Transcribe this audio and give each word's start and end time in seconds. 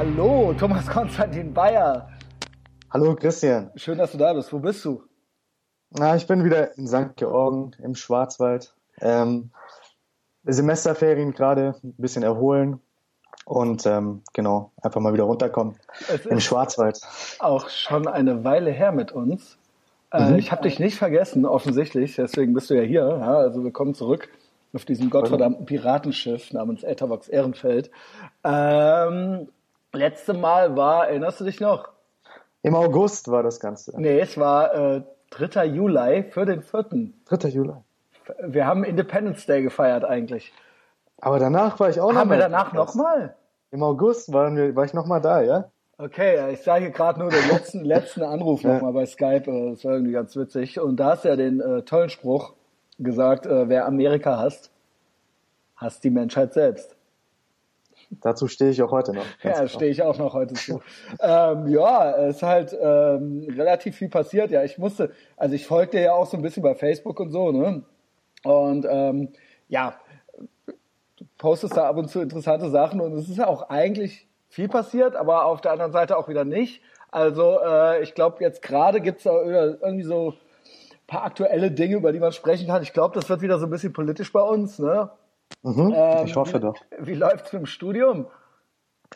Hallo, 0.00 0.54
Thomas 0.58 0.86
Konstantin 0.86 1.52
Bayer. 1.52 2.08
Hallo 2.90 3.14
Christian. 3.14 3.70
Schön, 3.76 3.98
dass 3.98 4.12
du 4.12 4.16
da 4.16 4.32
bist. 4.32 4.50
Wo 4.50 4.58
bist 4.58 4.82
du? 4.82 5.02
Na, 5.90 6.16
ich 6.16 6.26
bin 6.26 6.42
wieder 6.42 6.74
in 6.78 6.86
St. 6.88 7.16
Georgen 7.16 7.72
im 7.82 7.94
Schwarzwald. 7.94 8.72
Ähm, 9.02 9.50
Semesterferien 10.44 11.32
gerade, 11.34 11.74
ein 11.84 11.92
bisschen 11.98 12.22
erholen 12.22 12.80
und 13.44 13.84
ähm, 13.84 14.22
genau, 14.32 14.72
einfach 14.80 15.02
mal 15.02 15.12
wieder 15.12 15.24
runterkommen 15.24 15.76
im 16.30 16.40
Schwarzwald. 16.40 16.98
Auch 17.38 17.68
schon 17.68 18.08
eine 18.08 18.42
Weile 18.42 18.70
her 18.70 18.92
mit 18.92 19.12
uns. 19.12 19.58
Äh, 20.12 20.30
mhm. 20.30 20.38
Ich 20.38 20.50
habe 20.50 20.62
dich 20.62 20.78
nicht 20.78 20.96
vergessen, 20.96 21.44
offensichtlich, 21.44 22.16
deswegen 22.16 22.54
bist 22.54 22.70
du 22.70 22.74
ja 22.74 22.84
hier. 22.84 23.06
Ja, 23.20 23.34
also 23.34 23.62
willkommen 23.62 23.92
zurück 23.92 24.30
auf 24.72 24.86
diesem 24.86 25.10
gottverdammten 25.10 25.66
Piratenschiff 25.66 26.54
namens 26.54 26.84
Etherbox 26.84 27.28
Ehrenfeld. 27.28 27.90
Ähm, 28.44 29.48
letzte 29.92 30.34
Mal 30.34 30.76
war, 30.76 31.08
erinnerst 31.08 31.40
du 31.40 31.44
dich 31.44 31.60
noch? 31.60 31.88
Im 32.62 32.74
August 32.74 33.30
war 33.30 33.42
das 33.42 33.60
Ganze. 33.60 33.98
Nee, 34.00 34.20
es 34.20 34.36
war 34.38 34.74
äh, 34.74 35.02
3. 35.30 35.64
Juli 35.66 36.24
für 36.30 36.44
den 36.44 36.62
4. 36.62 36.84
3. 37.26 37.48
Juli. 37.48 37.74
Wir 38.42 38.66
haben 38.66 38.84
Independence 38.84 39.46
Day 39.46 39.62
gefeiert 39.62 40.04
eigentlich. 40.04 40.52
Aber 41.20 41.38
danach 41.38 41.78
war 41.80 41.90
ich 41.90 42.00
auch 42.00 42.12
noch 42.12 42.20
Haben 42.20 42.30
wir 42.30 42.38
danach 42.38 42.72
nochmal? 42.72 43.34
Im 43.70 43.82
August 43.82 44.32
waren 44.32 44.56
wir, 44.56 44.74
war 44.74 44.84
ich 44.84 44.94
nochmal 44.94 45.20
da, 45.20 45.42
ja? 45.42 45.70
Okay, 45.98 46.52
ich 46.52 46.62
sage 46.62 46.90
gerade 46.90 47.20
nur 47.20 47.30
den 47.30 47.48
letzten, 47.50 47.84
letzten 47.84 48.22
Anruf 48.22 48.62
nochmal 48.64 48.92
bei 48.92 49.06
Skype. 49.06 49.50
äh, 49.50 49.70
Das 49.70 49.84
war 49.84 49.92
irgendwie 49.92 50.12
ganz 50.12 50.34
witzig. 50.36 50.80
Und 50.80 50.96
da 50.96 51.12
hast 51.12 51.24
du 51.24 51.28
ja 51.28 51.36
den 51.36 51.60
äh, 51.60 51.82
tollen 51.82 52.08
Spruch 52.08 52.54
gesagt, 52.98 53.46
äh, 53.46 53.68
wer 53.68 53.86
Amerika 53.86 54.38
hasst, 54.38 54.70
hasst 55.76 56.04
die 56.04 56.10
Menschheit 56.10 56.52
selbst. 56.52 56.96
Dazu 58.10 58.48
stehe 58.48 58.70
ich 58.70 58.82
auch 58.82 58.90
heute 58.90 59.14
noch. 59.14 59.24
Ja, 59.42 59.54
genau. 59.54 59.68
stehe 59.68 59.90
ich 59.90 60.02
auch 60.02 60.18
noch 60.18 60.34
heute 60.34 60.54
zu. 60.54 60.80
ähm, 61.20 61.68
ja, 61.68 62.10
es 62.16 62.36
ist 62.36 62.42
halt 62.42 62.76
ähm, 62.80 63.46
relativ 63.56 63.96
viel 63.96 64.08
passiert. 64.08 64.50
Ja, 64.50 64.64
ich 64.64 64.78
musste, 64.78 65.12
also 65.36 65.54
ich 65.54 65.66
folge 65.66 65.92
dir 65.92 66.00
ja 66.02 66.12
auch 66.12 66.26
so 66.26 66.36
ein 66.36 66.42
bisschen 66.42 66.62
bei 66.62 66.74
Facebook 66.74 67.20
und 67.20 67.30
so, 67.30 67.52
ne? 67.52 67.82
Und 68.42 68.86
ähm, 68.88 69.28
ja, 69.68 69.94
du 70.66 71.24
postest 71.38 71.76
da 71.76 71.88
ab 71.88 71.96
und 71.96 72.08
zu 72.08 72.20
interessante 72.20 72.68
Sachen 72.70 73.00
und 73.00 73.12
es 73.12 73.28
ist 73.28 73.38
ja 73.38 73.46
auch 73.46 73.68
eigentlich 73.68 74.26
viel 74.48 74.68
passiert, 74.68 75.14
aber 75.14 75.44
auf 75.44 75.60
der 75.60 75.72
anderen 75.72 75.92
Seite 75.92 76.16
auch 76.16 76.28
wieder 76.28 76.44
nicht. 76.44 76.82
Also 77.10 77.60
äh, 77.64 78.02
ich 78.02 78.14
glaube, 78.14 78.38
jetzt 78.40 78.62
gerade 78.62 79.00
gibt's 79.00 79.22
da 79.22 79.40
irgendwie 79.40 80.04
so 80.04 80.30
ein 80.30 81.06
paar 81.06 81.24
aktuelle 81.24 81.70
Dinge, 81.70 81.96
über 81.96 82.12
die 82.12 82.18
man 82.18 82.32
sprechen 82.32 82.66
kann. 82.66 82.82
Ich 82.82 82.92
glaube, 82.92 83.14
das 83.14 83.28
wird 83.28 83.42
wieder 83.42 83.58
so 83.58 83.66
ein 83.66 83.70
bisschen 83.70 83.92
politisch 83.92 84.32
bei 84.32 84.42
uns, 84.42 84.78
ne? 84.78 85.10
Mhm, 85.62 85.92
Ähm, 85.94 86.26
ich 86.26 86.36
hoffe 86.36 86.58
doch. 86.60 86.76
Wie 86.98 87.14
läuft's 87.14 87.52
mit 87.52 87.62
dem 87.62 87.66
Studium? 87.66 88.26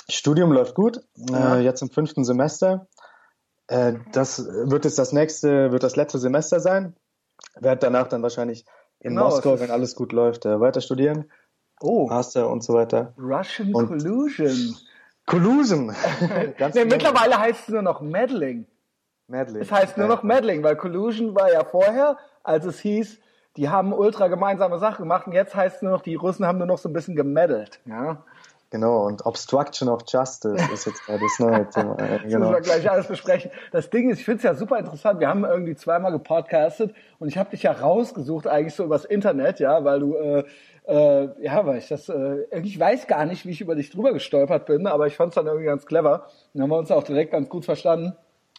Studium 0.09 0.53
läuft 0.53 0.75
gut, 0.75 1.01
Ja. 1.15 1.57
äh, 1.57 1.61
jetzt 1.61 1.81
im 1.83 1.91
fünften 1.91 2.25
Semester. 2.25 2.87
Äh, 3.69 3.95
das 4.13 4.45
wird 4.47 4.85
jetzt 4.85 4.99
das 4.99 5.13
nächste, 5.13 5.73
wird 5.73 5.83
das 5.83 5.97
letzte 5.97 6.19
Semester 6.19 6.61
sein. 6.61 6.95
Werd 7.59 7.83
danach 7.83 8.09
dann 8.09 8.23
wahrscheinlich 8.23 8.65
in 9.01 9.11
Genau, 9.15 9.27
Moskau, 9.31 9.59
wenn 9.61 9.71
alles 9.71 9.95
gut 9.95 10.13
läuft, 10.13 10.45
äh, 10.47 10.61
weiter 10.61 10.81
studieren, 10.81 11.31
Oh, 11.81 12.07
Master 12.07 12.49
und 12.51 12.63
so 12.63 12.75
weiter. 12.75 13.15
Russian 13.19 13.75
Und- 13.75 13.89
Collusion. 13.89 14.77
Collusion! 15.27 15.89
Ganz 16.59 16.75
Nee, 16.75 16.83
genau. 16.85 16.95
mittlerweile 16.95 17.39
heißt 17.39 17.63
es 17.63 17.69
nur 17.69 17.83
noch 17.83 18.01
Meddling. 18.01 18.67
Medley. 19.27 19.61
Es 19.63 19.73
heißt 19.73 19.97
nur 19.97 20.07
noch 20.07 20.23
Meddling, 20.23 20.63
weil 20.63 20.77
Collusion 20.77 21.35
war 21.35 21.51
ja 21.51 21.65
vorher, 21.65 22.19
als 22.43 22.67
es 22.67 22.79
hieß, 22.81 23.19
die 23.57 23.69
haben 23.69 23.93
ultra 23.93 24.29
gemeinsame 24.29 24.79
Sachen 24.79 25.03
gemacht 25.03 25.27
und 25.27 25.33
jetzt 25.33 25.55
heißt 25.55 25.77
es 25.77 25.83
nur 25.83 25.93
noch, 25.93 26.03
die 26.03 26.15
Russen 26.15 26.47
haben 26.47 26.59
nur 26.59 26.67
noch 26.67 26.79
so 26.79 26.89
ein 26.89 26.93
bisschen 26.93 27.17
gemeddelt. 27.17 27.81
Ja? 27.87 28.23
Genau, 28.71 29.07
und 29.07 29.25
Obstruction 29.25 29.89
of 29.89 30.03
Justice 30.09 30.57
ist 30.73 30.87
jetzt 30.87 31.07
gerade 31.07 31.21
das 31.21 31.39
neue 31.39 31.69
Thema. 31.71 31.93
Äh, 31.93 31.97
Das 31.97 32.23
müssen 32.25 32.41
genau. 32.41 32.51
wir 32.51 32.61
gleich 32.61 32.91
alles 32.91 33.07
besprechen. 33.07 33.53
Das 33.71 33.89
Ding 33.89 34.11
ist, 34.11 34.19
ich 34.19 34.25
finde 34.25 34.39
es 34.39 34.43
ja 34.43 34.55
super 34.57 34.79
interessant. 34.79 35.21
Wir 35.21 35.29
haben 35.29 35.45
irgendwie 35.45 35.77
zweimal 35.77 36.11
gepodcastet 36.11 36.93
und 37.21 37.29
ich 37.29 37.39
habe 37.39 37.51
dich 37.51 37.63
ja 37.63 37.71
rausgesucht 37.71 38.49
eigentlich 38.49 38.75
so 38.75 38.83
übers 38.83 39.05
Internet, 39.05 39.61
ja, 39.61 39.85
weil 39.85 40.01
du, 40.01 40.17
äh, 40.17 40.45
äh, 40.89 41.29
ja, 41.41 41.65
weil 41.65 41.79
ich 41.79 41.87
das, 41.87 42.09
äh, 42.09 42.47
ich 42.51 42.79
weiß 42.79 43.07
gar 43.07 43.27
nicht, 43.27 43.47
wie 43.47 43.51
ich 43.51 43.61
über 43.61 43.77
dich 43.77 43.91
drüber 43.91 44.13
gestolpert 44.13 44.67
bin, 44.67 44.89
aber 44.89 45.07
ich 45.07 45.15
fand 45.17 45.29
es 45.29 45.35
dann 45.37 45.47
irgendwie 45.47 45.67
ganz 45.67 45.87
clever. 45.87 46.27
Dann 46.53 46.65
haben 46.65 46.71
wir 46.71 46.79
uns 46.79 46.91
auch 46.91 47.05
direkt 47.05 47.31
ganz 47.31 47.49
gut 47.49 47.65
verstanden. 47.65 48.17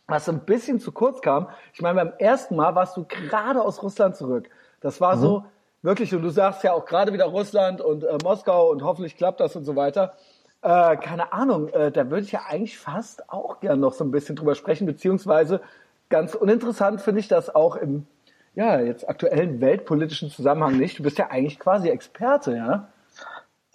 Was 0.07 0.29
ein 0.29 0.45
bisschen 0.45 0.79
zu 0.79 0.93
kurz 0.93 1.19
kam, 1.19 1.49
ich 1.73 1.81
meine, 1.81 1.95
beim 1.95 2.13
ersten 2.19 2.55
Mal 2.55 2.73
warst 2.73 2.95
du 2.95 3.03
gerade 3.03 3.61
aus 3.61 3.83
Russland 3.83 4.15
zurück. 4.15 4.49
Das 4.85 5.01
war 5.01 5.17
so 5.17 5.45
wirklich, 5.81 6.13
und 6.13 6.21
du 6.21 6.29
sagst 6.29 6.63
ja 6.63 6.73
auch 6.73 6.85
gerade 6.85 7.11
wieder 7.11 7.25
Russland 7.25 7.81
und 7.81 8.03
äh, 8.03 8.17
Moskau 8.23 8.69
und 8.69 8.83
hoffentlich 8.83 9.17
klappt 9.17 9.39
das 9.39 9.55
und 9.55 9.65
so 9.65 9.75
weiter. 9.75 10.13
Äh, 10.61 10.95
keine 10.97 11.33
Ahnung, 11.33 11.69
äh, 11.69 11.91
da 11.91 12.07
würde 12.11 12.23
ich 12.23 12.31
ja 12.31 12.41
eigentlich 12.47 12.77
fast 12.77 13.31
auch 13.31 13.59
gern 13.61 13.79
noch 13.79 13.93
so 13.93 14.03
ein 14.03 14.11
bisschen 14.11 14.35
drüber 14.35 14.53
sprechen, 14.53 14.85
beziehungsweise 14.85 15.61
ganz 16.09 16.35
uninteressant 16.35 17.01
finde 17.01 17.19
ich 17.19 17.27
das 17.27 17.53
auch 17.53 17.75
im 17.75 18.05
ja, 18.53 18.79
jetzt 18.79 19.09
aktuellen 19.09 19.59
weltpolitischen 19.59 20.29
Zusammenhang 20.29 20.77
nicht. 20.77 20.99
Du 20.99 21.03
bist 21.03 21.17
ja 21.17 21.31
eigentlich 21.31 21.59
quasi 21.59 21.89
Experte, 21.89 22.55
ja? 22.55 22.87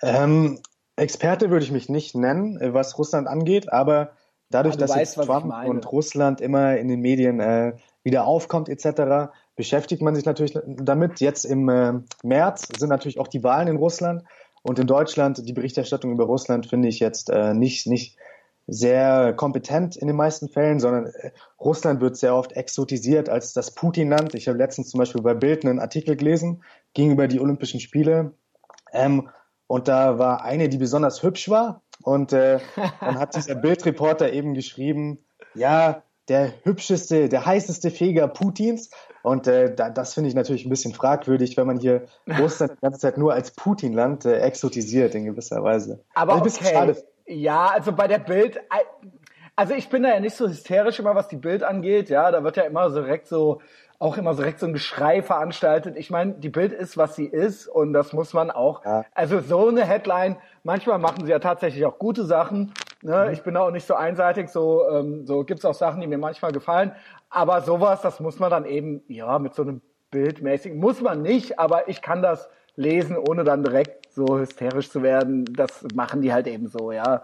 Ähm, 0.00 0.60
Experte 0.94 1.50
würde 1.50 1.64
ich 1.64 1.72
mich 1.72 1.88
nicht 1.88 2.14
nennen, 2.14 2.60
äh, 2.60 2.72
was 2.72 2.96
Russland 2.98 3.26
angeht, 3.26 3.72
aber 3.72 4.12
dadurch, 4.48 4.74
Ah, 4.74 4.78
du 4.78 4.80
dass 4.82 4.90
weißt, 4.96 5.16
jetzt 5.16 5.26
Trump 5.26 5.52
und 5.66 5.90
Russland 5.90 6.40
immer 6.40 6.76
in 6.76 6.86
den 6.86 7.00
Medien 7.00 7.40
äh, 7.40 7.72
wieder 8.04 8.26
aufkommt 8.26 8.68
etc., 8.68 9.32
beschäftigt 9.60 10.00
man 10.00 10.14
sich 10.14 10.24
natürlich 10.24 10.58
damit. 10.64 11.20
Jetzt 11.20 11.44
im 11.44 11.68
äh, 11.68 11.92
März 12.22 12.66
sind 12.78 12.88
natürlich 12.88 13.20
auch 13.20 13.28
die 13.28 13.44
Wahlen 13.44 13.68
in 13.68 13.76
Russland 13.76 14.22
und 14.62 14.78
in 14.78 14.86
Deutschland 14.86 15.46
die 15.46 15.52
Berichterstattung 15.52 16.12
über 16.12 16.24
Russland 16.24 16.64
finde 16.66 16.88
ich 16.88 16.98
jetzt 16.98 17.28
äh, 17.28 17.52
nicht 17.52 17.86
nicht 17.86 18.16
sehr 18.66 19.34
kompetent 19.34 19.96
in 19.96 20.06
den 20.06 20.16
meisten 20.16 20.48
Fällen, 20.48 20.80
sondern 20.80 21.08
äh, 21.08 21.32
Russland 21.60 22.00
wird 22.00 22.16
sehr 22.16 22.34
oft 22.34 22.52
exotisiert 22.52 23.28
als 23.28 23.52
das 23.52 23.74
Putin-Land. 23.74 24.34
Ich 24.34 24.48
habe 24.48 24.56
letztens 24.56 24.88
zum 24.88 24.98
Beispiel 24.98 25.20
bei 25.20 25.34
Bild 25.34 25.66
einen 25.66 25.78
Artikel 25.78 26.16
gelesen, 26.16 26.64
ging 26.94 27.10
über 27.10 27.28
die 27.28 27.38
Olympischen 27.38 27.80
Spiele. 27.80 28.32
Ähm, 28.94 29.28
und 29.66 29.88
da 29.88 30.18
war 30.18 30.42
eine, 30.42 30.70
die 30.70 30.78
besonders 30.78 31.22
hübsch 31.22 31.50
war. 31.50 31.82
Und 32.02 32.32
äh, 32.32 32.60
dann 33.00 33.18
hat 33.18 33.36
dieser 33.36 33.54
Bildreporter 33.66 34.32
eben 34.32 34.54
geschrieben, 34.54 35.18
ja, 35.54 36.02
der 36.30 36.52
hübscheste, 36.62 37.28
der 37.28 37.44
heißeste 37.44 37.90
Feger 37.90 38.28
Putins. 38.28 38.90
Und 39.22 39.46
äh, 39.46 39.74
da, 39.74 39.90
das 39.90 40.14
finde 40.14 40.28
ich 40.28 40.34
natürlich 40.34 40.64
ein 40.64 40.70
bisschen 40.70 40.94
fragwürdig, 40.94 41.56
wenn 41.56 41.66
man 41.66 41.78
hier 41.78 42.06
Russland 42.38 42.72
die 42.72 42.80
ganze 42.80 43.00
Zeit 43.00 43.18
nur 43.18 43.32
als 43.32 43.50
Putin-Land 43.52 44.24
äh, 44.24 44.38
exotisiert 44.40 45.14
in 45.14 45.24
gewisser 45.24 45.62
Weise. 45.62 46.00
Aber 46.14 46.34
Also 46.34 46.58
okay. 46.58 46.72
schade. 46.72 46.96
Ja, 47.26 47.66
also 47.66 47.92
bei 47.92 48.08
der 48.08 48.18
Bild, 48.18 48.60
also 49.54 49.74
ich 49.74 49.88
bin 49.88 50.02
da 50.02 50.08
ja 50.08 50.20
nicht 50.20 50.34
so 50.34 50.48
hysterisch 50.48 50.98
immer, 50.98 51.14
was 51.14 51.28
die 51.28 51.36
Bild 51.36 51.62
angeht. 51.62 52.08
Ja, 52.08 52.30
da 52.30 52.42
wird 52.42 52.56
ja 52.56 52.64
immer 52.64 52.90
so 52.90 53.02
direkt 53.02 53.28
so, 53.28 53.60
auch 54.00 54.16
immer 54.16 54.32
so 54.32 54.42
direkt 54.42 54.58
so 54.58 54.66
ein 54.66 54.72
Geschrei 54.72 55.22
veranstaltet. 55.22 55.96
Ich 55.96 56.10
meine, 56.10 56.32
die 56.32 56.48
Bild 56.48 56.72
ist, 56.72 56.96
was 56.96 57.14
sie 57.14 57.26
ist 57.26 57.68
und 57.68 57.92
das 57.92 58.12
muss 58.12 58.32
man 58.32 58.50
auch. 58.50 58.84
Ja. 58.84 59.04
Also 59.14 59.40
so 59.40 59.68
eine 59.68 59.84
Headline, 59.84 60.38
manchmal 60.64 60.98
machen 60.98 61.24
sie 61.24 61.30
ja 61.30 61.38
tatsächlich 61.38 61.84
auch 61.84 61.98
gute 61.98 62.24
Sachen. 62.24 62.72
Ne? 63.02 63.26
Mhm. 63.26 63.32
Ich 63.32 63.42
bin 63.42 63.54
da 63.54 63.60
auch 63.60 63.70
nicht 63.70 63.86
so 63.86 63.94
einseitig, 63.94 64.48
so, 64.48 64.88
ähm, 64.88 65.26
so 65.26 65.44
gibt's 65.44 65.64
auch 65.64 65.74
Sachen, 65.74 66.00
die 66.00 66.06
mir 66.06 66.18
manchmal 66.18 66.52
gefallen. 66.52 66.92
Aber 67.30 67.60
sowas, 67.62 68.02
das 68.02 68.20
muss 68.20 68.38
man 68.38 68.50
dann 68.50 68.64
eben, 68.66 69.02
ja, 69.08 69.38
mit 69.38 69.54
so 69.54 69.62
einem 69.62 69.80
bildmäßigen, 70.10 70.78
muss 70.78 71.00
man 71.00 71.22
nicht, 71.22 71.58
aber 71.58 71.88
ich 71.88 72.02
kann 72.02 72.22
das 72.22 72.48
lesen, 72.74 73.16
ohne 73.16 73.44
dann 73.44 73.62
direkt 73.62 74.12
so 74.12 74.38
hysterisch 74.38 74.90
zu 74.90 75.02
werden. 75.02 75.44
Das 75.44 75.84
machen 75.94 76.22
die 76.22 76.32
halt 76.32 76.46
eben 76.48 76.66
so, 76.66 76.90
ja. 76.90 77.22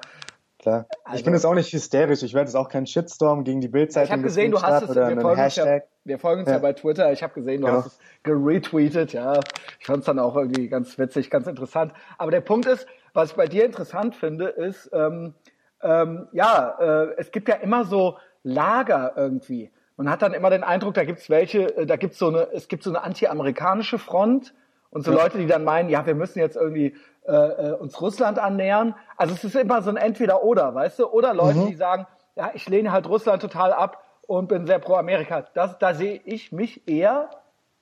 Klar. 0.60 0.86
Also- 1.04 1.18
ich 1.18 1.24
bin 1.24 1.34
jetzt 1.34 1.44
auch 1.44 1.54
nicht 1.54 1.72
hysterisch. 1.72 2.22
Ich 2.22 2.34
werde 2.34 2.46
jetzt 2.48 2.54
auch 2.54 2.68
keinen 2.68 2.86
Shitstorm 2.86 3.44
gegen 3.44 3.60
die 3.60 3.68
Bildzeitung 3.68 4.06
Ich 4.06 4.12
habe 4.12 4.22
gesehen, 4.22 4.50
du 4.52 4.62
hast 4.62 4.84
es, 4.84 4.90
oder 4.90 5.08
wir 5.08 5.20
folgen, 5.20 5.40
ja, 5.40 5.80
wir 6.04 6.18
folgen 6.18 6.40
uns 6.40 6.48
ja. 6.48 6.54
Ja. 6.56 6.60
bei 6.60 6.72
Twitter. 6.72 7.12
Ich 7.12 7.22
habe 7.22 7.34
gesehen, 7.34 7.60
du 7.60 7.66
Genau. 7.66 7.78
hast 7.78 7.86
es 7.86 7.98
geretweetet, 8.22 9.12
ja. 9.12 9.40
Ich 9.80 9.86
fand 9.86 10.00
es 10.00 10.06
dann 10.06 10.18
auch 10.18 10.36
irgendwie 10.36 10.68
ganz 10.68 10.98
witzig, 10.98 11.30
ganz 11.30 11.46
interessant. 11.46 11.92
Aber 12.18 12.30
der 12.30 12.40
Punkt 12.40 12.66
ist, 12.66 12.86
was 13.12 13.30
ich 13.30 13.36
bei 13.36 13.46
dir 13.46 13.64
interessant 13.64 14.14
finde, 14.14 14.46
ist, 14.46 14.90
ähm, 14.92 15.34
ähm, 15.82 16.28
ja, 16.32 16.76
äh, 16.80 17.14
es 17.16 17.30
gibt 17.32 17.48
ja 17.48 17.56
immer 17.56 17.84
so 17.84 18.16
Lager 18.42 19.12
irgendwie. 19.16 19.70
Man 19.96 20.10
hat 20.10 20.22
dann 20.22 20.34
immer 20.34 20.50
den 20.50 20.62
Eindruck, 20.64 20.94
da 20.94 21.04
gibt's 21.04 21.30
welche, 21.30 21.76
äh, 21.76 21.86
da 21.86 21.96
gibt's 21.96 22.18
so 22.18 22.28
eine, 22.28 22.48
es 22.52 22.68
gibt 22.68 22.82
so 22.82 22.90
eine 22.90 23.02
anti-amerikanische 23.02 23.98
Front 23.98 24.54
und 24.90 25.04
so. 25.04 25.12
Leute, 25.12 25.38
die 25.38 25.46
dann 25.46 25.64
meinen, 25.64 25.88
ja, 25.88 26.04
wir 26.06 26.14
müssen 26.14 26.38
jetzt 26.38 26.56
irgendwie 26.56 26.94
äh, 27.26 27.32
äh, 27.32 27.72
uns 27.72 28.00
Russland 28.00 28.38
annähern. 28.38 28.94
Also 29.16 29.34
es 29.34 29.42
ist 29.44 29.56
immer 29.56 29.82
so 29.82 29.90
ein 29.90 29.96
Entweder-Oder, 29.96 30.74
weißt 30.74 30.98
du? 31.00 31.06
Oder 31.08 31.34
Leute, 31.34 31.58
Mhm. 31.60 31.66
die 31.66 31.74
sagen, 31.74 32.06
ja, 32.36 32.50
ich 32.54 32.68
lehne 32.68 32.92
halt 32.92 33.08
Russland 33.08 33.40
total 33.42 33.72
ab 33.72 34.04
und 34.26 34.48
bin 34.48 34.66
sehr 34.66 34.78
pro 34.78 34.94
Amerika. 34.96 35.44
Das, 35.54 35.78
da 35.78 35.94
sehe 35.94 36.20
ich 36.24 36.52
mich 36.52 36.86
eher, 36.88 37.30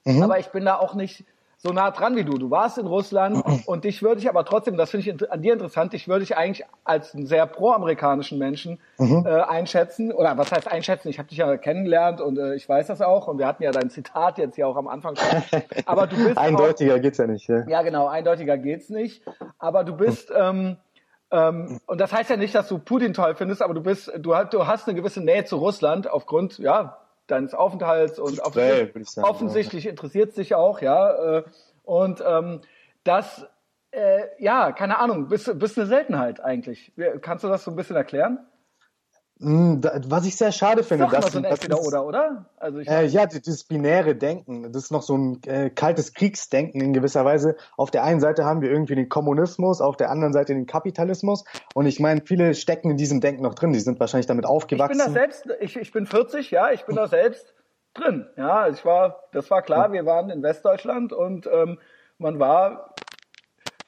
Mhm. 0.04 0.22
aber 0.22 0.38
ich 0.38 0.48
bin 0.48 0.64
da 0.64 0.76
auch 0.78 0.94
nicht 0.94 1.24
so 1.64 1.72
nah 1.72 1.90
dran 1.90 2.14
wie 2.14 2.24
du. 2.24 2.34
Du 2.38 2.50
warst 2.50 2.76
in 2.78 2.86
Russland 2.86 3.42
und 3.66 3.84
dich 3.84 4.02
würde 4.02 4.20
ich 4.20 4.28
aber 4.28 4.44
trotzdem, 4.44 4.76
das 4.76 4.90
finde 4.90 5.10
ich 5.10 5.32
an 5.32 5.42
dir 5.42 5.54
interessant, 5.54 5.92
dich 5.94 6.06
würde 6.06 6.22
ich 6.22 6.36
eigentlich 6.36 6.64
als 6.84 7.14
einen 7.14 7.26
sehr 7.26 7.46
pro-amerikanischen 7.46 8.38
Menschen 8.38 8.78
Mhm. 8.98 9.24
äh, 9.26 9.40
einschätzen. 9.40 10.12
Oder 10.12 10.36
was 10.38 10.52
heißt 10.52 10.70
einschätzen? 10.70 11.08
Ich 11.08 11.18
habe 11.18 11.28
dich 11.28 11.38
ja 11.38 11.56
kennengelernt 11.56 12.20
und 12.20 12.38
äh, 12.38 12.54
ich 12.54 12.68
weiß 12.68 12.86
das 12.86 13.00
auch 13.00 13.26
und 13.26 13.38
wir 13.38 13.46
hatten 13.46 13.62
ja 13.62 13.70
dein 13.72 13.90
Zitat 13.90 14.38
jetzt 14.38 14.54
hier 14.56 14.68
auch 14.68 14.76
am 14.76 14.86
Anfang 14.88 15.16
schon. 15.16 15.42
Aber 15.86 16.06
du 16.06 16.16
bist 16.16 16.36
auch, 16.36 16.42
Eindeutiger 16.42 17.00
geht's 17.00 17.18
ja 17.18 17.26
nicht. 17.26 17.48
Ja. 17.48 17.66
ja, 17.66 17.82
genau, 17.82 18.06
eindeutiger 18.06 18.56
geht's 18.58 18.90
nicht. 18.90 19.22
Aber 19.58 19.82
du 19.84 19.96
bist, 19.96 20.30
ähm, 20.36 20.76
Ähm, 21.30 21.80
und 21.86 22.00
das 22.00 22.12
heißt 22.12 22.30
ja 22.30 22.36
nicht, 22.36 22.54
dass 22.54 22.68
du 22.68 22.78
Putin 22.78 23.12
toll 23.14 23.34
findest, 23.34 23.60
aber 23.62 23.74
du 23.74 23.80
bist, 23.82 24.12
du, 24.18 24.34
du 24.50 24.66
hast 24.66 24.86
eine 24.86 24.94
gewisse 24.94 25.20
Nähe 25.20 25.44
zu 25.44 25.56
Russland 25.56 26.08
aufgrund, 26.08 26.58
ja, 26.58 26.98
deines 27.26 27.54
Aufenthalts 27.54 28.18
und 28.18 28.40
Kulturell, 28.40 28.88
würde 28.88 29.00
ich 29.00 29.10
sagen, 29.10 29.26
offensichtlich 29.26 29.86
interessiert 29.86 30.30
es 30.30 30.34
dich 30.36 30.54
auch, 30.54 30.80
ja. 30.80 31.38
Äh, 31.38 31.44
und 31.82 32.22
ähm, 32.26 32.60
das, 33.02 33.46
äh, 33.90 34.22
ja, 34.38 34.72
keine 34.72 34.98
Ahnung, 34.98 35.28
bist, 35.28 35.58
bist 35.58 35.78
eine 35.78 35.86
Seltenheit 35.86 36.40
eigentlich. 36.40 36.92
Kannst 37.20 37.44
du 37.44 37.48
das 37.48 37.64
so 37.64 37.70
ein 37.70 37.76
bisschen 37.76 37.96
erklären? 37.96 38.46
Da- 39.40 40.00
Was 40.06 40.24
ich 40.26 40.36
sehr 40.36 40.52
schade 40.52 40.84
finde, 40.84 41.08
dass, 41.08 41.32
so 41.32 41.38
ein 41.38 41.44
Entweder 41.44 41.76
es- 41.80 41.86
oder, 41.88 42.06
oder? 42.06 42.44
Also 42.56 42.78
ich, 42.78 42.88
Äh, 42.88 43.06
ja, 43.06 43.26
dieses 43.26 43.64
binäre 43.64 44.14
Denken, 44.14 44.72
das 44.72 44.84
ist 44.84 44.90
noch 44.92 45.02
so 45.02 45.16
ein 45.18 45.42
äh, 45.46 45.70
kaltes 45.70 46.14
Kriegsdenken 46.14 46.80
in 46.80 46.92
gewisser 46.92 47.24
Weise. 47.24 47.56
Auf 47.76 47.90
der 47.90 48.04
einen 48.04 48.20
Seite 48.20 48.44
haben 48.44 48.60
wir 48.60 48.70
irgendwie 48.70 48.94
den 48.94 49.08
Kommunismus, 49.08 49.80
auf 49.80 49.96
der 49.96 50.10
anderen 50.10 50.32
Seite 50.32 50.54
den 50.54 50.66
Kapitalismus. 50.66 51.44
Und 51.74 51.86
ich 51.86 51.98
meine, 51.98 52.22
viele 52.24 52.54
stecken 52.54 52.90
in 52.92 52.96
diesem 52.96 53.20
Denken 53.20 53.42
noch 53.42 53.54
drin. 53.54 53.72
Die 53.72 53.80
sind 53.80 53.98
wahrscheinlich 53.98 54.26
damit 54.26 54.44
ich 54.44 54.48
bin 54.48 54.56
aufgewachsen. 54.56 54.98
da 54.98 55.10
selbst, 55.10 55.46
ich, 55.60 55.76
ich 55.76 55.90
bin 55.92 56.06
40, 56.06 56.52
ja, 56.52 56.70
ich 56.70 56.84
bin 56.84 56.94
da 56.94 57.08
selbst 57.08 57.54
drin. 57.92 58.26
Ja, 58.36 58.60
also 58.60 58.78
ich 58.78 58.84
war, 58.84 59.24
das 59.32 59.50
war 59.50 59.62
klar, 59.62 59.92
wir 59.92 60.06
waren 60.06 60.30
in 60.30 60.42
Westdeutschland 60.44 61.12
und 61.12 61.48
ähm, 61.52 61.78
man 62.18 62.38
war, 62.38 62.94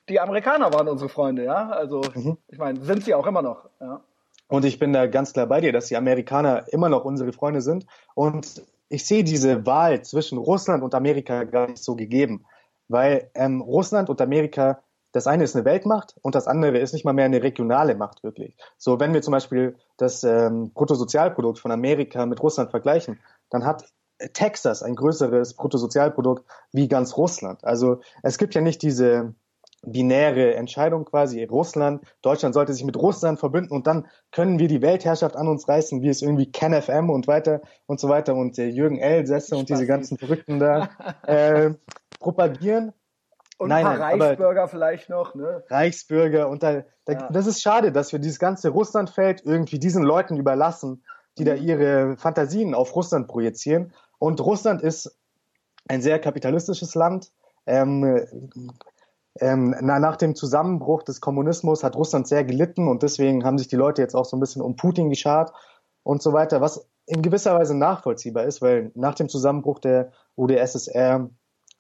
die 0.09 0.19
Amerikaner 0.19 0.73
waren 0.73 0.89
unsere 0.89 1.09
Freunde, 1.09 1.45
ja. 1.45 1.71
Also 1.71 2.01
Mhm. 2.15 2.37
ich 2.49 2.59
meine, 2.59 2.81
sind 2.85 3.05
sie 3.05 3.15
auch 3.15 3.27
immer 3.29 3.43
noch, 3.43 3.69
ja. 3.81 4.01
Und 4.49 4.65
ich 4.65 4.79
bin 4.79 4.93
da 4.93 5.07
ganz 5.07 5.33
klar 5.33 5.47
bei 5.47 5.61
dir, 5.61 5.73
dass 5.73 5.87
die 5.87 5.97
Amerikaner 5.97 6.65
immer 6.73 6.89
noch 6.89 7.05
unsere 7.05 7.33
Freunde 7.33 7.61
sind. 7.61 7.87
Und 8.15 8.63
ich 8.89 9.05
sehe 9.05 9.25
diese 9.25 9.67
Wahl 9.67 10.03
zwischen 10.03 10.39
Russland 10.39 10.83
und 10.83 10.95
Amerika 10.95 11.45
gar 11.45 11.69
nicht 11.69 11.83
so 11.83 11.97
gegeben. 11.97 12.45
Weil 12.89 13.31
ähm, 13.35 13.61
Russland 13.61 14.09
und 14.09 14.21
Amerika, 14.21 14.83
das 15.11 15.27
eine 15.27 15.45
ist 15.45 15.57
eine 15.57 15.65
Weltmacht 15.65 16.15
und 16.23 16.35
das 16.35 16.47
andere 16.47 16.79
ist 16.79 16.93
nicht 16.93 17.05
mal 17.05 17.13
mehr 17.13 17.25
eine 17.25 17.43
regionale 17.43 17.97
Macht 17.97 18.23
wirklich. 18.23 18.57
So, 18.77 19.01
wenn 19.01 19.13
wir 19.13 19.23
zum 19.23 19.33
Beispiel 19.33 19.77
das 19.97 20.23
ähm, 20.23 20.73
Bruttosozialprodukt 20.73 21.59
von 21.59 21.73
Amerika 21.73 22.27
mit 22.27 22.41
Russland 22.41 22.71
vergleichen, 22.71 23.19
dann 23.51 23.65
hat 23.65 23.85
Texas 24.33 24.83
ein 24.83 24.95
größeres 24.95 25.55
Bruttosozialprodukt 25.55 26.45
wie 26.73 26.89
ganz 26.89 27.17
Russland. 27.17 27.65
Also 27.65 28.01
es 28.23 28.39
gibt 28.39 28.55
ja 28.55 28.61
nicht 28.61 28.83
diese 28.83 29.35
binäre 29.83 30.55
Entscheidung 30.55 31.05
quasi. 31.05 31.45
Russland, 31.45 32.03
Deutschland 32.23 32.55
sollte 32.55 32.73
sich 32.73 32.85
mit 32.85 32.97
Russland 32.97 33.39
verbünden 33.39 33.73
und 33.77 33.87
dann 33.87 34.07
können 34.33 34.59
wir 34.59 34.69
die 34.69 34.83
Weltherrschaft 34.83 35.37
an 35.37 35.49
uns 35.49 35.69
reißen, 35.69 36.03
wie 36.03 36.09
es 36.09 36.23
irgendwie 36.23 36.51
Ken 36.51 36.75
FM 36.81 37.11
und 37.11 37.27
weiter 37.27 37.61
und 37.87 38.01
so 38.01 38.09
weiter 38.09 38.35
und 38.35 38.59
äh, 38.59 38.67
Jürgen 38.67 38.99
Elsässer 38.99 39.57
und 39.57 39.69
diese 39.69 39.87
ganzen 39.87 40.19
Verrückten 40.19 40.59
da 40.59 40.89
äh, 41.27 41.71
propagieren. 42.19 42.93
Und 43.59 43.71
Nein, 43.71 43.87
ein 43.87 43.99
paar 43.99 44.11
nein, 44.11 44.21
Reichsbürger 44.21 44.69
vielleicht 44.69 45.09
noch, 45.09 45.35
ne? 45.35 45.65
Reichsbürger 45.71 46.49
und 46.49 46.63
da, 46.63 46.85
da 47.07 47.13
Ja. 47.13 47.29
das 47.33 47.47
ist 47.47 47.63
schade, 47.63 47.91
dass 47.91 48.13
wir 48.13 48.19
dieses 48.19 48.39
ganze 48.39 48.69
Russlandfeld 48.69 49.43
irgendwie 49.47 49.79
diesen 49.79 50.03
Leuten 50.03 50.37
überlassen, 50.37 51.05
die 51.39 51.45
da 51.45 51.55
ihre 51.55 52.17
Fantasien 52.19 52.75
auf 52.75 52.95
Russland 52.95 53.29
projizieren. 53.29 53.95
Und 54.19 54.41
Russland 54.41 54.83
ist 54.83 55.19
ein 55.89 56.03
sehr 56.03 56.19
kapitalistisches 56.19 56.95
Land. 56.95 57.31
Ähm, 57.67 58.27
ähm, 59.41 59.75
na, 59.81 59.99
nach 59.99 60.17
dem 60.17 60.35
Zusammenbruch 60.35 61.03
des 61.03 61.21
Kommunismus 61.21 61.85
hat 61.85 61.97
Russland 61.97 62.27
sehr 62.27 62.45
gelitten 62.45 62.89
und 62.89 63.03
deswegen 63.03 63.45
haben 63.45 63.59
sich 63.59 63.69
die 63.69 63.77
Leute 63.77 64.03
jetzt 64.03 64.15
auch 64.15 64.25
so 64.25 64.37
ein 64.37 64.41
bisschen 64.41 64.63
um 64.63 64.77
Putin 64.77 65.11
geschart 65.11 65.53
und 66.03 66.23
so 66.23 66.33
weiter, 66.33 66.61
was 66.61 66.89
in 67.07 67.23
gewisser 67.23 67.55
Weise 67.55 67.77
nachvollziehbar 67.77 68.45
ist, 68.45 68.63
weil 68.63 68.91
nach 68.95 69.15
dem 69.15 69.29
Zusammenbruch 69.29 69.79
der 69.79 70.13
UdSSR 70.37 71.31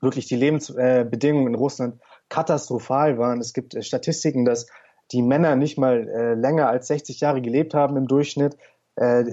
wirklich 0.00 0.26
die 0.26 0.36
Lebensbedingungen 0.36 1.48
in 1.48 1.54
Russland 1.54 2.00
katastrophal 2.28 3.18
waren. 3.18 3.40
Es 3.40 3.52
gibt 3.52 3.74
äh, 3.74 3.82
Statistiken, 3.82 4.44
dass 4.44 4.66
die 5.12 5.22
Männer 5.22 5.56
nicht 5.56 5.78
mal 5.78 6.08
äh, 6.08 6.34
länger 6.34 6.68
als 6.68 6.88
60 6.88 7.20
Jahre 7.20 7.40
gelebt 7.40 7.74
haben 7.74 7.96
im 7.96 8.08
Durchschnitt, 8.08 8.56
äh, 8.96 9.24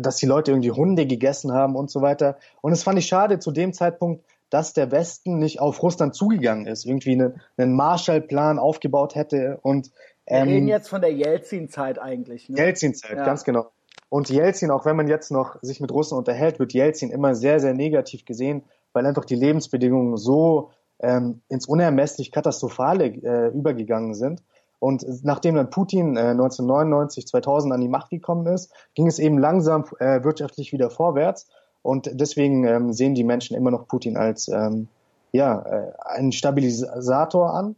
dass 0.00 0.16
die 0.16 0.26
Leute 0.26 0.50
irgendwie 0.50 0.72
Hunde 0.72 1.06
gegessen 1.06 1.52
haben 1.52 1.76
und 1.76 1.90
so 1.90 2.02
weiter. 2.02 2.38
Und 2.60 2.72
es 2.72 2.82
fand 2.82 2.98
ich 2.98 3.06
schade 3.06 3.38
zu 3.38 3.50
dem 3.52 3.72
Zeitpunkt, 3.72 4.24
dass 4.50 4.72
der 4.72 4.90
Westen 4.90 5.38
nicht 5.38 5.60
auf 5.60 5.82
Russland 5.82 6.14
zugegangen 6.14 6.66
ist, 6.66 6.84
irgendwie 6.84 7.12
einen, 7.12 7.40
einen 7.56 7.74
Marshallplan 7.74 8.58
aufgebaut 8.58 9.14
hätte 9.14 9.58
und 9.62 9.90
Wir 10.26 10.38
ähm, 10.38 10.48
reden 10.48 10.68
jetzt 10.68 10.88
von 10.88 11.00
der 11.00 11.12
Jelzin-Zeit 11.12 11.98
eigentlich, 11.98 12.48
ne? 12.48 12.58
Jelzin-Zeit, 12.58 13.16
Ja. 13.16 13.24
ganz 13.24 13.44
genau. 13.44 13.66
Und 14.10 14.30
Jelzin, 14.30 14.70
auch 14.70 14.86
wenn 14.86 14.96
man 14.96 15.08
jetzt 15.08 15.30
noch 15.30 15.56
sich 15.60 15.80
mit 15.80 15.92
Russen 15.92 16.16
unterhält, 16.16 16.58
wird 16.58 16.72
Jelzin 16.72 17.10
immer 17.10 17.34
sehr, 17.34 17.60
sehr 17.60 17.74
negativ 17.74 18.24
gesehen, 18.24 18.62
weil 18.92 19.04
einfach 19.04 19.26
die 19.26 19.34
Lebensbedingungen 19.34 20.16
so 20.16 20.70
ähm, 21.00 21.42
ins 21.48 21.66
unermesslich 21.66 22.32
katastrophale 22.32 23.06
äh, 23.06 23.48
übergegangen 23.48 24.14
sind. 24.14 24.42
Und 24.80 25.04
nachdem 25.24 25.56
dann 25.56 25.70
Putin 25.70 26.16
äh, 26.16 26.30
1999, 26.30 27.26
2000 27.26 27.74
an 27.74 27.80
die 27.80 27.88
Macht 27.88 28.10
gekommen 28.10 28.46
ist, 28.46 28.72
ging 28.94 29.06
es 29.06 29.18
eben 29.18 29.38
langsam 29.38 29.84
äh, 29.98 30.22
wirtschaftlich 30.22 30.72
wieder 30.72 30.88
vorwärts. 30.88 31.48
Und 31.82 32.10
deswegen 32.12 32.64
ähm, 32.64 32.92
sehen 32.92 33.14
die 33.14 33.24
Menschen 33.24 33.56
immer 33.56 33.70
noch 33.70 33.86
Putin 33.88 34.16
als 34.16 34.48
ähm, 34.48 34.88
ja, 35.32 35.62
äh, 35.62 35.92
einen 36.04 36.32
Stabilisator 36.32 37.54
an. 37.54 37.76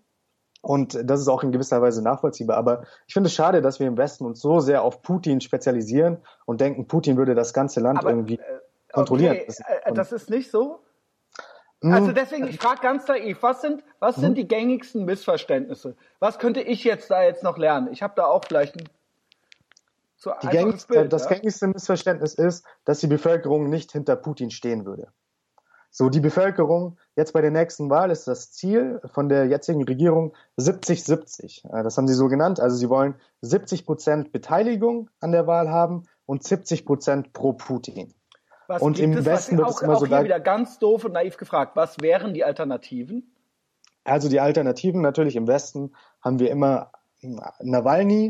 Und 0.63 0.99
das 1.05 1.21
ist 1.21 1.29
auch 1.29 1.43
in 1.43 1.53
gewisser 1.53 1.81
Weise 1.81 2.03
nachvollziehbar. 2.03 2.57
Aber 2.59 2.83
ich 3.07 3.15
finde 3.15 3.29
es 3.29 3.35
schade, 3.35 3.63
dass 3.63 3.81
wir 3.81 3.87
im 3.87 3.97
Westen 3.97 4.27
uns 4.27 4.41
so 4.41 4.61
sehr 4.61 4.83
auf 4.83 5.01
Putin 5.03 5.41
spezialisieren 5.41 6.19
und 6.45 6.61
denken, 6.61 6.87
Putin 6.87 7.17
würde 7.17 7.35
das 7.35 7.55
ganze 7.55 7.81
Land 7.81 7.99
Aber, 8.01 8.11
irgendwie 8.11 8.35
äh, 8.35 8.43
kontrollieren. 8.93 9.37
Okay, 9.37 9.45
Das- 9.47 9.61
äh, 9.61 9.93
das 9.95 10.13
ist 10.13 10.29
nicht 10.29 10.51
so? 10.51 10.81
Hm, 11.83 11.93
Also 11.95 12.13
deswegen, 12.13 12.47
ich 12.47 12.59
frage 12.59 12.81
ganz 12.83 13.09
naiv, 13.09 13.43
was 13.43 13.63
sind, 13.63 13.83
was 14.01 14.19
Mhm. 14.19 14.21
sind 14.21 14.35
die 14.39 14.47
gängigsten 14.47 15.05
Missverständnisse? 15.07 15.97
Was 16.19 16.39
könnte 16.39 16.61
ich 16.61 16.85
jetzt 16.85 17.11
da 17.11 17.23
jetzt 17.23 17.43
noch 17.43 17.57
lernen? 17.57 17.89
Ich 17.91 18.03
habe 18.03 18.13
da 18.17 18.27
auch 18.27 18.45
vielleicht 18.47 18.77
ein 18.77 18.85
so 20.21 20.33
die 20.43 20.49
gängigste, 20.49 20.93
Bild, 20.93 21.13
das 21.13 21.25
ja? 21.25 21.31
gängigste 21.31 21.67
Missverständnis 21.67 22.35
ist, 22.35 22.65
dass 22.85 23.01
die 23.01 23.07
Bevölkerung 23.07 23.71
nicht 23.71 23.93
hinter 23.93 24.17
Putin 24.17 24.51
stehen 24.51 24.85
würde. 24.85 25.09
So, 25.91 26.09
die 26.09 26.21
Bevölkerung, 26.21 26.99
jetzt 27.17 27.33
bei 27.33 27.41
der 27.41 27.51
nächsten 27.51 27.91
Wahl 27.91 28.11
ist 28.11 28.29
das 28.29 28.53
Ziel 28.53 29.01
von 29.13 29.29
der 29.29 29.47
jetzigen 29.47 29.83
Regierung 29.83 30.35
70-70. 30.59 31.67
Äh, 31.67 31.83
Das 31.83 31.97
haben 31.97 32.07
sie 32.07 32.15
so 32.15 32.29
genannt. 32.29 32.61
Also 32.61 32.77
sie 32.77 32.89
wollen 32.89 33.15
70 33.41 33.87
Prozent 33.87 34.31
Beteiligung 34.31 35.09
an 35.21 35.33
der 35.33 35.47
Wahl 35.47 35.71
haben 35.71 36.05
und 36.27 36.45
70 36.45 36.85
Prozent 36.85 37.33
pro 37.33 37.55
Putin. 37.55 38.15
Was 38.69 38.83
und 38.83 39.01
im 39.01 39.15
es, 39.15 39.25
Westen 39.25 39.57
wird 39.57 39.67
auch, 39.67 39.77
es 39.77 39.83
immer 39.83 39.97
auch 39.97 40.01
so 40.01 40.07
hier 40.07 40.23
wieder 40.23 40.39
ganz 40.39 40.79
doof 40.79 41.05
und 41.05 41.13
naiv 41.13 41.39
gefragt, 41.39 41.75
was 41.75 41.97
wären 42.01 42.35
die 42.35 42.45
Alternativen? 42.45 43.35
Also 44.05 44.29
die 44.29 44.39
Alternativen 44.39 45.01
natürlich 45.01 45.35
im 45.35 45.49
Westen 45.49 45.97
haben 46.21 46.39
wir 46.39 46.51
immer 46.51 46.93
Nawalny, 47.61 48.29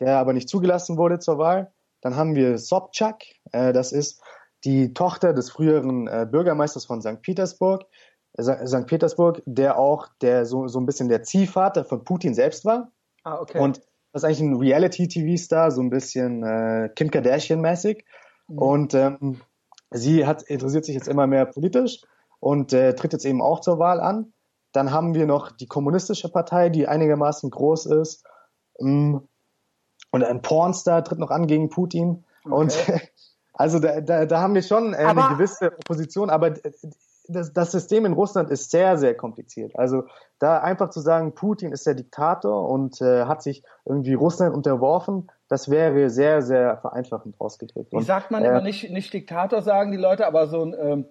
der 0.00 0.18
aber 0.18 0.32
nicht 0.32 0.48
zugelassen 0.48 0.96
wurde 0.96 1.18
zur 1.18 1.38
Wahl. 1.38 1.72
Dann 2.00 2.16
haben 2.16 2.34
wir 2.34 2.58
Sobchak, 2.58 3.24
äh, 3.52 3.72
das 3.72 3.92
ist 3.92 4.22
die 4.64 4.94
Tochter 4.94 5.32
des 5.32 5.50
früheren 5.50 6.06
äh, 6.06 6.26
Bürgermeisters 6.30 6.86
von 6.86 7.00
St. 7.00 7.22
Petersburg, 7.22 7.84
äh, 8.34 8.42
St. 8.42 8.86
Petersburg, 8.86 9.42
der 9.46 9.78
auch 9.78 10.08
der 10.20 10.46
so, 10.46 10.68
so 10.68 10.80
ein 10.80 10.86
bisschen 10.86 11.08
der 11.08 11.22
Ziehvater 11.22 11.84
von 11.84 12.04
Putin 12.04 12.34
selbst 12.34 12.64
war. 12.64 12.90
Ah, 13.22 13.40
okay. 13.40 13.58
Und 13.58 13.80
das 14.12 14.22
ist 14.22 14.24
eigentlich 14.24 14.40
ein 14.40 14.56
Reality-TV-Star, 14.56 15.70
so 15.70 15.82
ein 15.82 15.90
bisschen 15.90 16.42
äh, 16.44 16.88
Kim 16.94 17.10
Kardashian-mäßig. 17.10 18.04
Mhm. 18.48 18.58
Und 18.58 18.94
ähm, 18.94 19.40
sie 19.90 20.26
hat, 20.26 20.42
interessiert 20.42 20.84
sich 20.84 20.94
jetzt 20.94 21.08
immer 21.08 21.26
mehr 21.26 21.46
politisch 21.46 22.02
und 22.40 22.72
äh, 22.72 22.94
tritt 22.94 23.12
jetzt 23.12 23.24
eben 23.24 23.42
auch 23.42 23.60
zur 23.60 23.78
Wahl 23.78 24.00
an. 24.00 24.32
Dann 24.72 24.92
haben 24.92 25.14
wir 25.14 25.26
noch 25.26 25.52
die 25.52 25.66
kommunistische 25.66 26.28
Partei, 26.28 26.68
die 26.68 26.86
einigermaßen 26.86 27.50
groß 27.50 27.86
ist. 27.86 28.24
Mm, 28.80 29.18
Und 30.14 30.22
ein 30.22 30.42
Pornstar 30.42 31.02
tritt 31.02 31.18
noch 31.18 31.32
an 31.32 31.48
gegen 31.48 31.70
Putin. 31.70 32.22
Und 32.44 32.72
also 33.52 33.80
da, 33.80 34.00
da, 34.00 34.26
da 34.26 34.40
haben 34.40 34.54
wir 34.54 34.62
schon 34.62 34.94
äh, 34.94 34.98
Aber- 34.98 35.26
eine 35.26 35.34
gewisse 35.36 35.72
Opposition, 35.72 36.30
aber 36.30 36.50
äh, 36.64 36.72
das, 37.26 37.52
das 37.52 37.72
System 37.72 38.06
in 38.06 38.12
Russland 38.12 38.48
ist 38.48 38.70
sehr, 38.70 38.96
sehr 38.96 39.16
kompliziert. 39.16 39.76
Also 39.76 40.04
da 40.38 40.58
einfach 40.60 40.90
zu 40.90 41.00
sagen, 41.00 41.34
Putin 41.34 41.72
ist 41.72 41.84
der 41.84 41.94
Diktator 41.94 42.68
und 42.68 43.00
äh, 43.00 43.24
hat 43.24 43.42
sich 43.42 43.64
irgendwie 43.84 44.14
Russland 44.14 44.54
unterworfen, 44.54 45.32
das 45.48 45.68
wäre 45.68 46.10
sehr, 46.10 46.42
sehr 46.42 46.76
vereinfachend 46.76 47.34
ausgedrückt. 47.40 47.90
Wie 47.90 48.02
sagt 48.02 48.30
man 48.30 48.44
äh, 48.44 48.50
immer 48.50 48.60
nicht, 48.60 48.88
nicht 48.90 49.12
Diktator, 49.12 49.62
sagen 49.62 49.90
die 49.90 49.96
Leute, 49.98 50.28
aber 50.28 50.46
so 50.46 50.62
ein 50.62 50.76
ähm, 50.78 51.04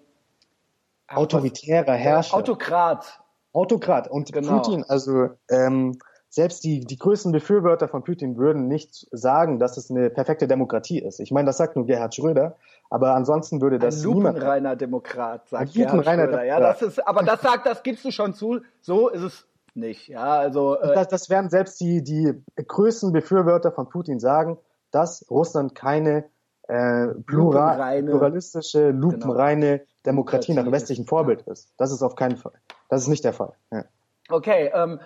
autoritärer 1.10 1.94
Herrscher. 1.96 2.38
Autokrat. 2.38 3.20
Autokrat. 3.52 4.08
Und 4.10 4.32
Genau. 4.32 4.62
Putin, 4.62 4.86
also 4.88 5.30
ähm, 5.50 5.98
selbst 6.34 6.64
die, 6.64 6.80
die 6.80 6.98
größten 6.98 7.32
Befürworter 7.32 7.88
von 7.88 8.04
Putin 8.04 8.38
würden 8.38 8.68
nicht 8.68 9.06
sagen, 9.12 9.60
dass 9.60 9.78
es 9.78 9.92
eine 9.92 10.10
perfekte 10.10 10.48
Demokratie 10.48 10.98
ist. 10.98 11.20
Ich 11.20 11.30
meine, 11.32 11.46
das 11.46 11.58
sagt 11.58 11.76
nur 11.76 11.86
Gerhard 11.86 12.16
Schröder, 12.16 12.56
aber 12.90 13.14
ansonsten 13.14 13.62
würde 13.62 13.76
Ein 13.76 13.82
das 13.82 14.04
niemand. 14.04 14.38
lupenreiner 14.38 14.76
Demokrat, 14.76 15.48
sagt 15.48 15.68
Ein 15.70 15.74
Gerhard 15.74 16.04
Schröder. 16.06 16.44
Ja, 16.44 16.56
Demokrat. 16.58 16.82
das 16.82 16.82
ist, 16.82 17.08
aber 17.08 17.22
das 17.22 17.40
sagt, 17.42 17.68
das 17.68 17.84
gibst 17.84 18.04
du 18.04 18.10
schon 18.10 18.34
zu. 18.34 18.62
So 18.82 19.10
ist 19.10 19.22
es 19.22 19.46
nicht. 19.76 20.08
Ja, 20.08 20.40
also 20.40 20.76
äh, 20.80 20.96
Das, 20.96 21.08
das 21.08 21.30
werden 21.30 21.52
selbst 21.52 21.80
die, 21.80 22.02
die 22.04 22.34
größten 22.56 23.12
Befürworter 23.12 23.72
von 23.72 23.88
Putin 23.90 24.20
sagen, 24.20 24.58
dass 24.90 25.24
Russland 25.30 25.76
keine 25.76 26.26
äh, 26.68 27.10
plural, 27.28 27.78
Lupenreine- 27.80 27.96
Genau. 28.06 28.12
pluralistische, 28.18 28.90
lupenreine 28.90 29.82
Demokratie 30.04 30.54
nach 30.56 30.72
westlichem 30.72 31.06
Vorbild 31.06 31.44
ist. 31.44 31.74
Das 31.78 31.92
ist 31.92 32.02
auf 32.02 32.16
keinen 32.16 32.38
Fall. 32.38 32.54
Das 32.90 33.04
ist 33.04 33.08
nicht 33.08 33.24
der 33.24 33.34
Fall. 33.34 33.54
Ja. 33.72 33.84
Okay, 34.30 34.72
ähm, 34.74 35.00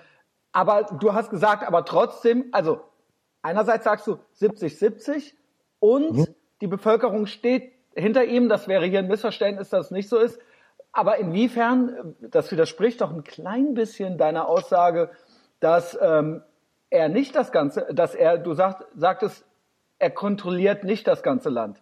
Aber 0.52 0.84
du 0.84 1.14
hast 1.14 1.30
gesagt, 1.30 1.64
aber 1.64 1.86
trotzdem, 1.86 2.46
also 2.52 2.82
einerseits 3.42 3.84
sagst 3.84 4.08
du 4.08 4.20
70-70 4.40 5.34
und 5.80 6.18
mhm. 6.18 6.28
die 6.62 6.68
Bevölkerung 6.68 7.26
steht 7.28 7.72
hinter 7.96 8.26
ihm. 8.26 8.50
Das 8.50 8.68
wäre 8.68 8.86
hier 8.86 9.00
ein 9.00 9.08
Missverständnis, 9.08 9.70
dass 9.70 9.88
es 9.88 9.92
nicht 9.92 10.10
so 10.10 10.18
ist. 10.18 10.40
Aber 10.92 11.18
inwiefern, 11.18 12.16
das 12.22 12.52
widerspricht 12.52 13.02
doch 13.02 13.12
ein 13.12 13.24
klein 13.24 13.74
bisschen 13.74 14.18
deiner 14.18 14.48
Aussage, 14.48 15.12
dass 15.60 15.98
ähm, 16.02 16.42
er 16.90 17.10
nicht 17.10 17.36
das 17.36 17.52
Ganze, 17.52 17.88
dass 17.94 18.16
er, 18.16 18.38
du 18.38 18.54
sagt, 18.54 18.86
sagtest, 18.96 19.46
er 20.00 20.12
kontrolliert 20.12 20.84
nicht 20.84 21.08
das 21.08 21.24
ganze 21.24 21.50
Land. 21.50 21.82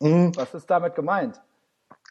Mhm. 0.00 0.32
Was 0.36 0.54
ist 0.54 0.70
damit 0.70 0.94
gemeint? 0.94 1.40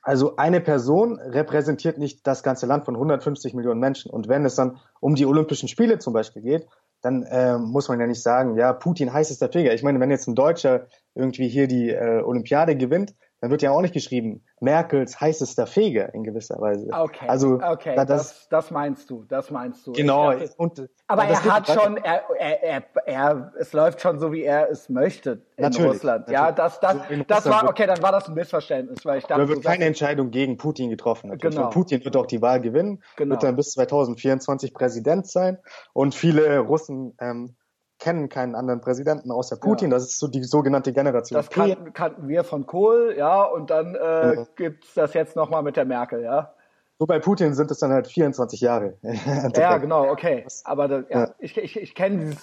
Also 0.01 0.37
eine 0.37 0.61
Person 0.61 1.19
repräsentiert 1.19 1.97
nicht 1.97 2.25
das 2.25 2.43
ganze 2.43 2.65
Land 2.65 2.85
von 2.85 2.95
150 2.95 3.53
Millionen 3.53 3.79
Menschen. 3.79 4.11
Und 4.11 4.27
wenn 4.27 4.45
es 4.45 4.55
dann 4.55 4.79
um 4.99 5.15
die 5.15 5.25
Olympischen 5.25 5.67
Spiele 5.67 5.99
zum 5.99 6.13
Beispiel 6.13 6.41
geht, 6.41 6.67
dann 7.01 7.23
äh, 7.23 7.57
muss 7.57 7.87
man 7.87 7.99
ja 7.99 8.07
nicht 8.07 8.21
sagen, 8.21 8.55
ja, 8.57 8.73
Putin 8.73 9.13
heißester 9.13 9.49
Finger. 9.49 9.73
Ich 9.73 9.83
meine, 9.83 9.99
wenn 9.99 10.11
jetzt 10.11 10.27
ein 10.27 10.35
Deutscher 10.35 10.87
irgendwie 11.15 11.47
hier 11.47 11.67
die 11.67 11.89
äh, 11.89 12.21
Olympiade 12.21 12.75
gewinnt, 12.75 13.13
dann 13.41 13.51
wird 13.51 13.61
ja 13.61 13.71
auch 13.71 13.81
nicht 13.81 13.93
geschrieben, 13.93 14.43
Merkels 14.59 15.21
heißester 15.21 15.65
Feger 15.65 16.13
in 16.13 16.23
gewisser 16.23 16.59
Weise. 16.59 16.89
Okay, 16.91 17.25
also, 17.27 17.61
okay, 17.63 17.95
das, 17.95 18.07
das, 18.07 18.47
das 18.49 18.71
meinst 18.71 19.09
du, 19.09 19.23
das 19.23 19.49
meinst 19.49 19.87
du. 19.87 19.93
Genau. 19.93 20.31
Dachte, 20.31 20.53
und, 20.57 20.89
aber 21.07 21.23
er 21.23 21.43
hat 21.45 21.67
schon, 21.67 21.97
er, 21.97 22.23
er, 22.37 22.63
er, 22.63 22.83
er, 23.05 23.53
es 23.57 23.71
läuft 23.71 24.01
schon 24.01 24.19
so, 24.19 24.33
wie 24.33 24.43
er 24.43 24.69
es 24.69 24.89
möchte 24.89 25.41
in 25.55 25.65
Russland. 25.65 26.27
Natürlich. 26.27 26.29
Ja, 26.31 26.51
das, 26.51 26.81
das, 26.81 26.97
so 27.09 27.23
das 27.27 27.45
war, 27.49 27.69
okay, 27.69 27.87
dann 27.87 28.01
war 28.01 28.11
das 28.11 28.27
ein 28.27 28.33
Missverständnis, 28.33 29.05
weil 29.05 29.19
ich 29.19 29.25
dachte. 29.25 29.41
Da 29.41 29.47
wird 29.47 29.63
keine 29.63 29.85
Entscheidung 29.85 30.31
gegen 30.31 30.57
Putin 30.57 30.89
getroffen. 30.89 31.29
Natürlich. 31.29 31.55
Genau. 31.55 31.67
Und 31.67 31.73
Putin 31.73 32.03
wird 32.03 32.17
auch 32.17 32.25
die 32.25 32.41
Wahl 32.41 32.59
gewinnen, 32.59 33.01
genau. 33.15 33.35
wird 33.35 33.43
dann 33.43 33.55
bis 33.55 33.71
2024 33.71 34.73
Präsident 34.73 35.27
sein 35.27 35.59
und 35.93 36.13
viele 36.13 36.59
Russen 36.59 37.15
ähm, 37.21 37.55
kennen 37.99 38.29
keinen 38.29 38.55
anderen 38.55 38.81
Präsidenten 38.81 39.31
außer 39.31 39.57
Putin. 39.57 39.91
Ja. 39.91 39.97
Das 39.97 40.05
ist 40.05 40.19
so 40.19 40.27
die 40.27 40.43
sogenannte 40.43 40.93
Generation. 40.93 41.37
Das 41.37 41.49
kannten, 41.49 41.93
kannten 41.93 42.27
wir 42.27 42.43
von 42.43 42.65
Kohl, 42.65 43.15
ja, 43.17 43.43
und 43.43 43.69
dann 43.69 43.95
äh, 43.95 44.35
ja. 44.35 44.45
gibt's 44.55 44.93
das 44.95 45.13
jetzt 45.13 45.35
nochmal 45.35 45.61
mit 45.61 45.75
der 45.75 45.85
Merkel, 45.85 46.23
ja. 46.23 46.53
So 46.97 47.05
bei 47.05 47.19
Putin 47.19 47.53
sind 47.53 47.71
es 47.71 47.79
dann 47.79 47.91
halt 47.91 48.07
24 48.07 48.59
Jahre. 48.59 48.95
ja, 49.55 49.77
genau, 49.77 50.09
okay. 50.09 50.45
Aber 50.63 50.87
das, 50.87 51.05
ja, 51.09 51.19
ja. 51.19 51.35
ich, 51.39 51.57
ich, 51.57 51.79
ich 51.79 51.95
kenne 51.95 52.35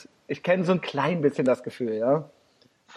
kenne 0.43 0.65
so 0.65 0.73
ein 0.73 0.81
klein 0.81 1.21
bisschen 1.21 1.45
das 1.45 1.63
Gefühl, 1.63 1.95
ja. 1.95 2.31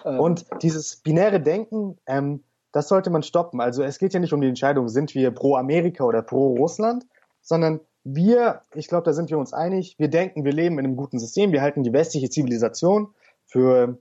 Ähm. 0.06 0.20
Und 0.20 0.46
dieses 0.62 0.98
binäre 0.98 1.42
Denken, 1.42 1.98
ähm, 2.06 2.44
das 2.72 2.88
sollte 2.88 3.10
man 3.10 3.24
stoppen. 3.24 3.62
Also 3.62 3.84
es 3.84 4.00
geht 4.00 4.14
ja 4.14 4.20
nicht 4.20 4.34
um 4.34 4.42
die 4.42 4.48
Entscheidung, 4.48 4.88
sind 4.90 5.16
wir 5.16 5.32
pro 5.32 5.56
Amerika 5.56 6.04
oder 6.04 6.22
pro 6.22 6.56
Russland, 6.56 7.06
sondern 7.42 7.80
wir, 8.16 8.62
ich 8.74 8.88
glaube, 8.88 9.04
da 9.04 9.14
sind 9.14 9.30
wir 9.30 9.38
uns 9.38 9.54
einig, 9.54 9.96
wir 9.98 10.08
denken, 10.08 10.46
wir 10.46 10.54
leben 10.54 10.80
in 10.80 10.86
einem 10.86 10.96
guten 10.96 11.20
System, 11.20 11.52
wir 11.52 11.62
halten 11.62 11.84
die 11.84 11.94
westliche 11.94 12.30
Zivilisation 12.30 13.14
für 13.46 13.98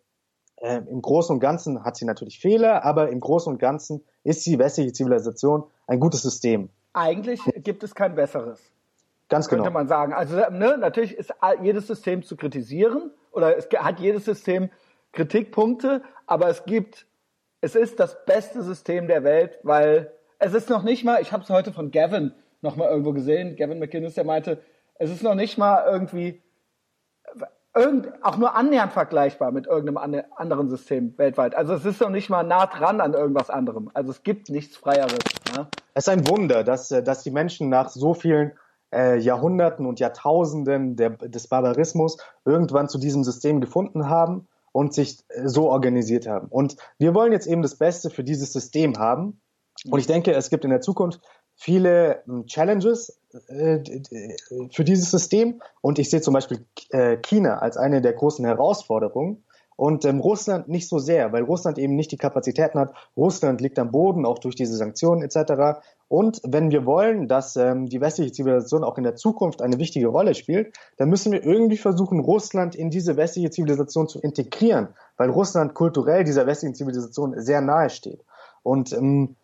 äh, 0.57 0.81
im 0.91 1.03
Großen 1.03 1.35
und 1.35 1.41
Ganzen 1.41 1.85
hat 1.85 1.97
sie 1.97 2.05
natürlich 2.05 2.41
Fehler, 2.41 2.85
aber 2.85 3.11
im 3.11 3.21
Großen 3.21 3.53
und 3.53 3.59
Ganzen 3.59 4.05
ist 4.25 4.45
die 4.47 4.59
westliche 4.59 4.93
Zivilisation 4.93 5.65
ein 5.87 6.01
gutes 6.01 6.23
System. 6.23 6.71
Eigentlich 6.93 7.41
gibt 7.57 7.83
es 7.85 7.95
kein 7.95 8.15
besseres. 8.15 8.61
Ganz 9.29 9.49
genau. 9.49 9.63
Könnte 9.63 9.75
man 9.75 9.89
sagen. 9.89 10.13
Also 10.13 10.37
ne, 10.37 10.77
natürlich 10.79 11.15
ist 11.17 11.33
jedes 11.63 11.87
System 11.87 12.23
zu 12.23 12.37
kritisieren 12.37 13.11
oder 13.31 13.57
es 13.57 13.69
hat 13.79 14.01
jedes 14.01 14.25
System 14.25 14.71
Kritikpunkte, 15.13 16.03
aber 16.27 16.49
es 16.49 16.65
gibt, 16.65 17.07
es 17.61 17.75
ist 17.75 18.01
das 18.01 18.25
beste 18.25 18.63
System 18.63 19.07
der 19.07 19.25
Welt, 19.25 19.59
weil 19.63 20.13
es 20.39 20.55
ist 20.55 20.71
noch 20.71 20.83
nicht 20.83 21.05
mal, 21.05 21.21
ich 21.21 21.33
habe 21.33 21.43
es 21.43 21.51
heute 21.51 21.73
von 21.73 21.91
Gavin 21.91 22.33
noch 22.61 22.77
mal 22.77 22.89
irgendwo 22.89 23.13
gesehen, 23.13 23.57
Gavin 23.57 23.79
McInnes, 23.79 24.15
der 24.15 24.25
meinte, 24.25 24.63
es 24.97 25.11
ist 25.11 25.23
noch 25.23 25.35
nicht 25.35 25.59
mal 25.59 25.85
irgendwie 25.87 26.43
irgend, 27.75 28.09
auch 28.23 28.37
nur 28.37 28.55
annähernd 28.55 28.93
vergleichbar 28.93 29.53
mit 29.53 29.67
irgendeinem 29.67 30.23
anderen 30.35 30.69
System 30.69 31.17
weltweit. 31.17 31.55
Also 31.55 31.75
es 31.75 31.85
ist 31.85 32.01
noch 32.01 32.11
nicht 32.11 32.29
mal 32.31 32.43
nah 32.43 32.67
dran 32.67 33.01
an 33.01 33.15
irgendwas 33.15 33.51
anderem. 33.51 33.91
Also 33.95 34.11
es 34.11 34.23
gibt 34.23 34.51
nichts 34.51 34.77
Freieres. 34.77 35.19
Ne? 35.57 35.69
Es 35.95 36.07
ist 36.07 36.09
ein 36.09 36.29
Wunder, 36.29 36.65
dass, 36.65 36.91
äh, 36.91 37.03
dass 37.03 37.23
die 37.23 37.31
Menschen 37.31 37.69
nach 37.69 37.89
so 37.91 38.15
vielen 38.15 38.53
äh, 38.93 39.19
Jahrhunderten 39.19 39.87
und 39.87 40.01
Jahrtausenden 40.01 40.97
der, 40.97 41.11
des 41.11 41.47
Barbarismus 41.49 42.19
irgendwann 42.45 42.89
zu 42.89 42.99
diesem 42.99 43.23
System 43.25 43.61
gefunden 43.61 44.09
haben 44.09 44.49
und 44.73 44.95
sich 44.95 45.25
äh, 45.29 45.47
so 45.47 45.71
organisiert 45.71 46.27
haben. 46.27 46.49
Und 46.49 46.77
wir 46.99 47.15
wollen 47.15 47.33
jetzt 47.33 47.47
eben 47.47 47.63
das 47.63 47.77
Beste 47.77 48.11
für 48.11 48.25
dieses 48.25 48.53
System 48.53 48.99
haben. 48.99 49.41
Und 49.89 50.01
ich 50.01 50.09
denke, 50.09 50.33
es 50.33 50.51
gibt 50.51 50.65
in 50.65 50.71
der 50.71 50.81
Zukunft 50.81 51.21
viele 51.59 52.23
hm, 52.25 52.47
Challenges 52.47 53.21
äh, 53.49 53.81
für 54.71 54.85
dieses 54.85 55.11
System 55.11 55.61
und 55.83 55.99
ich 55.99 56.09
sehe 56.09 56.23
zum 56.23 56.33
Beispiel 56.33 56.65
äh, 56.91 57.19
China 57.19 57.59
als 57.59 57.77
eine 57.77 58.01
der 58.01 58.15
großen 58.15 58.45
Herausforderungen 58.45 59.45
und 59.77 60.05
ähm, 60.05 60.21
Russland 60.21 60.69
nicht 60.69 60.89
so 60.89 60.99
sehr, 60.99 61.33
weil 61.33 61.43
Russland 61.43 61.79
eben 61.79 61.95
nicht 61.95 62.11
die 62.11 62.17
Kapazitäten 62.17 62.81
hat. 62.81 62.95
Russland 63.17 63.61
liegt 63.61 63.79
am 63.79 63.93
Boden, 63.93 64.25
auch 64.25 64.39
durch 64.39 64.57
diese 64.57 64.77
Sanktionen 64.77 65.23
etc. 65.23 65.81
Und 66.09 66.41
wenn 66.45 66.71
wir 66.71 66.87
wollen, 66.87 67.29
dass 67.29 67.55
ähm, 67.55 67.87
die 67.87 68.01
westliche 68.01 68.33
Zivilisation 68.33 68.83
auch 68.83 68.99
in 68.99 69.05
der 69.05 69.15
Zukunft 69.15 69.61
eine 69.63 69.79
wichtige 69.79 70.09
Rolle 70.09 70.35
spielt, 70.35 70.77
dann 70.97 71.09
müssen 71.09 71.31
wir 71.31 71.45
irgendwie 71.45 71.77
versuchen, 71.77 72.19
Russland 72.19 72.75
in 72.75 72.91
diese 72.91 73.17
westliche 73.17 73.51
Zivilisation 73.51 74.09
zu 74.09 74.21
integrieren, 74.21 74.89
weil 75.17 75.31
Russland 75.31 75.75
kulturell 75.75 76.25
dieser 76.25 76.47
westlichen 76.47 76.75
Zivilisation 76.75 77.41
sehr 77.41 77.61
nahe 77.61 77.91
steht. 77.91 78.25
Und 78.65 78.93
ähm, 78.93 79.37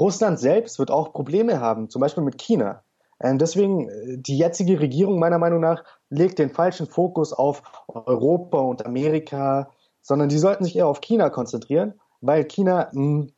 Russland 0.00 0.40
selbst 0.40 0.78
wird 0.78 0.90
auch 0.90 1.12
Probleme 1.12 1.60
haben, 1.60 1.90
zum 1.90 2.00
Beispiel 2.00 2.24
mit 2.24 2.38
China. 2.38 2.82
Ähm, 3.22 3.38
deswegen, 3.38 3.88
äh, 3.88 4.16
die 4.18 4.38
jetzige 4.38 4.80
Regierung 4.80 5.18
meiner 5.18 5.38
Meinung 5.38 5.60
nach 5.60 5.84
legt 6.08 6.38
den 6.38 6.50
falschen 6.50 6.86
Fokus 6.86 7.32
auf 7.32 7.62
Europa 7.86 8.58
und 8.58 8.86
Amerika, 8.86 9.70
sondern 10.00 10.30
die 10.30 10.38
sollten 10.38 10.64
sich 10.64 10.76
eher 10.76 10.86
auf 10.86 11.00
China 11.00 11.28
konzentrieren, 11.28 12.00
weil 12.20 12.44
China 12.44 12.88
mh, 12.92 12.92
hm, 12.92 13.32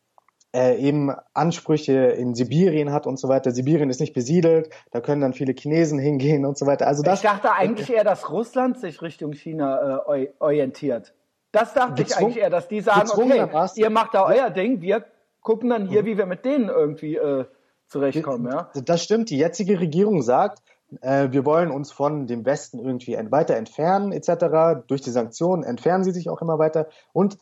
äh, 0.55 0.77
eben 0.77 1.11
Ansprüche 1.33 1.95
in 1.95 2.35
Sibirien 2.35 2.93
hat 2.93 3.07
und 3.07 3.19
so 3.19 3.29
weiter. 3.29 3.53
Sibirien 3.53 3.91
ist 3.91 4.01
nicht 4.01 4.13
besiedelt, 4.13 4.69
da 4.91 5.01
können 5.01 5.23
dann 5.23 5.33
viele 5.33 5.55
Chinesen 5.55 5.99
hingehen 5.99 6.45
und 6.45 6.59
so 6.59 6.67
weiter. 6.67 6.87
Also 6.87 7.03
das, 7.03 7.23
ich 7.23 7.29
dachte 7.29 7.53
eigentlich 7.53 7.91
eher, 7.91 8.05
dass 8.05 8.31
Russland 8.31 8.79
sich 8.79 9.01
Richtung 9.03 9.33
China 9.33 10.05
äh, 10.15 10.29
orientiert. 10.39 11.15
Das 11.53 11.75
dachte 11.75 12.03
ich 12.03 12.17
eigentlich 12.17 12.39
eher, 12.39 12.51
dass 12.51 12.69
die 12.69 12.81
sagen, 12.81 13.11
okay, 13.11 13.47
ihr 13.77 13.91
macht 13.91 14.15
da 14.15 14.25
euer 14.25 14.51
Ding, 14.51 14.81
wir 14.81 15.05
gucken 15.43 15.71
dann 15.71 15.87
hier, 15.87 16.03
mhm. 16.03 16.07
wie 16.07 16.19
wir 16.19 16.27
mit 16.27 16.45
denen 16.45 16.69
irgendwie 16.69 17.17
äh, 17.17 17.45
zurechtkommen. 17.87 18.51
Ja? 18.51 18.71
Das 18.85 19.03
stimmt. 19.03 19.31
Die 19.31 19.39
jetzige 19.39 19.79
Regierung 19.81 20.23
sagt, 20.23 20.63
äh, 21.01 21.29
wir 21.31 21.45
wollen 21.45 21.71
uns 21.71 21.93
von 21.93 22.27
dem 22.27 22.45
Westen 22.45 22.79
irgendwie 22.79 23.17
weiter 23.31 23.57
entfernen 23.57 24.13
etc. 24.13 24.85
Durch 24.87 25.03
die 25.03 25.11
Sanktionen 25.11 25.65
entfernen 25.65 26.05
sie 26.05 26.13
sich 26.13 26.29
auch 26.29 26.43
immer 26.43 26.59
weiter. 26.59 26.89
Und 27.13 27.39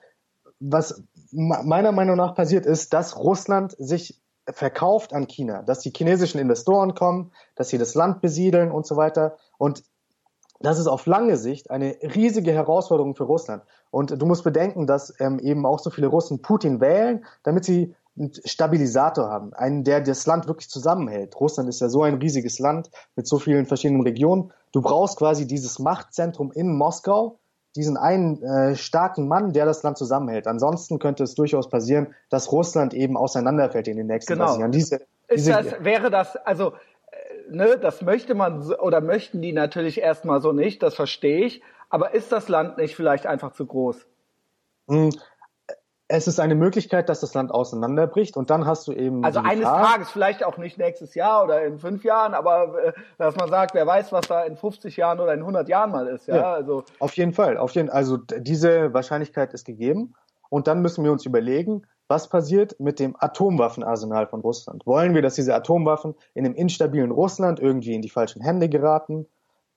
was 0.58 1.02
meiner 1.32 1.92
Meinung 1.92 2.16
nach 2.16 2.34
passiert 2.34 2.66
ist, 2.66 2.92
dass 2.92 3.16
Russland 3.16 3.74
sich 3.78 4.20
verkauft 4.46 5.12
an 5.12 5.26
China, 5.26 5.62
dass 5.62 5.80
die 5.80 5.92
chinesischen 5.96 6.40
Investoren 6.40 6.94
kommen, 6.94 7.32
dass 7.54 7.68
sie 7.68 7.78
das 7.78 7.94
Land 7.94 8.20
besiedeln 8.20 8.70
und 8.70 8.86
so 8.86 8.96
weiter. 8.96 9.36
Und 9.58 9.84
das 10.60 10.78
ist 10.78 10.86
auf 10.86 11.06
lange 11.06 11.36
Sicht 11.36 11.70
eine 11.70 11.96
riesige 12.02 12.52
Herausforderung 12.52 13.14
für 13.14 13.24
Russland. 13.24 13.62
Und 13.90 14.20
du 14.20 14.26
musst 14.26 14.44
bedenken, 14.44 14.86
dass 14.86 15.14
ähm, 15.18 15.38
eben 15.38 15.64
auch 15.66 15.78
so 15.78 15.90
viele 15.90 16.06
Russen 16.06 16.42
Putin 16.42 16.80
wählen, 16.80 17.24
damit 17.42 17.64
sie 17.64 17.94
einen 18.18 18.32
Stabilisator 18.44 19.30
haben, 19.30 19.54
einen, 19.54 19.84
der 19.84 20.02
das 20.02 20.26
Land 20.26 20.46
wirklich 20.46 20.68
zusammenhält. 20.68 21.38
Russland 21.40 21.68
ist 21.68 21.80
ja 21.80 21.88
so 21.88 22.02
ein 22.02 22.14
riesiges 22.14 22.58
Land 22.58 22.90
mit 23.16 23.26
so 23.26 23.38
vielen 23.38 23.66
verschiedenen 23.66 24.02
Regionen. 24.02 24.52
Du 24.72 24.82
brauchst 24.82 25.16
quasi 25.16 25.46
dieses 25.46 25.78
Machtzentrum 25.78 26.52
in 26.52 26.76
Moskau, 26.76 27.38
diesen 27.76 27.96
einen 27.96 28.42
äh, 28.42 28.76
starken 28.76 29.28
Mann, 29.28 29.52
der 29.52 29.64
das 29.64 29.82
Land 29.82 29.96
zusammenhält. 29.96 30.46
Ansonsten 30.46 30.98
könnte 30.98 31.22
es 31.22 31.34
durchaus 31.34 31.70
passieren, 31.70 32.14
dass 32.28 32.52
Russland 32.52 32.92
eben 32.92 33.16
auseinanderfällt 33.16 33.88
in 33.88 33.96
den 33.96 34.08
nächsten 34.08 34.34
genau. 34.34 34.58
Jahren. 34.58 34.72
Diese, 34.72 35.00
diese 35.32 35.52
das, 35.52 35.84
wäre 35.84 36.10
das, 36.10 36.36
also 36.36 36.72
ne, 37.50 37.78
das 37.78 38.02
möchte 38.02 38.34
man 38.34 38.72
oder 38.74 39.00
möchten 39.00 39.42
die 39.42 39.52
natürlich 39.52 40.00
erstmal 40.00 40.40
so 40.40 40.52
nicht, 40.52 40.82
das 40.82 40.94
verstehe 40.94 41.44
ich. 41.44 41.62
Aber 41.88 42.14
ist 42.14 42.30
das 42.32 42.48
Land 42.48 42.78
nicht 42.78 42.94
vielleicht 42.94 43.26
einfach 43.26 43.52
zu 43.52 43.66
groß? 43.66 44.06
Hm, 44.88 45.10
es 46.12 46.26
ist 46.26 46.40
eine 46.40 46.56
Möglichkeit, 46.56 47.08
dass 47.08 47.20
das 47.20 47.34
Land 47.34 47.52
auseinanderbricht 47.52 48.36
und 48.36 48.50
dann 48.50 48.66
hast 48.66 48.88
du 48.88 48.92
eben. 48.92 49.24
Also 49.24 49.40
eines 49.40 49.60
Gefahr, 49.60 49.92
Tages, 49.92 50.10
vielleicht 50.10 50.44
auch 50.44 50.58
nicht 50.58 50.76
nächstes 50.76 51.14
Jahr 51.14 51.44
oder 51.44 51.64
in 51.64 51.78
fünf 51.78 52.04
Jahren, 52.04 52.34
aber 52.34 52.84
äh, 52.84 52.92
dass 53.18 53.36
man 53.36 53.48
sagt, 53.48 53.74
wer 53.74 53.86
weiß, 53.86 54.10
was 54.12 54.26
da 54.26 54.42
in 54.42 54.56
50 54.56 54.96
Jahren 54.96 55.20
oder 55.20 55.32
in 55.34 55.40
100 55.40 55.68
Jahren 55.68 55.92
mal 55.92 56.08
ist. 56.08 56.26
Ja, 56.26 56.36
ja 56.36 56.52
also. 56.52 56.84
Auf 56.98 57.16
jeden 57.16 57.32
Fall, 57.32 57.56
auf 57.56 57.72
jeden, 57.72 57.90
also 57.90 58.16
diese 58.16 58.92
Wahrscheinlichkeit 58.92 59.54
ist 59.54 59.64
gegeben 59.64 60.14
und 60.48 60.66
dann 60.66 60.82
müssen 60.82 61.04
wir 61.04 61.12
uns 61.12 61.24
überlegen, 61.26 61.86
was 62.10 62.28
passiert 62.28 62.78
mit 62.80 62.98
dem 62.98 63.14
Atomwaffenarsenal 63.16 64.26
von 64.26 64.40
Russland? 64.40 64.84
Wollen 64.84 65.14
wir, 65.14 65.22
dass 65.22 65.36
diese 65.36 65.54
Atomwaffen 65.54 66.16
in 66.34 66.44
einem 66.44 66.56
instabilen 66.56 67.12
Russland 67.12 67.60
irgendwie 67.60 67.94
in 67.94 68.02
die 68.02 68.10
falschen 68.10 68.42
Hände 68.42 68.68
geraten? 68.68 69.26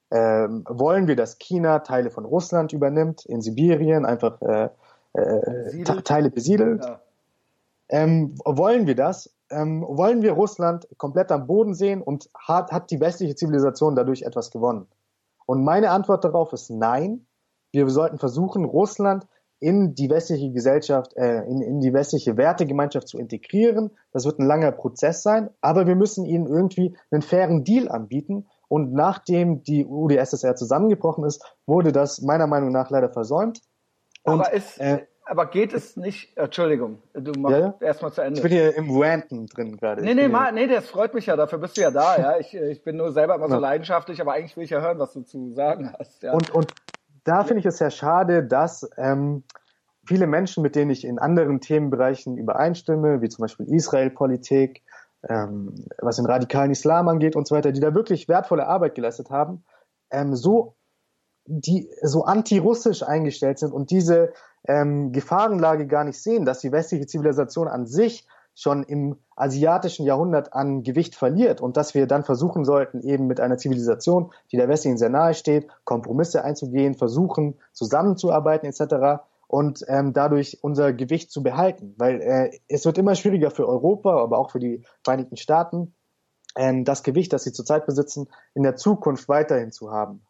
Ähm, 0.09 0.65
wollen 0.67 1.07
wir, 1.07 1.15
dass 1.15 1.37
China 1.37 1.79
Teile 1.79 2.09
von 2.09 2.25
Russland 2.25 2.73
übernimmt, 2.73 3.23
in 3.25 3.41
Sibirien 3.41 4.03
einfach 4.03 4.41
äh, 4.41 4.69
äh, 5.13 5.83
Teile 6.03 6.31
besiedelt? 6.31 6.83
Ja. 6.83 7.01
Ähm, 7.89 8.35
wollen 8.43 8.87
wir 8.87 8.95
das? 8.95 9.31
Ähm, 9.51 9.85
wollen 9.87 10.23
wir 10.23 10.31
Russland 10.31 10.87
komplett 10.97 11.31
am 11.31 11.45
Boden 11.45 11.75
sehen 11.75 12.01
und 12.01 12.31
hat, 12.35 12.71
hat 12.71 12.89
die 12.89 12.99
westliche 12.99 13.35
Zivilisation 13.35 13.95
dadurch 13.95 14.23
etwas 14.23 14.49
gewonnen? 14.49 14.87
Und 15.45 15.63
meine 15.63 15.91
Antwort 15.91 16.23
darauf 16.23 16.51
ist 16.51 16.71
nein. 16.71 17.27
Wir 17.71 17.87
sollten 17.89 18.17
versuchen, 18.17 18.65
Russland 18.65 19.27
in 19.63 19.95
die 19.95 20.09
westliche 20.09 20.51
Gesellschaft, 20.51 21.15
äh, 21.15 21.43
in, 21.43 21.61
in 21.61 21.79
die 21.79 21.93
westliche 21.93 22.35
Wertegemeinschaft 22.35 23.07
zu 23.07 23.17
integrieren. 23.17 23.91
Das 24.11 24.25
wird 24.25 24.37
ein 24.39 24.45
langer 24.45 24.73
Prozess 24.73 25.23
sein, 25.23 25.49
aber 25.61 25.87
wir 25.87 25.95
müssen 25.95 26.25
ihnen 26.25 26.47
irgendwie 26.47 26.97
einen 27.11 27.21
fairen 27.21 27.63
Deal 27.63 27.87
anbieten. 27.87 28.45
Und 28.67 28.93
nachdem 28.93 29.63
die 29.63 29.85
UdSSR 29.85 30.55
zusammengebrochen 30.55 31.23
ist, 31.23 31.41
wurde 31.65 31.93
das 31.93 32.21
meiner 32.21 32.45
Meinung 32.45 32.73
nach 32.73 32.89
leider 32.89 33.09
versäumt. 33.09 33.61
Und, 34.23 34.41
aber, 34.41 34.51
ist, 34.51 34.79
äh, 34.79 35.05
aber 35.25 35.45
geht 35.45 35.73
es 35.73 35.95
nicht, 35.95 36.35
Entschuldigung, 36.35 37.01
du 37.13 37.31
machst 37.39 37.57
ja, 37.57 37.75
erstmal 37.79 38.11
zu 38.11 38.21
Ende. 38.21 38.39
Ich 38.39 38.43
bin 38.43 38.51
hier 38.51 38.75
im 38.75 38.89
Ranten 38.99 39.45
drin 39.45 39.77
gerade. 39.77 40.01
Nee, 40.01 40.13
nee, 40.13 40.27
mal, 40.27 40.51
nee, 40.51 40.67
das 40.67 40.87
freut 40.87 41.13
mich 41.13 41.27
ja, 41.27 41.37
dafür 41.37 41.59
bist 41.59 41.77
du 41.77 41.81
ja 41.81 41.91
da, 41.91 42.17
ja. 42.17 42.37
Ich, 42.37 42.53
ich 42.53 42.83
bin 42.83 42.97
nur 42.97 43.13
selber 43.13 43.35
immer 43.35 43.47
so 43.47 43.59
leidenschaftlich, 43.59 44.19
aber 44.19 44.33
eigentlich 44.33 44.57
will 44.57 44.65
ich 44.65 44.71
ja 44.71 44.81
hören, 44.81 44.99
was 44.99 45.13
du 45.13 45.21
zu 45.21 45.53
sagen 45.53 45.93
hast. 45.97 46.21
Ja. 46.23 46.33
Und, 46.33 46.49
und 46.49 46.73
da 47.23 47.43
finde 47.43 47.59
ich 47.59 47.65
es 47.65 47.77
sehr 47.77 47.91
schade, 47.91 48.43
dass 48.43 48.89
ähm, 48.97 49.43
viele 50.05 50.27
Menschen, 50.27 50.63
mit 50.63 50.75
denen 50.75 50.91
ich 50.91 51.05
in 51.05 51.19
anderen 51.19 51.61
Themenbereichen 51.61 52.37
übereinstimme, 52.37 53.21
wie 53.21 53.29
zum 53.29 53.43
Beispiel 53.43 53.73
Israel-Politik, 53.73 54.83
ähm, 55.29 55.73
was 55.99 56.17
den 56.17 56.25
radikalen 56.25 56.71
Islam 56.71 57.07
angeht 57.07 57.35
und 57.35 57.47
so 57.47 57.55
weiter, 57.55 57.71
die 57.71 57.79
da 57.79 57.95
wirklich 57.95 58.27
wertvolle 58.27 58.67
Arbeit 58.67 58.95
geleistet 58.95 59.29
haben, 59.29 59.63
ähm, 60.11 60.35
so 60.35 60.75
die 61.45 61.89
so 62.01 62.23
anti-russisch 62.23 63.03
eingestellt 63.03 63.59
sind 63.59 63.73
und 63.73 63.91
diese 63.91 64.31
ähm, 64.65 65.11
Gefahrenlage 65.11 65.87
gar 65.87 66.05
nicht 66.05 66.21
sehen, 66.21 66.45
dass 66.45 66.59
die 66.59 66.71
westliche 66.71 67.05
Zivilisation 67.05 67.67
an 67.67 67.85
sich 67.85 68.25
schon 68.55 68.83
im 68.83 69.17
asiatischen 69.35 70.05
Jahrhundert 70.05 70.53
an 70.53 70.83
Gewicht 70.83 71.15
verliert 71.15 71.61
und 71.61 71.75
dass 71.75 71.93
wir 71.93 72.07
dann 72.07 72.23
versuchen 72.23 72.65
sollten, 72.65 73.01
eben 73.01 73.27
mit 73.27 73.39
einer 73.39 73.57
Zivilisation, 73.57 74.31
die 74.51 74.57
der 74.57 74.69
westlichen 74.69 74.97
sehr 74.97 75.09
nahe 75.09 75.33
steht, 75.33 75.67
Kompromisse 75.85 76.43
einzugehen, 76.43 76.93
versuchen 76.93 77.59
zusammenzuarbeiten 77.71 78.69
etc. 78.69 79.23
und 79.47 79.83
ähm, 79.87 80.13
dadurch 80.13 80.59
unser 80.61 80.93
Gewicht 80.93 81.31
zu 81.31 81.41
behalten, 81.41 81.95
weil 81.97 82.21
äh, 82.21 82.59
es 82.67 82.85
wird 82.85 82.97
immer 82.97 83.15
schwieriger 83.15 83.49
für 83.49 83.67
Europa, 83.67 84.21
aber 84.21 84.37
auch 84.37 84.51
für 84.51 84.59
die 84.59 84.83
Vereinigten 85.03 85.37
Staaten, 85.37 85.95
ähm, 86.55 86.85
das 86.85 87.03
Gewicht, 87.03 87.33
das 87.33 87.43
sie 87.43 87.53
zurzeit 87.53 87.85
besitzen, 87.85 88.27
in 88.53 88.63
der 88.63 88.75
Zukunft 88.75 89.27
weiterhin 89.27 89.71
zu 89.71 89.91
haben. 89.91 90.21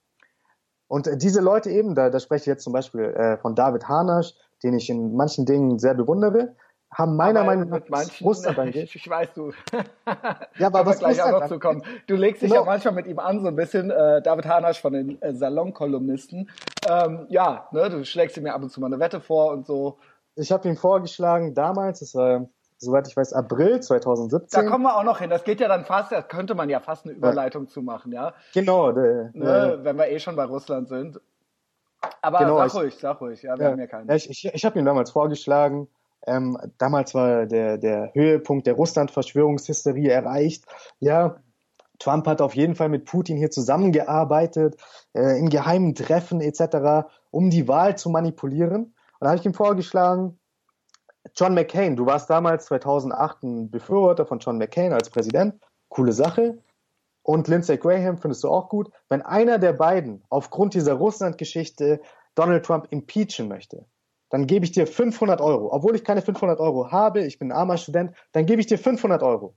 Und 0.87 1.07
äh, 1.07 1.17
diese 1.17 1.41
Leute 1.41 1.69
eben, 1.71 1.95
da, 1.95 2.09
da 2.09 2.19
spreche 2.19 2.43
ich 2.43 2.47
jetzt 2.47 2.63
zum 2.63 2.73
Beispiel 2.73 3.01
äh, 3.01 3.37
von 3.37 3.55
David 3.55 3.89
Hanasch, 3.89 4.33
den 4.63 4.75
ich 4.75 4.89
in 4.89 5.15
manchen 5.15 5.45
Dingen 5.45 5.79
sehr 5.79 5.93
bewundere, 5.93 6.55
haben 6.93 7.15
meiner 7.15 7.41
aber 7.41 7.55
Meinung 7.55 7.69
nach 7.69 7.81
manchen, 7.89 8.25
Russland 8.25 8.59
angeht. 8.59 8.83
Ich, 8.85 8.95
ich 8.95 9.09
weiß 9.09 9.33
du. 9.33 9.51
ja, 10.57 10.67
aber 10.67 10.85
was 10.85 10.99
gleich 10.99 11.21
auch 11.21 11.31
noch 11.31 11.47
zu 11.47 11.59
kommen. 11.59 11.83
Du 12.07 12.15
legst 12.15 12.41
dich 12.41 12.49
genau. 12.49 12.61
ja 12.61 12.65
manchmal 12.65 12.93
mit 12.93 13.07
ihm 13.07 13.19
an, 13.19 13.41
so 13.41 13.47
ein 13.47 13.55
bisschen, 13.55 13.91
äh, 13.91 14.21
David 14.21 14.45
Hanasch 14.45 14.81
von 14.81 14.93
den 14.93 15.21
äh, 15.21 15.33
Salonkolumnisten. 15.33 16.49
Ähm, 16.87 17.25
ja, 17.29 17.67
ne, 17.71 17.89
du 17.89 18.05
schlägst 18.05 18.37
ihm 18.37 18.45
ja 18.45 18.53
ab 18.53 18.61
und 18.61 18.69
zu 18.69 18.79
mal 18.79 18.87
eine 18.87 18.99
Wette 18.99 19.19
vor 19.19 19.51
und 19.51 19.65
so. 19.65 19.97
Ich 20.35 20.51
habe 20.51 20.67
ihm 20.67 20.77
vorgeschlagen, 20.77 21.53
damals, 21.53 21.99
das 21.99 22.15
war 22.15 22.47
soweit 22.83 23.07
ich 23.07 23.15
weiß, 23.15 23.33
April 23.33 23.79
2017. 23.79 24.61
Da 24.61 24.69
kommen 24.69 24.83
wir 24.83 24.95
auch 24.95 25.03
noch 25.03 25.19
hin. 25.19 25.29
Das 25.29 25.43
geht 25.43 25.59
ja 25.59 25.67
dann 25.67 25.85
fast, 25.85 26.11
da 26.11 26.21
könnte 26.21 26.53
man 26.53 26.69
ja 26.69 26.79
fast 26.79 27.05
eine 27.05 27.13
Überleitung 27.13 27.65
ja. 27.65 27.69
zu 27.69 27.81
machen, 27.81 28.11
ja. 28.11 28.33
Genau. 28.53 28.91
De, 28.91 29.29
ne, 29.33 29.73
äh, 29.79 29.83
wenn 29.83 29.97
wir 29.97 30.09
eh 30.09 30.19
schon 30.19 30.35
bei 30.35 30.45
Russland 30.45 30.89
sind. 30.89 31.19
Aber 32.21 32.39
genau, 32.39 32.57
sag 32.57 32.67
ich, 32.67 32.75
ruhig, 32.75 32.97
sag 32.99 33.21
ruhig, 33.21 33.41
ja, 33.43 33.57
wir 33.57 33.65
ja, 33.65 33.71
haben 33.71 33.79
ja 33.79 33.87
keinen. 33.87 34.09
ich 34.11 34.29
ich, 34.29 34.53
ich 34.53 34.65
habe 34.65 34.77
ihn 34.77 34.85
damals 34.85 35.11
vorgeschlagen. 35.11 35.87
Ähm, 36.25 36.57
damals 36.77 37.13
war 37.13 37.45
der, 37.45 37.77
der 37.77 38.11
Höhepunkt 38.13 38.67
der 38.67 38.75
Russland-Verschwörungshysterie 38.75 40.09
erreicht. 40.09 40.65
Ja, 40.99 41.37
Trump 41.99 42.27
hat 42.27 42.41
auf 42.41 42.55
jeden 42.55 42.75
Fall 42.75 42.89
mit 42.89 43.05
Putin 43.05 43.37
hier 43.37 43.51
zusammengearbeitet, 43.51 44.77
äh, 45.13 45.37
in 45.39 45.49
geheimen 45.49 45.95
Treffen 45.95 46.41
etc., 46.41 47.07
um 47.31 47.49
die 47.49 47.67
Wahl 47.67 47.97
zu 47.97 48.09
manipulieren. 48.09 48.83
Und 48.83 48.93
da 49.21 49.27
habe 49.29 49.39
ich 49.39 49.45
ihm 49.45 49.53
vorgeschlagen, 49.53 50.39
John 51.35 51.53
McCain, 51.53 51.95
du 51.95 52.05
warst 52.05 52.29
damals 52.29 52.65
2008 52.65 53.43
ein 53.43 53.71
Befürworter 53.71 54.25
von 54.25 54.39
John 54.39 54.57
McCain 54.57 54.91
als 54.91 55.09
Präsident. 55.09 55.55
Coole 55.87 56.11
Sache. 56.11 56.59
Und 57.21 57.47
Lindsey 57.47 57.77
Graham 57.77 58.17
findest 58.17 58.43
du 58.43 58.49
auch 58.49 58.67
gut. 58.67 58.91
Wenn 59.07 59.21
einer 59.21 59.57
der 59.57 59.71
beiden 59.71 60.23
aufgrund 60.29 60.73
dieser 60.73 60.93
Russland-Geschichte 60.93 62.01
Donald 62.35 62.65
Trump 62.65 62.87
impeachen 62.89 63.47
möchte, 63.47 63.85
dann 64.33 64.47
gebe 64.47 64.65
ich 64.65 64.71
dir 64.71 64.87
500 64.87 65.41
Euro. 65.41 65.71
Obwohl 65.71 65.95
ich 65.95 66.03
keine 66.03 66.23
500 66.23 66.59
Euro 66.59 66.91
habe, 66.91 67.21
ich 67.21 67.37
bin 67.37 67.51
ein 67.51 67.55
armer 67.55 67.77
Student, 67.77 68.15
dann 68.31 68.47
gebe 68.47 68.61
ich 68.61 68.65
dir 68.65 68.79
500 68.79 69.21
Euro. 69.21 69.53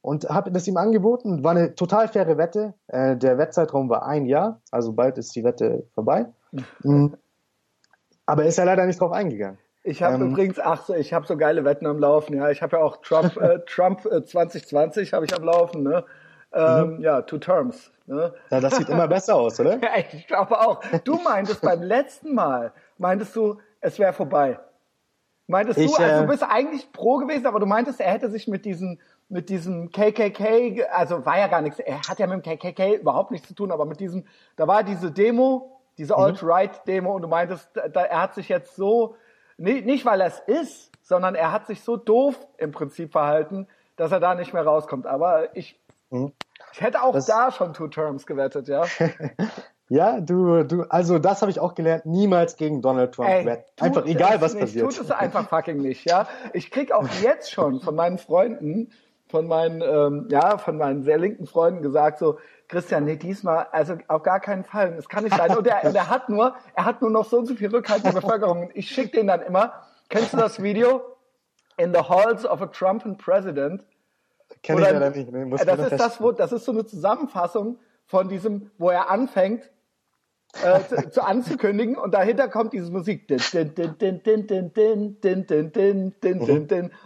Und 0.00 0.30
habe 0.30 0.50
das 0.50 0.66
ihm 0.66 0.78
angeboten, 0.78 1.44
war 1.44 1.50
eine 1.50 1.74
total 1.74 2.08
faire 2.08 2.38
Wette. 2.38 2.72
Äh, 2.86 3.18
der 3.18 3.36
Wettzeitraum 3.36 3.90
war 3.90 4.06
ein 4.06 4.24
Jahr, 4.24 4.62
also 4.70 4.94
bald 4.94 5.18
ist 5.18 5.36
die 5.36 5.44
Wette 5.44 5.86
vorbei. 5.92 6.24
Mhm. 6.82 7.18
Aber 8.24 8.46
ist 8.46 8.56
er 8.56 8.64
leider 8.64 8.86
nicht 8.86 8.98
drauf 8.98 9.12
eingegangen. 9.12 9.58
Ich 9.84 10.02
habe 10.02 10.14
ähm, 10.14 10.30
übrigens, 10.30 10.58
ach 10.58 10.86
so, 10.86 10.94
ich 10.94 11.12
habe 11.12 11.26
so 11.26 11.36
geile 11.36 11.66
Wetten 11.66 11.86
am 11.86 11.98
Laufen, 11.98 12.34
ja. 12.34 12.48
Ich 12.48 12.62
habe 12.62 12.78
ja 12.78 12.82
auch 12.82 13.02
Trump, 13.02 13.36
äh, 13.42 13.58
Trump 13.66 14.06
äh, 14.06 14.24
2020 14.24 15.12
habe 15.12 15.26
ich 15.26 15.36
am 15.36 15.44
Laufen, 15.44 15.82
ne? 15.82 16.02
Ähm, 16.54 16.96
mhm. 16.96 17.00
Ja, 17.02 17.20
two 17.20 17.36
terms. 17.36 17.92
Ne? 18.06 18.32
Ja, 18.50 18.60
das 18.60 18.74
sieht 18.76 18.88
immer 18.88 19.06
besser 19.06 19.34
aus, 19.34 19.60
oder? 19.60 19.78
ja, 19.82 19.90
ich 20.14 20.26
glaube 20.26 20.58
auch. 20.58 20.82
Du 21.04 21.16
meintest 21.16 21.60
beim 21.60 21.82
letzten 21.82 22.34
Mal, 22.34 22.72
meintest 22.96 23.36
du, 23.36 23.58
es 23.82 23.98
wäre 23.98 24.14
vorbei. 24.14 24.58
Meintest 25.46 25.78
ich, 25.78 25.94
du, 25.94 26.02
also 26.02 26.20
du 26.20 26.24
äh, 26.24 26.26
bist 26.28 26.42
eigentlich 26.42 26.90
pro 26.92 27.18
gewesen, 27.18 27.46
aber 27.46 27.60
du 27.60 27.66
meintest, 27.66 28.00
er 28.00 28.10
hätte 28.10 28.30
sich 28.30 28.48
mit 28.48 28.64
diesen 28.64 29.00
mit 29.28 29.48
diesem 29.48 29.90
KKK, 29.90 30.84
also 30.90 31.24
war 31.24 31.38
ja 31.38 31.46
gar 31.48 31.62
nichts, 31.62 31.78
er 31.78 32.00
hat 32.02 32.18
ja 32.18 32.26
mit 32.26 32.44
dem 32.44 32.58
KKK 32.58 32.96
überhaupt 33.00 33.30
nichts 33.30 33.48
zu 33.48 33.54
tun, 33.54 33.72
aber 33.72 33.86
mit 33.86 33.98
diesem, 33.98 34.26
da 34.56 34.68
war 34.68 34.84
diese 34.84 35.10
Demo, 35.10 35.80
diese 35.96 36.12
mhm. 36.12 36.20
Alt-Right-Demo 36.20 37.14
und 37.14 37.22
du 37.22 37.28
meintest, 37.28 37.70
da, 37.74 38.02
er 38.02 38.20
hat 38.20 38.34
sich 38.34 38.50
jetzt 38.50 38.76
so 38.76 39.16
nicht, 39.56 39.86
nicht 39.86 40.04
weil 40.04 40.20
er 40.20 40.26
es 40.26 40.38
ist, 40.40 40.92
sondern 41.02 41.34
er 41.34 41.50
hat 41.50 41.66
sich 41.66 41.82
so 41.82 41.96
doof 41.96 42.36
im 42.58 42.72
Prinzip 42.72 43.12
verhalten, 43.12 43.68
dass 43.96 44.12
er 44.12 44.20
da 44.20 44.34
nicht 44.34 44.52
mehr 44.52 44.64
rauskommt. 44.64 45.06
Aber 45.06 45.56
ich, 45.56 45.80
mhm. 46.10 46.32
ich 46.72 46.80
hätte 46.82 47.02
auch 47.02 47.14
das, 47.14 47.26
da 47.26 47.50
schon 47.50 47.72
Two 47.72 47.88
Terms 47.88 48.26
gewettet, 48.26 48.68
ja. 48.68 48.84
ja, 49.92 50.22
du, 50.22 50.64
du, 50.64 50.84
also 50.88 51.18
das 51.18 51.42
habe 51.42 51.50
ich 51.50 51.60
auch 51.60 51.74
gelernt, 51.74 52.06
niemals 52.06 52.56
gegen 52.56 52.80
Donald 52.80 53.14
Trump 53.14 53.28
Ey. 53.28 53.58
Einfach 53.78 54.06
egal, 54.06 54.40
was 54.40 54.54
nicht, 54.54 54.62
passiert. 54.62 54.90
Tut 54.90 55.04
es 55.04 55.10
einfach 55.10 55.46
fucking 55.50 55.82
nicht, 55.82 56.08
ja. 56.08 56.26
Ich 56.54 56.70
krieg 56.70 56.92
auch 56.92 57.06
jetzt 57.20 57.52
schon 57.52 57.78
von 57.80 57.94
meinen 57.94 58.16
Freunden, 58.16 58.90
von 59.28 59.46
meinen, 59.46 59.82
ähm, 59.82 60.28
ja, 60.30 60.56
von 60.56 60.78
meinen 60.78 61.02
sehr 61.02 61.18
linken 61.18 61.46
Freunden 61.46 61.82
gesagt 61.82 62.18
so, 62.18 62.38
Christian, 62.68 63.04
nee, 63.04 63.16
diesmal, 63.16 63.66
also 63.70 63.98
auf 64.08 64.22
gar 64.22 64.40
keinen 64.40 64.64
Fall. 64.64 64.94
Es 64.98 65.10
kann 65.10 65.24
nicht 65.24 65.36
sein. 65.36 65.54
Und 65.54 65.66
er, 65.66 65.84
und 65.84 65.94
er 65.94 66.08
hat 66.08 66.30
nur, 66.30 66.54
er 66.74 66.86
hat 66.86 67.02
nur 67.02 67.10
noch 67.10 67.26
so 67.26 67.36
und 67.36 67.46
so 67.46 67.54
viel 67.54 67.68
Rückhalt 67.68 68.02
der 68.02 68.12
Bevölkerung. 68.12 68.70
Ich 68.72 68.88
schicke 68.88 69.18
den 69.18 69.26
dann 69.26 69.42
immer. 69.42 69.74
Kennst 70.08 70.32
du 70.32 70.38
das 70.38 70.62
Video? 70.62 71.02
In 71.76 71.92
the 71.92 72.00
halls 72.00 72.46
of 72.46 72.62
a 72.62 72.66
Trump 72.66 73.04
President. 73.18 73.84
Kenn 74.62 74.78
ich 74.78 74.84
leider 74.84 75.10
nicht. 75.10 75.30
Nee, 75.30 75.50
das 75.50 75.92
ist 75.92 76.00
das, 76.00 76.18
wo, 76.18 76.32
das 76.32 76.50
ist 76.50 76.64
so 76.64 76.72
eine 76.72 76.86
Zusammenfassung 76.86 77.78
von 78.06 78.28
diesem, 78.28 78.70
wo 78.78 78.90
er 78.90 79.10
anfängt, 79.10 79.70
äh, 80.62 80.80
zu, 80.86 81.10
zu, 81.10 81.24
anzukündigen 81.24 81.96
und 81.96 82.12
dahinter 82.12 82.48
kommt 82.48 82.72
diese 82.72 82.90
Musik. 82.90 83.26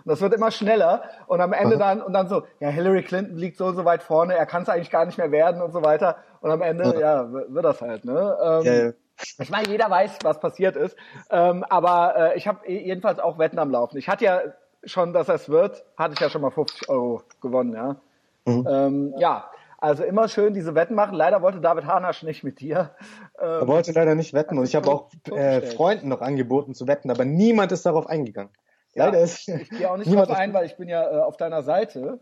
Und 0.05 0.11
das 0.11 0.21
wird 0.21 0.35
immer 0.35 0.51
schneller 0.51 1.05
und 1.27 1.41
am 1.41 1.53
Ende 1.53 1.79
dann 1.79 2.03
und 2.03 2.13
dann 2.13 2.29
so, 2.29 2.43
ja, 2.61 2.69
Hillary 2.69 3.03
Clinton 3.03 3.37
liegt 3.37 3.57
so 3.57 3.73
so 3.73 3.85
weit 3.85 4.03
vorne, 4.03 4.35
er 4.35 4.47
kann 4.47 4.63
es 4.63 4.69
eigentlich 4.69 4.91
gar 4.91 5.07
nicht 5.07 5.19
mehr 5.19 5.31
werden 5.31 5.63
und 5.63 5.73
so 5.73 5.83
weiter 5.83 6.17
und 6.41 6.51
am 6.51 6.63
Ende, 6.63 6.99
ja, 7.01 7.33
wird 7.33 7.65
das 7.65 7.81
halt, 7.81 8.05
ne? 8.05 8.37
Ähm, 8.43 8.63
ja, 8.65 8.75
ja. 8.75 8.93
Ich 9.39 9.49
meine, 9.49 9.69
jeder 9.69 9.89
weiß, 9.89 10.19
was 10.25 10.41
passiert 10.41 10.77
ist, 10.77 10.97
ähm, 11.31 11.65
aber 11.69 12.35
äh, 12.35 12.37
ich 12.37 12.47
habe 12.47 12.71
jedenfalls 12.71 13.19
auch 13.19 13.39
Wetten 13.39 13.59
am 13.59 13.71
Laufen. 13.71 13.97
Ich 13.97 14.09
hatte 14.09 14.25
ja 14.25 14.41
schon, 14.85 15.13
dass 15.13 15.29
es 15.29 15.49
wird, 15.49 15.85
hatte 15.97 16.15
ich 16.15 16.21
ja 16.21 16.29
schon 16.29 16.43
mal 16.43 16.51
50 16.51 16.89
Euro 16.89 17.23
gewonnen, 17.41 17.73
ja. 17.73 17.97
Mhm. 18.45 18.67
Ähm, 18.69 19.15
ja, 19.19 19.51
also 19.79 20.05
immer 20.05 20.29
schön 20.29 20.55
diese 20.55 20.75
Wetten 20.75 20.95
machen. 20.95 21.15
Leider 21.15 21.43
wollte 21.43 21.61
David 21.61 21.87
Hanasch 21.87 22.23
nicht 22.23 22.45
mit 22.45 22.61
dir. 22.61 22.95
Ähm, 23.39 23.61
er 23.61 23.69
wollte 23.69 23.93
leider 23.93 24.15
nicht 24.15 24.33
wetten 24.33 24.59
und 24.59 24.65
ich 24.65 24.75
habe 24.75 24.91
auch 24.91 25.11
äh, 25.31 25.61
Freunden 25.61 26.09
noch 26.09 26.21
angeboten 26.21 26.75
zu 26.75 26.87
wetten, 26.87 27.11
aber 27.11 27.25
niemand 27.25 27.73
ist 27.73 27.85
darauf 27.85 28.07
eingegangen. 28.07 28.51
Leider 28.95 29.19
ja, 29.19 29.25
ist 29.25 29.49
ich 29.49 29.69
gehe 29.69 29.91
auch 29.91 29.99
nicht 29.99 30.13
drauf 30.13 30.31
ein, 30.31 30.55
weil 30.55 30.67
ich 30.67 30.77
bin 30.77 30.89
ja 30.89 31.11
äh, 31.11 31.21
auf 31.21 31.37
deiner 31.37 31.63
Seite. 31.63 32.19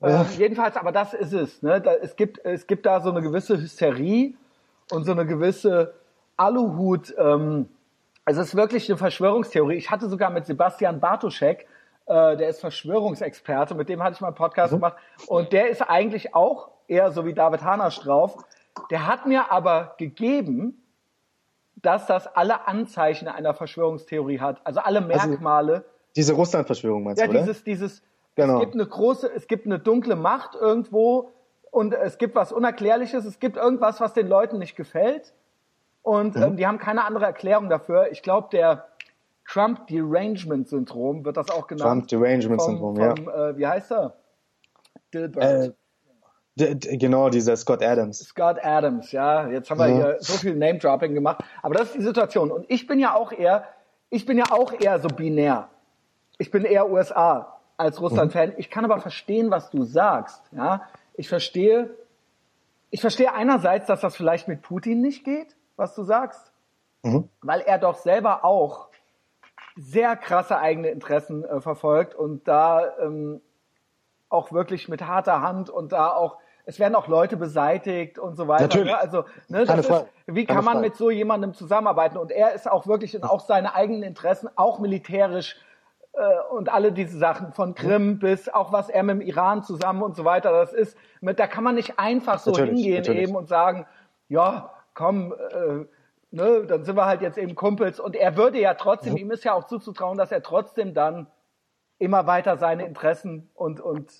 Ja. 0.00 0.22
Ähm, 0.22 0.26
jedenfalls, 0.38 0.76
aber 0.76 0.92
das 0.92 1.14
ist 1.14 1.32
es. 1.32 1.62
Ne? 1.62 1.80
Da, 1.80 1.94
es, 1.94 2.16
gibt, 2.16 2.44
es 2.44 2.66
gibt 2.66 2.86
da 2.86 3.00
so 3.00 3.10
eine 3.10 3.20
gewisse 3.20 3.58
Hysterie 3.58 4.34
und 4.90 5.04
so 5.04 5.12
eine 5.12 5.26
gewisse 5.26 5.94
Aluhut. 6.36 7.14
Ähm, 7.18 7.68
es 8.24 8.38
ist 8.38 8.54
wirklich 8.54 8.88
eine 8.88 8.96
Verschwörungstheorie. 8.96 9.76
Ich 9.76 9.90
hatte 9.90 10.08
sogar 10.08 10.30
mit 10.30 10.46
Sebastian 10.46 10.98
Bartoschek, 11.00 11.66
äh, 12.06 12.36
der 12.36 12.48
ist 12.48 12.60
Verschwörungsexperte, 12.60 13.74
mit 13.74 13.88
dem 13.88 14.02
hatte 14.02 14.14
ich 14.14 14.20
mal 14.20 14.28
einen 14.28 14.36
Podcast 14.36 14.72
mhm. 14.72 14.76
gemacht 14.76 14.96
und 15.26 15.52
der 15.52 15.68
ist 15.68 15.82
eigentlich 15.82 16.34
auch 16.34 16.70
eher 16.88 17.10
so 17.12 17.24
wie 17.24 17.34
David 17.34 17.62
Hanasch 17.62 18.00
drauf. 18.00 18.36
Der 18.90 19.06
hat 19.06 19.26
mir 19.26 19.50
aber 19.50 19.94
gegeben, 19.98 20.82
dass 21.76 22.06
das 22.06 22.26
alle 22.26 22.66
Anzeichen 22.66 23.28
einer 23.28 23.54
Verschwörungstheorie 23.54 24.40
hat, 24.40 24.60
also 24.64 24.80
alle 24.80 25.04
also 25.04 25.28
Merkmale. 25.28 25.72
Also 25.72 25.86
diese 26.16 26.32
Russland-Verschwörung 26.34 27.02
meinst 27.02 27.20
ja, 27.20 27.26
du, 27.26 27.32
oder? 27.32 27.40
Ja, 27.40 27.46
dieses, 27.46 27.64
dieses, 27.64 28.02
genau. 28.34 28.54
es 28.54 28.60
gibt 28.60 28.74
eine 28.74 28.86
große, 28.86 29.30
es 29.34 29.46
gibt 29.46 29.66
eine 29.66 29.78
dunkle 29.78 30.16
Macht 30.16 30.54
irgendwo, 30.54 31.32
und 31.74 31.92
es 31.92 32.18
gibt 32.18 32.36
was 32.36 32.52
Unerklärliches, 32.52 33.24
es 33.24 33.40
gibt 33.40 33.56
irgendwas, 33.56 34.00
was 34.00 34.12
den 34.12 34.28
Leuten 34.28 34.58
nicht 34.58 34.76
gefällt 34.76 35.34
und 36.02 36.36
ähm, 36.36 36.56
die 36.56 36.68
haben 36.68 36.78
keine 36.78 37.04
andere 37.04 37.24
Erklärung 37.24 37.68
dafür. 37.68 38.12
Ich 38.12 38.22
glaube, 38.22 38.46
der 38.52 38.86
Trump 39.44 39.88
Derangement 39.88 40.68
Syndrom 40.68 41.24
wird 41.24 41.36
das 41.36 41.50
auch 41.50 41.66
genannt. 41.66 42.08
Trump 42.08 42.22
Derangement 42.22 42.62
Syndrom, 42.62 42.96
ja. 42.96 43.14
Äh, 43.14 43.56
wie 43.56 43.66
heißt 43.66 43.90
er? 43.90 44.14
Dilbert. 45.12 45.44
Äh, 45.44 45.72
genau, 46.56 47.30
dieser 47.30 47.56
Scott 47.56 47.82
Adams. 47.82 48.20
Scott 48.20 48.58
Adams, 48.62 49.10
ja. 49.12 49.48
Jetzt 49.48 49.70
haben 49.70 49.78
wir 49.78 49.88
Ja. 49.88 49.94
hier 49.94 50.16
so 50.20 50.34
viel 50.34 50.54
Name-Dropping 50.54 51.14
gemacht. 51.14 51.42
Aber 51.62 51.74
das 51.74 51.88
ist 51.88 51.94
die 51.96 52.02
Situation. 52.02 52.50
Und 52.50 52.66
ich 52.68 52.86
bin 52.86 52.98
ja 53.00 53.14
auch 53.14 53.32
eher, 53.32 53.64
ich 54.10 54.24
bin 54.26 54.38
ja 54.38 54.44
auch 54.50 54.72
eher 54.72 55.00
so 55.00 55.08
binär. 55.08 55.68
Ich 56.38 56.50
bin 56.50 56.64
eher 56.64 56.90
USA 56.90 57.58
als 57.76 58.00
Russland-Fan. 58.00 58.54
Ich 58.56 58.70
kann 58.70 58.84
aber 58.84 59.00
verstehen, 59.00 59.50
was 59.50 59.70
du 59.70 59.84
sagst. 59.84 60.42
Ja, 60.52 60.82
ich 61.14 61.28
verstehe, 61.28 61.90
ich 62.90 63.00
verstehe 63.00 63.32
einerseits, 63.32 63.86
dass 63.86 64.00
das 64.00 64.14
vielleicht 64.16 64.46
mit 64.46 64.62
Putin 64.62 65.00
nicht 65.00 65.24
geht, 65.24 65.56
was 65.76 65.94
du 65.94 66.04
sagst, 66.04 66.52
Mhm. 67.02 67.28
weil 67.42 67.60
er 67.60 67.78
doch 67.78 67.96
selber 67.96 68.44
auch 68.44 68.88
sehr 69.76 70.16
krasse 70.16 70.56
eigene 70.58 70.88
Interessen 70.88 71.44
äh, 71.44 71.60
verfolgt 71.60 72.14
und 72.14 72.46
da 72.46 72.96
ähm, 73.00 73.40
auch 74.28 74.52
wirklich 74.52 74.88
mit 74.88 75.02
harter 75.02 75.42
Hand 75.42 75.68
und 75.68 75.92
da 75.92 76.10
auch 76.12 76.38
es 76.66 76.78
werden 76.78 76.94
auch 76.94 77.08
Leute 77.08 77.36
beseitigt 77.36 78.18
und 78.18 78.36
so 78.36 78.48
weiter. 78.48 78.64
Natürlich. 78.64 78.92
Ne? 78.92 78.98
Also 78.98 79.24
ne, 79.48 79.64
das 79.64 79.86
ist, 79.86 80.06
wie 80.26 80.46
kann 80.46 80.64
man 80.64 80.80
mit 80.80 80.96
so 80.96 81.10
jemandem 81.10 81.54
zusammenarbeiten? 81.54 82.16
Und 82.16 82.30
er 82.30 82.52
ist 82.52 82.70
auch 82.70 82.86
wirklich 82.86 83.14
in 83.14 83.22
auch 83.22 83.40
seine 83.40 83.74
eigenen 83.74 84.02
Interessen, 84.02 84.48
auch 84.56 84.78
militärisch 84.78 85.56
äh, 86.14 86.20
und 86.50 86.72
alle 86.72 86.92
diese 86.92 87.18
Sachen 87.18 87.52
von 87.52 87.74
Krim 87.74 88.18
bis 88.18 88.48
auch 88.48 88.72
was 88.72 88.88
er 88.88 89.02
mit 89.02 89.20
dem 89.20 89.20
Iran 89.20 89.62
zusammen 89.62 90.02
und 90.02 90.16
so 90.16 90.24
weiter. 90.24 90.52
Das 90.52 90.72
ist, 90.72 90.96
mit, 91.20 91.38
da 91.38 91.46
kann 91.46 91.64
man 91.64 91.74
nicht 91.74 91.98
einfach 91.98 92.38
so 92.38 92.50
Natürlich, 92.50 92.74
hingehen 92.76 92.96
natürlich. 92.96 93.22
eben 93.24 93.36
und 93.36 93.48
sagen, 93.48 93.86
ja, 94.28 94.70
komm, 94.94 95.32
äh, 95.32 95.84
ne, 96.30 96.64
dann 96.66 96.84
sind 96.84 96.96
wir 96.96 97.04
halt 97.04 97.20
jetzt 97.20 97.36
eben 97.36 97.54
Kumpels. 97.54 98.00
Und 98.00 98.16
er 98.16 98.36
würde 98.38 98.58
ja 98.58 98.74
trotzdem, 98.74 99.16
ihm 99.18 99.30
ist 99.30 99.44
ja 99.44 99.52
auch 99.52 99.64
zuzutrauen, 99.64 100.16
dass 100.16 100.32
er 100.32 100.42
trotzdem 100.42 100.94
dann 100.94 101.26
immer 101.98 102.26
weiter 102.26 102.56
seine 102.56 102.86
Interessen 102.86 103.50
und 103.54 103.80
und 103.80 104.10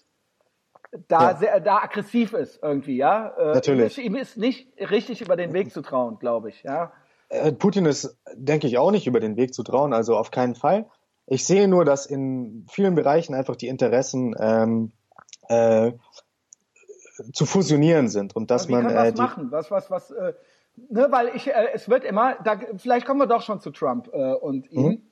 da 1.08 1.30
Ja. 1.30 1.36
sehr, 1.36 1.60
da 1.60 1.78
aggressiv 1.78 2.32
ist 2.32 2.62
irgendwie, 2.62 2.96
ja. 2.96 3.28
Äh, 3.36 3.54
Natürlich. 3.54 3.98
Ihm 3.98 4.14
ist, 4.16 4.36
nicht 4.36 4.68
richtig 4.78 5.20
über 5.20 5.36
den 5.36 5.52
Weg 5.52 5.72
zu 5.72 5.82
trauen, 5.82 6.18
glaube 6.18 6.50
ich, 6.50 6.62
ja. 6.62 6.92
Äh, 7.28 7.52
Putin 7.52 7.86
ist, 7.86 8.18
denke 8.34 8.66
ich, 8.66 8.78
auch 8.78 8.90
nicht 8.90 9.06
über 9.06 9.20
den 9.20 9.36
Weg 9.36 9.54
zu 9.54 9.62
trauen, 9.62 9.92
also 9.92 10.16
auf 10.16 10.30
keinen 10.30 10.54
Fall. 10.54 10.86
Ich 11.26 11.46
sehe 11.46 11.68
nur, 11.68 11.84
dass 11.84 12.06
in 12.06 12.66
vielen 12.70 12.94
Bereichen 12.94 13.34
einfach 13.34 13.56
die 13.56 13.68
Interessen 13.68 14.34
ähm, 14.38 14.92
äh, 15.48 15.92
zu 17.32 17.46
fusionieren 17.46 18.08
sind 18.08 18.36
und 18.36 18.50
dass 18.50 18.68
man 18.68 18.86
kann 18.86 19.06
äh, 19.06 19.12
die, 19.12 19.20
machen? 19.20 19.50
Was, 19.50 19.70
was, 19.70 19.90
was, 19.90 20.10
äh, 20.10 20.34
ne, 20.76 21.06
weil 21.10 21.28
ich, 21.34 21.48
äh, 21.48 21.68
es 21.72 21.88
wird 21.88 22.04
immer, 22.04 22.36
da, 22.44 22.60
vielleicht 22.76 23.06
kommen 23.06 23.20
wir 23.20 23.26
doch 23.26 23.42
schon 23.42 23.60
zu 23.60 23.70
Trump 23.70 24.10
äh, 24.12 24.34
und 24.34 24.70
ihm. 24.70 24.82
Mhm. 24.82 25.02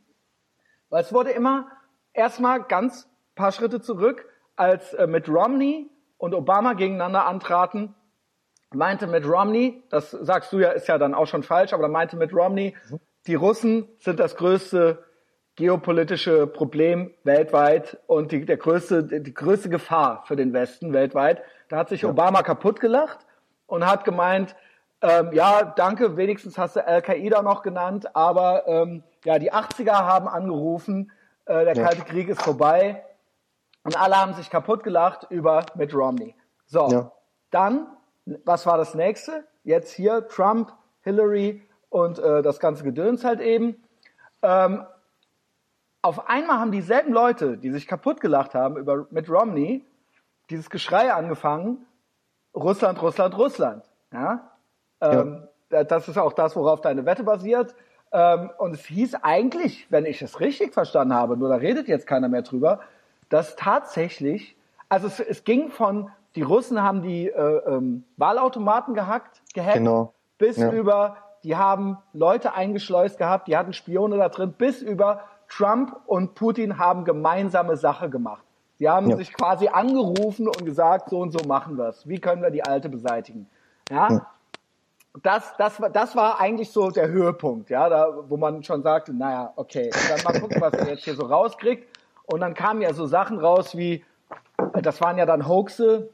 Weil 0.90 1.02
es 1.02 1.12
wurde 1.12 1.30
immer 1.30 1.68
erstmal 2.12 2.62
ganz 2.62 3.08
paar 3.34 3.52
Schritte 3.52 3.80
zurück, 3.80 4.26
als 4.56 4.92
äh, 4.94 5.06
mit 5.06 5.28
Romney 5.28 5.88
und 6.18 6.34
Obama 6.34 6.74
gegeneinander 6.74 7.26
antraten, 7.26 7.94
meinte 8.74 9.06
Mitt 9.06 9.26
Romney, 9.26 9.82
das 9.90 10.10
sagst 10.12 10.52
du 10.52 10.58
ja, 10.60 10.70
ist 10.70 10.88
ja 10.88 10.98
dann 10.98 11.14
auch 11.14 11.26
schon 11.26 11.42
falsch, 11.42 11.72
aber 11.72 11.82
da 11.82 11.88
meinte 11.88 12.16
Mitt 12.16 12.32
Romney, 12.34 12.74
Mhm. 12.90 13.00
die 13.26 13.34
Russen 13.34 13.88
sind 13.98 14.18
das 14.20 14.36
größte 14.36 15.04
geopolitische 15.56 16.46
Problem 16.46 17.12
weltweit 17.24 17.98
und 18.06 18.32
die, 18.32 18.46
der 18.46 18.56
größte, 18.56 19.04
die 19.20 19.34
größte 19.34 19.68
Gefahr 19.68 20.22
für 20.26 20.34
den 20.34 20.52
Westen 20.54 20.92
weltweit. 20.94 21.42
Da 21.68 21.76
hat 21.76 21.90
sich 21.90 22.04
Obama 22.06 22.42
kaputt 22.42 22.80
gelacht 22.80 23.18
und 23.66 23.86
hat 23.86 24.04
gemeint, 24.04 24.56
ähm, 25.02 25.30
ja, 25.32 25.62
danke, 25.76 26.16
wenigstens 26.16 26.56
hast 26.56 26.76
du 26.76 26.86
Al-Qaida 26.86 27.42
noch 27.42 27.62
genannt, 27.62 28.16
aber 28.16 28.66
ähm, 28.66 29.02
ja, 29.24 29.38
die 29.38 29.52
80er 29.52 29.92
haben 29.92 30.26
angerufen, 30.28 31.12
äh, 31.44 31.64
der 31.64 31.74
Ja. 31.74 31.84
Kalte 31.84 32.02
Krieg 32.02 32.28
ist 32.28 32.40
vorbei 32.42 33.04
und 33.84 34.00
alle 34.00 34.16
haben 34.16 34.34
sich 34.34 34.50
kaputt 34.50 34.82
gelacht 34.84 35.26
über 35.30 35.64
Mitt 35.74 35.94
Romney. 35.94 36.34
So, 36.66 36.88
Ja. 36.90 37.12
dann, 37.50 37.86
was 38.44 38.66
war 38.66 38.78
das 38.78 38.94
nächste? 38.94 39.44
Jetzt 39.64 39.92
hier 39.92 40.26
Trump, 40.28 40.72
Hillary 41.02 41.62
und 41.90 42.18
äh, 42.18 42.42
das 42.42 42.60
ganze 42.60 42.84
Gedöns 42.84 43.24
halt 43.24 43.40
eben. 43.40 43.82
Ähm, 44.42 44.84
auf 46.00 46.28
einmal 46.28 46.58
haben 46.58 46.72
dieselben 46.72 47.12
Leute, 47.12 47.58
die 47.58 47.70
sich 47.70 47.86
kaputt 47.86 48.20
gelacht 48.20 48.54
haben 48.54 48.76
über 48.76 49.06
Mitt 49.10 49.28
Romney, 49.30 49.84
dieses 50.50 50.68
Geschrei 50.70 51.12
angefangen, 51.12 51.86
Russland, 52.54 53.00
Russland, 53.00 53.36
Russland. 53.38 53.84
Ja? 54.12 54.50
Ähm, 55.00 55.48
da- 55.68 55.84
Das 55.84 56.08
ist 56.08 56.18
auch 56.18 56.32
das, 56.32 56.56
worauf 56.56 56.80
deine 56.80 57.06
Wette 57.06 57.22
basiert. 57.24 57.74
Ähm, 58.12 58.50
und 58.58 58.74
es 58.74 58.84
hieß 58.84 59.14
eigentlich, 59.22 59.86
wenn 59.90 60.04
ich 60.04 60.20
es 60.22 60.40
richtig 60.40 60.74
verstanden 60.74 61.14
habe, 61.14 61.36
nur 61.36 61.48
da 61.48 61.54
redet 61.56 61.88
jetzt 61.88 62.06
keiner 62.06 62.28
mehr 62.28 62.42
drüber, 62.42 62.80
dass 63.32 63.56
tatsächlich, 63.56 64.56
also 64.90 65.06
es, 65.06 65.18
es 65.18 65.44
ging 65.44 65.70
von, 65.70 66.10
die 66.36 66.42
Russen 66.42 66.82
haben 66.82 67.00
die 67.00 67.28
äh, 67.30 67.62
ähm, 67.66 68.04
Wahlautomaten 68.18 68.92
gehackt, 68.92 69.40
gehackt, 69.54 69.78
Genau. 69.78 70.12
bis 70.36 70.58
Ja. 70.58 70.70
über, 70.70 71.16
die 71.42 71.56
haben 71.56 71.96
Leute 72.12 72.52
eingeschleust 72.52 73.16
gehabt, 73.16 73.48
die 73.48 73.56
hatten 73.56 73.72
Spione 73.72 74.18
da 74.18 74.28
drin, 74.28 74.52
bis 74.52 74.82
über 74.82 75.22
Trump 75.48 75.96
und 76.06 76.34
Putin 76.34 76.78
haben 76.78 77.04
gemeinsame 77.06 77.76
Sache 77.78 78.10
gemacht. 78.10 78.42
Sie 78.78 78.88
haben 78.88 79.08
Ja. 79.08 79.16
sich 79.16 79.32
quasi 79.32 79.68
angerufen 79.68 80.46
und 80.46 80.66
gesagt, 80.66 81.08
so 81.08 81.20
und 81.20 81.30
so 81.30 81.40
machen 81.48 81.78
wir 81.78 81.88
es. 81.88 82.06
Wie 82.06 82.18
können 82.18 82.42
wir 82.42 82.50
die 82.50 82.62
Alte 82.64 82.90
beseitigen? 82.90 83.48
Ja. 83.90 84.10
Ja. 84.12 84.26
Das, 85.22 85.54
das, 85.58 85.80
war, 85.80 85.88
das 85.90 86.16
war 86.16 86.38
eigentlich 86.40 86.70
so 86.70 86.90
der 86.90 87.08
Höhepunkt, 87.08 87.68
ja, 87.70 87.88
da, 87.88 88.08
wo 88.28 88.36
man 88.38 88.62
schon 88.62 88.82
sagte, 88.82 89.12
naja, 89.14 89.52
okay, 89.56 89.90
dann 90.08 90.22
mal 90.22 90.38
gucken, 90.40 90.58
was 90.60 90.72
er 90.72 90.88
jetzt 90.88 91.04
hier 91.04 91.14
so 91.14 91.24
rauskriegt. 91.24 91.86
Und 92.26 92.40
dann 92.40 92.54
kamen 92.54 92.80
ja 92.82 92.92
so 92.94 93.06
Sachen 93.06 93.38
raus 93.38 93.76
wie, 93.76 94.04
das 94.82 95.00
waren 95.00 95.18
ja 95.18 95.26
dann 95.26 95.46
Hoaxe. 95.48 96.10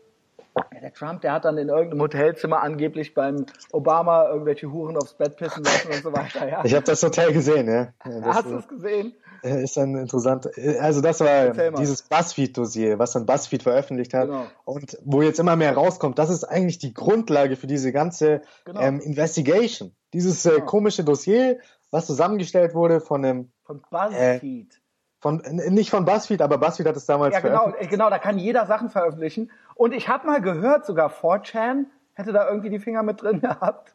Ja, 0.74 0.80
der 0.80 0.92
Trump, 0.92 1.20
der 1.20 1.32
hat 1.32 1.44
dann 1.44 1.56
in 1.56 1.68
irgendeinem 1.68 2.00
Hotelzimmer 2.02 2.62
angeblich 2.62 3.14
beim 3.14 3.46
Obama 3.70 4.28
irgendwelche 4.28 4.72
Huren 4.72 4.96
aufs 4.96 5.14
Bett 5.14 5.36
pissen 5.36 5.62
lassen 5.62 5.88
und 5.88 6.02
so 6.02 6.12
weiter. 6.12 6.48
Ja. 6.48 6.64
Ich 6.64 6.74
habe 6.74 6.84
das 6.84 7.00
Hotel 7.02 7.32
gesehen, 7.32 7.68
ja. 7.68 7.92
ja 8.04 8.20
das 8.20 8.36
Hast 8.36 8.46
du 8.50 8.56
es 8.56 8.66
gesehen? 8.68 9.14
äh, 9.44 9.62
ist 9.62 9.78
ein 9.78 9.94
interessant. 9.96 10.48
Also 10.80 11.00
das 11.00 11.20
war 11.20 11.50
dieses 11.74 12.02
Buzzfeed-Dossier, 12.02 12.98
was 12.98 13.12
dann 13.12 13.24
Buzzfeed 13.26 13.62
veröffentlicht 13.62 14.14
hat 14.14 14.26
Genau. 14.26 14.46
und 14.64 14.98
wo 15.04 15.22
jetzt 15.22 15.38
immer 15.38 15.54
mehr 15.54 15.74
rauskommt. 15.74 16.18
Das 16.18 16.28
ist 16.30 16.42
eigentlich 16.42 16.78
die 16.78 16.92
Grundlage 16.92 17.54
für 17.54 17.68
diese 17.68 17.92
ganze 17.92 18.42
Genau. 18.64 18.80
ähm, 18.80 18.98
Investigation. 19.00 19.94
Dieses 20.12 20.44
äh, 20.44 20.54
Genau. 20.54 20.64
komische 20.66 21.04
Dossier, 21.04 21.58
was 21.92 22.06
zusammengestellt 22.06 22.74
wurde 22.74 23.00
von 23.00 23.24
einem 23.24 23.52
Von 23.64 23.80
BuzzFeed. 23.90 24.77
Von 25.20 25.40
äh, 25.42 25.70
nicht 25.70 25.90
von 25.90 26.04
Buzzfeed, 26.04 26.40
aber 26.42 26.58
Buzzfeed 26.58 26.86
hat 26.86 26.96
es 26.96 27.06
damals 27.06 27.34
Ja, 27.34 27.40
genau, 27.40 27.58
veröffentlicht. 27.62 27.86
äh, 27.88 27.90
genau, 27.90 28.10
da 28.10 28.18
kann 28.18 28.38
jeder 28.38 28.66
Sachen 28.66 28.88
veröffentlichen. 28.90 29.50
Und 29.74 29.92
ich 29.92 30.08
habe 30.08 30.26
mal 30.26 30.40
gehört, 30.40 30.86
sogar 30.86 31.10
4chan 31.10 31.86
hätte 32.14 32.32
da 32.32 32.48
irgendwie 32.48 32.70
die 32.70 32.78
Finger 32.78 33.02
mit 33.02 33.22
drin 33.22 33.40
gehabt. 33.40 33.94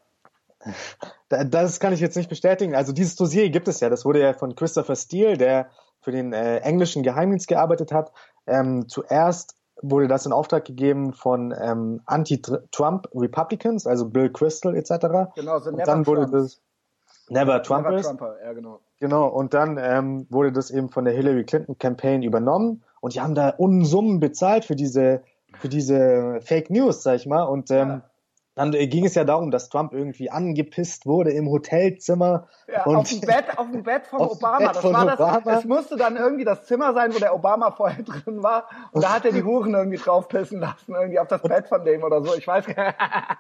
Da- 1.30 1.44
Das 1.44 1.80
kann 1.80 1.94
ich 1.94 2.00
jetzt 2.00 2.16
nicht 2.16 2.30
bestätigen. 2.30 2.76
Also 2.76 2.94
dieses 2.94 3.16
Dossier 3.16 3.50
gibt 3.50 3.68
es 3.68 3.80
ja. 3.80 3.90
Das 3.90 4.06
wurde 4.06 4.22
ja 4.22 4.34
von 4.34 4.56
Christopher 4.56 4.96
Steele, 4.96 5.38
der 5.38 5.70
für 6.02 6.12
den 6.12 6.34
äh, 6.34 6.58
englischen 6.60 7.04
Geheimdienst 7.04 7.48
gearbeitet 7.48 7.92
hat. 7.92 8.12
Ähm, 8.48 8.88
zuerst 8.88 9.56
wurde 9.82 10.08
das 10.08 10.26
in 10.26 10.32
Auftrag 10.32 10.66
gegeben 10.66 11.14
von 11.14 11.54
ähm, 11.60 12.02
Anti-Trump 12.06 13.08
Republicans, 13.14 13.88
also 13.88 14.08
Bill 14.10 14.30
Crystal 14.32 14.76
etc. 14.76 15.34
Genau, 15.36 15.60
so 15.60 15.70
Und 15.72 15.86
dann 15.86 16.06
wurde 16.08 16.22
Trumps. 16.30 16.32
das 16.32 16.62
Never 17.30 17.46
Never 17.46 17.64
Trumpers. 17.64 18.06
Trumper, 18.06 18.36
ja, 18.44 18.54
genau. 18.54 18.80
Genau, 19.00 19.28
und 19.28 19.54
dann 19.54 19.78
ähm, 19.82 20.28
wurde 20.30 20.52
das 20.52 20.72
eben 20.72 20.90
von 20.90 21.06
der 21.06 21.14
Hillary 21.14 21.44
Clinton 21.44 21.78
Campaign 21.78 22.24
übernommen 22.24 22.84
und 23.02 23.16
die 23.16 23.22
haben 23.22 23.36
da 23.36 23.50
Unsummen 23.50 24.20
bezahlt 24.20 24.66
für 24.66 24.76
diese 24.76 25.24
für 25.58 25.70
diese 25.70 26.40
Fake 26.42 26.70
News, 26.70 27.04
sag 27.04 27.16
ich 27.16 27.26
mal. 27.26 27.44
Und 27.44 27.70
ähm, 27.72 27.90
Ja. 27.90 28.10
Dann 28.56 28.74
äh, 28.74 28.88
ging 28.88 29.06
es 29.06 29.16
ja 29.16 29.24
darum, 29.24 29.50
dass 29.52 29.70
Trump 29.70 29.94
irgendwie 29.94 30.30
angepisst 30.30 31.06
wurde 31.06 31.32
im 31.32 31.50
Hotelzimmer. 31.50 32.48
Ja, 32.72 32.84
und 32.86 32.96
auf 32.98 33.10
dem 33.10 33.22
Bett, 33.22 33.58
auf 33.58 33.72
dem 33.72 33.84
Bett 33.84 34.06
von 34.08 34.20
Obama. 34.30 34.58
Bett 34.60 34.70
das 34.76 34.78
von 34.80 34.94
war 34.94 35.06
das, 35.06 35.20
Obama. 35.20 35.58
es 35.58 35.66
musste 35.66 35.96
dann 35.98 36.18
irgendwie 36.18 36.46
das 36.46 36.66
Zimmer 36.66 36.94
sein, 36.94 37.14
wo 37.14 37.20
der 37.20 37.34
Obama 37.34 37.72
vorher 37.72 38.04
drin 38.04 38.44
war. 38.44 38.68
Und 38.92 39.04
da 39.04 39.14
hat 39.16 39.26
er 39.26 39.32
die 39.32 39.44
Huren 39.44 39.74
irgendwie 39.74 39.98
draufpissen 39.98 40.60
lassen, 40.60 40.94
irgendwie 40.94 41.20
auf 41.20 41.28
das 41.28 41.42
Bett 41.42 41.68
von 41.68 41.84
dem 41.84 42.04
oder 42.04 42.24
so. 42.24 42.36
Ich 42.36 42.48
weiß 42.48 42.66
gar 42.68 42.86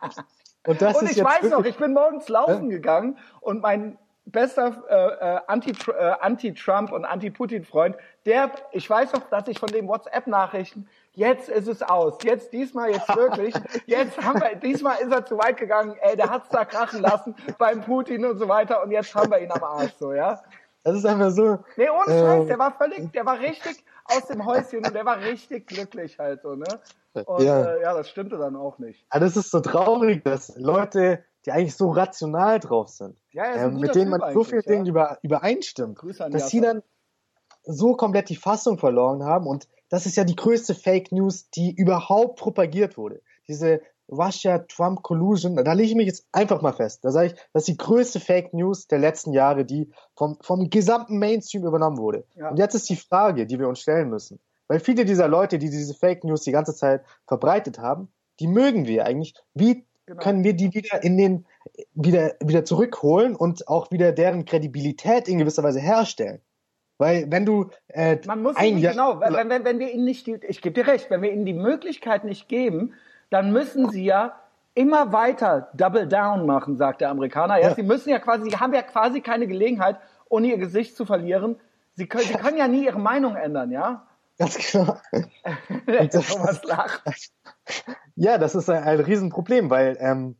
nicht. 0.03 0.17
und 0.67 0.81
das 0.81 0.97
Und 0.97 1.05
ist 1.05 1.11
ich 1.11 1.17
jetzt 1.17 1.25
weiß 1.25 1.51
noch, 1.51 1.63
ich 1.65 1.77
bin 1.77 1.93
morgens 1.93 2.27
laufen 2.29 2.69
gegangen 2.69 3.17
und 3.41 3.61
mein 3.61 3.97
bester 4.25 4.83
äh, 4.89 5.35
äh, 5.35 5.39
Anti- 5.47 5.75
äh, 5.91 6.13
Anti-Trump 6.21 6.91
und 6.91 7.05
Anti-Putin-Freund, 7.05 7.97
der, 8.25 8.51
ich 8.71 8.89
weiß 8.89 9.11
noch, 9.13 9.29
dass 9.29 9.47
ich 9.49 9.59
von 9.59 9.67
dem 9.67 9.87
WhatsApp-Nachrichten, 9.87 10.87
jetzt 11.13 11.49
ist 11.49 11.67
es 11.67 11.81
aus, 11.81 12.17
jetzt 12.23 12.53
diesmal, 12.53 12.91
jetzt 12.91 13.15
wirklich, 13.15 13.53
jetzt 13.85 14.17
haben 14.21 14.41
wir, 14.41 14.55
diesmal 14.55 14.97
ist 14.99 15.11
er 15.11 15.25
zu 15.25 15.37
weit 15.37 15.57
gegangen, 15.57 15.95
ey, 16.01 16.15
der 16.15 16.29
hat's 16.29 16.49
da 16.49 16.65
krachen 16.65 17.01
lassen 17.01 17.35
beim 17.57 17.81
Putin 17.81 18.25
und 18.25 18.37
so 18.37 18.47
weiter 18.47 18.83
und 18.83 18.91
jetzt 18.91 19.13
haben 19.15 19.31
wir 19.31 19.39
ihn 19.39 19.51
am 19.51 19.63
Arsch, 19.63 19.93
so, 19.99 20.13
ja. 20.13 20.41
das 20.83 20.97
ist 20.97 21.05
einfach 21.05 21.31
so. 21.31 21.59
Nee, 21.77 21.89
ohne 21.89 22.13
Ähm, 22.13 22.25
Scheiß, 22.25 22.47
der 22.47 22.59
war 22.59 22.71
völlig, 22.71 23.11
der 23.11 23.25
war 23.25 23.39
richtig, 23.39 23.83
aus 24.05 24.27
dem 24.27 24.45
Häuschen 24.45 24.85
und 24.85 24.93
der 24.93 25.05
war 25.05 25.19
richtig 25.19 25.67
glücklich 25.67 26.19
halt 26.19 26.41
so, 26.41 26.55
ne? 26.55 26.65
Und 27.25 27.43
Ja. 27.43 27.63
Äh, 27.63 27.81
ja, 27.83 27.93
das 27.93 28.09
stimmte 28.09 28.37
dann 28.37 28.55
auch 28.55 28.79
nicht. 28.79 29.05
Aber 29.09 29.25
das 29.25 29.37
ist 29.37 29.51
so 29.51 29.59
traurig, 29.59 30.23
dass 30.23 30.53
Leute, 30.57 31.23
die 31.45 31.51
eigentlich 31.51 31.75
so 31.75 31.91
rational 31.91 32.59
drauf 32.59 32.89
sind, 32.89 33.15
Ja, 33.31 33.53
ähm, 33.53 33.75
guter 33.75 33.81
mit 33.81 33.95
denen 33.95 34.11
man 34.11 34.33
so 34.33 34.43
viele 34.43 34.61
ja. 34.61 34.67
Dinge 34.67 34.89
über, 34.89 35.19
übereinstimmt, 35.21 35.99
dass 36.31 36.49
sie 36.49 36.61
dann 36.61 36.81
so 37.63 37.95
komplett 37.95 38.29
die 38.29 38.35
Fassung 38.35 38.77
verloren 38.77 39.23
haben 39.23 39.47
und 39.47 39.67
das 39.89 40.05
ist 40.05 40.15
ja 40.15 40.23
die 40.23 40.35
größte 40.35 40.73
Fake 40.75 41.11
News, 41.11 41.49
die 41.51 41.73
überhaupt 41.75 42.39
propagiert 42.39 42.97
wurde. 42.97 43.21
Diese 43.47 43.81
Russia-Trump-Collusion, 44.11 45.55
da 45.55 45.73
lege 45.73 45.89
ich 45.89 45.95
mich 45.95 46.07
jetzt 46.07 46.27
einfach 46.31 46.61
mal 46.61 46.73
fest. 46.73 47.05
Da 47.05 47.11
sage 47.11 47.27
ich, 47.27 47.33
das 47.53 47.63
ist 47.63 47.67
die 47.67 47.77
größte 47.77 48.19
Fake 48.19 48.53
News 48.53 48.87
der 48.87 48.99
letzten 48.99 49.33
Jahre, 49.33 49.65
die 49.65 49.91
vom, 50.15 50.37
vom 50.41 50.69
gesamten 50.69 51.19
Mainstream 51.19 51.65
übernommen 51.65 51.97
wurde. 51.97 52.25
Ja. 52.35 52.49
Und 52.49 52.57
jetzt 52.57 52.75
ist 52.75 52.89
die 52.89 52.95
Frage, 52.95 53.45
die 53.45 53.59
wir 53.59 53.67
uns 53.67 53.79
stellen 53.79 54.09
müssen. 54.09 54.39
Weil 54.67 54.79
viele 54.79 55.05
dieser 55.05 55.27
Leute, 55.27 55.57
die 55.57 55.69
diese 55.69 55.93
Fake 55.93 56.23
News 56.23 56.41
die 56.41 56.51
ganze 56.51 56.75
Zeit 56.75 57.03
verbreitet 57.27 57.79
haben, 57.79 58.11
die 58.39 58.47
mögen 58.47 58.87
wir 58.87 59.05
eigentlich. 59.05 59.35
Wie 59.53 59.85
Genau. 60.05 60.21
können 60.21 60.43
wir 60.43 60.53
die 60.53 60.73
wieder 60.73 61.01
in 61.01 61.17
den, 61.17 61.45
wieder, 61.93 62.35
wieder 62.43 62.65
zurückholen 62.65 63.35
und 63.35 63.67
auch 63.69 63.89
wieder 63.91 64.11
deren 64.11 64.43
Kredibilität 64.43 65.29
in 65.29 65.37
gewisser 65.37 65.63
Weise 65.63 65.79
herstellen? 65.79 66.41
Weil 66.97 67.25
wenn 67.29 67.45
du 67.45 67.69
äh, 67.87 68.17
Man 68.25 68.43
muss 68.43 68.55
ein 68.55 68.77
Jahr, 68.77 68.93
genau, 68.93 69.19
wenn, 69.19 69.49
wenn, 69.49 69.65
wenn 69.65 69.79
wir 69.79 69.91
ihnen 69.91 70.05
nicht 70.05 70.27
die, 70.27 70.39
ich 70.47 70.61
gebe 70.61 70.73
dir 70.73 70.87
recht, 70.87 71.09
wenn 71.09 71.21
wir 71.21 71.31
ihnen 71.31 71.45
die 71.45 71.53
Möglichkeit 71.53 72.23
nicht 72.23 72.47
geben, 72.47 72.93
dann 73.29 73.51
müssen 73.51 73.89
sie 73.89 74.05
ja 74.05 74.39
immer 74.75 75.11
weiter 75.11 75.69
Double 75.73 76.07
Down 76.07 76.45
machen, 76.45 76.77
sagt 76.77 77.01
der 77.01 77.09
Amerikaner. 77.09 77.57
Ja, 77.59 77.69
Ja. 77.69 77.75
sie 77.75 77.83
müssen 77.83 78.09
ja 78.09 78.19
quasi, 78.19 78.49
sie 78.49 78.57
haben 78.57 78.73
ja 78.73 78.81
quasi 78.81 79.21
keine 79.21 79.47
Gelegenheit, 79.47 79.97
ohne 80.29 80.47
ihr 80.47 80.57
Gesicht 80.57 80.95
zu 80.95 81.05
verlieren. 81.05 81.57
Sie 81.95 82.07
können, 82.07 82.25
sie 82.25 82.33
können 82.33 82.57
ja 82.57 82.67
nie 82.67 82.85
ihre 82.85 82.99
Meinung 82.99 83.35
ändern, 83.35 83.71
ja? 83.71 84.07
ganz 84.37 84.57
genau. 84.57 84.97
Thomas 86.11 86.63
lacht. 86.63 87.03
Ja, 88.15 88.37
das 88.37 88.55
ist 88.55 88.69
ein, 88.69 88.83
ein 88.83 88.99
Riesenproblem, 88.99 89.69
weil 89.69 89.97
ähm, 89.99 90.35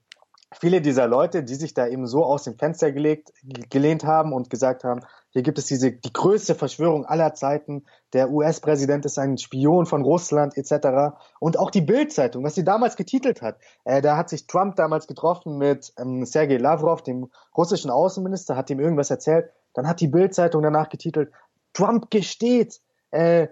viele 0.60 0.82
dieser 0.82 1.08
Leute, 1.08 1.44
die 1.44 1.56
sich 1.56 1.74
da 1.74 1.88
eben 1.88 2.08
so 2.08 2.26
aus 2.26 2.44
dem 2.44 2.58
Fenster 2.58 2.92
gelegt, 2.92 3.32
gelehnt 3.70 4.04
haben 4.04 4.34
und 4.34 4.50
gesagt 4.50 4.84
haben, 4.84 5.02
hier 5.34 5.42
gibt 5.42 5.58
es 5.58 5.66
diese 5.66 5.92
die 5.92 6.14
größte 6.14 6.54
Verschwörung 6.54 7.06
aller 7.06 7.34
Zeiten, 7.34 7.86
der 8.14 8.30
US-Präsident 8.30 9.04
ist 9.06 9.18
ein 9.18 9.40
Spion 9.40 9.88
von 9.88 10.04
Russland 10.04 10.56
etc. 10.56 11.18
Und 11.40 11.58
auch 11.58 11.72
die 11.72 11.82
Bild-Zeitung, 11.82 12.44
was 12.44 12.54
sie 12.56 12.64
damals 12.64 12.96
getitelt 12.96 13.42
hat, 13.42 13.58
äh, 13.84 14.02
da 14.02 14.16
hat 14.16 14.30
sich 14.30 14.46
Trump 14.46 14.76
damals 14.76 15.08
getroffen 15.08 15.58
mit 15.58 15.92
ähm, 15.98 16.24
Sergei 16.26 16.58
Lavrov, 16.58 17.02
dem 17.02 17.32
russischen 17.58 17.90
Außenminister, 17.90 18.56
hat 18.56 18.70
ihm 18.70 18.80
irgendwas 18.80 19.10
erzählt. 19.10 19.50
Dann 19.74 19.88
hat 19.88 20.02
die 20.02 20.08
Bild-Zeitung 20.08 20.62
danach 20.62 20.90
getitelt, 20.90 21.32
Trump 21.74 22.12
gesteht, 22.12 22.80
äh, 23.10 23.48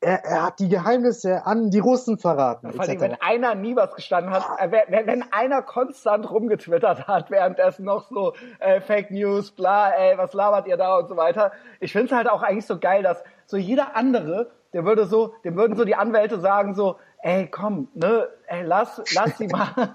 er, 0.00 0.24
er 0.24 0.42
hat 0.44 0.58
die 0.60 0.68
Geheimnisse 0.68 1.44
an 1.46 1.70
die 1.70 1.78
Russen 1.78 2.18
verraten. 2.18 2.72
Vor 2.72 2.80
allem, 2.80 3.00
wenn 3.00 3.20
einer 3.20 3.54
nie 3.54 3.76
was 3.76 3.94
gestanden 3.94 4.32
hat, 4.32 4.44
äh, 4.58 4.70
wenn, 4.88 5.06
wenn 5.06 5.24
einer 5.32 5.62
konstant 5.62 6.30
rumgetwittert 6.30 7.06
hat, 7.06 7.30
währenddessen 7.30 7.84
noch 7.84 8.08
so 8.08 8.34
äh, 8.60 8.80
Fake 8.80 9.10
News, 9.10 9.50
bla, 9.50 9.90
ey, 9.90 10.16
was 10.16 10.32
labert 10.32 10.66
ihr 10.66 10.76
da 10.76 10.96
und 10.98 11.08
so 11.08 11.16
weiter. 11.16 11.52
Ich 11.80 11.92
finde 11.92 12.06
es 12.06 12.12
halt 12.12 12.30
auch 12.30 12.42
eigentlich 12.42 12.66
so 12.66 12.78
geil, 12.78 13.02
dass 13.02 13.22
so 13.46 13.56
jeder 13.56 13.94
andere, 13.94 14.50
der 14.72 14.84
würde 14.84 15.04
so, 15.04 15.34
dem 15.44 15.56
würden 15.56 15.76
so 15.76 15.84
die 15.84 15.94
Anwälte 15.94 16.40
sagen 16.40 16.74
so, 16.74 16.96
ey, 17.22 17.46
komm, 17.48 17.88
ne, 17.94 18.28
ey, 18.46 18.62
lass, 18.62 19.02
lass 19.14 19.36
sie 19.36 19.48
mal. 19.48 19.68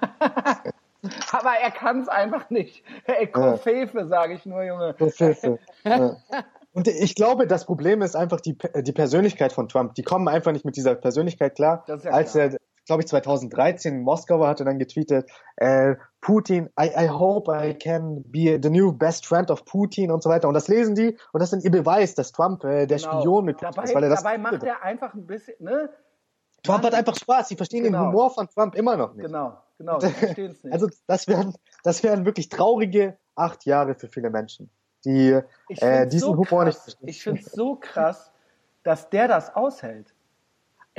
Aber 1.32 1.52
er 1.62 1.72
kann 1.72 2.02
es 2.02 2.08
einfach 2.08 2.50
nicht. 2.50 2.84
Ey, 3.06 3.28
Kofefe, 3.28 4.08
sage 4.08 4.34
ich 4.34 4.46
nur, 4.46 4.64
Junge. 4.64 4.96
Hilfe. 4.98 5.60
ja. 5.84 6.16
Und 6.76 6.90
ich 6.90 7.16
glaube, 7.16 7.48
das 7.48 7.66
Problem 7.66 8.02
ist 8.02 8.16
einfach 8.18 8.42
die, 8.42 8.58
die 8.82 8.92
Persönlichkeit 8.92 9.54
von 9.54 9.70
Trump. 9.70 9.96
Die 9.96 10.04
kommen 10.04 10.28
einfach 10.28 10.52
nicht 10.52 10.66
mit 10.66 10.76
dieser 10.76 10.94
Persönlichkeit 10.96 11.56
klar. 11.56 11.86
Ja 11.88 11.96
Als 12.12 12.34
klar. 12.34 12.52
er, 12.52 12.58
glaube 12.86 13.02
ich, 13.02 13.08
2013 13.08 13.94
in 13.96 14.02
Moskau 14.02 14.42
war, 14.42 14.50
hat 14.50 14.60
er 14.60 14.66
dann 14.66 14.78
getweetet, 14.78 15.30
äh, 15.56 15.96
Putin, 16.20 16.70
I, 16.78 16.88
I 17.06 17.08
hope 17.08 17.50
I 17.50 17.74
can 17.74 18.24
be 18.30 18.60
the 18.62 18.70
new 18.70 18.92
best 18.92 19.26
friend 19.26 19.50
of 19.52 19.64
Putin 19.64 20.12
und 20.12 20.22
so 20.22 20.30
weiter. 20.30 20.50
Und 20.50 20.54
das 20.54 20.68
lesen 20.68 20.96
die 20.96 21.18
und 21.32 21.40
das 21.40 21.44
ist 21.46 21.54
dann 21.54 21.62
ihr 21.62 21.72
Beweis, 21.72 22.14
dass 22.14 22.34
Trump 22.34 22.64
äh, 22.66 22.86
der 22.88 22.98
Genau. 22.98 23.22
Spion 23.22 23.46
mit 23.46 23.56
Putin 23.58 23.72
dabei, 23.74 23.84
ist, 23.88 23.96
weil 23.96 24.04
er 24.04 24.10
das 24.10 24.24
dabei 24.24 24.38
macht 24.38 24.64
er 24.64 24.84
einfach 24.84 25.14
ein 25.14 25.26
bisschen, 25.26 25.56
ne? 25.60 25.90
Trump 26.62 26.84
hat 26.84 26.94
einfach 26.94 27.16
Spaß. 27.16 27.48
Sie 27.48 27.56
verstehen 27.56 27.84
Genau. 27.86 28.00
den 28.00 28.08
Humor 28.08 28.32
von 28.32 28.50
Trump 28.50 28.76
immer 28.76 28.98
noch 28.98 29.14
nicht. 29.14 29.28
Genau, 29.28 29.54
genau, 29.78 29.98
die 30.00 30.08
verstehen 30.10 30.52
es 30.52 30.62
nicht. 30.64 30.74
Also 30.74 30.90
das 31.08 31.28
wären, 31.30 31.56
das 31.84 32.04
wären 32.04 32.26
wirklich 32.26 32.50
traurige 32.50 33.18
acht 33.36 33.66
Jahre 33.66 33.96
für 33.96 34.10
viele 34.10 34.30
Menschen, 34.30 34.70
die 35.06 35.40
Ich 35.70 35.82
äh, 35.82 36.06
diesen 36.06 36.34
so 36.34 36.38
Humor 36.38 36.66
nicht 36.66 36.80
verstehen. 36.80 37.08
Ich 37.08 37.24
finde 37.24 37.42
es 37.42 37.52
so 37.52 37.76
krass, 37.76 38.32
dass 38.84 39.10
der 39.10 39.28
das 39.28 39.56
aushält. 39.56 40.14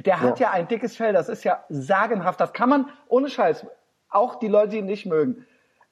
Der 0.05 0.21
hat 0.21 0.39
ja. 0.41 0.51
ein 0.51 0.69
dickes 0.69 0.97
Fell, 0.97 1.13
das 1.13 1.29
ist 1.29 1.45
ja 1.45 1.65
sagenhaft. 1.69 2.41
Das 2.41 2.53
kann 2.53 2.69
man, 2.69 2.91
ohne 3.09 3.31
Scheiß, 3.31 3.67
auch 4.11 4.37
die 4.37 4.49
Leute, 4.49 4.71
die 4.71 4.79
ihn 4.79 4.87
nicht 4.87 5.07
mögen. 5.07 5.47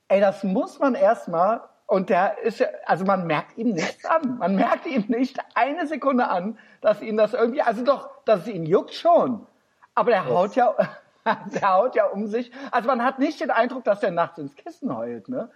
Ey, 0.09 0.20
das 0.20 0.44
muss 0.44 0.79
man 0.79 0.94
erstmal, 0.94 1.62
und 1.87 2.11
der 2.11 2.38
ist 2.42 2.61
ja, 2.61 2.68
also 2.85 3.05
man 3.05 3.27
merkt 3.27 3.57
ihm 3.57 3.70
nichts 3.70 4.05
an. 4.05 4.38
Man 4.38 4.57
merkt 4.57 4.87
ihm 4.87 5.05
nicht 5.09 5.38
eine 5.55 5.87
Sekunde 5.87 6.29
an, 6.29 6.59
dass 6.81 7.00
ihn 7.00 7.16
das 7.16 7.33
irgendwie, 7.33 7.62
also 7.62 7.83
doch, 7.83 8.11
dass 8.24 8.42
es 8.42 8.48
ihn 8.48 8.66
juckt 8.66 8.94
schon. 8.94 9.46
Aber 9.94 10.11
der 10.11 10.27
haut 10.27 10.55
ja, 10.55 10.74
der 11.24 11.74
haut 11.74 11.94
ja 11.94 12.07
um 12.07 12.27
sich. 12.27 12.53
Also 12.70 12.88
man 12.88 13.03
hat 13.03 13.18
nicht 13.18 13.40
den 13.40 13.50
Eindruck, 13.50 13.85
dass 13.85 14.00
der 14.00 14.11
nachts 14.11 14.38
ins 14.38 14.55
Kissen 14.55 14.94
heult, 14.94 15.29
ne? 15.29 15.50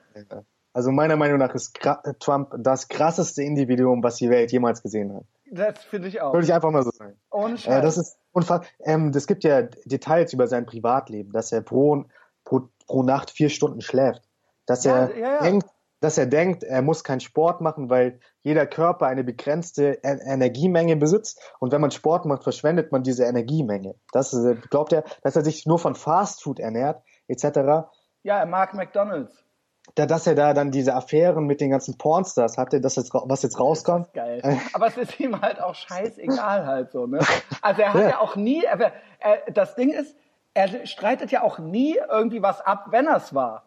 Also 0.79 0.93
meiner 0.93 1.17
Meinung 1.17 1.39
nach 1.39 1.57
ist 1.57 1.75
Kra 1.75 2.01
Trump 2.21 2.55
das 2.57 2.87
krasseste 2.87 3.43
Individuum, 3.43 4.01
was 4.01 4.15
die 4.15 4.31
Welt 4.31 4.53
jemals 4.53 4.81
gesehen 4.81 5.13
hat. 5.13 5.25
Das 5.51 5.83
finde 5.83 6.07
ich 6.07 6.21
auch. 6.21 6.33
Würde 6.33 6.47
ich 6.47 6.55
einfach 6.55 6.71
mal 6.71 6.85
so 6.85 6.93
sagen. 6.93 7.17
Ohne 7.33 7.59
Scheiß. 7.59 7.81
Äh, 7.81 7.83
das 7.83 7.99
ist 7.99 8.17
unfassbar. 8.31 8.69
Ähm, 8.85 9.11
es 9.13 9.27
gibt 9.27 9.43
ja 9.43 9.63
Details 9.63 10.33
über 10.33 10.47
sein 10.47 10.67
Privatleben, 10.67 11.33
dass 11.33 11.51
er 11.51 11.63
pro, 11.63 12.05
pro, 12.45 12.69
pro 12.87 13.03
Nacht 13.03 13.33
vier 13.33 13.49
Stunden 13.49 13.81
schläft. 13.81 14.23
Dass 14.67 14.85
Ja, 14.85 15.07
er 15.07 15.19
ja, 15.19 15.29
ja. 15.33 15.43
denkt, 15.43 15.67
dass 15.99 16.17
er 16.17 16.27
denkt, 16.27 16.63
er 16.63 16.83
muss 16.83 17.03
keinen 17.03 17.19
Sport 17.19 17.61
machen, 17.61 17.91
weil 17.91 18.21
jeder 18.43 18.65
Körper 18.65 19.09
eine 19.09 19.25
begrenzte 19.25 19.99
e 20.05 20.19
Energiemenge 20.33 20.95
besitzt. 20.95 21.41
Und 21.59 21.73
wenn 21.73 21.81
man 21.81 21.91
Sport 21.91 22.25
macht, 22.25 22.45
verschwendet 22.45 22.93
man 22.93 23.03
diese 23.03 23.25
Energiemenge. 23.25 23.97
Das 24.13 24.33
ist, 24.33 24.45
äh, 24.45 24.55
glaubt 24.71 24.93
er, 24.93 25.03
dass 25.25 25.35
er 25.35 25.43
sich 25.43 25.67
nur 25.67 25.81
von 25.81 25.97
Fastfood 25.97 26.61
ernährt, 26.61 27.03
etc. 27.27 27.89
Ja, 28.23 28.39
er 28.39 28.47
mag 28.47 28.75
McDonalds. 28.75 29.48
Da, 29.95 30.07
dass 30.07 30.27
er 30.27 30.35
da 30.35 30.55
dann 30.55 30.71
diese 30.71 30.95
Affären 30.95 31.47
mit 31.47 31.61
den 31.61 31.71
ganzen 31.71 31.99
Pornstars 31.99 32.57
hatte, 32.59 32.81
das 32.81 32.97
jetzt, 32.97 33.13
was 33.13 33.43
jetzt 33.43 33.59
rauskommt. 33.59 34.13
Geil. 34.13 34.41
Aber 34.73 34.87
es 34.87 34.97
ist 34.97 35.19
ihm 35.19 35.41
halt 35.41 35.61
auch 35.61 35.75
scheißegal 35.75 36.67
halt 36.67 36.93
so, 36.93 37.07
ne? 37.07 37.19
Also 37.63 37.83
er 37.83 37.95
hat 37.95 38.01
Ja. 38.03 38.09
ja, 38.11 38.19
auch 38.21 38.37
nie, 38.37 38.63
er, 38.65 38.93
er, 39.19 39.51
das 39.53 39.75
Ding 39.75 39.91
ist, 39.91 40.15
er 40.55 40.87
streitet 40.87 41.31
ja 41.33 41.43
auch 41.43 41.59
nie 41.59 41.99
irgendwie 42.11 42.43
was 42.43 42.61
ab, 42.61 42.87
wenn 42.91 43.07
er's 43.07 43.35
war. 43.35 43.65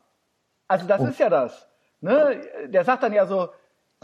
Also 0.68 0.86
Oh. 0.86 0.88
das 0.88 1.02
ist 1.02 1.20
ja 1.20 1.30
das. 1.30 1.68
Ne? 2.00 2.42
Der 2.68 2.84
sagt 2.86 3.04
dann 3.04 3.14
ja 3.14 3.26
so, 3.26 3.50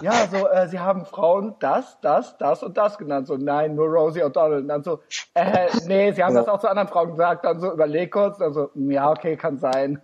ja, 0.02 0.28
so, 0.28 0.48
äh, 0.48 0.68
sie 0.68 0.80
haben 0.80 1.06
Frauen 1.06 1.56
das, 1.60 2.00
das, 2.02 2.38
das 2.38 2.64
und 2.64 2.78
das 2.78 2.98
genannt. 2.98 3.28
So, 3.28 3.36
nein, 3.38 3.76
nur 3.76 3.88
Rosie 3.88 4.24
O'Donnell. 4.24 4.60
Und 4.60 4.68
dann 4.68 4.84
so, 4.84 5.00
äh, 5.34 5.70
nee, 5.86 6.12
sie 6.12 6.24
haben 6.24 6.36
Ja. 6.36 6.42
das 6.42 6.50
auch 6.50 6.60
zu 6.60 6.70
anderen 6.70 6.88
Frauen 6.88 7.10
gesagt. 7.12 7.46
Dann 7.46 7.60
so, 7.60 7.72
überleg 7.72 8.12
kurz. 8.12 8.38
Dann 8.38 8.54
so, 8.54 8.70
ja, 8.76 9.10
okay, 9.10 9.38
kann 9.38 9.58
sein. 9.58 10.00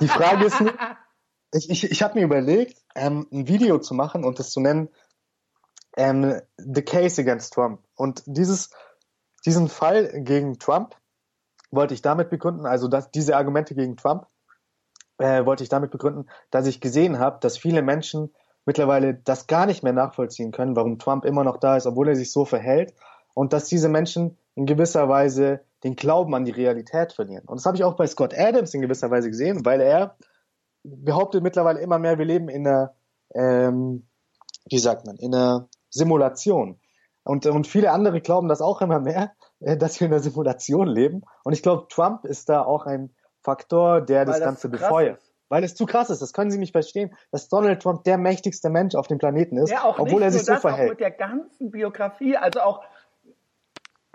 Die 0.00 0.08
Frage 0.08 0.46
ist 0.46 0.60
nur, 0.60 0.72
ich, 1.52 1.70
ich, 1.70 1.90
ich 1.90 2.02
habe 2.02 2.14
mir 2.18 2.24
überlegt, 2.24 2.82
ähm, 2.94 3.26
ein 3.32 3.48
Video 3.48 3.78
zu 3.78 3.94
machen 3.94 4.24
und 4.24 4.38
das 4.38 4.50
zu 4.50 4.60
nennen 4.60 4.88
ähm, 5.96 6.40
The 6.56 6.82
Case 6.82 7.20
Against 7.20 7.52
Trump. 7.54 7.82
Und 7.96 8.22
dieses, 8.26 8.70
diesen 9.44 9.68
Fall 9.68 10.22
gegen 10.22 10.58
Trump 10.58 10.94
wollte 11.70 11.92
ich 11.94 12.02
damit 12.02 12.30
begründen, 12.30 12.66
also 12.66 12.88
dass 12.88 13.10
diese 13.10 13.36
Argumente 13.36 13.74
gegen 13.74 13.96
Trump 13.96 14.26
äh, 15.18 15.44
wollte 15.44 15.62
ich 15.62 15.68
damit 15.68 15.90
begründen, 15.90 16.28
dass 16.50 16.66
ich 16.66 16.80
gesehen 16.80 17.18
habe, 17.18 17.38
dass 17.40 17.58
viele 17.58 17.82
Menschen 17.82 18.34
mittlerweile 18.64 19.14
das 19.14 19.46
gar 19.46 19.66
nicht 19.66 19.82
mehr 19.82 19.92
nachvollziehen 19.92 20.52
können, 20.52 20.76
warum 20.76 20.98
Trump 20.98 21.24
immer 21.24 21.44
noch 21.44 21.56
da 21.56 21.76
ist, 21.76 21.86
obwohl 21.86 22.08
er 22.08 22.16
sich 22.16 22.32
so 22.32 22.44
verhält 22.44 22.94
und 23.34 23.52
dass 23.52 23.64
diese 23.64 23.88
Menschen 23.88 24.36
in 24.54 24.66
gewisser 24.66 25.08
Weise 25.08 25.60
den 25.84 25.96
Glauben 25.96 26.34
an 26.34 26.44
die 26.44 26.50
Realität 26.50 27.12
verlieren. 27.12 27.44
Und 27.46 27.58
das 27.58 27.66
habe 27.66 27.76
ich 27.76 27.84
auch 27.84 27.96
bei 27.96 28.06
Scott 28.06 28.34
Adams 28.36 28.74
in 28.74 28.80
gewisser 28.80 29.10
Weise 29.10 29.28
gesehen, 29.28 29.64
weil 29.64 29.80
er 29.80 30.16
behauptet 30.82 31.42
mittlerweile 31.42 31.80
immer 31.80 31.98
mehr, 31.98 32.18
wir 32.18 32.24
leben 32.24 32.48
in 32.48 32.66
einer, 32.66 32.94
ähm, 33.34 34.06
wie 34.68 34.78
sagt 34.78 35.06
man, 35.06 35.16
in 35.16 35.34
einer 35.34 35.68
Simulation. 35.90 36.80
Und, 37.22 37.46
und 37.46 37.66
viele 37.66 37.92
andere 37.92 38.20
glauben 38.20 38.48
das 38.48 38.60
auch 38.60 38.80
immer 38.80 39.00
mehr, 39.00 39.32
äh, 39.60 39.76
dass 39.76 40.00
wir 40.00 40.06
in 40.06 40.12
einer 40.12 40.22
Simulation 40.22 40.88
leben. 40.88 41.22
Und 41.44 41.52
ich 41.52 41.62
glaube, 41.62 41.86
Trump 41.88 42.24
ist 42.24 42.48
da 42.48 42.62
auch 42.62 42.86
ein 42.86 43.14
Faktor, 43.42 44.00
der 44.00 44.24
das 44.24 44.36
das 44.38 44.44
Ganze 44.44 44.68
befeuert. 44.68 45.18
ist. 45.18 45.32
Weil 45.48 45.64
es 45.64 45.74
zu 45.74 45.86
krass 45.86 46.10
ist, 46.10 46.20
das 46.20 46.34
können 46.34 46.50
Sie 46.50 46.58
nicht 46.58 46.72
verstehen, 46.72 47.16
dass 47.30 47.48
Donald 47.48 47.82
Trump 47.82 48.04
der 48.04 48.18
mächtigste 48.18 48.68
Mensch 48.68 48.94
auf 48.94 49.06
dem 49.06 49.18
Planeten 49.18 49.56
ist, 49.56 49.70
Ja, 49.70 49.84
auch 49.84 49.98
obwohl 49.98 50.22
er 50.22 50.30
sich 50.30 50.44
so 50.44 50.52
das, 50.52 50.58
auch 50.64 50.68
verhält. 50.68 50.90
mit 50.90 51.00
der 51.00 51.10
ganzen 51.10 51.70
Biografie, 51.70 52.36
also 52.36 52.60
auch, 52.60 52.84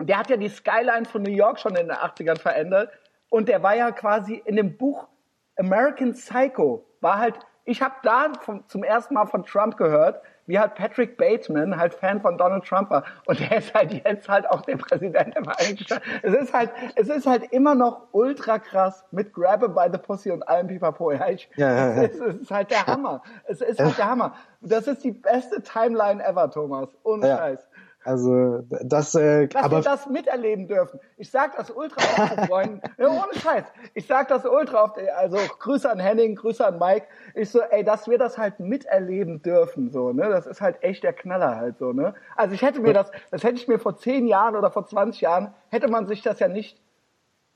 der 0.00 0.18
hat 0.18 0.30
ja 0.30 0.36
die 0.36 0.48
Skyline 0.48 1.06
von 1.06 1.22
New 1.22 1.32
York 1.32 1.58
schon 1.58 1.74
in 1.74 1.88
den 1.88 1.96
80ern 1.96 2.38
verändert 2.38 2.90
und 3.30 3.48
der 3.48 3.62
war 3.64 3.74
ja 3.74 3.90
quasi 3.90 4.40
in 4.44 4.54
dem 4.54 4.76
Buch 4.76 5.08
American 5.56 6.12
Psycho, 6.12 6.84
war 7.00 7.18
halt 7.18 7.38
ich 7.64 7.82
habe 7.82 7.94
da 8.02 8.32
vom, 8.40 8.66
zum 8.68 8.84
ersten 8.84 9.14
Mal 9.14 9.26
von 9.26 9.44
Trump 9.44 9.76
gehört, 9.76 10.22
wie 10.46 10.58
halt 10.58 10.74
Patrick 10.74 11.16
Bateman 11.16 11.76
halt 11.76 11.94
Fan 11.94 12.20
von 12.20 12.36
Donald 12.36 12.64
Trump 12.64 12.90
war 12.90 13.04
und 13.26 13.40
der 13.40 13.58
ist 13.58 13.74
halt 13.74 13.92
jetzt 13.92 14.28
halt 14.28 14.48
auch 14.50 14.62
der 14.62 14.76
Präsident 14.76 15.34
der 15.34 15.44
Vereinigten 15.44 15.84
Staaten. 15.84 16.02
Es 16.22 16.34
ist 16.34 16.52
halt, 16.52 16.70
es 16.94 17.08
ist 17.08 17.26
halt 17.26 17.52
immer 17.52 17.74
noch 17.74 18.08
ultra 18.12 18.58
krass 18.58 19.04
mit 19.10 19.32
Grab 19.32 19.60
by 19.60 19.88
the 19.90 19.98
Pussy 19.98 20.30
und 20.30 20.46
allem 20.48 20.66
Pipapo. 20.66 21.12
Ja, 21.12 21.28
ich, 21.28 21.48
ja, 21.56 21.70
ja, 21.70 21.94
ja. 21.94 22.02
Es, 22.02 22.14
ist, 22.14 22.20
es, 22.20 22.34
ist, 22.42 22.50
halt 22.50 22.70
der 22.70 22.86
Hammer. 22.86 23.22
Es 23.46 23.60
ist 23.60 23.80
halt 23.80 23.98
der 23.98 24.08
Hammer. 24.08 24.34
Das 24.60 24.86
ist 24.86 25.04
die 25.04 25.12
beste 25.12 25.62
Timeline 25.62 26.24
ever, 26.24 26.50
Thomas. 26.50 26.88
Ohne. 27.02 27.26
Scheiß. 27.26 27.66
Also 28.04 28.62
das, 28.82 29.14
äh, 29.14 29.48
Dass 29.48 29.64
aber 29.64 29.78
wir 29.78 29.82
das 29.82 30.06
miterleben 30.08 30.68
dürfen. 30.68 31.00
Ich 31.16 31.30
sag 31.30 31.56
das 31.56 31.70
ultra 31.70 31.96
oft 32.00 32.46
Freunden. 32.46 32.82
ja, 32.98 33.08
ohne 33.08 33.34
Scheiß. 33.34 33.64
Ich 33.94 34.06
sag 34.06 34.28
das 34.28 34.44
ultra 34.44 34.84
oft. 34.84 34.98
Also 35.16 35.38
Grüße 35.58 35.90
an 35.90 35.98
Henning, 35.98 36.34
Grüße 36.34 36.66
an 36.66 36.78
Mike. 36.78 37.06
Ich 37.34 37.50
so, 37.50 37.60
ey, 37.62 37.82
dass 37.82 38.06
wir 38.06 38.18
das 38.18 38.36
halt 38.36 38.60
miterleben 38.60 39.40
dürfen, 39.40 39.90
so 39.90 40.12
ne. 40.12 40.28
Das 40.28 40.46
ist 40.46 40.60
halt 40.60 40.82
echt 40.82 41.02
der 41.02 41.14
Knaller 41.14 41.56
halt 41.56 41.78
so 41.78 41.92
ne. 41.92 42.14
Also 42.36 42.54
ich 42.54 42.60
hätte 42.60 42.80
mir 42.80 42.92
das, 42.92 43.10
das 43.30 43.42
hätte 43.42 43.56
ich 43.56 43.68
mir 43.68 43.78
vor 43.78 43.96
zehn 43.96 44.26
Jahren 44.26 44.54
oder 44.54 44.70
vor 44.70 44.84
20 44.84 45.22
Jahren 45.22 45.54
hätte 45.70 45.88
man 45.88 46.06
sich 46.06 46.20
das 46.20 46.38
ja 46.40 46.48
nicht 46.48 46.78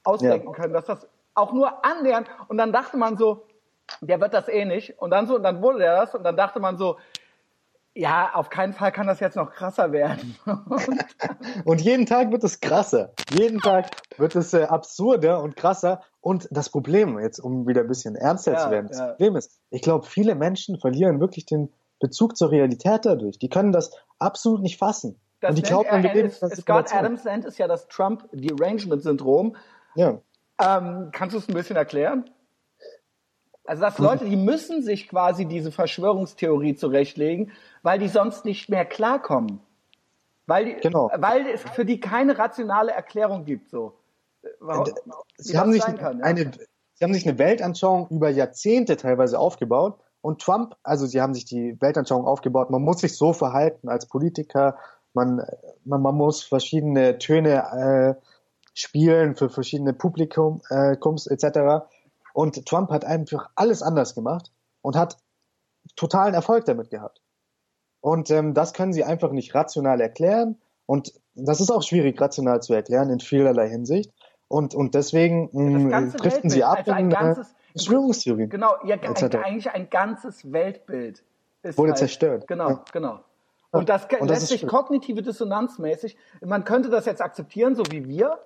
ausdenken 0.02 0.48
ja. 0.48 0.54
können, 0.54 0.72
dass 0.72 0.87
das 0.87 1.06
auch 1.34 1.52
nur 1.52 1.84
annähernd. 1.84 2.26
Und 2.48 2.56
dann 2.56 2.72
dachte 2.72 2.96
man 2.96 3.18
so, 3.18 3.46
der 4.00 4.20
wird 4.20 4.34
das 4.34 4.48
eh 4.48 4.64
nicht. 4.64 4.98
Und 4.98 5.11
dann 5.11 5.26
so, 5.26 5.37
und 5.37 5.42
dann 5.42 5.62
wurde 5.62 5.78
der 5.78 5.96
das. 5.96 6.14
Und 6.14 6.24
dann 6.24 6.37
dachte 6.37 6.61
man 6.61 6.76
so, 6.76 6.96
ja, 7.98 8.30
auf 8.32 8.48
keinen 8.48 8.74
Fall 8.74 8.92
kann 8.92 9.08
das 9.08 9.18
jetzt 9.18 9.34
noch 9.34 9.52
krasser 9.52 9.90
werden. 9.90 10.37
und 11.64 11.80
jeden 11.80 12.06
Tag 12.06 12.30
wird 12.30 12.44
es 12.44 12.61
krasser. 12.61 13.12
Jeden 13.32 13.58
Tag 13.58 13.90
wird 14.16 14.37
es 14.37 14.54
äh, 14.54 14.62
absurder 14.62 15.42
und 15.42 15.56
krasser. 15.56 16.00
Und 16.20 16.46
das 16.52 16.70
Problem, 16.70 17.18
jetzt 17.18 17.40
um 17.40 17.66
wieder 17.66 17.80
ein 17.80 17.88
bisschen 17.88 18.14
ernster 18.14 18.52
ja, 18.52 18.58
zu 18.58 18.70
werden, 18.70 18.87
das 18.87 18.98
ja. 18.98 19.06
Problem 19.08 19.34
ist, 19.34 19.58
ich 19.70 19.82
glaube, 19.82 20.06
viele 20.06 20.37
Menschen 20.37 20.78
verlieren 20.78 21.18
wirklich 21.18 21.44
den 21.44 21.72
Bezug 21.98 22.37
zur 22.37 22.52
Realität 22.52 23.04
dadurch. 23.04 23.40
Die 23.40 23.48
können 23.48 23.72
das 23.72 23.90
absolut 24.20 24.62
nicht 24.62 24.78
fassen. 24.78 25.20
Das 25.40 25.50
und 25.50 25.58
die 25.58 25.62
glauben, 25.62 26.02
wir 26.02 26.14
leben 26.14 26.30
Scott 26.30 26.94
Adams 26.94 27.24
nennt 27.24 27.44
es 27.46 27.58
ja 27.58 27.66
das 27.66 27.88
Trump-Derangement-Syndrom. 27.88 29.56
Ja. 29.96 30.20
Ähm, 30.61 31.11
kannst 31.12 31.34
du 31.34 31.40
es 31.40 31.48
ein 31.48 31.54
bisschen 31.54 31.76
erklären? 31.76 32.30
Also 33.68 33.83
dass 33.83 33.98
Leute, 33.98 34.24
die 34.24 34.37
müssen 34.37 34.83
sich 34.83 35.09
quasi 35.09 35.44
diese 35.44 35.70
Verschwörungstheorie 35.70 36.74
zurechtlegen, 36.74 37.52
weil 37.83 37.98
die 37.98 38.09
sonst 38.09 38.46
nicht 38.46 38.70
mehr 38.70 38.87
klarkommen. 38.87 39.61
Weil, 40.46 40.64
die, 40.64 40.74
genau. 40.81 41.11
weil 41.14 41.46
es 41.46 41.61
für 41.74 41.85
die 41.85 42.00
keine 42.00 42.38
rationale 42.38 42.92
Erklärung 42.92 43.44
gibt. 43.44 43.68
So. 43.68 43.92
Warum, 44.61 44.87
sie, 45.37 45.59
haben 45.59 45.72
sich 45.72 45.83
kann, 45.83 46.22
eine, 46.22 46.44
ja. 46.44 46.50
sie 46.94 47.04
haben 47.04 47.12
sich 47.12 47.28
eine 47.28 47.38
Weltanschauung 47.38 48.09
über 48.09 48.31
Jahrzehnte 48.31 48.96
teilweise 48.96 49.38
aufgebaut 49.38 49.98
und 50.22 50.40
Trump, 50.40 50.74
also 50.83 51.04
sie 51.04 51.20
haben 51.20 51.35
sich 51.35 51.44
die 51.44 51.76
Weltanschauung 51.78 52.24
aufgebaut, 52.24 52.70
man 52.70 52.81
muss 52.81 53.00
sich 53.00 53.18
so 53.18 53.35
verhalten 53.35 53.90
als 53.90 54.07
Politiker, 54.07 54.78
man, 55.12 55.42
man, 55.85 56.00
man 56.00 56.14
muss 56.14 56.42
verschiedene 56.42 57.18
Töne 57.18 58.16
äh, 58.16 58.24
spielen 58.72 59.35
für 59.37 59.50
verschiedene 59.50 59.92
Publikums 59.92 60.62
äh, 60.70 61.35
etc. 61.35 61.85
Und 62.38 62.66
Trump 62.66 62.90
hat 62.90 63.05
einfach 63.05 63.51
alles 63.57 63.83
anders 63.83 64.14
gemacht 64.14 64.53
und 64.81 64.94
hat 64.94 65.16
totalen 65.96 66.35
Erfolg 66.35 66.66
damit 66.66 66.88
gehabt. 66.88 67.20
Und 68.01 68.31
ähm, 68.31 68.55
das 68.55 68.74
können 68.74 68.92
sie 68.92 69.03
einfach 69.03 69.33
nicht 69.33 69.57
rational 69.57 70.01
erklären. 70.01 70.57
Und 70.87 71.14
das 71.35 71.61
ist 71.61 71.72
auch 71.72 71.83
schwierig, 71.83 72.20
rational 72.20 72.62
zu 72.62 72.74
erklären 72.74 73.11
in 73.11 73.18
vielerlei 73.18 73.68
Hinsicht. 73.68 74.12
Und, 74.46 74.72
und 74.77 74.94
deswegen 74.94 75.51
mh, 75.51 76.01
mm, 76.01 76.12
driften 76.12 76.48
sie 76.48 76.62
ab 76.62 76.79
also 76.87 76.92
in 76.92 77.11
ganzes, 77.11 77.53
Verschwörungstheorien. 77.72 78.51
Genau, 78.51 78.77
ja, 78.85 78.94
ein, 78.94 79.35
eigentlich 79.42 79.70
ein 79.72 79.90
ganzes 79.90 80.53
Weltbild 80.53 81.24
wurde 81.64 81.90
halt, 81.90 81.98
zerstört. 81.98 82.46
Genau, 82.46 82.68
ja. 82.68 82.85
genau. 82.92 83.18
Und 83.72 83.88
das 83.88 84.07
und 84.16 84.29
lässt 84.29 84.46
sich 84.46 84.64
kognitive 84.64 85.22
Dissonanzmäßig, 85.22 86.16
man 86.46 86.62
könnte 86.62 86.88
das 86.88 87.05
jetzt 87.05 87.20
akzeptieren, 87.20 87.74
so 87.74 87.83
wie 87.90 88.07
wir, 88.07 88.38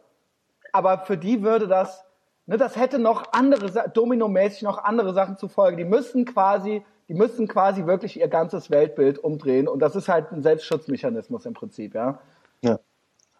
aber 0.73 1.01
für 1.01 1.19
die 1.19 1.43
würde 1.43 1.69
das 1.69 2.07
Ne, 2.47 2.57
das 2.57 2.77
hätte 2.77 2.99
noch 2.99 3.33
andere, 3.33 3.91
dominomäßig 3.91 4.63
noch 4.63 4.79
andere 4.79 5.15
Sachen 5.15 5.37
zu 5.37 5.49
folgen. 5.49 5.77
Die 5.77 5.85
müssen 5.85 6.25
quasi, 6.25 6.85
die 7.09 7.15
müssen 7.15 7.47
quasi 7.47 7.87
wirklich 7.87 8.19
ihr 8.19 8.29
ganzes 8.29 8.71
Weltbild 8.71 9.19
umdrehen. 9.19 9.69
Und 9.69 9.81
das 9.81 9.95
ist 9.95 10.09
halt 10.09 10.33
ein 10.33 10.43
Selbstschutzmechanismus 10.43 11.47
im 11.47 11.55
Prinzip, 11.55 11.95
ja. 11.95 12.19
Ja. 12.63 12.79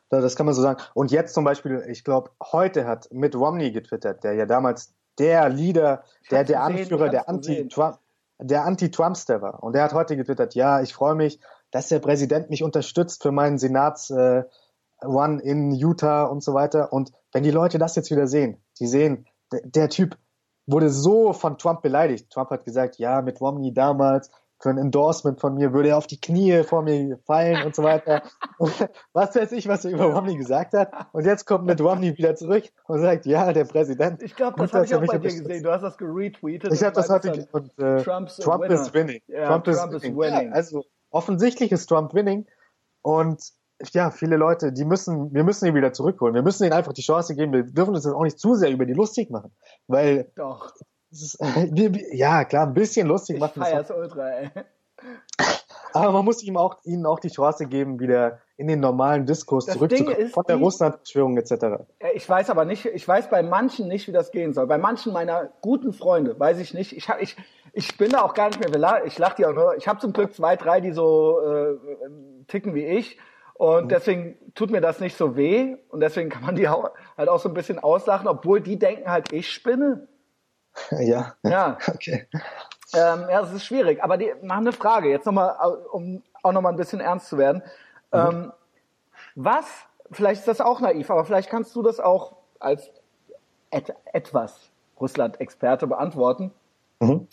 Das 0.09 0.37
kann 0.37 0.47
man 0.47 0.55
so 0.55 0.62
sagen. 0.62 0.81
Und 0.95 1.11
jetzt 1.11 1.35
zum 1.35 1.45
Beispiel, 1.45 1.85
ich 1.88 2.05
glaube, 2.05 2.31
heute 2.43 2.87
hat 2.87 3.09
Mitt 3.12 3.35
Romney 3.35 3.73
getwittert, 3.73 4.23
der 4.25 4.35
ja 4.35 4.47
damals 4.47 4.93
der 5.19 5.49
Leader, 5.49 6.05
der, 6.31 6.45
der 6.45 6.59
gesehen, 6.67 6.81
Anführer, 6.81 7.09
der 7.09 7.29
Anti-Trump, 7.29 7.99
der 8.38 8.65
Anti-Trumpster 8.65 9.41
war. 9.41 9.62
Und 9.62 9.75
der 9.75 9.85
hat 9.85 9.95
heute 9.95 10.17
getwittert, 10.17 10.55
ja, 10.55 10.83
ich 10.83 10.93
freue 10.95 11.15
mich, 11.15 11.41
dass 11.71 11.88
der 11.88 12.01
Präsident 12.01 12.51
mich 12.51 12.62
unterstützt 12.62 13.23
für 13.23 13.33
meinen 13.33 13.59
Senats, 13.59 14.11
äh, 14.11 14.45
One 15.05 15.41
in 15.43 15.73
Utah 15.73 16.25
und 16.25 16.43
so 16.43 16.55
weiter. 16.55 16.93
Und 16.93 17.12
wenn 17.33 17.43
die 17.43 17.51
Leute 17.51 17.79
das 17.79 17.97
jetzt 17.97 18.11
wieder 18.11 18.27
sehen, 18.27 18.62
die 18.79 18.87
sehen, 18.87 19.27
der 19.65 19.88
Typ 19.88 20.17
wurde 20.67 20.91
so 20.91 21.33
von 21.33 21.59
Trump 21.59 21.83
beleidigt. 21.83 22.31
Trump 22.31 22.51
hat 22.51 22.65
gesagt, 22.65 22.99
ja, 22.99 23.23
mit 23.23 23.41
Romney 23.41 23.73
damals 23.73 24.31
für 24.62 24.71
ein 24.71 24.79
Endorsement 24.79 25.41
von 25.41 25.55
mir 25.55 25.73
würde 25.73 25.91
er 25.91 25.99
auf 25.99 26.07
die 26.07 26.21
Knie 26.21 26.62
vor 26.62 26.83
mir 26.83 27.19
fallen 27.27 27.67
und 27.67 27.75
so 27.75 27.83
weiter. 27.83 28.23
was 29.12 29.35
weiß 29.35 29.51
ich, 29.53 29.67
was 29.67 29.85
er 29.85 29.91
über 29.91 30.05
Romney 30.05 30.37
gesagt 30.37 30.73
hat. 30.73 30.93
Und 31.12 31.27
jetzt 31.27 31.47
kommt 31.47 31.67
mit 31.67 31.81
Romney 31.81 32.17
wieder 32.17 32.37
zurück 32.37 32.65
und 32.87 33.01
sagt, 33.01 33.27
ja, 33.27 33.53
der 33.53 33.65
Präsident. 33.65 34.23
Ich 34.23 34.37
glaube, 34.37 34.57
das 34.59 34.73
habe 34.73 34.85
ich 34.85 34.95
auch 34.95 35.05
bei 35.05 35.19
dir 35.19 35.31
gesehen. 35.31 35.65
Du 35.65 35.73
hast 35.73 35.83
das 35.83 35.99
geretweetet. 35.99 36.73
Ich 36.73 36.83
habe 36.85 36.95
das 36.95 37.11
heute 37.11 37.49
und 37.51 37.77
äh, 37.79 38.03
Trump 38.03 38.29
is 38.71 38.95
winning. 38.95 39.21
Ja, 39.27 39.49
Trump, 39.49 39.65
Trump 39.65 39.93
is 39.95 40.03
winning. 40.03 40.19
winning. 40.19 40.49
Ja, 40.49 40.53
also 40.53 40.85
offensichtlich 41.11 41.73
ist 41.73 41.87
Trump 41.88 42.15
winning 42.15 42.47
und 43.03 43.43
ja, 43.90 44.11
viele 44.11 44.37
Leute, 44.37 44.73
die 44.73 44.85
müssen, 44.85 45.33
wir 45.35 45.45
müssen 45.45 45.66
ihn 45.66 45.75
wieder 45.75 45.92
zurückholen. 45.92 46.35
Wir 46.35 46.42
müssen 46.42 46.64
ihnen 46.64 46.73
einfach 46.73 46.92
die 46.92 47.03
Chance 47.03 47.35
geben. 47.35 47.53
Wir 47.53 47.64
dürfen 47.64 47.95
uns 47.95 48.05
jetzt 48.05 48.14
auch 48.14 48.23
nicht 48.23 48.38
zu 48.38 48.55
sehr 48.55 48.71
über 48.71 48.87
die 48.87 48.92
lustig 48.92 49.31
machen, 49.31 49.53
weil 49.87 50.31
doch. 50.37 50.73
Ist, 51.11 51.38
ja, 52.12 52.45
klar, 52.45 52.66
ein 52.66 52.75
bisschen 52.75 53.07
lustig 53.07 53.37
ich 53.37 53.40
machen. 53.40 53.62
Feier's 53.62 53.90
ultra, 53.90 54.31
ey. 54.31 54.51
Aber 55.92 56.12
man 56.12 56.25
muss 56.25 56.42
ihm 56.42 56.57
auch, 56.57 56.79
ihnen 56.85 57.05
auch 57.07 57.21
die 57.21 57.29
Chance 57.29 57.66
geben, 57.66 58.01
wieder 58.01 58.40
in 58.57 58.66
den 58.66 58.81
normalen 58.81 59.27
Diskurs 59.27 59.66
das 59.66 59.75
zurückzukommen, 59.75 60.29
von 60.29 60.45
der 60.49 60.57
Russland-Verschwörung 60.57 61.37
etc. 61.37 61.85
Ich 62.14 62.29
weiß 62.29 62.49
aber 62.51 62.64
nicht, 62.64 62.87
ich 62.87 63.07
weiß 63.07 63.29
bei 63.29 63.42
manchen 63.42 63.88
nicht, 63.88 64.09
wie 64.09 64.12
das 64.12 64.31
gehen 64.31 64.53
soll. 64.53 64.66
Bei 64.66 64.79
manchen 64.79 65.12
meiner 65.12 65.51
guten 65.61 65.92
Freunde 65.92 66.38
weiß 66.38 66.59
ich 66.61 66.73
nicht. 66.73 66.97
Ich, 66.97 67.09
ich, 67.21 67.37
ich 67.73 67.99
bin 67.99 68.11
da 68.11 68.23
auch 68.23 68.35
gar 68.35 68.49
nicht 68.49 68.61
mehr, 68.61 69.05
ich 69.05 69.18
lach 69.18 69.35
die 69.35 69.45
auch 69.45 69.53
nur. 69.53 69.77
Ich 69.77 69.88
habe 69.88 70.01
zum 70.01 70.12
Glück 70.12 70.33
zwei, 70.35 70.57
drei, 70.57 70.81
die 70.81 70.92
so 70.92 71.40
äh, 71.40 71.77
ticken 72.47 72.75
wie 72.75 72.87
ich. 72.87 73.18
Und 73.55 73.91
deswegen 73.91 74.37
tut 74.55 74.71
mir 74.71 74.81
das 74.81 75.01
nicht 75.01 75.17
so 75.17 75.37
weh 75.37 75.77
und 75.91 76.01
deswegen 76.01 76.31
kann 76.31 76.43
man 76.43 76.57
die 76.57 76.69
halt 76.69 77.29
auch 77.29 77.38
so 77.38 77.49
ein 77.49 77.55
bisschen 77.55 77.79
auslachen, 77.79 78.27
obwohl 78.27 78.61
die 78.61 78.79
denken 78.79 79.11
halt, 79.11 79.33
ich 79.33 79.51
spinne. 79.51 80.09
Ja. 80.91 81.35
Ja. 81.43 81.79
Okay. 81.87 82.27
Ähm, 82.95 83.27
ja, 83.31 83.41
das 83.41 83.53
ist 83.53 83.65
schwierig. 83.65 84.03
Aber 84.03 84.17
die, 84.19 84.33
mal 84.43 84.59
eine 84.59 84.73
Frage, 84.73 85.09
jetzt 85.09 85.25
nochmal, 85.25 85.57
um 85.93 86.23
auch 86.43 86.53
nochmal 86.53 86.73
ein 86.73 86.77
bisschen 86.77 87.01
ernst 87.01 87.29
zu 87.29 87.38
werden. 87.38 87.62
Mhm. 88.12 88.19
Ähm, 88.19 88.53
was, 89.35 89.67
vielleicht 90.11 90.41
ist 90.41 90.49
das 90.49 90.61
auch 90.61 90.81
naiv, 90.81 91.11
aber 91.11 91.25
vielleicht 91.25 91.49
kannst 91.49 91.75
du 91.75 91.83
das 91.83 92.01
auch 92.01 92.37
als 92.59 92.91
et, 93.71 93.95
etwas 94.12 94.71
Russland-Experte 95.01 95.87
beantworten. 95.87 96.53
Mhm. 97.01 97.29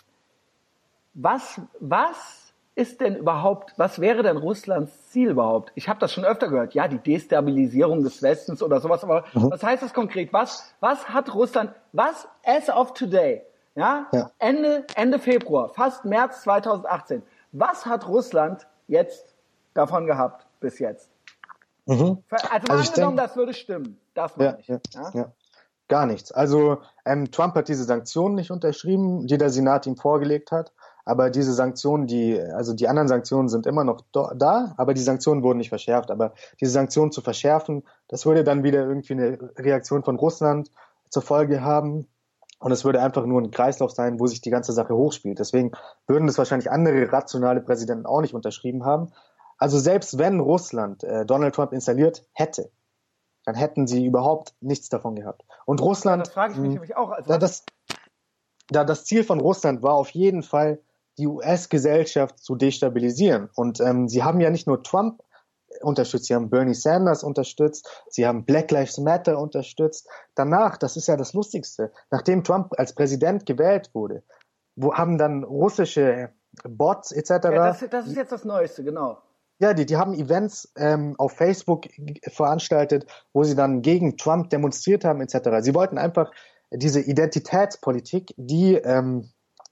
Was, 1.14 1.60
was 1.80 2.49
ist 2.80 3.02
denn 3.02 3.18
überhaupt, 3.18 3.74
was 3.76 4.00
wäre 4.00 4.24
denn 4.24 4.38
Russlands 4.38 5.10
Ziel 5.10 5.32
überhaupt? 5.32 5.74
Ich 5.76 5.90
habe 5.90 6.00
das 6.00 6.14
schon 6.14 6.24
öfter 6.24 6.48
gehört, 6.48 6.74
ja, 6.74 6.88
die 6.88 6.98
Destabilisierung 6.98 8.04
des 8.04 8.24
Westens 8.24 8.64
oder 8.64 8.80
sowas, 8.80 9.04
aber 9.04 9.26
mhm. 9.34 9.52
was 9.52 9.62
heißt 9.62 9.84
das 9.84 9.94
konkret? 9.94 10.32
Was, 10.32 10.74
was 10.80 11.10
hat 11.10 11.36
Russland, 11.36 11.74
was 11.92 12.26
as 12.46 12.70
of 12.70 12.94
today, 12.94 13.42
ja, 13.76 14.08
ja, 14.14 14.32
Ende, 14.40 14.86
Ende 14.96 15.20
Februar, 15.20 15.68
fast 15.68 16.06
März 16.06 16.44
2018, 16.44 17.22
was 17.52 17.86
hat 17.86 18.08
Russland 18.08 18.66
jetzt 18.88 19.36
davon 19.74 20.06
gehabt 20.06 20.48
bis 20.62 20.80
jetzt? 20.80 21.10
Mhm. 21.86 22.24
Also, 22.30 22.48
also 22.50 22.74
angenommen, 22.74 23.18
denk, 23.18 23.28
das 23.28 23.36
würde 23.36 23.54
stimmen, 23.54 24.00
das 24.14 24.32
ja, 24.38 24.58
ich. 24.58 24.68
Ja, 24.68 24.80
ja? 24.94 25.12
ja, 25.14 25.32
Gar 25.90 26.06
nichts. 26.06 26.32
Also 26.32 26.78
ähm, 27.04 27.32
Trump 27.32 27.56
hat 27.56 27.68
diese 27.68 27.84
Sanktionen 27.84 28.36
nicht 28.36 28.52
unterschrieben, 28.52 29.28
die 29.28 29.38
der 29.38 29.50
Senat 29.50 29.86
ihm 29.88 29.98
vorgelegt 29.98 30.52
hat. 30.52 30.72
Aber 31.10 31.32
diese 31.32 31.54
Sanktionen, 31.54 32.06
die, 32.06 32.40
also 32.40 32.74
die 32.74 32.88
anderen 32.88 33.08
Sanktionen 33.08 33.50
sind 33.50 33.66
immer 33.66 33.84
noch 33.84 34.02
da, 34.12 34.76
aber 34.78 34.94
die 34.94 35.02
Sanktionen 35.02 35.42
wurden 35.42 35.58
nicht 35.58 35.70
verschärft. 35.70 36.12
Aber 36.12 36.34
diese 36.62 36.72
Sanktionen 36.72 37.12
zu 37.12 37.22
verschärfen, 37.22 37.84
das 38.08 38.28
würde 38.28 38.44
dann 38.44 38.64
wieder 38.64 38.86
irgendwie 38.86 39.14
eine 39.14 39.40
Reaktion 39.58 40.04
von 40.04 40.18
Russland 40.18 40.70
zur 41.10 41.24
Folge 41.24 41.62
haben. 41.62 42.08
Und 42.60 42.72
es 42.72 42.86
würde 42.86 43.02
einfach 43.02 43.26
nur 43.26 43.42
ein 43.42 43.52
Kreislauf 43.52 43.92
sein, 43.92 44.20
wo 44.20 44.28
sich 44.28 44.42
die 44.42 44.52
ganze 44.52 44.72
Sache 44.72 44.94
hochspielt. 44.94 45.40
Deswegen 45.40 45.72
würden 46.06 46.28
das 46.28 46.38
wahrscheinlich 46.38 46.70
andere 46.70 47.12
rationale 47.12 47.62
Präsidenten 47.62 48.06
auch 48.06 48.22
nicht 48.22 48.36
unterschrieben 48.36 48.86
haben. 48.86 49.12
Also 49.58 49.80
selbst 49.80 50.20
wenn 50.20 50.40
Russland 50.40 51.04
äh, 51.04 51.26
Donald 51.26 51.56
Trump 51.56 51.74
installiert 51.74 52.24
hätte, 52.34 52.70
dann 53.46 53.56
hätten 53.56 53.88
sie 53.88 54.06
überhaupt 54.06 54.54
nichts 54.62 54.90
davon 54.90 55.16
gehabt. 55.16 55.44
Und 55.66 55.82
Russland. 55.82 56.20
Ja, 56.20 56.24
das 56.26 56.34
frage 56.34 56.54
ich 56.54 56.60
mich 56.60 56.68
hm, 56.68 56.74
nämlich 56.74 56.98
auch. 56.98 57.10
Also 57.10 57.38
das, 57.38 57.66
da 58.68 58.84
das 58.84 59.06
Ziel 59.06 59.24
von 59.24 59.40
Russland 59.40 59.82
war 59.82 59.96
auf 59.96 60.10
jeden 60.12 60.44
Fall, 60.44 60.80
die 61.20 61.28
US-Gesellschaft 61.28 62.40
zu 62.40 62.56
destabilisieren. 62.56 63.50
Und 63.56 63.80
ähm, 63.82 64.08
sie 64.08 64.24
haben 64.24 64.40
ja 64.40 64.50
nicht 64.50 64.68
nur 64.68 64.82
Trump 64.84 65.22
unterstützt, 65.82 66.26
sie 66.26 66.36
haben 66.36 66.50
Bernie 66.50 66.74
Sanders 66.74 67.24
unterstützt, 67.24 67.88
sie 68.10 68.26
haben 68.26 68.46
Black 68.46 68.72
Lives 68.72 68.98
Matter 68.98 69.38
unterstützt. 69.38 70.10
Danach, 70.36 70.78
das 70.78 70.98
ist 70.98 71.08
ja 71.08 71.18
das 71.18 71.34
Lustigste, 71.34 71.92
nachdem 72.10 72.44
Trump 72.44 72.74
als 72.78 72.94
Präsident 72.94 73.46
gewählt 73.46 73.92
wurde, 73.94 74.24
wo 74.76 74.96
haben 74.96 75.18
dann 75.18 75.44
russische 75.44 76.30
Bots 76.64 77.12
etc. 77.12 77.30
Ja, 77.30 77.40
das, 77.50 77.86
das 77.90 78.08
ist 78.08 78.16
jetzt 78.16 78.32
das 78.32 78.46
Neueste, 78.46 78.84
genau. 78.84 79.22
Ja, 79.60 79.74
die, 79.74 79.86
die 79.86 79.98
haben 79.98 80.14
Events 80.14 80.72
ähm, 80.78 81.16
auf 81.18 81.34
Facebook 81.34 81.88
veranstaltet, 82.28 83.06
wo 83.34 83.44
sie 83.44 83.56
dann 83.56 83.82
gegen 83.82 84.16
Trump 84.18 84.50
demonstriert 84.50 85.04
haben 85.04 85.20
etc. 85.22 85.62
Sie 85.62 85.76
wollten 85.76 85.98
einfach 85.98 86.32
diese 86.72 87.02
Identitätspolitik, 87.02 88.34
die 88.38 88.76
ähm, 88.76 89.30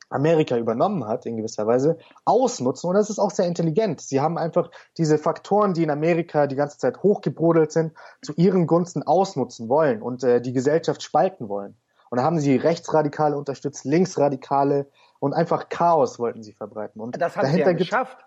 Amerika 0.10 0.58
übernommen 0.58 1.05
hat, 1.05 1.26
in 1.26 1.38
gewisser 1.38 1.68
Weise, 1.68 1.97
ausnutzen. 2.26 2.89
Und 2.89 2.95
das 2.95 3.10
ist 3.10 3.20
auch 3.20 3.32
sehr 3.32 3.45
intelligent. 3.45 4.01
Sie 4.01 4.22
haben 4.22 4.38
einfach 4.38 4.72
diese 4.97 5.18
Faktoren, 5.18 5.74
die 5.74 5.84
in 5.84 5.89
Amerika 5.89 6.47
die 6.47 6.55
ganze 6.55 6.78
Zeit 6.78 7.03
hochgebrodelt 7.03 7.72
sind, 7.72 7.93
zu 8.22 8.34
ihren 8.36 8.68
Gunsten 8.68 9.03
ausnutzen 9.03 9.70
wollen 9.70 10.01
und 10.01 10.24
äh, 10.24 10.41
die 10.41 10.53
Gesellschaft 10.53 11.03
spalten 11.03 11.49
wollen. 11.49 11.76
Und 12.10 12.20
da 12.20 12.24
haben 12.24 12.39
sie 12.39 12.55
Rechtsradikale 12.55 13.38
unterstützt, 13.38 13.84
Linksradikale 13.84 14.88
und 15.20 15.34
einfach 15.34 15.70
Chaos 15.70 16.20
wollten 16.20 16.43
sie 16.43 16.53
verbreiten. 16.53 17.01
Und 17.01 17.20
das 17.20 17.36
haben 17.36 17.51
sie 17.51 17.60
ja 17.60 17.74
geschafft. 17.74 18.18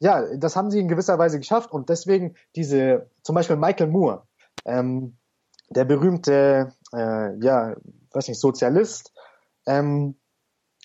Ja, 0.00 0.22
das 0.36 0.54
haben 0.54 0.70
sie 0.70 0.78
in 0.78 0.88
gewisser 0.88 1.18
Weise 1.18 1.38
geschafft. 1.38 1.72
Und 1.72 1.88
deswegen 1.88 2.36
diese, 2.54 3.10
zum 3.22 3.34
Beispiel 3.34 3.56
Michael 3.56 3.88
Moore, 3.88 4.22
ähm, 4.64 5.16
der 5.70 5.84
berühmte, 5.84 6.72
äh, 6.94 7.36
ja, 7.44 7.74
weiß 8.12 8.28
nicht, 8.28 8.40
Sozialist, 8.40 9.12
ähm, 9.66 10.14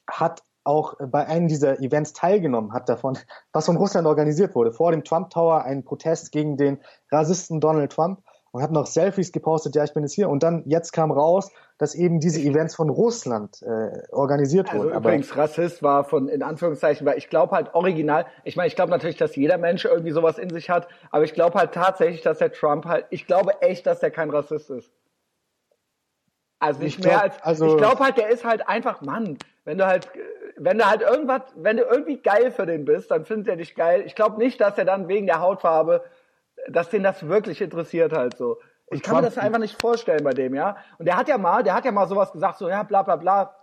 hat 0.10 0.44
auch 0.64 0.96
bei 1.00 1.26
einem 1.26 1.48
dieser 1.48 1.80
Events 1.82 2.14
teilgenommen, 2.14 2.74
hat 2.74 2.90
davon, 2.90 3.18
was 3.54 3.66
von 3.66 3.78
Russland 3.78 4.08
organisiert 4.08 4.56
wurde, 4.56 4.72
vor 4.72 4.92
dem 4.92 5.04
Trump 5.04 5.30
Tower 5.30 5.64
einen 5.64 5.84
Protest 5.84 6.32
gegen 6.32 6.58
den 6.58 6.80
Rassisten 7.12 7.60
Donald 7.60 7.92
Trump 7.92 8.22
und 8.54 8.62
hat 8.62 8.72
noch 8.72 8.86
Selfies 8.86 9.32
gepostet, 9.32 9.76
ja, 9.76 9.84
ich 9.84 9.94
bin 9.94 10.04
jetzt 10.04 10.14
hier. 10.14 10.30
Und 10.30 10.44
dann, 10.44 10.62
jetzt 10.68 10.92
kam 10.92 11.12
raus, 11.12 11.52
dass 11.80 11.96
eben 11.96 12.20
diese 12.20 12.40
Events 12.40 12.76
von 12.76 12.90
Russland 12.90 13.64
äh, 13.64 14.04
organisiert 14.12 14.70
also 14.72 14.86
wurden. 14.86 14.96
Übrigens, 14.96 15.32
Aber 15.32 15.42
Rassist 15.42 15.82
war 15.82 16.04
von, 16.04 16.28
in 16.28 16.44
Anführungszeichen, 16.44 17.06
weil 17.06 17.18
ich 17.18 17.30
glaube 17.30 17.56
halt 17.56 17.74
original, 17.74 18.28
ich 18.44 18.56
meine, 18.56 18.68
ich 18.68 18.76
glaube 18.76 18.92
natürlich, 18.92 19.18
dass 19.18 19.36
jeder 19.36 19.58
Mensch 19.58 19.86
irgendwie 19.86 20.12
sowas 20.12 20.38
in 20.38 20.52
sich 20.52 20.70
hat, 20.70 20.88
aber 21.10 21.24
ich 21.24 21.34
glaube 21.34 21.58
halt 21.58 21.74
tatsächlich, 21.74 22.22
dass 22.22 22.38
der 22.38 22.52
Trump 22.52 22.86
halt, 22.86 23.08
ich 23.10 23.26
glaube 23.26 23.60
echt, 23.62 23.88
dass 23.88 24.00
der 24.00 24.12
kein 24.12 24.30
Rassist 24.30 24.70
ist. 24.70 24.92
Also 26.64 26.82
nicht 26.82 27.00
ich 27.00 27.06
mehr 27.06 27.22
als, 27.22 27.42
also 27.42 27.68
ich 27.68 27.78
glaube 27.78 28.04
halt, 28.04 28.18
der 28.18 28.30
ist 28.30 28.46
halt 28.46 28.68
einfach 28.68 29.02
Mann. 29.02 29.38
Wenn 29.66 29.78
du 29.78 29.86
halt, 29.86 30.10
wenn 30.58 30.78
du 30.78 30.90
halt 30.90 31.02
irgendwas, 31.02 31.42
wenn 31.56 31.78
du 31.78 31.84
irgendwie 31.84 32.18
geil 32.18 32.52
für 32.52 32.66
den 32.66 32.86
bist, 32.86 33.12
dann 33.12 33.26
findet 33.26 33.50
er 33.50 33.56
dich 33.58 33.76
geil. 33.76 34.04
Ich 34.06 34.16
glaube 34.16 34.38
nicht, 34.38 34.62
dass 34.62 34.78
er 34.78 34.86
dann 34.86 35.08
wegen 35.08 35.26
der 35.26 35.40
Hautfarbe, 35.40 36.04
dass 36.70 36.90
den 36.90 37.04
das 37.04 37.28
wirklich 37.28 37.62
interessiert 37.62 38.14
halt 38.14 38.38
so. 38.38 38.60
Ich 38.92 39.02
kann 39.02 39.16
mir 39.16 39.22
das 39.24 39.38
einfach 39.38 39.60
nicht 39.60 39.80
vorstellen 39.82 40.24
bei 40.24 40.34
dem, 40.34 40.54
ja. 40.56 40.78
Und 41.00 41.06
der 41.06 41.18
hat 41.18 41.28
ja 41.28 41.38
mal, 41.38 41.64
der 41.64 41.74
hat 41.74 41.86
ja 41.86 41.92
mal 41.92 42.08
sowas 42.08 42.32
gesagt, 42.32 42.60
so 42.60 42.70
ja, 42.70 42.84
bla 42.84 43.04
bla 43.04 43.16
bla. 43.16 43.56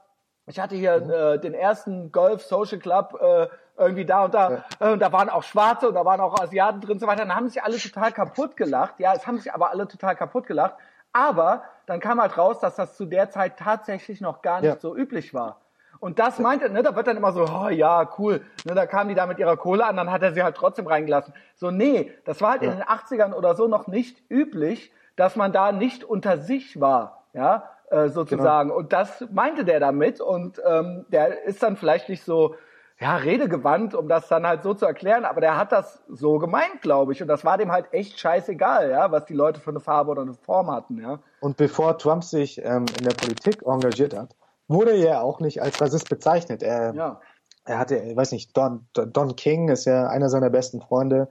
Ich 0.47 0.59
hatte 0.59 0.75
hier 0.75 1.01
mhm. 1.01 1.11
äh, 1.11 1.39
den 1.39 1.55
ersten 1.55 2.13
Golf 2.13 2.43
Social 2.43 2.79
Club 2.79 3.19
äh, 3.21 3.47
irgendwie 3.79 4.05
da 4.05 4.25
und 4.25 4.35
da. 4.35 4.51
Ja. 4.51 4.89
Äh, 4.89 4.93
und 4.93 5.01
da 5.01 5.13
waren 5.13 5.29
auch 5.31 5.43
Schwarze 5.43 5.89
und 5.89 5.95
da 5.95 6.05
waren 6.05 6.21
auch 6.21 6.39
Asiaten 6.41 6.81
drin 6.81 6.93
und 6.93 7.01
so 7.01 7.07
weiter. 7.07 7.25
Dann 7.25 7.35
haben 7.35 7.49
sich 7.49 7.63
alle 7.63 7.79
total 7.79 8.13
kaputt 8.13 8.57
gelacht. 8.57 8.99
Ja, 8.99 9.15
es 9.15 9.27
haben 9.27 9.39
sich 9.39 9.55
aber 9.55 9.71
alle 9.71 9.87
total 9.87 10.17
kaputt 10.17 10.47
gelacht. 10.47 10.75
Aber 11.13 11.63
dann 11.91 11.99
kam 11.99 12.21
halt 12.21 12.39
raus, 12.39 12.61
dass 12.61 12.77
das 12.77 12.97
zu 12.97 13.05
der 13.05 13.31
Zeit 13.31 13.59
tatsächlich 13.59 14.21
noch 14.21 14.43
gar 14.43 14.61
nicht 14.61 14.75
ja. 14.75 14.79
so 14.79 14.97
üblich 14.97 15.35
war. 15.35 15.61
Und 15.99 16.21
das 16.21 16.39
meinte, 16.39 16.71
ne, 16.71 16.85
da 16.85 16.95
wird 16.95 17.09
dann 17.09 17.17
immer 17.17 17.33
so, 17.33 17.45
oh 17.45 17.69
ja, 17.69 18.09
cool, 18.17 18.43
ne, 18.65 18.77
da 18.77 18.87
kamen 18.87 19.09
die 19.09 19.17
da 19.17 19.27
mit 19.27 19.41
ihrer 19.41 19.57
Kohle 19.57 19.85
an, 19.85 19.97
dann 19.97 20.09
hat 20.09 20.23
er 20.23 20.33
sie 20.33 20.45
halt 20.45 20.55
trotzdem 20.55 20.87
reingelassen. 20.87 21.35
So, 21.57 21.73
nee, 21.73 22.13
das 22.25 22.41
war 22.41 22.53
halt 22.53 22.63
ja. 22.63 22.71
in 22.71 22.79
den 22.79 22.87
80ern 22.87 23.35
oder 23.35 23.57
so 23.57 23.67
noch 23.67 23.89
nicht 23.89 24.23
üblich, 24.31 24.93
dass 25.17 25.35
man 25.35 25.53
da 25.53 25.73
nicht 25.73 26.05
unter 26.05 26.39
sich 26.39 26.81
war, 26.81 27.25
ja, 27.33 27.65
äh, 27.91 28.09
sozusagen. 28.09 28.69
Genau. 28.69 28.79
Und 28.79 28.93
das 28.93 29.27
meinte 29.33 29.65
der 29.65 29.81
damit 29.81 30.21
und 30.21 30.63
ähm, 30.65 31.07
der 31.09 31.43
ist 31.43 31.61
dann 31.61 31.77
vielleicht 31.77 32.09
nicht 32.09 32.23
so, 32.23 32.55
ja, 33.01 33.17
redegewandt, 33.17 33.95
um 33.95 34.09
das 34.09 34.29
dann 34.29 34.47
halt 34.47 34.63
so 34.63 34.75
zu 34.75 34.85
erklären, 34.85 35.25
aber 35.25 35.41
der 35.41 35.57
hat 35.57 35.73
das 35.73 36.03
so 36.09 36.39
gemeint, 36.39 36.83
glaube 36.83 37.13
ich. 37.13 37.23
Und 37.23 37.29
das 37.29 37.45
war 37.45 37.57
dem 37.57 37.73
halt 37.73 37.93
echt 37.93 38.21
scheißegal, 38.21 38.91
ja, 38.91 39.11
was 39.11 39.25
die 39.25 39.35
Leute 39.35 39.61
für 39.61 39.71
eine 39.71 39.81
Farbe 39.81 40.11
oder 40.11 40.23
eine 40.23 40.35
Form 40.35 40.71
hatten, 40.71 41.01
ja. 41.01 41.19
Und 41.41 41.57
bevor 41.57 41.97
Trump 41.97 42.23
sich 42.23 42.63
ähm, 42.63 42.85
in 42.99 43.07
der 43.07 43.15
Politik 43.15 43.63
engagiert 43.67 44.15
hat, 44.15 44.37
wurde 44.69 44.93
er 44.93 45.23
auch 45.23 45.41
nicht 45.41 45.63
als 45.63 45.81
Rassist 45.81 46.11
bezeichnet. 46.11 46.63
Er, 46.63 46.95
ja. 46.95 47.21
er 47.65 47.79
hatte, 47.79 47.97
ich 47.97 48.17
weiß 48.17 48.33
nicht, 48.33 48.55
Don, 48.55 48.87
Don 48.93 49.35
King 49.35 49.71
ist 49.71 49.87
ja 49.87 50.07
einer 50.09 50.29
seiner 50.29 50.51
besten 50.51 50.83
Freunde. 50.83 51.29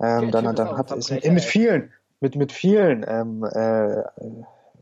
Ähm, 0.00 0.32
dann 0.32 0.56
dann 0.56 0.76
hat 0.76 0.90
ist 0.90 1.12
mit 1.12 1.44
vielen, 1.44 1.92
mit 2.18 2.34
mit 2.34 2.50
vielen 2.50 3.04
ähm, 3.06 3.44
äh, 3.44 4.02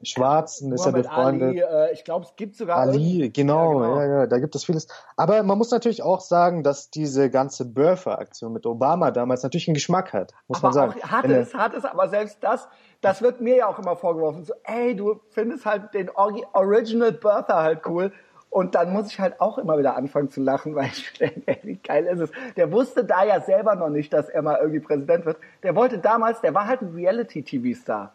Schwarzen 0.05 0.73
ist 0.73 0.85
er 0.85 0.93
befreundet. 0.93 1.49
Ali, 1.49 1.61
äh, 1.61 1.93
ich 1.93 2.05
glaube, 2.05 2.27
es 2.27 2.37
gibt 2.37 2.57
sogar. 2.57 2.79
Ali, 2.79 3.31
genau, 3.31 3.81
ja, 3.81 3.89
genau, 3.89 4.01
ja, 4.01 4.07
ja, 4.07 4.27
da 4.27 4.39
gibt 4.39 4.55
es 4.55 4.65
vieles. 4.65 4.89
Aber 5.17 5.43
man 5.43 5.59
muss 5.59 5.71
natürlich 5.71 6.03
auch 6.03 6.21
sagen, 6.21 6.63
dass 6.63 6.91
diese 6.91 7.31
ganze 7.31 7.65
Birther-Aktion 7.65 8.53
mit 8.53 8.67
Obama 8.67 9.11
damals 9.11 9.43
natürlich 9.43 9.69
einen 9.69 9.75
Geschmack 9.75 10.13
hat, 10.13 10.33
muss 10.49 10.59
aber 10.59 10.69
man 10.69 10.73
sagen. 10.73 11.01
Auch, 11.03 11.09
hat 11.09 11.25
es, 11.27 11.55
hat 11.55 11.75
es, 11.75 11.85
aber 11.85 12.09
selbst 12.09 12.39
das, 12.41 12.69
das 13.01 13.23
wird 13.23 13.41
mir 13.41 13.57
ja 13.57 13.67
auch 13.67 13.79
immer 13.79 13.97
vorgeworfen. 13.97 14.45
So, 14.45 14.55
ey, 14.65 14.97
du 14.97 15.21
findest 15.31 15.67
halt 15.67 15.95
den 15.95 16.11
Original 16.11 17.13
Birther 17.13 17.63
halt 17.63 17.87
cool. 17.87 18.13
Und 18.51 18.75
dann 18.75 18.93
muss 18.93 19.07
ich 19.07 19.19
halt 19.19 19.41
auch 19.41 19.57
immer 19.57 19.79
wieder 19.79 19.97
anfangen 19.97 20.29
zu 20.29 20.43
lachen, 20.43 20.75
weil 20.77 20.87
ich 20.87 21.11
denke, 21.15 21.43
ey, 21.47 21.59
wie 21.63 21.77
geil 21.77 22.05
ist 22.05 22.21
es. 22.21 22.31
Der 22.57 22.71
wusste 22.71 23.05
da 23.05 23.25
ja 23.25 23.41
selber 23.41 23.77
noch 23.77 23.89
nicht, 23.89 24.13
dass 24.13 24.29
er 24.29 24.43
mal 24.43 24.59
irgendwie 24.59 24.81
Präsident 24.81 25.25
wird. 25.25 25.39
Der 25.63 25.75
wollte 25.75 25.99
damals, 25.99 26.43
der 26.43 26.53
war 26.53 26.67
halt 26.67 26.83
ein 26.83 26.93
Reality-TV-Star. 26.95 28.13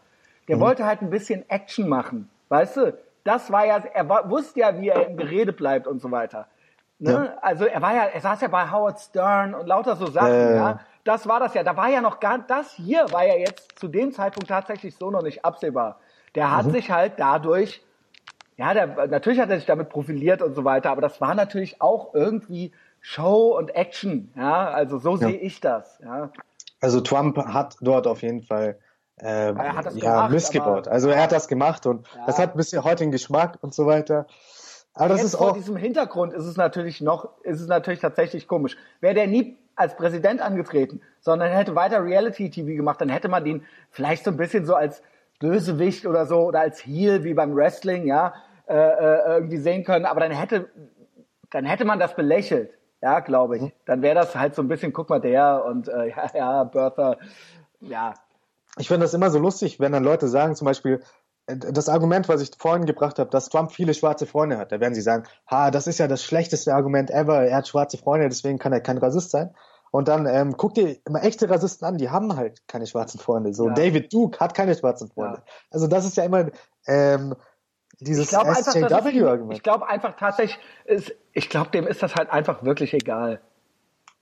Der 0.47 0.57
mhm. 0.57 0.61
wollte 0.61 0.85
halt 0.85 1.01
ein 1.01 1.09
bisschen 1.09 1.47
Action 1.49 1.87
machen. 1.87 2.29
Weißt 2.49 2.77
du? 2.77 2.97
Das 3.23 3.51
war 3.51 3.65
ja, 3.65 3.83
er 3.93 4.07
war, 4.07 4.29
wusste 4.29 4.61
ja, 4.61 4.79
wie 4.79 4.89
er 4.89 5.07
im 5.07 5.17
Gerede 5.17 5.51
bleibt 5.51 5.87
und 5.87 5.99
so 5.99 6.11
weiter. 6.11 6.47
Ne? 6.99 7.11
Ja. 7.11 7.37
Also 7.41 7.65
er 7.65 7.81
war 7.81 7.93
ja, 7.93 8.03
er 8.05 8.21
saß 8.21 8.41
ja 8.41 8.47
bei 8.47 8.71
Howard 8.71 8.99
Stern 8.99 9.53
und 9.53 9.67
lauter 9.67 9.95
so 9.95 10.07
Sachen, 10.07 10.31
äh. 10.31 10.55
ja. 10.55 10.79
Das 11.03 11.27
war 11.27 11.39
das 11.39 11.53
ja. 11.53 11.63
Da 11.63 11.77
war 11.77 11.89
ja 11.89 12.01
noch 12.01 12.19
gar, 12.19 12.39
das 12.39 12.73
hier 12.73 13.05
war 13.11 13.25
ja 13.25 13.35
jetzt 13.35 13.77
zu 13.79 13.87
dem 13.87 14.11
Zeitpunkt 14.11 14.49
tatsächlich 14.49 14.95
so 14.95 15.11
noch 15.11 15.21
nicht 15.21 15.45
absehbar. 15.45 15.99
Der 16.35 16.55
hat 16.55 16.65
mhm. 16.65 16.71
sich 16.71 16.91
halt 16.91 17.13
dadurch, 17.17 17.83
ja, 18.57 18.73
der, 18.73 19.07
natürlich 19.07 19.39
hat 19.39 19.49
er 19.49 19.57
sich 19.57 19.65
damit 19.65 19.89
profiliert 19.89 20.41
und 20.41 20.53
so 20.53 20.63
weiter, 20.63 20.91
aber 20.91 21.01
das 21.01 21.21
war 21.21 21.35
natürlich 21.35 21.81
auch 21.81 22.13
irgendwie 22.13 22.71
Show 22.99 23.57
und 23.57 23.75
Action, 23.75 24.31
ja. 24.35 24.69
Also 24.69 24.97
so 24.97 25.11
ja. 25.11 25.27
sehe 25.27 25.37
ich 25.37 25.61
das, 25.61 25.99
ja. 26.03 26.29
Also 26.81 27.01
Trump 27.01 27.37
hat 27.37 27.77
dort 27.81 28.07
auf 28.07 28.21
jeden 28.21 28.43
Fall 28.43 28.77
äh, 29.21 29.53
ja, 29.53 29.81
gemacht, 29.81 30.31
missgebaut. 30.31 30.87
Also 30.87 31.09
er 31.09 31.23
hat 31.23 31.31
das 31.31 31.47
gemacht 31.47 31.85
und 31.85 32.07
ja. 32.15 32.25
das 32.25 32.39
hat 32.39 32.51
ein 32.51 32.57
bisschen 32.57 32.83
heute 32.83 33.03
den 33.03 33.11
Geschmack 33.11 33.57
und 33.61 33.73
so 33.73 33.85
weiter. 33.85 34.27
Aber 34.93 35.09
das 35.09 35.21
Jetzt 35.21 35.27
ist 35.27 35.35
auch. 35.35 35.49
Vor 35.49 35.53
diesem 35.53 35.75
Hintergrund 35.75 36.33
ist 36.33 36.45
es 36.45 36.57
natürlich 36.57 37.01
noch, 37.01 37.29
ist 37.43 37.61
es 37.61 37.67
natürlich 37.67 37.99
tatsächlich 37.99 38.47
komisch. 38.47 38.77
Wäre 38.99 39.13
der 39.13 39.27
nie 39.27 39.57
als 39.75 39.95
Präsident 39.95 40.41
angetreten, 40.41 41.01
sondern 41.19 41.51
hätte 41.51 41.75
weiter 41.75 42.03
Reality-TV 42.03 42.75
gemacht, 42.75 42.99
dann 42.99 43.09
hätte 43.09 43.29
man 43.29 43.45
ihn 43.45 43.63
vielleicht 43.91 44.23
so 44.23 44.31
ein 44.31 44.37
bisschen 44.37 44.65
so 44.65 44.73
als 44.73 45.03
Bösewicht 45.39 46.07
oder 46.07 46.25
so 46.25 46.45
oder 46.47 46.61
als 46.61 46.83
Heel 46.83 47.23
wie 47.23 47.35
beim 47.35 47.55
Wrestling, 47.55 48.07
ja, 48.07 48.33
äh, 48.67 48.73
äh 48.73 49.35
irgendwie 49.35 49.57
sehen 49.57 49.83
können. 49.83 50.05
Aber 50.05 50.19
dann 50.19 50.31
hätte, 50.31 50.67
dann 51.51 51.65
hätte 51.65 51.85
man 51.85 51.99
das 51.99 52.15
belächelt, 52.15 52.71
ja, 53.03 53.19
glaube 53.19 53.57
ich. 53.57 53.61
Mhm. 53.61 53.71
Dann 53.85 54.01
wäre 54.01 54.15
das 54.15 54.35
halt 54.35 54.55
so 54.55 54.63
ein 54.63 54.67
bisschen, 54.67 54.93
guck 54.93 55.09
mal 55.09 55.21
der 55.21 55.63
und 55.63 55.89
äh, 55.89 56.09
ja, 56.09 56.31
ja, 56.33 56.63
Bertha, 56.63 57.17
ja, 57.81 58.15
ich 58.77 58.87
finde 58.87 59.05
das 59.05 59.13
immer 59.13 59.29
so 59.29 59.39
lustig, 59.39 59.79
wenn 59.79 59.91
dann 59.91 60.03
Leute 60.03 60.27
sagen, 60.27 60.55
zum 60.55 60.65
Beispiel, 60.65 61.01
äh, 61.47 61.57
das 61.57 61.89
Argument, 61.89 62.29
was 62.29 62.41
ich 62.41 62.51
vorhin 62.57 62.85
gebracht 62.85 63.19
habe, 63.19 63.29
dass 63.29 63.49
Trump 63.49 63.71
viele 63.71 63.93
schwarze 63.93 64.25
Freunde 64.25 64.57
hat, 64.57 64.71
da 64.71 64.79
werden 64.79 64.93
sie 64.93 65.01
sagen, 65.01 65.23
ha, 65.49 65.71
das 65.71 65.87
ist 65.87 65.97
ja 65.97 66.07
das 66.07 66.23
schlechteste 66.23 66.73
Argument 66.73 67.09
ever, 67.11 67.43
er 67.43 67.57
hat 67.57 67.67
schwarze 67.67 67.97
Freunde, 67.97 68.29
deswegen 68.29 68.59
kann 68.59 68.73
er 68.73 68.81
kein 68.81 68.97
Rassist 68.97 69.31
sein. 69.31 69.53
Und 69.89 70.09
dann 70.09 70.25
ähm, 70.25 70.57
guck 70.57 70.73
dir 70.73 70.97
immer 71.05 71.23
echte 71.23 71.49
Rassisten 71.49 71.87
an, 71.87 71.97
die 71.97 72.09
haben 72.09 72.35
halt 72.35 72.67
keine 72.67 72.85
schwarzen 72.87 73.19
Freunde. 73.19 73.53
So 73.53 73.67
ja. 73.67 73.73
David 73.73 74.13
Duke 74.13 74.39
hat 74.39 74.53
keine 74.53 74.75
schwarzen 74.75 75.09
Freunde. 75.09 75.37
Ja. 75.37 75.53
Also 75.71 75.87
das 75.87 76.05
ist 76.05 76.17
ja 76.17 76.25
immer 76.25 76.47
ähm, 76.87 77.35
dieses 77.99 78.29
SJW-Argument. 78.29 79.53
Ich 79.53 79.63
glaube 79.63 79.87
einfach 79.87 80.17
tatsächlich, 80.17 80.59
ist, 80.85 81.15
ich 81.31 81.49
glaube, 81.49 81.71
dem 81.71 81.87
ist 81.87 82.03
das 82.03 82.15
halt 82.15 82.29
einfach 82.29 82.63
wirklich 82.63 82.93
egal. 82.93 83.41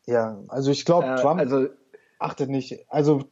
Ja, 0.06 0.38
also 0.50 0.70
ich 0.70 0.86
glaube, 0.86 1.08
äh, 1.08 1.16
Trump 1.16 1.40
also, 1.40 1.68
achtet 2.20 2.50
nicht, 2.50 2.86
also 2.90 3.24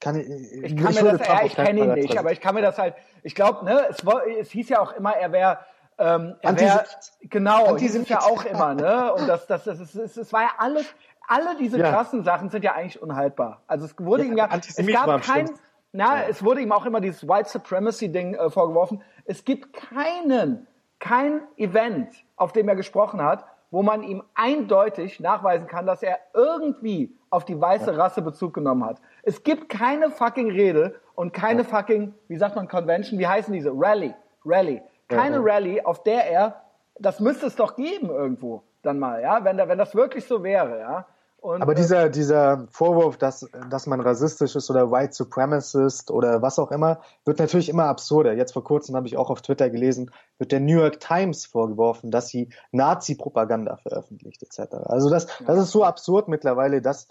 kann 0.00 0.20
ich, 0.20 0.28
ich 0.28 0.76
kann 0.76 0.92
ich 0.92 1.02
mir 1.02 1.16
das, 1.16 1.26
ja, 1.26 1.44
ich 1.44 1.54
kenne 1.54 1.80
ihn 1.80 1.92
nicht, 1.94 2.18
aber 2.18 2.32
ich 2.32 2.40
kann 2.40 2.54
mir 2.54 2.62
das 2.62 2.78
halt, 2.78 2.94
ich 3.22 3.34
glaube, 3.34 3.64
ne, 3.64 3.86
es, 3.88 4.04
es 4.38 4.50
hieß 4.50 4.68
ja 4.68 4.80
auch 4.80 4.92
immer, 4.92 5.16
er 5.16 5.32
wäre 5.32 5.58
ähm, 5.98 6.36
er 6.42 6.60
wär, 6.60 6.84
genau, 7.22 7.66
Antisemit. 7.66 8.08
ja 8.08 8.20
auch 8.20 8.44
immer, 8.44 8.74
ne? 8.74 9.14
Und 9.14 9.26
das, 9.26 9.46
das, 9.46 9.64
das, 9.64 9.78
das, 9.92 10.14
das, 10.14 10.32
war 10.32 10.42
ja 10.42 10.50
alles, 10.58 10.86
alle 11.26 11.56
diese 11.56 11.78
ja. 11.78 11.90
krassen 11.90 12.22
Sachen 12.22 12.50
sind 12.50 12.64
ja 12.64 12.74
eigentlich 12.74 13.00
unhaltbar. 13.00 13.62
Also 13.66 13.86
es 13.86 13.94
wurde 13.98 14.24
ja, 14.24 14.28
ihm 14.28 14.36
ja, 14.36 14.48
es 14.52 14.86
gab 14.86 15.22
kein, 15.22 15.50
na, 15.92 16.20
ja. 16.20 16.28
es 16.28 16.44
wurde 16.44 16.60
ihm 16.60 16.72
auch 16.72 16.84
immer 16.84 17.00
dieses 17.00 17.26
White 17.26 17.48
Supremacy 17.48 18.12
Ding 18.12 18.34
äh, 18.34 18.50
vorgeworfen. 18.50 19.02
Es 19.24 19.44
gibt 19.44 19.72
keinen 19.72 20.66
kein 20.98 21.42
Event, 21.56 22.14
auf 22.36 22.52
dem 22.52 22.68
er 22.68 22.76
gesprochen 22.76 23.22
hat, 23.22 23.46
wo 23.70 23.82
man 23.82 24.02
ihm 24.02 24.22
eindeutig 24.34 25.20
nachweisen 25.20 25.66
kann, 25.66 25.86
dass 25.86 26.02
er 26.02 26.18
irgendwie 26.34 27.16
auf 27.30 27.44
die 27.44 27.60
weiße 27.60 27.96
Rasse 27.96 28.22
Bezug 28.22 28.54
genommen 28.54 28.84
hat. 28.84 29.00
Es 29.22 29.42
gibt 29.42 29.68
keine 29.68 30.10
fucking 30.10 30.50
Rede 30.50 31.00
und 31.14 31.32
keine 31.32 31.64
fucking, 31.64 32.14
wie 32.28 32.36
sagt 32.36 32.56
man, 32.56 32.68
Convention, 32.68 33.18
wie 33.18 33.26
heißen 33.26 33.52
diese? 33.52 33.72
Rally. 33.74 34.14
Rally. 34.44 34.82
Keine 35.08 35.44
Rally, 35.44 35.80
auf 35.82 36.02
der 36.02 36.30
er, 36.30 36.62
das 36.98 37.20
müsste 37.20 37.46
es 37.46 37.56
doch 37.56 37.76
geben 37.76 38.10
irgendwo 38.10 38.62
dann 38.86 38.98
mal, 38.98 39.20
ja, 39.20 39.44
wenn, 39.44 39.58
da, 39.58 39.68
wenn 39.68 39.78
das 39.78 39.94
wirklich 39.94 40.24
so 40.24 40.42
wäre, 40.42 40.78
ja. 40.78 41.06
Und, 41.46 41.62
Aber 41.62 41.76
dieser, 41.76 42.08
dieser 42.08 42.66
Vorwurf, 42.72 43.18
dass, 43.18 43.48
dass 43.70 43.86
man 43.86 44.00
rassistisch 44.00 44.56
ist 44.56 44.68
oder 44.68 44.90
White 44.90 45.12
Supremacist 45.12 46.10
oder 46.10 46.42
was 46.42 46.58
auch 46.58 46.72
immer, 46.72 46.98
wird 47.24 47.38
natürlich 47.38 47.68
immer 47.68 47.84
absurder. 47.84 48.32
Jetzt 48.32 48.52
vor 48.52 48.64
kurzem 48.64 48.96
habe 48.96 49.06
ich 49.06 49.16
auch 49.16 49.30
auf 49.30 49.42
Twitter 49.42 49.70
gelesen, 49.70 50.10
wird 50.38 50.50
der 50.50 50.58
New 50.58 50.80
York 50.80 50.98
Times 50.98 51.46
vorgeworfen, 51.46 52.10
dass 52.10 52.26
sie 52.30 52.48
Nazi-Propaganda 52.72 53.76
veröffentlicht 53.76 54.42
etc. 54.42 54.74
Also 54.86 55.08
das, 55.08 55.28
das 55.46 55.56
ist 55.60 55.70
so 55.70 55.84
absurd 55.84 56.26
mittlerweile, 56.26 56.82
dass 56.82 57.06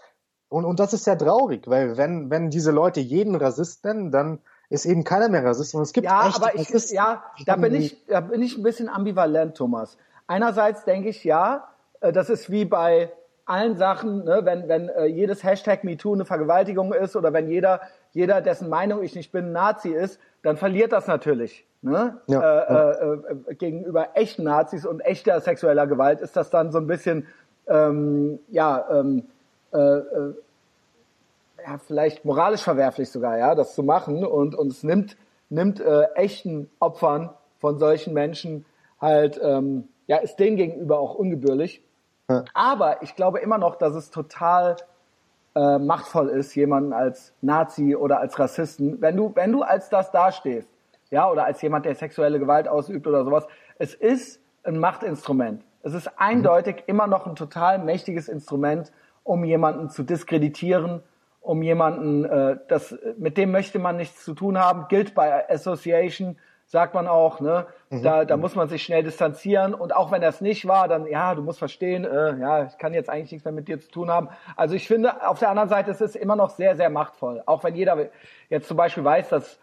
und, 0.50 0.66
und 0.66 0.80
das 0.80 0.92
ist 0.92 1.04
sehr 1.04 1.16
traurig, 1.16 1.66
weil 1.66 1.96
wenn, 1.96 2.28
wenn 2.28 2.50
diese 2.50 2.72
Leute 2.72 3.00
jeden 3.00 3.36
Rassist 3.36 3.86
nennen, 3.86 4.10
dann 4.10 4.40
ist 4.68 4.84
eben 4.84 5.02
keiner 5.02 5.30
mehr 5.30 5.46
Rassist 5.46 5.74
und 5.74 5.80
es 5.80 5.94
gibt 5.94 6.04
ja, 6.04 6.20
aber 6.20 6.54
ich, 6.54 6.68
Rassisten. 6.68 6.94
ja, 6.94 7.24
da 7.46 7.56
bin 7.56 7.74
ich, 7.74 8.04
da 8.06 8.20
bin 8.20 8.42
ich 8.42 8.58
ein 8.58 8.62
bisschen 8.62 8.90
ambivalent, 8.90 9.56
Thomas. 9.56 9.96
Einerseits 10.26 10.84
denke 10.84 11.08
ich, 11.08 11.24
ja, 11.24 11.68
äh, 12.02 12.12
das 12.12 12.28
ist 12.28 12.50
wie 12.50 12.66
bei 12.66 13.10
allen 13.46 13.76
Sachen, 13.76 14.24
ne, 14.24 14.40
wenn, 14.42 14.68
wenn 14.68 14.88
äh, 14.88 15.06
jedes 15.06 15.44
Hashtag 15.44 15.84
MeToo 15.84 16.14
eine 16.14 16.24
Vergewaltigung 16.24 16.92
ist 16.92 17.16
oder 17.16 17.32
wenn 17.32 17.48
jeder, 17.48 17.80
jeder, 18.12 18.40
dessen 18.40 18.68
Meinung 18.68 19.02
ich 19.02 19.14
nicht 19.14 19.32
bin, 19.32 19.52
Nazi 19.52 19.90
ist, 19.90 20.20
dann 20.42 20.56
verliert 20.56 20.92
das 20.92 21.06
natürlich. 21.06 21.64
Ne? 21.80 22.20
Ja, 22.26 22.40
äh, 22.40 22.72
ja. 22.72 22.90
Äh, 22.90 23.14
äh, 23.50 23.54
gegenüber 23.54 24.08
echten 24.14 24.42
Nazis 24.42 24.84
und 24.84 25.00
echter 25.00 25.40
sexueller 25.40 25.86
Gewalt 25.86 26.20
ist 26.20 26.36
das 26.36 26.50
dann 26.50 26.72
so 26.72 26.78
ein 26.78 26.88
bisschen, 26.88 27.28
ähm, 27.68 28.40
ja, 28.48 28.84
ähm, 28.90 29.24
äh, 29.72 29.78
äh, 29.78 30.34
ja, 31.64 31.78
vielleicht 31.78 32.24
moralisch 32.24 32.62
verwerflich 32.62 33.10
sogar, 33.10 33.38
ja, 33.38 33.54
das 33.54 33.74
zu 33.74 33.82
machen 33.82 34.24
und, 34.24 34.56
und 34.56 34.72
es 34.72 34.82
nimmt, 34.82 35.16
nimmt 35.50 35.80
äh, 35.80 36.02
echten 36.14 36.68
Opfern 36.80 37.30
von 37.58 37.78
solchen 37.78 38.12
Menschen 38.12 38.64
halt, 39.00 39.40
ähm, 39.42 39.88
ja, 40.08 40.16
ist 40.16 40.36
denen 40.36 40.56
gegenüber 40.56 40.98
auch 40.98 41.14
ungebührlich. 41.14 41.82
Ja. 42.28 42.44
Aber 42.54 43.02
ich 43.02 43.14
glaube 43.14 43.40
immer 43.40 43.58
noch, 43.58 43.76
dass 43.76 43.94
es 43.94 44.10
total 44.10 44.76
äh, 45.54 45.78
machtvoll 45.78 46.28
ist, 46.28 46.54
jemanden 46.54 46.92
als 46.92 47.32
Nazi 47.40 47.96
oder 47.96 48.20
als 48.20 48.38
Rassisten, 48.38 49.00
wenn 49.00 49.16
du, 49.16 49.32
wenn 49.34 49.52
du 49.52 49.62
als 49.62 49.88
das 49.88 50.10
dastehst, 50.10 50.68
ja, 51.10 51.30
oder 51.30 51.44
als 51.44 51.62
jemand, 51.62 51.86
der 51.86 51.94
sexuelle 51.94 52.38
Gewalt 52.38 52.68
ausübt 52.68 53.06
oder 53.06 53.24
sowas, 53.24 53.46
es 53.78 53.94
ist 53.94 54.40
ein 54.64 54.78
Machtinstrument. 54.78 55.64
Es 55.82 55.94
ist 55.94 56.18
eindeutig 56.18 56.76
mhm. 56.76 56.82
immer 56.86 57.06
noch 57.06 57.26
ein 57.26 57.36
total 57.36 57.78
mächtiges 57.78 58.28
Instrument, 58.28 58.92
um 59.22 59.44
jemanden 59.44 59.88
zu 59.88 60.02
diskreditieren, 60.02 61.02
um 61.40 61.62
jemanden, 61.62 62.24
äh, 62.24 62.58
das, 62.68 62.96
mit 63.16 63.36
dem 63.36 63.52
möchte 63.52 63.78
man 63.78 63.96
nichts 63.96 64.24
zu 64.24 64.34
tun 64.34 64.58
haben, 64.58 64.88
gilt 64.88 65.14
bei 65.14 65.48
Association, 65.48 66.36
sagt 66.66 66.94
man 66.94 67.06
auch, 67.06 67.40
ne? 67.40 67.66
Mhm. 67.90 68.02
Da, 68.02 68.24
da 68.24 68.36
muss 68.36 68.56
man 68.56 68.68
sich 68.68 68.82
schnell 68.82 69.02
distanzieren 69.02 69.72
und 69.72 69.94
auch 69.94 70.10
wenn 70.10 70.20
das 70.20 70.40
nicht 70.40 70.66
war, 70.66 70.88
dann 70.88 71.06
ja, 71.06 71.34
du 71.34 71.42
musst 71.42 71.58
verstehen, 71.58 72.04
äh, 72.04 72.38
ja, 72.38 72.64
ich 72.64 72.76
kann 72.78 72.92
jetzt 72.92 73.08
eigentlich 73.08 73.32
nichts 73.32 73.44
mehr 73.44 73.54
mit 73.54 73.68
dir 73.68 73.80
zu 73.80 73.90
tun 73.90 74.10
haben. 74.10 74.28
Also 74.56 74.74
ich 74.74 74.88
finde, 74.88 75.26
auf 75.26 75.38
der 75.38 75.50
anderen 75.50 75.68
Seite 75.68 75.92
ist 75.92 76.00
es 76.00 76.16
immer 76.16 76.36
noch 76.36 76.50
sehr, 76.50 76.76
sehr 76.76 76.90
machtvoll. 76.90 77.42
Auch 77.46 77.62
wenn 77.62 77.76
jeder 77.76 78.10
jetzt 78.50 78.66
zum 78.66 78.76
Beispiel 78.76 79.04
weiß, 79.04 79.28
dass 79.28 79.60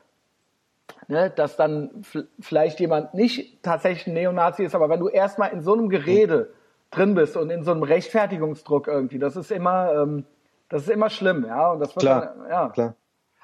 ne, 1.08 1.30
dass 1.30 1.58
dann 1.58 2.04
vielleicht 2.40 2.80
jemand 2.80 3.14
nicht 3.14 3.62
tatsächlich 3.64 4.08
ein 4.08 4.14
Neonazi 4.14 4.64
ist, 4.64 4.76
aber 4.76 4.90
wenn 4.90 5.00
du 5.00 5.10
erstmal 5.10 5.52
in 5.52 5.62
so 5.62 5.74
einem 5.74 5.90
Gerede 5.90 6.54
drin 6.92 7.16
bist 7.16 7.36
und 7.38 7.50
in 7.50 7.64
so 7.64 7.72
einem 7.72 7.84
Rechtfertigungsdruck 7.84 8.88
irgendwie, 8.88 9.20
das 9.20 9.36
ist 9.36 9.52
immer, 9.52 9.94
ähm, 9.94 10.26
das 10.70 10.84
ist 10.84 10.90
immer 10.90 11.10
schlimm, 11.10 11.46
ja. 11.46 11.72
Und 11.72 11.80
das 11.80 11.96
wird 11.96 12.04
klar, 12.04 12.36
dann, 12.38 12.50
ja. 12.50 12.70
klar. 12.70 12.96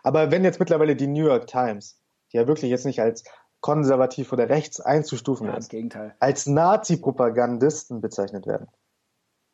Aber 0.03 0.31
wenn 0.31 0.43
jetzt 0.43 0.59
mittlerweile 0.59 0.95
die 0.95 1.07
New 1.07 1.25
York 1.25 1.47
Times, 1.47 2.01
die 2.31 2.37
ja 2.37 2.47
wirklich 2.47 2.71
jetzt 2.71 2.85
nicht 2.85 3.01
als 3.01 3.23
konservativ 3.61 4.31
oder 4.31 4.49
rechts 4.49 4.79
einzustufen 4.79 5.47
ja, 5.47 5.57
ist, 5.57 5.69
Gegenteil. 5.69 6.15
als 6.19 6.47
Nazi-Propagandisten 6.47 8.01
bezeichnet 8.01 8.47
werden. 8.47 8.67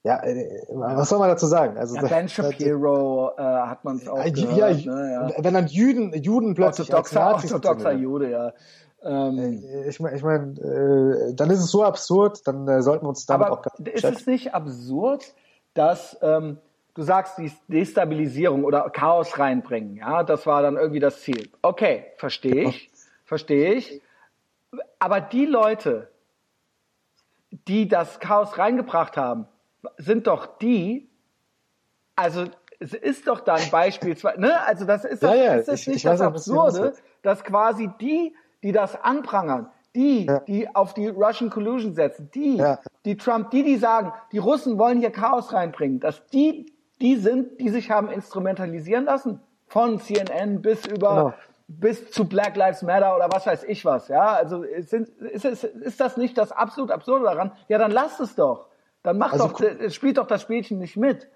Ja, 0.03 0.23
äh, 0.23 0.61
was 0.69 1.09
soll 1.09 1.17
man 1.17 1.29
dazu 1.29 1.47
sagen? 1.47 1.77
Also, 1.77 1.95
ja, 1.95 2.03
Ben 2.03 2.29
Shapiro 2.29 3.31
äh, 3.37 3.41
hat 3.41 3.83
man 3.83 3.95
es 3.95 4.07
auch 4.07 4.23
äh, 4.23 4.31
gehört. 4.31 4.77
Ja, 4.81 4.93
ne, 4.93 5.31
ja. 5.35 5.43
Wenn 5.43 5.53
dann 5.55 5.65
Juden, 5.65 6.13
Juden 6.13 6.53
plötzlich 6.53 6.93
orthodoxer, 6.93 7.25
als 7.25 7.33
Nazis 7.33 7.53
orthodoxer 7.53 7.91
Jude, 7.93 8.29
ja. 8.29 8.53
Ähm, 9.01 9.63
äh, 9.63 9.89
ich 9.89 9.99
meine, 9.99 10.15
ich 10.15 10.23
mein, 10.23 10.57
äh, 10.57 11.33
dann 11.33 11.49
ist 11.49 11.59
es 11.59 11.71
so 11.71 11.83
absurd, 11.83 12.47
dann 12.47 12.67
äh, 12.67 12.83
sollten 12.83 13.05
wir 13.05 13.09
uns 13.09 13.25
damit 13.25 13.47
aber 13.47 13.59
auch 13.59 13.79
ist 13.83 14.03
es 14.03 14.27
nicht 14.27 14.53
absurd, 14.53 15.33
dass 15.73 16.17
ähm, 16.21 16.59
du 16.93 17.01
sagst, 17.01 17.39
die 17.39 17.51
Destabilisierung 17.67 18.63
oder 18.63 18.89
Chaos 18.91 19.37
reinbringen, 19.37 19.97
ja, 19.97 20.23
das 20.23 20.45
war 20.45 20.61
dann 20.61 20.77
irgendwie 20.77 20.99
das 20.99 21.21
Ziel. 21.21 21.49
Okay, 21.61 22.05
verstehe 22.17 22.69
ich, 22.69 22.91
verstehe 23.25 23.73
ich. 23.73 24.01
Aber 24.99 25.21
die 25.21 25.45
Leute, 25.45 26.09
die 27.67 27.87
das 27.87 28.19
Chaos 28.19 28.57
reingebracht 28.57 29.17
haben, 29.17 29.47
sind 29.97 30.27
doch 30.27 30.57
die, 30.57 31.09
also 32.15 32.45
es 32.79 32.93
ist 32.93 33.27
doch 33.27 33.41
dann 33.41 33.61
beispielsweise, 33.71 34.39
ne, 34.39 34.65
also 34.65 34.85
das 34.85 35.05
ist, 35.05 35.23
doch, 35.23 35.33
ja, 35.33 35.43
ja, 35.43 35.53
ist 35.55 35.67
das 35.67 35.81
ich, 35.81 35.87
nicht 35.87 35.97
ich 35.97 36.03
das 36.03 36.21
Absurde, 36.21 36.93
dass 37.21 37.43
quasi 37.43 37.89
die, 37.99 38.35
die 38.63 38.71
das 38.71 39.01
anprangern, 39.01 39.69
die, 39.95 40.25
ja. 40.25 40.39
die 40.41 40.73
auf 40.75 40.93
die 40.93 41.07
Russian 41.07 41.49
Collusion 41.49 41.93
setzen, 41.93 42.29
die, 42.33 42.61
die 43.05 43.17
Trump, 43.17 43.51
die, 43.51 43.63
die 43.63 43.77
sagen, 43.77 44.11
die 44.31 44.39
Russen 44.39 44.77
wollen 44.77 44.99
hier 44.99 45.11
Chaos 45.11 45.53
reinbringen, 45.53 45.99
dass 45.99 46.25
die, 46.27 46.73
die 47.01 47.15
sind, 47.15 47.59
die 47.59 47.69
sich 47.69 47.91
haben 47.91 48.09
instrumentalisieren 48.09 49.05
lassen, 49.05 49.39
von 49.67 49.99
CNN 49.99 50.61
bis 50.61 50.85
über, 50.85 51.09
genau. 51.15 51.33
Bis 51.67 52.11
zu 52.11 52.25
Black 52.25 52.55
Lives 52.55 52.81
Matter 52.83 53.15
oder 53.15 53.27
was 53.31 53.45
weiß 53.45 53.63
ich 53.63 53.85
was, 53.85 54.07
ja, 54.07 54.33
also 54.33 54.63
sind, 54.79 55.09
ist, 55.09 55.45
ist, 55.45 55.63
ist 55.63 55.99
das 55.99 56.17
nicht 56.17 56.37
das 56.37 56.51
absolut 56.51 56.91
Absurde 56.91 57.25
daran? 57.25 57.51
Ja, 57.67 57.77
dann 57.77 57.91
lasst 57.91 58.19
es 58.19 58.35
doch. 58.35 58.67
Dann 59.03 59.17
mach 59.17 59.33
also, 59.33 59.47
doch, 59.47 59.89
spielt 59.91 60.17
doch 60.17 60.27
das 60.27 60.41
Spielchen 60.41 60.79
nicht 60.79 60.97
mit. 60.97 61.27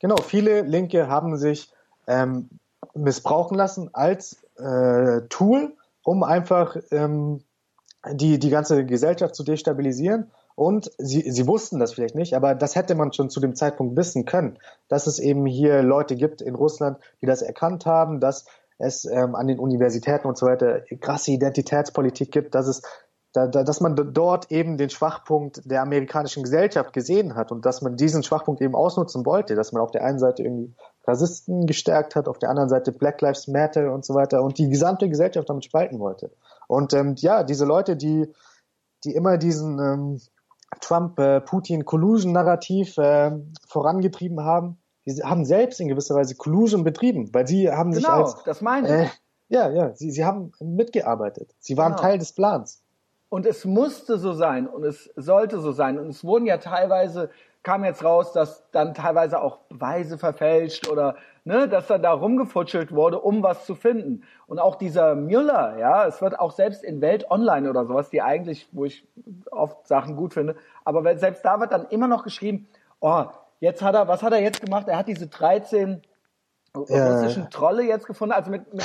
Genau, 0.00 0.16
viele 0.16 0.62
Linke 0.62 1.08
haben 1.08 1.36
sich 1.36 1.72
ähm, 2.06 2.48
missbrauchen 2.94 3.56
lassen 3.56 3.90
als 3.92 4.42
äh, 4.56 5.22
Tool, 5.28 5.74
um 6.04 6.24
einfach 6.24 6.76
ähm, 6.90 7.44
die, 8.10 8.38
die 8.38 8.50
ganze 8.50 8.84
Gesellschaft 8.84 9.34
zu 9.34 9.44
destabilisieren. 9.44 10.30
Und 10.54 10.90
sie, 10.98 11.30
sie 11.30 11.46
wussten 11.46 11.78
das 11.78 11.94
vielleicht 11.94 12.14
nicht, 12.14 12.34
aber 12.34 12.54
das 12.54 12.76
hätte 12.76 12.94
man 12.94 13.12
schon 13.12 13.30
zu 13.30 13.40
dem 13.40 13.54
Zeitpunkt 13.54 13.96
wissen 13.96 14.26
können, 14.26 14.58
dass 14.88 15.06
es 15.06 15.18
eben 15.18 15.46
hier 15.46 15.82
Leute 15.82 16.14
gibt 16.14 16.42
in 16.42 16.54
Russland, 16.54 16.98
die 17.22 17.26
das 17.26 17.40
erkannt 17.40 17.86
haben, 17.86 18.20
dass 18.20 18.44
es 18.82 19.04
ähm, 19.04 19.34
an 19.34 19.46
den 19.46 19.58
Universitäten 19.58 20.26
und 20.26 20.36
so 20.36 20.46
weiter 20.46 20.80
krasse 21.00 21.30
Identitätspolitik 21.30 22.32
gibt, 22.32 22.54
dass 22.54 22.66
es 22.66 22.82
da, 23.32 23.46
da, 23.46 23.62
dass 23.62 23.80
man 23.80 23.96
dort 24.12 24.52
eben 24.52 24.76
den 24.76 24.90
Schwachpunkt 24.90 25.62
der 25.64 25.80
amerikanischen 25.80 26.42
Gesellschaft 26.42 26.92
gesehen 26.92 27.34
hat 27.34 27.50
und 27.50 27.64
dass 27.64 27.80
man 27.80 27.96
diesen 27.96 28.22
Schwachpunkt 28.22 28.60
eben 28.60 28.74
ausnutzen 28.74 29.24
wollte, 29.24 29.54
dass 29.54 29.72
man 29.72 29.82
auf 29.82 29.90
der 29.90 30.04
einen 30.04 30.18
Seite 30.18 30.42
irgendwie 30.42 30.74
Rassisten 31.06 31.66
gestärkt 31.66 32.14
hat, 32.14 32.28
auf 32.28 32.38
der 32.38 32.50
anderen 32.50 32.68
Seite 32.68 32.92
Black 32.92 33.22
Lives 33.22 33.48
Matter 33.48 33.92
und 33.92 34.04
so 34.04 34.14
weiter 34.14 34.42
und 34.42 34.58
die 34.58 34.68
gesamte 34.68 35.08
Gesellschaft 35.08 35.48
damit 35.48 35.64
spalten 35.64 35.98
wollte. 35.98 36.30
Und 36.68 36.92
ähm, 36.92 37.14
ja, 37.16 37.42
diese 37.42 37.64
Leute, 37.64 37.96
die, 37.96 38.30
die 39.04 39.14
immer 39.14 39.38
diesen 39.38 39.78
ähm, 39.78 40.20
Trump-Putin-Collusion-Narrativ 40.80 42.98
äh, 42.98 43.30
vorangetrieben 43.66 44.44
haben, 44.44 44.81
die 45.06 45.22
haben 45.22 45.44
selbst 45.44 45.80
in 45.80 45.88
gewisser 45.88 46.14
Weise 46.14 46.34
Collusion 46.36 46.84
betrieben, 46.84 47.32
weil 47.32 47.46
sie 47.46 47.70
haben 47.70 47.92
genau, 47.92 48.26
sich 48.26 48.36
als 48.36 48.44
das 48.44 48.60
meine 48.60 48.86
ich. 48.86 49.08
Äh, 49.08 49.10
ja, 49.48 49.68
ja, 49.68 49.94
sie, 49.94 50.10
sie 50.10 50.24
haben 50.24 50.52
mitgearbeitet. 50.60 51.54
Sie 51.58 51.76
waren 51.76 51.92
genau. 51.92 52.02
Teil 52.02 52.18
des 52.18 52.32
Plans. 52.32 52.82
Und 53.28 53.46
es 53.46 53.64
musste 53.64 54.18
so 54.18 54.32
sein 54.32 54.66
und 54.66 54.84
es 54.84 55.10
sollte 55.16 55.60
so 55.60 55.72
sein. 55.72 55.98
Und 55.98 56.08
es 56.08 56.24
wurden 56.24 56.46
ja 56.46 56.58
teilweise, 56.58 57.30
kam 57.62 57.84
jetzt 57.84 58.04
raus, 58.04 58.32
dass 58.32 58.70
dann 58.72 58.94
teilweise 58.94 59.40
auch 59.40 59.58
Beweise 59.68 60.18
verfälscht 60.18 60.88
oder 60.88 61.16
ne, 61.44 61.68
dass 61.68 61.86
dann 61.86 62.02
da 62.02 62.12
rumgefutschelt 62.12 62.92
wurde, 62.92 63.20
um 63.20 63.42
was 63.42 63.66
zu 63.66 63.74
finden. 63.74 64.22
Und 64.46 64.58
auch 64.58 64.76
dieser 64.76 65.14
Müller, 65.14 65.78
ja, 65.78 66.06
es 66.06 66.20
wird 66.20 66.38
auch 66.38 66.52
selbst 66.52 66.84
in 66.84 67.00
Welt 67.00 67.30
Online 67.30 67.68
oder 67.68 67.86
sowas, 67.86 68.10
die 68.10 68.22
eigentlich, 68.22 68.68
wo 68.72 68.84
ich 68.84 69.06
oft 69.50 69.86
Sachen 69.86 70.16
gut 70.16 70.34
finde, 70.34 70.56
aber 70.84 71.16
selbst 71.18 71.44
da 71.44 71.60
wird 71.60 71.72
dann 71.72 71.86
immer 71.88 72.08
noch 72.08 72.24
geschrieben, 72.24 72.68
oh, 73.00 73.24
jetzt 73.62 73.80
hat 73.80 73.94
er, 73.94 74.08
was 74.08 74.22
hat 74.22 74.32
er 74.32 74.40
jetzt 74.40 74.60
gemacht? 74.60 74.88
Er 74.88 74.98
hat 74.98 75.06
diese 75.06 75.28
13 75.28 76.02
ja. 76.88 77.06
russischen 77.06 77.48
Trolle 77.48 77.84
jetzt 77.84 78.06
gefunden, 78.06 78.34
also 78.34 78.50
mit, 78.50 78.74
mit, 78.74 78.84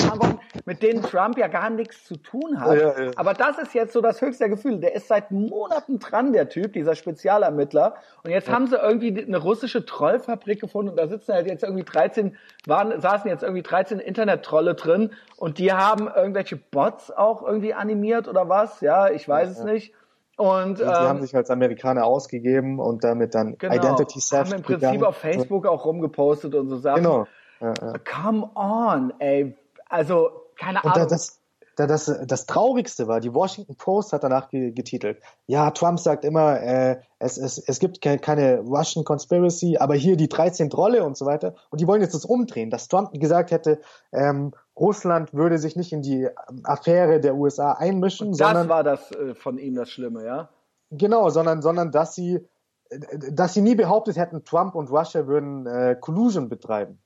mit 0.65 0.84
denen 0.84 1.01
Trump 1.01 1.38
ja 1.38 1.47
gar 1.47 1.71
nichts 1.71 2.05
zu 2.05 2.17
tun 2.17 2.59
hat. 2.59 2.78
Ja, 2.78 3.01
ja. 3.05 3.11
Aber 3.15 3.34
das 3.34 3.57
ist 3.57 3.73
jetzt 3.73 3.93
so 3.93 4.01
das 4.01 4.21
höchste 4.21 4.49
Gefühl. 4.49 4.80
Der 4.80 4.93
ist 4.93 5.07
seit 5.07 5.32
Monaten 5.32 5.97
dran, 5.97 6.32
der 6.32 6.47
Typ, 6.49 6.73
dieser 6.73 6.95
Spezialermittler. 6.95 7.95
Und 8.23 8.30
jetzt 8.30 8.49
haben 8.49 8.67
sie 8.67 8.75
irgendwie 8.75 9.25
eine 9.25 9.38
russische 9.38 9.84
Trollfabrik 9.84 10.61
gefunden 10.61 10.91
und 10.91 10.97
da 10.97 11.07
sitzen 11.07 11.34
halt 11.34 11.47
jetzt 11.47 11.63
irgendwie 11.63 11.86
13, 11.86 12.38
waren, 12.67 13.01
saßen 13.01 13.32
jetzt 13.32 13.41
irgendwie 13.41 13.63
13 13.63 13.99
Internet-Trolle 13.99 14.75
drin 14.75 15.11
und 15.38 15.57
die 15.57 15.73
haben 15.73 16.07
irgendwelche 16.07 16.57
Bots 16.57 17.09
auch 17.09 17.41
irgendwie 17.41 17.73
animiert 17.73 18.28
oder 18.28 18.47
was. 18.47 18.82
Ja, 18.82 19.09
ich 19.09 19.28
weiß 19.28 19.49
es 19.49 19.63
nicht. 19.63 19.93
Und, 20.38 20.77
die 20.77 20.83
ähm, 20.83 20.89
haben 20.89 21.21
sich 21.21 21.35
als 21.35 21.49
Amerikaner 21.49 22.05
ausgegeben 22.05 22.79
und 22.79 23.03
damit 23.03 23.33
dann 23.33 23.57
genau, 23.57 23.73
Identity 23.73 24.19
Theft 24.19 24.33
haben 24.33 24.53
im 24.53 24.61
Prinzip 24.61 24.81
begangen. 24.81 25.03
auf 25.03 25.17
Facebook 25.17 25.65
auch 25.65 25.83
rumgepostet 25.83 26.53
und 26.53 26.69
so 26.69 26.77
Sachen. 26.77 27.03
Genau. 27.03 27.27
Ja, 27.59 27.73
ja. 27.81 27.93
Come 28.05 28.49
on, 28.53 29.13
ey. 29.19 29.57
Also, 29.89 30.29
keine 30.55 30.79
Und 30.83 30.91
Ahnung. 30.91 31.07
das, 31.09 31.39
da, 31.39 31.46
das, 31.86 32.11
das 32.25 32.47
Traurigste 32.47 33.07
war, 33.07 33.19
die 33.19 33.34
Washington 33.34 33.75
Post 33.75 34.11
hat 34.11 34.23
danach 34.23 34.49
ge 34.49 34.71
getitelt, 34.71 35.21
ja, 35.45 35.69
Trump 35.71 35.99
sagt 35.99 36.25
immer, 36.25 36.59
äh, 36.59 36.99
es, 37.19 37.38
es, 37.38 37.59
es 37.59 37.80
gibt 37.80 38.01
ke 38.01 38.17
keine 38.17 38.59
Russian 38.61 39.05
Conspiracy, 39.05 39.78
aber 39.78 39.93
hier 39.93 40.17
die 40.17 40.28
13 40.28 40.71
Trolle 40.71 41.03
und 41.03 41.15
so 41.15 41.25
weiter. 41.28 41.53
Und 41.69 41.80
die 41.80 41.88
wollen 41.88 42.01
jetzt 42.01 42.15
das 42.15 42.25
umdrehen, 42.25 42.71
dass 42.71 42.88
Trump 42.88 43.11
gesagt 43.13 43.51
hätte, 43.51 43.80
ähm, 44.11 44.53
Russland 44.75 45.34
würde 45.34 45.59
sich 45.59 45.75
nicht 45.75 45.93
in 45.93 46.01
die 46.01 46.23
ähm, 46.23 46.61
Affäre 46.63 47.19
der 47.19 47.36
USA 47.36 47.73
einmischen, 47.73 48.32
das 48.32 48.39
sondern 48.39 48.69
war 48.69 48.84
das 48.84 49.11
äh, 49.11 49.36
von 49.36 49.59
ihm 49.59 49.75
das 49.75 49.89
Schlimme, 49.91 50.25
ja? 50.25 50.49
genau, 50.89 51.30
sondern, 51.30 51.61
sondern 51.61 51.91
dass 51.91 52.15
sie 52.15 52.47
äh, 52.89 52.99
dass 53.32 53.53
sie 53.53 53.61
nie 53.61 53.75
behauptet 53.75 54.17
hätten, 54.17 54.43
Trump 54.45 54.73
und 54.73 54.89
Russia 54.89 55.28
würden 55.28 55.67
äh, 55.67 55.95
Collusion 55.99 56.49
betreiben. 56.49 56.99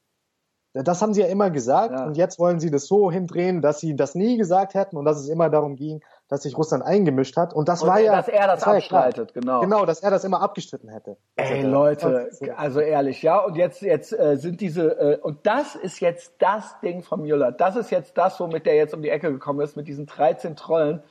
Das 0.74 1.02
haben 1.02 1.14
sie 1.14 1.20
ja 1.22 1.28
immer 1.28 1.50
gesagt 1.50 1.92
Ja. 1.94 2.06
und 2.06 2.16
jetzt 2.16 2.40
wollen 2.40 2.60
sie 2.62 2.72
das 2.72 2.86
so 2.88 3.12
hindrehen, 3.12 3.62
dass 3.62 3.80
sie 3.82 3.94
das 3.96 4.16
nie 4.16 4.38
gesagt 4.38 4.74
hätten 4.74 4.96
und 4.96 5.04
dass 5.04 5.20
es 5.20 5.28
immer 5.28 5.50
darum 5.50 5.76
ging, 5.76 6.02
dass 6.30 6.44
sich 6.44 6.58
Russland 6.58 6.82
eingemischt 6.86 7.36
hat 7.36 7.54
und 7.54 7.68
das 7.68 7.82
Und 7.84 7.90
war 7.90 8.00
ja 8.00 8.16
dass 8.16 8.30
er 8.30 8.48
das 8.48 8.62
ja 8.62 8.66
klar. 8.66 8.76
abstreitet, 9.06 9.34
genau. 9.34 9.60
Genau, 9.60 9.86
dass 9.86 10.02
er 10.02 10.12
das 10.12 10.24
immer 10.24 10.42
abgestritten 10.42 10.88
hätte. 10.90 11.18
Ey 11.36 11.58
Also, 11.58 11.68
Leute, 11.70 12.30
das- 12.40 12.50
also 12.58 12.80
ehrlich, 12.80 13.22
ja, 13.22 13.40
und 13.40 13.56
jetzt 13.56 13.82
jetzt 13.82 14.14
äh, 14.18 14.38
sind 14.38 14.62
diese 14.62 14.98
äh, 14.98 15.18
und 15.22 15.46
das 15.46 15.76
ist 15.76 16.00
jetzt 16.00 16.36
das 16.40 16.80
Ding 16.80 17.04
von 17.04 17.22
Müller. 17.22 17.52
Das 17.52 17.76
ist 17.76 17.90
jetzt 17.92 18.18
das, 18.18 18.40
womit 18.40 18.66
der 18.66 18.76
jetzt 18.76 18.94
um 18.94 19.02
die 19.02 19.10
Ecke 19.10 19.30
gekommen 19.30 19.60
ist 19.60 19.76
mit 19.76 19.90
diesen 19.90 20.06
13 20.06 20.56
Trollen. 20.56 21.04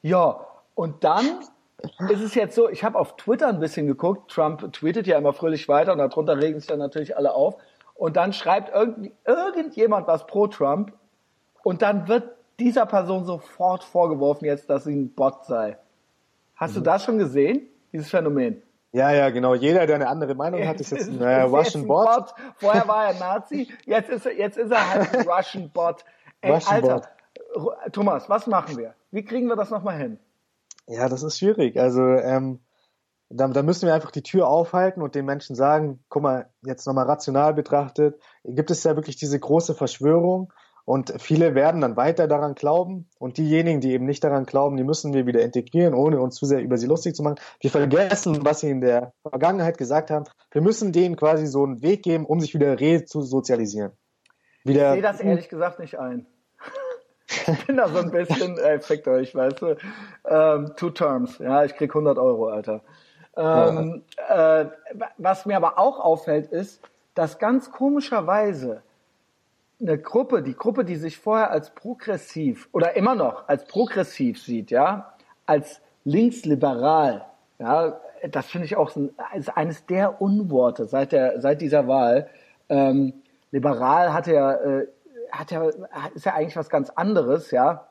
Ja, 0.00 0.46
und 0.76 1.02
dann 1.02 1.24
ist 2.08 2.20
es 2.22 2.36
jetzt 2.36 2.54
so, 2.54 2.68
ich 2.68 2.84
habe 2.84 2.96
auf 2.98 3.16
Twitter 3.16 3.48
ein 3.48 3.58
bisschen 3.58 3.88
geguckt, 3.88 4.30
Trump 4.30 4.72
tweetet 4.72 5.08
ja 5.08 5.18
immer 5.18 5.32
fröhlich 5.32 5.68
weiter 5.68 5.90
und 5.92 5.98
darunter 5.98 6.36
regen 6.40 6.60
sich 6.60 6.68
dann 6.68 6.78
natürlich 6.78 7.16
alle 7.16 7.34
auf 7.34 7.56
und 7.98 8.16
dann 8.16 8.32
schreibt 8.32 8.74
irgend, 8.74 9.12
irgendjemand 9.26 10.06
was 10.06 10.26
pro 10.26 10.46
Trump 10.46 10.92
und 11.62 11.82
dann 11.82 12.08
wird 12.08 12.30
dieser 12.58 12.86
Person 12.86 13.24
sofort 13.26 13.84
vorgeworfen 13.84 14.46
jetzt, 14.46 14.70
dass 14.70 14.84
sie 14.84 14.94
ein 14.96 15.14
Bot 15.14 15.44
sei. 15.44 15.76
Hast 16.56 16.70
Mhm. 16.70 16.74
du 16.76 16.80
das 16.82 17.04
schon 17.04 17.18
gesehen, 17.18 17.68
dieses 17.92 18.08
Phänomen? 18.08 18.62
Ja, 18.92 19.10
ja, 19.12 19.28
genau. 19.30 19.54
Jeder, 19.54 19.86
der 19.86 19.96
eine 19.96 20.08
andere 20.08 20.34
Meinung 20.34 20.66
hat, 20.66 20.80
ist 20.80 20.90
jetzt 20.90 21.08
ein 21.08 21.20
äh, 21.20 21.42
Russian 21.42 21.84
ein 21.84 21.88
Bot. 21.88 22.34
Vorher 22.56 22.88
war 22.88 23.08
er 23.12 23.18
Nazi, 23.18 23.68
jetzt 23.84 24.08
ist 24.10 24.24
er, 24.26 24.34
jetzt 24.36 24.56
ist 24.56 24.70
er 24.70 24.90
halt 24.90 25.14
ein 25.14 25.28
Russian 25.28 25.70
Bot. 25.70 26.04
Ey, 26.40 26.52
Russian 26.52 26.74
Alter, 26.76 27.02
Bot. 27.52 27.92
Thomas, 27.92 28.28
was 28.30 28.46
machen 28.46 28.76
wir? 28.78 28.94
Wie 29.10 29.24
kriegen 29.24 29.46
wir 29.48 29.56
das 29.56 29.70
nochmal 29.70 29.98
hin? 29.98 30.18
Ja, 30.86 31.08
das 31.08 31.22
ist 31.22 31.38
schwierig. 31.38 31.78
Also 31.78 32.02
ähm, 32.02 32.60
da, 33.30 33.48
da 33.48 33.62
müssen 33.62 33.86
wir 33.86 33.94
einfach 33.94 34.10
die 34.10 34.22
Tür 34.22 34.48
aufhalten 34.48 35.02
und 35.02 35.14
den 35.14 35.24
Menschen 35.24 35.54
sagen, 35.54 36.02
guck 36.08 36.22
mal, 36.22 36.50
jetzt 36.62 36.86
nochmal 36.86 37.06
rational 37.06 37.54
betrachtet, 37.54 38.20
gibt 38.44 38.70
es 38.70 38.84
ja 38.84 38.96
wirklich 38.96 39.16
diese 39.16 39.38
große 39.38 39.74
Verschwörung 39.74 40.52
und 40.84 41.12
viele 41.18 41.54
werden 41.54 41.82
dann 41.82 41.98
weiter 41.98 42.26
daran 42.28 42.54
glauben 42.54 43.10
und 43.18 43.36
diejenigen, 43.36 43.82
die 43.82 43.92
eben 43.92 44.06
nicht 44.06 44.24
daran 44.24 44.46
glauben, 44.46 44.78
die 44.78 44.84
müssen 44.84 45.12
wir 45.12 45.26
wieder 45.26 45.42
integrieren, 45.42 45.92
ohne 45.92 46.18
uns 46.18 46.36
zu 46.36 46.46
sehr 46.46 46.62
über 46.62 46.78
sie 46.78 46.86
lustig 46.86 47.14
zu 47.14 47.22
machen. 47.22 47.38
Wir 47.60 47.70
vergessen, 47.70 48.38
was 48.42 48.60
sie 48.60 48.70
in 48.70 48.80
der 48.80 49.12
Vergangenheit 49.20 49.76
gesagt 49.76 50.10
haben. 50.10 50.24
Wir 50.50 50.62
müssen 50.62 50.92
denen 50.92 51.16
quasi 51.16 51.46
so 51.46 51.62
einen 51.62 51.82
Weg 51.82 52.04
geben, 52.04 52.24
um 52.24 52.40
sich 52.40 52.54
wieder 52.54 52.80
re 52.80 53.04
zu 53.04 53.20
sozialisieren. 53.20 53.92
Wieder, 54.64 54.88
Ich 54.88 54.92
sehe 54.94 55.02
das 55.02 55.20
ehrlich 55.20 55.48
gesagt 55.50 55.78
nicht 55.78 55.98
ein. 55.98 56.26
Ich 57.28 57.66
bin 57.66 57.76
da 57.76 57.88
so 57.88 57.98
ein 57.98 58.10
bisschen, 58.10 58.56
ey, 58.56 58.80
fickt 58.80 59.06
euch, 59.08 59.34
weißt 59.34 59.60
du. 59.60 59.76
Ähm, 60.24 60.72
two 60.76 60.88
terms, 60.88 61.36
ja, 61.38 61.64
ich 61.64 61.74
krieg 61.74 61.90
100 61.90 62.16
Euro, 62.16 62.48
Alter. 62.48 62.82
Ähm, 63.38 64.02
äh, 64.28 64.64
was 65.16 65.46
mir 65.46 65.56
aber 65.56 65.78
auch 65.78 66.00
auffällt, 66.00 66.48
ist, 66.48 66.82
dass 67.14 67.38
ganz 67.38 67.70
komischerweise 67.70 68.82
eine 69.80 69.96
Gruppe, 69.96 70.42
die 70.42 70.56
Gruppe, 70.56 70.84
die 70.84 70.96
sich 70.96 71.18
vorher 71.18 71.52
als 71.52 71.70
progressiv 71.70 72.68
oder 72.72 72.96
immer 72.96 73.14
noch 73.14 73.48
als 73.48 73.64
progressiv 73.64 74.42
sieht, 74.42 74.72
ja, 74.72 75.14
als 75.46 75.80
linksliberal, 76.04 77.26
ja, 77.60 78.00
das 78.28 78.46
finde 78.46 78.66
ich 78.66 78.76
auch 78.76 78.90
ist 79.34 79.56
eines 79.56 79.86
der 79.86 80.20
Unworte 80.20 80.86
seit 80.86 81.12
der 81.12 81.40
seit 81.40 81.60
dieser 81.60 81.86
Wahl. 81.86 82.28
Ähm, 82.68 83.14
liberal 83.52 84.12
hat 84.12 84.26
ja, 84.26 84.54
äh, 84.54 84.88
hat 85.30 85.52
ja 85.52 85.68
ist 86.14 86.26
ja 86.26 86.34
eigentlich 86.34 86.56
was 86.56 86.70
ganz 86.70 86.90
anderes, 86.90 87.52
ja. 87.52 87.86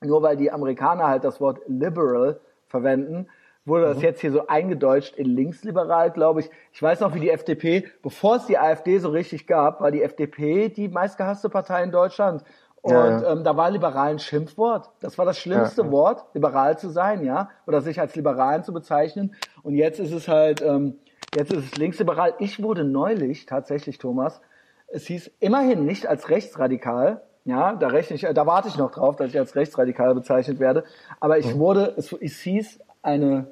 Nur 0.00 0.22
weil 0.22 0.36
die 0.36 0.50
Amerikaner 0.50 1.08
halt 1.08 1.24
das 1.24 1.40
Wort 1.40 1.60
liberal 1.66 2.40
verwenden, 2.68 3.28
wurde 3.66 3.84
das 3.86 4.02
jetzt 4.02 4.20
hier 4.20 4.32
so 4.32 4.46
eingedeutscht 4.46 5.16
in 5.16 5.26
linksliberal, 5.26 6.10
glaube 6.10 6.40
ich. 6.40 6.50
Ich 6.72 6.82
weiß 6.82 7.00
noch, 7.00 7.14
wie 7.14 7.20
die 7.20 7.30
FDP, 7.30 7.84
bevor 8.02 8.36
es 8.36 8.46
die 8.46 8.58
AfD 8.58 8.98
so 8.98 9.10
richtig 9.10 9.46
gab, 9.46 9.80
war 9.80 9.90
die 9.90 10.02
FDP 10.02 10.68
die 10.68 10.88
meistgehasste 10.88 11.48
Partei 11.48 11.82
in 11.82 11.90
Deutschland. 11.90 12.44
Und 12.82 12.92
Ja, 12.92 13.20
ja. 13.20 13.32
Ähm, 13.32 13.42
da 13.42 13.56
war 13.56 13.70
liberal 13.70 14.10
ein 14.10 14.18
Schimpfwort. 14.18 14.90
Das 15.00 15.18
war 15.18 15.24
das 15.24 15.38
schlimmste 15.38 15.82
Ja. 15.82 15.90
Wort, 15.90 16.24
liberal 16.34 16.78
zu 16.78 16.88
sein, 16.88 17.24
ja, 17.24 17.50
oder 17.66 17.80
sich 17.80 18.00
als 18.00 18.14
Liberalen 18.14 18.62
zu 18.62 18.72
bezeichnen. 18.72 19.34
Und 19.62 19.74
jetzt 19.74 19.98
ist 19.98 20.12
es 20.12 20.28
halt, 20.28 20.62
ähm, 20.62 20.98
jetzt 21.34 21.52
ist 21.52 21.64
es 21.72 21.76
linksliberal. 21.76 22.34
Ich 22.38 22.62
wurde 22.62 22.84
neulich 22.84 23.46
tatsächlich, 23.46 23.98
Thomas, 23.98 24.40
es 24.88 25.06
hieß 25.06 25.32
immerhin 25.40 25.84
nicht 25.84 26.06
als 26.06 26.30
rechtsradikal, 26.30 27.22
ja, 27.44 27.74
da 27.74 27.88
rechne 27.88 28.16
ich, 28.16 28.22
da 28.22 28.46
warte 28.46 28.68
ich 28.68 28.76
noch 28.76 28.90
drauf, 28.90 29.16
dass 29.16 29.28
ich 29.30 29.38
als 29.38 29.54
rechtsradikal 29.54 30.14
bezeichnet 30.14 30.58
werde. 30.60 30.84
Aber 31.20 31.38
ich 31.38 31.56
wurde, 31.58 31.94
es, 31.96 32.12
es 32.12 32.40
hieß 32.40 32.80
eine 33.02 33.48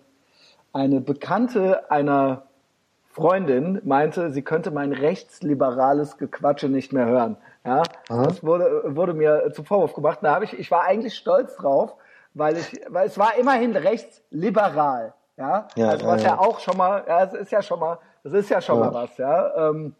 eine 0.74 1.00
Bekannte 1.00 1.90
einer 1.90 2.42
Freundin 3.10 3.80
meinte, 3.84 4.32
sie 4.32 4.42
könnte 4.42 4.70
mein 4.72 4.92
rechtsliberales 4.92 6.18
Gequatsche 6.18 6.68
nicht 6.68 6.92
mehr 6.92 7.06
hören. 7.06 7.36
Ja, 7.64 7.82
Aha. 8.08 8.24
das 8.24 8.44
wurde, 8.44 8.82
wurde 8.96 9.14
mir 9.14 9.50
zum 9.54 9.64
Vorwurf 9.64 9.94
gemacht. 9.94 10.18
Da 10.20 10.34
habe 10.34 10.44
ich, 10.44 10.58
ich 10.58 10.70
war 10.70 10.82
eigentlich 10.82 11.14
stolz 11.14 11.56
drauf, 11.56 11.94
weil 12.34 12.56
ich, 12.58 12.80
weil 12.88 13.06
es 13.06 13.16
war 13.16 13.36
immerhin 13.38 13.74
rechtsliberal. 13.76 15.14
Ja, 15.36 15.68
Ja, 15.76 15.88
also 15.90 16.06
was 16.06 16.22
ja, 16.22 16.30
ja 16.30 16.38
auch 16.38 16.58
schon 16.60 16.76
mal, 16.76 17.04
ja, 17.06 17.22
es 17.24 17.32
ist 17.34 17.52
ja 17.52 17.62
schon 17.62 17.80
mal, 17.80 17.98
das 18.24 18.32
ist 18.32 18.50
ja 18.50 18.60
schon 18.60 18.78
Ja. 18.80 18.90
mal 18.90 18.94
was, 18.94 19.16
ja. 19.16 19.68
Ähm, 19.70 19.94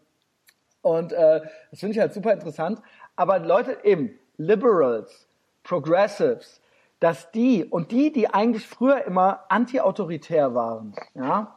und 0.81 1.13
äh, 1.13 1.41
das 1.71 1.79
finde 1.79 1.93
ich 1.93 1.99
halt 1.99 2.13
super 2.13 2.33
interessant. 2.33 2.81
Aber 3.15 3.39
Leute, 3.39 3.77
eben, 3.83 4.11
Liberals, 4.37 5.27
Progressives, 5.63 6.61
dass 7.05 7.29
die 7.29 7.63
und 7.63 7.91
die, 7.91 8.11
die 8.11 8.33
eigentlich 8.33 8.67
früher 8.67 9.05
immer 9.05 9.43
anti-autoritär 9.49 10.55
waren, 10.55 10.95
ja, 11.13 11.53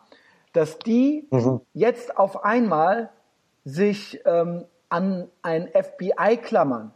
dass 0.53 0.79
die 0.79 1.27
Mhm. 1.31 1.63
jetzt 1.73 2.19
auf 2.19 2.45
einmal 2.45 3.09
sich 3.65 4.21
ähm, 4.27 4.67
an 4.91 5.31
ein 5.41 5.69
FBI 5.69 6.37
klammern. 6.37 6.93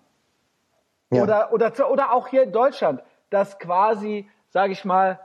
Ja. 1.09 1.23
Oder, 1.23 1.53
oder, 1.55 1.91
oder 1.91 2.13
auch 2.13 2.29
hier 2.29 2.43
in 2.43 2.53
Deutschland, 2.53 3.03
dass 3.31 3.59
quasi, 3.59 4.29
sage 4.51 4.75
ich 4.75 4.85
mal, 4.85 5.19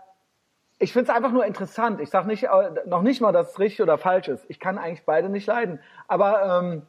ich 0.80 0.94
finde 0.94 1.12
es 1.12 1.18
einfach 1.18 1.34
nur 1.34 1.46
interessant. 1.46 2.00
Ich 2.00 2.10
sage 2.10 2.28
nicht, 2.28 2.44
äh, 2.44 2.72
noch 2.86 3.02
nicht 3.02 3.20
mal, 3.20 3.34
dass 3.34 3.50
es 3.50 3.60
richtig 3.60 3.82
oder 3.82 3.98
falsch 3.98 4.30
ist. 4.30 4.46
Ich 4.48 4.58
kann 4.58 4.78
eigentlich 4.78 5.04
beide 5.04 5.28
nicht 5.28 5.48
leiden. 5.48 5.82
Aber 6.08 6.62
ähm, 6.62 6.84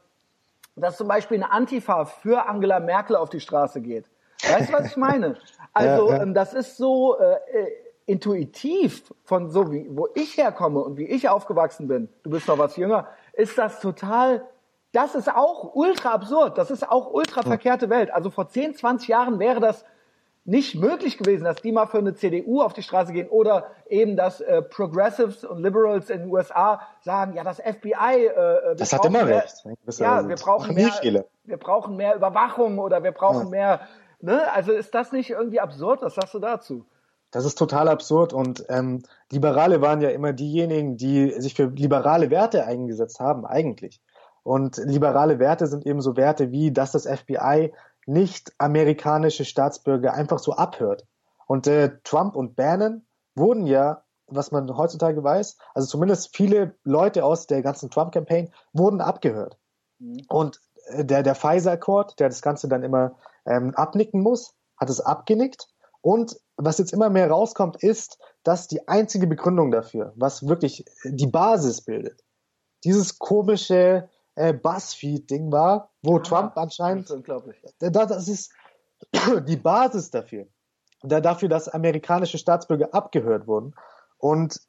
dass 0.76 0.99
zum 0.99 1.09
Beispiel 1.09 1.39
eine 1.39 1.51
Antifa 1.51 2.05
für 2.05 2.47
Angela 2.47 2.78
Merkel 2.78 3.16
auf 3.16 3.28
die 3.28 3.41
Straße 3.41 3.80
geht. 3.80 4.09
Weißt 4.43 4.68
du, 4.68 4.72
was 4.72 4.86
ich 4.86 4.97
meine? 4.97 5.36
Also 5.72 6.11
Ja, 6.11 6.16
ja. 6.16 6.22
ähm, 6.22 6.34
das 6.34 6.55
ist 6.55 6.76
so 6.76 7.18
äh, 7.18 7.34
äh, 7.34 7.72
intuitiv 8.07 9.03
von 9.24 9.51
so 9.51 9.70
wie 9.72 9.86
wo 9.91 10.09
ich 10.14 10.36
herkomme 10.36 10.80
und 10.80 10.97
wie 10.97 11.07
ich 11.07 11.28
aufgewachsen 11.28 11.89
bin. 11.89 12.09
Du 12.22 12.30
bist 12.30 12.49
noch 12.49 12.59
was 12.59 12.76
jünger. 12.76 13.09
Ist 13.32 13.59
das 13.59 13.80
total 13.80 14.47
das 14.93 15.14
ist 15.14 15.28
auch 15.28 15.74
ultra 15.74 16.12
absurd. 16.12 16.57
Das 16.57 16.70
ist 16.70 16.89
auch 16.89 17.12
ultra 17.12 17.43
verkehrte 17.43 17.91
Welt. 17.91 18.11
Also 18.11 18.30
vor 18.30 18.49
10, 18.49 18.74
20 18.74 19.09
Jahren 19.09 19.39
wäre 19.39 19.61
das 19.61 19.84
nicht 20.47 20.76
möglich 20.76 21.18
gewesen, 21.18 21.45
dass 21.45 21.57
die 21.57 21.72
mal 21.72 21.86
für 21.86 21.99
eine 21.99 22.14
CDU 22.14 22.62
auf 22.62 22.72
die 22.72 22.82
Straße 22.82 23.12
gehen 23.12 23.28
oder 23.28 23.66
eben, 23.91 24.16
dass 24.16 24.41
äh, 24.41 24.62
Progressives 24.62 25.45
und 25.45 25.62
Liberals 25.62 26.09
in 26.09 26.20
den 26.20 26.30
USA 26.30 26.80
sagen, 27.03 27.34
ja, 27.34 27.45
das 27.45 27.59
FBI, 27.59 27.93
äh, 27.93 28.34
wir 28.34 28.74
Das 28.76 28.95
hat 28.95 29.05
immer 29.05 29.26
mehr, 29.26 29.43
recht. 29.43 29.62
Ja, 29.99 30.26
wir 30.26 30.36
brauchen 30.36 30.74
mehr, 30.74 30.91
wir 31.45 31.57
brauchen 31.59 31.97
mehr 31.97 32.16
Überwachung 32.16 32.78
oder 32.78 33.03
wir 33.03 33.12
brauchen 33.12 33.45
Ja. 33.45 33.51
mehr, 33.51 33.80
ne? 34.20 34.52
Also 34.52 34.72
ist 34.72 34.94
das 34.94 35.12
nicht 35.12 35.30
irgendwie 35.30 35.60
absurd? 35.60 36.02
Was 36.02 36.14
sagst 36.14 36.34
du 36.34 36.38
dazu? 36.38 36.84
Das 37.30 37.44
ist 37.44 37.58
total 37.58 37.88
absurd 37.88 38.32
und 38.32 38.64
ähm, 38.70 39.02
Liberale 39.30 39.82
waren 39.82 40.00
ja 40.00 40.08
immer 40.08 40.32
diejenigen, 40.32 40.96
die 40.96 41.30
sich 41.40 41.54
für 41.54 41.66
liberale 41.66 42.30
Werte 42.30 42.64
eingesetzt 42.64 43.20
haben, 43.20 43.44
eigentlich. 43.44 44.00
Und 44.42 44.78
liberale 44.78 45.38
Werte 45.38 45.66
sind 45.66 45.84
eben 45.84 46.00
so 46.00 46.16
Werte 46.16 46.50
wie, 46.52 46.72
dass 46.72 46.92
das 46.92 47.06
FBI 47.06 47.72
nicht 48.06 48.54
amerikanische 48.56 49.44
Staatsbürger 49.44 50.14
einfach 50.14 50.38
so 50.38 50.54
abhört. 50.54 51.06
Und 51.46 51.66
äh, 51.66 51.98
Trump 52.02 52.34
und 52.34 52.56
Bannon 52.56 53.06
wurden 53.34 53.66
ja, 53.66 54.04
was 54.26 54.50
man 54.50 54.74
heutzutage 54.74 55.22
weiß, 55.22 55.58
also 55.74 55.86
zumindest 55.86 56.34
viele 56.34 56.74
Leute 56.84 57.24
aus 57.24 57.46
der 57.46 57.62
ganzen 57.62 57.90
Trump-Campaign 57.90 58.50
wurden 58.72 59.02
abgehört. 59.02 59.58
Und 60.28 60.60
äh, 60.86 61.04
der, 61.04 61.22
der 61.22 61.34
Pfizer-Court, 61.34 62.18
der 62.18 62.28
das 62.28 62.40
Ganze 62.40 62.68
dann 62.68 62.82
immer 62.82 63.16
ähm, 63.49 63.74
abnicken 63.74 64.22
muss, 64.22 64.55
hat 64.76 64.90
es 64.90 65.01
abgenickt. 65.01 65.68
Und 66.01 66.38
was 66.57 66.78
jetzt 66.78 66.92
immer 66.92 67.11
mehr 67.11 67.30
rauskommt, 67.30 67.82
ist, 67.82 68.18
dass 68.44 68.68
die 68.68 68.86
einzige 68.86 69.26
Begründung 69.26 69.70
dafür, 69.70 70.12
was 70.16 70.46
wirklich 70.46 70.84
die 71.05 71.26
Basis 71.26 71.80
bildet, 71.80 72.22
dieses 72.84 73.18
komische 73.18 74.09
äh, 74.36 74.53
Buzzfeed-Ding 74.53 75.51
war, 75.51 75.90
wo 76.03 76.16
ah, 76.16 76.20
Trump 76.20 76.57
anscheinend. 76.57 77.05
Das 77.05 77.11
ist 77.11 77.16
unglaublich. 77.16 77.62
Das 77.80 78.28
ist 78.28 78.53
die 79.46 79.57
Basis 79.57 80.11
dafür. 80.11 80.46
Dafür, 81.03 81.49
dass 81.49 81.68
amerikanische 81.68 82.38
Staatsbürger 82.38 82.92
abgehört 82.92 83.46
wurden. 83.46 83.74
Und 84.18 84.61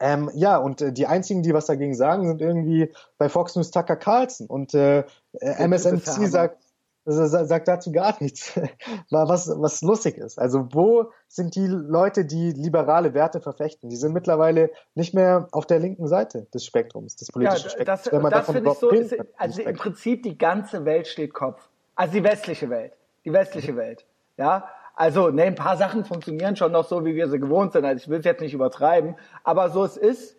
ähm, 0.00 0.30
ja, 0.34 0.56
und 0.56 0.80
äh, 0.80 0.92
die 0.92 1.06
einzigen, 1.06 1.42
die 1.42 1.54
was 1.54 1.66
dagegen 1.66 1.94
sagen, 1.94 2.26
sind 2.26 2.40
irgendwie 2.40 2.92
bei 3.18 3.28
Fox 3.28 3.54
News 3.54 3.70
Tucker 3.70 3.96
Carlson. 3.96 4.48
Und 4.48 4.74
äh, 4.74 5.04
MSNBC 5.40 6.26
sagt, 6.28 6.58
sagt 7.04 7.68
dazu 7.68 7.90
gar 7.92 8.16
nichts, 8.20 8.52
was, 9.10 9.48
was 9.48 9.82
lustig 9.82 10.18
ist. 10.18 10.38
Also 10.38 10.68
wo 10.72 11.10
sind 11.28 11.56
die 11.56 11.66
Leute, 11.66 12.24
die 12.24 12.52
liberale 12.52 13.14
Werte 13.14 13.40
verfechten? 13.40 13.90
Die 13.90 13.96
sind 13.96 14.12
mittlerweile 14.12 14.70
nicht 14.94 15.14
mehr 15.14 15.48
auf 15.52 15.66
der 15.66 15.78
linken 15.78 16.06
Seite 16.06 16.46
des 16.54 16.64
Spektrums, 16.64 17.16
des 17.16 17.32
politischen 17.32 17.70
ja, 17.78 17.84
das, 17.84 18.04
Spektrums. 18.04 18.30
Das, 18.30 18.46
das 18.46 18.50
finde 18.50 18.70
ich 18.70 18.78
so, 18.78 18.90
ist, 18.90 19.16
also 19.36 19.62
im 19.62 19.76
Prinzip 19.76 20.22
die 20.22 20.38
ganze 20.38 20.84
Welt 20.84 21.06
steht 21.08 21.34
Kopf. 21.34 21.68
Also 21.94 22.14
die 22.14 22.24
westliche 22.24 22.70
Welt. 22.70 22.92
Die 23.24 23.32
westliche 23.32 23.76
Welt. 23.76 24.04
Ja, 24.36 24.68
also, 24.94 25.30
ne, 25.30 25.44
ein 25.44 25.54
paar 25.54 25.76
Sachen 25.76 26.04
funktionieren 26.04 26.56
schon 26.56 26.72
noch 26.72 26.86
so, 26.86 27.04
wie 27.04 27.14
wir 27.14 27.28
sie 27.28 27.38
gewohnt 27.38 27.72
sind. 27.72 27.84
Also 27.84 28.02
ich 28.02 28.08
will 28.08 28.18
es 28.18 28.24
jetzt 28.24 28.40
nicht 28.40 28.54
übertreiben, 28.54 29.16
aber 29.42 29.70
so 29.70 29.84
es 29.84 29.96
ist, 29.96 30.36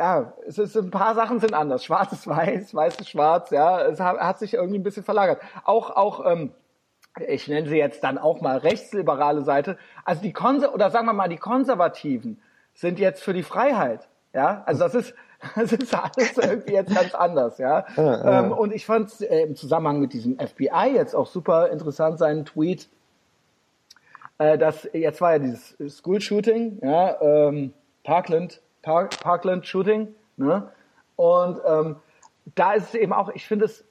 ja, 0.00 0.32
es 0.46 0.56
ist 0.56 0.74
ein 0.78 0.90
paar 0.90 1.14
Sachen 1.14 1.40
sind 1.40 1.52
anders. 1.52 1.84
Schwarz 1.84 2.10
ist 2.12 2.26
weiß, 2.26 2.74
weiß 2.74 2.96
ist 3.00 3.10
schwarz, 3.10 3.50
ja. 3.50 3.82
Es 3.82 4.00
hat, 4.00 4.18
hat 4.18 4.38
sich 4.38 4.54
irgendwie 4.54 4.78
ein 4.78 4.82
bisschen 4.82 5.04
verlagert. 5.04 5.42
Auch, 5.64 5.90
auch, 5.90 6.24
ähm, 6.24 6.52
ich 7.28 7.48
nenne 7.48 7.68
sie 7.68 7.76
jetzt 7.76 8.02
dann 8.02 8.16
auch 8.16 8.40
mal 8.40 8.56
rechtsliberale 8.56 9.42
Seite. 9.42 9.76
Also 10.06 10.22
die 10.22 10.32
Konser 10.32 10.74
oder 10.74 10.90
sagen 10.90 11.04
wir 11.04 11.12
mal 11.12 11.28
die 11.28 11.36
Konservativen 11.36 12.40
sind 12.72 12.98
jetzt 12.98 13.22
für 13.22 13.34
die 13.34 13.42
Freiheit, 13.42 14.08
ja. 14.32 14.62
Also 14.64 14.84
das 14.84 14.94
ist 14.94 15.14
das 15.54 15.72
ist 15.72 15.94
alles 15.94 16.36
irgendwie 16.38 16.72
jetzt 16.72 16.94
ganz 16.94 17.14
anders, 17.14 17.58
ja. 17.58 17.84
ja, 17.96 18.02
ja. 18.02 18.40
Ähm, 18.40 18.52
und 18.52 18.72
ich 18.72 18.86
fand 18.86 19.20
äh, 19.20 19.42
im 19.42 19.54
Zusammenhang 19.54 20.00
mit 20.00 20.14
diesem 20.14 20.38
FBI 20.38 20.92
jetzt 20.94 21.14
auch 21.14 21.26
super 21.26 21.68
interessant 21.68 22.18
seinen 22.18 22.46
Tweet, 22.46 22.88
äh, 24.38 24.56
dass 24.56 24.88
jetzt 24.94 25.20
war 25.20 25.32
ja 25.32 25.38
dieses 25.40 25.76
School 25.98 26.22
Shooting, 26.22 26.78
ja, 26.82 27.20
ähm, 27.20 27.74
Parkland 28.02 28.62
Park, 28.82 29.20
Parkland 29.20 29.66
Shooting. 29.66 30.14
Ne? 30.36 30.70
Und 31.16 31.60
ähm, 31.66 31.96
da 32.54 32.72
ist 32.72 32.88
es 32.88 32.94
eben 32.94 33.12
auch, 33.12 33.30
ich 33.30 33.46
finde 33.46 33.66
es, 33.66 33.84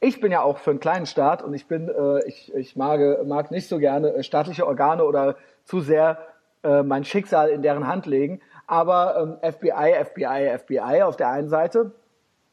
ich 0.00 0.20
bin 0.20 0.32
ja 0.32 0.42
auch 0.42 0.58
für 0.58 0.70
einen 0.70 0.80
kleinen 0.80 1.06
Staat 1.06 1.42
und 1.42 1.54
ich 1.54 1.66
bin, 1.68 1.88
äh, 1.88 2.26
ich, 2.26 2.52
ich 2.54 2.76
mag, 2.76 3.24
mag 3.24 3.50
nicht 3.50 3.68
so 3.68 3.78
gerne 3.78 4.14
äh, 4.14 4.22
staatliche 4.22 4.66
Organe 4.66 5.04
oder 5.04 5.36
zu 5.64 5.80
sehr 5.80 6.18
äh, 6.64 6.82
mein 6.82 7.04
Schicksal 7.04 7.50
in 7.50 7.62
deren 7.62 7.86
Hand 7.86 8.06
legen. 8.06 8.40
Aber 8.66 9.38
ähm, 9.42 9.52
FBI, 9.52 10.04
FBI, 10.04 10.58
FBI 10.58 11.02
auf 11.02 11.16
der 11.16 11.28
einen 11.28 11.48
Seite. 11.48 11.92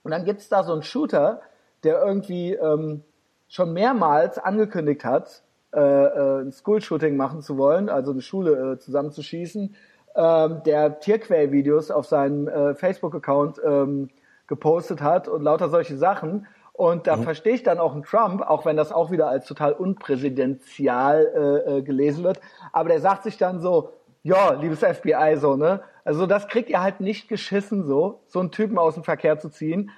Und 0.03 0.11
dann 0.11 0.25
gibt's 0.25 0.49
da 0.49 0.63
so 0.63 0.73
einen 0.73 0.83
Shooter, 0.83 1.41
der 1.83 2.03
irgendwie 2.03 2.53
ähm, 2.53 3.03
schon 3.47 3.73
mehrmals 3.73 4.37
angekündigt 4.37 5.03
hat, 5.05 5.43
äh, 5.73 5.79
äh, 5.79 6.41
ein 6.41 6.51
School-Shooting 6.51 7.15
machen 7.15 7.41
zu 7.41 7.57
wollen, 7.57 7.89
also 7.89 8.11
eine 8.11 8.21
Schule 8.21 8.73
äh, 8.73 8.79
zusammenzuschießen 8.79 9.75
ähm, 10.15 10.61
der 10.65 10.99
Tierquell-Videos 10.99 11.91
auf 11.91 12.05
seinem 12.05 12.47
äh, 12.47 12.75
Facebook-Account 12.75 13.61
ähm, 13.63 14.09
gepostet 14.47 15.01
hat 15.01 15.27
und 15.27 15.43
lauter 15.43 15.69
solche 15.69 15.97
Sachen. 15.97 16.47
Und 16.73 17.07
da 17.07 17.17
mhm. 17.17 17.23
verstehe 17.23 17.53
ich 17.53 17.63
dann 17.63 17.77
auch 17.77 17.93
einen 17.93 18.03
Trump, 18.03 18.41
auch 18.41 18.65
wenn 18.65 18.77
das 18.77 18.91
auch 18.91 19.11
wieder 19.11 19.27
als 19.27 19.45
total 19.45 19.73
unpräsidential 19.73 21.27
äh, 21.67 21.77
äh, 21.77 21.81
gelesen 21.81 22.23
wird. 22.23 22.39
Aber 22.71 22.89
der 22.89 23.01
sagt 23.01 23.23
sich 23.23 23.37
dann 23.37 23.59
so, 23.59 23.91
ja, 24.23 24.53
liebes 24.53 24.79
FBI, 24.79 25.35
so, 25.37 25.55
ne? 25.55 25.81
Also 26.03 26.25
das 26.25 26.47
kriegt 26.47 26.69
ihr 26.69 26.81
halt 26.81 27.01
nicht 27.01 27.27
geschissen, 27.27 27.85
so, 27.85 28.23
so 28.27 28.39
einen 28.39 28.51
Typen 28.51 28.77
aus 28.77 28.95
dem 28.95 29.03
Verkehr 29.03 29.37
zu 29.39 29.49
ziehen. 29.49 29.91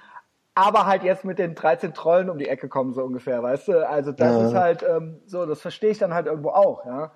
Aber 0.54 0.86
halt 0.86 1.02
jetzt 1.02 1.24
mit 1.24 1.38
den 1.38 1.54
13 1.54 1.94
Trollen 1.94 2.28
um 2.28 2.38
die 2.38 2.48
Ecke 2.48 2.68
kommen, 2.68 2.92
so 2.92 3.02
ungefähr, 3.02 3.42
weißt 3.42 3.68
du? 3.68 3.88
Also 3.88 4.12
das 4.12 4.32
ja. 4.32 4.46
ist 4.48 4.54
halt 4.54 4.82
ähm, 4.82 5.22
so, 5.26 5.46
das 5.46 5.60
verstehe 5.60 5.90
ich 5.90 5.98
dann 5.98 6.12
halt 6.12 6.26
irgendwo 6.26 6.50
auch, 6.50 6.84
ja. 6.84 7.12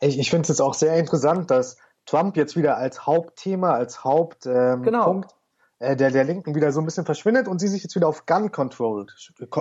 Ich, 0.00 0.18
ich 0.18 0.30
finde 0.30 0.42
es 0.42 0.48
jetzt 0.48 0.60
auch 0.60 0.74
sehr 0.74 0.96
interessant, 0.96 1.50
dass 1.50 1.76
Trump 2.06 2.36
jetzt 2.36 2.56
wieder 2.56 2.76
als 2.76 3.06
Hauptthema, 3.06 3.72
als 3.72 4.04
Hauptpunkt 4.04 4.46
ähm, 4.46 4.82
genau. 4.82 5.24
äh, 5.78 5.96
der, 5.96 6.10
der 6.10 6.24
Linken 6.24 6.54
wieder 6.54 6.72
so 6.72 6.80
ein 6.80 6.84
bisschen 6.84 7.04
verschwindet 7.04 7.48
und 7.48 7.60
sie 7.60 7.68
sich 7.68 7.82
jetzt 7.82 7.94
wieder 7.94 8.08
auf 8.08 8.26
Gun 8.26 8.52
Control 8.52 9.06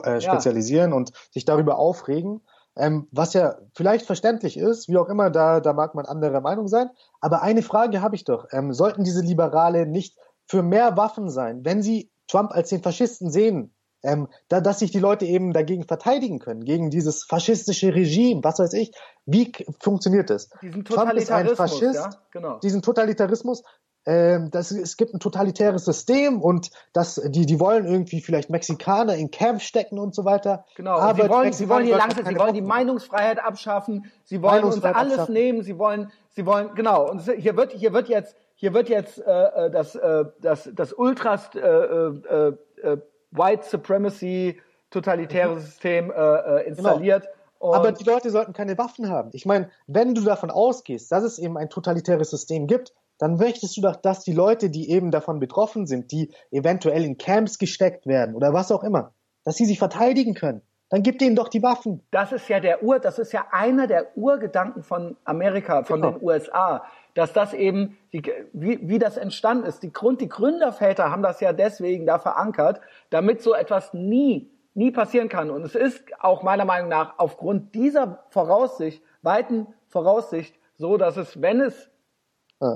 äh, 0.04 0.22
spezialisieren 0.22 0.92
ja. 0.92 0.98
und 0.98 1.12
sich 1.32 1.46
darüber 1.46 1.78
aufregen. 1.78 2.42
Ähm, 2.76 3.08
was 3.12 3.34
ja 3.34 3.56
vielleicht 3.76 4.06
verständlich 4.06 4.58
ist, 4.58 4.90
wie 4.90 4.98
auch 4.98 5.08
immer, 5.08 5.30
da, 5.30 5.60
da 5.60 5.74
mag 5.74 5.94
man 5.94 6.06
anderer 6.06 6.42
Meinung 6.42 6.68
sein. 6.68 6.90
Aber 7.22 7.44
eine 7.44 7.62
Frage 7.62 8.02
habe 8.02 8.16
ich 8.16 8.24
doch. 8.24 8.48
Ähm, 8.52 8.74
sollten 8.74 9.04
diese 9.04 9.22
Liberale 9.22 9.86
nicht 9.86 10.18
für 10.48 10.64
mehr 10.64 10.98
Waffen 10.98 11.30
sein, 11.30 11.64
wenn 11.64 11.84
sie 11.84 12.12
Trump 12.28 12.52
als 12.52 12.70
den 12.70 12.82
Faschisten 12.82 13.30
sehen, 13.30 13.74
ähm, 14.04 14.28
da, 14.50 14.62
dass 14.62 14.80
sich 14.80 14.92
die 14.92 15.00
Leute 15.00 15.26
eben 15.26 15.54
dagegen 15.54 15.86
verteidigen 15.86 16.40
können, 16.40 16.64
gegen 16.66 16.90
dieses 16.90 17.24
faschistische 17.24 17.96
Regime, 17.96 18.44
was 18.44 18.60
weiß 18.60 18.74
ich. 18.74 18.92
Wie 19.26 19.52
funktioniert 19.80 20.30
das? 20.30 20.50
Diesen 20.62 20.84
Trump 20.84 21.14
ist 21.14 21.32
ein 21.32 21.48
Faschist, 21.56 21.96
ja? 21.96 22.10
genau. 22.32 22.60
diesen 22.60 22.82
Totalitarismus. 22.82 23.64
Ähm, 24.06 24.52
das, 24.52 24.72
es 24.72 24.98
gibt 24.98 25.14
ein 25.14 25.22
totalitäres 25.22 25.86
System 25.86 26.42
und 26.42 26.72
das, 26.92 27.22
die, 27.26 27.46
die 27.46 27.60
wollen 27.62 27.86
irgendwie 27.86 28.20
vielleicht 28.20 28.50
Mexikaner 28.50 29.16
in 29.16 29.32
Camps 29.32 29.64
stecken 29.64 29.98
und 29.98 30.14
so 30.14 30.26
weiter. 30.26 30.66
Genau, 30.76 30.98
aber 30.98 31.24
sie 31.24 31.30
wollen, 31.30 31.54
sie 31.54 31.70
wollen 31.70 31.86
hier 31.86 31.96
langsam, 31.96 32.26
sie 32.26 32.38
wollen 32.38 32.54
die 32.54 32.62
Meinungsfreiheit 32.62 33.40
abschaffen, 33.40 34.12
sie 34.26 34.42
wollen 34.42 34.66
uns 34.66 34.84
alles 34.84 35.14
abschaffen. 35.14 35.34
nehmen, 35.34 35.64
sie 35.64 35.78
wollen, 35.78 36.12
sie 36.32 36.46
wollen, 36.46 36.76
genau, 36.76 37.10
und 37.10 37.22
hier 37.22 37.56
wird, 37.56 37.72
hier 37.72 37.94
wird 37.94 38.10
jetzt, 38.10 38.36
hier 38.56 38.74
wird 38.74 38.90
jetzt 38.90 39.20
äh, 39.20 39.32
äh 39.68 39.72
das, 39.72 39.96
äh, 39.96 40.26
das, 40.42 40.70
das 40.74 40.92
Ultras 40.92 41.56
äh, 41.56 41.60
äh, 41.60 42.54
äh, 42.82 42.98
White 43.36 43.64
Supremacy 43.68 44.60
totalitäre 44.90 45.56
mhm. 45.56 45.60
System 45.60 46.12
äh, 46.12 46.16
äh, 46.16 46.68
installiert. 46.68 47.24
Genau. 47.60 47.74
Aber 47.74 47.92
die 47.92 48.04
Leute 48.04 48.30
sollten 48.30 48.54
keine 48.54 48.78
Waffen 48.78 49.10
haben. 49.10 49.30
Ich 49.34 49.46
meine, 49.46 49.70
wenn 49.88 50.14
du 50.14 50.22
davon 50.22 50.52
ausgehst, 50.52 51.12
dass 51.12 51.24
es 51.24 51.40
eben 51.40 51.58
ein 51.58 51.70
totalitäres 51.70 52.30
System 52.30 52.68
gibt, 52.68 52.94
dann 53.20 53.38
möchtest 53.38 53.78
du 53.78 53.82
doch, 53.82 53.96
dass 53.96 54.24
die 54.24 54.34
Leute, 54.34 54.70
die 54.70 54.90
eben 54.90 55.12
davon 55.12 55.40
betroffen 55.40 55.88
sind, 55.88 56.12
die 56.12 56.34
eventuell 56.52 57.06
in 57.06 57.18
Camps 57.18 57.58
gesteckt 57.58 58.06
werden 58.06 58.36
oder 58.36 58.54
was 58.54 58.72
auch 58.72 58.84
immer, 58.84 59.14
dass 59.46 59.56
sie 59.56 59.66
sich 59.66 59.80
verteidigen 59.80 60.34
können. 60.34 60.62
Dann 60.90 61.04
gib 61.04 61.20
denen 61.20 61.36
doch 61.36 61.48
die 61.48 61.64
Waffen. 61.64 62.04
Das 62.12 62.32
ist 62.32 62.50
ja 62.50 62.60
der 62.60 62.84
Ur, 62.84 63.00
das 63.00 63.18
ist 63.18 63.32
ja 63.32 63.46
einer 63.52 63.88
der 63.88 64.16
Urgedanken 64.18 64.84
von 64.84 65.16
Amerika, 65.24 65.84
von 65.84 66.02
genau. 66.02 66.18
den 66.18 66.24
USA 66.24 66.84
dass 67.14 67.34
das 67.34 67.54
eben, 67.54 67.98
die, 68.12 68.24
wie, 68.54 68.80
wie 68.88 69.00
das 69.00 69.18
entstanden 69.18 69.66
ist. 69.66 69.84
Die, 69.84 69.94
Grund, 69.94 70.22
die 70.22 70.30
Gründerväter 70.30 71.12
haben 71.12 71.22
das 71.22 71.40
ja 71.40 71.54
deswegen 71.54 72.06
da 72.06 72.20
verankert, 72.20 72.82
damit 73.10 73.42
so 73.42 73.54
etwas 73.54 73.94
nie, 73.94 74.52
nie 74.74 74.92
passieren 74.92 75.30
kann. 75.30 75.50
Und 75.50 75.64
es 75.64 75.76
ist 75.76 76.04
auch 76.20 76.44
meiner 76.44 76.66
Meinung 76.66 76.90
nach 76.90 77.20
aufgrund 77.20 77.76
dieser 77.76 78.24
Voraussicht, 78.30 79.04
weiten 79.22 79.68
Voraussicht, 79.90 80.56
so, 80.76 80.98
dass 80.98 81.18
es, 81.18 81.42
wenn 81.42 81.62
es 81.62 81.92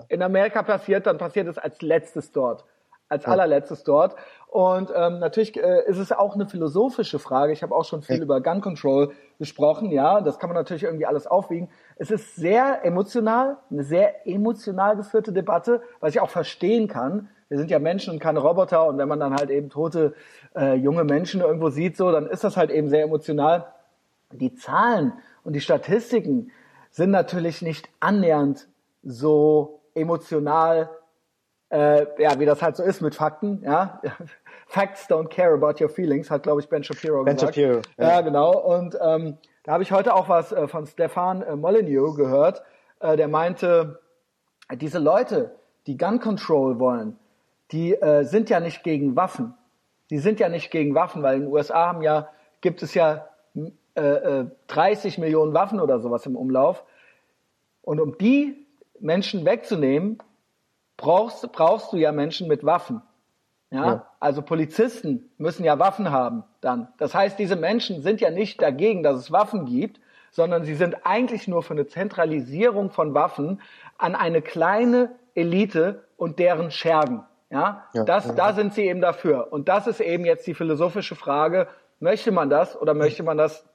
in 0.10 0.22
Amerika 0.22 0.64
passiert, 0.64 1.08
dann 1.08 1.18
passiert 1.18 1.48
es 1.48 1.58
als 1.58 1.82
letztes 1.82 2.32
dort 2.32 2.66
als 3.10 3.26
allerletztes 3.26 3.84
dort. 3.84 4.16
Und 4.48 4.92
ähm, 4.96 5.20
natürlich 5.20 5.58
äh, 5.58 5.84
ist 5.86 5.98
es 5.98 6.12
auch 6.12 6.36
eine 6.36 6.48
philosophische 6.48 7.20
Frage. 7.20 7.54
Ich 7.54 7.64
habe 7.64 7.76
auch 7.76 7.86
schon 7.86 8.02
viel 8.02 8.18
ja. 8.18 8.24
über 8.24 8.42
Gun 8.42 8.62
Control 8.62 9.12
gesprochen. 9.40 9.92
Ja, 9.92 10.22
das 10.22 10.40
kann 10.40 10.50
man 10.50 10.56
natürlich 10.56 10.84
irgendwie 10.84 11.06
alles 11.06 11.28
aufwiegen. 11.28 11.70
Es 11.98 12.12
ist 12.12 12.36
sehr 12.36 12.84
emotional, 12.86 13.58
eine 13.70 13.84
sehr 13.84 14.26
emotional 14.26 14.96
geführte 14.96 15.32
Debatte, 15.32 15.82
was 16.00 16.16
ich 16.16 16.22
auch 16.22 16.30
verstehen 16.30 16.88
kann. 16.88 17.30
Wir 17.50 17.58
sind 17.58 17.72
ja 17.72 17.80
Menschen 17.80 18.14
und 18.14 18.20
keine 18.20 18.40
Roboter. 18.40 18.88
Und 18.88 18.98
wenn 18.98 19.08
man 19.08 19.20
dann 19.20 19.36
halt 19.36 19.50
eben 19.50 19.70
tote 19.70 20.14
äh, 20.56 20.76
junge 20.76 21.04
Menschen 21.04 21.42
irgendwo 21.42 21.70
sieht, 21.70 21.98
so, 21.98 22.12
dann 22.12 22.28
ist 22.28 22.44
das 22.44 22.58
halt 22.58 22.72
eben 22.72 22.90
sehr 22.90 23.04
emotional. 23.04 23.68
Die 24.32 24.56
Zahlen 24.56 25.14
und 25.44 25.54
die 25.54 25.62
Statistiken 25.62 26.52
sind 26.90 27.12
natürlich 27.12 27.62
nicht 27.62 27.90
annähernd 28.00 28.68
so 29.04 29.82
emotional 29.94 30.90
äh, 31.70 32.06
ja, 32.22 32.40
wie 32.40 32.46
das 32.46 32.62
halt 32.62 32.76
so 32.76 32.84
ist 32.84 33.02
mit 33.02 33.16
Fakten, 33.16 33.62
ja. 33.64 34.02
Facts 34.68 35.10
don't 35.10 35.30
care 35.30 35.54
about 35.54 35.82
your 35.82 35.90
feelings, 35.90 36.30
hat, 36.30 36.44
glaube 36.44 36.62
ich, 36.62 36.68
Ben 36.68 36.84
Shapiro 36.84 37.24
ben 37.24 37.36
gesagt. 37.36 37.56
Ben 37.56 37.64
Shapiro. 37.64 37.82
Ja. 37.98 38.16
ja, 38.16 38.22
genau. 38.22 38.58
Und 38.58 38.98
ähm, 39.02 39.38
da 39.64 39.74
habe 39.74 39.84
ich 39.84 39.92
heute 39.92 40.14
auch 40.14 40.30
was 40.30 40.52
äh, 40.52 40.68
von 40.68 40.86
Stefan 40.86 41.42
äh, 41.42 41.56
Molyneux 41.56 42.16
gehört, 42.16 42.64
äh, 43.00 43.16
der 43.16 43.28
meinte, 43.28 44.00
diese 44.74 45.00
Leute, 45.00 45.56
die 45.88 45.98
Gun 45.98 46.20
Control 46.20 46.80
wollen, 46.80 47.18
die 47.72 47.94
äh, 47.94 48.24
sind 48.24 48.50
ja 48.50 48.60
nicht 48.60 48.84
gegen 48.84 49.16
Waffen. 49.16 49.54
Die 50.10 50.20
sind 50.20 50.40
ja 50.40 50.50
nicht 50.50 50.72
gegen 50.72 50.96
Waffen, 50.96 51.24
weil 51.24 51.36
in 51.36 51.42
den 51.44 51.52
USA 51.52 51.88
haben 51.88 52.02
ja, 52.02 52.30
gibt 52.62 52.82
es 52.82 52.94
ja 52.94 53.28
äh, 53.96 54.02
äh, 54.02 54.46
30 54.68 55.18
Millionen 55.18 55.54
Waffen 55.54 55.80
oder 55.80 56.00
sowas 56.00 56.26
im 56.26 56.36
Umlauf. 56.36 56.84
Und 57.82 58.00
um 58.00 58.18
die 58.18 58.68
Menschen 59.00 59.46
wegzunehmen, 59.46 60.20
brauchst, 60.98 61.50
brauchst 61.52 61.94
du 61.94 61.98
ja 61.98 62.12
Menschen 62.12 62.48
mit 62.48 62.66
Waffen. 62.66 63.02
Ja? 63.70 63.86
ja? 63.86 64.06
Also 64.20 64.42
Polizisten 64.42 65.30
müssen 65.38 65.64
ja 65.64 65.80
Waffen 65.80 66.12
haben 66.12 66.44
dann. 66.62 66.88
Das 66.98 67.14
heißt, 67.14 67.40
diese 67.40 67.56
Menschen 67.56 68.02
sind 68.02 68.20
ja 68.20 68.32
nicht 68.32 68.62
dagegen, 68.62 69.04
dass 69.04 69.18
es 69.18 69.32
Waffen 69.32 69.66
gibt, 69.66 70.00
sondern 70.32 70.64
sie 70.64 70.76
sind 70.76 71.06
eigentlich 71.06 71.48
nur 71.48 71.64
für 71.64 71.74
eine 71.74 71.88
Zentralisierung 71.88 72.92
von 72.92 73.14
Waffen 73.14 73.62
an 73.98 74.16
eine 74.16 74.42
kleine 74.42 75.12
Elite 75.36 76.04
und 76.18 76.40
deren 76.40 76.72
Schergen. 76.72 77.24
Ja, 77.50 77.86
ja 77.94 78.04
das, 78.04 78.36
da 78.36 78.54
sind 78.54 78.74
sie 78.74 78.88
eben 78.88 79.02
dafür. 79.02 79.52
Und 79.52 79.70
das 79.70 79.88
ist 79.88 80.02
eben 80.02 80.26
jetzt 80.26 80.46
die 80.48 80.54
philosophische 80.54 81.16
Frage, 81.16 81.68
möchte 82.00 82.32
man 82.32 82.50
das 82.50 82.80
oder 82.80 82.94
möchte 82.94 83.24
man 83.24 83.38
das 83.38 83.66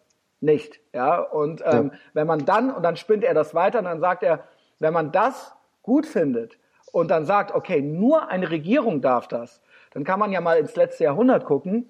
nicht? 0.41 0.81
Ja, 0.93 1.20
und 1.20 1.62
ähm, 1.64 1.91
ja. 1.93 1.99
wenn 2.12 2.27
man 2.27 2.45
dann, 2.45 2.70
und 2.70 2.83
dann 2.83 2.97
spinnt 2.97 3.25
er 3.25 3.35
das 3.35 3.55
weiter, 3.55 3.79
und 3.79 3.87
dann 3.87 4.01
sagt 4.01 4.23
er, 4.23 4.45
wenn 4.79 4.93
man 4.93 5.12
das 5.12 5.55
gut 5.83 6.07
findet 6.07 6.59
und 6.93 7.11
dann 7.11 7.24
sagt, 7.24 7.53
okay, 7.55 7.82
nur 7.82 8.28
eine 8.28 8.51
Regierung 8.51 9.01
darf 9.01 9.26
das, 9.26 9.61
dann 9.93 10.05
kann 10.05 10.20
man 10.20 10.30
ja 10.30 10.40
mal 10.40 10.59
ins 10.59 10.76
letzte 10.76 11.05
Jahrhundert 11.05 11.45
gucken, 11.45 11.88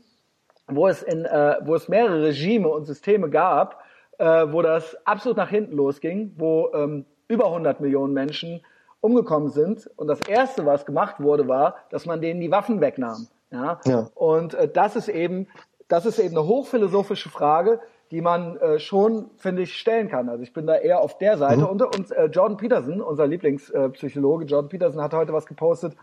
wo 0.68 0.88
es, 0.88 1.02
in, 1.02 1.24
äh, 1.24 1.56
wo 1.62 1.74
es 1.74 1.88
mehrere 1.88 2.22
Regime 2.22 2.68
und 2.68 2.84
Systeme 2.84 3.28
gab, 3.28 3.82
äh, 4.18 4.46
wo 4.48 4.62
das 4.62 4.96
absolut 5.04 5.36
nach 5.36 5.50
hinten 5.50 5.76
losging, 5.76 6.32
wo 6.36 6.70
ähm, 6.72 7.04
über 7.28 7.46
100 7.46 7.80
Millionen 7.80 8.14
Menschen 8.14 8.62
umgekommen 9.00 9.50
sind. 9.50 9.90
Und 9.96 10.06
das 10.06 10.20
Erste, 10.22 10.64
was 10.64 10.86
gemacht 10.86 11.16
wurde, 11.18 11.48
war, 11.48 11.76
dass 11.90 12.06
man 12.06 12.20
denen 12.20 12.40
die 12.40 12.50
Waffen 12.50 12.80
wegnahm. 12.80 13.26
Ja? 13.50 13.80
ja. 13.84 14.08
Und 14.14 14.54
äh, 14.54 14.68
das 14.68 14.96
ist 14.96 15.08
eben, 15.08 15.48
das 15.88 16.06
ist 16.06 16.18
eben 16.18 16.36
eine 16.36 16.46
hochphilosophische 16.46 17.28
Frage, 17.28 17.80
die 18.12 18.20
man 18.20 18.58
äh, 18.58 18.78
schon, 18.78 19.30
finde 19.38 19.62
ich, 19.62 19.74
stellen 19.74 20.10
kann. 20.10 20.28
Also 20.28 20.42
ich 20.42 20.52
bin 20.52 20.66
da 20.66 20.74
eher 20.74 21.00
auf 21.00 21.16
der 21.16 21.38
Seite. 21.38 21.62
Mhm. 21.62 21.66
Und, 21.66 21.82
und 21.82 22.10
äh, 22.12 22.26
Jordan 22.26 22.58
Peterson, 22.58 23.00
unser 23.00 23.26
Lieblingspsychologe, 23.26 24.44
Jordan 24.44 24.68
Peterson 24.68 25.02
hat 25.02 25.14
heute 25.14 25.32
was 25.32 25.46
gepostet. 25.46 25.96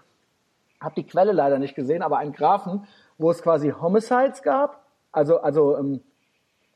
Hab 0.82 0.96
die 0.96 1.06
Quelle 1.06 1.34
leider 1.34 1.60
nicht 1.60 1.76
gesehen, 1.76 2.02
aber 2.02 2.18
einen 2.18 2.34
Graphen, 2.34 2.88
wo 3.20 3.30
es 3.30 3.44
quasi 3.44 3.70
Homicides 3.70 4.42
gab, 4.42 4.84
also 5.12 5.40
also 5.40 5.78
ähm, 5.78 6.02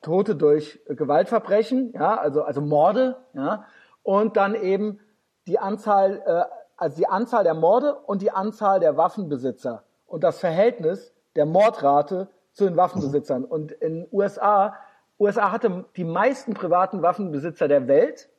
Tote 0.04 0.36
durch 0.36 0.80
Gewaltverbrechen, 0.88 1.94
ja, 1.94 2.16
also 2.16 2.44
also 2.44 2.62
Morde, 2.62 3.16
ja, 3.34 3.66
und 4.04 4.38
dann 4.38 4.54
eben 4.54 5.00
die 5.48 5.58
Anzahl, 5.58 6.22
äh, 6.28 6.44
also 6.78 6.98
die 6.98 7.08
Anzahl 7.08 7.44
der 7.44 7.56
Morde 7.56 7.96
und 7.96 8.22
die 8.22 8.30
Anzahl 8.30 8.80
der 8.80 8.98
Waffenbesitzer 8.98 9.84
und 10.06 10.24
das 10.24 10.38
Verhältnis 10.40 11.12
der 11.36 11.48
Mordrate 11.48 12.28
zu 12.52 12.66
den 12.66 12.78
Waffenbesitzern. 12.78 13.46
Und 13.46 13.72
in 13.72 14.08
USA, 14.12 14.76
USA 15.20 15.52
hatte 15.52 15.86
die 15.96 16.04
meisten 16.04 16.54
privaten 16.54 17.02
Waffenbesitzer 17.02 17.68
der 17.68 17.88
Welt. 17.88 18.30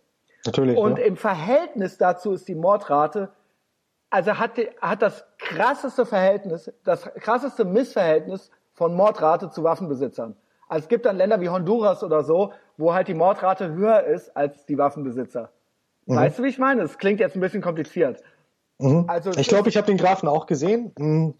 Natürlich. 0.47 0.77
Und 0.77 0.99
ja. 0.99 1.05
im 1.05 1.17
Verhältnis 1.17 1.97
dazu 1.99 2.33
ist 2.33 2.49
die 2.49 2.55
Mordrate, 2.55 3.31
also 4.11 4.39
hat, 4.39 4.57
die, 4.57 4.69
hat 4.81 5.03
das 5.03 5.25
krasseste 5.39 6.07
Verhältnis, 6.07 6.73
das 6.85 7.03
krasseste 7.15 7.65
Missverhältnis 7.65 8.51
von 8.73 8.95
Mordrate 8.95 9.51
zu 9.51 9.65
Waffenbesitzern. 9.65 10.37
Also 10.69 10.85
es 10.85 10.89
gibt 10.89 11.07
dann 11.07 11.17
Länder 11.17 11.41
wie 11.41 11.49
Honduras 11.49 12.03
oder 12.03 12.23
so, 12.23 12.53
wo 12.77 12.95
halt 12.95 13.09
die 13.09 13.15
Mordrate 13.15 13.73
höher 13.73 14.05
ist 14.05 14.37
als 14.37 14.67
die 14.67 14.79
Waffenbesitzer. 14.79 15.51
Mhm. 16.07 16.17
Weißt 16.17 16.39
du, 16.39 16.43
wie 16.43 16.49
ich 16.49 16.59
meine? 16.59 16.83
Das 16.83 16.99
klingt 16.99 17.21
jetzt 17.21 17.37
ein 17.37 17.41
bisschen 17.41 17.63
kompliziert. 17.63 18.23
Mhm. 18.79 19.05
Also 19.09 19.31
ich 19.31 19.49
glaube, 19.49 19.69
ich 19.69 19.77
habe 19.77 19.87
den 19.87 19.97
Graphen 19.97 20.29
auch 20.29 20.47
gesehen. 20.47 20.93
Mhm. 20.99 21.35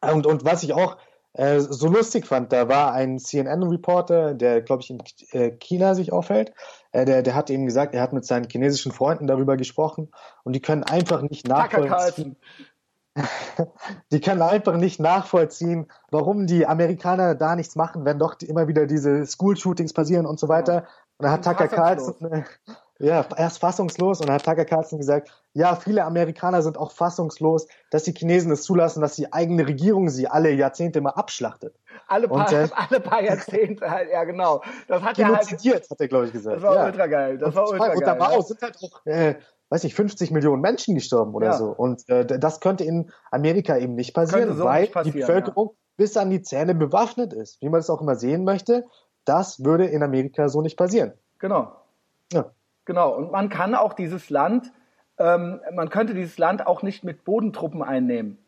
Und, 0.00 0.26
und 0.26 0.44
was 0.44 0.62
ich 0.62 0.74
auch 0.74 0.96
äh, 1.34 1.60
so 1.60 1.88
lustig 1.88 2.26
fand, 2.26 2.52
da 2.52 2.68
war 2.68 2.92
ein 2.92 3.18
CNN-Reporter, 3.18 4.34
der, 4.34 4.62
glaube 4.62 4.82
ich, 4.82 4.90
in 4.90 5.00
äh, 5.32 5.50
China 5.52 5.94
sich 5.94 6.12
aufhält. 6.12 6.52
Äh, 6.92 7.04
der, 7.04 7.22
der 7.22 7.34
hat 7.34 7.50
eben 7.50 7.66
gesagt, 7.66 7.94
er 7.94 8.02
hat 8.02 8.12
mit 8.12 8.24
seinen 8.24 8.48
chinesischen 8.50 8.92
Freunden 8.92 9.26
darüber 9.26 9.56
gesprochen 9.56 10.10
und 10.44 10.54
die 10.54 10.60
können 10.60 10.84
einfach 10.84 11.22
nicht 11.22 11.46
nachvollziehen. 11.46 12.36
die 14.12 14.20
können 14.20 14.42
einfach 14.42 14.76
nicht 14.76 15.00
nachvollziehen, 15.00 15.90
warum 16.10 16.46
die 16.46 16.66
Amerikaner 16.66 17.34
da 17.34 17.56
nichts 17.56 17.76
machen, 17.76 18.04
wenn 18.04 18.18
doch 18.18 18.36
immer 18.40 18.68
wieder 18.68 18.86
diese 18.86 19.26
School-Shootings 19.26 19.92
passieren 19.92 20.26
und 20.26 20.38
so 20.38 20.48
weiter. 20.48 20.86
Und 21.18 21.26
da 21.26 21.32
hat 21.32 21.44
Tucker 21.44 21.68
Carlson, 21.68 22.44
ja, 22.98 23.24
erst 23.36 23.60
fassungslos 23.60 24.20
und 24.20 24.30
hat 24.30 24.44
Tucker 24.44 24.64
Carlson 24.64 24.98
gesagt, 24.98 25.30
ja, 25.52 25.76
viele 25.76 26.04
Amerikaner 26.04 26.62
sind 26.62 26.76
auch 26.76 26.90
fassungslos, 26.90 27.68
dass 27.90 28.02
die 28.02 28.12
Chinesen 28.12 28.50
es 28.50 28.62
zulassen, 28.62 29.00
dass 29.00 29.14
die 29.14 29.32
eigene 29.32 29.66
Regierung 29.66 30.08
sie 30.08 30.26
alle 30.26 30.50
Jahrzehnte 30.50 31.00
mal 31.00 31.10
abschlachtet. 31.10 31.74
Alle 32.08 32.28
paar, 32.28 32.48
und, 32.48 32.52
äh, 32.52 32.68
alle 32.74 33.00
paar 33.00 33.22
Jahrzehnte 33.22 33.88
halt, 33.88 34.10
ja 34.10 34.24
genau. 34.24 34.62
Das 34.88 35.02
hat 35.02 35.18
er 35.18 35.28
halt, 35.28 35.48
hat 35.48 36.00
er 36.00 36.08
glaube 36.08 36.26
ich 36.26 36.32
gesagt. 36.32 36.56
Das 36.56 36.62
war 36.62 36.74
ja. 36.74 36.86
ultra 36.86 37.06
geil. 37.06 37.38
Das 37.38 37.50
und, 37.50 37.56
war 37.56 37.70
ultra 37.70 37.86
geil. 37.86 37.96
Und 37.96 38.06
da 38.06 38.18
war 38.18 38.32
auch, 38.32 38.42
sind 38.42 38.60
halt 38.62 38.76
auch, 38.82 39.06
äh, 39.06 39.36
weiß 39.68 39.84
ich, 39.84 39.94
50 39.94 40.32
Millionen 40.32 40.60
Menschen 40.60 40.94
gestorben 40.96 41.34
oder 41.34 41.48
ja. 41.48 41.52
so. 41.52 41.66
Und 41.66 42.08
äh, 42.08 42.26
das 42.26 42.60
könnte 42.60 42.82
in 42.82 43.12
Amerika 43.30 43.76
eben 43.76 43.94
nicht 43.94 44.12
passieren, 44.12 44.56
so 44.56 44.64
weil 44.64 44.82
nicht 44.82 44.94
passieren, 44.94 45.14
die 45.14 45.20
Bevölkerung 45.20 45.68
ja. 45.68 45.76
bis 45.96 46.16
an 46.16 46.30
die 46.30 46.42
Zähne 46.42 46.74
bewaffnet 46.74 47.32
ist. 47.32 47.62
Wie 47.62 47.68
man 47.68 47.78
es 47.78 47.90
auch 47.90 48.00
immer 48.00 48.16
sehen 48.16 48.44
möchte, 48.44 48.86
das 49.24 49.62
würde 49.62 49.86
in 49.86 50.02
Amerika 50.02 50.48
so 50.48 50.62
nicht 50.62 50.76
passieren. 50.76 51.12
Genau. 51.38 51.72
Ja. 52.32 52.50
Genau, 52.88 53.10
und 53.10 53.30
man 53.30 53.50
kann 53.50 53.74
auch 53.74 53.92
dieses 53.92 54.30
Land, 54.30 54.72
ähm, 55.18 55.60
man 55.74 55.90
könnte 55.90 56.14
dieses 56.14 56.38
Land 56.38 56.66
auch 56.66 56.82
nicht 56.82 57.04
mit 57.04 57.22
Bodentruppen 57.22 57.82
einnehmen. 57.82 58.38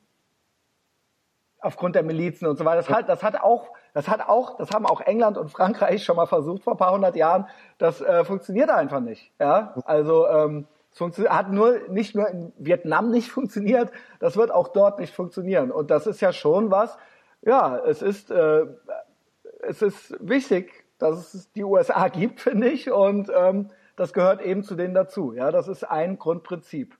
Aufgrund 1.59 1.95
der 1.95 2.03
Milizen 2.03 2.49
und 2.49 2.57
so 2.57 2.64
weiter. 2.64 2.78
Das 2.78 2.88
hat, 2.88 3.09
das 3.11 3.22
hat 3.22 3.38
auch, 3.38 3.68
das 3.93 4.09
hat 4.09 4.26
auch, 4.26 4.57
das 4.57 4.70
haben 4.70 4.86
auch 4.86 5.03
England 5.03 5.36
und 5.36 5.51
Frankreich 5.51 6.05
schon 6.05 6.16
mal 6.16 6.24
versucht 6.24 6.62
vor 6.62 6.72
ein 6.72 6.78
paar 6.78 6.93
hundert 6.93 7.16
Jahren. 7.16 7.49
Das 7.76 8.01
äh, 8.01 8.24
funktioniert 8.24 8.70
einfach 8.70 9.01
nicht. 9.01 9.30
Ja, 9.38 9.74
also 9.84 10.26
ähm, 10.26 10.66
es 10.91 11.18
hat 11.28 11.53
nur 11.53 11.78
nicht 11.91 12.14
nur 12.14 12.26
in 12.28 12.55
Vietnam 12.57 13.11
nicht 13.11 13.30
funktioniert, 13.30 13.93
das 14.20 14.38
wird 14.38 14.51
auch 14.53 14.68
dort 14.68 15.01
nicht 15.01 15.14
funktionieren. 15.14 15.70
Und 15.70 15.91
das 15.91 16.07
ist 16.07 16.22
ja 16.22 16.32
schon 16.32 16.70
was. 16.70 16.97
Ja, 17.43 17.76
es 17.76 18.01
ist 18.01 18.30
äh, 18.30 18.64
es 19.61 19.82
ist 19.82 20.16
wichtig, 20.18 20.86
dass 20.99 21.34
es 21.34 21.53
die 21.53 21.62
USA 21.62 22.09
gibt, 22.09 22.41
finde 22.41 22.70
ich. 22.70 22.91
Und 22.91 23.30
ähm, 23.36 23.68
das 24.01 24.15
gehört 24.15 24.41
eben 24.41 24.63
zu 24.63 24.77
denen 24.77 24.95
dazu. 24.95 25.35
Ja, 25.35 25.53
das 25.53 25.69
ist 25.69 25.85
ein 25.85 26.19
Grundprinzip. 26.19 26.97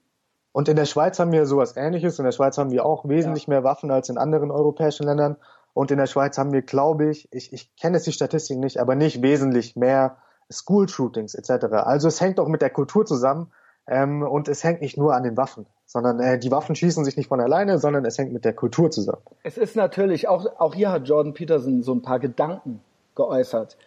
Und 0.53 0.69
in 0.69 0.77
der 0.77 0.85
Schweiz 0.85 1.19
haben 1.19 1.33
wir 1.33 1.47
sowas 1.47 1.75
ähnliches. 1.75 2.19
In 2.19 2.27
der 2.27 2.33
Schweiz 2.33 2.59
haben 2.59 2.73
wir 2.73 2.85
auch 2.85 3.09
wesentlich 3.09 3.47
ja. 3.47 3.55
mehr 3.55 3.65
Waffen 3.65 3.91
als 3.91 4.11
in 4.11 4.19
anderen 4.19 4.51
europäischen 4.51 5.07
Ländern. 5.07 5.37
Und 5.73 5.91
in 5.91 5.97
der 5.97 6.07
Schweiz 6.07 6.37
haben 6.37 6.53
wir, 6.53 6.61
glaube 6.61 7.09
ich, 7.09 7.27
ich, 7.33 7.55
ich 7.55 7.75
kenne 7.77 7.97
jetzt 7.97 8.07
die 8.07 8.13
Statistiken 8.13 8.61
nicht, 8.61 8.79
aber 8.79 8.97
nicht 8.97 9.23
wesentlich 9.23 9.77
mehr 9.77 10.19
School-Shootings 10.53 11.35
etc. 11.35 11.73
Also 11.73 12.07
es 12.07 12.21
hängt 12.21 12.39
auch 12.39 12.49
mit 12.49 12.61
der 12.61 12.69
Kultur 12.69 13.07
zusammen 13.07 13.51
ähm, 13.87 14.23
und 14.23 14.49
es 14.49 14.63
hängt 14.63 14.83
nicht 14.83 14.99
nur 14.99 15.15
an 15.15 15.23
den 15.23 15.39
Waffen, 15.39 15.65
sondern 15.87 16.21
äh, 16.21 16.39
die 16.39 16.51
Waffen 16.51 16.75
schießen 16.75 17.03
sich 17.07 17.17
nicht 17.17 17.29
von 17.29 17.41
alleine, 17.41 17.79
sondern 17.79 18.05
es 18.05 18.19
hängt 18.19 18.35
mit 18.35 18.45
der 18.45 18.53
Kultur 18.53 18.91
zusammen. 18.91 19.23
Es 19.43 19.57
ist 19.57 19.75
natürlich, 19.75 20.29
auch, 20.29 20.45
auch 20.59 20.75
hier 20.75 20.93
hat 20.93 21.09
Jordan 21.09 21.33
Peterson 21.33 21.83
so 21.83 21.95
ein 21.95 22.03
paar 22.03 22.19
Gedanken 22.19 22.83
geäußert. 23.15 23.79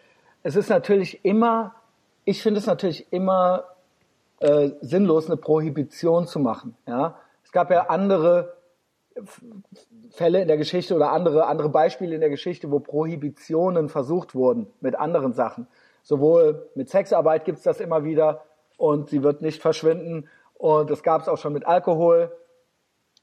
Es 0.42 0.56
ist 0.56 0.68
natürlich 0.68 1.24
immer 1.24 1.76
ich 2.24 2.42
finde 2.42 2.60
es 2.60 2.66
natürlich 2.66 3.12
immer 3.12 3.64
äh, 4.40 4.70
sinnlos, 4.80 5.26
eine 5.26 5.36
Prohibition 5.36 6.26
zu 6.26 6.38
machen. 6.38 6.76
Ja, 6.86 7.18
es 7.44 7.52
gab 7.52 7.70
ja 7.70 7.86
andere 7.88 8.56
Fälle 10.10 10.42
in 10.42 10.48
der 10.48 10.56
Geschichte 10.56 10.94
oder 10.94 11.12
andere 11.12 11.46
andere 11.46 11.68
Beispiele 11.68 12.14
in 12.14 12.20
der 12.20 12.30
Geschichte, 12.30 12.70
wo 12.70 12.80
Prohibitionen 12.80 13.88
versucht 13.88 14.34
wurden 14.34 14.66
mit 14.80 14.96
anderen 14.96 15.32
Sachen. 15.32 15.68
Sowohl 16.02 16.68
mit 16.74 16.90
Sexarbeit 16.90 17.44
gibt's 17.44 17.62
das 17.62 17.80
immer 17.80 18.04
wieder 18.04 18.42
und 18.76 19.08
sie 19.08 19.22
wird 19.22 19.40
nicht 19.40 19.62
verschwinden. 19.62 20.28
Und 20.54 20.90
das 20.90 21.02
gab 21.02 21.22
es 21.22 21.28
auch 21.28 21.38
schon 21.38 21.52
mit 21.52 21.66
Alkohol. 21.66 22.32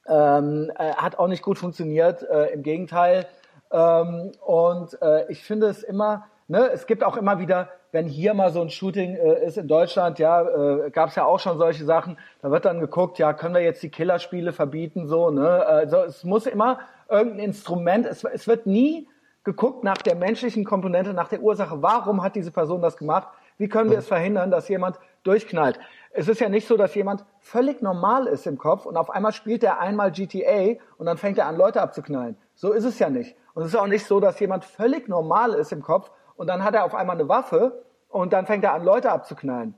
Ähm, 0.07 0.71
äh, 0.77 0.93
hat 0.93 1.19
auch 1.19 1.27
nicht 1.27 1.43
gut 1.43 1.59
funktioniert, 1.59 2.23
äh, 2.23 2.47
im 2.53 2.63
Gegenteil. 2.63 3.27
Ähm, 3.71 4.31
und 4.45 4.99
äh, 5.01 5.29
ich 5.29 5.43
finde 5.43 5.67
es 5.67 5.83
immer, 5.83 6.25
ne, 6.47 6.69
es 6.71 6.87
gibt 6.87 7.03
auch 7.03 7.17
immer 7.17 7.39
wieder 7.39 7.69
wenn 7.91 8.07
hier 8.07 8.33
mal 8.33 8.51
so 8.51 8.61
ein 8.61 8.69
Shooting 8.69 9.15
äh, 9.15 9.45
ist 9.45 9.57
in 9.57 9.67
Deutschland, 9.67 10.19
ja, 10.19 10.41
äh, 10.41 10.91
gab 10.91 11.09
es 11.09 11.15
ja 11.15 11.25
auch 11.25 11.39
schon 11.39 11.57
solche 11.57 11.83
Sachen, 11.83 12.17
da 12.41 12.51
wird 12.51 12.65
dann 12.65 12.79
geguckt, 12.79 13.19
ja, 13.19 13.33
können 13.33 13.53
wir 13.53 13.61
jetzt 13.61 13.83
die 13.83 13.89
Killerspiele 13.89 14.53
verbieten, 14.53 15.07
so, 15.07 15.29
ne? 15.29 15.65
Also 15.65 15.97
es 15.97 16.23
muss 16.23 16.45
immer 16.45 16.79
irgendein 17.09 17.39
Instrument, 17.39 18.05
es, 18.05 18.23
es 18.23 18.47
wird 18.47 18.65
nie 18.65 19.07
geguckt 19.43 19.83
nach 19.83 19.97
der 19.97 20.15
menschlichen 20.15 20.63
Komponente, 20.63 21.13
nach 21.13 21.27
der 21.27 21.41
Ursache, 21.41 21.81
warum 21.81 22.23
hat 22.23 22.35
diese 22.35 22.51
Person 22.51 22.81
das 22.81 22.97
gemacht? 22.97 23.27
Wie 23.57 23.67
können 23.67 23.89
wir 23.89 23.97
es 23.97 24.07
verhindern, 24.07 24.51
dass 24.51 24.69
jemand 24.69 24.97
durchknallt? 25.23 25.79
Es 26.13 26.27
ist 26.27 26.39
ja 26.39 26.49
nicht 26.49 26.67
so, 26.67 26.77
dass 26.77 26.95
jemand 26.95 27.25
völlig 27.39 27.81
normal 27.81 28.27
ist 28.27 28.47
im 28.47 28.57
Kopf 28.57 28.85
und 28.85 28.97
auf 28.97 29.09
einmal 29.09 29.31
spielt 29.33 29.63
er 29.63 29.79
einmal 29.79 30.11
GTA 30.11 30.79
und 30.97 31.05
dann 31.05 31.17
fängt 31.17 31.37
er 31.37 31.47
an, 31.47 31.57
Leute 31.57 31.81
abzuknallen. 31.81 32.37
So 32.55 32.71
ist 32.71 32.85
es 32.85 32.99
ja 32.99 33.09
nicht. 33.09 33.35
Und 33.53 33.63
es 33.63 33.69
ist 33.69 33.75
auch 33.75 33.87
nicht 33.87 34.05
so, 34.05 34.19
dass 34.19 34.39
jemand 34.39 34.63
völlig 34.65 35.07
normal 35.07 35.53
ist 35.53 35.71
im 35.71 35.81
Kopf 35.81 36.11
und 36.41 36.47
dann 36.47 36.63
hat 36.63 36.73
er 36.73 36.85
auf 36.85 36.95
einmal 36.95 37.17
eine 37.17 37.29
Waffe 37.29 37.83
und 38.09 38.33
dann 38.33 38.47
fängt 38.47 38.63
er 38.63 38.73
an, 38.73 38.83
Leute 38.83 39.11
abzuknallen. 39.11 39.75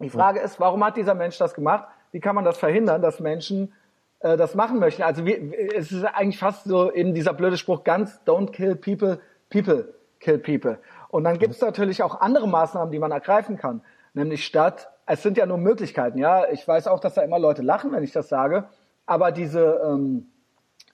Die 0.00 0.10
Frage 0.10 0.40
ist, 0.40 0.58
warum 0.58 0.84
hat 0.84 0.96
dieser 0.96 1.14
Mensch 1.14 1.38
das 1.38 1.54
gemacht? 1.54 1.84
Wie 2.10 2.18
kann 2.18 2.34
man 2.34 2.44
das 2.44 2.58
verhindern, 2.58 3.00
dass 3.00 3.20
Menschen 3.20 3.72
äh, 4.18 4.36
das 4.36 4.56
machen 4.56 4.80
möchten? 4.80 5.04
Also 5.04 5.24
wie, 5.24 5.54
es 5.72 5.92
ist 5.92 6.02
eigentlich 6.02 6.40
fast 6.40 6.64
so 6.64 6.92
eben 6.92 7.14
dieser 7.14 7.32
blöde 7.32 7.56
Spruch, 7.56 7.84
ganz 7.84 8.20
don't 8.26 8.50
kill 8.50 8.74
people, 8.74 9.20
people 9.50 9.94
kill 10.18 10.38
people. 10.38 10.80
Und 11.10 11.22
dann 11.22 11.38
gibt 11.38 11.54
es 11.54 11.60
natürlich 11.60 12.02
auch 12.02 12.20
andere 12.20 12.48
Maßnahmen, 12.48 12.90
die 12.90 12.98
man 12.98 13.12
ergreifen 13.12 13.56
kann. 13.56 13.80
Nämlich 14.12 14.44
statt, 14.44 14.88
es 15.06 15.22
sind 15.22 15.36
ja 15.36 15.46
nur 15.46 15.58
Möglichkeiten, 15.58 16.18
ja. 16.18 16.50
Ich 16.50 16.66
weiß 16.66 16.88
auch, 16.88 16.98
dass 16.98 17.14
da 17.14 17.22
immer 17.22 17.38
Leute 17.38 17.62
lachen, 17.62 17.92
wenn 17.92 18.02
ich 18.02 18.10
das 18.10 18.28
sage, 18.28 18.64
aber 19.06 19.30
diese 19.30 19.80
ähm, 19.84 20.26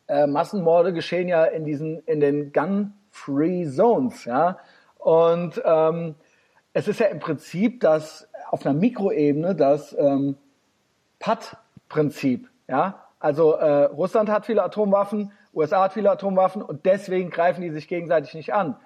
äh, 0.08 0.26
Massenmorde 0.26 0.92
geschehen 0.92 1.26
ja 1.26 1.46
in 1.46 1.64
diesen, 1.64 2.00
in 2.00 2.20
den 2.20 2.52
Gun-Free 2.52 3.66
Zones, 3.66 4.26
ja. 4.26 4.58
Und 4.98 5.60
ähm, 5.64 6.14
es 6.72 6.88
ist 6.88 7.00
ja 7.00 7.06
im 7.06 7.20
Prinzip 7.20 7.80
das 7.80 8.28
auf 8.50 8.64
einer 8.64 8.74
Mikroebene 8.74 9.54
das 9.54 9.96
ähm, 9.98 10.36
PAD-Prinzip. 11.18 12.48
Ja, 12.68 13.06
also 13.18 13.52
äh, 13.52 13.84
Russland 13.84 14.28
hat 14.28 14.46
viele 14.46 14.62
Atomwaffen, 14.62 15.32
USA 15.54 15.84
hat 15.84 15.94
viele 15.94 16.10
Atomwaffen 16.10 16.62
und 16.62 16.84
deswegen 16.84 17.30
greifen 17.30 17.62
die 17.62 17.70
sich 17.70 17.88
gegenseitig 17.88 18.34
nicht 18.34 18.52
an. 18.52 18.76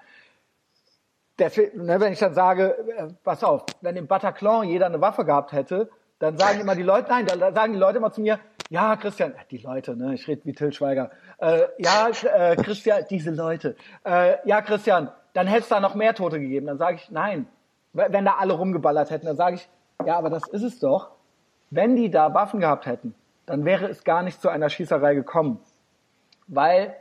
Deswegen, 1.37 1.85
ne, 1.85 1.99
wenn 1.99 2.13
ich 2.13 2.19
dann 2.19 2.33
sage, 2.33 2.77
äh, 2.97 3.07
pass 3.23 3.43
auf, 3.43 3.65
wenn 3.81 3.95
im 3.95 4.07
Bataclan 4.07 4.67
jeder 4.67 4.85
eine 4.85 5.01
Waffe 5.01 5.25
gehabt 5.25 5.51
hätte, 5.51 5.89
dann 6.19 6.37
sagen 6.37 6.59
immer 6.59 6.75
die 6.75 6.83
Leute, 6.83 7.09
nein, 7.09 7.25
dann 7.25 7.53
sagen 7.53 7.73
die 7.73 7.79
Leute 7.79 7.97
immer 7.97 8.11
zu 8.11 8.21
mir, 8.21 8.39
ja, 8.69 8.95
Christian, 8.95 9.33
die 9.49 9.57
Leute, 9.57 9.97
ne, 9.97 10.13
ich 10.13 10.27
rede 10.27 10.41
wie 10.45 10.53
Till 10.53 10.71
Schweiger, 10.71 11.09
äh, 11.39 11.63
ja, 11.79 12.09
äh, 12.09 12.55
Christian, 12.55 13.05
diese 13.09 13.31
Leute, 13.31 13.75
äh, 14.05 14.37
ja, 14.47 14.61
Christian, 14.61 15.09
dann 15.33 15.47
hätte 15.47 15.61
es 15.61 15.69
da 15.69 15.79
noch 15.79 15.95
mehr 15.95 16.13
Tote 16.13 16.39
gegeben. 16.39 16.67
Dann 16.67 16.77
sage 16.77 16.97
ich, 16.97 17.09
nein, 17.11 17.47
wenn 17.93 18.25
da 18.25 18.35
alle 18.39 18.53
rumgeballert 18.53 19.09
hätten, 19.09 19.25
dann 19.25 19.35
sage 19.35 19.55
ich, 19.55 19.69
ja, 20.05 20.17
aber 20.17 20.29
das 20.29 20.47
ist 20.47 20.63
es 20.63 20.79
doch. 20.79 21.11
Wenn 21.69 21.95
die 21.95 22.09
da 22.09 22.33
Waffen 22.33 22.59
gehabt 22.59 22.85
hätten, 22.85 23.13
dann 23.45 23.65
wäre 23.65 23.87
es 23.87 24.03
gar 24.03 24.23
nicht 24.23 24.41
zu 24.41 24.49
einer 24.49 24.69
Schießerei 24.69 25.15
gekommen. 25.15 25.59
Weil 26.47 26.95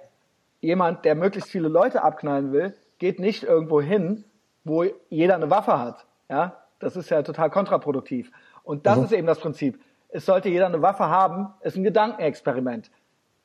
jemand, 0.60 1.04
der 1.04 1.14
möglichst 1.14 1.50
viele 1.50 1.68
Leute 1.68 2.02
abknallen 2.02 2.52
will, 2.52 2.74
geht 2.98 3.18
nicht 3.18 3.42
irgendwo 3.42 3.80
hin, 3.80 4.24
wo 4.64 4.84
jeder 5.08 5.34
eine 5.34 5.50
Waffe 5.50 5.78
hat. 5.78 6.06
Ja, 6.28 6.56
das 6.78 6.96
ist 6.96 7.10
ja 7.10 7.22
total 7.22 7.50
kontraproduktiv. 7.50 8.30
Und 8.62 8.86
das 8.86 8.98
mhm. 8.98 9.04
ist 9.04 9.12
eben 9.12 9.26
das 9.26 9.40
Prinzip. 9.40 9.80
Es 10.08 10.26
sollte 10.26 10.48
jeder 10.48 10.66
eine 10.66 10.82
Waffe 10.82 11.08
haben, 11.08 11.54
ist 11.60 11.76
ein 11.76 11.84
Gedankenexperiment. 11.84 12.90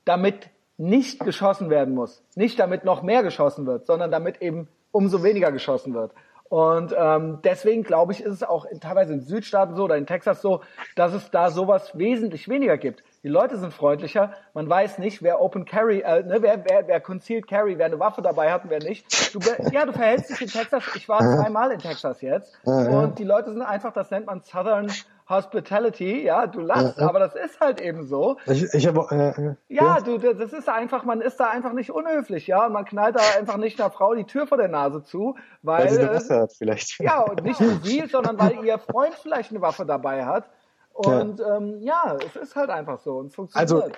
Damit 0.03 0.49
nicht 0.77 1.19
geschossen 1.21 1.69
werden 1.69 1.93
muss. 1.93 2.23
Nicht 2.35 2.59
damit 2.59 2.83
noch 2.83 3.01
mehr 3.01 3.23
geschossen 3.23 3.65
wird, 3.65 3.87
sondern 3.87 4.11
damit 4.11 4.41
eben 4.41 4.67
umso 4.95 5.23
weniger 5.23 5.51
geschossen 5.51 5.93
wird. 5.93 6.13
Und 6.47 6.95
ähm, 6.97 7.39
deswegen 7.43 7.83
glaube 7.83 8.13
ich, 8.13 8.21
ist 8.21 8.31
es 8.31 8.43
auch 8.43 8.65
in, 8.65 8.79
teilweise 8.79 9.13
in 9.13 9.21
Südstaaten 9.21 9.75
so 9.75 9.83
oder 9.85 9.97
in 9.97 10.05
Texas 10.05 10.41
so, 10.41 10.61
dass 10.95 11.11
es 11.11 11.31
da 11.31 11.49
sowas 11.49 11.97
wesentlich 11.97 12.47
weniger 12.47 12.77
gibt. 12.77 13.03
Die 13.23 13.27
Leute 13.27 13.57
sind 13.57 13.73
freundlicher. 13.73 14.31
Man 14.53 14.69
weiß 14.69 14.99
nicht, 14.99 15.23
wer 15.23 15.41
Open 15.41 15.65
Carry, 15.65 16.01
äh, 16.01 16.23
ne, 16.23 16.37
wer, 16.41 16.63
wer, 16.63 16.87
wer 16.87 17.01
Concealed 17.01 17.47
Carry, 17.47 17.77
wer 17.77 17.87
eine 17.87 17.99
Waffe 17.99 18.21
dabei 18.21 18.53
hat 18.53 18.63
und 18.63 18.69
wer 18.69 18.79
nicht. 18.79 19.33
Du, 19.33 19.39
ja, 19.71 19.85
du 19.85 19.91
verhältst 19.91 20.29
dich 20.29 20.41
in 20.43 20.47
Texas. 20.47 20.83
Ich 20.95 21.09
war 21.09 21.19
zweimal 21.19 21.71
in 21.71 21.79
Texas 21.79 22.21
jetzt 22.21 22.55
und 22.63 23.17
die 23.19 23.23
Leute 23.25 23.51
sind 23.51 23.63
einfach, 23.63 23.91
das 23.91 24.11
nennt 24.11 24.27
man 24.27 24.41
Southern 24.43 24.91
Hospitality, 25.27 26.23
ja, 26.23 26.45
du 26.45 26.59
lachst, 26.59 26.99
ja, 26.99 27.09
aber 27.09 27.19
das 27.19 27.33
ist 27.35 27.59
halt 27.59 27.81
eben 27.81 28.05
so. 28.05 28.37
Ich, 28.45 28.63
ich 28.73 28.85
hab, 28.85 29.11
äh, 29.11 29.29
äh 29.29 29.55
ja, 29.69 29.99
du, 29.99 30.19
das 30.19 30.53
ist 30.53 30.69
einfach, 30.69 31.03
man 31.03 31.21
ist 31.21 31.39
da 31.39 31.49
einfach 31.49 31.73
nicht 31.73 31.89
unhöflich, 31.89 32.45
ja, 32.45 32.67
und 32.67 32.73
man 32.73 32.85
knallt 32.85 33.15
da 33.15 33.21
einfach 33.37 33.57
nicht 33.57 33.79
einer 33.79 33.89
Frau 33.89 34.13
die 34.13 34.25
Tür 34.25 34.45
vor 34.45 34.57
der 34.57 34.67
Nase 34.67 35.03
zu, 35.03 35.35
weil, 35.63 35.85
weil 35.85 35.89
sie 35.89 35.99
eine 35.99 36.15
Waffe 36.15 36.35
hat 36.41 36.53
vielleicht. 36.53 36.99
Ja, 36.99 37.21
und 37.21 37.43
nicht 37.43 37.59
nur 37.59 37.79
sie, 37.81 38.05
sondern 38.11 38.39
weil 38.39 38.63
ihr 38.63 38.77
Freund 38.77 39.15
vielleicht 39.15 39.49
eine 39.49 39.61
Waffe 39.61 39.85
dabei 39.85 40.25
hat. 40.25 40.47
Und 40.93 41.39
ja, 41.39 41.57
ähm, 41.57 41.79
ja 41.79 42.17
es 42.23 42.35
ist 42.35 42.55
halt 42.55 42.69
einfach 42.69 42.99
so 42.99 43.17
und 43.17 43.27
es 43.27 43.35
funktioniert. 43.35 43.71
Also, 43.71 43.91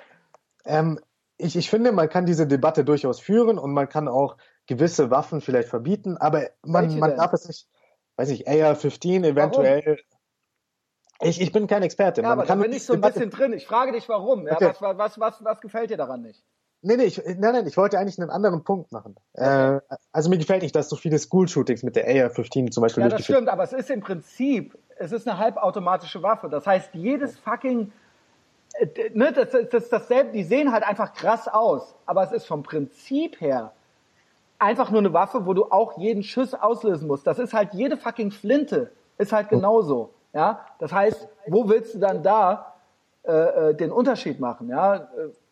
ähm, 0.64 0.98
ich, 1.36 1.56
ich 1.56 1.68
finde, 1.70 1.92
man 1.92 2.08
kann 2.08 2.26
diese 2.26 2.46
Debatte 2.46 2.84
durchaus 2.84 3.20
führen 3.20 3.58
und 3.58 3.72
man 3.72 3.88
kann 3.88 4.08
auch 4.08 4.36
gewisse 4.66 5.10
Waffen 5.10 5.40
vielleicht 5.40 5.68
verbieten, 5.68 6.16
aber 6.16 6.48
man, 6.64 6.98
man 6.98 7.16
darf 7.16 7.32
es 7.32 7.46
nicht, 7.46 7.68
weiß 8.16 8.30
ich, 8.30 8.48
AR-15 8.48 9.24
eventuell. 9.24 9.82
Warum? 9.84 10.17
Ich, 11.20 11.40
ich 11.40 11.52
bin 11.52 11.66
kein 11.66 11.82
Experte. 11.82 12.20
Ja, 12.22 12.28
Man 12.28 12.38
aber 12.38 12.46
kann 12.46 12.58
da 12.58 12.64
bin 12.66 12.72
ich 12.72 12.84
so 12.84 12.92
ein 12.92 13.00
bisschen 13.00 13.30
drin. 13.30 13.52
Ich 13.52 13.66
frage 13.66 13.92
dich, 13.92 14.08
warum. 14.08 14.46
Ja, 14.46 14.54
okay. 14.54 14.72
was, 14.78 14.98
was, 14.98 15.20
was, 15.20 15.44
was 15.44 15.60
gefällt 15.60 15.90
dir 15.90 15.96
daran 15.96 16.22
nicht? 16.22 16.44
Nee, 16.80 16.96
nee, 16.96 17.04
ich, 17.04 17.20
nein, 17.24 17.54
nein, 17.54 17.66
ich 17.66 17.76
wollte 17.76 17.98
eigentlich 17.98 18.20
einen 18.20 18.30
anderen 18.30 18.62
Punkt 18.62 18.92
machen. 18.92 19.16
Okay. 19.32 19.76
Äh, 19.76 19.80
also 20.12 20.30
mir 20.30 20.38
gefällt 20.38 20.62
nicht, 20.62 20.76
dass 20.76 20.88
so 20.88 20.94
viele 20.94 21.18
School-Shootings 21.18 21.82
mit 21.82 21.96
der 21.96 22.06
AR-15 22.06 22.70
zum 22.70 22.82
Beispiel 22.82 23.02
Ja, 23.02 23.08
das 23.08 23.24
stimmt, 23.24 23.48
aber 23.48 23.64
es 23.64 23.72
ist 23.72 23.90
im 23.90 24.00
Prinzip, 24.00 24.78
es 24.96 25.10
ist 25.10 25.26
eine 25.26 25.38
halbautomatische 25.38 26.22
Waffe. 26.22 26.48
Das 26.48 26.68
heißt, 26.68 26.94
jedes 26.94 27.36
fucking, 27.36 27.90
äh, 28.74 28.86
ne, 29.12 29.32
das, 29.32 29.50
das, 29.50 29.68
das 29.70 29.88
dasselbe, 29.88 30.30
die 30.30 30.44
sehen 30.44 30.70
halt 30.70 30.84
einfach 30.84 31.14
krass 31.14 31.48
aus, 31.48 31.96
aber 32.06 32.22
es 32.22 32.30
ist 32.30 32.46
vom 32.46 32.62
Prinzip 32.62 33.40
her 33.40 33.72
einfach 34.60 34.90
nur 34.90 35.00
eine 35.00 35.12
Waffe, 35.12 35.46
wo 35.46 35.54
du 35.54 35.64
auch 35.64 35.98
jeden 35.98 36.22
Schuss 36.22 36.54
auslösen 36.54 37.08
musst. 37.08 37.26
Das 37.26 37.40
ist 37.40 37.54
halt 37.54 37.74
jede 37.74 37.96
fucking 37.96 38.30
Flinte, 38.30 38.92
ist 39.16 39.32
halt 39.32 39.48
genauso. 39.48 40.10
Ja, 40.32 40.66
das 40.78 40.92
heißt, 40.92 41.28
wo 41.46 41.68
willst 41.68 41.94
du 41.94 41.98
dann 41.98 42.22
da 42.22 42.74
äh, 43.24 43.32
äh 43.32 43.74
den 43.74 43.90
Unterschied 43.90 44.40
machen? 44.40 44.68
Ja, 44.68 44.96
äh, 44.96 45.00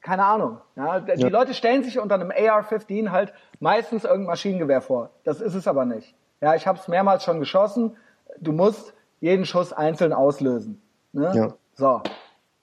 keine 0.01 0.25
Ahnung. 0.25 0.59
Ja, 0.77 1.01
die 1.01 1.21
ja. 1.21 1.29
Leute 1.29 1.55
stellen 1.55 1.83
sich 1.83 1.99
unter 1.99 2.15
einem 2.15 2.31
AR-15 2.31 3.11
halt 3.11 3.33
meistens 3.59 4.05
irgendein 4.05 4.27
Maschinengewehr 4.27 4.81
vor. 4.81 5.11
Das 5.25 5.41
ist 5.41 5.55
es 5.55 5.67
aber 5.67 5.85
nicht. 5.85 6.15
Ja, 6.41 6.55
ich 6.55 6.67
habe 6.67 6.79
es 6.79 6.87
mehrmals 6.87 7.25
schon 7.25 7.41
geschossen. 7.41 7.97
Du 8.39 8.53
musst 8.53 8.95
jeden 9.21 9.47
Schuss 9.47 9.73
einzeln 9.73 10.13
auslösen. 10.13 10.81
Ne? 11.13 11.33
Ja. 11.35 11.55
So. 11.75 12.03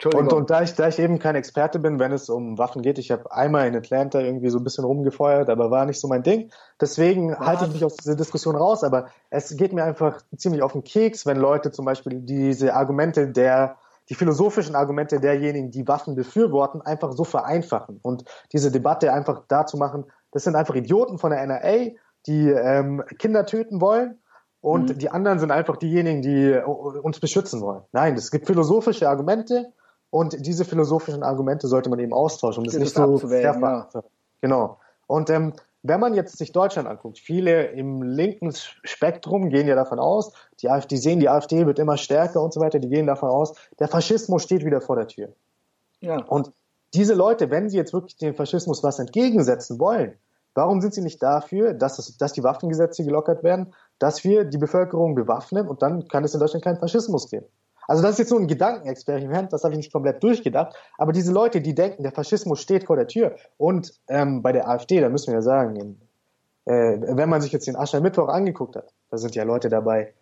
Und, 0.05 0.33
und 0.33 0.49
da, 0.49 0.61
ich, 0.61 0.73
da 0.75 0.87
ich 0.87 0.99
eben 0.99 1.19
kein 1.19 1.35
Experte 1.35 1.79
bin, 1.79 1.99
wenn 1.99 2.11
es 2.11 2.29
um 2.29 2.57
Waffen 2.57 2.81
geht, 2.81 2.97
ich 2.97 3.11
habe 3.11 3.31
einmal 3.31 3.67
in 3.67 3.75
Atlanta 3.75 4.19
irgendwie 4.19 4.49
so 4.49 4.57
ein 4.57 4.63
bisschen 4.63 4.83
rumgefeuert, 4.83 5.49
aber 5.49 5.71
war 5.71 5.85
nicht 5.85 5.99
so 5.99 6.07
mein 6.07 6.23
Ding. 6.23 6.51
Deswegen 6.81 7.31
Was? 7.31 7.39
halte 7.39 7.65
ich 7.65 7.73
mich 7.73 7.85
aus 7.85 7.95
dieser 7.95 8.15
Diskussion 8.15 8.55
raus, 8.55 8.83
aber 8.83 9.07
es 9.29 9.55
geht 9.55 9.73
mir 9.73 9.83
einfach 9.83 10.21
ziemlich 10.35 10.61
auf 10.61 10.73
den 10.73 10.83
Keks, 10.83 11.25
wenn 11.25 11.37
Leute 11.37 11.71
zum 11.71 11.85
Beispiel 11.85 12.19
diese 12.19 12.73
Argumente 12.73 13.27
der, 13.27 13.77
die 14.09 14.15
philosophischen 14.15 14.75
Argumente 14.75 15.19
derjenigen, 15.19 15.71
die 15.71 15.87
Waffen 15.87 16.15
befürworten, 16.15 16.81
einfach 16.81 17.13
so 17.13 17.23
vereinfachen 17.23 17.99
und 18.01 18.25
diese 18.51 18.71
Debatte 18.71 19.13
einfach 19.13 19.43
dazu 19.47 19.77
machen, 19.77 20.05
das 20.31 20.43
sind 20.43 20.55
einfach 20.55 20.75
Idioten 20.75 21.19
von 21.19 21.31
der 21.31 21.41
NRA, 21.45 21.91
die 22.25 22.49
ähm, 22.49 23.03
Kinder 23.19 23.45
töten 23.45 23.79
wollen 23.79 24.19
und 24.59 24.89
mhm. 24.89 24.97
die 24.97 25.09
anderen 25.09 25.39
sind 25.39 25.51
einfach 25.51 25.77
diejenigen, 25.77 26.21
die 26.21 26.57
uns 26.57 27.19
beschützen 27.19 27.61
wollen. 27.61 27.83
Nein, 27.91 28.15
es 28.15 28.31
gibt 28.31 28.47
philosophische 28.47 29.07
Argumente 29.07 29.71
und 30.13 30.45
diese 30.45 30.63
philosophischen 30.63 31.23
Argumente 31.23 31.67
sollte 31.67 31.89
man 31.89 31.97
eben 31.97 32.13
austauschen, 32.13 32.59
um 32.59 32.65
das, 32.65 32.75
nicht 32.75 32.93
so 32.93 33.17
sehr 33.17 33.41
ja. 33.41 33.89
Genau. 34.41 34.77
Und 35.07 35.31
ähm, 35.31 35.53
wenn 35.81 35.99
man 35.99 36.13
jetzt 36.13 36.37
sich 36.37 36.51
Deutschland 36.51 36.87
anguckt, 36.87 37.17
viele 37.17 37.69
im 37.71 38.03
linken 38.03 38.53
Spektrum 38.83 39.49
gehen 39.49 39.67
ja 39.67 39.73
davon 39.73 39.97
aus, 39.97 40.31
die 40.61 40.69
AfD 40.69 40.97
sehen, 40.97 41.19
die 41.19 41.29
AfD 41.29 41.65
wird 41.65 41.79
immer 41.79 41.97
stärker 41.97 42.43
und 42.43 42.53
so 42.53 42.61
weiter, 42.61 42.77
die 42.77 42.89
gehen 42.89 43.07
davon 43.07 43.29
aus, 43.29 43.55
der 43.79 43.87
Faschismus 43.87 44.43
steht 44.43 44.63
wieder 44.63 44.81
vor 44.81 44.97
der 44.97 45.07
Tür. 45.07 45.29
Ja. 45.99 46.23
Und 46.25 46.51
diese 46.93 47.15
Leute, 47.15 47.49
wenn 47.49 47.67
sie 47.71 47.77
jetzt 47.77 47.91
wirklich 47.91 48.15
dem 48.15 48.35
Faschismus 48.35 48.83
was 48.83 48.99
entgegensetzen 48.99 49.79
wollen, 49.79 50.13
warum 50.53 50.79
sind 50.81 50.93
sie 50.93 51.01
nicht 51.01 51.23
dafür, 51.23 51.73
dass, 51.73 51.97
es, 51.97 52.17
dass 52.17 52.33
die 52.33 52.43
Waffengesetze 52.43 53.03
gelockert 53.03 53.41
werden, 53.41 53.73
dass 53.97 54.23
wir 54.23 54.43
die 54.45 54.59
Bevölkerung 54.59 55.15
bewaffnen 55.15 55.67
und 55.67 55.81
dann 55.81 56.07
kann 56.07 56.23
es 56.23 56.35
in 56.35 56.39
Deutschland 56.39 56.63
keinen 56.63 56.77
Faschismus 56.77 57.31
geben? 57.31 57.47
Also 57.87 58.01
das 58.01 58.13
ist 58.13 58.19
jetzt 58.19 58.29
so 58.29 58.37
ein 58.37 58.47
Gedankenexperiment, 58.47 59.51
das 59.53 59.63
habe 59.63 59.73
ich 59.73 59.77
nicht 59.77 59.93
komplett 59.93 60.23
durchgedacht. 60.23 60.75
Aber 60.97 61.11
diese 61.11 61.31
Leute, 61.31 61.61
die 61.61 61.75
denken, 61.75 62.03
der 62.03 62.11
Faschismus 62.11 62.61
steht 62.61 62.85
vor 62.85 62.95
der 62.95 63.07
Tür 63.07 63.35
und 63.57 63.93
ähm, 64.07 64.41
bei 64.41 64.51
der 64.51 64.69
AfD, 64.69 65.01
da 65.01 65.09
müssen 65.09 65.27
wir 65.27 65.35
ja 65.35 65.41
sagen, 65.41 65.99
äh, 66.65 66.71
wenn 66.71 67.29
man 67.29 67.41
sich 67.41 67.51
jetzt 67.51 67.67
den 67.67 67.75
Aschermittwoch 67.75 68.29
angeguckt 68.29 68.75
hat, 68.75 68.93
da 69.09 69.17
sind 69.17 69.35
ja 69.35 69.43
Leute 69.43 69.69
dabei, 69.69 70.13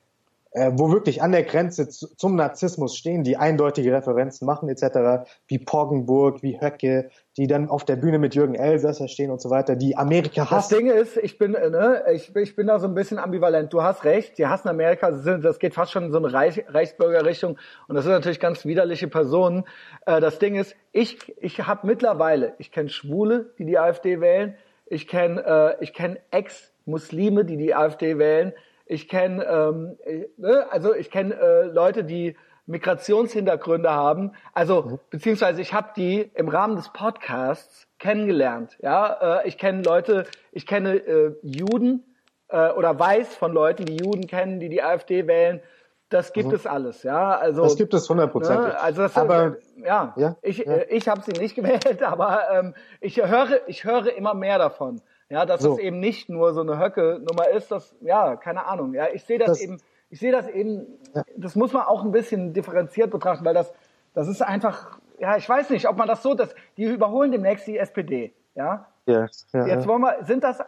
äh, 0.54 0.72
wo 0.74 0.92
wirklich 0.92 1.22
an 1.22 1.32
der 1.32 1.44
Grenze 1.44 1.88
zu, 1.88 2.14
zum 2.16 2.36
Narzissmus 2.36 2.98
stehen, 2.98 3.24
die 3.24 3.38
eindeutige 3.38 3.94
Referenzen 3.94 4.46
machen 4.46 4.68
etc., 4.68 5.26
wie 5.48 5.60
Poggenburg, 5.60 6.44
wie 6.44 6.60
Höcke, 6.60 7.10
die 7.38 7.48
dann 7.48 7.70
auf 7.70 7.86
der 7.86 7.96
Bühne 7.96 8.20
mit 8.20 8.36
Jürgen 8.36 8.56
Elsässer 8.56 9.08
stehen 9.08 9.32
und 9.32 9.42
so 9.42 9.50
weiter, 9.50 9.78
die 9.78 9.96
Amerika 9.96 10.50
hassen. 10.52 10.54
Das 10.54 10.68
Ding 10.68 10.88
ist, 10.88 11.18
ich 11.18 11.38
bin, 11.38 11.52
ne, 11.52 12.04
ich, 12.14 12.36
ich 12.36 12.56
bin 12.56 12.68
da 12.68 12.80
so 12.80 12.88
ein 12.88 12.94
bisschen 12.94 13.18
ambivalent. 13.18 13.72
Du 13.72 13.82
hast 13.82 14.04
recht, 14.04 14.38
die 14.38 14.48
hassen 14.48 14.68
Amerika, 14.68 15.12
das 15.12 15.58
geht 15.58 15.74
fast 15.74 15.94
schon 15.94 16.06
in 16.06 16.12
so 16.12 16.18
eine 16.18 16.34
Reich, 16.34 16.66
Reichsbürgerrichtung 16.68 17.58
und 17.88 17.96
das 17.96 18.04
sind 18.04 18.14
natürlich 18.14 18.42
ganz 18.42 18.66
widerliche 18.66 19.08
Personen. 19.08 19.64
Äh, 20.06 20.20
das 20.20 20.38
Ding 20.40 20.56
ist, 20.56 20.76
ich, 20.92 21.34
ich 21.40 21.66
habe 21.66 21.88
mittlerweile, 21.88 22.56
ich 22.58 22.74
kenne 22.74 22.90
Schwule, 22.90 23.54
die 23.58 23.66
die 23.66 23.80
AfD 23.80 24.20
wählen, 24.20 24.56
ich 24.86 25.08
kenne 25.08 25.78
äh, 25.80 25.84
ich 25.84 25.94
kenn 25.94 26.18
Ex-Muslime, 26.32 27.46
die 27.46 27.56
die 27.56 27.74
AfD 27.74 28.18
wählen, 28.18 28.52
ich 28.92 29.08
kenne, 29.08 29.46
ähm, 29.46 29.98
äh, 30.04 30.28
ne, 30.36 30.68
also 30.70 30.94
ich 30.94 31.10
kenne 31.10 31.36
äh, 31.36 31.64
Leute, 31.64 32.04
die 32.04 32.36
Migrationshintergründe 32.66 33.90
haben. 33.90 34.34
Also 34.54 34.82
mhm. 34.82 35.00
beziehungsweise 35.10 35.62
ich 35.62 35.74
habe 35.74 35.92
die 35.96 36.30
im 36.36 36.50
Rahmen 36.50 36.76
des 36.76 36.90
Podcasts 36.90 37.88
kennengelernt. 38.00 38.78
Ja, 38.82 39.40
äh, 39.40 39.48
ich 39.48 39.58
kenne 39.58 39.82
Leute, 39.84 40.26
ich 40.52 40.68
kenne 40.68 40.96
äh, 40.96 41.36
Juden 41.42 42.04
äh, 42.50 42.72
oder 42.72 43.00
weiß 43.00 43.34
von 43.34 43.54
Leuten, 43.54 43.86
die 43.86 43.96
Juden 43.96 44.28
kennen, 44.28 44.60
die 44.60 44.68
die 44.68 44.84
AfD 44.84 45.26
wählen. 45.26 45.62
Das 46.10 46.34
gibt 46.34 46.50
mhm. 46.50 46.56
es 46.56 46.68
alles, 46.68 47.04
ja. 47.04 47.38
Also 47.38 47.64
das 47.64 47.78
gibt 47.78 47.94
es 47.94 48.10
hundertprozentig. 48.10 48.74
Ne, 48.74 48.82
also 48.82 49.04
das, 49.04 49.16
aber 49.16 49.56
ja, 49.78 50.14
ja 50.18 50.36
ich 50.42 50.58
ja. 50.58 50.74
Äh, 50.74 50.86
ich 50.90 51.08
habe 51.08 51.22
sie 51.22 51.32
nicht 51.32 51.56
gewählt, 51.56 52.04
aber 52.04 52.42
ähm, 52.52 52.76
ich 53.00 53.24
höre 53.24 53.62
ich 53.68 53.86
höre 53.86 54.14
immer 54.18 54.34
mehr 54.34 54.58
davon. 54.58 55.02
Ja, 55.32 55.46
dass 55.46 55.62
so. 55.62 55.74
es 55.74 55.80
eben 55.80 56.02
nicht 56.02 56.28
nur 56.28 56.54
so 56.54 56.60
eine 56.60 56.78
Höcke-Nummer 56.78 57.48
ist, 57.48 57.72
das, 57.72 57.96
ja, 58.02 58.36
keine 58.36 58.66
Ahnung. 58.66 58.94
Ja, 58.94 59.08
ich 59.14 59.24
sehe 59.24 59.40
das, 59.40 59.48
das, 59.48 59.62
eben, 59.62 59.78
ich 60.10 60.20
sehe 60.20 60.34
das 60.34 60.50
eben, 60.50 60.86
ja. 61.16 61.24
das 61.38 61.56
muss 61.56 61.72
man 61.72 61.84
auch 61.84 62.04
ein 62.04 62.12
bisschen 62.12 62.54
differenziert 62.54 63.12
betrachten, 63.12 63.46
weil 63.46 63.54
das, 63.54 63.72
das 64.14 64.28
ist 64.28 64.42
einfach, 64.42 65.00
ja, 65.20 65.38
ich 65.38 65.48
weiß 65.48 65.70
nicht, 65.70 65.88
ob 65.88 65.96
man 65.96 66.10
das 66.10 66.22
so, 66.22 66.34
dass 66.34 66.54
die 66.76 66.84
überholen 66.84 67.32
demnächst 67.32 67.66
die 67.66 67.78
SPD, 67.78 68.34
ja. 68.56 68.88
Ja, 69.06 69.28
ja 69.54 69.68
Jetzt 69.68 69.88
wollen 69.88 70.02
wir, 70.02 70.18
sind 70.26 70.44
das, 70.44 70.60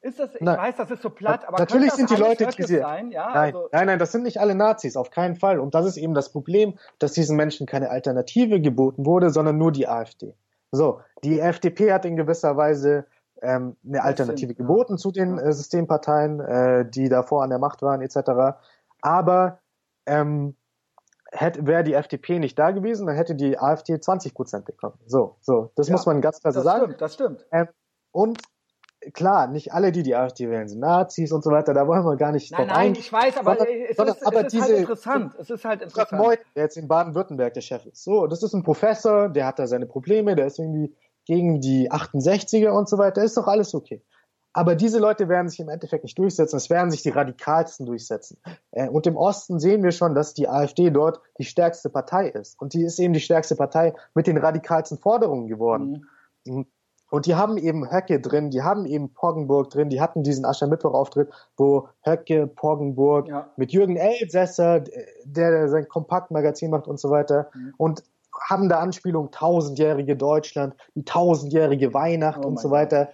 Ist 0.00 0.20
das, 0.20 0.32
ich 0.32 0.40
nein. 0.40 0.58
weiß, 0.58 0.76
das 0.76 0.92
ist 0.92 1.02
so 1.02 1.10
platt, 1.10 1.44
aber 1.48 1.58
natürlich 1.58 1.90
sind 1.90 2.08
die 2.08 2.14
Leute, 2.14 2.48
sein? 2.52 3.10
Ja, 3.10 3.30
nein, 3.34 3.54
also, 3.54 3.68
nein, 3.72 3.86
nein, 3.86 3.98
das 3.98 4.12
sind 4.12 4.22
nicht 4.22 4.38
alle 4.38 4.54
Nazis, 4.54 4.96
auf 4.96 5.10
keinen 5.10 5.34
Fall. 5.34 5.58
Und 5.58 5.74
das 5.74 5.86
ist 5.86 5.96
eben 5.96 6.14
das 6.14 6.30
Problem, 6.30 6.78
dass 7.00 7.14
diesen 7.14 7.36
Menschen 7.36 7.66
keine 7.66 7.90
Alternative 7.90 8.60
geboten 8.60 9.06
wurde, 9.06 9.30
sondern 9.30 9.58
nur 9.58 9.72
die 9.72 9.88
AfD. 9.88 10.34
So, 10.70 11.00
die 11.24 11.40
FDP 11.40 11.92
hat 11.92 12.04
in 12.04 12.16
gewisser 12.16 12.56
Weise 12.56 13.06
ähm, 13.42 13.76
eine 13.86 14.02
Alternative 14.02 14.54
geboten 14.54 14.96
zu 14.96 15.10
den 15.10 15.38
äh, 15.38 15.52
Systemparteien, 15.52 16.40
äh, 16.40 16.88
die 16.88 17.08
davor 17.08 17.42
an 17.42 17.50
der 17.50 17.58
Macht 17.58 17.82
waren, 17.82 18.00
etc. 18.00 18.56
Aber 19.00 19.58
ähm, 20.06 20.56
hätte, 21.32 21.66
wäre 21.66 21.82
die 21.82 21.94
FDP 21.94 22.38
nicht 22.38 22.58
da 22.58 22.70
gewesen, 22.70 23.06
dann 23.06 23.16
hätte 23.16 23.34
die 23.34 23.58
AfD 23.58 23.98
20 24.00 24.34
Prozent 24.34 24.64
bekommen. 24.64 24.98
So, 25.06 25.36
so, 25.40 25.72
das 25.74 25.88
ja, 25.88 25.92
muss 25.92 26.06
man 26.06 26.20
ganz 26.20 26.40
klar 26.40 26.52
so 26.52 26.62
sagen. 26.62 26.84
Stimmt, 26.84 27.00
das 27.00 27.14
stimmt. 27.14 27.46
Ähm, 27.50 27.68
und 28.12 28.38
klar, 29.12 29.48
nicht 29.48 29.72
alle, 29.72 29.90
die 29.90 30.02
die 30.02 30.14
AfD 30.14 30.48
wählen, 30.48 30.68
sind 30.68 30.80
Nazis 30.80 31.32
und 31.32 31.42
so 31.42 31.50
weiter. 31.50 31.74
Da 31.74 31.86
wollen 31.86 32.04
wir 32.04 32.16
gar 32.16 32.32
nicht 32.32 32.52
nein, 32.52 32.68
drauf 32.68 32.76
nein, 32.76 32.94
ich 32.94 33.12
weiß, 33.12 33.38
aber 33.38 33.56
sondern, 33.56 33.76
es, 33.88 33.96
sondern, 33.96 34.16
ist, 34.16 34.26
aber 34.26 34.46
es 34.46 34.54
ist 34.54 34.60
halt 34.62 34.78
interessant. 34.78 35.34
Es 35.38 35.50
ist 35.50 35.64
halt 35.64 35.82
interessant. 35.82 36.22
Moit, 36.22 36.40
der 36.54 36.64
jetzt 36.64 36.76
in 36.76 36.86
Baden-Württemberg 36.86 37.54
der 37.54 37.60
Chef 37.60 37.84
ist. 37.86 38.04
So, 38.04 38.26
das 38.26 38.42
ist 38.42 38.54
ein 38.54 38.62
Professor, 38.62 39.28
der 39.28 39.46
hat 39.46 39.58
da 39.58 39.66
seine 39.66 39.86
Probleme, 39.86 40.36
der 40.36 40.46
ist 40.46 40.58
irgendwie 40.58 40.94
gegen 41.24 41.60
die 41.60 41.90
68er 41.90 42.70
und 42.70 42.88
so 42.88 42.98
weiter. 42.98 43.22
Ist 43.22 43.36
doch 43.36 43.46
alles 43.46 43.74
okay. 43.74 44.02
Aber 44.54 44.74
diese 44.74 44.98
Leute 44.98 45.28
werden 45.28 45.48
sich 45.48 45.60
im 45.60 45.70
Endeffekt 45.70 46.04
nicht 46.04 46.18
durchsetzen. 46.18 46.56
Es 46.56 46.68
werden 46.68 46.90
sich 46.90 47.02
die 47.02 47.08
Radikalsten 47.08 47.86
durchsetzen. 47.86 48.38
Äh, 48.70 48.88
und 48.88 49.06
im 49.06 49.16
Osten 49.16 49.58
sehen 49.58 49.82
wir 49.82 49.92
schon, 49.92 50.14
dass 50.14 50.34
die 50.34 50.48
AfD 50.48 50.90
dort 50.90 51.20
die 51.38 51.44
stärkste 51.44 51.88
Partei 51.88 52.28
ist. 52.28 52.60
Und 52.60 52.74
die 52.74 52.82
ist 52.82 52.98
eben 52.98 53.14
die 53.14 53.20
stärkste 53.20 53.56
Partei 53.56 53.94
mit 54.14 54.26
den 54.26 54.36
radikalsten 54.36 54.98
Forderungen 54.98 55.48
geworden. 55.48 56.06
Mhm. 56.44 56.66
Und 57.10 57.26
die 57.26 57.34
haben 57.34 57.58
eben 57.58 57.90
Höcke 57.92 58.20
drin, 58.20 58.48
die 58.48 58.62
haben 58.62 58.86
eben 58.86 59.12
Poggenburg 59.12 59.68
drin, 59.68 59.90
die 59.90 60.00
hatten 60.00 60.22
diesen 60.22 60.46
Aschermittwoch-Auftritt, 60.46 61.28
wo 61.58 61.88
Höcke, 62.00 62.46
Poggenburg 62.46 63.28
ja. 63.28 63.50
mit 63.56 63.70
Jürgen 63.70 63.96
Elsässer, 63.96 64.82
der 65.24 65.68
sein 65.68 65.88
Kompaktmagazin 65.88 66.70
macht 66.70 66.88
und 66.88 66.98
so 66.98 67.10
weiter. 67.10 67.50
Mhm. 67.54 67.74
Und 67.76 68.04
haben 68.48 68.68
da 68.68 68.80
Anspielung 68.80 69.30
tausendjährige 69.30 70.16
Deutschland, 70.16 70.74
die 70.94 71.04
tausendjährige 71.04 71.94
Weihnacht 71.94 72.44
oh 72.44 72.48
und 72.48 72.60
so 72.60 72.70
weiter. 72.70 73.10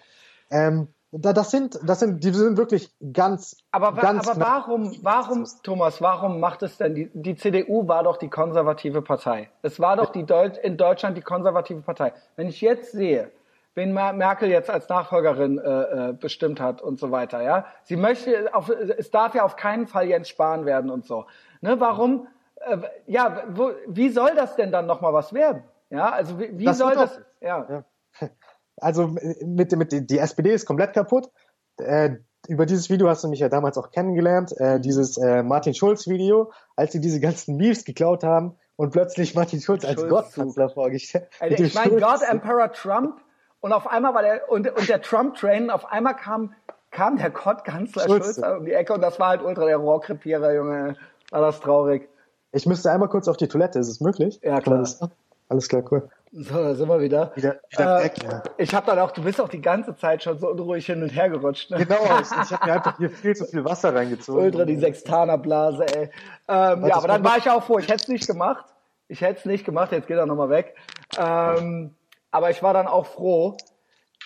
Ähm, 0.50 0.88
da, 1.10 1.32
das 1.32 1.50
sind, 1.50 1.78
das 1.84 2.00
sind, 2.00 2.22
die 2.22 2.32
sind 2.32 2.58
wirklich 2.58 2.94
ganz, 3.12 3.56
aber, 3.70 3.92
ganz 3.92 4.28
aber 4.28 4.40
warum, 4.40 4.94
warum, 5.02 5.46
Thomas, 5.62 6.02
warum 6.02 6.38
macht 6.38 6.62
es 6.62 6.76
denn 6.76 6.94
die, 6.94 7.10
die 7.14 7.34
CDU 7.34 7.88
war 7.88 8.02
doch 8.02 8.18
die 8.18 8.28
konservative 8.28 9.00
Partei. 9.00 9.48
Es 9.62 9.80
war 9.80 9.96
doch 9.96 10.12
die 10.12 10.24
Deut 10.24 10.58
in 10.58 10.76
Deutschland 10.76 11.16
die 11.16 11.22
konservative 11.22 11.80
Partei. 11.80 12.12
Wenn 12.36 12.48
ich 12.48 12.60
jetzt 12.60 12.92
sehe, 12.92 13.30
wen 13.74 13.94
Merkel 13.94 14.50
jetzt 14.50 14.68
als 14.68 14.88
Nachfolgerin 14.90 15.58
äh, 15.58 16.10
äh, 16.10 16.12
bestimmt 16.12 16.60
hat 16.60 16.82
und 16.82 16.98
so 16.98 17.10
weiter. 17.10 17.42
Ja, 17.42 17.64
sie 17.84 17.96
möchte, 17.96 18.52
auf, 18.52 18.68
es 18.68 19.10
darf 19.10 19.34
ja 19.34 19.44
auf 19.44 19.56
keinen 19.56 19.86
Fall 19.86 20.08
Jens 20.08 20.28
Spahn 20.28 20.66
werden 20.66 20.90
und 20.90 21.06
so. 21.06 21.24
Ne, 21.62 21.80
warum? 21.80 22.26
Äh, 22.60 22.78
ja, 23.06 23.44
wo, 23.50 23.70
wie 23.86 24.10
soll 24.10 24.34
das 24.34 24.56
denn 24.56 24.72
dann 24.72 24.86
noch 24.86 25.00
mal 25.00 25.12
was 25.12 25.32
werden? 25.32 25.64
Ja, 25.90 26.10
also 26.10 26.38
wie, 26.38 26.58
wie 26.58 26.64
das 26.64 26.78
soll 26.78 26.94
das? 26.94 27.20
Ja. 27.40 27.66
ja. 27.68 27.84
Also 28.80 29.08
mit, 29.08 29.76
mit 29.76 30.08
die 30.08 30.18
SPD 30.20 30.52
ist 30.52 30.64
komplett 30.64 30.92
kaputt. 30.92 31.32
Äh, 31.78 32.18
über 32.46 32.64
dieses 32.64 32.88
Video 32.88 33.08
hast 33.08 33.24
du 33.24 33.28
mich 33.28 33.40
ja 33.40 33.48
damals 33.48 33.76
auch 33.76 33.90
kennengelernt, 33.90 34.52
äh, 34.60 34.78
dieses 34.78 35.16
äh, 35.16 35.42
Martin 35.42 35.74
Schulz 35.74 36.06
Video, 36.06 36.52
als 36.76 36.92
sie 36.92 37.00
diese 37.00 37.18
ganzen 37.18 37.56
Memes 37.56 37.84
geklaut 37.84 38.22
haben 38.22 38.56
und 38.76 38.92
plötzlich 38.92 39.34
Martin 39.34 39.60
Schulz 39.60 39.84
als 39.84 40.06
Gottkanzler 40.06 40.70
vorgestellt. 40.70 41.28
Also 41.40 41.64
ich 41.64 41.74
meine, 41.74 41.96
God 41.96 42.22
Emperor 42.22 42.72
Trump 42.72 43.20
und 43.60 43.72
auf 43.72 43.88
einmal 43.88 44.14
war 44.14 44.22
der, 44.22 44.48
und, 44.48 44.70
und 44.70 44.88
der 44.88 45.02
Trump-Train, 45.02 45.70
auf 45.70 45.90
einmal 45.90 46.14
kam, 46.14 46.54
kam 46.92 47.16
der 47.16 47.30
Gottkanzler 47.30 48.04
Schulz. 48.04 48.36
Schulz 48.36 48.38
um 48.38 48.64
die 48.64 48.72
Ecke 48.72 48.92
und 48.92 49.00
das 49.00 49.18
war 49.18 49.30
halt 49.30 49.42
ultra 49.42 49.66
der 49.66 49.78
Rohrkrepierer, 49.78 50.54
Junge. 50.54 50.96
War 51.30 51.40
das 51.40 51.60
traurig. 51.60 52.08
Ich 52.52 52.66
müsste 52.66 52.90
einmal 52.90 53.08
kurz 53.08 53.28
auf 53.28 53.36
die 53.36 53.48
Toilette, 53.48 53.78
ist 53.78 53.88
es 53.88 54.00
möglich? 54.00 54.40
Ja, 54.42 54.60
klar. 54.60 54.78
Alles, 54.78 55.00
alles 55.48 55.68
klar, 55.68 55.82
cool. 55.90 56.08
So, 56.32 56.54
da 56.54 56.74
sind 56.74 56.88
wir 56.88 57.00
wieder. 57.00 57.32
Wieder, 57.34 57.60
wieder 57.70 58.00
äh, 58.00 58.04
weg, 58.04 58.22
ja. 58.22 58.42
Ich 58.58 58.74
habe 58.74 58.86
dann 58.86 58.98
auch, 58.98 59.10
du 59.12 59.22
bist 59.22 59.40
auch 59.40 59.48
die 59.48 59.62
ganze 59.62 59.96
Zeit 59.96 60.22
schon 60.22 60.38
so 60.38 60.50
unruhig 60.50 60.84
hin 60.84 61.02
und 61.02 61.08
her 61.08 61.30
gerutscht. 61.30 61.70
Ne? 61.70 61.78
Genau, 61.78 62.00
ich, 62.20 62.30
ich 62.30 62.52
habe 62.52 62.66
mir 62.66 62.72
einfach 62.74 62.98
hier 62.98 63.10
viel 63.10 63.34
zu 63.34 63.46
viel 63.46 63.64
Wasser 63.64 63.94
reingezogen. 63.94 64.44
Ultra 64.44 64.64
die 64.64 64.76
Sextanerblase, 64.76 65.86
ey. 65.96 66.10
Ähm, 66.48 66.86
ja, 66.86 66.96
aber 66.96 67.08
dann 67.08 67.24
war 67.24 67.38
ich 67.38 67.48
auch 67.48 67.62
froh. 67.62 67.78
Ich 67.78 67.88
hätte 67.88 68.02
es 68.02 68.08
nicht 68.08 68.26
gemacht. 68.26 68.66
Ich 69.08 69.22
hätte 69.22 69.40
es 69.40 69.44
nicht 69.46 69.64
gemacht, 69.64 69.92
jetzt 69.92 70.06
geht 70.06 70.18
er 70.18 70.26
nochmal 70.26 70.50
weg. 70.50 70.74
Ähm, 71.16 71.94
aber 72.30 72.50
ich 72.50 72.62
war 72.62 72.74
dann 72.74 72.86
auch 72.86 73.06
froh, 73.06 73.56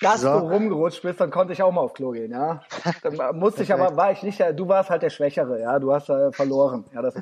dass 0.00 0.22
so. 0.22 0.28
du 0.28 0.48
rumgerutscht 0.48 1.02
bist, 1.02 1.20
dann 1.20 1.30
konnte 1.30 1.52
ich 1.52 1.62
auch 1.62 1.70
mal 1.70 1.82
auf 1.82 1.92
Klo 1.92 2.10
gehen, 2.10 2.32
ja. 2.32 2.62
Dann 3.02 3.38
musste 3.38 3.62
ich 3.62 3.72
aber, 3.72 3.96
war 3.96 4.10
ich 4.10 4.24
nicht, 4.24 4.40
du 4.54 4.66
warst 4.66 4.90
halt 4.90 5.02
der 5.02 5.10
Schwächere, 5.10 5.60
ja, 5.60 5.78
du 5.78 5.92
hast 5.92 6.08
äh, 6.08 6.32
verloren. 6.32 6.84
Ja, 6.92 7.02
das 7.02 7.14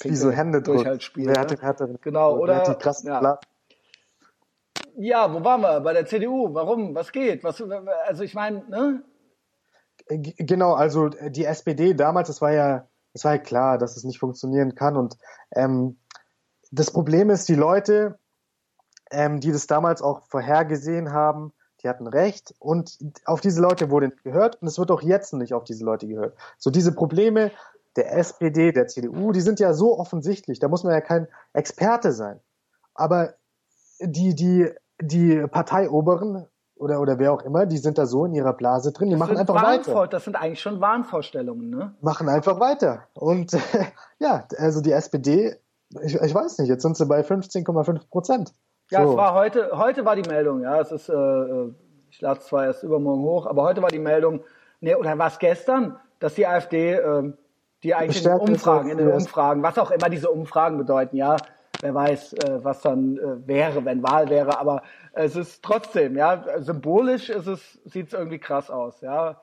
wie 0.00 0.16
so 0.16 0.30
Hände 0.30 0.62
durch 0.62 0.84
halt 0.84 1.02
Spiel. 1.02 1.26
Wer 1.26 1.40
hat 1.40 1.50
den 1.50 1.60
härteren? 1.60 1.98
Genau, 2.00 2.36
oder? 2.38 2.62
die 2.62 2.74
krassen 2.74 3.08
ja. 3.08 3.40
ja, 4.96 5.32
wo 5.32 5.44
waren 5.44 5.60
wir? 5.60 5.80
Bei 5.80 5.92
der 5.92 6.06
CDU. 6.06 6.54
Warum? 6.54 6.94
Was 6.94 7.12
geht? 7.12 7.42
Was, 7.44 7.62
also 8.06 8.22
ich 8.22 8.34
meine, 8.34 8.64
ne? 8.68 9.02
Genau, 10.08 10.72
also 10.74 11.08
die 11.08 11.44
SPD 11.44 11.94
damals, 11.94 12.28
es 12.28 12.40
war 12.40 12.52
ja, 12.52 12.88
es 13.12 13.24
war 13.24 13.32
ja 13.32 13.38
klar, 13.38 13.78
dass 13.78 13.96
es 13.96 14.04
nicht 14.04 14.18
funktionieren 14.18 14.74
kann. 14.74 14.96
Und 14.96 15.18
ähm, 15.54 15.98
das 16.70 16.90
Problem 16.90 17.30
ist, 17.30 17.48
die 17.48 17.54
Leute, 17.54 18.18
ähm, 19.10 19.40
die 19.40 19.52
das 19.52 19.66
damals 19.66 20.00
auch 20.00 20.26
vorhergesehen 20.26 21.12
haben, 21.12 21.52
die 21.82 21.88
hatten 21.88 22.06
recht 22.06 22.54
und 22.58 22.98
auf 23.24 23.40
diese 23.40 23.60
Leute 23.60 23.90
wurde 23.90 24.08
nicht 24.08 24.24
gehört 24.24 24.60
und 24.60 24.66
es 24.66 24.78
wird 24.78 24.90
auch 24.90 25.02
jetzt 25.02 25.32
nicht 25.34 25.54
auf 25.54 25.64
diese 25.64 25.84
Leute 25.84 26.08
gehört. 26.08 26.36
So 26.58 26.70
diese 26.70 26.92
Probleme 26.92 27.52
der 27.98 28.16
SPD, 28.16 28.72
der 28.72 28.86
CDU, 28.86 29.32
die 29.32 29.40
sind 29.40 29.60
ja 29.60 29.74
so 29.74 29.98
offensichtlich, 29.98 30.60
da 30.60 30.68
muss 30.68 30.84
man 30.84 30.92
ja 30.92 31.00
kein 31.00 31.26
Experte 31.52 32.12
sein. 32.12 32.40
Aber 32.94 33.34
die, 34.00 34.34
die, 34.34 34.70
die 35.00 35.46
Parteioberen 35.48 36.46
oder, 36.76 37.00
oder 37.00 37.18
wer 37.18 37.32
auch 37.32 37.42
immer, 37.42 37.66
die 37.66 37.78
sind 37.78 37.98
da 37.98 38.06
so 38.06 38.24
in 38.24 38.34
ihrer 38.34 38.52
Blase 38.52 38.92
drin, 38.92 39.08
die 39.08 39.14
das 39.14 39.18
machen 39.18 39.36
einfach 39.36 39.62
weiter. 39.62 40.06
Das 40.06 40.24
sind 40.24 40.36
eigentlich 40.36 40.60
schon 40.60 40.80
Wahnvorstellungen, 40.80 41.70
ne? 41.70 41.94
Machen 42.00 42.28
einfach 42.28 42.60
weiter. 42.60 43.08
Und 43.14 43.54
äh, 43.54 43.58
ja, 44.20 44.46
also 44.56 44.80
die 44.80 44.92
SPD, 44.92 45.56
ich, 46.02 46.14
ich 46.14 46.34
weiß 46.34 46.58
nicht, 46.58 46.68
jetzt 46.68 46.82
sind 46.82 46.96
sie 46.96 47.06
bei 47.06 47.20
15,5 47.20 48.08
Prozent. 48.08 48.54
Ja, 48.90 49.02
so. 49.02 49.10
es 49.10 49.16
war 49.16 49.34
heute, 49.34 49.70
heute 49.74 50.04
war 50.04 50.14
die 50.14 50.28
Meldung, 50.28 50.62
ja, 50.62 50.80
es 50.80 50.92
ist, 50.92 51.08
äh, 51.08 51.12
äh 51.14 51.74
ich 52.10 52.20
lade 52.20 52.40
es 52.40 52.46
zwar 52.46 52.64
erst 52.64 52.84
übermorgen 52.84 53.22
hoch, 53.22 53.46
aber 53.46 53.64
heute 53.64 53.82
war 53.82 53.90
die 53.90 53.98
Meldung, 53.98 54.40
ne, 54.80 54.96
oder 54.96 55.18
war 55.18 55.26
es 55.26 55.38
gestern, 55.38 55.98
dass 56.20 56.34
die 56.34 56.46
AfD 56.46 56.92
äh, 56.92 57.32
die 57.82 57.94
eigentlich 57.94 58.24
in 58.24 58.30
den 58.30 58.40
Umfragen, 58.40 58.90
in 58.90 58.98
den 58.98 59.12
Umfragen, 59.12 59.62
was 59.62 59.78
auch 59.78 59.90
immer 59.90 60.08
diese 60.08 60.30
Umfragen 60.30 60.78
bedeuten, 60.78 61.16
ja, 61.16 61.36
wer 61.80 61.94
weiß, 61.94 62.32
äh, 62.34 62.64
was 62.64 62.80
dann 62.82 63.18
äh, 63.18 63.46
wäre, 63.46 63.84
wenn 63.84 64.02
Wahl 64.02 64.28
wäre, 64.28 64.58
aber 64.58 64.82
es 65.12 65.36
ist 65.36 65.62
trotzdem, 65.62 66.16
ja, 66.16 66.44
symbolisch 66.58 67.30
ist 67.30 67.46
es, 67.46 67.78
sieht 67.84 68.08
es 68.08 68.12
irgendwie 68.12 68.38
krass 68.38 68.70
aus, 68.70 69.00
ja. 69.00 69.40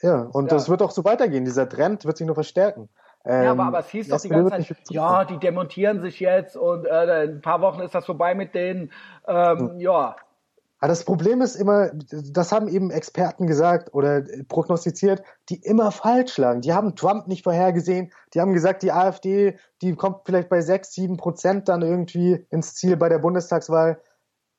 Ja, 0.00 0.22
und 0.32 0.50
ja. 0.50 0.56
das 0.56 0.68
wird 0.68 0.82
auch 0.82 0.90
so 0.90 1.04
weitergehen. 1.04 1.44
Dieser 1.44 1.68
Trend 1.68 2.04
wird 2.04 2.16
sich 2.16 2.26
nur 2.26 2.34
verstärken. 2.34 2.88
Ähm, 3.24 3.44
ja, 3.44 3.50
aber, 3.52 3.64
aber 3.64 3.78
es 3.78 3.88
hieß 3.90 4.08
doch 4.08 4.20
die 4.20 4.28
ganze 4.28 4.50
Zeit, 4.50 4.76
ja, 4.90 5.24
die 5.24 5.38
demontieren 5.38 6.00
sich 6.00 6.18
jetzt 6.18 6.56
und 6.56 6.86
äh, 6.86 7.24
in 7.24 7.36
ein 7.36 7.40
paar 7.40 7.60
Wochen 7.60 7.80
ist 7.80 7.94
das 7.94 8.04
vorbei 8.04 8.34
mit 8.34 8.54
denen. 8.54 8.90
Ähm, 9.28 9.58
hm. 9.58 9.78
Ja, 9.78 10.16
aber 10.82 10.88
das 10.88 11.04
Problem 11.04 11.42
ist 11.42 11.54
immer, 11.54 11.92
das 12.10 12.50
haben 12.50 12.66
eben 12.66 12.90
Experten 12.90 13.46
gesagt 13.46 13.94
oder 13.94 14.24
prognostiziert, 14.48 15.22
die 15.48 15.62
immer 15.62 15.92
falsch 15.92 16.36
lagen. 16.38 16.60
Die 16.60 16.72
haben 16.72 16.96
Trump 16.96 17.28
nicht 17.28 17.44
vorhergesehen. 17.44 18.12
Die 18.34 18.40
haben 18.40 18.52
gesagt, 18.52 18.82
die 18.82 18.90
AfD, 18.90 19.56
die 19.80 19.94
kommt 19.94 20.22
vielleicht 20.24 20.48
bei 20.48 20.60
sechs, 20.60 20.92
sieben 20.92 21.18
Prozent 21.18 21.68
dann 21.68 21.82
irgendwie 21.82 22.44
ins 22.50 22.74
Ziel 22.74 22.96
bei 22.96 23.08
der 23.08 23.20
Bundestagswahl. 23.20 24.00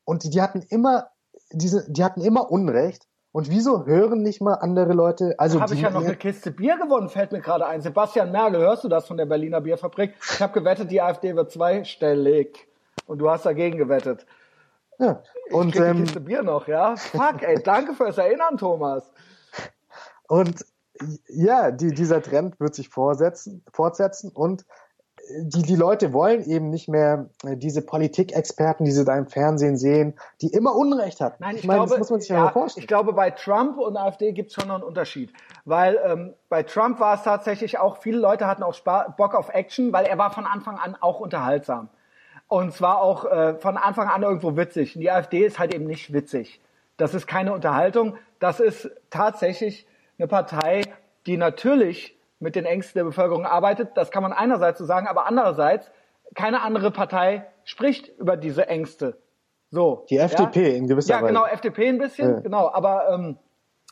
Und 0.05 0.23
die, 0.23 0.29
die 0.29 0.41
hatten 0.41 0.61
immer, 0.61 1.09
diese, 1.51 1.91
die 1.91 2.05
hatten 2.05 2.21
immer 2.21 2.49
Unrecht. 2.49 3.05
Und 3.33 3.49
wieso 3.49 3.85
hören 3.85 4.21
nicht 4.21 4.39
mal 4.39 4.53
andere 4.53 4.93
Leute? 4.93 5.35
Also 5.39 5.59
habe 5.59 5.73
ich 5.73 5.81
ja 5.81 5.89
noch 5.89 6.05
eine 6.05 6.15
Kiste 6.15 6.51
Bier 6.51 6.77
gewonnen, 6.77 7.09
fällt 7.09 7.33
mir 7.33 7.41
gerade 7.41 7.67
ein. 7.67 7.81
Sebastian 7.81 8.31
Merkel, 8.31 8.61
hörst 8.61 8.85
du 8.85 8.87
das 8.87 9.07
von 9.07 9.17
der 9.17 9.25
Berliner 9.25 9.59
Bierfabrik? 9.59 10.13
Ich 10.21 10.41
habe 10.41 10.53
gewettet, 10.53 10.89
die 10.89 11.01
AfD 11.01 11.35
wird 11.35 11.51
zweistellig. 11.51 12.65
Und 13.07 13.17
du 13.19 13.29
hast 13.29 13.45
dagegen 13.45 13.77
gewettet. 13.77 14.25
Ja. 14.99 15.21
Und, 15.51 15.75
ich 15.75 15.81
ähm, 15.81 15.97
die 15.97 16.03
Kiste 16.03 16.19
Bier 16.21 16.43
noch, 16.43 16.67
ja? 16.67 16.95
Fuck, 16.95 17.41
ey, 17.41 17.61
danke 17.61 17.93
fürs 17.93 18.17
Erinnern, 18.17 18.57
Thomas. 18.57 19.03
Und 20.27 20.65
ja, 21.27 21.71
die, 21.71 21.93
dieser 21.93 22.21
Trend 22.21 22.59
wird 22.59 22.75
sich 22.75 22.89
vorsetzen, 22.89 23.63
fortsetzen 23.71 24.31
und 24.31 24.65
die, 25.29 25.61
die 25.61 25.75
Leute 25.75 26.11
wollen 26.13 26.43
eben 26.43 26.69
nicht 26.69 26.89
mehr 26.89 27.29
äh, 27.45 27.55
diese 27.55 27.81
Politikexperten, 27.81 28.85
die 28.85 28.91
sie 28.91 29.05
da 29.05 29.17
im 29.17 29.27
Fernsehen 29.27 29.77
sehen, 29.77 30.15
die 30.41 30.47
immer 30.47 30.75
Unrecht 30.75 31.21
hatten. 31.21 31.37
Nein, 31.39 31.55
ich, 31.55 31.61
ich 31.61 31.67
meine, 31.67 31.79
glaube, 31.79 31.91
das 31.91 31.99
muss 31.99 32.09
man 32.09 32.19
sich 32.19 32.29
ja, 32.29 32.43
mal 32.43 32.51
vorstellen. 32.51 32.83
Ich 32.83 32.87
glaube, 32.87 33.13
bei 33.13 33.31
Trump 33.31 33.77
und 33.77 33.95
AfD 33.95 34.33
gibt 34.33 34.49
es 34.49 34.55
schon 34.55 34.67
noch 34.67 34.75
einen 34.75 34.83
Unterschied. 34.83 35.31
Weil 35.65 35.99
ähm, 36.03 36.33
bei 36.49 36.63
Trump 36.63 36.99
war 36.99 37.15
es 37.15 37.23
tatsächlich 37.23 37.79
auch, 37.79 37.97
viele 37.97 38.17
Leute 38.17 38.47
hatten 38.47 38.63
auch 38.63 38.77
Bock 38.79 39.35
auf 39.35 39.49
Action, 39.49 39.93
weil 39.93 40.05
er 40.05 40.17
war 40.17 40.31
von 40.31 40.45
Anfang 40.45 40.77
an 40.77 40.97
auch 40.99 41.19
unterhaltsam. 41.19 41.89
Und 42.53 42.71
zwar 42.71 43.01
auch 43.01 43.25
äh, 43.25 43.55
von 43.55 43.77
Anfang 43.77 44.09
an 44.09 44.21
irgendwo 44.21 44.55
witzig. 44.55 44.95
Und 44.95 45.01
die 45.01 45.09
AfD 45.09 45.43
ist 45.43 45.57
halt 45.57 45.73
eben 45.73 45.87
nicht 45.87 46.13
witzig. 46.13 46.61
Das 46.97 47.15
ist 47.15 47.25
keine 47.25 47.51
Unterhaltung. 47.51 48.15
Das 48.37 48.59
ist 48.59 48.91
tatsächlich 49.09 49.87
eine 50.19 50.27
Partei, 50.27 50.83
die 51.25 51.37
natürlich 51.37 52.15
mit 52.37 52.55
den 52.55 52.65
Ängsten 52.65 52.99
der 52.99 53.05
Bevölkerung 53.05 53.47
arbeitet. 53.47 53.97
Das 53.97 54.11
kann 54.11 54.21
man 54.21 54.33
einerseits 54.33 54.77
so 54.77 54.85
sagen, 54.85 55.07
aber 55.07 55.25
andererseits 55.25 55.89
keine 56.35 56.61
andere 56.61 56.91
Partei 56.91 57.47
spricht 57.63 58.09
über 58.19 58.37
diese 58.37 58.67
Ängste. 58.67 59.17
So. 59.71 60.05
Die 60.11 60.17
FDP 60.17 60.73
ja? 60.73 60.75
in 60.75 60.85
gewisser 60.85 61.15
Weise. 61.15 61.23
Ja, 61.23 61.27
genau, 61.27 61.45
FDP 61.47 61.89
ein 61.89 61.97
bisschen, 61.97 62.35
ja. 62.35 62.39
genau. 62.41 62.69
Aber 62.71 63.09
ähm, 63.09 63.39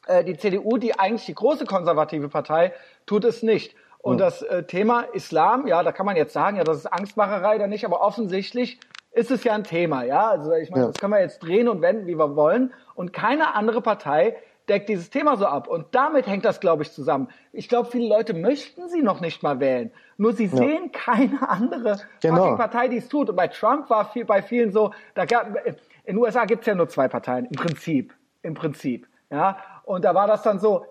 äh, 0.05 0.23
die 0.23 0.37
CDU, 0.37 0.77
die 0.77 0.99
eigentlich 0.99 1.25
die 1.25 1.33
große 1.33 1.65
konservative 1.65 2.29
Partei, 2.29 2.73
tut 3.07 3.25
es 3.25 3.41
nicht. 3.41 3.75
Und 4.01 4.19
ja. 4.19 4.25
das 4.25 4.41
äh, 4.41 4.63
Thema 4.63 5.01
Islam, 5.13 5.67
ja, 5.67 5.83
da 5.83 5.91
kann 5.91 6.05
man 6.05 6.15
jetzt 6.15 6.33
sagen, 6.33 6.57
ja, 6.57 6.63
das 6.63 6.77
ist 6.77 6.85
Angstmacherei 6.87 7.55
oder 7.55 7.67
nicht, 7.67 7.85
aber 7.85 8.01
offensichtlich 8.01 8.79
ist 9.11 9.29
es 9.29 9.43
ja 9.43 9.53
ein 9.53 9.63
Thema, 9.63 10.03
ja. 10.03 10.29
Also 10.29 10.53
ich 10.53 10.69
meine, 10.71 10.83
ja. 10.83 10.87
das 10.87 10.99
können 10.99 11.13
wir 11.13 11.19
jetzt 11.19 11.39
drehen 11.39 11.67
und 11.67 11.81
wenden, 11.81 12.07
wie 12.07 12.17
wir 12.17 12.35
wollen. 12.35 12.73
Und 12.95 13.13
keine 13.13 13.53
andere 13.55 13.81
Partei 13.81 14.37
deckt 14.69 14.89
dieses 14.89 15.09
Thema 15.09 15.35
so 15.35 15.45
ab. 15.45 15.67
Und 15.67 15.87
damit 15.91 16.27
hängt 16.27 16.45
das, 16.45 16.59
glaube 16.59 16.83
ich, 16.83 16.91
zusammen. 16.91 17.27
Ich 17.51 17.67
glaube, 17.67 17.89
viele 17.91 18.07
Leute 18.07 18.33
möchten 18.33 18.87
sie 18.89 19.01
noch 19.01 19.19
nicht 19.19 19.43
mal 19.43 19.59
wählen. 19.59 19.91
Nur 20.17 20.33
sie 20.33 20.45
ja. 20.45 20.55
sehen 20.55 20.91
keine 20.91 21.47
andere 21.47 21.99
genau. 22.21 22.55
Partei, 22.55 22.87
die 22.87 22.97
es 22.97 23.09
tut. 23.09 23.29
Und 23.29 23.35
bei 23.35 23.47
Trump 23.47 23.89
war 23.89 24.11
viel, 24.11 24.25
bei 24.25 24.41
vielen 24.41 24.71
so, 24.71 24.93
da 25.13 25.25
gab, 25.25 25.55
in 25.65 25.75
den 26.15 26.17
USA 26.17 26.45
gibt 26.45 26.61
es 26.61 26.67
ja 26.67 26.75
nur 26.75 26.87
zwei 26.87 27.07
Parteien, 27.07 27.45
im 27.45 27.55
Prinzip. 27.55 28.13
Im 28.41 28.53
Prinzip. 28.53 29.07
Ja. 29.29 29.57
Und 29.83 30.05
da 30.05 30.15
war 30.15 30.27
das 30.27 30.41
dann 30.41 30.59
so, 30.59 30.85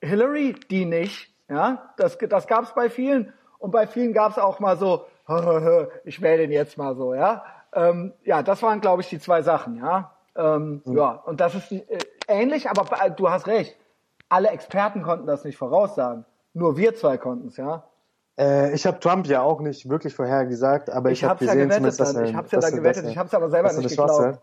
Hillary, 0.00 0.54
die 0.70 0.84
nicht. 0.84 1.35
Ja. 1.48 1.92
Das, 1.96 2.18
das 2.18 2.46
gab 2.46 2.64
es 2.64 2.72
bei 2.72 2.90
vielen. 2.90 3.32
Und 3.58 3.70
bei 3.70 3.86
vielen 3.86 4.12
gab 4.12 4.32
es 4.32 4.38
auch 4.38 4.60
mal 4.60 4.76
so, 4.76 5.06
ich 6.04 6.20
wähle 6.20 6.38
den 6.38 6.52
jetzt 6.52 6.78
mal 6.78 6.94
so, 6.96 7.14
ja. 7.14 7.44
Ähm, 7.72 8.12
ja, 8.24 8.42
das 8.42 8.62
waren, 8.62 8.80
glaube 8.80 9.02
ich, 9.02 9.08
die 9.08 9.18
zwei 9.18 9.42
Sachen, 9.42 9.76
ja. 9.76 10.12
Ähm, 10.34 10.82
mhm. 10.84 10.96
Ja, 10.96 11.10
und 11.24 11.40
das 11.40 11.54
ist 11.54 11.72
äh, 11.72 11.98
ähnlich, 12.28 12.68
aber 12.70 12.86
äh, 13.02 13.10
du 13.10 13.30
hast 13.30 13.46
recht. 13.46 13.76
Alle 14.28 14.48
Experten 14.48 15.02
konnten 15.02 15.26
das 15.26 15.44
nicht 15.44 15.56
voraussagen. 15.56 16.24
Nur 16.52 16.76
wir 16.76 16.94
zwei 16.94 17.16
konnten 17.18 17.48
es, 17.48 17.56
ja. 17.56 17.84
Äh, 18.38 18.74
ich 18.74 18.86
habe 18.86 19.00
Trump 19.00 19.26
ja 19.26 19.42
auch 19.42 19.60
nicht 19.60 19.88
wirklich 19.88 20.14
vorhergesagt, 20.14 20.90
aber 20.90 21.10
ich, 21.10 21.22
ich 21.22 21.28
habe 21.28 21.38
gesehen, 21.38 21.58
ja 21.58 21.64
gewettet, 21.64 22.00
dass, 22.00 22.14
ich 22.14 22.34
habe 22.34 22.48
ja 22.50 22.58
da 22.58 22.70
gewettet, 22.70 23.04
das, 23.04 23.10
ich 23.10 23.18
habe 23.18 23.28
es 23.28 23.34
aber 23.34 23.50
selber 23.50 23.72
nicht 23.72 23.88
geglaubt. 23.88 24.40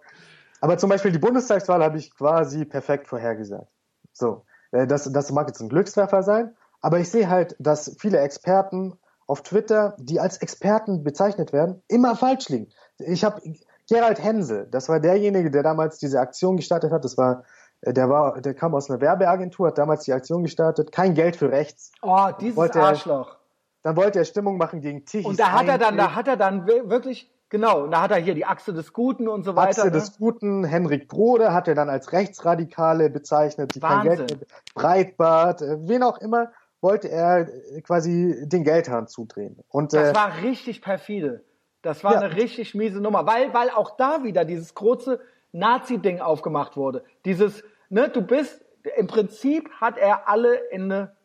Aber 0.61 0.77
zum 0.77 0.89
Beispiel 0.89 1.11
die 1.11 1.19
Bundestagswahl 1.19 1.83
habe 1.83 1.97
ich 1.97 2.15
quasi 2.15 2.65
perfekt 2.65 3.07
vorhergesagt. 3.07 3.67
So, 4.13 4.45
äh, 4.71 4.87
das, 4.87 5.11
das 5.11 5.31
mag 5.31 5.47
jetzt 5.47 5.59
ein 5.59 5.69
Glückstreffer 5.69 6.23
sein, 6.23 6.55
aber 6.83 6.99
ich 6.99 7.09
sehe 7.09 7.29
halt, 7.29 7.55
dass 7.59 7.95
viele 7.97 8.19
Experten 8.19 8.99
auf 9.25 9.41
Twitter, 9.41 9.95
die 9.97 10.19
als 10.19 10.37
Experten 10.37 11.03
bezeichnet 11.03 11.53
werden, 11.53 11.81
immer 11.87 12.15
falsch 12.15 12.49
liegen. 12.49 12.69
Ich 12.99 13.23
habe 13.23 13.41
Gerald 13.87 14.21
Hensel, 14.21 14.67
das 14.69 14.89
war 14.89 14.99
derjenige, 14.99 15.49
der 15.49 15.63
damals 15.63 15.97
diese 15.97 16.19
Aktion 16.19 16.57
gestartet 16.57 16.91
hat. 16.91 17.05
Das 17.05 17.17
war, 17.17 17.45
äh, 17.81 17.93
der 17.93 18.09
war, 18.09 18.41
der 18.41 18.53
kam 18.53 18.75
aus 18.75 18.89
einer 18.89 18.99
Werbeagentur, 18.99 19.67
hat 19.67 19.77
damals 19.77 20.03
die 20.03 20.11
Aktion 20.11 20.43
gestartet. 20.43 20.91
Kein 20.91 21.13
Geld 21.13 21.37
für 21.37 21.51
rechts. 21.51 21.93
Oh, 22.01 22.27
dieses 22.39 22.57
wollte 22.57 22.81
Arschloch. 22.81 23.29
Er, 23.29 23.37
dann 23.83 23.95
wollte 23.95 24.19
er 24.19 24.25
Stimmung 24.25 24.57
machen 24.57 24.81
gegen 24.81 25.05
Tichys. 25.05 25.25
Und 25.25 25.39
da 25.39 25.53
hat 25.53 25.67
er 25.67 25.77
dann, 25.77 25.95
da 25.95 26.15
hat 26.15 26.27
er 26.27 26.37
dann 26.37 26.67
wirklich 26.67 27.31
Genau, 27.53 27.85
da 27.85 28.01
hat 28.01 28.09
er 28.09 28.17
hier 28.17 28.33
die 28.33 28.47
Achse 28.47 28.73
des 28.73 28.93
Guten 28.93 29.27
und 29.27 29.43
so 29.43 29.55
weiter. 29.55 29.69
Achse 29.69 29.85
ne? 29.85 29.91
des 29.91 30.17
Guten, 30.17 30.63
Henrik 30.63 31.07
Brode 31.07 31.53
hat 31.53 31.67
er 31.67 31.75
dann 31.75 31.87
als 31.87 32.11
Rechtsradikale 32.11 33.11
bezeichnet, 33.11 33.75
die 33.75 33.81
Wahnsinn. 33.83 34.17
kein 34.17 34.27
Geld 34.27 34.47
Breitbart, 34.73 35.61
äh, 35.61 35.77
wen 35.87 36.01
auch 36.01 36.17
immer 36.17 36.51
wollte 36.83 37.09
er 37.09 37.47
quasi 37.81 38.43
den 38.45 38.63
Geldhahn 38.63 39.07
zudrehen. 39.07 39.57
Und, 39.69 39.93
das 39.93 40.11
äh, 40.11 40.15
war 40.15 40.43
richtig 40.43 40.81
perfide. 40.81 41.43
Das 41.81 42.03
war 42.03 42.13
ja. 42.13 42.19
eine 42.19 42.35
richtig 42.35 42.75
miese 42.75 43.01
Nummer, 43.01 43.25
weil, 43.25 43.53
weil 43.53 43.69
auch 43.69 43.97
da 43.97 44.23
wieder 44.23 44.45
dieses 44.45 44.75
große 44.75 45.19
Nazi-Ding 45.53 46.19
aufgemacht 46.19 46.77
wurde. 46.77 47.03
Dieses, 47.25 47.63
ne, 47.89 48.09
du 48.09 48.21
bist, 48.21 48.63
im 48.97 49.07
Prinzip 49.07 49.69
hat 49.81 49.97
er 49.97 50.27
alle 50.27 50.55
in 50.71 50.91
eine, 50.91 51.15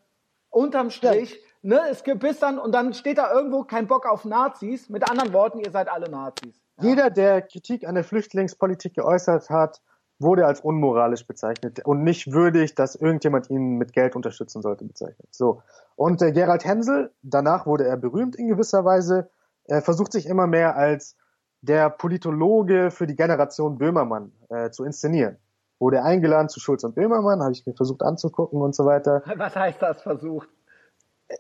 unterm 0.51 0.91
Strich, 0.91 1.35
ja. 1.35 1.39
ne, 1.63 1.81
es 1.91 2.05
gibt 2.05 2.21
bis 2.21 2.39
dann, 2.39 2.59
und 2.59 2.73
dann 2.73 2.95
steht 2.95 3.19
da 3.19 3.33
irgendwo 3.33 3.65
kein 3.65 3.87
Bock 3.87 4.07
auf 4.07 4.25
Nazis. 4.25 4.89
Mit 4.89 5.11
anderen 5.11 5.33
Worten, 5.33 5.59
ihr 5.61 5.71
seid 5.71 5.89
alle 5.89 6.09
Nazis. 6.09 6.61
Ja. 6.81 6.89
Jeder, 6.89 7.11
der 7.11 7.43
Kritik 7.43 7.87
an 7.87 7.95
der 7.95 8.05
Flüchtlingspolitik 8.05 8.95
geäußert 8.95 9.51
hat, 9.51 9.81
wurde 10.19 10.47
als 10.47 10.61
unmoralisch 10.61 11.27
bezeichnet 11.27 11.85
und 11.85 12.03
nicht 12.03 12.33
würdig, 12.33 12.75
dass 12.75 12.97
irgendjemand 12.97 13.51
ihn 13.51 13.79
mit 13.79 13.93
Geld 13.93 14.17
unterstützen 14.17 14.63
sollte, 14.63 14.85
bezeichnet. 14.85 15.29
So. 15.31 15.63
Und 15.97 16.21
äh, 16.23 16.33
Gerald 16.33 16.65
Hensel, 16.65 17.13
danach 17.23 17.67
wurde 17.67 17.87
er 17.87 17.97
berühmt 17.97 18.37
in 18.37 18.49
gewisser 18.49 18.85
Weise, 18.85 19.31
er 19.65 19.83
versucht 19.83 20.13
sich 20.13 20.27
immer 20.27 20.47
mehr 20.47 20.77
als 20.77 21.17
der 21.61 21.91
Politologe 21.91 22.91
für 22.91 23.07
die 23.07 23.17
Generation 23.17 23.79
Böhmermann 23.79 24.33
äh, 24.49 24.71
zu 24.71 24.85
inszenieren. 24.85 25.39
Wurde 25.79 26.03
eingeladen 26.03 26.49
zu 26.49 26.59
Schulz 26.61 26.83
und 26.85 26.95
Böhmermann, 26.95 27.43
habe 27.43 27.53
ich 27.53 27.67
mir 27.67 27.75
versucht 27.75 28.03
anzugucken 28.03 28.61
und 28.61 28.75
so 28.75 28.85
weiter. 28.87 29.23
Was 29.37 29.55
heißt 29.55 29.81
das 29.81 30.03
versucht? 30.03 30.49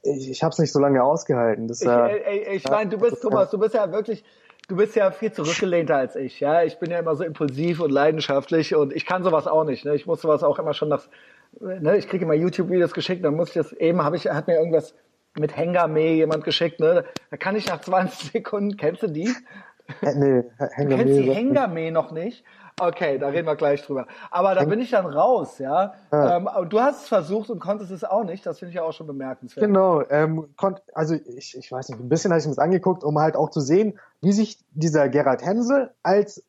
Ich, 0.02 0.30
ich 0.30 0.42
habe 0.42 0.52
es 0.52 0.59
nicht 0.59 0.72
so 0.72 0.78
lange 0.78 1.02
ausgehalten. 1.02 1.66
Das, 1.66 1.80
ich 1.80 1.88
äh, 1.88 2.55
ich 2.55 2.68
meine, 2.68 2.90
du 2.90 2.98
bist, 2.98 3.22
Thomas, 3.22 3.50
du 3.50 3.59
bist 3.59 3.74
ja 3.74 3.90
wirklich, 3.90 4.24
du 4.69 4.77
bist 4.77 4.95
ja 4.95 5.11
viel 5.11 5.32
zurückgelehnter 5.32 5.97
als 5.97 6.15
ich, 6.15 6.40
ja. 6.40 6.62
Ich 6.62 6.78
bin 6.78 6.90
ja 6.90 6.99
immer 6.99 7.16
so 7.16 7.24
impulsiv 7.24 7.81
und 7.81 7.90
leidenschaftlich 7.90 8.74
und 8.74 8.93
ich 8.93 9.07
kann 9.07 9.24
sowas 9.24 9.47
auch 9.47 9.65
nicht. 9.65 9.85
Ne? 9.85 9.95
Ich 9.95 10.07
muss 10.07 10.20
sowas 10.20 10.43
auch 10.43 10.59
immer 10.59 10.74
schon 10.74 10.90
nach, 10.90 11.09
ne? 11.59 11.97
ich 11.97 12.09
kriege 12.09 12.24
immer 12.24 12.35
YouTube-Videos 12.35 12.93
geschickt, 12.93 13.24
dann 13.24 13.35
muss 13.35 13.49
ich 13.49 13.55
das 13.55 13.73
eben, 13.73 14.05
habe 14.05 14.16
ich, 14.16 14.28
hat 14.28 14.47
mir 14.47 14.57
irgendwas 14.57 14.95
mit 15.36 15.57
Hengame 15.57 16.12
jemand 16.12 16.45
geschickt, 16.45 16.81
ne? 16.81 17.05
Da 17.31 17.36
kann 17.36 17.55
ich 17.55 17.69
nach 17.69 17.81
20 17.81 18.32
Sekunden, 18.32 18.77
kennst 18.77 19.03
du 19.03 19.09
die? 19.09 19.32
Nee, 20.03 20.45
Hengame. 20.74 20.89
Du 20.89 20.97
kennst 20.97 21.19
die 21.19 21.31
Hengame 21.31 21.90
noch 21.93 22.12
nicht? 22.12 22.45
Okay, 22.78 23.18
da 23.18 23.28
reden 23.28 23.46
wir 23.46 23.56
gleich 23.56 23.82
drüber. 23.82 24.06
Aber 24.30 24.55
da 24.55 24.64
bin 24.64 24.80
ich 24.80 24.90
dann 24.90 25.06
raus, 25.06 25.59
ja. 25.59 25.94
ja. 26.12 26.36
Ähm, 26.36 26.48
du 26.68 26.80
hast 26.80 27.02
es 27.02 27.09
versucht 27.09 27.50
und 27.50 27.59
konntest 27.59 27.90
es 27.90 28.05
auch 28.05 28.24
nicht. 28.24 28.44
Das 28.46 28.59
finde 28.59 28.70
ich 28.70 28.76
ja 28.76 28.82
auch 28.82 28.92
schon 28.92 29.06
bemerkenswert. 29.06 29.66
Genau. 29.66 30.02
Ähm, 30.09 30.48
konnt, 30.56 30.82
also 30.94 31.14
ich, 31.14 31.56
ich 31.56 31.70
weiß 31.70 31.88
nicht, 31.88 32.00
ein 32.00 32.09
bisschen 32.09 32.30
habe 32.30 32.40
ich 32.40 32.46
mir 32.46 32.52
das 32.52 32.59
angeguckt, 32.59 33.05
um 33.05 33.18
halt 33.18 33.36
auch 33.36 33.50
zu 33.50 33.60
sehen, 33.60 33.98
wie 34.20 34.32
sich 34.32 34.59
dieser 34.72 35.09
Gerald 35.09 35.44
Hensel 35.44 35.90
als 36.02 36.42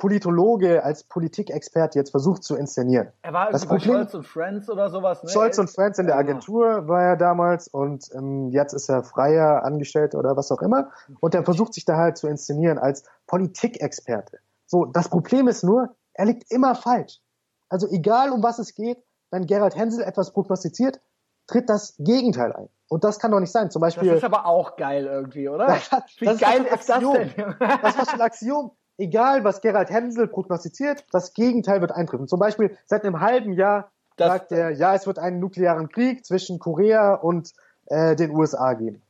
Politologe, 0.00 0.82
als 0.82 1.04
Politikexperte 1.04 1.98
jetzt 1.98 2.10
versucht 2.10 2.42
zu 2.42 2.56
inszenieren. 2.56 3.08
Er 3.20 3.34
war 3.34 3.50
das 3.50 3.66
Problem, 3.66 3.88
bei 3.90 3.98
Scholz 3.98 4.14
und 4.14 4.26
Friends 4.26 4.70
oder 4.70 4.88
sowas, 4.88 5.22
ne? 5.22 5.28
Scholz 5.28 5.58
und 5.58 5.70
Friends 5.70 5.98
in 5.98 6.06
der 6.06 6.16
Agentur 6.16 6.88
war 6.88 7.02
er 7.02 7.16
damals 7.16 7.68
und 7.68 8.08
ähm, 8.14 8.48
jetzt 8.48 8.72
ist 8.72 8.88
er 8.88 9.04
freier 9.04 9.62
Angestellter 9.62 10.18
oder 10.18 10.38
was 10.38 10.50
auch 10.50 10.62
immer. 10.62 10.90
Und 11.20 11.34
er 11.34 11.44
versucht 11.44 11.74
sich 11.74 11.84
da 11.84 11.98
halt 11.98 12.16
zu 12.16 12.28
inszenieren 12.28 12.78
als 12.78 13.04
Politikexperte. 13.26 14.38
So, 14.70 14.84
das 14.84 15.08
Problem 15.08 15.48
ist 15.48 15.64
nur, 15.64 15.96
er 16.14 16.26
liegt 16.26 16.50
immer 16.50 16.74
falsch. 16.74 17.20
Also 17.68 17.88
egal 17.90 18.30
um 18.30 18.42
was 18.42 18.58
es 18.58 18.74
geht, 18.74 19.02
wenn 19.30 19.46
Gerald 19.46 19.76
Hensel 19.76 20.04
etwas 20.04 20.32
prognostiziert, 20.32 21.00
tritt 21.46 21.68
das 21.68 21.94
Gegenteil 21.98 22.52
ein. 22.52 22.68
Und 22.88 23.04
das 23.04 23.18
kann 23.18 23.30
doch 23.30 23.40
nicht 23.40 23.52
sein. 23.52 23.70
Zum 23.70 23.80
Beispiel. 23.80 24.08
Das 24.08 24.18
ist 24.18 24.24
aber 24.24 24.46
auch 24.46 24.76
geil 24.76 25.06
irgendwie, 25.06 25.48
oder? 25.48 25.66
Das, 25.66 25.90
Wie 26.18 26.24
das 26.24 26.38
geil 26.38 26.64
ist, 26.64 26.88
das 26.88 27.00
denn? 27.00 27.54
das 27.60 27.96
ist 27.96 28.10
schon 28.10 28.20
ein 28.20 28.26
Axiom 28.26 28.70
egal 29.00 29.44
was 29.44 29.60
Gerald 29.60 29.90
Hensel 29.90 30.28
prognostiziert, 30.28 31.04
das 31.10 31.32
Gegenteil 31.32 31.80
wird 31.80 31.92
eintreffen. 31.92 32.28
Zum 32.28 32.38
Beispiel 32.38 32.76
seit 32.86 33.04
einem 33.04 33.20
halben 33.20 33.54
Jahr 33.54 33.90
das, 34.16 34.28
sagt 34.28 34.52
er, 34.52 34.70
ja, 34.70 34.94
es 34.94 35.06
wird 35.06 35.18
einen 35.18 35.40
nuklearen 35.40 35.88
Krieg 35.88 36.24
zwischen 36.24 36.58
Korea 36.58 37.14
und 37.14 37.52
äh, 37.86 38.14
den 38.14 38.30
USA 38.30 38.74
geben. 38.74 39.02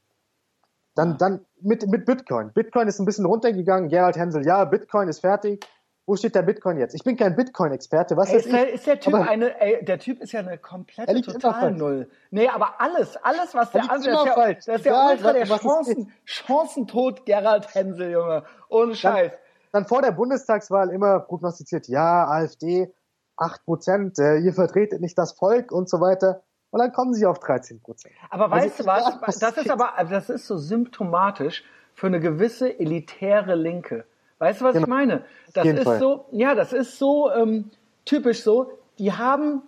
Dann, 0.95 1.19
dann 1.19 1.45
mit, 1.61 1.87
mit 1.87 2.05
Bitcoin. 2.05 2.53
Bitcoin 2.53 2.89
ist 2.89 2.99
ein 2.99 3.07
bisschen 3.07 3.27
runtergegangen. 3.27 3.89
Gerald 3.89 4.17
Hensel, 4.17 4.45
ja, 4.45 4.65
Bitcoin 4.65 5.09
ist 5.09 5.21
fertig. 5.21 5.65
Wo 6.07 6.17
steht 6.17 6.35
der 6.35 6.43
Bitcoin 6.43 6.77
jetzt? 6.79 6.95
Ich 6.95 7.05
bin 7.05 7.17
kein 7.17 7.37
Bitcoin-Experte. 7.37 8.17
Was 8.17 8.31
ey, 8.31 8.39
ist, 8.39 8.51
der, 8.51 8.73
ist 8.73 8.87
der 8.87 8.99
Typ 8.99 9.15
aber, 9.15 9.29
eine, 9.29 9.61
ey, 9.61 9.85
der 9.85 9.99
Typ 10.01 10.21
ist 10.21 10.33
ja 10.33 10.41
eine 10.41 10.59
komplette 10.59 11.21
total 11.23 11.71
Null. 11.71 12.11
Nee, 12.33 12.49
aber 12.49 12.81
alles, 12.81 13.17
alles, 13.23 13.55
was 13.55 13.71
der 13.71 13.83
andere, 13.89 14.57
ist 14.57 14.67
ja, 14.67 14.73
das 14.73 14.81
ist 14.81 14.85
ja 14.87 15.11
ultra 15.11 15.33
der 15.33 15.47
Chancen, 15.47 16.13
Chancentod 16.25 17.25
Gerald 17.27 17.73
Hensel, 17.75 18.11
Junge. 18.11 18.43
Ohne 18.69 18.97
Scheiß. 18.97 19.31
Dann, 19.31 19.41
dann 19.73 19.85
vor 19.87 20.03
der 20.03 20.11
Bundestagswahl 20.11 20.91
immer 20.91 21.21
prognostiziert, 21.21 21.87
ja, 21.87 22.27
AfD, 22.27 22.93
8 23.37 23.65
Prozent, 23.65 24.19
äh, 24.19 24.39
ihr 24.39 24.53
vertretet 24.53 25.01
nicht 25.01 25.17
das 25.17 25.33
Volk 25.33 25.71
und 25.71 25.89
so 25.89 26.01
weiter. 26.01 26.43
Und 26.71 26.81
dann 26.81 26.93
kommen 26.93 27.15
sie 27.15 27.27
auf 27.27 27.41
13 27.41 27.81
Prozent. 27.81 28.15
Aber 28.31 28.53
also 28.53 28.67
weißt 28.67 28.81
du 28.81 28.87
was? 28.87 29.19
was 29.21 29.39
das 29.39 29.57
ist 29.57 29.71
aber, 29.71 29.93
das 30.09 30.31
ist 30.31 30.47
so 30.47 30.57
symptomatisch 30.57 31.65
für 31.95 32.07
eine 32.07 32.21
gewisse 32.21 32.79
elitäre 32.79 33.57
Linke. 33.57 34.05
Weißt 34.39 34.61
du, 34.61 34.65
was 34.65 34.75
genau. 34.75 34.85
ich 34.85 34.89
meine? 34.89 35.25
Das 35.53 35.67
ist 35.67 35.83
Fall. 35.83 35.99
so, 35.99 36.27
ja, 36.31 36.55
das 36.55 36.73
ist 36.73 36.99
so 36.99 37.31
ähm, 37.31 37.71
typisch 38.05 38.43
so. 38.43 38.73
Die 38.99 39.13
haben, 39.13 39.63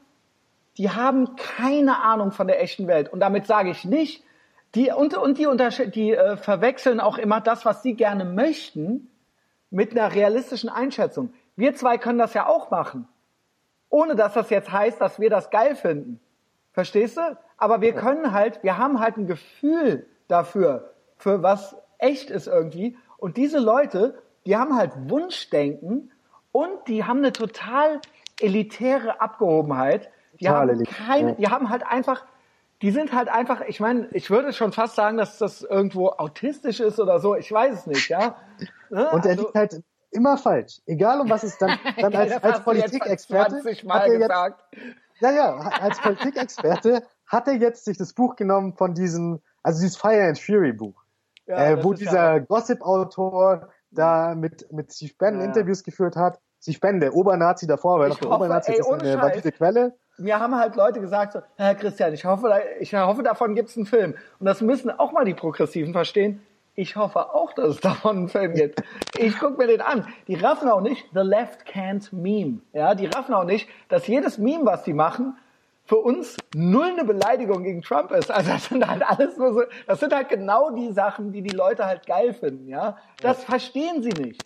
die 0.78 0.90
haben 0.90 1.36
keine 1.36 2.00
Ahnung 2.02 2.30
von 2.30 2.46
der 2.46 2.62
echten 2.62 2.86
Welt. 2.86 3.12
Und 3.12 3.20
damit 3.20 3.46
sage 3.46 3.70
ich 3.70 3.84
nicht, 3.84 4.24
die 4.74 4.90
und, 4.90 5.14
und 5.16 5.38
die, 5.38 5.46
die 5.90 6.12
äh, 6.12 6.36
verwechseln 6.36 7.00
auch 7.00 7.18
immer 7.18 7.40
das, 7.40 7.64
was 7.64 7.82
sie 7.82 7.94
gerne 7.94 8.24
möchten, 8.24 9.10
mit 9.68 9.92
einer 9.92 10.14
realistischen 10.14 10.70
Einschätzung. 10.70 11.34
Wir 11.56 11.74
zwei 11.74 11.98
können 11.98 12.18
das 12.18 12.34
ja 12.34 12.46
auch 12.46 12.70
machen. 12.70 13.08
Ohne 13.90 14.16
dass 14.16 14.34
das 14.34 14.48
jetzt 14.48 14.72
heißt, 14.72 15.00
dass 15.00 15.20
wir 15.20 15.28
das 15.28 15.50
geil 15.50 15.76
finden. 15.76 16.20
Verstehst 16.73 17.16
du? 17.16 17.36
Aber 17.57 17.81
wir 17.81 17.93
können 17.94 18.32
halt, 18.32 18.62
wir 18.62 18.78
haben 18.78 18.99
halt 19.01 19.16
ein 19.16 19.27
Gefühl 19.27 20.07
dafür, 20.28 20.93
für 21.16 21.43
was 21.43 21.77
echt 21.99 22.31
ist 22.31 22.47
irgendwie. 22.47 22.97
Und 23.19 23.36
diese 23.36 23.59
Leute, 23.59 24.20
die 24.47 24.57
haben 24.57 24.77
halt 24.77 24.93
Wunschdenken 25.09 26.11
und 26.51 26.89
die 26.89 27.05
haben 27.05 27.19
eine 27.19 27.32
total 27.32 28.01
elitäre 28.40 29.20
Abgehobenheit. 29.20 30.11
Die 30.40 30.47
Total 30.47 30.69
haben 30.70 30.85
keine, 30.85 31.35
die 31.35 31.47
haben 31.49 31.69
halt 31.69 31.86
einfach, 31.86 32.24
die 32.81 32.90
sind 32.90 33.12
halt 33.12 33.28
einfach, 33.28 33.61
ich 33.61 33.78
meine, 33.78 34.09
ich 34.12 34.31
würde 34.31 34.53
schon 34.53 34.73
fast 34.73 34.97
sagen, 34.97 35.16
dass 35.19 35.39
das 35.39 35.62
irgendwo 35.62 36.09
autistisch 36.09 36.81
ist 36.81 36.99
oder 36.99 37.20
so. 37.20 37.36
Ich 37.36 37.53
weiß 37.53 37.81
es 37.81 37.86
nicht, 37.86 38.09
ja. 38.09 38.36
Ne? 38.90 39.09
Und 39.12 39.24
er 39.24 39.32
Also- 39.32 39.43
liegt 39.44 39.55
halt 39.55 39.82
immer 40.11 40.36
falsch. 40.36 40.81
Egal 40.86 41.20
um 41.20 41.31
was 41.31 41.43
es 41.44 41.57
dann, 41.59 41.78
dann 42.01 42.15
als, 42.15 42.43
als 42.43 42.61
Politikexperte. 42.65 43.61
20 43.61 43.78
hat 43.78 43.85
Mal 43.85 43.99
er 44.01 44.12
jetzt, 44.12 44.20
gesagt. 44.23 44.65
Ja, 45.23 45.31
ja, 45.31 45.55
als 45.81 46.01
Politikexperte 46.01 47.03
hat 47.27 47.49
er 47.49 47.55
jetzt 47.55 47.85
sich 47.85 47.97
das 47.97 48.12
Buch 48.12 48.36
genommen 48.36 48.74
von 48.74 48.94
diesem, 48.94 49.40
also 49.62 49.81
dieses 49.81 49.97
Fire 49.97 50.23
and 50.28 50.39
Fury 50.39 50.73
Buch, 50.73 51.03
Ja, 51.47 51.70
äh, 51.70 51.85
wo 51.85 51.94
dieser 51.94 52.40
Gossip-Autor 52.40 53.69
da 53.90 54.35
mit, 54.35 54.70
mit 54.73 54.93
Steve 54.93 55.12
Bannon 55.19 55.40
Ja. 55.40 55.47
Interviews 55.47 55.82
geführt 55.85 56.16
hat. 56.16 56.39
Steve 56.61 56.78
Bannon, 56.81 57.01
der 57.01 57.15
Obernazi 57.15 57.66
davor, 57.66 57.99
weil 58.01 58.09
Ich 58.09 58.15
noch 58.15 58.20
der 58.20 58.31
hoffe, 58.31 58.44
Obernazi 58.44 58.73
ey, 58.73 58.78
ist 58.81 58.90
eine 58.90 59.12
Scheiß. 59.12 59.23
valide 59.23 59.53
Quelle. 59.53 59.94
mir 60.19 60.39
haben 60.39 60.57
halt 60.57 60.77
Leute 60.77 61.01
gesagt, 61.01 61.32
so, 61.32 61.40
Herr 61.57 61.74
Christian, 61.74 62.12
ich 62.12 62.24
hoffe, 62.24 62.53
ich 62.81 62.94
hoffe, 62.94 63.23
davon 63.23 63.55
gibt's 63.55 63.77
einen 63.77 63.86
Film. 63.86 64.15
Und 64.39 64.47
das 64.47 64.61
müssen 64.61 64.90
auch 64.90 65.12
mal 65.12 65.24
die 65.24 65.35
Progressiven 65.35 65.93
verstehen. 65.93 66.40
Ich 66.74 66.97
hoffe 66.97 67.35
auch, 67.35 67.53
dass 67.53 67.69
es 67.69 67.81
davon 67.81 68.16
einen 68.16 68.28
Film 68.28 68.55
gibt. 68.55 68.82
Ich 69.19 69.39
guck 69.39 69.59
mir 69.59 69.66
den 69.66 69.82
an. 69.82 70.07
Die 70.27 70.36
raffen 70.36 70.70
auch 70.70 70.81
nicht, 70.81 71.07
the 71.12 71.20
left 71.20 71.66
can't 71.66 72.09
meme. 72.15 72.61
Ja, 72.73 72.94
die 72.94 73.07
raffen 73.07 73.35
auch 73.35 73.44
nicht, 73.44 73.69
dass 73.89 74.07
jedes 74.07 74.39
Meme, 74.39 74.65
was 74.65 74.82
die 74.82 74.94
machen, 74.94 75.36
für 75.85 75.99
uns 75.99 76.39
null 76.55 76.86
eine 76.86 77.05
Beleidigung 77.05 77.65
gegen 77.65 77.82
Trump 77.82 78.11
ist. 78.12 78.31
Also 78.31 78.53
das 78.53 78.66
sind 78.66 78.89
halt 78.89 79.03
alles 79.03 79.36
nur 79.36 79.53
so, 79.53 79.62
das 79.86 80.01
sind 80.01 80.15
halt 80.15 80.31
genau 80.31 80.70
die 80.70 80.93
Sachen, 80.93 81.32
die 81.32 81.43
die 81.43 81.55
Leute 81.55 81.85
halt 81.85 82.07
geil 82.07 82.32
finden. 82.32 82.69
Ja, 82.69 82.97
das 83.20 83.44
verstehen 83.44 84.03
sie 84.03 84.23
nicht. 84.23 84.43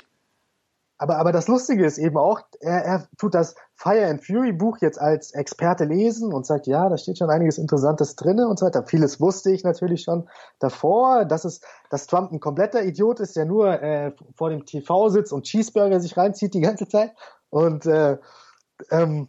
Aber, 0.99 1.19
aber 1.19 1.31
das 1.31 1.47
Lustige 1.47 1.85
ist 1.85 1.99
eben 1.99 2.17
auch, 2.17 2.41
er, 2.61 2.85
er 2.85 3.09
tut 3.19 3.35
das 3.35 3.55
Fire 3.75 4.07
and 4.07 4.25
Fury 4.25 4.53
Buch 4.53 4.79
jetzt 4.81 4.99
als 4.99 5.33
Experte 5.33 5.85
lesen 5.85 6.33
und 6.33 6.47
sagt, 6.47 6.67
ja, 6.67 6.89
da 6.89 6.97
steht 6.97 7.19
schon 7.19 7.29
einiges 7.29 7.59
Interessantes 7.59 8.17
drinne 8.17 8.49
und 8.49 8.59
so 8.59 8.67
weiter. 8.67 8.85
Vieles 8.87 9.21
wusste 9.21 9.51
ich 9.51 9.63
natürlich 9.63 10.03
schon 10.03 10.29
davor, 10.59 11.27
dass 11.27 11.45
es, 11.45 11.61
dass 11.91 12.07
Trump 12.07 12.33
ein 12.33 12.41
kompletter 12.41 12.83
Idiot 12.83 13.21
ist, 13.21 13.37
der 13.37 13.45
nur 13.45 13.83
äh, 13.83 14.13
vor 14.35 14.49
dem 14.49 14.65
TV 14.65 15.11
sitzt 15.11 15.33
und 15.33 15.45
Cheeseburger 15.45 16.01
sich 16.01 16.17
reinzieht 16.17 16.55
die 16.55 16.61
ganze 16.61 16.89
Zeit. 16.89 17.13
Und 17.51 17.85
äh, 17.85 18.17
ähm, 18.91 19.29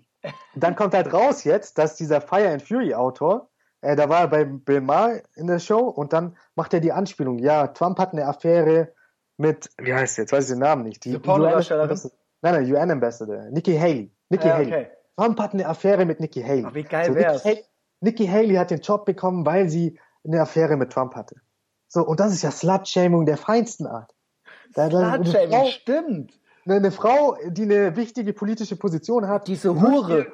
dann 0.55 0.75
kommt 0.75 0.93
halt 0.93 1.11
raus 1.11 1.43
jetzt, 1.43 1.77
dass 1.77 1.95
dieser 1.95 2.21
Fire 2.21 2.49
and 2.49 2.61
Fury 2.61 2.93
Autor, 2.93 3.49
äh, 3.81 3.97
da 3.97 4.07
war 4.07 4.21
er 4.21 4.27
bei 4.29 4.45
Bill 4.45 4.81
Maher 4.81 5.21
in 5.35 5.47
der 5.47 5.59
Show 5.59 5.79
und 5.79 6.13
dann 6.13 6.37
macht 6.55 6.73
er 6.73 6.79
die 6.79 6.93
Anspielung, 6.93 7.39
ja, 7.39 7.67
Trump 7.67 7.99
hat 7.99 8.13
eine 8.13 8.25
Affäre 8.25 8.93
mit, 9.37 9.69
wie 9.77 9.93
heißt 9.93 10.15
sie, 10.15 10.21
jetzt 10.21 10.31
weiß 10.31 10.45
ich 10.45 10.51
den 10.51 10.59
Namen 10.59 10.83
nicht, 10.83 11.03
die 11.05 11.09
Diese 11.09 11.19
Pornodarstellerin? 11.19 11.99
Nein, 12.41 12.53
nein, 12.53 12.73
UN 12.73 12.91
Ambassador, 12.91 13.49
Nikki 13.51 13.77
Haley. 13.77 14.11
Nikki 14.29 14.47
Ja, 14.47 14.53
Haley. 14.55 14.87
Trump 15.15 15.39
hat 15.39 15.53
eine 15.53 15.67
Affäre 15.67 16.05
mit 16.05 16.19
Nikki 16.19 16.41
Haley. 16.41 16.65
Ach, 16.67 16.73
wie 16.73 16.83
geil 16.83 17.09
Nikki 17.09 17.21
wär's. 17.21 17.45
Haley, 17.45 17.63
Nikki 18.01 18.27
Haley 18.27 18.55
hat 18.55 18.71
den 18.71 18.81
Job 18.81 19.05
bekommen, 19.05 19.45
weil 19.45 19.69
sie 19.69 19.99
eine 20.23 20.41
Affäre 20.41 20.77
mit 20.77 20.91
Trump 20.91 21.15
hatte. 21.15 21.35
So, 21.87 22.05
und 22.05 22.19
das 22.19 22.33
ist 22.33 22.43
ja 22.43 22.51
Slut-Shaming 22.51 23.25
der 23.25 23.37
feinsten 23.37 23.87
Art. 23.87 24.13
Slutshaming, 24.73 25.65
stimmt. 25.67 26.39
eine, 26.65 26.75
eine 26.75 26.91
Frau, 26.91 27.37
die 27.47 27.63
eine 27.63 27.95
wichtige 27.95 28.33
politische 28.33 28.75
Position 28.75 29.27
hat, 29.27 29.47
Diese 29.47 29.79
Hure. 29.79 30.07
Hier, 30.07 30.27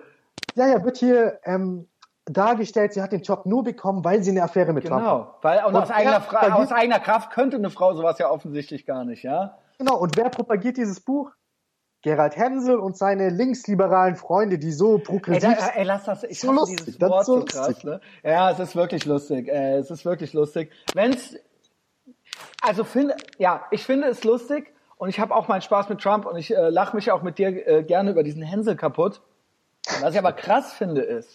ja, 0.55 0.67
ja, 0.67 0.83
wird 0.83 0.97
hier 0.97 1.39
ähm, 1.43 1.87
dargestellt, 2.25 2.93
sie 2.93 3.01
hat 3.01 3.11
den 3.11 3.21
Job 3.21 3.45
nur 3.45 3.63
bekommen, 3.63 4.03
weil 4.03 4.23
sie 4.23 4.31
eine 4.31 4.43
Affäre 4.43 4.73
mit 4.73 4.85
Trump 4.85 5.03
hat. 5.03 5.11
Genau, 5.11 5.35
weil 5.41 5.59
und, 5.65 5.75
Und 5.75 5.83
aus, 5.83 5.91
eigener, 5.91 6.21
Fra- 6.21 6.53
aus 6.53 6.71
eigener 6.71 6.99
Kraft 6.99 7.31
könnte 7.31 7.57
eine 7.57 7.69
Frau 7.69 7.93
sowas 7.93 8.17
ja 8.19 8.29
offensichtlich 8.29 8.85
gar 8.85 9.03
nicht, 9.05 9.23
ja? 9.23 9.57
Genau, 9.77 9.97
und 9.97 10.15
wer 10.17 10.29
propagiert 10.29 10.77
dieses 10.77 10.99
Buch? 10.99 11.31
Gerald 12.01 12.35
Hensel 12.35 12.77
und 12.77 12.97
seine 12.97 13.29
linksliberalen 13.29 14.17
Freunde, 14.17 14.57
die 14.59 14.73
so 14.73 14.97
Ey, 14.97 15.03
progressiv 15.03 15.57
da, 15.57 15.67
ey, 15.67 15.83
lass 15.85 16.03
das, 16.03 16.23
ich 16.23 16.39
So 16.39 16.51
lustig, 16.51 16.77
dieses 16.77 16.97
das 16.97 17.09
Wort 17.09 17.25
so 17.25 17.39
so 17.39 17.45
krass, 17.45 17.83
ne? 17.83 18.01
Ja, 18.23 18.51
es 18.51 18.59
ist 18.59 18.75
wirklich 18.75 19.05
lustig, 19.05 19.47
äh, 19.47 19.77
es 19.77 19.89
ist 19.89 20.03
wirklich 20.03 20.33
lustig. 20.33 20.71
Wenn's, 20.93 21.37
also 22.61 22.83
finde, 22.83 23.15
ja, 23.37 23.65
ich 23.71 23.85
finde 23.85 24.07
es 24.07 24.25
lustig 24.25 24.73
und 24.97 25.07
ich 25.07 25.19
habe 25.21 25.33
auch 25.33 25.47
meinen 25.47 25.61
Spaß 25.61 25.87
mit 25.87 26.01
Trump 26.01 26.25
und 26.25 26.35
ich 26.35 26.53
äh, 26.53 26.69
lache 26.69 26.93
mich 26.95 27.09
auch 27.11 27.21
mit 27.21 27.37
dir 27.37 27.65
äh, 27.67 27.83
gerne 27.83 28.11
über 28.11 28.23
diesen 28.23 28.41
Hänsel 28.41 28.75
kaputt. 28.75 29.21
Was 30.01 30.13
ich 30.13 30.19
aber 30.19 30.33
krass 30.33 30.73
finde 30.73 31.01
ist, 31.01 31.33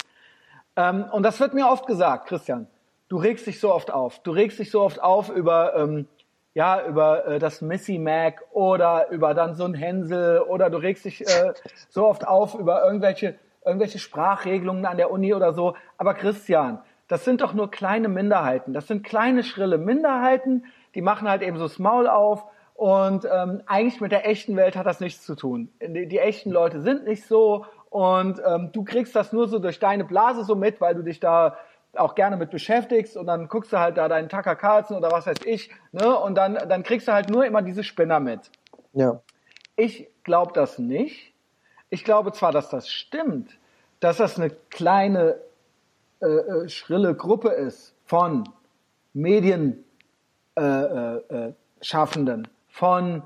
ähm, 0.79 1.07
und 1.11 1.25
das 1.25 1.41
wird 1.41 1.55
mir 1.55 1.67
oft 1.69 1.89
gesagt, 1.89 2.29
Christian, 2.29 2.69
du 3.09 3.17
regst 3.17 3.49
dich 3.49 3.59
so 3.59 3.75
oft 3.75 3.91
auf. 3.91 4.21
Du 4.23 4.31
regst 4.31 4.61
dich 4.61 4.71
so 4.71 4.81
oft 4.81 5.03
auf 5.03 5.29
über, 5.29 5.75
ähm, 5.75 6.07
ja, 6.55 6.87
über 6.87 7.27
äh, 7.27 7.39
das 7.41 7.61
Missy 7.61 7.99
Mac 7.99 8.45
oder 8.53 9.11
über 9.11 9.35
dann 9.35 9.57
so 9.57 9.65
ein 9.65 9.75
Hänsel 9.75 10.41
oder 10.41 10.71
du 10.71 10.79
regst 10.79 11.05
dich 11.05 11.23
äh, 11.23 11.53
so 11.89 12.07
oft 12.07 12.27
auf 12.27 12.55
über 12.55 12.85
irgendwelche, 12.85 13.35
irgendwelche 13.65 13.99
Sprachregelungen 13.99 14.87
an 14.87 14.99
der 14.99 15.11
Uni 15.11 15.35
oder 15.35 15.53
so. 15.53 15.75
Aber 15.97 16.15
Christian, 16.15 16.79
das 17.09 17.25
sind 17.25 17.41
doch 17.41 17.55
nur 17.55 17.73
kleine 17.73 18.09
Minderheiten. 18.09 18.73
Das 18.73 18.87
sind 18.87 19.03
kleine, 19.03 19.43
schrille 19.43 19.79
Minderheiten, 19.79 20.65
die 20.95 21.03
machen 21.03 21.29
halt 21.29 21.43
eben 21.43 21.57
so 21.57 21.65
das 21.65 21.81
Maul 21.81 22.07
auf 22.07 22.45
und 22.75 23.25
ähm, 23.25 23.63
eigentlich 23.67 24.01
mit 24.01 24.13
der 24.13 24.29
echten 24.29 24.55
Welt 24.55 24.77
hat 24.77 24.87
das 24.87 25.01
nichts 25.01 25.25
zu 25.25 25.35
tun. 25.35 25.71
Die, 25.83 26.07
die 26.07 26.21
echten 26.21 26.53
Leute 26.53 26.81
sind 26.81 27.05
nicht 27.05 27.27
so 27.27 27.67
und 27.91 28.41
ähm, 28.45 28.71
du 28.73 28.85
kriegst 28.85 29.17
das 29.17 29.33
nur 29.33 29.49
so 29.49 29.59
durch 29.59 29.79
deine 29.79 30.05
Blase 30.05 30.45
so 30.45 30.55
mit, 30.55 30.81
weil 30.81 30.95
du 30.95 31.03
dich 31.03 31.21
da 31.21 31.57
auch 31.97 32.15
gerne 32.15 32.37
mit 32.37 32.51
beschäftigst 32.51 33.17
und 33.17 33.27
dann 33.27 33.49
guckst 33.49 33.73
du 33.73 33.79
halt 33.79 33.97
da 33.97 34.09
deinen 34.09 34.29
Tucker 34.29 34.57
Carlson 34.57 34.99
oder 34.99 35.11
was 35.11 35.27
weiß 35.27 35.39
ich, 35.45 35.71
ne? 35.93 36.17
Und 36.19 36.35
dann, 36.35 36.55
dann 36.69 36.83
kriegst 36.83 37.09
du 37.09 37.13
halt 37.13 37.31
nur 37.31 37.47
immer 37.47 37.63
diese 37.63 37.83
Spinner 37.83 38.21
mit. 38.21 38.51
Ja. 38.93 39.21
Ich 39.77 40.09
glaube 40.23 40.53
das 40.53 40.79
nicht. 40.79 41.35
Ich 41.91 42.05
glaube 42.05 42.33
zwar, 42.33 42.53
dass 42.53 42.69
das 42.69 42.89
stimmt, 42.89 43.59
dass 44.01 44.19
das 44.19 44.39
eine 44.39 44.51
kleine, 44.51 45.37
äh, 46.21 46.27
äh, 46.27 46.69
schrille 46.69 47.15
Gruppe 47.15 47.49
ist 47.49 47.95
von 48.05 48.45
Medien, 49.15 49.85
äh, 50.57 50.63
äh, 50.63 51.23
äh, 51.29 51.53
von 52.69 53.23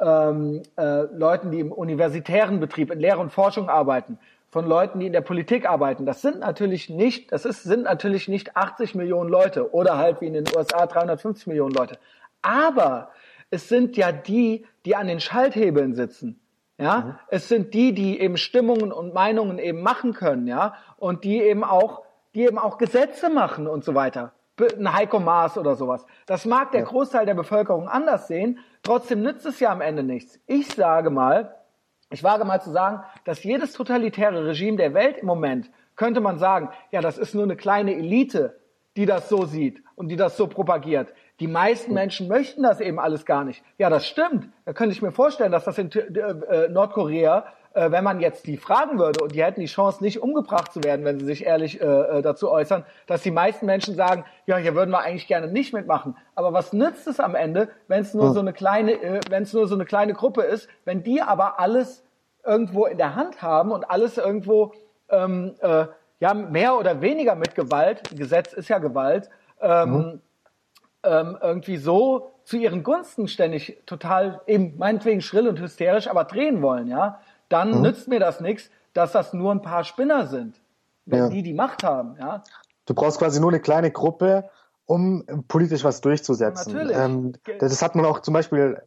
ähm, 0.00 0.62
äh, 0.76 1.02
Leuten, 1.12 1.50
die 1.50 1.60
im 1.60 1.72
universitären 1.72 2.60
Betrieb, 2.60 2.90
in 2.90 3.00
Lehre 3.00 3.18
und 3.18 3.30
Forschung 3.30 3.68
arbeiten, 3.68 4.18
von 4.50 4.66
Leuten, 4.66 4.98
die 4.98 5.06
in 5.06 5.12
der 5.12 5.20
Politik 5.20 5.68
arbeiten. 5.68 6.06
Das 6.06 6.22
sind 6.22 6.40
natürlich 6.40 6.90
nicht, 6.90 7.30
das 7.32 7.44
ist, 7.44 7.62
sind 7.62 7.84
natürlich 7.84 8.26
nicht 8.26 8.56
80 8.56 8.94
Millionen 8.94 9.30
Leute 9.30 9.72
oder 9.72 9.96
halt 9.96 10.20
wie 10.20 10.26
in 10.26 10.34
den 10.34 10.44
USA 10.56 10.86
350 10.86 11.46
Millionen 11.46 11.72
Leute. 11.72 11.98
Aber 12.42 13.10
es 13.50 13.68
sind 13.68 13.96
ja 13.96 14.12
die, 14.12 14.66
die 14.84 14.96
an 14.96 15.06
den 15.06 15.20
Schalthebeln 15.20 15.94
sitzen. 15.94 16.40
Ja, 16.78 17.20
es 17.28 17.46
sind 17.46 17.74
die, 17.74 17.92
die 17.92 18.20
eben 18.20 18.38
Stimmungen 18.38 18.90
und 18.90 19.12
Meinungen 19.12 19.58
eben 19.58 19.82
machen 19.82 20.14
können, 20.14 20.46
ja, 20.46 20.74
und 20.96 21.24
die 21.24 21.42
eben 21.42 21.62
auch, 21.62 22.04
die 22.34 22.46
eben 22.46 22.58
auch 22.58 22.78
Gesetze 22.78 23.28
machen 23.28 23.66
und 23.66 23.84
so 23.84 23.94
weiter. 23.94 24.32
Ein 24.58 24.90
Heiko 24.94 25.20
Maas 25.20 25.58
oder 25.58 25.74
sowas. 25.74 26.06
Das 26.24 26.46
mag 26.46 26.72
der 26.72 26.82
Großteil 26.82 27.26
der 27.26 27.34
Bevölkerung 27.34 27.86
anders 27.86 28.28
sehen. 28.28 28.60
Trotzdem 28.82 29.22
nützt 29.22 29.46
es 29.46 29.60
ja 29.60 29.70
am 29.70 29.80
Ende 29.80 30.02
nichts. 30.02 30.40
Ich 30.46 30.68
sage 30.68 31.10
mal, 31.10 31.54
ich 32.10 32.24
wage 32.24 32.44
mal 32.44 32.60
zu 32.60 32.70
sagen, 32.70 33.02
dass 33.24 33.44
jedes 33.44 33.72
totalitäre 33.72 34.46
Regime 34.46 34.76
der 34.76 34.94
Welt 34.94 35.18
im 35.18 35.26
Moment, 35.26 35.70
könnte 35.96 36.20
man 36.20 36.38
sagen, 36.38 36.70
ja, 36.90 37.00
das 37.00 37.18
ist 37.18 37.34
nur 37.34 37.44
eine 37.44 37.56
kleine 37.56 37.94
Elite, 37.94 38.58
die 38.96 39.06
das 39.06 39.28
so 39.28 39.44
sieht 39.44 39.82
und 39.94 40.08
die 40.08 40.16
das 40.16 40.36
so 40.36 40.46
propagiert. 40.46 41.12
Die 41.38 41.46
meisten 41.46 41.94
Menschen 41.94 42.26
möchten 42.28 42.62
das 42.62 42.80
eben 42.80 42.98
alles 42.98 43.24
gar 43.24 43.44
nicht. 43.44 43.62
Ja, 43.78 43.88
das 43.90 44.06
stimmt. 44.06 44.48
Da 44.64 44.72
könnte 44.72 44.92
ich 44.92 45.02
mir 45.02 45.12
vorstellen, 45.12 45.52
dass 45.52 45.64
das 45.64 45.78
in 45.78 45.90
äh, 45.92 45.98
äh, 45.98 46.68
Nordkorea, 46.68 47.46
äh, 47.72 47.90
wenn 47.90 48.04
man 48.04 48.20
jetzt 48.20 48.46
die 48.46 48.56
fragen 48.56 48.98
würde 48.98 49.22
und 49.22 49.34
die 49.34 49.42
hätten 49.42 49.60
die 49.60 49.66
Chance, 49.66 50.02
nicht 50.02 50.22
umgebracht 50.22 50.72
zu 50.72 50.82
werden, 50.82 51.04
wenn 51.04 51.18
sie 51.20 51.26
sich 51.26 51.44
ehrlich 51.44 51.80
äh, 51.80 51.84
äh, 51.84 52.22
dazu 52.22 52.50
äußern, 52.50 52.84
dass 53.06 53.22
die 53.22 53.30
meisten 53.30 53.66
Menschen 53.66 53.94
sagen, 53.94 54.24
ja, 54.46 54.56
hier 54.56 54.74
würden 54.74 54.90
wir 54.90 55.00
eigentlich 55.00 55.26
gerne 55.26 55.46
nicht 55.48 55.72
mitmachen. 55.72 56.16
Aber 56.34 56.52
was 56.52 56.72
nützt 56.72 57.06
es 57.06 57.20
am 57.20 57.34
Ende, 57.34 57.68
wenn 57.88 58.00
es 58.00 58.14
nur 58.14 58.32
so 58.32 58.40
eine 58.40 58.52
kleine, 58.52 58.92
äh, 58.92 59.20
wenn 59.30 59.44
es 59.44 59.52
nur 59.52 59.68
so 59.68 59.74
eine 59.74 59.84
kleine 59.84 60.14
Gruppe 60.14 60.42
ist, 60.42 60.68
wenn 60.84 61.02
die 61.02 61.22
aber 61.22 61.60
alles 61.60 62.04
irgendwo 62.44 62.86
in 62.86 62.98
der 62.98 63.14
Hand 63.14 63.42
haben 63.42 63.70
und 63.70 63.88
alles 63.88 64.18
irgendwo 64.18 64.72
ähm, 65.08 65.54
äh, 65.60 65.86
ja 66.20 66.34
mehr 66.34 66.78
oder 66.78 67.00
weniger 67.00 67.34
mit 67.34 67.54
Gewalt, 67.54 68.02
Gesetz 68.16 68.52
ist 68.52 68.68
ja 68.68 68.78
Gewalt, 68.78 69.30
ähm, 69.60 70.20
ähm, 71.02 71.38
irgendwie 71.40 71.76
so 71.76 72.32
zu 72.44 72.56
ihren 72.56 72.82
Gunsten 72.82 73.28
ständig 73.28 73.78
total 73.86 74.40
eben 74.46 74.76
meinetwegen 74.76 75.20
schrill 75.20 75.48
und 75.48 75.60
hysterisch, 75.60 76.08
aber 76.08 76.24
drehen 76.24 76.62
wollen, 76.62 76.88
ja, 76.88 77.20
dann 77.50 77.82
nützt 77.82 78.08
mir 78.08 78.18
das 78.20 78.40
nichts, 78.40 78.70
dass 78.94 79.12
das 79.12 79.34
nur 79.34 79.52
ein 79.52 79.62
paar 79.62 79.84
Spinner 79.84 80.26
sind, 80.26 80.60
wenn 81.04 81.18
Ja. 81.18 81.28
die 81.28 81.42
die 81.42 81.52
Macht 81.54 81.82
haben, 81.84 82.16
ja. 82.18 82.42
Du 82.86 82.94
brauchst 82.94 83.18
quasi 83.18 83.40
nur 83.40 83.50
eine 83.50 83.60
kleine 83.60 83.90
Gruppe, 83.90 84.48
um 84.86 85.24
politisch 85.46 85.84
was 85.84 86.00
durchzusetzen. 86.00 86.72
Natürlich. 86.72 86.96
Ähm, 86.96 87.32
das 87.60 87.82
hat 87.82 87.94
man 87.94 88.04
auch 88.06 88.20
zum 88.20 88.34
Beispiel 88.34 88.82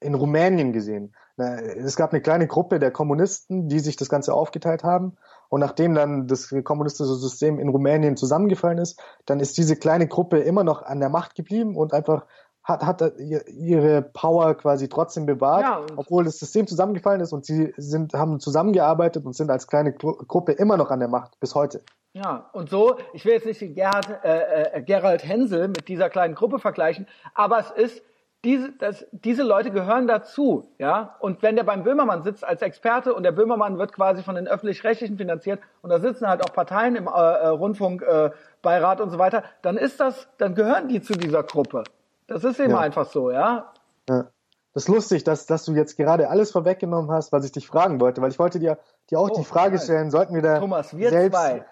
in 0.00 0.14
Rumänien 0.14 0.72
gesehen. 0.72 1.14
Es 1.36 1.96
gab 1.96 2.12
eine 2.12 2.22
kleine 2.22 2.46
Gruppe 2.46 2.78
der 2.78 2.92
Kommunisten, 2.92 3.68
die 3.68 3.80
sich 3.80 3.96
das 3.96 4.08
Ganze 4.08 4.32
aufgeteilt 4.32 4.84
haben. 4.84 5.16
Und 5.48 5.60
nachdem 5.60 5.94
dann 5.94 6.26
das 6.28 6.54
kommunistische 6.64 7.14
System 7.14 7.58
in 7.58 7.68
Rumänien 7.68 8.16
zusammengefallen 8.16 8.78
ist, 8.78 9.02
dann 9.26 9.40
ist 9.40 9.58
diese 9.58 9.76
kleine 9.76 10.06
Gruppe 10.06 10.38
immer 10.38 10.62
noch 10.64 10.82
an 10.82 11.00
der 11.00 11.08
Macht 11.08 11.34
geblieben 11.34 11.76
und 11.76 11.92
einfach 11.92 12.24
hat, 12.64 12.82
hat 12.84 13.02
ihre 13.18 14.02
Power 14.02 14.54
quasi 14.54 14.88
trotzdem 14.88 15.26
bewahrt, 15.26 15.62
ja, 15.62 15.80
obwohl 15.96 16.24
das 16.24 16.38
System 16.38 16.66
zusammengefallen 16.66 17.20
ist 17.20 17.32
und 17.32 17.44
sie 17.44 17.74
sind, 17.76 18.14
haben 18.14 18.40
zusammengearbeitet 18.40 19.24
und 19.26 19.34
sind 19.34 19.50
als 19.50 19.66
kleine 19.66 19.92
Gruppe 19.92 20.52
immer 20.52 20.76
noch 20.76 20.90
an 20.90 20.98
der 20.98 21.08
Macht 21.08 21.38
bis 21.40 21.54
heute. 21.54 21.82
Ja, 22.14 22.48
und 22.52 22.70
so, 22.70 22.96
ich 23.12 23.24
will 23.24 23.34
jetzt 23.34 23.46
nicht 23.46 23.74
Gerhard, 23.74 24.08
äh, 24.24 24.78
äh, 24.78 24.82
Gerald 24.82 25.24
Hensel 25.24 25.68
mit 25.68 25.88
dieser 25.88 26.08
kleinen 26.08 26.34
Gruppe 26.34 26.58
vergleichen, 26.58 27.06
aber 27.34 27.58
es 27.58 27.70
ist, 27.70 28.02
diese, 28.44 28.72
das, 28.72 29.06
diese 29.10 29.42
Leute 29.42 29.70
gehören 29.70 30.06
dazu, 30.06 30.68
ja. 30.78 31.16
Und 31.18 31.42
wenn 31.42 31.56
der 31.56 31.64
beim 31.64 31.82
Böhmermann 31.82 32.22
sitzt 32.22 32.44
als 32.44 32.62
Experte 32.62 33.14
und 33.14 33.22
der 33.22 33.32
Böhmermann 33.32 33.78
wird 33.78 33.92
quasi 33.92 34.22
von 34.22 34.36
den 34.36 34.46
öffentlich-rechtlichen 34.46 35.16
finanziert 35.16 35.60
und 35.82 35.90
da 35.90 35.98
sitzen 35.98 36.28
halt 36.28 36.44
auch 36.44 36.52
Parteien 36.52 36.94
im 36.94 37.08
äh, 37.08 37.10
äh 37.10 37.46
Rundfunkbeirat 37.48 39.00
äh, 39.00 39.02
und 39.02 39.10
so 39.10 39.18
weiter, 39.18 39.44
dann 39.62 39.76
ist 39.76 39.98
das, 39.98 40.28
dann 40.38 40.54
gehören 40.54 40.88
die 40.88 41.00
zu 41.00 41.14
dieser 41.14 41.42
Gruppe. 41.42 41.84
Das 42.26 42.44
ist 42.44 42.60
eben 42.60 42.70
ja. 42.70 42.78
einfach 42.78 43.10
so, 43.10 43.30
ja. 43.30 43.72
ja. 44.08 44.30
Das 44.72 44.84
ist 44.84 44.88
lustig, 44.88 45.22
dass, 45.24 45.46
dass 45.46 45.64
du 45.64 45.74
jetzt 45.74 45.96
gerade 45.96 46.28
alles 46.28 46.50
vorweggenommen 46.50 47.10
hast, 47.10 47.30
was 47.30 47.44
ich 47.44 47.52
dich 47.52 47.66
fragen 47.66 48.00
wollte, 48.00 48.20
weil 48.22 48.30
ich 48.30 48.38
wollte 48.38 48.58
dir, 48.58 48.78
dir 49.08 49.20
auch 49.20 49.30
oh, 49.30 49.38
die 49.38 49.44
Frage 49.44 49.78
stellen, 49.78 50.10
sollten 50.10 50.34
wir 50.34 50.42
da 50.42 50.58
Thomas, 50.58 50.96
wir 50.96 51.10
selbst, 51.10 51.38
zwei 51.38 51.64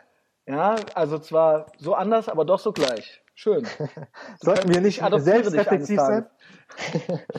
ja, 0.46 0.76
also 0.94 1.18
zwar 1.18 1.66
so 1.78 1.94
anders, 1.94 2.28
aber 2.28 2.44
doch 2.44 2.58
so 2.58 2.72
gleich. 2.72 3.22
Schön. 3.34 3.66
Sollten 4.40 4.72
wir 4.72 4.80
nicht 4.80 5.02
selbstreflexiv 5.18 6.00
sein 6.00 6.26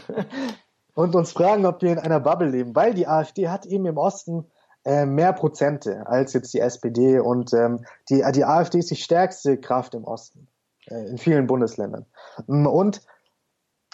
und 0.95 1.15
uns 1.15 1.31
fragen, 1.34 1.65
ob 1.65 1.81
wir 1.81 1.91
in 1.91 1.99
einer 1.99 2.19
Bubble 2.19 2.49
leben, 2.49 2.76
weil 2.76 2.94
die 2.94 3.07
AfD 3.07 3.49
hat 3.49 3.65
eben 3.65 3.85
im 3.85 3.98
Osten 3.98 4.49
äh, 4.85 5.06
mehr 5.06 5.34
Prozente 5.34 6.07
als 6.07 6.34
jetzt 6.34 6.53
die 6.53 6.60
SPD 6.60 7.19
und 7.19 7.53
ähm, 7.53 7.85
die, 8.10 8.23
die 8.34 8.45
AfD 8.45 8.80
ist 8.80 8.90
die 8.90 8.95
stärkste 8.95 9.57
Kraft 9.57 9.94
im 9.94 10.03
Osten 10.03 10.48
in 10.88 11.18
vielen 11.18 11.47
Bundesländern. 11.47 12.05
Und 12.47 13.01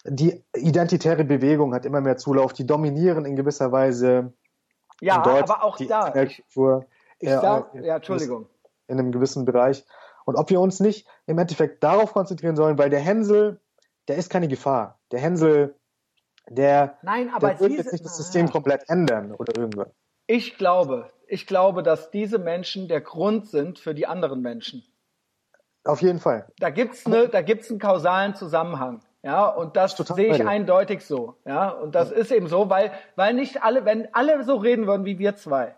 die 0.06 0.44
identitäre 0.56 1.24
Bewegung 1.24 1.74
hat 1.74 1.86
immer 1.86 2.02
mehr 2.02 2.18
Zulauf, 2.18 2.54
die 2.54 2.66
dominieren 2.66 3.26
in 3.26 3.36
gewisser 3.36 3.72
Weise. 3.72 4.34
Ja, 5.02 5.24
aber 5.24 5.64
auch 5.64 5.78
da. 5.78 6.14
Ich, 6.16 6.44
ich 7.20 7.30
äh, 7.30 7.40
sag, 7.40 7.74
ja, 7.76 7.98
Entschuldigung 7.98 8.48
in 8.90 9.00
einem 9.00 9.12
gewissen 9.12 9.46
Bereich. 9.46 9.86
Und 10.26 10.36
ob 10.36 10.50
wir 10.50 10.60
uns 10.60 10.80
nicht 10.80 11.08
im 11.28 11.38
Endeffekt 11.38 11.84
darauf 11.84 12.14
konzentrieren 12.14 12.56
sollen, 12.56 12.78
weil 12.78 12.90
der 12.90 13.00
Hänsel, 13.00 13.62
der 14.08 14.18
ist 14.18 14.30
keine 14.30 14.48
Gefahr. 14.48 15.00
Der 15.12 15.20
Hänsel, 15.20 15.76
der, 16.50 16.98
Nein, 17.04 17.30
aber 17.34 17.50
der 17.50 17.60
wird 17.62 17.74
jetzt 17.74 17.92
nicht 17.94 18.04
das 18.04 18.18
System 18.18 18.48
ah. 18.48 18.52
komplett 18.52 18.90
ändern 18.90 19.34
oder 19.34 19.56
irgendwas. 19.56 19.90
Ich 20.28 20.58
glaube, 20.58 21.10
ich 21.28 21.48
glaube, 21.48 21.84
dass 21.84 22.12
diese 22.12 22.38
Menschen 22.38 22.88
der 22.88 23.02
Grund 23.02 23.48
sind 23.48 23.80
für 23.80 23.96
die 23.96 24.06
anderen 24.06 24.42
Menschen. 24.42 24.84
Auf 25.86 26.02
jeden 26.02 26.20
Fall. 26.20 26.48
Da 26.60 26.70
gibt's 26.70 27.08
ne, 27.08 27.28
da 27.28 27.42
gibt's 27.42 27.70
einen 27.70 27.80
kausalen 27.80 28.36
Zusammenhang. 28.36 29.02
Ja, 29.22 29.48
und 29.48 29.76
das 29.76 29.96
Total 29.96 30.16
sehe 30.16 30.34
ich 30.34 30.48
eindeutig 30.48 31.06
so. 31.06 31.36
Ja, 31.46 31.70
und 31.70 31.94
das 31.94 32.10
ja. 32.10 32.18
ist 32.18 32.32
eben 32.32 32.48
so, 32.48 32.70
weil, 32.70 32.92
weil 33.16 33.34
nicht 33.34 33.64
alle, 33.64 33.84
wenn 33.84 34.08
alle 34.14 34.44
so 34.46 34.56
reden 34.56 34.88
würden 34.88 35.06
wie 35.06 35.20
wir 35.20 35.36
zwei, 35.36 35.76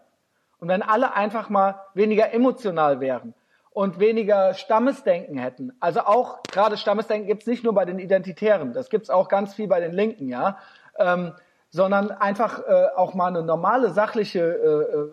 und 0.60 0.68
wenn 0.68 0.84
alle 0.84 1.16
einfach 1.16 1.50
mal 1.50 1.82
weniger 1.96 2.34
emotional 2.34 3.00
wären 3.00 3.34
und 3.72 4.00
weniger 4.00 4.54
Stammesdenken 4.54 5.38
hätten, 5.38 5.74
also 5.80 6.02
auch 6.02 6.44
gerade 6.44 6.78
Stammesdenken 6.78 7.28
gibt's 7.28 7.48
nicht 7.48 7.64
nur 7.64 7.74
bei 7.74 7.84
den 7.84 7.98
Identitären, 7.98 8.72
das 8.74 8.92
gibt's 8.92 9.10
auch 9.10 9.28
ganz 9.28 9.56
viel 9.56 9.68
bei 9.68 9.80
den 9.80 9.92
Linken, 9.92 10.30
ja, 10.30 10.60
ähm, 11.00 11.34
sondern 11.72 12.12
einfach 12.12 12.60
äh, 12.60 12.88
auch 12.96 13.16
mal 13.16 13.28
eine 13.28 13.42
normale 13.42 13.90
sachliche 13.90 14.40
äh, 14.40 14.96
äh, 14.98 15.12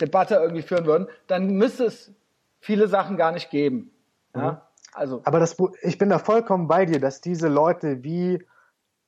Debatte 0.00 0.36
irgendwie 0.36 0.62
führen 0.62 0.86
würden, 0.86 1.08
dann 1.26 1.48
müsste 1.50 1.84
es 1.84 2.10
viele 2.62 2.88
Sachen 2.88 3.18
gar 3.18 3.32
nicht 3.32 3.50
geben. 3.50 3.90
Ja? 4.34 4.52
Mhm. 4.52 4.58
Also. 4.94 5.20
Aber 5.24 5.40
das, 5.40 5.56
ich 5.82 5.98
bin 5.98 6.08
da 6.08 6.18
vollkommen 6.18 6.68
bei 6.68 6.86
dir, 6.86 7.00
dass 7.00 7.20
diese 7.20 7.48
Leute 7.48 8.02
wie 8.02 8.44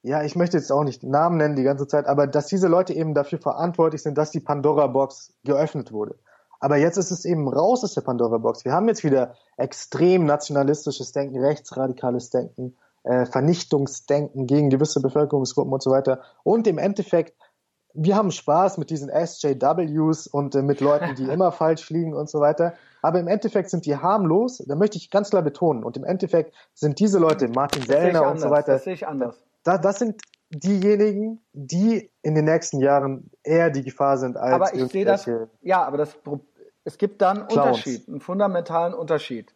ja, 0.05 0.23
ich 0.23 0.37
möchte 0.37 0.59
jetzt 0.59 0.71
auch 0.71 0.85
nicht 0.85 1.03
Namen 1.03 1.39
nennen 1.39 1.57
die 1.57 1.63
ganze 1.63 1.87
Zeit, 1.87 2.07
aber 2.07 2.27
dass 2.27 2.47
diese 2.47 2.69
Leute 2.69 2.93
eben 2.93 3.15
dafür 3.15 3.39
verantwortlich 3.39 4.03
sind, 4.03 4.19
dass 4.19 4.31
die 4.31 4.41
Pandora-Box 4.41 5.33
geöffnet 5.45 5.93
wurde. 5.93 6.17
Aber 6.61 6.77
jetzt 6.77 6.99
ist 6.99 7.11
es 7.11 7.25
eben 7.25 7.49
raus 7.49 7.83
aus 7.85 7.95
der 7.95 8.03
Pandora-Box. 8.03 8.67
Wir 8.67 8.73
haben 8.73 8.87
jetzt 8.87 9.03
wieder 9.03 9.35
extrem 9.57 10.27
nationalistisches 10.27 11.13
Denken, 11.13 11.43
rechtsradikales 11.43 12.29
Denken, 12.29 12.77
äh, 13.05 13.25
Vernichtungsdenken 13.25 14.47
gegen 14.47 14.69
gewisse 14.69 15.01
Bevölkerungsgruppen 15.01 15.73
und 15.73 15.83
so 15.83 15.91
weiter. 15.91 16.21
Und 16.43 16.67
im 16.67 16.77
Endeffekt, 16.77 17.35
wir 17.95 18.15
haben 18.15 18.31
Spaß 18.31 18.77
mit 18.77 18.91
diesen 18.91 19.09
SJWs 19.09 20.27
und 20.27 20.55
äh, 20.55 20.61
mit 20.63 20.83
Leuten, 20.83 21.15
die 21.15 21.25
immer 21.31 21.51
falsch 21.51 21.83
fliegen 21.83 22.13
und 22.13 22.29
so 22.29 22.41
weiter. 22.41 22.75
Aber 23.05 23.21
im 23.21 23.29
Endeffekt 23.29 23.71
sind 23.71 23.87
die 23.87 23.97
harmlos. 23.97 24.65
Da 24.67 24.77
möchte 24.77 24.97
ich 24.97 25.11
ganz 25.11 25.31
klar 25.31 25.43
betonen. 25.43 25.85
Und 25.85 25.97
im 25.97 26.05
Endeffekt 26.05 26.55
sind 26.73 26.99
diese 27.01 27.19
Leute, 27.19 27.49
Martin 27.49 27.83
Sellner 27.83 28.31
und 28.31 28.41
so 28.41 28.51
weiter, 28.51 28.73
das 28.73 28.85
sehe 28.85 28.95
ich 28.95 29.07
anders 29.07 29.45
da, 29.65 29.79
das 29.79 29.99
sind 29.99 30.23
diejenigen, 30.51 31.41
die 31.53 32.11
in 32.23 32.37
den 32.37 32.45
nächsten 32.45 32.79
Jahren 32.79 33.31
eher 33.43 33.71
die 33.71 33.83
Gefahr 33.83 34.19
sind 34.19 34.37
als 34.37 34.53
Aber 34.53 34.75
ich 34.75 34.93
sehe 34.93 35.05
das, 35.05 35.29
ja, 35.63 35.83
aber 35.83 35.97
das, 35.97 36.17
es 36.85 36.99
gibt 36.99 37.21
da 37.21 37.31
einen. 37.33 37.43
Unterschied, 37.43 38.07
einen 38.07 38.21
fundamentalen 38.21 38.95
Unterschied. 38.95 39.53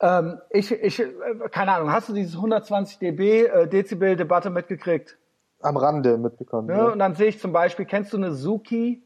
Ähm, 0.00 0.40
ich, 0.48 0.72
ich, 0.72 1.02
keine 1.50 1.72
Ahnung, 1.72 1.92
hast 1.92 2.08
du 2.08 2.14
dieses 2.14 2.34
120 2.36 2.98
dB 2.98 3.44
äh, 3.44 3.68
Dezibel 3.68 4.16
Debatte 4.16 4.48
mitgekriegt? 4.48 5.18
Am 5.60 5.76
Rande 5.76 6.18
mitbekommen. 6.18 6.68
Ja, 6.70 6.76
ja. 6.76 6.92
Und 6.92 6.98
dann 6.98 7.14
sehe 7.14 7.28
ich 7.28 7.38
zum 7.38 7.52
Beispiel, 7.52 7.84
kennst 7.84 8.12
du 8.12 8.16
eine 8.16 8.32
Suki? 8.32 9.04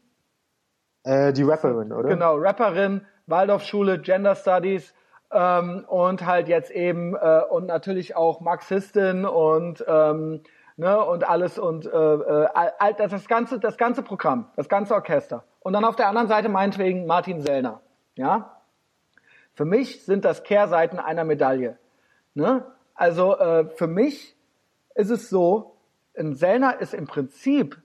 Äh, 1.07 1.33
die 1.33 1.43
Rapperin, 1.43 1.93
oder? 1.93 2.09
Genau, 2.09 2.35
Rapperin, 2.35 3.05
Waldorfschule, 3.27 3.99
Gender 3.99 4.35
Studies, 4.35 4.93
ähm, 5.31 5.85
und 5.87 6.25
halt 6.25 6.47
jetzt 6.47 6.71
eben 6.71 7.15
äh, 7.15 7.41
und 7.49 7.65
natürlich 7.65 8.15
auch 8.15 8.39
Marxistin 8.41 9.25
und 9.25 9.83
ähm, 9.87 10.41
ne 10.77 11.03
und 11.03 11.27
alles 11.27 11.57
und 11.57 11.85
äh, 11.85 11.89
äh, 11.89 12.47
all, 12.53 12.93
das 12.93 13.27
ganze 13.27 13.59
das 13.59 13.77
ganze 13.77 14.03
Programm, 14.03 14.49
das 14.55 14.69
ganze 14.69 14.93
Orchester. 14.93 15.43
Und 15.59 15.73
dann 15.73 15.85
auf 15.85 15.95
der 15.95 16.07
anderen 16.07 16.27
Seite 16.27 16.49
meinetwegen 16.49 17.05
Martin 17.05 17.41
Sellner, 17.41 17.81
ja. 18.15 18.53
Für 19.53 19.65
mich 19.65 20.05
sind 20.05 20.23
das 20.23 20.43
Kehrseiten 20.43 20.99
einer 20.99 21.23
Medaille. 21.23 21.77
Ne? 22.35 22.63
Also 22.93 23.37
äh, 23.37 23.65
für 23.75 23.87
mich 23.87 24.35
ist 24.93 25.09
es 25.09 25.29
so, 25.29 25.77
ein 26.15 26.35
Sellner 26.35 26.79
ist 26.79 26.93
im 26.93 27.07
Prinzip 27.07 27.81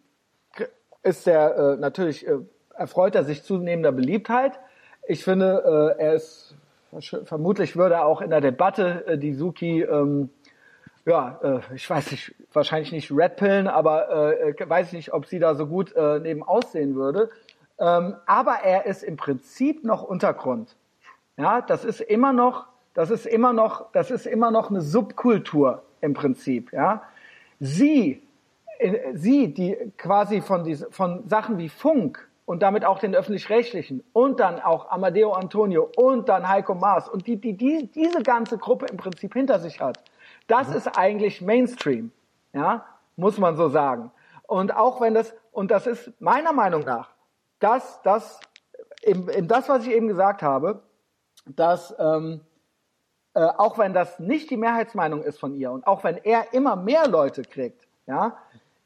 ist 1.02 1.26
der 1.26 1.56
äh, 1.56 1.76
natürlich 1.78 2.26
äh, 2.26 2.38
erfreut 2.76 3.14
er 3.14 3.24
sich 3.24 3.42
zunehmender 3.42 3.92
Beliebtheit. 3.92 4.58
Ich 5.06 5.24
finde, 5.24 5.96
äh, 5.98 6.02
er 6.02 6.14
ist 6.14 6.54
vermutlich 7.24 7.76
würde 7.76 7.96
er 7.96 8.06
auch 8.06 8.20
in 8.20 8.30
der 8.30 8.40
Debatte 8.40 9.06
äh, 9.06 9.18
die 9.18 9.32
Suki, 9.32 9.82
ähm, 9.82 10.28
ja, 11.06 11.40
äh, 11.42 11.74
ich 11.74 11.88
weiß 11.88 12.10
nicht, 12.10 12.34
wahrscheinlich 12.52 12.92
nicht 12.92 13.10
redpillen, 13.10 13.66
aber 13.66 14.34
äh, 14.34 14.50
äh, 14.50 14.68
weiß 14.68 14.88
ich 14.88 14.92
nicht, 14.92 15.12
ob 15.12 15.26
sie 15.26 15.38
da 15.38 15.54
so 15.54 15.66
gut 15.66 15.94
äh, 15.96 16.20
neben 16.20 16.42
aussehen 16.42 16.94
würde. 16.94 17.30
Ähm, 17.78 18.16
aber 18.26 18.58
er 18.62 18.86
ist 18.86 19.02
im 19.02 19.16
Prinzip 19.16 19.84
noch 19.84 20.02
Untergrund. 20.02 20.76
Ja, 21.36 21.62
das 21.62 21.84
ist 21.84 22.00
immer 22.00 22.32
noch, 22.32 22.66
das 22.94 23.10
ist 23.10 23.26
immer 23.26 23.52
noch, 23.52 23.90
das 23.92 24.10
ist 24.10 24.26
immer 24.26 24.50
noch 24.50 24.70
eine 24.70 24.82
Subkultur 24.82 25.82
im 26.00 26.12
Prinzip. 26.14 26.72
Ja, 26.72 27.02
sie, 27.58 28.22
äh, 28.78 29.14
sie, 29.14 29.52
die 29.52 29.76
quasi 29.96 30.42
von 30.42 30.62
diese, 30.62 30.90
von 30.90 31.26
Sachen 31.26 31.58
wie 31.58 31.70
Funk 31.70 32.28
und 32.44 32.62
damit 32.62 32.84
auch 32.84 32.98
den 32.98 33.14
öffentlich-rechtlichen 33.14 34.02
und 34.12 34.40
dann 34.40 34.60
auch 34.60 34.90
Amadeo 34.90 35.32
Antonio 35.32 35.90
und 35.96 36.28
dann 36.28 36.48
Heiko 36.48 36.74
Maas 36.74 37.08
und 37.08 37.26
die, 37.26 37.36
die, 37.36 37.56
die 37.56 37.90
diese 37.94 38.22
ganze 38.22 38.58
Gruppe 38.58 38.86
im 38.86 38.96
Prinzip 38.96 39.32
hinter 39.34 39.58
sich 39.58 39.80
hat, 39.80 39.98
das 40.48 40.68
mhm. 40.68 40.76
ist 40.76 40.98
eigentlich 40.98 41.40
Mainstream, 41.40 42.10
ja, 42.52 42.84
muss 43.16 43.38
man 43.38 43.56
so 43.56 43.68
sagen. 43.68 44.10
Und 44.46 44.74
auch 44.74 45.00
wenn 45.00 45.14
das, 45.14 45.34
und 45.52 45.70
das 45.70 45.86
ist 45.86 46.12
meiner 46.20 46.52
Meinung 46.52 46.82
nach, 46.82 47.10
dass 47.58 48.02
das, 48.02 48.40
in, 49.02 49.28
in 49.28 49.48
das, 49.48 49.68
was 49.68 49.86
ich 49.86 49.92
eben 49.92 50.08
gesagt 50.08 50.42
habe, 50.42 50.82
dass 51.46 51.94
ähm, 51.98 52.40
äh, 53.34 53.40
auch 53.40 53.78
wenn 53.78 53.94
das 53.94 54.18
nicht 54.18 54.50
die 54.50 54.56
Mehrheitsmeinung 54.56 55.22
ist 55.22 55.38
von 55.40 55.54
ihr 55.54 55.72
und 55.72 55.86
auch 55.86 56.04
wenn 56.04 56.18
er 56.18 56.52
immer 56.52 56.76
mehr 56.76 57.08
Leute 57.08 57.42
kriegt, 57.42 57.86
ja, 58.06 58.36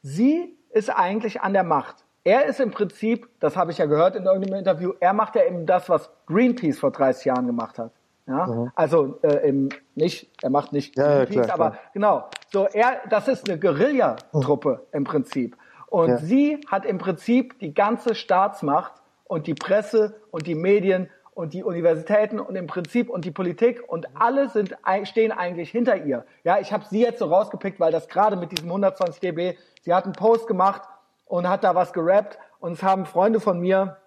sie 0.02 0.56
ist 0.70 0.90
eigentlich 0.90 1.40
an 1.40 1.52
der 1.52 1.64
Macht. 1.64 2.05
Er 2.26 2.46
ist 2.46 2.58
im 2.58 2.72
Prinzip, 2.72 3.28
das 3.38 3.56
habe 3.56 3.70
ich 3.70 3.78
ja 3.78 3.86
gehört 3.86 4.16
in 4.16 4.24
irgendeinem 4.24 4.58
Interview, 4.58 4.94
er 4.98 5.12
macht 5.12 5.36
ja 5.36 5.44
eben 5.44 5.64
das, 5.64 5.88
was 5.88 6.10
Greenpeace 6.26 6.76
vor 6.76 6.90
30 6.90 7.26
Jahren 7.26 7.46
gemacht 7.46 7.78
hat. 7.78 7.92
Ja, 8.26 8.48
mhm. 8.48 8.72
also 8.74 9.20
äh, 9.22 9.48
im, 9.48 9.68
nicht, 9.94 10.28
er 10.42 10.50
macht 10.50 10.72
nicht 10.72 10.98
ja, 10.98 11.18
Greenpeace, 11.18 11.36
ja, 11.36 11.42
klar, 11.44 11.54
aber 11.54 11.70
klar. 11.70 11.82
genau. 11.92 12.24
So 12.50 12.66
er, 12.66 13.00
das 13.08 13.28
ist 13.28 13.48
eine 13.48 13.60
Guerillatruppe 13.60 14.70
mhm. 14.70 14.96
im 14.96 15.04
Prinzip. 15.04 15.56
Und 15.86 16.08
ja. 16.08 16.18
sie 16.18 16.60
hat 16.66 16.84
im 16.84 16.98
Prinzip 16.98 17.60
die 17.60 17.72
ganze 17.72 18.16
Staatsmacht 18.16 18.94
und 19.28 19.46
die 19.46 19.54
Presse 19.54 20.16
und 20.32 20.48
die 20.48 20.56
Medien 20.56 21.08
und 21.32 21.54
die 21.54 21.62
Universitäten 21.62 22.40
und 22.40 22.56
im 22.56 22.66
Prinzip 22.66 23.08
und 23.08 23.24
die 23.24 23.30
Politik 23.30 23.84
und 23.86 24.08
alle 24.16 24.48
sind 24.48 24.74
stehen 25.04 25.30
eigentlich 25.30 25.70
hinter 25.70 26.04
ihr. 26.04 26.24
Ja, 26.42 26.58
ich 26.58 26.72
habe 26.72 26.84
sie 26.90 27.02
jetzt 27.02 27.20
so 27.20 27.26
rausgepickt, 27.26 27.78
weil 27.78 27.92
das 27.92 28.08
gerade 28.08 28.34
mit 28.34 28.50
diesem 28.50 28.68
120 28.68 29.20
dB, 29.20 29.56
sie 29.82 29.94
hat 29.94 30.06
einen 30.06 30.14
Post 30.14 30.48
gemacht 30.48 30.82
und 31.26 31.48
hat 31.48 31.64
da 31.64 31.74
was 31.74 31.92
gerappt 31.92 32.38
und 32.58 32.72
es 32.72 32.82
haben 32.82 33.04
Freunde 33.04 33.40
von 33.40 33.60
mir 33.60 33.98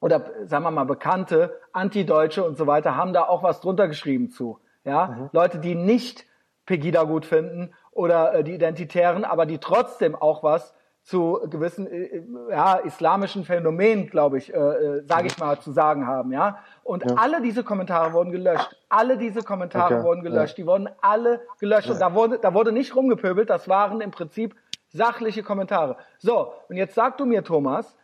oder 0.00 0.22
sagen 0.44 0.64
wir 0.64 0.70
mal 0.70 0.84
Bekannte, 0.84 1.58
Antideutsche 1.72 2.44
und 2.44 2.58
so 2.58 2.66
weiter, 2.66 2.96
haben 2.96 3.14
da 3.14 3.22
auch 3.24 3.42
was 3.42 3.60
drunter 3.62 3.88
geschrieben 3.88 4.28
zu. 4.30 4.58
Ja, 4.84 5.06
mhm. 5.06 5.30
Leute, 5.32 5.58
die 5.58 5.74
nicht 5.74 6.26
Pegida 6.66 7.04
gut 7.04 7.24
finden 7.24 7.72
oder 7.90 8.34
äh, 8.34 8.44
die 8.44 8.52
Identitären, 8.52 9.24
aber 9.24 9.46
die 9.46 9.58
trotzdem 9.58 10.14
auch 10.14 10.42
was 10.42 10.74
zu 11.04 11.38
gewissen 11.50 11.86
äh, 11.86 12.22
ja, 12.50 12.76
islamischen 12.76 13.44
Phänomenen, 13.44 14.08
glaube 14.08 14.38
ich, 14.38 14.52
äh, 14.52 14.56
äh 14.56 15.04
sage 15.06 15.26
ich 15.26 15.38
mal, 15.38 15.58
zu 15.60 15.70
sagen 15.72 16.06
haben, 16.06 16.32
ja. 16.32 16.58
Und 16.82 17.04
ja. 17.04 17.16
alle 17.16 17.42
diese 17.42 17.62
Kommentare 17.62 18.12
wurden 18.14 18.32
gelöscht. 18.32 18.76
Alle 18.88 19.18
diese 19.18 19.42
Kommentare 19.42 19.96
okay. 19.96 20.04
wurden 20.04 20.22
gelöscht. 20.22 20.58
Ja. 20.58 20.64
Die 20.64 20.66
wurden 20.66 20.88
alle 21.00 21.40
gelöscht. 21.60 21.90
Und 21.90 22.00
da 22.00 22.14
wurde, 22.14 22.38
da 22.38 22.54
wurde 22.54 22.72
nicht 22.72 22.96
rumgepöbelt. 22.96 23.48
Das 23.48 23.68
waren 23.68 24.00
im 24.00 24.10
Prinzip 24.10 24.54
sachliche 24.94 25.42
Kommentare. 25.42 25.96
So, 26.18 26.54
und 26.68 26.76
jetzt 26.76 26.94
sag 26.94 27.18
du 27.18 27.26
mir, 27.26 27.44
Thomas, 27.44 27.96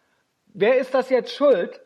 wer 0.53 0.77
ist 0.79 0.93
das 0.93 1.09
jetzt 1.09 1.33
schuld, 1.33 1.81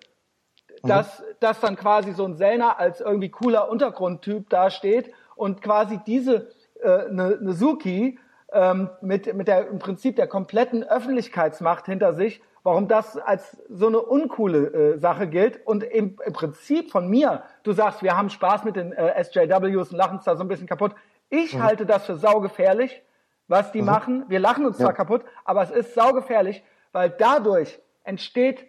dass, 0.82 1.20
mhm. 1.20 1.24
dass 1.40 1.60
dann 1.60 1.76
quasi 1.76 2.12
so 2.12 2.24
ein 2.24 2.35
Sellner 2.35 2.81
als 2.81 3.01
irgendwie 3.01 3.28
cooler 3.28 3.70
Untergrundtyp 3.70 4.48
dasteht 4.51 5.12
und 5.36 5.62
quasi 5.62 6.01
diese 6.06 6.48
äh, 6.82 7.09
ne, 7.10 7.39
ne 7.40 7.52
Suki 7.52 8.18
ähm, 8.52 8.90
mit, 9.01 9.32
mit 9.35 9.47
der 9.47 9.68
im 9.68 9.78
Prinzip 9.78 10.16
der 10.16 10.26
kompletten 10.26 10.82
Öffentlichkeitsmacht 10.82 11.86
hinter 11.86 12.14
sich, 12.14 12.43
warum 12.62 12.89
das 12.89 13.16
als 13.18 13.62
so 13.68 13.89
eine 13.89 14.01
uncoole 14.01 14.94
äh, 14.94 14.98
Sache 14.98 15.28
gilt 15.28 15.66
und 15.66 15.85
im, 15.85 16.16
im 16.24 16.32
Prinzip 16.32 16.90
von 16.90 17.09
mir, 17.09 17.43
du 17.62 17.72
sagst, 17.72 18.02
wir 18.02 18.16
haben 18.16 18.31
Spaß 18.31 18.64
mit 18.64 18.76
den 18.76 18.93
äh, 18.93 19.22
SJWs 19.22 19.90
und 19.90 19.98
lachen 19.98 20.16
uns 20.16 20.24
da 20.24 20.36
so 20.36 20.44
ein 20.44 20.48
bisschen 20.48 20.66
kaputt. 20.66 20.94
Ich 21.28 21.55
mhm. 21.55 21.62
halte 21.62 21.85
das 21.85 22.06
für 22.06 22.16
saugefährlich, 22.16 23.02
was 23.48 23.72
die 23.72 23.80
mhm. 23.80 23.86
machen. 23.86 24.24
Wir 24.28 24.40
lachen 24.40 24.66
uns 24.66 24.78
ja. 24.78 24.86
zwar 24.86 24.94
kaputt, 24.94 25.24
aber 25.44 25.62
es 25.62 25.70
ist 25.70 25.94
saugefährlich, 25.94 26.62
weil 26.92 27.10
dadurch 27.10 27.80
entsteht, 28.04 28.66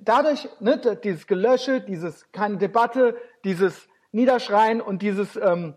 dadurch, 0.00 0.48
ne, 0.60 0.78
dieses 1.02 1.26
Gelösche, 1.26 1.80
dieses 1.80 2.30
keine 2.32 2.56
Debatte, 2.56 3.16
dieses 3.44 3.88
Niederschreien 4.12 4.80
und 4.80 5.02
dieses 5.02 5.36
ähm, 5.36 5.74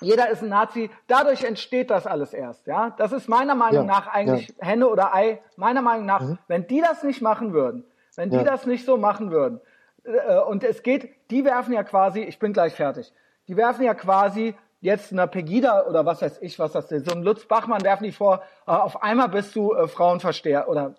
jeder 0.00 0.30
ist 0.30 0.42
ein 0.42 0.48
Nazi. 0.48 0.90
Dadurch 1.06 1.44
entsteht 1.44 1.90
das 1.90 2.06
alles 2.06 2.32
erst. 2.32 2.66
Ja, 2.66 2.90
das 2.96 3.12
ist 3.12 3.28
meiner 3.28 3.54
Meinung 3.54 3.86
ja, 3.86 3.94
nach 3.94 4.06
eigentlich 4.06 4.48
ja. 4.48 4.66
Henne 4.66 4.88
oder 4.88 5.14
Ei. 5.14 5.42
Meiner 5.56 5.82
Meinung 5.82 6.06
nach, 6.06 6.22
mhm. 6.22 6.38
wenn 6.48 6.66
die 6.66 6.80
das 6.80 7.02
nicht 7.02 7.20
machen 7.20 7.52
würden, 7.52 7.84
wenn 8.16 8.30
die 8.30 8.42
das 8.42 8.66
nicht 8.66 8.86
so 8.86 8.96
machen 8.96 9.30
würden, 9.30 9.60
äh, 10.04 10.38
und 10.38 10.64
es 10.64 10.82
geht, 10.82 11.10
die 11.30 11.44
werfen 11.44 11.72
ja 11.74 11.82
quasi, 11.82 12.20
ich 12.20 12.38
bin 12.38 12.52
gleich 12.52 12.74
fertig, 12.74 13.12
die 13.48 13.56
werfen 13.56 13.84
ja 13.84 13.94
quasi 13.94 14.54
jetzt 14.84 15.12
einer 15.12 15.26
Pegida 15.26 15.86
oder 15.86 16.04
was 16.04 16.20
weiß 16.20 16.42
ich, 16.42 16.58
was 16.58 16.72
das 16.72 16.92
ist, 16.92 17.06
so 17.06 17.16
ein 17.16 17.22
Lutz 17.22 17.46
Bachmann 17.46 17.82
werfen 17.82 18.04
die 18.04 18.12
vor, 18.12 18.42
äh, 18.66 18.70
auf 18.70 19.02
einmal 19.02 19.30
bist 19.30 19.56
du 19.56 19.72
äh, 19.72 19.88
Frauenversteher 19.88 20.68
oder 20.68 20.94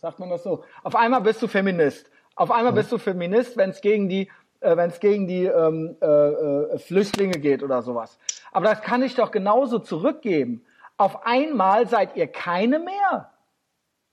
sagt 0.00 0.18
man 0.18 0.30
das 0.30 0.42
so, 0.42 0.64
auf 0.82 0.96
einmal 0.96 1.20
bist 1.20 1.42
du 1.42 1.46
Feminist. 1.46 2.10
Auf 2.34 2.50
einmal 2.50 2.72
mhm. 2.72 2.76
bist 2.76 2.92
du 2.92 2.98
Feminist, 2.98 3.56
wenn 3.56 3.70
es 3.70 3.80
gegen 3.80 4.08
die 4.08 4.30
äh, 4.60 4.76
wenn 4.76 4.88
es 4.88 5.00
gegen 5.00 5.26
die 5.26 5.44
ähm, 5.44 5.96
äh, 6.00 6.06
äh, 6.06 6.78
Flüchtlinge 6.78 7.38
geht 7.38 7.62
oder 7.62 7.82
sowas. 7.82 8.18
Aber 8.52 8.66
das 8.66 8.80
kann 8.80 9.02
ich 9.02 9.14
doch 9.14 9.30
genauso 9.30 9.78
zurückgeben. 9.78 10.64
Auf 10.96 11.26
einmal 11.26 11.86
seid 11.86 12.16
ihr 12.16 12.26
keine 12.26 12.78
mehr. 12.78 13.32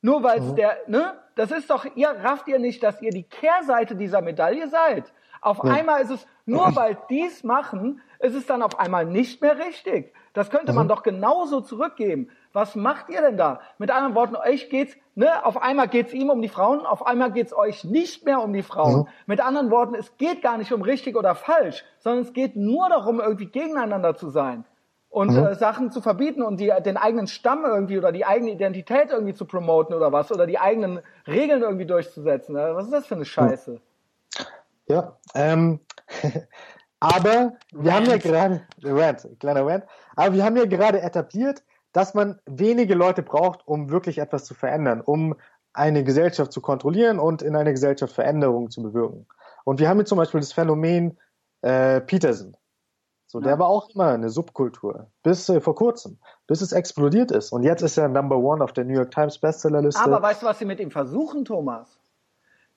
Nur 0.01 0.21
weil 0.21 0.39
es 0.39 0.51
mhm. 0.51 0.55
der, 0.57 0.77
ne? 0.87 1.13
Das 1.35 1.49
ist 1.49 1.69
doch, 1.69 1.85
ihr 1.95 2.09
rafft 2.09 2.47
ihr 2.47 2.59
nicht, 2.59 2.83
dass 2.83 3.01
ihr 3.01 3.11
die 3.11 3.23
Kehrseite 3.23 3.95
dieser 3.95 4.21
Medaille 4.21 4.67
seid. 4.67 5.05
Auf 5.43 5.59
ja. 5.63 5.71
einmal 5.71 6.01
ist 6.01 6.09
es, 6.09 6.25
nur 6.45 6.75
weil 6.75 6.97
dies 7.09 7.43
machen, 7.43 8.01
ist 8.19 8.33
es 8.33 8.45
dann 8.45 8.61
auf 8.61 8.79
einmal 8.79 9.05
nicht 9.05 9.41
mehr 9.41 9.57
richtig. 9.59 10.13
Das 10.33 10.49
könnte 10.49 10.71
mhm. 10.71 10.77
man 10.77 10.87
doch 10.87 11.03
genauso 11.03 11.59
zurückgeben. 11.59 12.29
Was 12.53 12.75
macht 12.75 13.09
ihr 13.09 13.21
denn 13.21 13.35
da? 13.35 13.59
Mit 13.77 13.91
anderen 13.91 14.15
Worten, 14.15 14.35
euch 14.35 14.69
geht's, 14.69 14.95
ne, 15.15 15.45
auf 15.45 15.61
einmal 15.61 15.89
geht's 15.89 16.13
ihm 16.13 16.29
um 16.29 16.41
die 16.41 16.47
Frauen, 16.47 16.85
auf 16.85 17.05
einmal 17.05 17.31
geht's 17.31 17.53
euch 17.53 17.83
nicht 17.83 18.25
mehr 18.25 18.41
um 18.41 18.53
die 18.53 18.63
Frauen. 18.63 18.99
Mhm. 18.99 19.07
Mit 19.25 19.41
anderen 19.41 19.69
Worten, 19.69 19.95
es 19.95 20.15
geht 20.17 20.41
gar 20.41 20.57
nicht 20.57 20.71
um 20.71 20.81
richtig 20.81 21.17
oder 21.17 21.35
falsch, 21.35 21.83
sondern 21.99 22.23
es 22.23 22.31
geht 22.31 22.55
nur 22.55 22.87
darum, 22.89 23.19
irgendwie 23.19 23.47
gegeneinander 23.47 24.15
zu 24.15 24.29
sein 24.29 24.63
und 25.09 25.31
mhm. 25.31 25.45
äh, 25.45 25.55
Sachen 25.55 25.91
zu 25.91 26.01
verbieten 26.01 26.41
und 26.41 26.59
die, 26.59 26.71
den 26.85 26.97
eigenen 26.97 27.27
Stamm 27.27 27.65
irgendwie 27.65 27.97
oder 27.97 28.11
die 28.11 28.25
eigene 28.25 28.51
Identität 28.51 29.11
irgendwie 29.11 29.33
zu 29.33 29.45
promoten 29.45 29.93
oder 29.93 30.11
was 30.11 30.31
oder 30.31 30.47
die 30.47 30.57
eigenen 30.57 31.01
Regeln 31.27 31.61
irgendwie 31.61 31.85
durchzusetzen. 31.85 32.55
Was 32.55 32.85
ist 32.85 32.93
das 32.93 33.05
für 33.05 33.15
eine 33.15 33.25
Scheiße? 33.25 33.81
Ja, 34.87 35.17
ähm, 35.35 35.79
aber 36.99 37.53
wir 37.71 37.93
haben 37.93 38.05
ja 38.05 38.17
gerade, 38.17 38.61
Rant, 38.83 39.27
kleiner 39.39 39.65
Rant, 39.65 39.85
aber 40.15 40.35
wir 40.35 40.43
haben 40.43 40.57
ja 40.57 40.65
gerade 40.65 41.01
etabliert, 41.01 41.63
dass 41.93 42.13
man 42.13 42.39
wenige 42.45 42.95
Leute 42.95 43.21
braucht, 43.21 43.67
um 43.67 43.89
wirklich 43.89 44.17
etwas 44.17 44.45
zu 44.45 44.53
verändern, 44.53 45.01
um 45.01 45.35
eine 45.73 46.03
Gesellschaft 46.03 46.51
zu 46.51 46.61
kontrollieren 46.61 47.19
und 47.19 47.41
in 47.41 47.55
einer 47.55 47.71
Gesellschaft 47.71 48.13
Veränderungen 48.13 48.69
zu 48.69 48.81
bewirken. 48.83 49.27
Und 49.63 49.79
wir 49.79 49.89
haben 49.89 49.97
hier 49.97 50.05
zum 50.05 50.17
Beispiel 50.17 50.39
das 50.39 50.53
Phänomen 50.53 51.17
äh, 51.61 52.01
Peterson. 52.01 52.55
So, 53.27 53.39
ja. 53.39 53.45
der 53.45 53.59
war 53.59 53.67
auch 53.67 53.89
immer 53.89 54.09
eine 54.09 54.29
Subkultur. 54.29 55.07
Bis 55.23 55.49
äh, 55.49 55.59
vor 55.59 55.73
kurzem. 55.75 56.19
Bis 56.45 56.61
es 56.61 56.71
explodiert 56.71 57.31
ist. 57.31 57.51
Und 57.51 57.63
jetzt 57.63 57.81
ist 57.81 57.97
er 57.97 58.07
Number 58.07 58.37
One 58.37 58.63
auf 58.63 58.73
der 58.73 58.85
New 58.85 58.93
York 58.93 59.11
Times 59.11 59.39
Bestsellerliste. 59.39 60.03
Aber 60.03 60.21
weißt 60.21 60.43
du, 60.43 60.45
was 60.45 60.59
sie 60.59 60.65
mit 60.65 60.79
ihm 60.79 60.91
versuchen, 60.91 61.45
Thomas? 61.45 61.99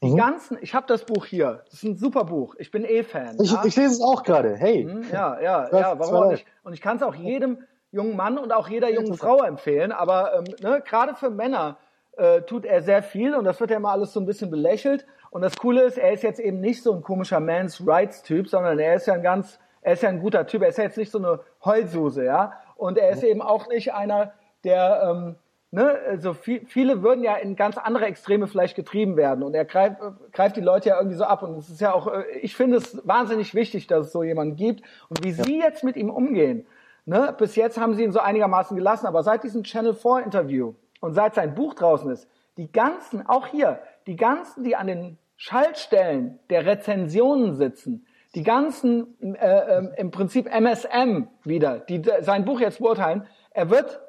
Die 0.03 0.11
mhm. 0.11 0.17
ganzen, 0.17 0.59
ich 0.61 0.75
habe 0.75 0.87
das 0.87 1.05
Buch 1.05 1.25
hier. 1.25 1.63
Das 1.65 1.75
ist 1.75 1.83
ein 1.85 1.97
super 1.97 2.25
Buch. 2.25 2.55
Ich 2.59 2.71
bin 2.71 2.85
eh 2.85 3.03
Fan. 3.03 3.39
Ich, 3.41 3.53
ja? 3.53 3.63
ich 3.65 3.77
lese 3.77 3.95
es 3.95 4.01
auch 4.03 4.23
gerade. 4.23 4.57
Hey. 4.57 4.85
Mhm, 4.85 5.07
ja, 5.11 5.41
ja, 5.41 5.69
ja. 5.73 5.99
Warum 5.99 6.15
auch 6.15 6.31
nicht? 6.31 6.47
Und 6.65 6.75
ich 6.75 6.83
kann 6.83 6.97
es 6.97 7.03
auch 7.03 7.15
jedem 7.15 7.65
jungen 7.93 8.15
Mann 8.15 8.37
und 8.37 8.53
auch 8.53 8.69
jeder 8.69 8.91
jungen 8.91 9.15
Frau 9.15 9.43
empfehlen. 9.43 9.93
Aber 9.93 10.35
ähm, 10.35 10.45
ne, 10.61 10.83
gerade 10.87 11.15
für 11.15 11.31
Männer 11.31 11.79
äh, 12.17 12.43
tut 12.43 12.67
er 12.67 12.83
sehr 12.83 13.03
viel 13.03 13.35
und 13.35 13.45
das 13.45 13.59
wird 13.59 13.71
ja 13.71 13.79
immer 13.79 13.91
alles 13.91 14.13
so 14.13 14.21
ein 14.21 14.27
bisschen 14.27 14.51
belächelt. 14.51 15.07
Und 15.31 15.41
das 15.43 15.57
Coole 15.57 15.83
ist, 15.83 15.97
er 15.97 16.13
ist 16.13 16.23
jetzt 16.23 16.41
eben 16.41 16.61
nicht 16.61 16.83
so 16.83 16.93
ein 16.93 17.03
komischer 17.03 17.41
Man's 17.41 17.87
Rights 17.87 18.23
Typ, 18.23 18.49
sondern 18.49 18.79
er 18.79 18.95
ist 18.95 19.07
ja 19.07 19.15
ein 19.15 19.23
ganz, 19.23 19.59
er 19.81 19.95
ist 19.95 20.03
ja 20.03 20.11
ein 20.11 20.21
guter 20.21 20.47
Typ. 20.47 20.63
Er 20.63 20.69
ist 20.69 20.79
ja 20.79 20.85
jetzt 20.85 20.99
nicht 20.99 21.11
so 21.11 21.19
eine 21.19 21.41
Heulsuse, 21.65 22.25
ja. 22.25 22.53
Und 22.77 22.99
er 22.99 23.11
ist 23.11 23.23
eben 23.23 23.41
auch 23.41 23.69
nicht 23.69 23.95
einer, 23.95 24.33
der 24.65 25.11
ähm, 25.11 25.37
ne, 25.71 25.99
also 26.09 26.35
viel, 26.35 26.65
viele 26.67 27.03
würden 27.03 27.23
ja 27.23 27.37
in 27.37 27.57
ganz 27.57 27.79
andere 27.79 28.07
Extreme 28.07 28.47
vielleicht 28.47 28.77
getrieben 28.77 29.17
werden. 29.17 29.43
Und 29.43 29.55
er 29.55 29.65
greift, 29.65 29.99
greift 30.33 30.57
die 30.57 30.61
Leute 30.61 30.91
ja 30.91 30.99
irgendwie 30.99 31.17
so 31.17 31.25
ab. 31.25 31.43
Und 31.43 31.59
es 31.59 31.69
ist 31.69 31.81
ja 31.81 31.93
auch, 31.93 32.07
äh, 32.07 32.25
ich 32.41 32.57
finde 32.57 32.79
es 32.79 33.07
wahnsinnig 33.07 33.55
wichtig, 33.55 33.87
dass 33.87 34.07
es 34.07 34.13
so 34.13 34.23
jemanden 34.23 34.57
gibt. 34.57 34.83
Und 35.09 35.25
wie 35.25 35.31
ja. 35.31 35.45
Sie 35.45 35.59
jetzt 35.59 35.85
mit 35.85 35.97
ihm 35.97 36.11
umgehen, 36.11 36.67
Ne? 37.07 37.35
Bis 37.39 37.55
jetzt 37.55 37.79
haben 37.79 37.95
sie 37.95 38.03
ihn 38.03 38.11
so 38.11 38.19
einigermaßen 38.19 38.77
gelassen, 38.77 39.07
aber 39.07 39.23
seit 39.23 39.45
diesem 39.45 39.63
Channel 39.63 39.95
4 39.95 40.25
Interview 40.25 40.75
und 41.01 41.15
seit 41.15 41.37
sein 41.37 41.55
Buch 41.55 41.75
draußen 41.75 42.11
ist, 42.11 42.29
die 42.57 42.71
ganzen, 42.71 43.27
auch 43.29 43.47
hier, 43.47 43.79
die 44.09 44.17
ganzen, 44.17 44.65
die 44.65 44.75
an 44.75 44.89
den 44.89 45.19
Schaltstellen 45.37 46.41
der 46.51 46.67
Rezensionen 46.67 47.55
sitzen, 47.55 48.07
die 48.35 48.43
ganzen 48.43 49.37
äh, 49.37 49.79
äh, 49.79 49.89
im 49.99 50.11
Prinzip 50.11 50.47
MSM 50.47 51.29
wieder, 51.45 51.79
die 51.79 52.03
sein 52.23 52.45
Buch 52.45 52.59
jetzt 52.59 52.81
beurteilen, 52.81 53.25
er 53.51 53.71
wird 53.71 54.01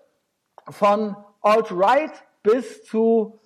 von 0.68 1.16
Alt-Right 1.48 2.12
bis 2.44 2.84
zu 2.84 3.40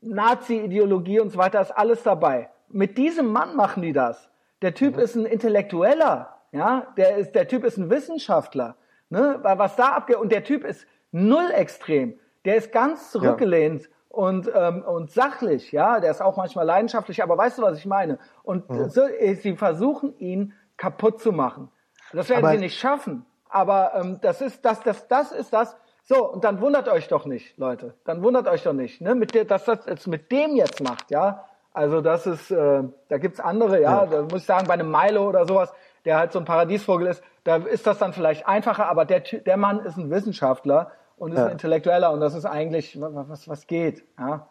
Nazi-Ideologie 0.00 1.20
und 1.20 1.30
so 1.30 1.38
weiter, 1.38 1.60
ist 1.60 1.70
alles 1.70 2.02
dabei. 2.02 2.50
Mit 2.68 2.98
diesem 2.98 3.26
Mann 3.30 3.56
machen 3.56 3.82
die 3.82 3.92
das. 3.92 4.30
Der 4.62 4.74
Typ 4.74 4.96
mhm. 4.96 5.02
ist 5.02 5.14
ein 5.16 5.26
Intellektueller, 5.26 6.36
ja, 6.52 6.86
der 6.96 7.16
ist, 7.16 7.34
der 7.34 7.48
Typ 7.48 7.64
ist 7.64 7.78
ein 7.78 7.90
Wissenschaftler. 7.90 8.76
Ne? 9.10 9.40
Was 9.42 9.76
da 9.76 9.92
abgeht, 9.92 10.16
und 10.16 10.32
der 10.32 10.44
Typ 10.44 10.64
ist 10.64 10.86
null 11.10 11.50
extrem. 11.52 12.18
Der 12.44 12.56
ist 12.56 12.72
ganz 12.72 13.10
zurückgelehnt 13.10 13.82
ja. 13.82 13.88
und, 14.08 14.50
ähm, 14.54 14.82
und 14.82 15.10
sachlich, 15.10 15.72
ja. 15.72 16.00
Der 16.00 16.10
ist 16.10 16.20
auch 16.20 16.36
manchmal 16.36 16.66
leidenschaftlich, 16.66 17.22
aber 17.22 17.36
weißt 17.36 17.58
du, 17.58 17.62
was 17.62 17.78
ich 17.78 17.86
meine? 17.86 18.18
Und 18.42 18.68
mhm. 18.70 18.88
so, 18.88 19.02
äh, 19.02 19.34
sie 19.34 19.56
versuchen 19.56 20.16
ihn 20.18 20.54
kaputt 20.76 21.20
zu 21.20 21.32
machen. 21.32 21.70
Das 22.12 22.28
werden 22.28 22.44
aber 22.44 22.54
sie 22.54 22.58
nicht 22.58 22.78
schaffen. 22.78 23.24
Aber 23.48 23.92
ähm, 23.94 24.18
das 24.22 24.40
ist 24.40 24.64
das, 24.64 24.82
das, 24.82 25.08
das 25.08 25.32
ist 25.32 25.52
das. 25.52 25.76
So, 26.04 26.28
und 26.28 26.44
dann 26.44 26.60
wundert 26.60 26.88
euch 26.88 27.08
doch 27.08 27.26
nicht, 27.26 27.56
Leute. 27.58 27.94
Dann 28.04 28.22
wundert 28.22 28.48
euch 28.48 28.64
doch 28.64 28.72
nicht, 28.72 29.00
ne? 29.00 29.14
Mit 29.14 29.34
der, 29.34 29.44
dass 29.44 29.64
das 29.64 29.86
jetzt 29.86 30.06
mit 30.06 30.32
dem 30.32 30.56
jetzt 30.56 30.82
macht, 30.82 31.10
ja. 31.10 31.44
Also 31.72 32.00
das 32.00 32.26
ist, 32.26 32.50
äh, 32.50 32.82
da 33.08 33.18
gibt's 33.18 33.40
andere, 33.40 33.80
ja, 33.80 34.04
ja. 34.04 34.06
da 34.06 34.22
muss 34.22 34.42
ich 34.42 34.44
sagen, 34.44 34.66
bei 34.66 34.74
einem 34.74 34.90
Milo 34.90 35.28
oder 35.28 35.46
sowas, 35.46 35.72
der 36.04 36.18
halt 36.18 36.32
so 36.32 36.38
ein 36.38 36.44
Paradiesvogel 36.44 37.06
ist, 37.06 37.22
da 37.44 37.56
ist 37.56 37.86
das 37.86 37.98
dann 37.98 38.12
vielleicht 38.12 38.46
einfacher, 38.46 38.88
aber 38.88 39.04
der, 39.04 39.20
der 39.20 39.56
Mann 39.56 39.80
ist 39.80 39.96
ein 39.96 40.10
Wissenschaftler 40.10 40.90
und 41.16 41.32
ist 41.32 41.38
ja. 41.38 41.46
ein 41.46 41.52
Intellektueller 41.52 42.12
und 42.12 42.20
das 42.20 42.34
ist 42.34 42.44
eigentlich, 42.44 43.00
was, 43.00 43.48
was 43.48 43.66
geht. 43.66 44.04
Ja? 44.18 44.48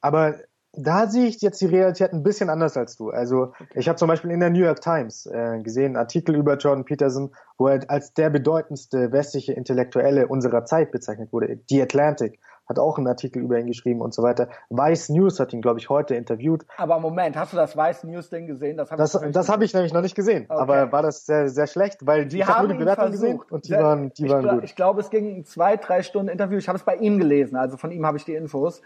Aber 0.00 0.34
da 0.76 1.08
sehe 1.08 1.26
ich 1.26 1.40
jetzt 1.40 1.60
die 1.60 1.66
Realität 1.66 2.12
ein 2.12 2.22
bisschen 2.22 2.50
anders 2.50 2.76
als 2.76 2.96
du. 2.96 3.10
Also 3.10 3.52
okay. 3.60 3.66
ich 3.74 3.88
habe 3.88 3.96
zum 3.96 4.08
Beispiel 4.08 4.30
in 4.30 4.40
der 4.40 4.50
New 4.50 4.64
York 4.64 4.80
Times 4.80 5.26
äh, 5.26 5.60
gesehen 5.62 5.86
einen 5.86 5.96
Artikel 5.96 6.34
über 6.34 6.56
Jordan 6.56 6.84
Peterson, 6.84 7.32
wo 7.58 7.68
er 7.68 7.88
als 7.88 8.14
der 8.14 8.30
bedeutendste 8.30 9.12
westliche 9.12 9.52
Intellektuelle 9.52 10.26
unserer 10.26 10.64
Zeit 10.64 10.90
bezeichnet 10.90 11.32
wurde. 11.32 11.60
The 11.68 11.82
Atlantic 11.82 12.40
hat 12.66 12.78
auch 12.78 12.96
einen 12.96 13.06
Artikel 13.06 13.42
über 13.42 13.58
ihn 13.58 13.66
geschrieben 13.66 14.00
und 14.00 14.14
so 14.14 14.22
weiter. 14.22 14.48
Vice 14.70 15.10
News 15.10 15.38
hat 15.38 15.52
ihn, 15.52 15.60
glaube 15.60 15.78
ich, 15.78 15.90
heute 15.90 16.14
interviewt. 16.14 16.64
Aber 16.78 16.98
Moment, 16.98 17.36
hast 17.36 17.52
du 17.52 17.56
das 17.56 17.76
Vice 17.76 18.04
News 18.04 18.30
Ding 18.30 18.46
gesehen? 18.46 18.76
Das 18.76 18.90
habe 18.90 19.02
das, 19.02 19.14
ich, 19.14 19.32
das 19.32 19.48
hab 19.48 19.60
ich 19.62 19.74
nämlich 19.74 19.92
noch 19.92 20.00
nicht 20.00 20.14
gesehen. 20.14 20.46
Okay. 20.48 20.60
Aber 20.60 20.92
war 20.92 21.02
das 21.02 21.26
sehr, 21.26 21.48
sehr 21.48 21.66
schlecht, 21.66 22.06
weil 22.06 22.26
die 22.26 22.44
haben 22.44 22.68
nur 22.68 22.76
die 22.76 22.78
Bewertung 22.78 23.10
gesehen 23.10 23.40
und 23.50 23.64
die 23.66 23.68
sehr, 23.68 23.82
waren, 23.82 24.12
die 24.14 24.28
waren 24.28 24.48
gut. 24.48 24.64
Ich 24.64 24.76
glaube, 24.76 25.00
es 25.00 25.10
ging 25.10 25.36
ein 25.36 25.44
zwei, 25.44 25.76
drei 25.76 26.02
Stunden 26.02 26.28
Interview. 26.28 26.56
Ich 26.56 26.68
habe 26.68 26.78
es 26.78 26.84
bei 26.84 26.96
ihm 26.96 27.18
gelesen, 27.18 27.56
also 27.56 27.76
von 27.76 27.90
ihm 27.90 28.06
habe 28.06 28.16
ich 28.16 28.24
die 28.24 28.34
Infos. 28.34 28.80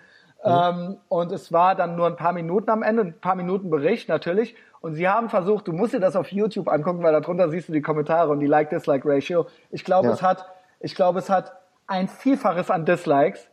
Mhm. 0.44 0.51
Ähm, 0.51 0.97
und 1.09 1.32
es 1.32 1.52
war 1.52 1.74
dann 1.74 1.97
nur 1.97 2.06
ein 2.06 2.16
paar 2.16 2.32
Minuten 2.32 2.70
am 2.70 2.82
Ende, 2.82 3.02
ein 3.02 3.20
paar 3.20 3.35
Minuten 3.35 3.70
Bericht 3.70 4.09
natürlich. 4.09 4.55
Und 4.81 4.94
sie 4.94 5.09
haben 5.09 5.28
versucht, 5.28 5.66
du 5.66 5.73
musst 5.73 5.93
dir 5.93 6.01
das 6.01 6.15
auf 6.15 6.31
YouTube 6.31 6.69
angucken, 6.69 7.02
weil 7.02 7.12
darunter 7.12 7.48
siehst 7.48 7.69
du 7.69 7.73
die 7.73 7.82
Kommentare 7.82 8.31
und 8.31 8.39
die 8.40 8.47
Like-Dislike-Ratio. 8.47 9.47
Ich 9.70 9.85
glaube, 9.85 10.09
ja. 10.09 10.15
es 10.15 10.23
hat 10.23 10.47
Ich 10.81 10.94
glaube, 10.94 11.19
es 11.19 11.28
hat 11.28 11.52
ein 11.89 12.06
Vielfaches 12.06 12.70
an 12.70 12.85
Dislikes 12.85 13.48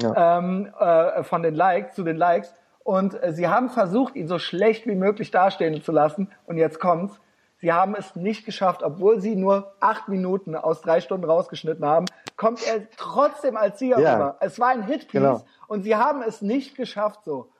Ja. 0.00 0.38
ähm, 0.38 0.72
äh, 0.78 1.22
von 1.22 1.42
den 1.44 1.54
Likes 1.54 1.94
zu 1.94 2.02
den 2.02 2.16
Likes. 2.16 2.52
Und 2.82 3.22
äh, 3.22 3.32
sie 3.32 3.46
haben 3.46 3.68
versucht, 3.70 4.16
ihn 4.16 4.26
so 4.26 4.38
schlecht 4.40 4.86
wie 4.86 4.96
möglich 4.96 5.30
dastehen 5.30 5.80
zu 5.82 5.92
lassen. 5.92 6.30
Und 6.46 6.58
jetzt 6.58 6.80
kommt's. 6.80 7.20
Sie 7.58 7.72
haben 7.72 7.94
es 7.94 8.14
nicht 8.16 8.44
geschafft, 8.44 8.82
obwohl 8.82 9.20
sie 9.20 9.34
nur 9.34 9.72
acht 9.80 10.08
Minuten 10.08 10.54
aus 10.56 10.82
drei 10.82 11.00
Stunden 11.00 11.24
rausgeschnitten 11.24 11.86
haben, 11.86 12.04
kommt 12.36 12.60
er 12.66 12.82
trotzdem 12.96 13.56
als 13.56 13.78
Sieger 13.78 13.98
Ja. 14.00 14.12
rüber. 14.14 14.36
Es 14.40 14.58
war 14.60 14.68
ein 14.68 14.82
Hitpiece 14.82 15.12
Genau. 15.22 15.44
Und 15.68 15.82
sie 15.82 15.96
haben 15.96 16.22
es 16.22 16.42
nicht 16.42 16.76
geschafft 16.76 17.24
so. 17.24 17.52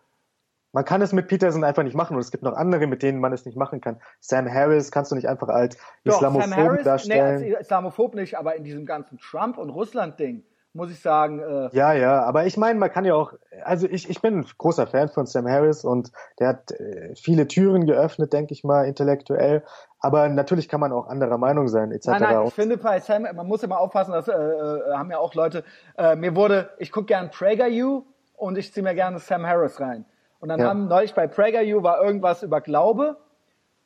Man 0.73 0.85
kann 0.85 1.01
es 1.01 1.13
mit 1.13 1.29
Peterson 1.29 1.65
einfach 1.65 1.85
nicht 1.85 1.97
machen 1.97 2.17
und 2.17 2.21
es 2.21 2.31
gibt 2.31 2.43
noch 2.43 2.53
andere, 2.55 2.87
mit 2.87 3.03
denen 3.03 3.19
man 3.19 3.33
es 3.33 3.47
nicht 3.47 3.57
machen 3.57 3.81
kann. 3.81 3.99
Sam 4.21 4.47
Harris 4.53 4.91
kannst 4.91 5.11
du 5.11 5.15
nicht 5.15 5.29
einfach 5.29 5.49
als 5.49 5.79
Doch, 6.05 6.17
Islamophob 6.17 6.51
Sam 6.51 6.57
Harris, 6.59 6.79
nee, 6.79 6.85
darstellen. 6.85 7.55
als 7.55 7.61
Islamophob 7.63 8.15
nicht, 8.15 8.37
aber 8.37 8.57
in 8.57 8.65
diesem 8.65 8.85
ganzen 8.85 9.19
Trump- 9.19 9.57
und 9.57 9.71
Russland-Ding 9.71 10.45
muss 10.77 10.91
ich 10.91 11.01
sagen, 11.01 11.41
äh, 11.41 11.69
Ja, 11.73 11.93
ja, 11.93 12.23
aber 12.23 12.47
ich 12.47 12.57
meine, 12.57 12.79
man 12.79 12.91
kann 12.91 13.05
ja 13.05 13.15
auch, 13.15 13.33
also 13.65 13.87
ich, 13.89 14.09
ich 14.09 14.21
bin 14.21 14.41
ein 14.41 14.47
großer 14.59 14.87
Fan 14.87 15.09
von 15.09 15.27
Sam 15.27 15.49
Harris 15.49 15.85
und 15.85 16.13
der 16.39 16.49
hat 16.49 16.71
äh, 16.73 17.15
viele 17.17 17.49
Türen 17.49 17.87
geöffnet, 17.87 18.33
denke 18.33 18.53
ich 18.53 18.63
mal, 18.63 18.87
intellektuell. 18.87 19.65
Aber 19.99 20.29
natürlich 20.29 20.69
kann 20.69 20.81
man 20.81 20.93
auch 20.93 21.09
anderer 21.09 21.39
Meinung 21.39 21.69
sein, 21.69 21.91
etc. 21.91 22.07
Nein, 22.09 22.23
nein, 22.23 22.47
ich 22.47 22.55
finde 22.55 22.77
bei 22.77 23.01
Sam, 23.01 23.23
man 23.23 23.47
muss 23.47 23.63
immer 23.63 23.81
aufpassen, 23.81 24.13
das 24.13 24.29
äh, 24.29 24.33
äh, 24.33 24.93
haben 24.95 25.11
ja 25.11 25.19
auch 25.19 25.35
Leute, 25.35 25.65
äh, 25.99 26.15
mir 26.15 26.37
wurde, 26.37 26.71
ich 26.79 26.93
gucke 26.93 27.07
gern 27.07 27.31
PragerU 27.31 28.05
und 28.35 28.59
ich 28.59 28.73
ziehe 28.73 28.85
mir 28.85 28.95
gerne 28.95 29.19
Sam 29.19 29.47
Harris 29.47 29.81
rein. 29.81 30.05
Und 30.39 30.51
dann 30.51 30.61
Ja. 30.61 30.67
haben 30.69 30.87
neulich 30.87 31.15
bei 31.15 31.27
PragerU 31.27 31.83
war 31.83 32.03
irgendwas 32.05 32.43
über 32.43 32.61
Glaube 32.61 33.17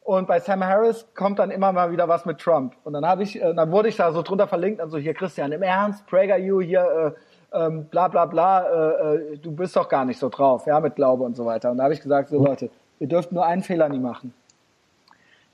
und 0.03 0.27
bei 0.27 0.41
Sam 0.41 0.65
Harris 0.65 1.07
kommt 1.15 1.39
dann 1.39 1.51
immer 1.51 1.73
mal 1.73 1.93
wieder 1.93 2.09
was 2.09 2.25
mit 2.25 2.39
Trump. 2.39 2.75
Und 2.85 2.95
dann 2.95 3.07
habe 3.07 3.23
ich, 3.23 3.41
äh, 3.41 3.55
dann 3.55 3.71
wurde 3.71 3.89
ich 3.89 3.97
da 3.97 4.13
so 4.13 4.23
drunter 4.23 4.49
verlinkt, 4.49 4.81
also 4.81 4.99
hier 4.99 5.15
Christian, 5.15 5.53
im 5.53 5.63
Ernst, 5.63 6.07
PragerU 6.07 6.61
hier, 6.61 7.15
äh, 7.53 7.57
ähm, 7.67 7.87
bla 7.87 8.09
bla 8.09 8.27
bla, 8.27 8.63
äh, 8.63 9.17
äh, 9.17 9.39
du 9.39 9.53
bist 9.53 9.77
doch 9.77 9.89
gar 9.89 10.05
nicht 10.05 10.19
so 10.19 10.29
drauf, 10.29 10.67
ja, 10.67 10.81
mit 10.81 10.97
Glaube 10.97 11.25
und 11.25 11.37
so 11.37 11.45
weiter. 11.47 11.71
Und 11.71 11.79
da 11.79 11.85
habe 11.85 11.95
ich 11.95 12.01
gesagt, 12.01 12.29
so 12.31 12.45
Leute, 12.45 12.71
ihr 12.99 13.09
dürft 13.09 13.33
nur 13.33 13.45
einen 13.45 13.63
Fehler 13.63 13.89
nie 13.89 13.99
machen. 13.99 14.35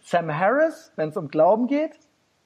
Sam 0.00 0.36
Harris, 0.38 0.92
wenn 0.96 1.08
es 1.08 1.16
um 1.16 1.28
Glauben 1.28 1.66
geht, 1.66 1.98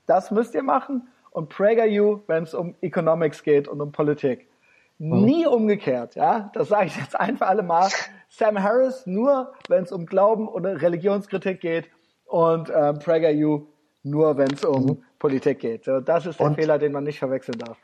das 0.07 0.31
müsst 0.31 0.55
ihr 0.55 0.63
machen. 0.63 1.09
Und 1.31 1.49
PragerU, 1.49 2.21
wenn 2.27 2.45
es 2.45 2.55
um 2.55 2.75
Economics 2.81 3.43
geht 3.43 3.69
und 3.69 3.81
um 3.81 3.93
Politik. 3.93 4.49
Nie 5.01 5.47
umgekehrt, 5.47 6.15
ja. 6.15 6.51
Das 6.53 6.69
sage 6.69 6.87
ich 6.87 6.97
jetzt 6.97 7.19
ein 7.19 7.37
für 7.39 7.47
alle 7.47 7.63
Mal. 7.63 7.89
Sam 8.29 8.63
Harris 8.63 9.07
nur, 9.07 9.53
wenn 9.69 9.85
es 9.85 9.93
um 9.93 10.05
Glauben 10.07 10.47
oder 10.47 10.81
Religionskritik 10.83 11.61
geht 11.61 11.89
und 12.27 12.71
ähm, 12.75 12.99
PragerU 12.99 13.63
nur, 14.03 14.37
wenn 14.37 14.53
es 14.53 14.65
um 14.65 15.03
Politik 15.19 15.61
geht. 15.61 15.85
So, 15.85 16.01
das 16.01 16.27
ist 16.27 16.39
der 16.39 16.47
Und- 16.47 16.55
Fehler, 16.57 16.79
den 16.79 16.93
man 16.93 17.05
nicht 17.05 17.19
verwechseln 17.19 17.59
darf. 17.59 17.79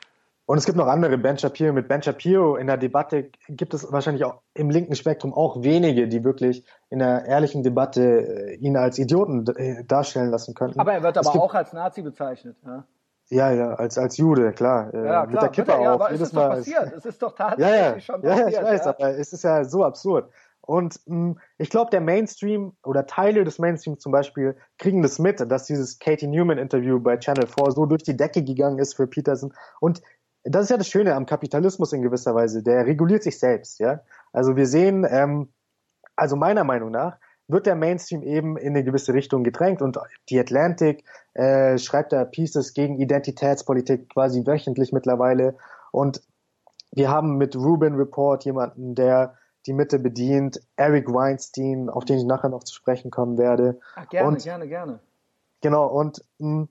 Und 0.48 0.58
es 0.58 0.64
gibt 0.66 0.78
noch 0.78 0.86
andere, 0.86 1.18
Ben 1.18 1.36
Shapiro. 1.36 1.72
Mit 1.72 1.88
Ben 1.88 2.02
Shapiro 2.02 2.54
in 2.54 2.68
der 2.68 2.76
Debatte 2.76 3.30
gibt 3.48 3.74
es 3.74 3.90
wahrscheinlich 3.90 4.24
auch 4.24 4.42
im 4.54 4.70
linken 4.70 4.94
Spektrum 4.94 5.34
auch 5.34 5.62
wenige, 5.64 6.06
die 6.06 6.22
wirklich 6.22 6.64
in 6.88 7.00
der 7.00 7.24
ehrlichen 7.24 7.64
Debatte 7.64 8.02
äh, 8.52 8.54
ihn 8.54 8.76
als 8.76 8.98
Idioten 9.00 9.44
äh, 9.56 9.84
darstellen 9.84 10.30
lassen 10.30 10.54
könnten. 10.54 10.78
Aber 10.78 10.92
er 10.92 11.02
wird 11.02 11.16
Es 11.16 11.26
aber 11.26 11.42
auch 11.42 11.54
als 11.54 11.72
Nazi 11.72 12.00
bezeichnet. 12.02 12.56
Ja, 12.64 12.84
Ja, 13.28 13.50
ja, 13.50 13.74
als, 13.74 13.98
als 13.98 14.16
Jude, 14.18 14.52
klar. 14.52 14.92
äh, 14.94 15.04
ja 15.04 15.26
mit 15.26 15.30
klar. 15.30 15.40
der 15.40 15.50
Kippe 15.50 15.72
er, 15.72 15.80
ja, 15.80 15.92
aber 15.94 16.12
es 16.12 16.12
jedes 16.12 16.28
ist 16.28 16.36
doch 16.36 16.46
Mal. 16.48 16.48
passiert. 16.48 16.92
Es 16.92 17.04
ist 17.06 17.22
doch 17.22 17.36
Ja, 17.56 17.66
tatsächlich 17.68 18.06
ja, 18.06 18.14
schon 18.14 18.22
ja, 18.22 18.28
passiert. 18.30 18.50
ja, 18.52 18.58
ich 18.60 18.62
weiß, 18.62 18.86
aber 18.86 19.18
es 19.18 19.32
ist 19.32 19.42
ja 19.44 19.64
so 19.64 19.84
absurd. 19.84 20.30
Und 20.60 21.00
mh, 21.06 21.36
ich 21.58 21.70
glaube, 21.70 21.90
der 21.90 22.00
Mainstream 22.00 22.76
oder 22.84 23.06
Teile 23.06 23.44
des 23.44 23.58
Mainstreams 23.58 24.00
zum 24.00 24.12
Beispiel 24.12 24.56
kriegen 24.78 25.02
das 25.02 25.18
mit, 25.18 25.40
dass 25.40 25.64
dieses 25.66 25.98
Katie 25.98 26.26
Newman-Interview 26.28 27.00
bei 27.00 27.16
Channel 27.18 27.46
4 27.46 27.70
so 27.72 27.86
durch 27.86 28.02
die 28.02 28.16
Decke 28.16 28.42
gegangen 28.44 28.78
ist 28.78 28.94
für 28.94 29.06
Peterson. 29.06 29.52
Und 29.80 30.02
das 30.44 30.64
ist 30.64 30.70
ja 30.70 30.76
das 30.76 30.88
Schöne 30.88 31.14
am 31.14 31.26
Kapitalismus 31.26 31.92
in 31.92 32.02
gewisser 32.02 32.34
Weise. 32.34 32.62
Der 32.62 32.86
reguliert 32.86 33.22
sich 33.24 33.38
selbst, 33.38 33.80
ja. 33.80 34.00
Also 34.32 34.56
wir 34.56 34.66
sehen, 34.66 35.06
ähm, 35.08 35.52
also 36.16 36.36
meiner 36.36 36.64
Meinung 36.64 36.90
nach, 36.90 37.18
wird 37.48 37.66
der 37.66 37.76
Mainstream 37.76 38.22
eben 38.22 38.56
in 38.56 38.68
eine 38.70 38.82
gewisse 38.84 39.14
Richtung 39.14 39.44
gedrängt 39.44 39.82
und 39.82 39.98
die 40.30 40.38
Atlantic 40.40 41.04
äh, 41.36 41.78
schreibt 41.78 42.12
da 42.12 42.24
Pieces 42.24 42.72
gegen 42.72 42.98
Identitätspolitik 42.98 44.08
quasi 44.08 44.46
wöchentlich 44.46 44.92
mittlerweile 44.92 45.56
und 45.92 46.22
wir 46.92 47.10
haben 47.10 47.36
mit 47.36 47.54
Ruben 47.54 47.96
Report 47.96 48.44
jemanden, 48.44 48.94
der 48.94 49.34
die 49.66 49.74
Mitte 49.74 49.98
bedient, 49.98 50.60
Eric 50.76 51.12
Weinstein, 51.12 51.90
auf 51.90 52.04
den 52.04 52.18
ich 52.18 52.24
nachher 52.24 52.48
noch 52.48 52.64
zu 52.64 52.74
sprechen 52.74 53.10
kommen 53.10 53.36
werde. 53.36 53.80
Ach, 53.96 54.08
gerne, 54.08 54.28
und, 54.28 54.42
gerne, 54.42 54.68
gerne. 54.68 55.00
Genau, 55.60 55.86
und 55.88 56.24
mh, 56.38 56.68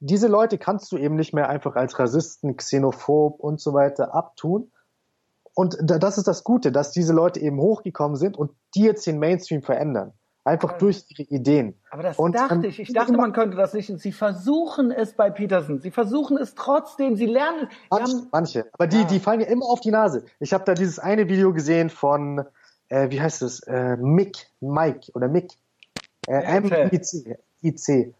diese 0.00 0.28
Leute 0.28 0.56
kannst 0.56 0.92
du 0.92 0.96
eben 0.96 1.16
nicht 1.16 1.34
mehr 1.34 1.48
einfach 1.48 1.76
als 1.76 1.98
Rassisten, 1.98 2.56
Xenophob 2.56 3.40
und 3.40 3.60
so 3.60 3.74
weiter 3.74 4.14
abtun. 4.14 4.70
Und 5.54 5.76
da, 5.82 5.98
das 5.98 6.18
ist 6.18 6.28
das 6.28 6.44
Gute, 6.44 6.70
dass 6.70 6.90
diese 6.90 7.12
Leute 7.12 7.40
eben 7.40 7.58
hochgekommen 7.60 8.16
sind 8.16 8.36
und 8.36 8.52
die 8.74 8.84
jetzt 8.84 9.06
den 9.06 9.18
Mainstream 9.18 9.62
verändern. 9.62 10.12
Einfach 10.46 10.70
Aber- 10.70 10.78
durch 10.78 11.04
ihre 11.08 11.22
Ideen. 11.28 11.74
Aber 11.90 12.02
das 12.04 12.18
Und, 12.18 12.36
dachte 12.36 12.54
ähm, 12.54 12.64
ich. 12.64 12.78
Ich 12.78 12.92
dachte, 12.92 13.12
man 13.14 13.32
könnte 13.32 13.56
das 13.56 13.74
nicht. 13.74 13.92
Sie 13.98 14.12
versuchen 14.12 14.92
es 14.92 15.12
bei 15.14 15.28
Peterson. 15.28 15.80
Sie 15.80 15.90
versuchen 15.90 16.36
es 16.38 16.54
trotzdem. 16.54 17.16
Sie 17.16 17.26
lernen 17.26 17.68
Manche, 17.90 18.12
haben, 18.12 18.28
manche. 18.30 18.66
Aber 18.72 18.86
die, 18.86 18.98
Ja. 19.00 19.04
die 19.04 19.18
fallen 19.18 19.40
ja 19.40 19.48
immer 19.48 19.66
auf 19.66 19.80
die 19.80 19.90
Nase. 19.90 20.24
Ich 20.38 20.52
habe 20.54 20.64
da 20.64 20.74
dieses 20.74 20.98
eine 21.00 21.28
Video 21.28 21.52
gesehen 21.52 21.90
von, 21.90 22.44
äh, 22.88 23.10
wie 23.10 23.20
heißt 23.20 23.42
es, 23.42 23.60
äh, 23.64 23.96
Mick, 23.96 24.46
Mike 24.60 25.10
oder 25.14 25.26
Mick, 25.28 25.50
äh. 26.28 26.42
M-I-C, 26.58 27.36
IC. 27.62 28.14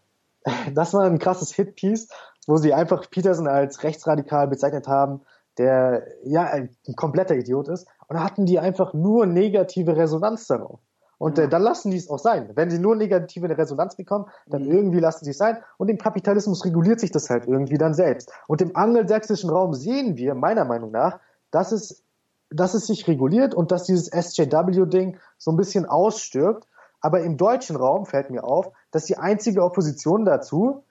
Das 0.74 0.94
war 0.94 1.04
ein 1.04 1.18
krasses 1.20 1.52
Hitpiece, 1.52 2.08
wo 2.48 2.56
sie 2.56 2.74
einfach 2.74 3.08
Peterson 3.10 3.46
als 3.48 3.82
rechtsradikal 3.84 4.48
bezeichnet 4.48 4.88
haben, 4.88 5.20
der 5.58 6.06
ja 6.24 6.42
ein 6.44 6.70
kompletter 6.96 7.36
Idiot 7.36 7.68
ist. 7.68 7.86
Und 8.08 8.16
da 8.16 8.24
hatten 8.24 8.46
die 8.46 8.58
einfach 8.58 8.94
nur 8.94 9.26
negative 9.26 9.96
Resonanz 9.96 10.46
darauf. 10.48 10.80
Und 11.18 11.38
äh, 11.38 11.48
dann 11.48 11.62
lassen 11.62 11.90
die 11.90 11.96
es 11.96 12.10
auch 12.10 12.18
sein. 12.18 12.50
Wenn 12.54 12.70
sie 12.70 12.78
nur 12.78 12.94
negative 12.94 13.48
Resonanz 13.56 13.96
bekommen, 13.96 14.26
dann 14.46 14.64
Mhm. 14.64 14.70
irgendwie 14.72 15.00
lassen 15.00 15.24
sie 15.24 15.30
es 15.30 15.38
sein. 15.38 15.58
Und 15.78 15.88
im 15.88 15.98
Kapitalismus 15.98 16.64
reguliert 16.64 17.00
sich 17.00 17.10
das 17.10 17.30
halt 17.30 17.46
irgendwie 17.46 17.78
dann 17.78 17.94
selbst. 17.94 18.30
Und 18.48 18.60
im 18.60 18.76
angelsächsischen 18.76 19.48
Raum 19.50 19.72
sehen 19.72 20.16
wir, 20.16 20.34
meiner 20.34 20.64
Meinung 20.64 20.90
nach, 20.90 21.18
dass 21.50 21.72
es, 21.72 22.02
dass 22.50 22.74
es 22.74 22.86
sich 22.86 23.08
reguliert 23.08 23.54
und 23.54 23.72
dass 23.72 23.84
dieses 23.84 24.08
SJW-Ding 24.08 25.16
so 25.38 25.50
ein 25.50 25.56
bisschen 25.56 25.86
ausstirbt. 25.86 26.66
Aber 27.00 27.20
im 27.20 27.36
deutschen 27.36 27.76
Raum 27.76 28.04
fällt 28.04 28.30
mir 28.30 28.44
auf, 28.44 28.70
dass 28.90 29.04
die 29.04 29.16
einzige 29.16 29.62
Opposition 29.62 30.24
dazu, 30.24 30.84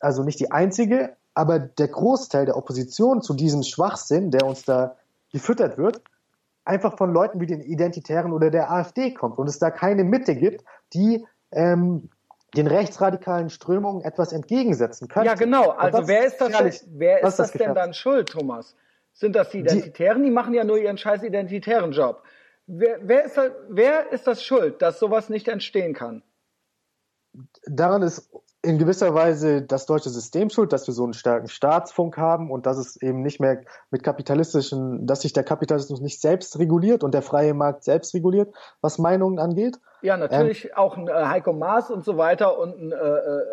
also 0.00 0.22
nicht 0.22 0.40
die 0.40 0.50
einzige, 0.50 1.16
aber 1.34 1.58
der 1.58 1.88
Großteil 1.88 2.46
der 2.46 2.56
Opposition 2.56 3.22
zu 3.22 3.34
diesem 3.34 3.62
Schwachsinn, 3.62 4.30
der 4.30 4.46
uns 4.46 4.64
da 4.64 4.96
gefüttert 5.32 5.76
wird, 5.78 6.00
einfach 6.68 6.96
von 6.96 7.12
Leuten 7.12 7.40
wie 7.40 7.46
den 7.46 7.60
Identitären 7.60 8.32
oder 8.32 8.50
der 8.50 8.70
AfD 8.70 9.12
kommt 9.12 9.38
und 9.38 9.48
es 9.48 9.58
da 9.58 9.70
keine 9.70 10.04
Mitte 10.04 10.36
gibt, 10.36 10.64
die 10.92 11.26
ähm, 11.50 12.10
den 12.56 12.66
rechtsradikalen 12.66 13.50
Strömungen 13.50 14.02
etwas 14.02 14.32
entgegensetzen 14.32 15.08
könnte. 15.08 15.28
ja, 15.28 15.34
genau. 15.34 15.70
Also 15.70 16.06
wer 16.06 16.26
ist 16.26 16.40
das, 16.40 16.48
gefährlich. 16.48 16.80
denn, 16.80 17.00
wer 17.00 17.22
ist 17.22 17.38
das 17.38 17.52
denn 17.52 17.74
dann 17.74 17.94
schuld, 17.94 18.28
Thomas? 18.28 18.76
Sind 19.12 19.34
das 19.34 19.50
die 19.50 19.60
Identitären? 19.60 20.22
Die 20.22 20.30
machen 20.30 20.54
ja 20.54 20.64
nur 20.64 20.78
ihren 20.78 20.96
scheiß 20.96 21.22
identitären 21.22 21.92
Job. 21.92 22.22
Wer, 22.66 22.98
wer, 23.02 23.24
ist 23.24 23.36
das, 23.36 23.50
wer 23.68 24.12
ist 24.12 24.26
das 24.26 24.42
schuld, 24.42 24.80
dass 24.82 24.98
sowas 24.98 25.28
nicht 25.28 25.48
entstehen 25.48 25.94
kann? 25.94 26.22
daran 27.66 28.02
ist 28.02 28.30
in 28.62 28.78
gewisser 28.78 29.14
Weise 29.14 29.62
das 29.62 29.86
deutsche 29.86 30.10
System 30.10 30.50
schuld, 30.50 30.72
dass 30.72 30.86
wir 30.88 30.94
so 30.94 31.04
einen 31.04 31.12
starken 31.12 31.48
Staatsfunk 31.48 32.16
haben 32.16 32.50
und 32.50 32.66
dass 32.66 32.76
es 32.76 33.00
eben 33.00 33.22
nicht 33.22 33.38
mehr 33.38 33.62
mit 33.90 34.02
kapitalistischen, 34.02 35.06
dass 35.06 35.22
sich 35.22 35.32
der 35.32 35.44
Kapitalismus 35.44 36.00
nicht 36.00 36.20
selbst 36.20 36.58
reguliert 36.58 37.04
und 37.04 37.14
der 37.14 37.22
freie 37.22 37.54
Markt 37.54 37.84
selbst 37.84 38.14
reguliert, 38.14 38.52
was 38.80 38.98
Meinungen 38.98 39.38
angeht. 39.38 39.78
Ja, 40.02 40.16
natürlich 40.16 40.76
auch 40.76 40.96
ein 40.96 41.06
äh, 41.06 41.12
Heiko 41.12 41.52
Maas 41.52 41.90
und 41.90 42.04
so 42.04 42.16
weiter 42.16 42.58
und 42.58 42.80
ein 42.80 42.92
äh, 42.92 42.96
äh, 42.96 42.98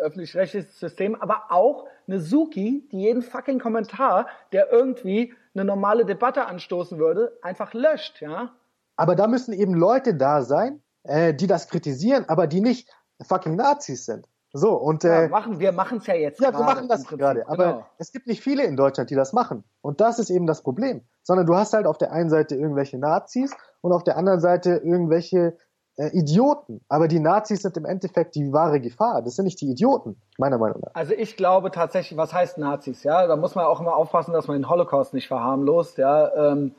öffentlich-rechtliches 0.02 0.78
System, 0.78 1.14
aber 1.14 1.44
auch 1.50 1.86
eine 2.08 2.20
Suki, 2.20 2.88
die 2.90 3.00
jeden 3.00 3.22
fucking 3.22 3.60
Kommentar, 3.60 4.26
der 4.52 4.72
irgendwie 4.72 5.34
eine 5.54 5.64
normale 5.64 6.04
Debatte 6.04 6.46
anstoßen 6.46 6.98
würde, 6.98 7.32
einfach 7.42 7.74
löscht, 7.74 8.20
ja? 8.22 8.52
Aber 8.96 9.14
da 9.14 9.26
müssen 9.26 9.52
eben 9.52 9.74
Leute 9.74 10.14
da 10.14 10.42
sein, 10.42 10.82
äh, 11.04 11.32
die 11.34 11.46
das 11.46 11.68
kritisieren, 11.68 12.24
aber 12.28 12.46
die 12.46 12.60
nicht 12.60 12.88
fucking 13.22 13.56
Nazis 13.56 14.06
sind. 14.06 14.26
So, 14.56 14.74
und 14.74 15.04
ja 15.04 15.22
äh, 15.22 15.28
machen, 15.28 15.58
wir 15.58 15.72
machen 15.72 15.98
es 15.98 16.06
ja 16.06 16.14
jetzt 16.14 16.40
Ja, 16.40 16.52
wir 16.52 16.64
machen 16.64 16.88
das 16.88 17.06
gerade. 17.06 17.48
Aber 17.48 17.64
genau. 17.64 17.86
es 17.98 18.12
gibt 18.12 18.26
nicht 18.26 18.42
viele 18.42 18.64
in 18.64 18.76
Deutschland, 18.76 19.10
die 19.10 19.14
das 19.14 19.32
machen. 19.32 19.64
Und 19.82 20.00
das 20.00 20.18
ist 20.18 20.30
eben 20.30 20.46
das 20.46 20.62
Problem. 20.62 21.02
Sondern 21.22 21.46
du 21.46 21.54
hast 21.54 21.72
halt 21.72 21.86
auf 21.86 21.98
der 21.98 22.12
einen 22.12 22.30
Seite 22.30 22.54
irgendwelche 22.54 22.98
Nazis 22.98 23.54
und 23.80 23.92
auf 23.92 24.04
der 24.04 24.16
anderen 24.16 24.40
Seite 24.40 24.80
irgendwelche 24.84 25.56
äh, 25.96 26.08
Idioten. 26.08 26.84
Aber 26.88 27.08
die 27.08 27.20
Nazis 27.20 27.62
sind 27.62 27.76
im 27.76 27.84
Endeffekt 27.84 28.34
die 28.34 28.52
wahre 28.52 28.80
Gefahr. 28.80 29.22
Das 29.22 29.36
sind 29.36 29.44
nicht 29.44 29.60
die 29.60 29.70
Idioten, 29.70 30.20
meiner 30.38 30.58
Meinung 30.58 30.80
nach. 30.80 30.94
Also 30.94 31.12
ich 31.12 31.36
glaube 31.36 31.70
tatsächlich, 31.70 32.16
was 32.16 32.32
heißt 32.32 32.58
Nazis? 32.58 33.02
Ja, 33.02 33.26
da 33.26 33.36
muss 33.36 33.54
man 33.54 33.64
auch 33.64 33.80
immer 33.80 33.96
aufpassen, 33.96 34.32
dass 34.32 34.46
man 34.46 34.58
den 34.58 34.68
Holocaust 34.68 35.14
nicht 35.14 35.28
verharmlost. 35.28 35.98
Ja, 35.98 36.52
ähm, 36.52 36.74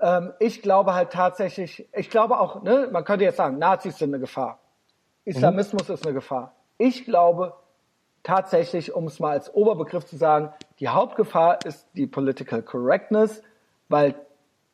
ähm, 0.00 0.32
ich 0.40 0.62
glaube 0.62 0.94
halt 0.94 1.10
tatsächlich, 1.10 1.88
ich 1.92 2.10
glaube 2.10 2.38
auch, 2.38 2.62
ne, 2.62 2.88
man 2.90 3.04
könnte 3.04 3.24
jetzt 3.24 3.36
sagen, 3.36 3.58
Nazis 3.58 3.98
sind 3.98 4.10
eine 4.10 4.18
Gefahr, 4.18 4.58
Islamismus 5.24 5.88
ist 5.88 6.04
eine 6.04 6.14
Gefahr. 6.14 6.54
Ich 6.78 7.04
glaube 7.04 7.54
tatsächlich, 8.22 8.94
um 8.94 9.06
es 9.06 9.20
mal 9.20 9.30
als 9.30 9.54
Oberbegriff 9.54 10.04
zu 10.04 10.16
sagen, 10.16 10.52
Die 10.80 10.88
Hauptgefahr 10.88 11.64
ist 11.64 11.86
die 11.94 12.06
Political 12.06 12.62
Correctness, 12.62 13.42
weil 13.88 14.14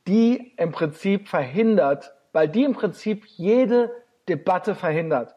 die 0.07 0.55
im 0.57 0.73
Prinzip 0.73 1.29
verhindert, 1.29 2.15
weil 2.33 2.49
die 2.49 2.65
im 2.65 2.73
Prinzip 2.73 3.27
jede 3.27 3.91
Debatte 4.29 4.75
verhindert. 4.75 5.35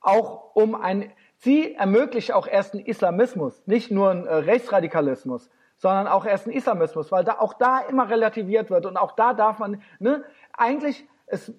Auch 0.00 0.54
um 0.54 0.74
ein, 0.74 1.12
sie 1.38 1.74
ermöglicht 1.74 2.32
auch 2.32 2.46
erst 2.46 2.74
einen 2.74 2.84
Islamismus, 2.84 3.62
nicht 3.66 3.90
nur 3.90 4.10
einen 4.10 4.26
äh, 4.26 4.34
Rechtsradikalismus, 4.34 5.48
sondern 5.78 6.06
auch 6.06 6.26
erst 6.26 6.46
einen 6.46 6.56
Islamismus, 6.56 7.10
weil 7.10 7.24
da 7.24 7.38
auch 7.38 7.54
da 7.54 7.80
immer 7.80 8.10
relativiert 8.10 8.70
wird 8.70 8.86
und 8.86 8.96
auch 8.96 9.12
da 9.12 9.32
darf 9.34 9.58
man, 9.58 9.82
ne, 9.98 10.24
eigentlich 10.52 11.06
ist, 11.26 11.52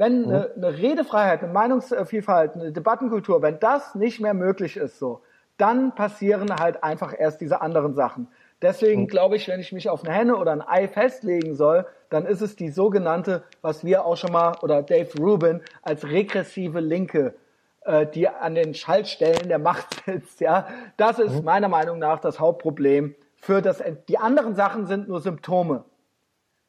wenn 0.00 0.24
eine, 0.24 0.50
eine 0.56 0.78
Redefreiheit, 0.78 1.42
eine 1.42 1.52
Meinungsvielfalt, 1.52 2.54
eine 2.54 2.72
Debattenkultur, 2.72 3.42
wenn 3.42 3.60
das 3.60 3.94
nicht 3.94 4.18
mehr 4.18 4.32
möglich 4.32 4.78
ist, 4.78 4.98
so, 4.98 5.20
dann 5.58 5.94
passieren 5.94 6.58
halt 6.58 6.82
einfach 6.82 7.12
erst 7.16 7.42
diese 7.42 7.60
anderen 7.60 7.92
Sachen. 7.92 8.26
Deswegen 8.62 9.08
glaube 9.08 9.36
ich, 9.36 9.46
wenn 9.46 9.60
ich 9.60 9.72
mich 9.72 9.90
auf 9.90 10.02
eine 10.02 10.14
Henne 10.14 10.36
oder 10.36 10.52
ein 10.52 10.62
Ei 10.62 10.88
festlegen 10.88 11.54
soll, 11.54 11.84
dann 12.08 12.24
ist 12.24 12.40
es 12.40 12.56
die 12.56 12.70
sogenannte, 12.70 13.42
was 13.60 13.84
wir 13.84 14.06
auch 14.06 14.16
schon 14.16 14.32
mal, 14.32 14.56
oder 14.62 14.82
Dave 14.82 15.10
Rubin, 15.18 15.60
als 15.82 16.02
regressive 16.06 16.80
Linke, 16.80 17.34
äh, 17.82 18.06
die 18.06 18.26
an 18.26 18.54
den 18.54 18.72
Schaltstellen 18.72 19.50
der 19.50 19.58
Macht 19.58 20.02
sitzt. 20.06 20.40
Ja, 20.40 20.66
Das 20.96 21.18
ist 21.18 21.40
mhm. 21.40 21.44
meiner 21.44 21.68
Meinung 21.68 21.98
nach 21.98 22.20
das 22.20 22.40
Hauptproblem 22.40 23.16
für 23.36 23.60
das. 23.60 23.82
Die 24.08 24.16
anderen 24.16 24.54
Sachen 24.54 24.86
sind 24.86 25.08
nur 25.08 25.20
Symptome. 25.20 25.84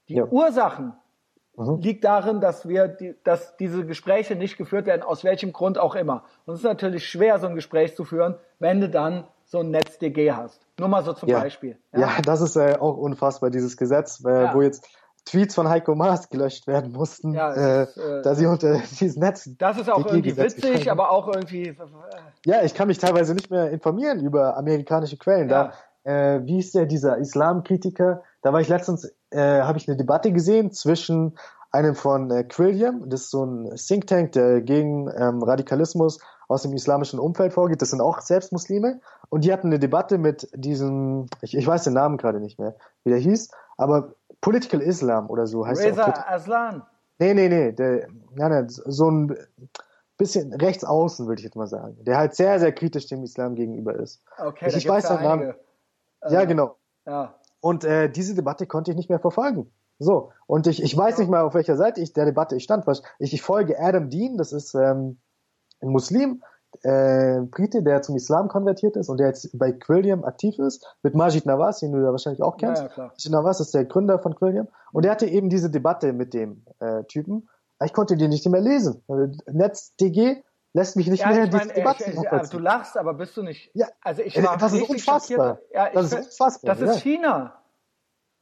Die 0.09 0.15
ja. 0.15 0.25
Ursachen 0.25 0.95
mhm. 1.55 1.79
liegt 1.81 2.03
darin, 2.03 2.41
dass 2.41 2.67
wir, 2.67 2.87
die, 2.87 3.15
dass 3.23 3.57
diese 3.57 3.85
Gespräche 3.85 4.35
nicht 4.35 4.57
geführt 4.57 4.85
werden, 4.85 5.03
aus 5.03 5.23
welchem 5.23 5.53
Grund 5.53 5.77
auch 5.77 5.95
immer. 5.95 6.23
Und 6.45 6.53
es 6.53 6.61
ist 6.61 6.65
natürlich 6.65 7.07
schwer, 7.07 7.39
so 7.39 7.47
ein 7.47 7.55
Gespräch 7.55 7.95
zu 7.95 8.03
führen, 8.03 8.35
wenn 8.59 8.81
du 8.81 8.89
dann 8.89 9.25
so 9.45 9.59
ein 9.59 9.71
NetzDG 9.71 10.31
hast. 10.31 10.65
Nur 10.79 10.87
mal 10.87 11.03
so 11.03 11.13
zum 11.13 11.29
ja. 11.29 11.39
Beispiel. 11.39 11.77
Ja, 11.93 11.99
ja 11.99 12.21
das 12.23 12.41
ist 12.41 12.55
äh, 12.55 12.77
auch 12.79 12.97
unfassbar, 12.97 13.49
dieses 13.49 13.75
Gesetz, 13.75 14.23
äh, 14.25 14.43
ja. 14.43 14.53
wo 14.53 14.61
jetzt 14.61 14.87
Tweets 15.25 15.53
von 15.53 15.69
Heiko 15.69 15.93
Maas 15.93 16.29
gelöscht 16.29 16.67
werden 16.67 16.91
mussten, 16.91 17.33
ja, 17.33 17.53
äh, 17.53 17.83
ist, 17.83 17.97
äh, 17.97 18.21
da 18.23 18.33
sie 18.33 18.47
unter 18.47 18.79
dieses 18.99 19.17
Netz. 19.17 19.49
Das 19.57 19.77
ist 19.77 19.89
auch 19.89 20.05
irgendwie 20.05 20.35
witzig, 20.35 20.89
aber 20.89 21.11
auch 21.11 21.27
irgendwie. 21.27 21.67
Äh, 21.67 21.75
ja, 22.45 22.63
ich 22.63 22.73
kann 22.73 22.87
mich 22.87 22.97
teilweise 22.97 23.35
nicht 23.35 23.51
mehr 23.51 23.69
informieren 23.69 24.19
über 24.19 24.57
amerikanische 24.57 25.17
Quellen. 25.17 25.47
Da, 25.47 25.73
äh, 26.03 26.39
wie 26.43 26.59
ist 26.59 26.73
der 26.73 26.85
dieser 26.85 27.17
Islamkritiker? 27.17 28.23
Da 28.41 28.53
war 28.53 28.61
ich 28.61 28.67
letztens, 28.67 29.11
äh, 29.29 29.61
habe 29.61 29.77
ich 29.77 29.87
eine 29.87 29.97
Debatte 29.97 30.31
gesehen 30.31 30.71
zwischen 30.71 31.37
einem 31.71 31.95
von 31.95 32.29
äh, 32.31 32.43
Quilliam, 32.43 33.09
das 33.09 33.21
ist 33.21 33.31
so 33.31 33.45
ein 33.45 33.75
Think 33.75 34.07
Tank, 34.07 34.33
der 34.33 34.61
gegen 34.61 35.09
ähm, 35.15 35.41
Radikalismus 35.41 36.19
aus 36.47 36.63
dem 36.63 36.73
islamischen 36.73 37.17
Umfeld 37.17 37.53
vorgeht. 37.53 37.81
Das 37.81 37.91
sind 37.91 38.01
auch 38.01 38.19
selbst 38.19 38.51
Muslime. 38.51 38.99
Und 39.29 39.45
die 39.45 39.53
hatten 39.53 39.67
eine 39.67 39.79
Debatte 39.79 40.17
mit 40.17 40.49
diesem, 40.53 41.27
ich, 41.41 41.55
ich 41.55 41.65
weiß 41.65 41.85
den 41.85 41.93
Namen 41.93 42.17
gerade 42.17 42.41
nicht 42.41 42.59
mehr, 42.59 42.75
wie 43.05 43.11
der 43.11 43.19
hieß, 43.19 43.51
aber 43.77 44.15
Political 44.41 44.81
Islam 44.81 45.29
oder 45.29 45.47
so 45.47 45.65
heißt 45.65 45.81
Reza 45.81 46.11
der. 46.11 46.29
Aslan. 46.29 46.83
Nee, 47.19 47.33
nee, 47.33 47.47
nee, 47.47 47.71
der, 47.71 48.07
ja, 48.35 48.49
nee, 48.49 48.67
so 48.67 49.09
ein 49.09 49.37
bisschen 50.17 50.53
rechts 50.53 50.83
außen, 50.83 51.27
würde 51.27 51.39
ich 51.39 51.45
jetzt 51.45 51.55
mal 51.55 51.67
sagen. 51.67 52.03
Der 52.03 52.17
halt 52.17 52.35
sehr, 52.35 52.59
sehr 52.59 52.73
kritisch 52.73 53.07
dem 53.07 53.23
Islam 53.23 53.55
gegenüber 53.55 53.95
ist. 53.95 54.21
Okay, 54.37 54.67
ich, 54.67 54.75
ich 54.75 54.89
weiß 54.89 55.07
den 55.07 55.21
Namen. 55.21 55.53
Ja, 56.29 56.41
äh, 56.41 56.47
genau. 56.47 56.75
Ja. 57.05 57.35
Und 57.61 57.83
äh, 57.83 58.11
diese 58.11 58.35
Debatte 58.35 58.67
konnte 58.67 58.91
ich 58.91 58.97
nicht 58.97 59.09
mehr 59.09 59.19
verfolgen. 59.19 59.71
So, 59.99 60.31
und 60.47 60.65
ich, 60.65 60.81
ich 60.81 60.97
weiß 60.97 61.19
nicht 61.19 61.29
mal, 61.29 61.43
auf 61.43 61.53
welcher 61.53 61.77
Seite 61.77 62.01
ich 62.01 62.11
der 62.11 62.25
Debatte 62.25 62.55
ich 62.55 62.63
stand. 62.63 62.85
Ich, 63.19 63.33
ich 63.33 63.41
folge 63.41 63.79
Adam 63.79 64.09
Dean, 64.09 64.35
das 64.35 64.51
ist 64.51 64.73
ähm, 64.73 65.19
ein 65.79 65.89
Muslim, 65.89 66.41
äh, 66.83 67.41
Brite, 67.41 67.83
der 67.83 68.01
zum 68.01 68.15
Islam 68.15 68.47
konvertiert 68.47 68.95
ist 68.95 69.09
und 69.09 69.19
der 69.19 69.27
jetzt 69.27 69.57
bei 69.57 69.71
Quilliam 69.71 70.23
aktiv 70.23 70.57
ist, 70.57 70.85
mit 71.03 71.13
Majid 71.13 71.45
Nawaz, 71.45 71.79
den 71.79 71.91
du 71.91 71.99
ja 71.99 72.11
wahrscheinlich 72.11 72.41
auch 72.41 72.57
kennst. 72.57 72.81
Ja, 72.81 72.89
ja. 72.97 73.03
Majid 73.09 73.31
Nawaz 73.31 73.59
ist 73.59 73.75
der 73.75 73.85
Gründer 73.85 74.17
von 74.17 74.35
Quilliam 74.35 74.67
und 74.91 75.05
der 75.05 75.11
hatte 75.11 75.27
eben 75.27 75.49
diese 75.49 75.69
Debatte 75.69 76.13
mit 76.13 76.33
dem 76.33 76.65
äh, 76.79 77.03
Typen. 77.03 77.47
Ich 77.83 77.93
konnte 77.93 78.15
die 78.15 78.27
nicht 78.27 78.47
mehr 78.47 78.61
lesen. 78.61 79.03
NetzDG 79.47 80.43
lässt 80.73 80.95
mich 80.95 81.07
nicht 81.07 81.21
ja, 81.21 81.29
mehr 81.29 81.43
ich 81.45 81.49
diese 81.49 81.67
Debatte 81.73 82.03
ich, 82.05 82.17
ich, 82.17 82.49
Du 82.49 82.59
lachst, 82.59 82.97
aber 82.97 83.13
bist 83.13 83.35
du 83.37 83.43
nicht. 83.43 83.71
Ja, 83.73 83.87
also 84.01 84.21
ich 84.21 84.41
war 84.41 84.57
das 84.57 84.73
ist 84.73 84.89
unfassbar. 84.89 85.59
Ja, 85.73 85.87
ich, 85.87 85.93
das 85.93 86.05
ist 86.05 86.31
unfassbar. 86.31 86.75
Das 86.75 86.81
ist 86.81 87.01
China. 87.01 87.61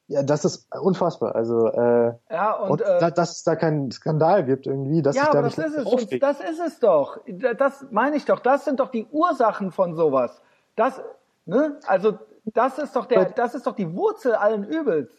Ja, 0.07 0.23
das 0.23 0.43
ist 0.43 0.67
unfassbar. 0.75 1.35
Also 1.35 1.67
äh, 1.67 2.13
ja, 2.31 2.53
und, 2.53 2.71
und 2.71 2.81
äh, 2.81 3.11
dass 3.11 3.37
es 3.37 3.43
da 3.43 3.55
keinen 3.55 3.91
Skandal 3.91 4.43
gibt 4.43 4.65
irgendwie, 4.65 5.03
dass 5.03 5.15
ja, 5.15 5.23
sich 5.23 5.31
da 5.31 5.37
aber 5.37 5.47
nicht 5.47 5.57
das 5.57 5.67
ist 5.67 5.77
es. 5.77 5.85
aufregt. 5.85 6.23
Das 6.23 6.39
ist 6.39 6.59
es 6.59 6.79
doch. 6.79 7.19
Das 7.57 7.85
meine 7.91 8.15
ich 8.15 8.25
doch. 8.25 8.39
Das 8.39 8.65
sind 8.65 8.79
doch 8.79 8.89
die 8.89 9.05
Ursachen 9.11 9.71
von 9.71 9.95
sowas. 9.95 10.41
Das, 10.75 10.99
ne? 11.45 11.79
Also 11.85 12.17
das 12.45 12.79
ist 12.79 12.95
doch 12.95 13.05
der, 13.05 13.25
das 13.25 13.53
ist 13.53 13.67
doch 13.67 13.75
die 13.75 13.93
Wurzel 13.95 14.33
allen 14.33 14.63
Übels. 14.63 15.11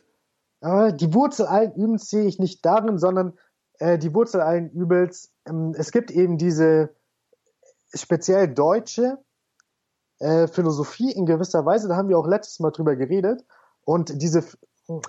Aber 0.60 0.90
die 0.90 1.14
Wurzel 1.14 1.46
allen 1.46 1.72
Übels 1.74 2.10
sehe 2.10 2.24
ich 2.24 2.40
nicht 2.40 2.66
darin, 2.66 2.98
sondern 2.98 3.38
äh, 3.78 3.96
die 3.96 4.12
Wurzel 4.12 4.40
allen 4.40 4.70
Übels. 4.70 5.32
Ähm, 5.46 5.72
es 5.78 5.92
gibt 5.92 6.10
eben 6.10 6.36
diese 6.36 6.90
speziell 7.94 8.52
deutsche 8.52 9.18
äh, 10.18 10.46
Philosophie 10.48 11.12
in 11.12 11.26
gewisser 11.26 11.64
Weise. 11.64 11.88
Da 11.88 11.96
haben 11.96 12.08
wir 12.08 12.18
auch 12.18 12.26
letztes 12.26 12.60
Mal 12.60 12.70
drüber 12.70 12.96
geredet. 12.96 13.44
Und 13.84 14.22
diese 14.22 14.44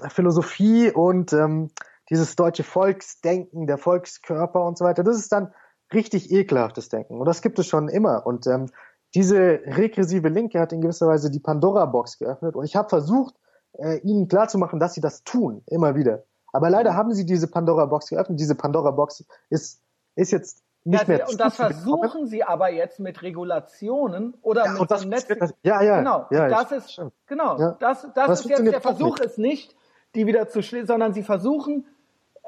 Philosophie 0.10 0.91
und 0.91 1.34
ähm, 1.34 1.72
dieses 2.10 2.36
deutsche 2.36 2.64
Volksdenken, 2.64 3.68
der 3.68 3.78
Volkskörper 3.78 4.66
und 4.66 4.78
so 4.78 4.86
weiter, 4.86 5.03
das 5.03 5.18
ist 5.18 5.32
dann 5.32 5.53
richtig 5.94 6.32
ekelhaftes 6.32 6.90
Denken. 6.90 7.20
Und 7.20 7.26
das 7.26 7.41
gibt 7.41 7.60
es 7.60 7.68
schon 7.68 7.90
immer. 7.90 8.26
Und 8.26 8.48
ähm, 8.48 8.68
diese 9.14 9.38
regressive 9.66 10.30
Linke 10.30 10.60
hat 10.60 10.72
in 10.72 10.82
gewisser 10.82 11.08
Weise 11.08 11.30
die 11.30 11.40
Pandora-Box 11.40 12.18
geöffnet. 12.18 12.56
Und 12.56 12.66
ich 12.66 12.76
habe 12.76 12.90
versucht, 12.90 13.36
äh, 13.74 13.98
ihnen 13.99 14.28
klarzumachen, 14.28 14.80
dass 14.80 14.94
sie 14.94 15.02
das 15.02 15.24
tun, 15.24 15.64
immer 15.68 15.95
wieder. 15.95 16.24
Aber 16.53 16.70
leider 16.70 16.95
haben 16.95 17.14
sie 17.14 17.26
diese 17.26 17.48
Pandora-Box 17.48 18.10
geöffnet. 18.10 18.40
Diese 18.40 18.56
Pandora-Box 18.56 19.26
ist, 19.49 19.82
ist 20.16 20.32
jetzt 20.32 20.64
nicht 20.84 21.08
ja, 21.08 21.18
mehr 21.18 21.30
und 21.30 21.40
das 21.40 21.56
versuchen 21.56 22.26
sie 22.26 22.44
aber 22.44 22.70
jetzt 22.70 22.99
mit 22.99 23.22
Regulationen 23.22 24.34
oder 24.41 24.66
ja, 24.66 24.72
mit 24.72 24.90
so 24.90 24.95
einem 24.95 25.10
Netz. 25.10 25.28
Das, 25.28 25.53
ja, 25.64 25.82
ja. 25.82 25.99
Genau. 25.99 26.26
Ja, 26.32 26.48
das 26.48 26.72
ist 26.72 26.94
stimmt. 26.94 27.14
genau. 27.28 27.60
Ja. 27.60 27.78
Das, 27.80 28.02
das, 28.02 28.14
das 28.14 28.40
ist 28.41 28.49
jetzt 28.49 28.66
der 28.66 28.82
Versuch 28.82 29.20
ist 29.20 29.38
nicht, 29.38 29.76
die 30.16 30.26
wieder 30.26 30.48
zu 30.48 30.64
schließen, 30.64 30.88
sondern 30.88 31.14
sie 31.14 31.22
versuchen 31.22 31.86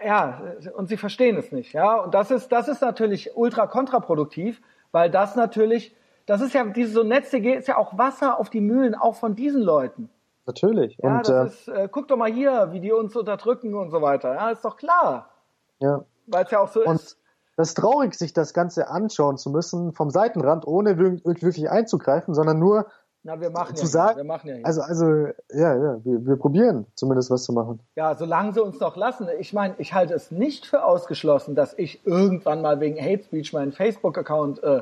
ja 0.04 0.42
und 0.76 0.88
sie 0.88 0.98
verstehen 0.98 1.38
es 1.38 1.52
nicht, 1.52 1.74
ja. 1.74 1.96
Und 1.96 2.16
das 2.16 2.32
ist 2.32 2.52
das 2.52 2.68
ist 2.68 2.82
natürlich 2.82 3.36
ultra 3.36 3.68
kontraproduktiv, 3.68 4.62
weil 4.92 5.12
das 5.12 5.36
natürlich 5.36 5.96
das 6.26 6.42
ist 6.42 6.54
ja 6.54 6.64
diese 6.64 6.92
so 6.92 7.04
Netze 7.04 7.38
ist 7.38 7.68
ja 7.68 7.78
auch 7.78 7.98
Wasser 7.98 8.40
auf 8.40 8.50
die 8.50 8.62
Mühlen 8.62 8.96
auch 8.96 9.16
von 9.16 9.36
diesen 9.36 9.62
Leuten. 9.62 10.10
Natürlich. 10.46 10.98
Ja, 11.02 11.18
und, 11.18 11.30
das 11.30 11.30
äh, 11.30 11.46
ist, 11.46 11.68
äh, 11.68 11.90
guck 11.90 12.08
doch 12.08 12.18
mal 12.18 12.32
hier, 12.32 12.70
wie 12.72 12.80
die 12.80 12.92
uns 12.92 13.16
unterdrücken 13.16 13.76
und 13.76 13.92
so 13.92 14.02
weiter. 14.02 14.34
Ja, 14.34 14.50
ist 14.50 14.66
doch 14.66 14.76
klar. 14.76 15.30
Ja. 15.80 16.04
Weil 16.28 16.46
es 16.46 16.52
ja 16.52 16.60
auch 16.60 16.68
so 16.68 16.84
und 16.84 16.96
ist 16.96 17.18
das 17.56 17.70
ist 17.70 17.76
traurig, 17.76 18.16
sich 18.16 18.34
das 18.34 18.54
Ganze 18.54 18.90
anschauen 18.90 19.38
zu 19.38 19.50
müssen 19.52 19.94
vom 19.94 20.10
Seitenrand, 20.10 20.66
ohne 20.68 20.98
wirklich 20.98 21.70
einzugreifen, 21.70 22.34
sondern 22.34 22.60
nur 22.60 22.88
Na, 23.24 23.40
wir 23.40 23.52
machen 23.52 23.76
zu 23.76 23.84
ja 23.84 23.90
sagen, 23.90 24.18
wir 24.18 24.24
machen 24.24 24.50
ja 24.50 24.56
hier. 24.56 24.66
also, 24.66 24.82
also, 24.82 25.06
ja, 25.52 25.76
ja, 25.76 26.04
wir, 26.04 26.26
wir 26.26 26.36
probieren 26.36 26.86
zumindest 26.96 27.30
was 27.32 27.44
zu 27.44 27.54
machen. 27.54 27.80
Ja, 27.96 28.16
solange 28.16 28.54
sie 28.54 28.62
uns 28.64 28.80
noch 28.80 28.96
lassen. 28.98 29.28
Ich 29.40 29.54
meine, 29.54 29.76
ich 29.78 29.94
halte 29.94 30.14
es 30.14 30.32
nicht 30.32 30.66
für 30.66 30.84
ausgeschlossen, 30.84 31.56
dass 31.56 31.74
ich 31.78 32.06
irgendwann 32.06 32.62
mal 32.62 32.80
wegen 32.80 32.98
Hate 33.00 33.24
Speech 33.24 33.54
meinen 33.54 33.72
Facebook-Account, 33.72 34.62
äh, 34.64 34.82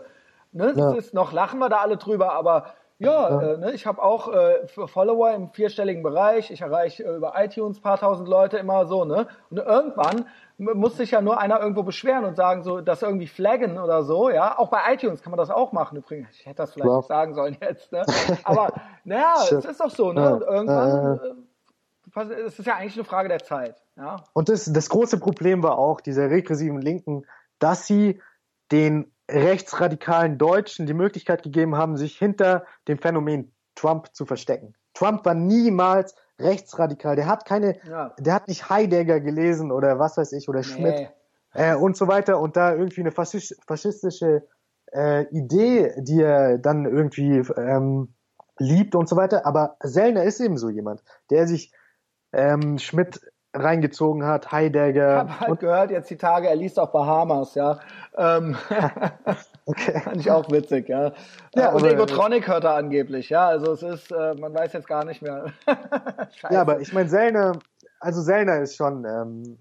ne, 0.53 0.73
Ja. 0.75 0.91
das 0.93 0.97
ist, 0.97 1.13
noch 1.13 1.31
lachen 1.33 1.59
wir 1.59 1.69
da 1.69 1.77
alle 1.77 1.97
drüber, 1.97 2.33
aber 2.33 2.65
ja, 3.01 3.29
Ja. 3.29 3.41
Äh, 3.41 3.57
ne, 3.57 3.71
ich 3.71 3.85
habe 3.87 4.01
auch 4.01 4.31
äh, 4.31 4.67
Follower 4.67 5.31
im 5.31 5.49
vierstelligen 5.49 6.03
Bereich. 6.03 6.51
Ich 6.51 6.61
erreiche 6.61 7.03
äh, 7.03 7.15
über 7.15 7.33
iTunes 7.35 7.79
paar 7.79 7.97
tausend 7.99 8.27
Leute 8.27 8.57
immer 8.57 8.85
so, 8.85 9.05
ne? 9.05 9.27
Und 9.49 9.57
irgendwann 9.57 10.25
muss 10.57 10.97
sich 10.97 11.09
ja 11.09 11.21
nur 11.21 11.39
einer 11.39 11.59
irgendwo 11.59 11.81
beschweren 11.81 12.25
und 12.25 12.35
sagen, 12.35 12.61
so, 12.61 12.81
das 12.81 13.01
irgendwie 13.01 13.25
flaggen 13.25 13.79
oder 13.79 14.03
so, 14.03 14.29
ja. 14.29 14.57
Auch 14.59 14.69
bei 14.69 14.93
iTunes 14.93 15.23
kann 15.23 15.31
man 15.31 15.39
das 15.39 15.49
auch 15.49 15.71
machen 15.71 15.97
übrigens. 15.97 16.29
Ich 16.39 16.45
hätte 16.45 16.57
das 16.57 16.73
vielleicht 16.73 16.91
nicht 16.91 17.07
sagen 17.07 17.33
sollen 17.33 17.57
jetzt, 17.59 17.91
ne? 17.91 18.05
Aber 18.43 18.71
naja, 19.03 19.35
es 19.41 19.65
ist 19.65 19.79
doch 19.79 19.89
so, 19.89 20.13
ne? 20.13 20.35
Und 20.35 20.41
irgendwann, 20.43 21.19
äh, 22.15 22.33
es 22.45 22.59
ist 22.59 22.65
ja 22.65 22.75
eigentlich 22.75 22.95
eine 22.95 23.05
Frage 23.05 23.29
der 23.29 23.43
Zeit, 23.43 23.81
ja. 23.97 24.17
Und 24.33 24.49
das, 24.49 24.71
das 24.71 24.89
große 24.89 25.19
Problem 25.19 25.63
war 25.63 25.79
auch 25.79 26.01
dieser 26.01 26.29
regressiven 26.29 26.81
Linken, 26.81 27.25
dass 27.57 27.87
sie 27.87 28.21
den 28.71 29.11
rechtsradikalen 29.31 30.37
Deutschen 30.37 30.85
die 30.85 30.93
Möglichkeit 30.93 31.43
gegeben 31.43 31.75
haben, 31.75 31.97
sich 31.97 32.17
hinter 32.17 32.65
dem 32.87 32.97
Phänomen 32.99 33.53
Trump 33.75 34.13
zu 34.13 34.25
verstecken. 34.25 34.73
Trump 34.93 35.25
war 35.25 35.33
niemals 35.33 36.15
rechtsradikal. 36.39 37.15
Der 37.15 37.27
hat 37.27 37.45
keine, 37.45 37.77
Ja. 37.87 38.13
der 38.19 38.33
hat 38.33 38.47
nicht 38.47 38.69
Heidegger 38.69 39.19
gelesen 39.21 39.71
oder 39.71 39.99
was 39.99 40.17
weiß 40.17 40.33
ich 40.33 40.49
oder 40.49 40.63
Schmidt 40.63 40.95
Nee. 40.95 41.09
äh, 41.53 41.75
und 41.75 41.95
so 41.95 42.07
weiter 42.07 42.39
und 42.39 42.57
da 42.57 42.73
irgendwie 42.75 43.01
eine 43.01 43.11
faschis- 43.11 43.55
faschistische 43.65 44.47
äh, 44.93 45.23
Idee, 45.29 45.93
die 45.99 46.21
er 46.21 46.57
dann 46.57 46.85
irgendwie 46.85 47.37
ähm, 47.57 48.13
liebt 48.57 48.95
und 48.95 49.07
so 49.07 49.15
weiter. 49.15 49.45
Aber 49.45 49.77
Sellner 49.81 50.23
ist 50.23 50.41
eben 50.41 50.57
so 50.57 50.69
jemand, 50.69 51.01
der 51.29 51.47
sich 51.47 51.73
ähm, 52.33 52.77
Schmidt 52.77 53.21
reingezogen 53.53 54.25
hat, 54.25 54.51
Heidegger. 54.51 55.13
Ich 55.13 55.19
habe 55.19 55.39
halt 55.39 55.59
gehört 55.59 55.91
jetzt 55.91 56.09
die 56.09 56.17
Tage, 56.17 56.47
er 56.47 56.55
liest 56.55 56.79
auch 56.79 56.91
Bahamas, 56.91 57.55
ja. 57.55 57.79
Ähm, 58.17 58.55
okay. 59.65 59.99
Fand 60.01 60.17
ich 60.17 60.31
auch 60.31 60.49
witzig, 60.51 60.89
ja. 60.89 61.11
ja 61.55 61.71
und 61.71 61.85
Egotronic 61.85 62.47
hört 62.47 62.63
er 62.63 62.75
angeblich, 62.75 63.29
ja. 63.29 63.47
Also 63.47 63.73
es 63.73 63.83
ist, 63.83 64.11
äh, 64.11 64.35
man 64.35 64.53
weiß 64.53 64.73
jetzt 64.73 64.87
gar 64.87 65.05
nicht 65.05 65.21
mehr. 65.21 65.45
ja, 66.49 66.61
aber 66.61 66.79
ich 66.79 66.93
meine, 66.93 67.09
Sellner, 67.09 67.53
also 67.99 68.21
Sellner 68.21 68.59
ist 68.61 68.75
schon 68.75 69.05
ähm, 69.05 69.57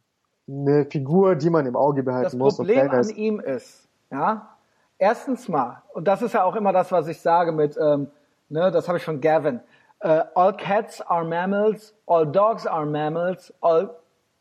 eine 0.49 0.87
Figur, 0.87 1.35
die 1.35 1.51
man 1.51 1.67
im 1.67 1.77
Auge 1.77 2.03
behalten 2.03 2.25
das 2.25 2.35
muss. 2.35 2.57
Das 2.57 2.67
Problem 2.67 2.91
an 2.91 3.09
ihm 3.11 3.41
ist, 3.41 3.89
ja, 4.11 4.57
erstens 4.99 5.49
mal, 5.49 5.83
und 5.93 6.07
das 6.07 6.23
ist 6.23 6.35
ja 6.35 6.45
auch 6.45 6.57
immer 6.57 6.73
das, 6.73 6.93
was 6.93 7.09
ich 7.09 7.21
sage 7.21 7.53
mit, 7.53 7.77
ähm, 7.77 8.09
ne, 8.49 8.71
das 8.71 8.89
habe 8.89 8.99
ich 8.99 9.05
von 9.05 9.21
Gavin, 9.21 9.61
uh, 10.05 10.25
all 10.35 10.53
cats 10.53 11.01
are 11.01 11.25
mammals, 11.25 11.95
all 12.07 12.25
dogs 12.25 12.67
are 12.67 12.87
mammals, 12.87 13.53
all 13.61 13.97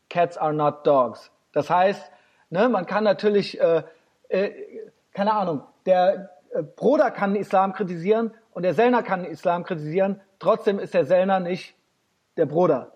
cats 0.08 0.36
are 0.36 0.52
not 0.52 0.86
dogs. 0.86 1.30
Das 1.52 1.68
heißt, 1.68 2.10
ne, 2.50 2.68
man 2.68 2.86
kann 2.86 3.04
natürlich, 3.04 3.60
äh, 3.60 3.82
äh, 4.28 4.50
keine 5.12 5.32
Ahnung, 5.32 5.62
der 5.86 6.30
äh, 6.52 6.62
Bruder 6.62 7.10
kann 7.10 7.34
den 7.34 7.42
Islam 7.42 7.72
kritisieren 7.72 8.32
und 8.52 8.62
der 8.62 8.74
Sellner 8.74 9.02
kann 9.02 9.22
den 9.22 9.32
Islam 9.32 9.64
kritisieren, 9.64 10.20
trotzdem 10.38 10.78
ist 10.78 10.94
der 10.94 11.04
Sellner 11.04 11.40
nicht 11.40 11.74
der 12.36 12.46
Bruder. 12.46 12.92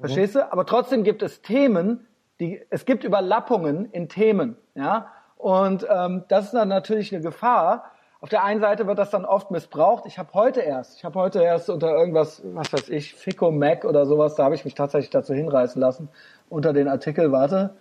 Verstehst 0.00 0.34
mhm. 0.34 0.40
du? 0.40 0.52
Aber 0.52 0.66
trotzdem 0.66 1.04
gibt 1.04 1.22
es 1.22 1.42
Themen, 1.42 2.06
die, 2.40 2.62
es 2.70 2.84
gibt 2.84 3.04
Überlappungen 3.04 3.90
in 3.90 4.08
Themen, 4.08 4.56
ja. 4.74 5.12
Und 5.36 5.86
ähm, 5.88 6.24
das 6.28 6.46
ist 6.46 6.54
dann 6.54 6.68
natürlich 6.68 7.14
eine 7.14 7.22
Gefahr, 7.22 7.92
auf 8.20 8.28
der 8.28 8.42
einen 8.42 8.60
Seite 8.60 8.86
wird 8.86 8.98
das 8.98 9.10
dann 9.10 9.24
oft 9.24 9.50
missbraucht. 9.50 10.04
Ich 10.06 10.18
habe 10.18 10.34
heute 10.34 10.60
erst, 10.60 10.96
ich 10.96 11.04
habe 11.04 11.18
heute 11.18 11.40
erst 11.40 11.70
unter 11.70 11.94
irgendwas, 11.94 12.42
was 12.44 12.72
weiß 12.72 12.88
ich, 12.88 13.14
Fico 13.14 13.50
Mac 13.52 13.84
oder 13.84 14.06
sowas, 14.06 14.34
da 14.34 14.44
habe 14.44 14.56
ich 14.56 14.64
mich 14.64 14.74
tatsächlich 14.74 15.10
dazu 15.10 15.34
hinreißen 15.34 15.80
lassen, 15.80 16.08
unter 16.48 16.72
den 16.72 16.88
Artikel, 16.88 17.30
warte, 17.30 17.76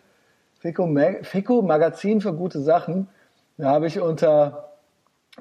Fico, 0.60 0.86
Mac, 0.86 1.26
Fico 1.26 1.62
Magazin 1.62 2.22
für 2.22 2.34
gute 2.34 2.60
Sachen, 2.60 3.10
da 3.58 3.70
habe 3.70 3.88
ich 3.88 4.00
unter, 4.00 4.74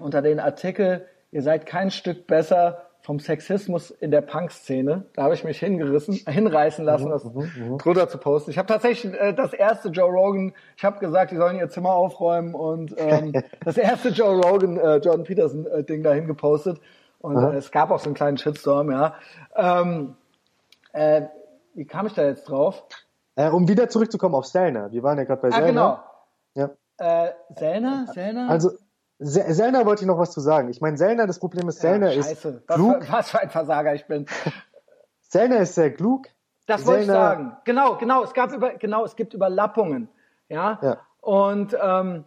unter 0.00 0.22
den 0.22 0.40
Artikel, 0.40 1.06
ihr 1.30 1.42
seid 1.42 1.66
kein 1.66 1.90
Stück 1.90 2.26
besser 2.26 2.85
vom 3.06 3.20
Sexismus 3.20 3.92
in 3.92 4.10
der 4.10 4.20
Punk-Szene. 4.20 5.04
Da 5.14 5.22
habe 5.22 5.34
ich 5.34 5.44
mich 5.44 5.60
hingerissen, 5.60 6.14
hinreißen 6.26 6.84
lassen, 6.84 7.08
das 7.08 7.22
mhm, 7.22 7.52
mhm, 7.56 7.68
mhm. 7.70 7.78
drunter 7.78 8.08
zu 8.08 8.18
posten. 8.18 8.50
Ich 8.50 8.58
habe 8.58 8.66
tatsächlich 8.66 9.14
äh, 9.14 9.32
das 9.32 9.52
erste 9.52 9.90
Joe 9.90 10.10
Rogan, 10.10 10.52
ich 10.76 10.84
habe 10.84 10.98
gesagt, 10.98 11.30
die 11.30 11.36
sollen 11.36 11.56
ihr 11.56 11.68
Zimmer 11.68 11.90
aufräumen 11.90 12.52
und 12.52 12.96
ähm, 12.98 13.32
das 13.64 13.76
erste 13.76 14.08
Joe 14.08 14.40
Rogan, 14.42 14.76
äh, 14.76 14.96
Jordan 14.96 15.22
Peterson 15.22 15.66
äh, 15.68 15.84
Ding 15.84 16.02
dahin 16.02 16.26
gepostet. 16.26 16.80
Und 17.20 17.36
äh, 17.36 17.56
es 17.56 17.70
gab 17.70 17.92
auch 17.92 18.00
so 18.00 18.06
einen 18.06 18.16
kleinen 18.16 18.38
Shitstorm, 18.38 18.90
ja. 18.90 19.14
Ähm, 19.54 20.16
äh, 20.92 21.22
wie 21.74 21.84
kam 21.84 22.08
ich 22.08 22.14
da 22.14 22.24
jetzt 22.24 22.50
drauf? 22.50 22.82
Äh, 23.36 23.50
um 23.50 23.68
wieder 23.68 23.88
zurückzukommen 23.88 24.34
auf 24.34 24.46
Selner. 24.46 24.90
Wir 24.90 25.04
waren 25.04 25.16
ja 25.16 25.24
gerade 25.24 25.42
bei 25.42 25.48
ah, 25.48 25.52
Selner. 25.52 26.02
Genau. 26.56 26.70
Ja. 26.98 27.24
Äh, 27.28 27.32
Selner? 27.54 28.06
Selner? 28.12 28.50
Also 28.50 28.70
Selner 29.18 29.86
wollte 29.86 30.02
ich 30.02 30.06
noch 30.06 30.18
was 30.18 30.32
zu 30.32 30.40
sagen. 30.40 30.68
Ich 30.68 30.80
meine, 30.80 30.96
Selner, 30.96 31.26
das 31.26 31.38
Problem 31.38 31.68
ist, 31.68 31.80
Selner 31.80 32.12
ja, 32.12 32.20
ist 32.20 32.42
klug. 32.66 33.00
Was, 33.00 33.12
was 33.12 33.30
für 33.30 33.40
ein 33.40 33.50
Versager 33.50 33.94
ich 33.94 34.06
bin. 34.06 34.26
Selner 35.22 35.60
ist 35.60 35.74
sehr 35.74 35.92
klug. 35.92 36.26
Das 36.66 36.82
Selner, 36.82 36.90
wollte 36.90 37.02
ich 37.02 37.08
sagen. 37.08 37.56
Genau, 37.64 37.96
genau. 37.96 38.22
Es 38.24 38.34
gab 38.34 38.52
über, 38.52 38.74
genau, 38.74 39.04
es 39.04 39.16
gibt 39.16 39.32
Überlappungen. 39.32 40.08
Ja. 40.48 40.78
ja. 40.82 40.98
Und 41.20 41.76
ähm, 41.80 42.24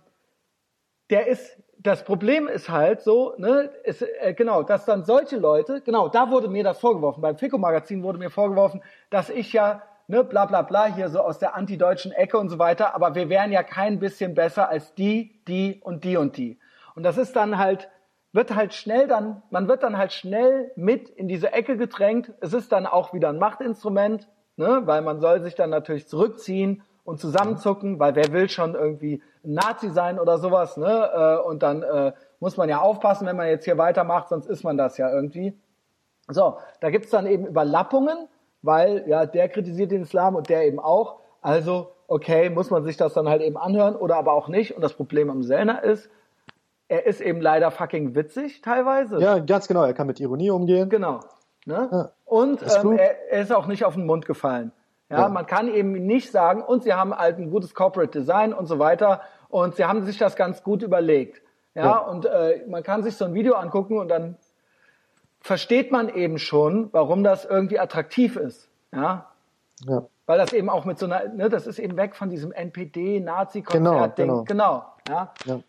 der 1.10 1.28
ist, 1.28 1.58
das 1.78 2.04
Problem 2.04 2.48
ist 2.48 2.70
halt 2.70 3.02
so, 3.02 3.34
ne, 3.38 3.70
ist, 3.84 4.02
äh, 4.02 4.34
genau, 4.34 4.64
dass 4.64 4.86
dann 4.86 5.06
solche 5.06 5.38
Leute, 5.38 5.82
genau, 5.82 6.10
da 6.10 6.32
wurde 6.32 6.48
mir 6.48 6.64
das 6.64 6.80
vorgeworfen. 6.80 7.22
Beim 7.22 7.38
Fico-Magazin 7.38 8.04
wurde 8.04 8.20
mir 8.20 8.30
vorgeworfen, 8.30 8.82
dass 9.10 9.30
ich 9.30 9.54
ja 9.54 9.84
ne, 10.08 10.24
bla 10.24 10.46
bla 10.46 10.64
bla, 10.64 10.88
hier 10.88 11.10
so 11.10 11.20
aus 11.20 11.40
der 11.40 11.56
antideutschen 11.56 12.12
Ecke 12.12 12.38
und 12.38 12.50
so 12.50 12.60
weiter, 12.60 12.96
aber 12.96 13.16
wir 13.16 13.30
wären 13.30 13.52
ja 13.52 13.64
kein 13.64 14.00
bisschen 14.00 14.34
besser 14.34 14.68
als 14.68 14.94
die, 14.96 15.40
die 15.48 15.80
und 15.84 16.04
die 16.04 16.18
und 16.18 16.36
die. 16.36 16.60
Und 17.00 17.04
das 17.04 17.18
ist 17.18 17.34
dann 17.38 17.58
halt, 17.58 17.88
wird 18.34 18.54
halt 18.54 18.74
schnell 18.74 19.08
dann, 19.08 19.42
man 19.52 19.70
wird 19.70 19.84
dann 19.84 19.98
halt 19.98 20.12
schnell 20.12 20.70
mit 20.76 21.08
in 21.08 21.30
diese 21.30 21.54
Ecke 21.54 21.78
gedrängt. 21.78 22.34
Es 22.42 22.52
ist 22.52 22.74
dann 22.74 22.86
auch 22.86 23.14
wieder 23.14 23.30
ein 23.30 23.40
Machtinstrument, 23.40 24.28
ne, 24.58 24.82
weil 24.84 25.02
man 25.02 25.22
soll 25.22 25.42
sich 25.42 25.56
dann 25.56 25.70
natürlich 25.70 26.10
zurückziehen 26.10 26.84
und 27.06 27.22
zusammenzucken, 27.22 28.00
weil 28.02 28.16
wer 28.16 28.34
will 28.34 28.50
schon 28.50 28.76
irgendwie 28.76 29.24
ein 29.46 29.54
Nazi 29.54 29.92
sein 29.92 30.20
oder 30.20 30.40
sowas, 30.40 30.76
ne? 30.76 31.10
Äh, 31.14 31.48
und 31.48 31.64
dann 31.64 31.84
äh, 31.84 32.12
muss 32.42 32.58
man 32.58 32.68
ja 32.68 32.82
aufpassen, 32.82 33.26
wenn 33.26 33.38
man 33.38 33.48
jetzt 33.48 33.64
hier 33.64 33.78
weitermacht, 33.78 34.28
sonst 34.28 34.48
ist 34.48 34.66
man 34.66 34.78
das 34.78 34.98
ja 34.98 35.10
irgendwie. 35.10 35.58
So, 36.28 36.58
da 36.82 36.90
gibt's 36.90 37.12
dann 37.12 37.28
eben 37.28 37.48
Überlappungen, 37.48 38.28
weil 38.62 39.06
ja 39.08 39.26
der 39.26 39.48
kritisiert 39.48 39.92
den 39.92 40.02
Islam 40.02 40.36
und 40.36 40.50
der 40.50 40.68
eben 40.68 40.82
auch. 40.82 41.22
Also, 41.42 41.94
okay, 42.08 42.50
muss 42.50 42.70
man 42.70 42.84
sich 42.84 42.98
das 42.98 43.14
dann 43.14 43.30
halt 43.30 43.42
eben 43.42 43.56
anhören 43.56 43.96
oder 43.96 44.18
aber 44.18 44.34
auch 44.34 44.50
nicht. 44.50 44.76
Und 44.76 44.82
das 44.82 44.96
Problem 44.96 45.30
am 45.30 45.44
Sellner 45.44 45.82
ist, 45.82 46.10
er 46.90 47.06
ist 47.06 47.22
eben 47.22 47.40
leider 47.40 47.72
fucking 47.72 48.16
witzig 48.16 48.62
teilweise. 48.62 49.20
Ja, 49.22 49.40
ganz 49.40 49.68
genau. 49.68 49.84
Er 49.84 49.94
kann 49.94 50.08
mit 50.08 50.20
Ironie 50.20 50.50
umgehen. 50.50 50.90
Genau. 50.90 51.22
Ne? 51.66 51.88
Ja, 51.92 52.12
und 52.26 52.62
ähm, 52.64 52.98
er, 52.98 53.32
er, 53.32 53.42
ist 53.42 53.54
auch 53.54 53.68
nicht 53.68 53.86
auf 53.86 53.94
den 53.94 54.06
Mund 54.06 54.26
gefallen. 54.26 54.72
Ja, 55.10 55.22
ja, 55.22 55.30
man 55.30 55.46
kann 55.46 55.68
eben 55.68 55.92
nicht 55.92 56.32
sagen, 56.32 56.62
und 56.62 56.84
sie 56.84 56.94
haben 56.94 57.16
halt 57.16 57.38
ein 57.38 57.52
gutes 57.52 57.74
Corporate 57.74 58.20
Design 58.20 58.54
und 58.54 58.66
so 58.66 58.80
weiter 58.80 59.22
und 59.50 59.76
sie 59.76 59.86
haben 59.86 60.04
sich 60.06 60.18
das 60.18 60.36
ganz 60.36 60.64
gut 60.64 60.82
überlegt. 60.82 61.42
Ja, 61.76 61.84
ja. 61.84 61.98
und 61.98 62.26
äh, 62.26 62.64
man 62.68 62.82
kann 62.82 63.04
sich 63.04 63.16
so 63.18 63.26
ein 63.26 63.34
Video 63.34 63.54
angucken 63.54 64.00
und 64.00 64.08
dann 64.08 64.36
versteht 65.42 65.92
man 65.92 66.10
eben 66.10 66.40
schon, 66.40 66.90
warum 66.92 67.24
das 67.24 67.46
irgendwie 67.46 67.80
attraktiv 67.80 68.36
ist. 68.36 68.70
Ja. 68.92 69.28
ja. 69.86 70.06
Weil 70.26 70.38
das 70.40 70.54
eben 70.54 70.70
auch 70.70 70.86
mit 70.86 70.98
so 70.98 71.06
einer, 71.06 71.28
ne, 71.28 71.50
das 71.50 71.68
ist 71.68 71.78
eben 71.78 71.98
weg 71.98 72.16
von 72.16 72.30
diesem 72.30 72.52
NPD-Nazi-Konzert-Ding. 72.52 74.28
Genau, 74.28 74.44
genau. 74.44 74.84
genau 74.84 74.86
ja. 75.10 75.34
ja. 75.46 75.60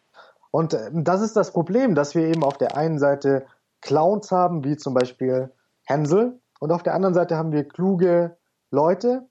Und 0.51 0.75
äh, 0.75 0.91
das 0.93 1.21
ist 1.23 1.37
das 1.37 1.53
Problem, 1.53 1.95
dass 1.95 2.15
wir 2.15 2.27
eben 2.27 2.45
auf 2.45 2.59
der 2.59 2.77
einen 2.77 2.99
Seite 2.99 3.47
Clowns 3.81 4.31
haben, 4.31 4.65
wie 4.65 4.77
zum 4.77 4.95
Beispiel 4.95 5.51
Hänsel, 5.85 6.41
und 6.61 6.73
auf 6.73 6.83
der 6.83 6.95
anderen 6.95 7.15
Seite 7.15 7.37
haben 7.37 7.53
wir 7.53 7.67
kluge 7.67 8.37
Leute, 8.71 9.27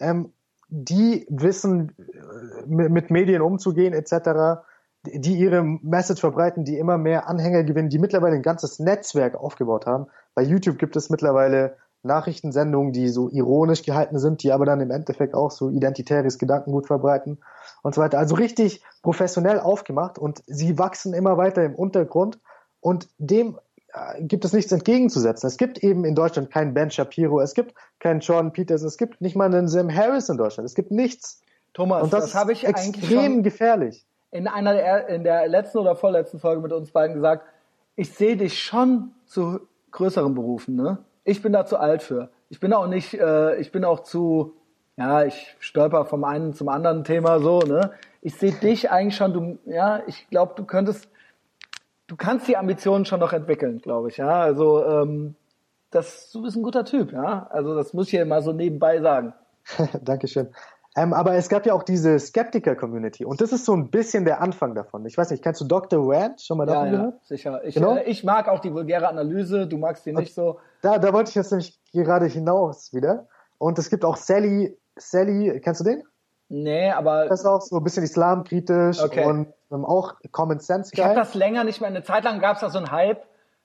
ähm, 0.00 0.32
die 0.68 1.26
wissen, 1.28 1.94
äh, 1.98 2.66
mit 2.66 3.10
Medien 3.10 3.42
umzugehen 3.42 3.92
etc., 3.92 4.62
die 5.04 5.36
ihre 5.36 5.62
Message 5.62 6.20
verbreiten, 6.20 6.64
die 6.64 6.78
immer 6.78 6.96
mehr 6.96 7.28
Anhänger 7.28 7.64
gewinnen, 7.64 7.88
die 7.88 7.98
mittlerweile 7.98 8.36
ein 8.36 8.42
ganzes 8.42 8.78
Netzwerk 8.78 9.34
aufgebaut 9.34 9.84
haben. 9.84 10.06
Bei 10.34 10.42
YouTube 10.42 10.78
gibt 10.78 10.96
es 10.96 11.10
mittlerweile 11.10 11.76
Nachrichtensendungen, 12.02 12.92
die 12.92 13.08
so 13.08 13.28
ironisch 13.30 13.82
gehalten 13.82 14.18
sind, 14.18 14.42
die 14.42 14.52
aber 14.52 14.66
dann 14.66 14.80
im 14.80 14.90
Endeffekt 14.90 15.34
auch 15.34 15.50
so 15.50 15.70
identitäres 15.70 16.38
Gedankengut 16.38 16.86
verbreiten 16.86 17.38
und 17.82 17.94
so 17.94 18.00
weiter. 18.00 18.18
Also 18.18 18.34
richtig 18.34 18.82
professionell 19.02 19.60
aufgemacht 19.60 20.18
und 20.18 20.42
sie 20.46 20.78
wachsen 20.78 21.14
immer 21.14 21.36
weiter 21.36 21.64
im 21.64 21.74
Untergrund 21.74 22.38
und 22.80 23.08
dem 23.18 23.58
äh, 23.92 24.22
gibt 24.22 24.44
es 24.44 24.52
nichts 24.52 24.72
entgegenzusetzen. 24.72 25.46
Es 25.46 25.56
gibt 25.56 25.78
eben 25.78 26.04
in 26.04 26.14
Deutschland 26.14 26.50
keinen 26.50 26.74
Ben 26.74 26.90
Shapiro, 26.90 27.40
es 27.40 27.54
gibt 27.54 27.74
keinen 28.00 28.20
Jordan 28.20 28.52
Peters, 28.52 28.82
es 28.82 28.96
gibt 28.96 29.20
nicht 29.20 29.36
mal 29.36 29.46
einen 29.46 29.68
Sam 29.68 29.94
Harris 29.94 30.28
in 30.28 30.36
Deutschland. 30.36 30.66
Es 30.66 30.74
gibt 30.74 30.90
nichts. 30.90 31.40
Thomas, 31.72 32.02
und 32.02 32.12
das, 32.12 32.24
das 32.24 32.34
habe 32.34 32.52
ich 32.52 32.66
extrem 32.66 33.42
gefährlich. 33.42 34.04
In 34.30 34.48
einer 34.48 34.74
der, 34.74 35.08
in 35.08 35.24
der 35.24 35.46
letzten 35.48 35.78
oder 35.78 35.94
vorletzten 35.94 36.38
Folge 36.38 36.60
mit 36.60 36.72
uns 36.72 36.90
beiden 36.90 37.14
gesagt, 37.14 37.46
ich 37.96 38.12
sehe 38.14 38.36
dich 38.36 38.60
schon 38.60 39.12
zu 39.26 39.60
größeren 39.90 40.34
Berufen, 40.34 40.74
ne? 40.74 40.98
Ich 41.24 41.42
bin 41.42 41.52
da 41.52 41.64
zu 41.66 41.78
alt 41.78 42.02
für. 42.02 42.30
Ich 42.48 42.60
bin 42.60 42.72
auch 42.72 42.86
nicht, 42.86 43.14
äh, 43.14 43.56
ich 43.56 43.72
bin 43.72 43.84
auch 43.84 44.00
zu, 44.00 44.54
ja, 44.96 45.24
ich 45.24 45.56
stolper 45.60 46.04
vom 46.04 46.24
einen 46.24 46.52
zum 46.52 46.68
anderen 46.68 47.04
Thema 47.04 47.40
so, 47.40 47.60
ne? 47.60 47.92
Ich 48.20 48.36
sehe 48.36 48.52
dich 48.52 48.90
eigentlich 48.90 49.16
schon, 49.16 49.32
du, 49.32 49.58
ja, 49.64 50.02
ich 50.06 50.28
glaube, 50.28 50.54
du 50.56 50.64
könntest, 50.64 51.08
du 52.06 52.16
kannst 52.16 52.46
die 52.46 52.56
Ambitionen 52.56 53.04
schon 53.04 53.20
noch 53.20 53.32
entwickeln, 53.32 53.78
glaube 53.78 54.08
ich, 54.08 54.16
ja. 54.16 54.40
Also, 54.40 54.84
ähm, 54.84 55.34
das, 55.90 56.30
du 56.30 56.42
bist 56.42 56.56
ein 56.56 56.62
guter 56.62 56.84
Typ, 56.84 57.12
ja. 57.12 57.46
Also, 57.50 57.74
das 57.74 57.92
muss 57.94 58.06
ich 58.06 58.12
hier 58.12 58.26
mal 58.26 58.42
so 58.42 58.52
nebenbei 58.52 59.00
sagen. 59.00 59.34
Dankeschön. 60.02 60.48
Ähm, 60.94 61.14
aber 61.14 61.34
es 61.34 61.48
gab 61.48 61.64
ja 61.64 61.72
auch 61.72 61.82
diese 61.82 62.18
Skeptiker-Community 62.18 63.24
und 63.24 63.40
das 63.40 63.52
ist 63.52 63.64
so 63.64 63.72
ein 63.72 63.90
bisschen 63.90 64.26
der 64.26 64.42
Anfang 64.42 64.74
davon. 64.74 65.06
Ich 65.06 65.16
weiß 65.16 65.30
nicht, 65.30 65.42
kennst 65.42 65.60
du 65.62 65.64
Dr. 65.64 65.98
Rand 66.06 66.42
schon 66.42 66.58
mal 66.58 66.66
davon 66.66 66.86
ja, 66.86 66.92
ja, 66.92 66.98
gehört? 66.98 67.24
Sicher. 67.24 67.64
Ich, 67.64 67.74
genau? 67.74 67.96
äh, 67.96 68.04
ich 68.04 68.24
mag 68.24 68.48
auch 68.48 68.60
die 68.60 68.74
vulgäre 68.74 69.08
Analyse, 69.08 69.66
du 69.66 69.78
magst 69.78 70.04
die 70.04 70.12
nicht 70.12 70.34
so. 70.34 70.58
Da, 70.82 70.98
da 70.98 71.12
wollte 71.14 71.30
ich 71.30 71.34
jetzt 71.34 71.50
nämlich 71.50 71.80
gerade 71.92 72.26
hinaus 72.26 72.92
wieder. 72.92 73.26
Und 73.56 73.78
es 73.78 73.88
gibt 73.88 74.04
auch 74.04 74.16
Sally, 74.16 74.76
Sally, 74.96 75.60
kennst 75.60 75.80
du 75.80 75.84
den? 75.84 76.02
Nee, 76.48 76.90
aber. 76.90 77.26
Das 77.26 77.40
ist 77.40 77.46
auch 77.46 77.62
so 77.62 77.78
ein 77.78 77.84
bisschen 77.84 78.02
islamkritisch 78.02 79.02
okay. 79.02 79.24
und 79.24 79.46
ähm, 79.70 79.86
auch 79.86 80.16
Common 80.30 80.60
Sense 80.60 80.90
Guy. 80.90 81.00
Ich 81.00 81.04
habe 81.04 81.14
das 81.18 81.34
länger 81.34 81.64
nicht 81.64 81.80
mehr. 81.80 81.88
Eine 81.88 82.02
Zeit 82.02 82.24
lang 82.24 82.40
gab 82.40 82.56
es 82.56 82.60
da 82.60 82.68
so 82.68 82.76
einen 82.76 82.90
Hype. 82.90 83.22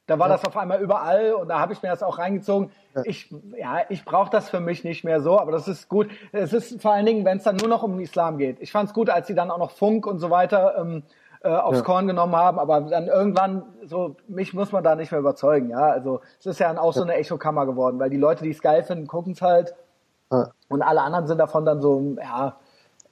Da 0.08 0.18
war 0.18 0.28
ja. 0.28 0.36
das 0.36 0.46
auf 0.46 0.58
einmal 0.58 0.82
überall 0.82 1.34
und 1.34 1.50
da 1.50 1.60
habe 1.60 1.74
ich 1.74 1.84
mir 1.84 1.90
das 1.90 2.02
auch 2.02 2.18
reingezogen. 2.18 2.72
Ja. 2.96 3.02
Ich, 3.06 3.30
ja, 3.58 3.82
ich 3.90 4.06
brauche 4.06 4.30
das 4.30 4.50
für 4.50 4.60
mich 4.60 4.84
nicht 4.84 5.04
mehr 5.04 5.22
so, 5.22 5.40
aber 5.40 5.52
das 5.52 5.68
ist 5.68 5.90
gut. 5.90 6.10
Es 6.32 6.54
ist 6.54 6.82
vor 6.82 6.94
allen 6.94 7.06
Dingen, 7.06 7.26
wenn 7.26 7.38
es 7.38 7.44
dann 7.44 7.58
nur 7.58 7.68
noch 7.68 7.84
um 7.84 7.92
den 7.92 8.02
Islam 8.02 8.38
geht. 8.38 8.60
Ich 8.62 8.72
fand 8.72 8.90
es 8.90 8.96
gut, 8.96 9.10
als 9.10 9.28
sie 9.28 9.36
dann 9.36 9.52
auch 9.52 9.58
noch 9.58 9.72
Funk 9.72 10.08
und 10.08 10.20
so 10.20 10.30
weiter 10.30 10.78
ähm, 10.80 11.04
äh, 11.44 11.50
aufs 11.50 11.80
ja. 11.80 11.84
Korn 11.84 12.08
genommen 12.08 12.36
haben, 12.36 12.58
aber 12.58 12.82
dann 12.82 13.08
irgendwann 13.08 13.64
so 13.84 14.16
mich 14.28 14.54
muss 14.54 14.72
man 14.72 14.84
da 14.84 14.96
nicht 14.96 15.12
mehr 15.12 15.20
überzeugen. 15.20 15.70
Ja, 15.70 15.90
also 15.90 16.22
es 16.40 16.46
ist 16.46 16.60
ja 16.60 16.76
auch 16.80 16.94
so 16.94 17.04
eine 17.04 17.16
Echokammer 17.16 17.66
geworden, 17.66 18.00
weil 18.00 18.10
die 18.10 18.18
Leute, 18.18 18.44
die 18.44 18.52
es 18.52 18.62
geil 18.62 18.84
finden, 18.84 19.08
gucken 19.08 19.34
es 19.34 19.42
halt. 19.42 19.76
Und 20.30 20.82
alle 20.82 21.02
anderen 21.02 21.28
sind 21.28 21.38
davon 21.38 21.66
dann 21.66 21.82
so, 21.82 22.16
ja, 22.18 22.58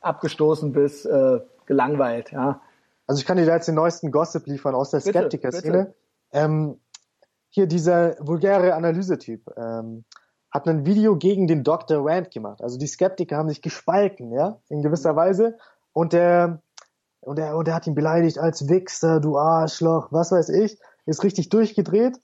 abgestoßen 0.02 0.72
bis 0.72 1.06
äh, 1.06 1.40
gelangweilt, 1.66 2.32
ja. 2.32 2.62
Also 3.08 3.20
ich 3.20 3.26
kann 3.26 3.38
dir 3.38 3.46
da 3.46 3.56
jetzt 3.56 3.68
den 3.68 3.76
neuesten 3.76 4.12
Gossip 4.12 4.48
liefern 4.48 4.76
aus 4.76 4.92
der 4.92 5.00
Skeptiker-Szene. 5.00 5.94
Ähm, 6.32 6.80
hier 7.56 7.68
dieser 7.68 8.18
vulgäre 8.19 8.76
Analysetyp 8.76 9.49
ähm, 9.56 10.03
hat 10.52 10.68
ein 10.68 10.86
Video 10.86 11.15
gegen 11.15 11.48
den 11.48 11.64
Dr. 11.64 12.06
Rand 12.06 12.32
gemacht. 12.32 12.61
Also 12.61 12.77
die 12.77 12.86
Skeptiker 12.86 13.38
haben 13.38 13.48
sich 13.48 13.61
gespalten, 13.61 14.34
ja, 14.34 14.60
in 14.68 14.82
gewisser 14.82 15.15
Weise. 15.15 15.57
Und 15.94 16.11
der, 16.11 16.61
und 17.22 17.38
der, 17.38 17.56
und 17.56 17.65
der 17.65 17.73
hat 17.73 17.88
ihn 17.88 17.95
beleidigt 17.95 18.38
als 18.40 18.68
Wichser, 18.68 19.22
du 19.22 19.38
Arschloch, 19.38 20.11
was 20.11 20.34
weiß 20.34 20.49
ich. 20.49 20.77
Ist 21.06 21.23
richtig 21.23 21.48
durchgedreht. 21.48 22.19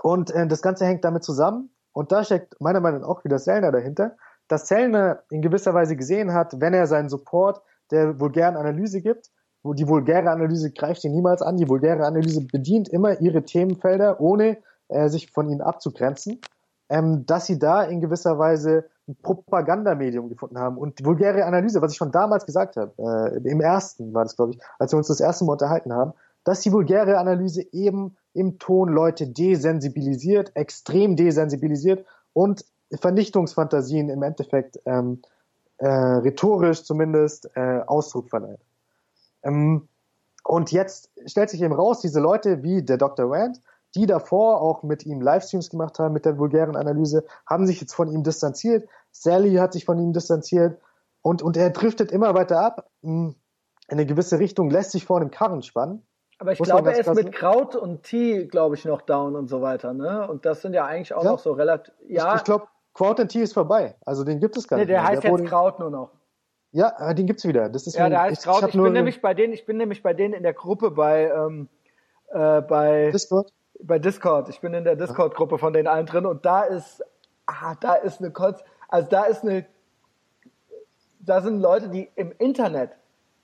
Und 0.00 0.30
äh, 0.30 0.46
das 0.46 0.62
Ganze 0.62 0.86
hängt 0.86 1.04
damit 1.04 1.24
zusammen. 1.24 1.70
Und 1.92 2.12
da 2.12 2.22
steckt 2.22 2.60
meiner 2.60 2.80
Meinung 2.80 3.00
nach 3.00 3.08
auch 3.08 3.24
wieder 3.24 3.40
Sellner 3.40 3.72
dahinter, 3.72 4.16
dass 4.46 4.68
Sellner 4.68 5.24
in 5.30 5.42
gewisser 5.42 5.74
Weise 5.74 5.96
gesehen 5.96 6.32
hat, 6.32 6.60
wenn 6.60 6.74
er 6.74 6.86
seinen 6.86 7.08
Support 7.08 7.60
der 7.90 8.20
vulgären 8.20 8.56
Analyse 8.56 9.00
gibt, 9.00 9.30
die 9.64 9.88
vulgäre 9.88 10.30
Analyse 10.30 10.70
greift 10.70 11.04
ihn 11.04 11.12
niemals 11.12 11.42
an. 11.42 11.56
Die 11.56 11.68
vulgäre 11.68 12.06
Analyse 12.06 12.40
bedient 12.40 12.88
immer 12.88 13.20
ihre 13.20 13.42
Themenfelder, 13.42 14.20
ohne 14.20 14.58
äh, 14.88 15.08
sich 15.08 15.30
von 15.30 15.48
ihnen 15.48 15.60
abzugrenzen, 15.60 16.40
ähm, 16.88 17.26
dass 17.26 17.46
sie 17.46 17.58
da 17.58 17.82
in 17.82 18.00
gewisser 18.00 18.38
Weise 18.38 18.84
ein 19.08 19.16
Propagandamedium 19.22 20.28
gefunden 20.28 20.58
haben. 20.58 20.76
Und 20.78 20.98
die 20.98 21.04
vulgäre 21.04 21.44
Analyse, 21.44 21.82
was 21.82 21.92
ich 21.92 21.98
schon 21.98 22.12
damals 22.12 22.46
gesagt 22.46 22.76
habe, 22.76 22.92
äh, 22.98 23.48
im 23.48 23.60
ersten 23.60 24.14
war 24.14 24.24
das, 24.24 24.36
glaube 24.36 24.52
ich, 24.52 24.60
als 24.78 24.92
wir 24.92 24.98
uns 24.98 25.08
das 25.08 25.20
erste 25.20 25.44
Mal 25.44 25.52
unterhalten 25.52 25.92
haben, 25.92 26.12
dass 26.44 26.60
die 26.60 26.72
vulgäre 26.72 27.18
Analyse 27.18 27.62
eben 27.72 28.16
im 28.32 28.58
Ton 28.58 28.88
Leute 28.88 29.26
desensibilisiert, 29.26 30.52
extrem 30.54 31.16
desensibilisiert 31.16 32.06
und 32.32 32.64
Vernichtungsfantasien 32.92 34.08
im 34.08 34.22
Endeffekt 34.22 34.80
ähm, 34.86 35.20
äh, 35.78 35.88
rhetorisch 35.88 36.84
zumindest 36.84 37.50
äh, 37.54 37.80
Ausdruck 37.86 38.30
verleiht. 38.30 38.60
Ähm, 39.42 39.88
und 40.44 40.72
jetzt 40.72 41.10
stellt 41.26 41.50
sich 41.50 41.62
eben 41.62 41.74
raus, 41.74 42.00
diese 42.00 42.20
Leute 42.20 42.62
wie 42.62 42.82
der 42.82 42.96
Dr. 42.96 43.30
Rand, 43.30 43.60
die 43.94 44.06
davor 44.06 44.60
auch 44.60 44.82
mit 44.82 45.04
ihm 45.06 45.20
Livestreams 45.20 45.70
gemacht 45.70 45.98
haben 45.98 46.12
mit 46.12 46.24
der 46.24 46.38
vulgären 46.38 46.76
Analyse, 46.76 47.24
haben 47.46 47.66
sich 47.66 47.80
jetzt 47.80 47.94
von 47.94 48.08
ihm 48.08 48.22
distanziert. 48.22 48.88
Sally 49.10 49.54
hat 49.56 49.72
sich 49.72 49.84
von 49.84 49.98
ihm 49.98 50.12
distanziert 50.12 50.80
und, 51.22 51.42
und 51.42 51.56
er 51.56 51.70
driftet 51.70 52.12
immer 52.12 52.34
weiter 52.34 52.60
ab 52.60 52.90
hm, 53.02 53.34
in 53.88 53.98
eine 53.98 54.06
gewisse 54.06 54.38
Richtung, 54.38 54.70
lässt 54.70 54.92
sich 54.92 55.04
vor 55.04 55.20
einem 55.20 55.30
Karren 55.30 55.62
spannen. 55.62 56.06
Aber 56.38 56.52
ich 56.52 56.58
glaube, 56.58 56.92
er 56.92 57.00
ist 57.00 57.14
mit 57.14 57.32
Kraut 57.32 57.74
und 57.74 58.04
Tee, 58.04 58.46
glaube 58.46 58.76
ich, 58.76 58.84
noch 58.84 59.02
down 59.02 59.34
und 59.34 59.48
so 59.48 59.60
weiter, 59.60 59.92
ne? 59.92 60.28
Und 60.28 60.46
das 60.46 60.62
sind 60.62 60.72
ja 60.72 60.84
eigentlich 60.84 61.12
auch 61.12 61.24
ja. 61.24 61.32
noch 61.32 61.40
so 61.40 61.52
relativ, 61.52 61.92
ja. 62.06 62.34
Ich, 62.34 62.38
ich 62.38 62.44
glaube, 62.44 62.68
Kraut 62.94 63.18
und 63.18 63.28
Tee 63.28 63.42
ist 63.42 63.54
vorbei. 63.54 63.96
Also 64.04 64.22
den 64.24 64.38
gibt 64.38 64.56
es 64.56 64.68
gar 64.68 64.76
nee, 64.76 64.82
nicht. 64.82 64.90
Der 64.90 65.04
heißt 65.04 65.24
der 65.24 65.32
jetzt 65.32 65.46
Kraut 65.46 65.80
nur 65.80 65.90
noch. 65.90 66.10
Ja, 66.72 66.92
äh, 66.98 67.14
den 67.14 67.26
gibt's 67.26 67.46
wieder. 67.46 67.68
Das 67.68 67.86
ist 67.86 67.96
ja, 67.96 68.08
der 68.08 68.22
heißt 68.22 68.44
Kraut. 68.44 68.62
Ich, 68.62 68.68
ich, 68.68 68.74
ich 68.74 68.82
bin 68.82 68.92
nämlich 68.92 69.22
bei 69.22 69.34
denen, 69.34 69.52
ich 69.52 69.64
bin 69.66 69.76
nämlich 69.76 70.02
bei 70.02 70.14
denen 70.14 70.34
in 70.34 70.42
der 70.42 70.52
Gruppe 70.52 70.90
bei, 70.90 71.30
ähm, 71.30 71.68
äh, 72.30 72.60
bei 72.60 73.10
Discord. 73.10 73.52
Bei 73.80 73.98
Discord. 73.98 74.48
Ich 74.48 74.60
bin 74.60 74.74
in 74.74 74.84
der 74.84 74.96
Discord-Gruppe 74.96 75.58
von 75.58 75.72
den 75.72 75.86
allen 75.86 76.06
drin 76.06 76.26
und 76.26 76.44
da 76.44 76.62
ist, 76.62 77.02
ah, 77.46 77.74
da 77.80 77.94
ist 77.94 78.20
eine 78.20 78.30
Kotz, 78.32 78.62
also 78.88 79.08
da 79.08 79.24
ist 79.24 79.44
eine, 79.44 79.64
da 81.20 81.40
sind 81.40 81.60
Leute, 81.60 81.88
die 81.88 82.10
im 82.16 82.32
Internet 82.38 82.90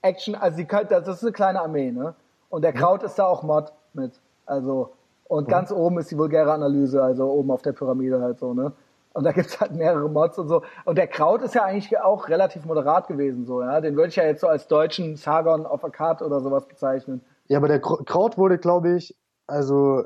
Action, 0.02 0.34
also 0.34 0.56
die 0.56 0.66
können, 0.66 0.88
das 0.88 1.09
ist 1.09 1.22
eine 1.22 1.32
kleine 1.32 1.60
Armee, 1.60 1.90
ne? 1.90 2.14
Und 2.51 2.62
der 2.62 2.72
Kraut 2.72 3.02
ist 3.02 3.18
da 3.18 3.26
auch 3.26 3.42
Mod 3.42 3.72
mit. 3.94 4.20
Also, 4.46 4.92
und 5.24 5.48
ganz 5.48 5.72
oben 5.72 5.98
ist 5.98 6.10
die 6.10 6.18
vulgäre 6.18 6.52
Analyse, 6.52 7.02
also 7.02 7.30
oben 7.30 7.51
auf 7.51 7.62
der 7.62 7.72
Pyramide 7.72 8.20
halt 8.20 8.38
so, 8.38 8.52
ne? 8.52 8.72
Und 9.14 9.24
da 9.24 9.32
gibt's 9.32 9.60
halt 9.60 9.72
mehrere 9.72 10.08
Mods 10.08 10.38
und 10.38 10.48
so. 10.48 10.62
Und 10.84 10.98
der 10.98 11.06
Kraut 11.06 11.40
ist 11.42 11.54
ja 11.54 11.64
eigentlich 11.64 11.96
auch 12.00 12.28
relativ 12.28 12.64
moderat 12.64 13.06
gewesen, 13.06 13.46
so, 13.46 13.62
ja. 13.62 13.80
Den 13.80 13.96
würde 13.96 14.08
ich 14.08 14.16
ja 14.16 14.24
jetzt 14.24 14.40
so 14.40 14.48
als 14.48 14.66
deutschen 14.66 15.16
Sargon 15.16 15.66
of 15.66 15.84
a 15.84 15.88
Card 15.88 16.20
oder 16.20 16.40
sowas 16.40 16.66
bezeichnen. 16.66 17.24
Ja, 17.46 17.58
aber 17.58 17.68
der 17.68 17.80
Kraut 17.80 18.36
wurde, 18.36 18.58
glaube 18.58 18.96
ich, 18.96 19.16
also 19.46 20.02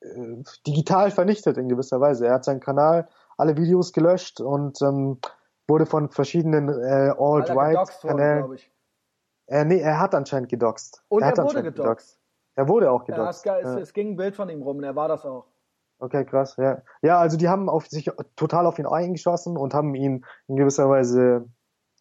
äh, 0.00 0.42
digital 0.66 1.10
vernichtet 1.10 1.58
in 1.58 1.68
gewisser 1.68 2.00
Weise. 2.00 2.26
Er 2.26 2.34
hat 2.34 2.44
seinen 2.44 2.60
Kanal, 2.60 3.08
alle 3.36 3.56
Videos 3.56 3.92
gelöscht 3.92 4.40
und 4.40 4.80
ähm, 4.80 5.18
wurde 5.66 5.86
von 5.86 6.10
verschiedenen 6.10 6.68
äh, 6.68 7.12
Alt-Right-Kanälen. 7.18 8.58
Äh, 9.46 9.64
nee, 9.64 9.80
er 9.80 9.98
hat 9.98 10.14
anscheinend 10.14 10.48
gedoxt. 10.48 11.02
Und 11.08 11.22
er, 11.22 11.36
er 11.36 11.44
wurde 11.44 11.62
gedoxt. 11.62 11.76
gedoxt. 11.76 12.18
Er 12.54 12.68
wurde 12.68 12.90
auch 12.90 13.04
gedoxt. 13.04 13.44
Ja, 13.44 13.58
es, 13.58 13.88
es, 13.88 13.92
ging 13.92 14.10
ein 14.10 14.16
Bild 14.16 14.36
von 14.36 14.48
ihm 14.48 14.62
rum 14.62 14.78
und 14.78 14.84
er 14.84 14.94
war 14.94 15.08
das 15.08 15.24
auch. 15.24 15.46
Okay, 16.02 16.24
krass, 16.24 16.56
ja. 16.56 16.82
Ja, 17.00 17.20
also 17.20 17.36
die 17.36 17.48
haben 17.48 17.68
auf 17.68 17.86
sich 17.86 18.10
total 18.34 18.66
auf 18.66 18.76
ihn 18.80 18.86
eingeschossen 18.86 19.56
und 19.56 19.72
haben 19.72 19.94
ihn 19.94 20.24
in 20.48 20.56
gewisser 20.56 20.90
Weise 20.90 21.48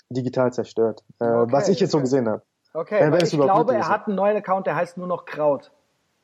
digital 0.10 0.52
zerstört. 0.52 1.03
Äh, 1.19 1.26
okay, 1.26 1.53
was 1.53 1.69
ich 1.69 1.80
jetzt 1.80 1.94
okay. 1.94 1.99
so 1.99 2.02
gesehen 2.02 2.28
habe. 2.28 2.41
Okay, 2.73 2.99
wenn, 2.99 3.14
wenn 3.14 3.23
ich 3.23 3.30
glaube, 3.30 3.76
er 3.76 3.90
hat 3.90 4.07
einen 4.07 4.15
neuen 4.15 4.36
Account, 4.36 4.65
der 4.65 4.76
heißt 4.76 4.98
nur 4.98 5.06
noch 5.06 5.26
Kraut. 5.26 5.72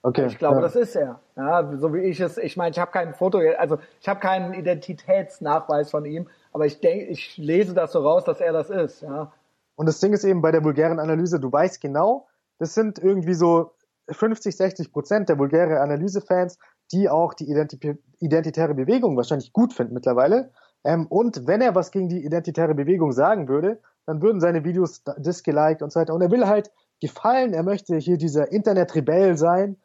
Okay. 0.02 0.26
Ich 0.26 0.40
glaube, 0.40 0.56
ja. 0.56 0.62
das 0.62 0.76
ist 0.76 0.96
er. 0.96 1.20
Ja, 1.36 1.72
so 1.78 1.94
wie 1.94 2.00
ich 2.00 2.20
es. 2.20 2.40
Ich 2.40 2.58
meine, 2.58 2.72
ich 2.72 2.80
habe 2.80 2.92
kein 2.92 3.14
Foto, 3.14 3.40
also 3.60 3.78
ich 4.02 4.10
habe 4.10 4.20
keinen 4.22 4.56
Identitätsnachweis 4.56 5.92
von 5.92 6.04
ihm, 6.06 6.30
aber 6.54 6.66
ich 6.66 6.80
denke, 6.80 7.06
ich 7.06 7.38
lese 7.38 7.76
das 7.76 7.92
so 7.92 8.00
raus, 8.00 8.24
dass 8.24 8.42
er 8.42 8.54
das 8.54 8.72
ist. 8.72 9.02
Ja. 9.04 9.32
Und 9.76 9.86
das 9.86 10.00
Ding 10.00 10.14
ist 10.14 10.24
eben 10.24 10.42
bei 10.42 10.52
der 10.52 10.64
vulgären 10.64 11.00
Analyse, 11.00 11.40
du 11.40 11.52
weißt 11.52 11.80
genau, 11.80 12.28
das 12.58 12.74
sind 12.74 12.98
irgendwie 12.98 13.36
so 13.36 13.76
50, 14.10 14.58
60 14.58 14.92
Prozent 14.92 15.30
der 15.30 15.38
vulgäre 15.38 15.80
Analyse-Fans, 15.80 16.58
die 16.92 17.10
auch 17.10 17.34
die 17.34 17.50
Identi 17.50 17.98
identitäre 18.20 18.74
Bewegung 18.74 19.16
wahrscheinlich 19.16 19.54
gut 19.54 19.74
finden 19.74 19.94
mittlerweile. 19.94 20.52
Ähm, 20.84 21.06
und 21.08 21.46
wenn 21.48 21.62
er 21.62 21.76
was 21.76 21.92
gegen 21.92 22.10
die 22.10 22.26
identitäre 22.26 22.74
Bewegung 22.74 23.12
sagen 23.12 23.48
würde, 23.48 23.80
dann 24.06 24.22
würden 24.22 24.40
seine 24.40 24.64
Videos 24.64 25.04
disgeliked 25.18 25.82
und 25.82 25.92
so 25.92 26.00
weiter. 26.00 26.14
Und 26.14 26.22
er 26.22 26.32
will 26.32 26.48
halt 26.48 26.72
gefallen, 27.02 27.54
er 27.54 27.64
möchte 27.64 27.98
hier 27.98 28.18
dieser 28.18 28.52
Internet-Rebell 28.52 29.38
sein. 29.38 29.78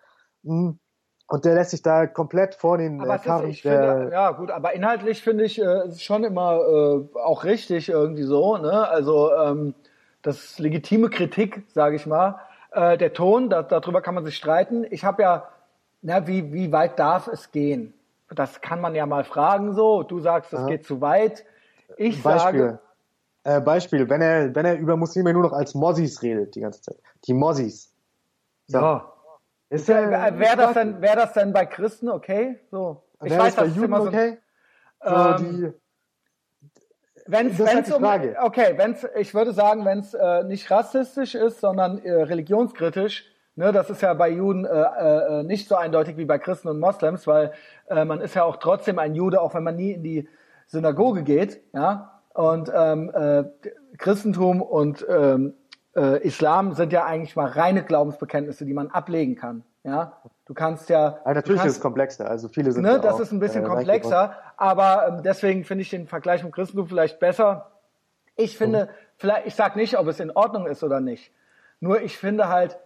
Hm. 0.45 0.79
Und 1.29 1.45
der 1.45 1.55
lässt 1.55 1.71
sich 1.71 1.83
da 1.83 2.07
komplett 2.07 2.55
vor 2.55 2.79
den 2.79 3.01
aber 3.01 3.15
äh, 3.15 3.19
Karren. 3.19 3.51
Ist, 3.51 3.63
finde, 3.63 4.11
ja, 4.13 4.33
gut, 4.33 4.51
aber 4.51 4.75
inhaltlich 4.75 5.23
finde 5.23 5.45
ich 5.45 5.61
äh, 5.61 5.91
schon 5.97 6.25
immer 6.25 6.59
äh, 6.59 7.19
auch 7.19 7.45
richtig 7.45 7.89
irgendwie 7.89 8.25
so. 8.25 8.59
Ne? 8.59 8.89
Also 8.89 9.33
ähm, 9.35 9.75
das 10.21 10.45
ist 10.45 10.59
legitime 10.59 11.11
Kritik, 11.11 11.65
sage 11.69 11.97
ich 11.97 12.07
mal. 12.07 12.39
Äh, 12.71 12.99
der 12.99 13.13
Ton, 13.13 13.51
da, 13.51 13.63
darüber 13.63 14.03
kann 14.03 14.15
man 14.15 14.25
sich 14.25 14.37
streiten. 14.37 14.85
Ich 14.91 15.05
habe 15.05 15.23
ja, 15.23 15.49
na, 16.03 16.27
wie, 16.27 16.53
wie 16.53 16.71
weit 16.73 16.99
darf 16.99 17.29
es 17.29 17.51
gehen? 17.51 17.95
Das 18.29 18.61
kann 18.61 18.81
man 18.81 18.95
ja 18.95 19.07
mal 19.07 19.25
fragen 19.25 19.75
so. 19.75 20.03
Du 20.03 20.21
sagst, 20.21 20.53
es 20.53 20.61
ja. 20.61 20.67
geht 20.67 20.85
zu 20.85 21.01
weit. 21.01 21.45
Ich 21.97 22.23
Beispiel. 22.23 22.61
sage. 22.61 22.79
Äh, 23.45 23.61
Beispiel, 23.61 24.09
wenn 24.09 24.21
er, 24.21 24.55
wenn 24.55 24.67
er 24.67 24.79
über 24.79 24.97
Muslime 24.97 25.33
nur 25.33 25.43
noch 25.43 25.53
als 25.53 25.75
Mossis 25.75 26.23
redet 26.23 26.55
die 26.55 26.61
ganze 26.61 26.81
Zeit. 26.83 26.97
Die 27.27 27.35
Mossis. 27.35 27.93
So. 28.67 28.79
Ja. 28.79 29.13
Ist 29.69 29.89
ja, 29.89 30.39
wäre 30.39 30.57
das 30.57 30.75
denn, 30.75 31.01
wäre 31.01 31.17
das 31.17 31.33
denn 31.33 31.53
bei 31.53 31.65
Christen 31.65 32.11
okay? 32.11 32.61
So. 32.71 33.03
Ich 33.25 33.37
weiß, 33.37 33.55
das 33.57 33.69
ist 33.69 33.83
immer 33.83 34.03
so. 34.03 34.09
Okay? 34.09 34.39
So 35.03 35.15
ähm, 35.15 35.37
die, 35.39 35.73
wenn's, 37.27 37.57
das 37.57 37.67
wenn's 37.67 37.89
ist 37.89 37.95
um, 37.95 38.03
Frage. 38.03 38.37
Okay, 38.41 38.75
wenn's, 38.77 39.07
ich 39.17 39.35
würde 39.35 39.53
sagen, 39.53 39.85
wenn 39.85 40.01
es 40.01 40.15
äh, 40.15 40.45
nicht 40.45 40.71
rassistisch 40.71 41.35
ist, 41.35 41.61
sondern 41.61 41.99
äh, 42.05 42.13
religionskritisch, 42.13 43.32
ne, 43.57 43.73
das 43.73 43.91
ist 43.91 44.03
ja 44.03 44.15
bei 44.15 44.31
Juden 44.31 44.65
äh, 44.65 44.71
äh, 44.71 45.43
nicht 45.43 45.69
so 45.69 45.77
eindeutig 45.77 46.17
wie 46.17 46.25
bei 46.25 46.39
Christen 46.39 46.69
und 46.69 46.81
Moslems, 46.81 47.27
weil 47.27 47.53
äh, 47.89 48.05
man 48.05 48.21
ist 48.21 48.35
ja 48.35 48.45
auch 48.45 48.57
trotzdem 48.57 48.99
ein 48.99 49.15
Jude, 49.15 49.41
auch 49.41 49.55
wenn 49.55 49.65
man 49.65 49.77
nie 49.77 49.93
in 49.93 50.03
die 50.03 50.29
Synagoge 50.67 51.23
geht, 51.23 51.61
ja. 51.73 52.21
Und 52.35 52.73
ähm, 52.75 53.11
äh, 53.15 53.45
Christentum 53.99 54.63
und 54.63 55.05
ähm, 55.07 55.53
äh, 55.95 56.23
Islam 56.23 56.73
sind 56.73 56.93
ja 56.93 57.05
eigentlich 57.05 57.37
mal 57.37 57.47
reine 57.47 57.85
Glaubensbekenntnisse, 57.85 58.65
die 58.65 58.73
man 58.73 58.89
ablegen 58.89 59.37
kann. 59.37 59.65
Ja, 59.85 60.23
du 60.47 60.55
kannst 60.55 60.89
ja. 60.89 61.19
ja 61.25 61.35
natürlich 61.35 61.61
kannst, 61.61 61.73
ist 61.73 61.77
es 61.77 61.83
komplexer. 61.83 62.31
Also 62.31 62.49
viele 62.49 62.73
sind. 62.73 62.83
Ne, 62.83 62.93
ja 62.93 62.99
das 62.99 63.15
auch, 63.15 63.21
ist 63.21 63.33
ein 63.33 63.41
bisschen 63.41 63.65
äh, 63.65 63.69
komplexer, 63.69 64.35
aber 64.57 65.09
ähm, 65.09 65.23
deswegen 65.23 65.65
finde 65.65 65.83
ich 65.83 65.91
den 65.91 66.07
Vergleich 66.07 66.43
mit 66.43 66.55
Christentum 66.55 66.87
vielleicht 66.87 67.21
besser. 67.21 67.73
Ich 68.37 68.57
finde, 68.57 68.85
mhm. 68.85 68.89
vielleicht, 69.17 69.47
ich 69.47 69.55
sag 69.55 69.77
nicht, 69.77 69.99
ob 69.99 70.07
es 70.07 70.21
in 70.21 70.31
Ordnung 70.31 70.67
ist 70.67 70.83
oder 70.83 71.01
nicht. 71.01 71.33
Nur 71.81 72.01
ich 72.01 72.17
finde 72.17 72.49
halt 72.49 72.79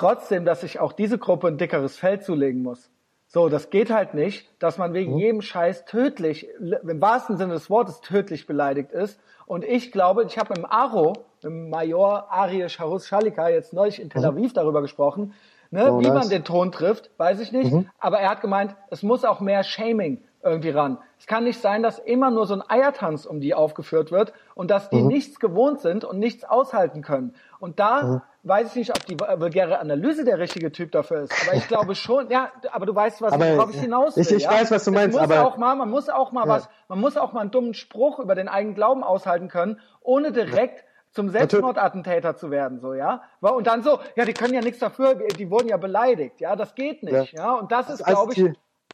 trotzdem, 0.00 0.44
dass 0.44 0.62
sich 0.62 0.80
auch 0.80 0.92
diese 0.92 1.18
Gruppe 1.18 1.48
ein 1.48 1.58
dickeres 1.58 1.96
Feld 1.96 2.24
zulegen 2.24 2.62
muss. 2.62 2.90
So, 3.26 3.48
das 3.48 3.70
geht 3.70 3.90
halt 3.90 4.14
nicht, 4.14 4.50
dass 4.58 4.76
man 4.76 4.92
wegen 4.92 5.12
mhm. 5.12 5.18
jedem 5.18 5.42
Scheiß 5.42 5.84
tödlich, 5.84 6.48
im 6.58 7.00
wahrsten 7.00 7.36
Sinne 7.36 7.52
des 7.52 7.70
Wortes 7.70 8.00
tödlich 8.00 8.46
beleidigt 8.46 8.90
ist. 8.90 9.20
Und 9.46 9.64
ich 9.64 9.92
glaube, 9.92 10.24
ich 10.24 10.36
habe 10.36 10.48
mit 10.50 10.58
dem 10.58 10.66
Aro, 10.66 11.12
mit 11.34 11.44
dem 11.44 11.70
Major 11.70 12.30
Arish 12.30 12.80
Harus 12.80 13.06
Shalika 13.06 13.48
jetzt 13.48 13.72
neulich 13.72 14.00
in 14.00 14.10
Tel 14.10 14.22
mhm. 14.22 14.28
Aviv 14.28 14.50
mhm. 14.50 14.54
darüber 14.54 14.82
gesprochen, 14.82 15.34
ne, 15.70 15.92
oh, 15.92 16.00
wie 16.00 16.08
nice. 16.08 16.14
man 16.14 16.28
den 16.28 16.44
Ton 16.44 16.72
trifft, 16.72 17.10
weiß 17.18 17.38
ich 17.40 17.52
nicht. 17.52 17.72
Mhm. 17.72 17.88
Aber 18.00 18.18
er 18.18 18.30
hat 18.30 18.40
gemeint, 18.40 18.74
es 18.90 19.04
muss 19.04 19.24
auch 19.24 19.40
mehr 19.40 19.62
Shaming 19.62 20.22
irgendwie 20.42 20.70
ran. 20.70 20.98
Es 21.18 21.26
kann 21.26 21.44
nicht 21.44 21.60
sein, 21.60 21.82
dass 21.82 21.98
immer 21.98 22.30
nur 22.30 22.46
so 22.46 22.54
ein 22.54 22.62
Eiertanz 22.68 23.26
um 23.26 23.40
die 23.40 23.54
aufgeführt 23.54 24.10
wird 24.10 24.32
und 24.54 24.70
dass 24.70 24.90
die 24.90 25.02
mhm. 25.02 25.08
nichts 25.08 25.38
gewohnt 25.38 25.80
sind 25.80 26.04
und 26.04 26.18
nichts 26.18 26.44
aushalten 26.44 27.02
können. 27.02 27.34
Und 27.60 27.78
da. 27.78 28.22
Weiß 28.42 28.68
ich 28.70 28.76
nicht, 28.76 28.90
ob 28.90 29.04
die 29.06 29.18
vulgäre 29.18 29.78
Analyse 29.80 30.24
der 30.24 30.38
richtige 30.38 30.72
Typ 30.72 30.92
dafür 30.92 31.22
ist. 31.22 31.32
Aber 31.46 31.56
ich 31.56 31.68
glaube 31.68 31.94
schon, 31.94 32.30
ja, 32.30 32.50
aber 32.72 32.86
du 32.86 32.94
weißt, 32.94 33.20
was, 33.20 33.32
Aber, 33.32 33.56
worauf 33.56 33.70
ich 33.74 33.80
hinaus 33.80 34.16
will. 34.16 34.22
ich- 34.22 34.30
ich 34.32 34.42
ja? 34.44 34.50
weiß, 34.52 34.70
was 34.70 34.84
du 34.84 34.92
meinst, 34.92 35.12
muss 35.18 35.22
aber- 35.30 35.46
auch 35.46 35.56
mal, 35.58 35.74
man 35.76 35.90
muss 35.90 36.08
auch 36.08 36.32
mal 36.32 36.44
Ja. 36.46 36.48
was, 36.54 36.68
man 36.88 37.00
muss 37.00 37.16
auch 37.16 37.32
mal 37.32 37.42
einen 37.42 37.50
dummen 37.50 37.74
Spruch 37.74 38.18
über 38.18 38.34
den 38.34 38.48
eigenen 38.48 38.74
Glauben 38.74 39.04
aushalten 39.04 39.48
können, 39.48 39.78
ohne 40.00 40.32
direkt 40.32 40.84
zum 41.12 41.28
Selbstmordattentäter 41.28 42.36
zu 42.36 42.50
werden, 42.50 42.80
so, 42.80 42.94
ja. 42.94 43.22
Und 43.40 43.66
dann 43.66 43.82
so, 43.82 43.98
ja, 44.16 44.24
die 44.24 44.32
können 44.32 44.54
ja 44.54 44.60
nichts 44.60 44.78
dafür, 44.78 45.16
die 45.16 45.50
wurden 45.50 45.68
ja 45.68 45.76
beleidigt, 45.76 46.40
ja, 46.40 46.54
das 46.56 46.74
geht 46.74 47.02
nicht, 47.02 47.32
ja. 47.32 47.54
Und 47.54 47.72
das 47.72 47.90
ist, 47.90 48.00
als 48.02 48.14
glaube 48.16 48.32
ich, 48.32 48.38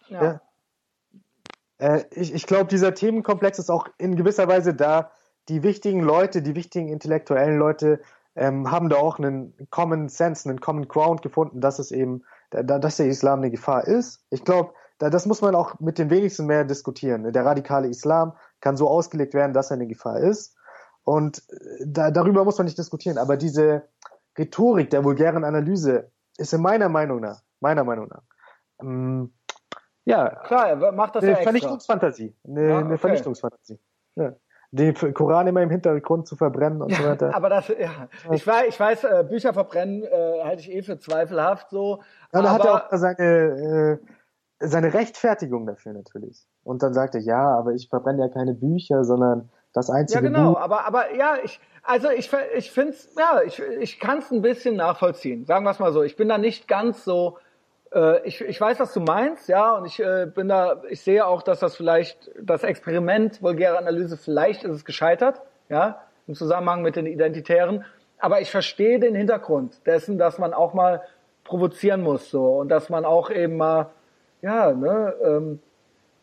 ja. 0.09 0.23
ja. 0.23 0.41
Äh, 1.79 2.05
ich 2.11 2.33
ich 2.35 2.47
glaube, 2.47 2.67
dieser 2.67 2.95
Themenkomplex 2.95 3.59
ist 3.59 3.71
auch 3.71 3.87
in 3.99 4.17
gewisser 4.17 4.49
Weise 4.49 4.75
da. 4.75 5.11
Die 5.49 5.63
wichtigen 5.63 6.01
Leute, 6.01 6.43
die 6.43 6.55
wichtigen 6.57 6.89
intellektuellen 6.89 7.59
Leute 7.59 8.01
ähm, 8.37 8.71
haben 8.71 8.89
da 8.89 8.97
auch 8.97 9.19
einen 9.19 9.55
Common 9.71 10.09
Sense, 10.09 10.49
einen 10.49 10.61
Common 10.61 10.87
Ground 10.89 11.23
gefunden, 11.23 11.61
dass 11.61 11.79
es 11.79 11.91
eben, 11.91 12.23
da, 12.51 12.63
da- 12.63 12.79
dass 12.79 12.97
der 12.99 13.07
Islam 13.07 13.41
eine 13.41 13.51
Gefahr 13.51 13.87
ist. 13.87 14.25
Ich 14.31 14.45
glaube, 14.45 14.73
da, 14.99 15.11
das 15.11 15.27
muss 15.27 15.43
man 15.43 15.55
auch 15.55 15.79
mit 15.81 15.99
den 15.99 16.11
wenigsten 16.11 16.47
mehr 16.47 16.65
diskutieren. 16.65 17.33
Der 17.33 17.45
radikale 17.45 17.89
Islam 17.89 18.33
kann 18.61 18.77
so 18.77 18.89
ausgelegt 18.89 19.35
werden, 19.35 19.53
dass 19.53 19.71
er 19.71 19.75
eine 19.75 19.87
Gefahr 19.87 20.21
ist. 20.21 20.57
Und 21.05 21.43
äh, 21.51 21.85
da, 21.87 22.11
darüber 22.11 22.45
muss 22.45 22.59
man 22.59 22.67
nicht 22.67 22.79
diskutieren. 22.79 23.19
Aber 23.19 23.37
diese 23.37 23.89
Rhetorik 24.39 24.91
der 24.91 25.03
vulgären 25.05 25.45
Analyse 25.45 26.11
ist 26.39 26.53
in 26.53 26.61
meiner 26.63 26.89
Meinung 26.89 27.21
nach, 27.21 27.41
meiner 27.61 27.85
Meinung 27.85 28.09
nach, 28.09 28.23
ähm, 28.81 29.33
ja, 30.05 30.29
Klar, 30.29 30.69
er 30.69 30.93
macht 30.93 31.17
das 31.17 31.23
ja 31.25 31.29
eine 31.31 31.39
extra. 31.39 31.51
Vernichtungsfantasie. 31.51 32.37
Eine, 32.47 32.61
eine 32.77 32.87
okay. 32.87 32.99
Vernichtungsfantasie. 32.99 33.81
Ja. 34.15 34.35
Den 34.73 34.95
Koran 35.15 35.47
immer 35.47 35.63
im 35.63 35.71
Hintergrund 35.71 36.27
zu 36.27 36.37
verbrennen 36.37 36.83
und 36.83 36.95
so 36.95 37.05
weiter. 37.05 37.35
Aber 37.35 37.49
das, 37.49 37.69
ja, 37.69 38.09
ich 38.33 38.47
weiß, 38.47 38.69
ich 38.69 38.79
weiß, 38.79 39.05
äh, 39.05 39.25
Bücher 39.29 39.53
verbrennen 39.53 40.03
äh, 40.03 40.43
halte 40.43 40.63
ich 40.63 40.73
eh 40.73 40.83
für 40.83 40.99
zweifelhaft 40.99 41.71
so. 41.71 42.03
Ja, 42.33 42.43
da 42.43 42.53
hat 42.53 42.61
aber, 42.61 42.71
er 42.71 42.93
auch 42.93 42.99
seine, 42.99 44.01
äh, 44.61 44.67
seine 44.67 44.93
Rechtfertigung 44.93 45.67
dafür 45.67 45.93
natürlich. 45.93 46.47
Und 46.65 46.83
dann 46.83 46.95
sagt 46.95 47.15
er, 47.15 47.21
ja, 47.21 47.57
aber 47.57 47.73
ich 47.73 47.89
verbrenne 47.89 48.23
ja 48.23 48.29
keine 48.29 48.55
Bücher, 48.55 49.05
sondern 49.05 49.51
das 49.73 49.89
ja 49.89 49.95
einzige 49.95 50.23
genau, 50.23 50.55
Buch. 50.55 50.61
aber 50.61 50.87
aber 50.87 51.15
ja, 51.15 51.37
ich 51.45 51.61
also 51.83 52.09
ich 52.11 52.33
ich 52.57 52.71
find's 52.71 53.15
ja, 53.17 53.43
ich 53.43 53.61
ich 53.61 54.01
kann 54.01 54.19
es 54.19 54.31
ein 54.31 54.43
bisschen 54.43 54.77
nachvollziehen. 54.77 55.45
Sagen 55.45 55.65
wir 55.65 55.71
es 55.71 55.79
mal 55.79 55.93
so, 55.93 56.03
ich 56.03 56.17
bin 56.17 56.29
da 56.29 56.39
nicht 56.39 56.67
ganz 56.67 57.05
so 57.05 57.39
ich, 58.25 58.41
ich 58.41 58.61
weiß, 58.61 58.81
was 58.81 58.93
du 58.93 59.01
meinst, 59.01 59.49
ja, 59.49 59.75
und 59.77 59.87
ich 59.87 60.01
äh, 60.01 60.27
bin 60.27 60.49
da, 60.49 60.83
ich 60.89 61.03
sehe 61.03 61.27
auch, 61.27 61.43
dass 61.43 61.61
das 61.61 61.77
vielleicht, 61.77 62.31
das 62.41 62.63
Experiment 62.65 63.43
vulgäre 63.43 63.79
Analyse, 63.79 64.17
vielleicht 64.17 64.65
ist 64.65 64.73
es 64.73 64.85
gescheitert, 64.85 65.41
ja, 65.69 66.03
im 66.27 66.35
Zusammenhang 66.35 66.83
mit 66.83 66.97
den 66.97 67.07
Identitären. 67.07 67.85
Aber 68.19 68.41
ich 68.41 68.51
verstehe 68.51 68.99
den 68.99 69.15
Hintergrund 69.15 69.87
dessen, 69.87 70.19
dass 70.19 70.39
man 70.39 70.53
auch 70.55 70.75
mal 70.75 71.03
provozieren 71.45 72.03
muss, 72.03 72.31
so, 72.31 72.59
und 72.59 72.69
dass 72.69 72.89
man 72.89 73.05
auch 73.05 73.31
eben 73.31 73.57
mal, 73.57 73.91
ja, 74.43 74.73
ne, 74.73 75.15
ähm, 75.23 75.61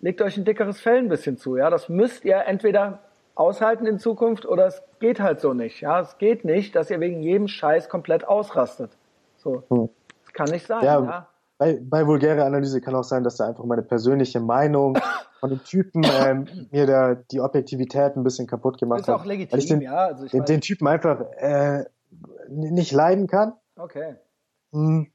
legt 0.02 0.22
euch 0.22 0.36
ein 0.38 0.44
dickeres 0.44 0.82
Fell 0.82 0.98
ein 0.98 1.08
bisschen 1.08 1.38
zu, 1.38 1.56
ja, 1.56 1.70
das 1.70 1.88
müsst 1.88 2.26
ihr 2.26 2.44
entweder 2.46 3.00
aushalten 3.36 3.86
in 3.88 4.00
Zukunft 4.00 4.46
oder 4.46 4.66
es 4.66 4.84
geht 5.00 5.22
halt 5.22 5.40
so 5.40 5.54
nicht, 5.54 5.82
ja, 5.82 6.02
es 6.02 6.18
geht 6.18 6.44
nicht, 6.44 6.76
dass 6.76 6.90
ihr 6.92 7.00
wegen 7.00 7.24
jedem 7.24 7.48
Scheiß 7.48 7.88
komplett 7.88 8.28
ausrastet, 8.28 8.92
so, 9.38 9.64
Hm. 9.70 9.90
das 10.26 10.34
kann 10.34 10.50
nicht 10.50 10.68
sein, 10.68 10.84
Ja, 10.84 11.00
ja. 11.00 11.28
Bei, 11.64 11.80
bei 11.82 12.06
vulgäre 12.06 12.44
Analyse 12.44 12.82
kann 12.82 12.94
auch 12.94 13.06
sein, 13.06 13.24
dass 13.24 13.38
da 13.38 13.48
einfach 13.48 13.64
meine 13.64 13.84
persönliche 13.84 14.42
Meinung 14.42 14.98
von 15.40 15.50
dem 15.50 15.64
Typen 15.64 16.04
ähm, 16.04 16.46
mir 16.72 16.86
da 16.86 17.16
die 17.16 17.40
Objektivität 17.40 18.18
ein 18.18 18.24
bisschen 18.24 18.48
kaputt 18.48 18.78
gemacht 18.80 19.00
Ist 19.02 19.08
hat. 19.08 19.22
auch 19.22 19.26
weil 19.26 19.32
ich 19.40 19.50
legitim, 19.50 19.80
den, 19.80 19.82
ja. 19.82 19.96
Also 20.08 20.26
ich 20.26 20.32
den, 20.32 20.44
den 20.44 20.60
Typen 20.60 20.88
einfach 20.88 21.22
äh, 21.38 21.86
nicht 22.50 22.92
leiden 22.92 23.28
kann. 23.28 23.54
okay. 23.78 24.16
Hm. 24.74 25.08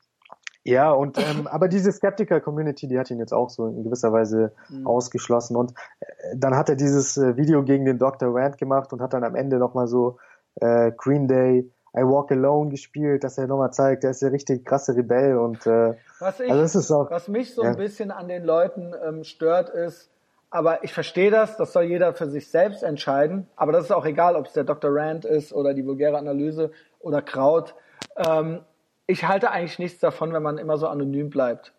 Ja, 0.64 0.90
und 0.92 1.18
ähm, 1.18 1.46
aber 1.50 1.68
diese 1.68 1.92
Skeptiker-Community, 1.92 2.88
die 2.88 2.98
hat 2.98 3.10
ihn 3.10 3.18
jetzt 3.18 3.32
auch 3.32 3.50
so 3.50 3.66
in 3.66 3.84
gewisser 3.84 4.12
Weise 4.12 4.52
Mhm. 4.70 4.86
ausgeschlossen. 4.86 5.54
Und 5.56 5.72
äh, 6.00 6.06
dann 6.34 6.56
hat 6.56 6.68
er 6.70 6.76
dieses 6.76 7.16
äh, 7.18 7.36
Video 7.36 7.62
gegen 7.62 7.84
den 7.84 7.98
Dr. 7.98 8.34
Rand 8.34 8.56
gemacht 8.58 8.92
und 8.94 9.00
hat 9.02 9.12
dann 9.12 9.24
am 9.24 9.34
Ende 9.34 9.58
nochmal 9.58 9.86
so 9.86 10.16
äh, 10.60 10.92
Green 10.96 11.28
Day, 11.28 11.70
I 11.96 12.02
Walk 12.02 12.30
Alone 12.30 12.70
gespielt, 12.70 13.24
dass 13.24 13.38
er 13.38 13.46
nochmal 13.46 13.72
zeigt, 13.72 14.04
er 14.04 14.10
ist 14.10 14.22
der 14.22 14.32
richtig 14.32 14.64
krasse 14.64 14.94
Rebell 14.94 15.36
und 15.38 15.66
äh, 15.66 15.94
Was 16.20 16.38
ich, 16.40 16.50
also 16.50 16.62
das 16.62 16.74
ist 16.74 16.90
auch 16.92 17.10
was 17.10 17.28
mich 17.28 17.54
so 17.54 17.62
ja. 17.62 17.70
ein 17.70 17.76
bisschen 17.76 18.10
an 18.10 18.28
den 18.28 18.44
Leuten 18.44 18.94
ähm, 19.06 19.24
stört, 19.24 19.70
ist, 19.70 20.10
aber 20.50 20.84
ich 20.84 20.92
verstehe 20.92 21.30
das, 21.30 21.56
das 21.56 21.72
soll 21.72 21.84
jeder 21.84 22.12
für 22.14 22.28
sich 22.28 22.50
selbst 22.50 22.82
entscheiden, 22.82 23.48
aber 23.56 23.72
das 23.72 23.84
ist 23.84 23.90
auch 23.92 24.04
egal, 24.06 24.36
ob 24.36 24.46
es 24.46 24.52
der 24.52 24.64
Dr. 24.64 24.90
Rand 24.92 25.24
ist 25.24 25.52
oder 25.52 25.74
die 25.74 25.84
vulgäre 25.86 26.18
Analyse 26.18 26.70
oder 27.00 27.22
Kraut. 27.22 27.74
Ähm, 28.16 28.60
ich 29.06 29.26
halte 29.26 29.50
eigentlich 29.50 29.78
nichts 29.78 29.98
davon, 30.00 30.32
wenn 30.34 30.42
man 30.42 30.58
immer 30.58 30.76
so 30.76 30.88
anonym 30.88 31.30
bleibt. 31.30 31.72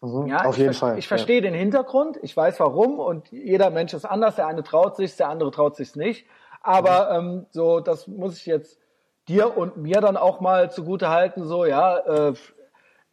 mhm, 0.00 0.26
Ja, 0.26 0.44
auf 0.44 0.54
ich, 0.54 0.62
jeden 0.62 0.72
ver- 0.74 0.78
Fall. 0.88 0.98
Ich 0.98 1.06
verstehe 1.08 1.42
den 1.42 1.54
Hintergrund, 1.54 2.18
ich 2.22 2.34
weiß 2.36 2.58
warum 2.60 2.98
und 2.98 3.30
jeder 3.30 3.68
Mensch 3.70 3.92
ist 3.92 4.06
anders. 4.06 4.36
Der 4.36 4.46
eine 4.46 4.62
traut 4.62 4.96
sich, 4.96 5.14
der 5.16 5.28
andere 5.28 5.50
traut 5.50 5.76
sich 5.76 5.94
nicht. 5.96 6.26
Aber 6.62 7.10
ähm, 7.10 7.44
so, 7.50 7.80
das 7.80 8.06
muss 8.08 8.38
ich 8.38 8.46
jetzt 8.46 8.78
dir 9.28 9.56
und 9.56 9.76
mir 9.76 10.00
dann 10.00 10.16
auch 10.16 10.40
mal 10.40 10.70
zugute 10.70 11.08
halten. 11.10 11.44
So, 11.44 11.64
ja, 11.64 11.98
äh, 11.98 12.34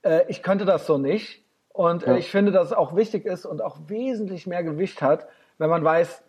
äh, 0.03 0.25
ich 0.27 0.43
könnte 0.43 0.65
das 0.65 0.85
so 0.85 0.97
nicht. 0.97 1.43
Und 1.69 2.03
äh, 2.03 2.11
Ja. 2.11 2.17
ich 2.17 2.29
finde, 2.29 2.51
dass 2.51 2.67
es 2.67 2.73
auch 2.73 2.95
wichtig 2.95 3.25
ist 3.25 3.45
und 3.45 3.61
auch 3.61 3.77
wesentlich 3.87 4.45
mehr 4.47 4.63
Gewicht 4.63 5.01
hat, 5.01 5.27
wenn 5.57 5.69
man 5.69 5.83
weiß, 5.83 6.23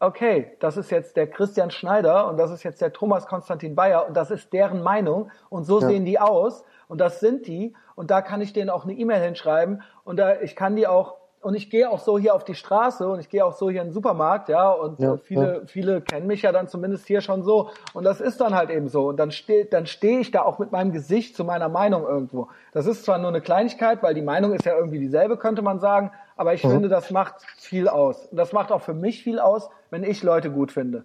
okay, 0.00 0.56
das 0.60 0.76
ist 0.76 0.90
jetzt 0.90 1.16
der 1.16 1.28
Christian 1.28 1.70
Schneider 1.70 2.28
und 2.28 2.36
das 2.36 2.50
ist 2.50 2.62
jetzt 2.64 2.80
der 2.80 2.92
Thomas 2.92 3.26
Konstantin 3.26 3.74
Bayer 3.76 4.06
und 4.06 4.16
das 4.16 4.30
ist 4.30 4.52
deren 4.52 4.82
Meinung 4.82 5.30
und 5.48 5.64
so 5.64 5.80
Ja. 5.80 5.86
sehen 5.86 6.04
die 6.04 6.18
aus 6.18 6.64
und 6.88 7.00
das 7.00 7.20
sind 7.20 7.46
die 7.46 7.74
und 7.94 8.10
da 8.10 8.20
kann 8.20 8.40
ich 8.40 8.52
denen 8.52 8.68
auch 8.68 8.84
eine 8.84 8.94
E-Mail 8.94 9.22
hinschreiben 9.22 9.82
und 10.04 10.16
da 10.18 10.40
ich 10.40 10.56
kann 10.56 10.74
die 10.74 10.88
auch 10.88 11.16
und 11.42 11.54
ich 11.54 11.70
gehe 11.70 11.90
auch 11.90 11.98
so 11.98 12.18
hier 12.18 12.34
auf 12.34 12.44
die 12.44 12.54
Straße 12.54 13.06
und 13.08 13.18
ich 13.20 13.28
gehe 13.28 13.44
auch 13.44 13.52
so 13.52 13.68
hier 13.68 13.82
in 13.82 13.88
den 13.88 13.92
Supermarkt, 13.92 14.48
ja, 14.48 14.70
und 14.70 14.98
Ja, 15.00 15.14
äh, 15.14 15.18
viele, 15.18 15.66
viele 15.66 16.00
kennen 16.00 16.26
mich 16.26 16.42
ja 16.42 16.52
dann 16.52 16.68
zumindest 16.68 17.06
hier 17.06 17.20
schon 17.20 17.42
so. 17.42 17.70
Und 17.94 18.04
das 18.04 18.20
ist 18.20 18.40
dann 18.40 18.54
halt 18.54 18.70
eben 18.70 18.88
so. 18.88 19.08
Und 19.08 19.16
dann 19.18 19.30
stehe 19.32 19.64
dann 19.66 19.86
stehe 19.86 20.20
ich 20.20 20.30
da 20.30 20.42
auch 20.42 20.58
mit 20.58 20.72
meinem 20.72 20.92
Gesicht 20.92 21.36
zu 21.36 21.44
meiner 21.44 21.68
Meinung 21.68 22.04
irgendwo. 22.04 22.48
Das 22.72 22.86
ist 22.86 23.04
zwar 23.04 23.18
nur 23.18 23.28
eine 23.28 23.40
Kleinigkeit, 23.40 24.02
weil 24.02 24.14
die 24.14 24.22
Meinung 24.22 24.52
ist 24.54 24.64
ja 24.64 24.76
irgendwie 24.76 24.98
dieselbe, 25.00 25.36
könnte 25.36 25.62
man 25.62 25.80
sagen, 25.80 26.12
aber 26.36 26.54
ich 26.54 26.64
Mhm. 26.64 26.70
finde, 26.70 26.88
das 26.88 27.10
macht 27.10 27.34
viel 27.58 27.88
aus. 27.88 28.26
Und 28.26 28.36
das 28.36 28.52
macht 28.52 28.72
auch 28.72 28.80
für 28.82 28.94
mich 28.94 29.22
viel 29.22 29.38
aus, 29.38 29.68
wenn 29.90 30.04
ich 30.04 30.22
Leute 30.22 30.50
gut 30.50 30.72
finde. 30.72 31.04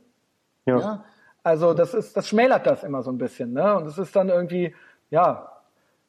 ja. 0.66 0.80
Ja? 0.80 1.04
Also 1.44 1.74
das 1.74 1.94
ist, 1.94 2.18
das 2.18 2.28
schmälert 2.28 2.68
das 2.68 2.84
immer 2.84 3.02
so 3.04 3.10
ein 3.12 3.18
bisschen, 3.18 3.54
ne? 3.54 3.78
Und 3.78 3.88
es 3.88 3.98
ist 3.98 4.14
dann 4.18 4.28
irgendwie, 4.28 4.76
ja, 5.10 5.50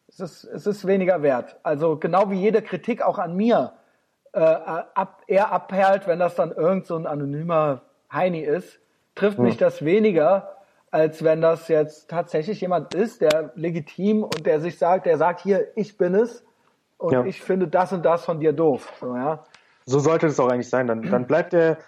es 0.09 0.19
ist, 0.21 0.43
es 0.45 0.67
ist 0.67 0.85
weniger 0.87 1.23
wert. 1.23 1.57
Also 1.63 1.97
genau 1.97 2.31
wie 2.31 2.41
jede 2.41 2.61
Kritik 2.61 3.03
auch 3.03 3.19
an 3.19 3.37
mir 3.37 3.73
äh, 4.39 4.85
ab, 4.95 5.23
eher 5.27 5.51
abperlt, 5.53 6.07
wenn 6.07 6.19
das 6.19 6.35
dann 6.37 6.53
irgend 6.53 6.87
so 6.87 6.97
ein 6.97 7.07
anonymer 7.07 7.83
Heini 8.13 8.41
ist, 8.41 8.79
trifft 9.15 9.39
mich 9.39 9.57
das 9.57 9.85
weniger, 9.85 10.57
als 10.91 11.25
wenn 11.25 11.41
das 11.41 11.69
jetzt 11.69 12.09
tatsächlich 12.09 12.61
jemand 12.61 12.95
ist, 12.95 13.21
der 13.21 13.53
legitim 13.57 14.23
und 14.23 14.47
der 14.47 14.61
sich 14.61 14.79
sagt, 14.79 15.07
der 15.07 15.19
sagt 15.19 15.41
hier, 15.41 15.67
ich 15.77 15.99
bin 15.99 16.15
es 16.15 16.45
und 16.99 17.13
Ja. 17.13 17.25
ich 17.25 17.43
finde 17.43 17.69
das 17.69 17.93
und 17.93 18.05
das 18.05 18.25
von 18.25 18.41
dir 18.41 18.53
doof. 18.53 18.93
So, 19.01 19.15
ja. 19.17 19.45
So 19.87 19.99
sollte 19.99 20.29
es 20.29 20.39
auch 20.39 20.49
eigentlich 20.49 20.69
sein. 20.71 20.87
Dann, 20.87 21.03
dann 21.03 21.27
bleibt 21.27 21.53
der 21.53 21.79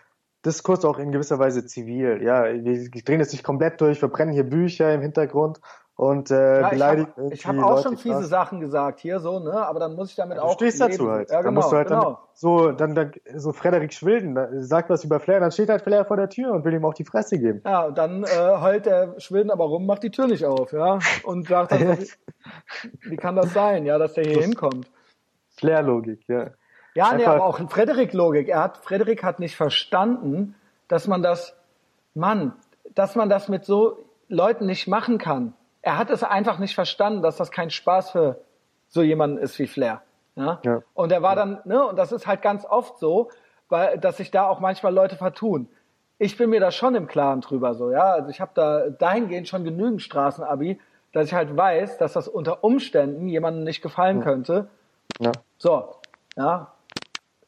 Diskurs 0.44 0.84
auch 0.84 0.98
in 0.98 1.12
gewisser 1.12 1.38
Weise 1.38 1.66
zivil. 1.66 2.22
Ja, 2.22 2.44
wir 2.44 3.02
drehen 3.04 3.20
jetzt 3.20 3.32
nicht 3.32 3.44
komplett 3.44 3.80
durch, 3.80 3.98
verbrennen 3.98 4.34
hier 4.34 4.44
Bücher 4.44 4.92
im 4.92 5.02
Hintergrund 5.02 5.60
und 6.00 6.30
äh, 6.30 6.60
Ja, 6.60 6.64
ich 6.64 6.70
beleidigen 6.70 7.12
habe 7.44 7.60
hab 7.60 7.66
auch 7.70 7.82
schon 7.82 7.98
fiese. 7.98 8.24
Sachen 8.24 8.60
gesagt 8.60 9.00
hier 9.00 9.20
so, 9.20 9.38
ne? 9.38 9.52
Aber 9.52 9.80
dann 9.80 9.94
muss 9.96 10.08
ich 10.08 10.16
damit 10.16 10.38
Du 10.38 10.42
auch 10.42 10.54
stehst 10.54 10.78
leben. 10.80 10.92
dazu 10.92 11.10
halt. 11.10 11.30
Ja, 11.30 11.42
genau, 11.42 11.52
musst 11.60 11.70
du 11.72 11.76
halt 11.76 11.88
genau. 11.88 12.04
dann 12.04 12.16
so, 12.32 12.72
dann, 12.72 12.94
dann, 12.94 13.12
so 13.34 13.52
Frederik 13.52 13.92
Schwilden 13.92 14.62
sagt 14.62 14.88
was 14.88 15.04
über 15.04 15.20
Flair, 15.20 15.40
dann 15.40 15.50
steht 15.52 15.68
halt 15.68 15.82
Flair 15.82 16.06
vor 16.06 16.16
der 16.16 16.30
Tür 16.30 16.52
und 16.52 16.64
will 16.64 16.72
ihm 16.72 16.86
auch 16.86 16.94
die 16.94 17.04
Fresse 17.04 17.38
geben. 17.38 17.60
Ja, 17.66 17.84
und 17.84 17.98
dann 17.98 18.24
äh, 18.24 18.28
heult 18.62 18.86
der 18.86 19.20
Schwilden 19.20 19.50
aber 19.50 19.64
rum, 19.66 19.84
macht 19.84 20.02
die 20.02 20.10
Tür 20.10 20.26
nicht 20.26 20.46
auf, 20.46 20.72
ja, 20.72 21.00
und 21.24 21.46
sagt 21.48 21.72
dann, 21.72 21.80
so, 21.80 21.86
wie, 23.02 23.10
wie 23.10 23.16
kann 23.16 23.36
das 23.36 23.52
sein, 23.52 23.84
ja, 23.84 23.98
dass 23.98 24.14
der 24.14 24.24
hier 24.24 24.36
Das- 24.36 24.44
hinkommt? 24.46 24.90
Flair-Logik, 25.58 26.20
ja. 26.28 26.46
Ja, 26.94 27.12
nee, 27.12 27.24
Einfach- 27.24 27.34
aber 27.34 27.44
auch 27.44 27.58
Frederik-Logik. 27.70 28.48
Er 28.48 28.62
hat, 28.62 28.78
Frederik 28.78 29.22
hat 29.22 29.38
nicht 29.38 29.54
verstanden, 29.56 30.54
dass 30.88 31.06
man 31.06 31.22
das, 31.22 31.54
Mann, 32.14 32.54
dass 32.94 33.14
man 33.16 33.28
das 33.28 33.48
mit 33.48 33.64
so 33.66 33.98
Leuten 34.28 34.64
nicht 34.66 34.88
machen 34.88 35.18
kann. 35.18 35.52
Er 35.82 35.98
hat 35.98 36.10
es 36.10 36.22
einfach 36.22 36.58
nicht 36.58 36.74
verstanden, 36.74 37.22
dass 37.22 37.36
das 37.36 37.50
kein 37.50 37.70
Spaß 37.70 38.10
für 38.10 38.40
so 38.88 39.02
jemanden 39.02 39.38
ist 39.38 39.58
wie 39.58 39.66
Flair. 39.66 40.02
Ja? 40.36 40.60
Ja. 40.64 40.82
Und 40.94 41.12
er 41.12 41.22
war 41.22 41.36
dann, 41.36 41.60
ne, 41.64 41.84
und 41.86 41.96
das 41.98 42.12
ist 42.12 42.26
halt 42.26 42.42
ganz 42.42 42.64
oft 42.64 42.98
so, 42.98 43.30
weil, 43.68 43.98
dass 43.98 44.16
sich 44.18 44.30
da 44.30 44.46
auch 44.48 44.60
manchmal 44.60 44.92
Leute 44.92 45.16
vertun. 45.16 45.68
Ich 46.18 46.36
bin 46.36 46.50
mir 46.50 46.60
da 46.60 46.70
schon 46.70 46.94
im 46.94 47.06
Klaren 47.06 47.40
drüber, 47.40 47.74
so, 47.74 47.90
ja. 47.90 48.12
Also 48.12 48.28
ich 48.28 48.40
habe 48.40 48.50
da 48.54 48.90
dahingehend 48.90 49.48
schon 49.48 49.64
genügend 49.64 50.02
Straßenabi, 50.02 50.78
dass 51.12 51.26
ich 51.26 51.34
halt 51.34 51.56
weiß, 51.56 51.98
dass 51.98 52.12
das 52.12 52.28
unter 52.28 52.62
Umständen 52.62 53.28
jemandem 53.28 53.64
nicht 53.64 53.80
gefallen 53.82 54.20
könnte. 54.20 54.68
ja. 55.18 55.32
So, 55.58 55.94
ja, 56.36 56.72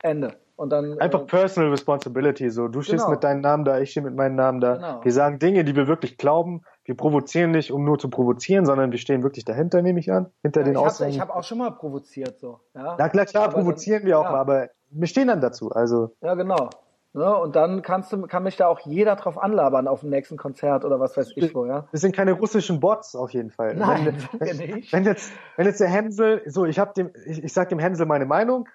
Ende. 0.03 0.35
Und 0.57 0.71
dann 0.71 0.99
Einfach 1.01 1.23
äh, 1.23 1.25
Personal 1.25 1.71
Responsibility, 1.71 2.51
so. 2.51 2.69
Du 2.69 2.83
stehst 2.83 3.05
Genau. 3.05 3.11
mit 3.13 3.25
deinem 3.25 3.41
Namen 3.41 3.65
da, 3.65 3.79
ich 3.81 3.91
stehe 3.91 4.05
mit 4.05 4.15
meinem 4.15 4.37
Namen 4.37 4.61
da. 4.61 4.75
Genau. 4.75 5.05
Wir 5.05 5.13
sagen 5.13 5.39
Dinge, 5.39 5.65
die 5.65 5.75
wir 5.75 5.87
wirklich 5.89 6.19
glauben. 6.19 6.63
Wir 6.85 6.97
provozieren 6.97 7.53
nicht, 7.53 7.71
um 7.73 7.85
nur 7.85 7.99
zu 7.99 8.09
provozieren, 8.11 8.67
sondern 8.67 8.91
wir 8.91 8.99
stehen 8.99 9.23
wirklich 9.23 9.45
dahinter, 9.45 9.83
nehme 9.83 10.01
ich 10.01 10.11
an, 10.13 10.27
hinter 10.43 10.61
Ja, 10.61 10.65
den 10.65 10.73
ich 10.75 10.79
habe 10.79 10.87
Aussagen. 10.89 11.21
hab 11.21 11.31
auch 11.31 11.45
schon 11.45 11.59
mal 11.59 11.71
provoziert 11.71 12.39
so. 12.41 12.59
Ja, 12.75 12.97
Na 12.99 13.09
klar, 13.09 13.27
klar, 13.27 13.45
Aber 13.45 13.53
dann- 13.55 13.63
provozieren 13.65 14.05
wir 14.05 14.19
auch 14.19 14.25
ja. 14.25 14.33
mal, 14.33 14.39
aber 14.41 14.69
wir 14.91 15.07
stehen 15.07 15.29
dann 15.29 15.41
dazu. 15.41 15.71
Also 15.71 16.11
ja 16.21 16.35
genau. 16.35 16.71
Ne? 17.15 17.37
Und 17.37 17.57
dann 17.57 17.83
kannst 17.83 18.11
du, 18.13 18.23
kann 18.23 18.43
mich 18.43 18.57
da 18.57 18.69
auch 18.69 18.81
jeder 18.81 19.17
drauf 19.17 19.37
anlabern 19.37 19.87
auf 19.87 20.01
dem 20.01 20.09
nächsten 20.09 20.39
Konzert 20.39 20.85
oder 20.87 20.99
was 20.99 21.15
weiß 21.15 21.33
ich 21.37 21.55
wo, 21.55 21.67
ja. 21.67 21.87
wir 21.91 22.01
sind 22.01 22.17
keine 22.17 22.33
russischen 22.33 22.81
Bots 22.81 23.15
auf 23.15 23.31
jeden 23.35 23.51
Fall. 23.51 23.75
Nein, 23.75 24.19
wenn, 24.39 24.57
nicht. 24.57 24.93
wenn 24.95 25.05
jetzt, 25.05 25.31
wenn 25.57 25.67
jetzt 25.67 25.81
der 25.81 25.89
Hänsel, 25.89 26.41
so 26.47 26.65
ich 26.65 26.79
habe 26.79 26.95
dem, 26.95 27.11
ich, 27.27 27.45
ich 27.45 27.53
sag 27.53 27.69
dem 27.69 27.79
Hänsel 27.79 28.07
meine 28.07 28.25
Meinung 28.25 28.67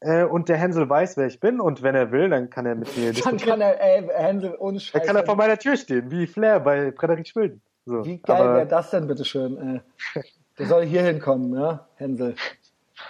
äh, 0.00 0.24
und 0.24 0.48
der 0.48 0.56
Hänsel 0.56 0.88
weiß, 0.88 1.16
wer 1.16 1.26
ich 1.26 1.40
bin 1.40 1.60
und 1.60 1.82
wenn 1.82 1.94
er 1.94 2.12
will, 2.12 2.28
dann 2.28 2.50
kann 2.50 2.66
er 2.66 2.74
mit 2.74 2.96
mir 2.96 3.12
Dann 3.24 3.36
kann 3.36 3.60
er, 3.60 3.80
ey, 3.80 4.08
Hänsel, 4.14 4.56
ohne 4.58 4.80
Scheiß. 4.80 4.92
Dann 4.92 5.02
kann 5.02 5.16
er 5.16 5.24
vor 5.24 5.36
meiner 5.36 5.58
Tür 5.58 5.76
stehen, 5.76 6.10
wie 6.10 6.26
Flair 6.26 6.60
bei 6.60 6.92
Frederik 6.92 7.26
Schwilden. 7.26 7.62
So, 7.84 8.04
Wie 8.04 8.18
geil 8.18 8.54
wäre 8.54 8.66
das 8.66 8.90
denn, 8.90 9.06
bitteschön? 9.06 9.82
Äh, 10.16 10.20
der 10.58 10.66
soll 10.66 10.84
hier 10.84 11.02
hinkommen, 11.02 11.58
ja, 11.58 11.86
Hänsel. 11.96 12.34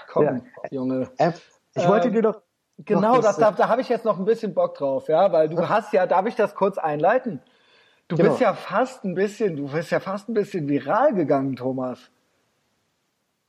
Komm, 0.09 0.25
Ja. 0.25 0.41
Junge. 0.71 1.11
Äh, 1.19 1.33
ich 1.75 1.89
wollte 1.89 2.09
Ähm, 2.09 2.15
dir 2.15 2.23
doch 2.23 2.43
Genau, 2.85 3.17
noch 3.17 3.23
das, 3.23 3.37
da, 3.37 3.51
da 3.51 3.69
habe 3.69 3.81
ich 3.81 3.89
jetzt 3.89 4.05
noch 4.05 4.19
ein 4.21 4.25
bisschen 4.25 4.55
Bock 4.55 4.77
drauf, 4.77 5.09
ja, 5.09 5.33
weil 5.33 5.49
du 5.49 5.69
hast 5.69 5.93
ja, 5.93 6.07
darf 6.07 6.27
ich 6.27 6.37
das 6.37 6.55
kurz 6.55 6.79
einleiten? 6.79 7.41
Du 8.07 8.17
Genau. 8.17 8.29
bist 8.31 8.41
ja 8.41 8.55
fast 8.55 9.05
ein 9.05 9.15
bisschen, 9.17 9.57
du 9.57 9.69
bist 9.73 9.91
ja 9.91 9.99
fast 9.99 10.29
ein 10.29 10.35
bisschen 10.35 10.69
viral 10.69 11.13
gegangen, 11.13 11.57
Thomas. 11.57 11.99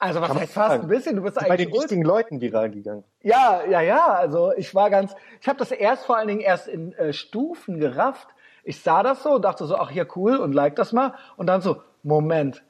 Also 0.01 0.21
was 0.21 0.33
heißt 0.33 0.53
fast 0.53 0.81
ein 0.81 0.87
bisschen? 0.87 1.17
Du 1.17 1.21
bist 1.23 1.35
bei 1.35 1.41
den 1.57 1.67
eigentlich 1.67 1.81
richtigen 1.81 2.03
Leuten 2.03 2.39
viral 2.39 2.71
gegangen. 2.71 3.03
Ja, 3.21 3.63
ja, 3.69 3.81
ja. 3.81 4.07
Also 4.13 4.53
ich 4.55 4.73
war 4.73 4.89
ganz, 4.89 5.13
ich 5.41 5.47
habe 5.49 5.59
das 5.59 5.71
erst 5.71 6.05
vor 6.05 6.17
allen 6.17 6.29
Dingen 6.29 6.39
erst 6.39 6.69
in 6.69 6.93
äh, 6.93 7.11
Stufen 7.11 7.79
gerafft. 7.79 8.29
Ich 8.63 8.81
sah 8.81 9.03
das 9.03 9.23
so 9.23 9.31
und 9.31 9.43
dachte 9.43 9.65
so, 9.65 9.75
ach 9.75 9.91
ja 9.91 10.05
cool 10.15 10.37
und 10.37 10.53
like 10.53 10.75
das 10.77 10.93
mal. 10.93 11.13
Und 11.35 11.47
dann 11.47 11.61
so, 11.61 11.81
Moment, 12.01 12.63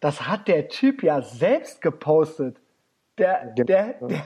das 0.00 0.28
hat 0.28 0.46
der 0.46 0.68
Typ 0.68 1.02
ja 1.02 1.22
selbst 1.22 1.80
gepostet. 1.80 2.58
Der, 3.18 3.52
Genau. 3.54 3.64
der, 3.64 3.94
der, 4.00 4.22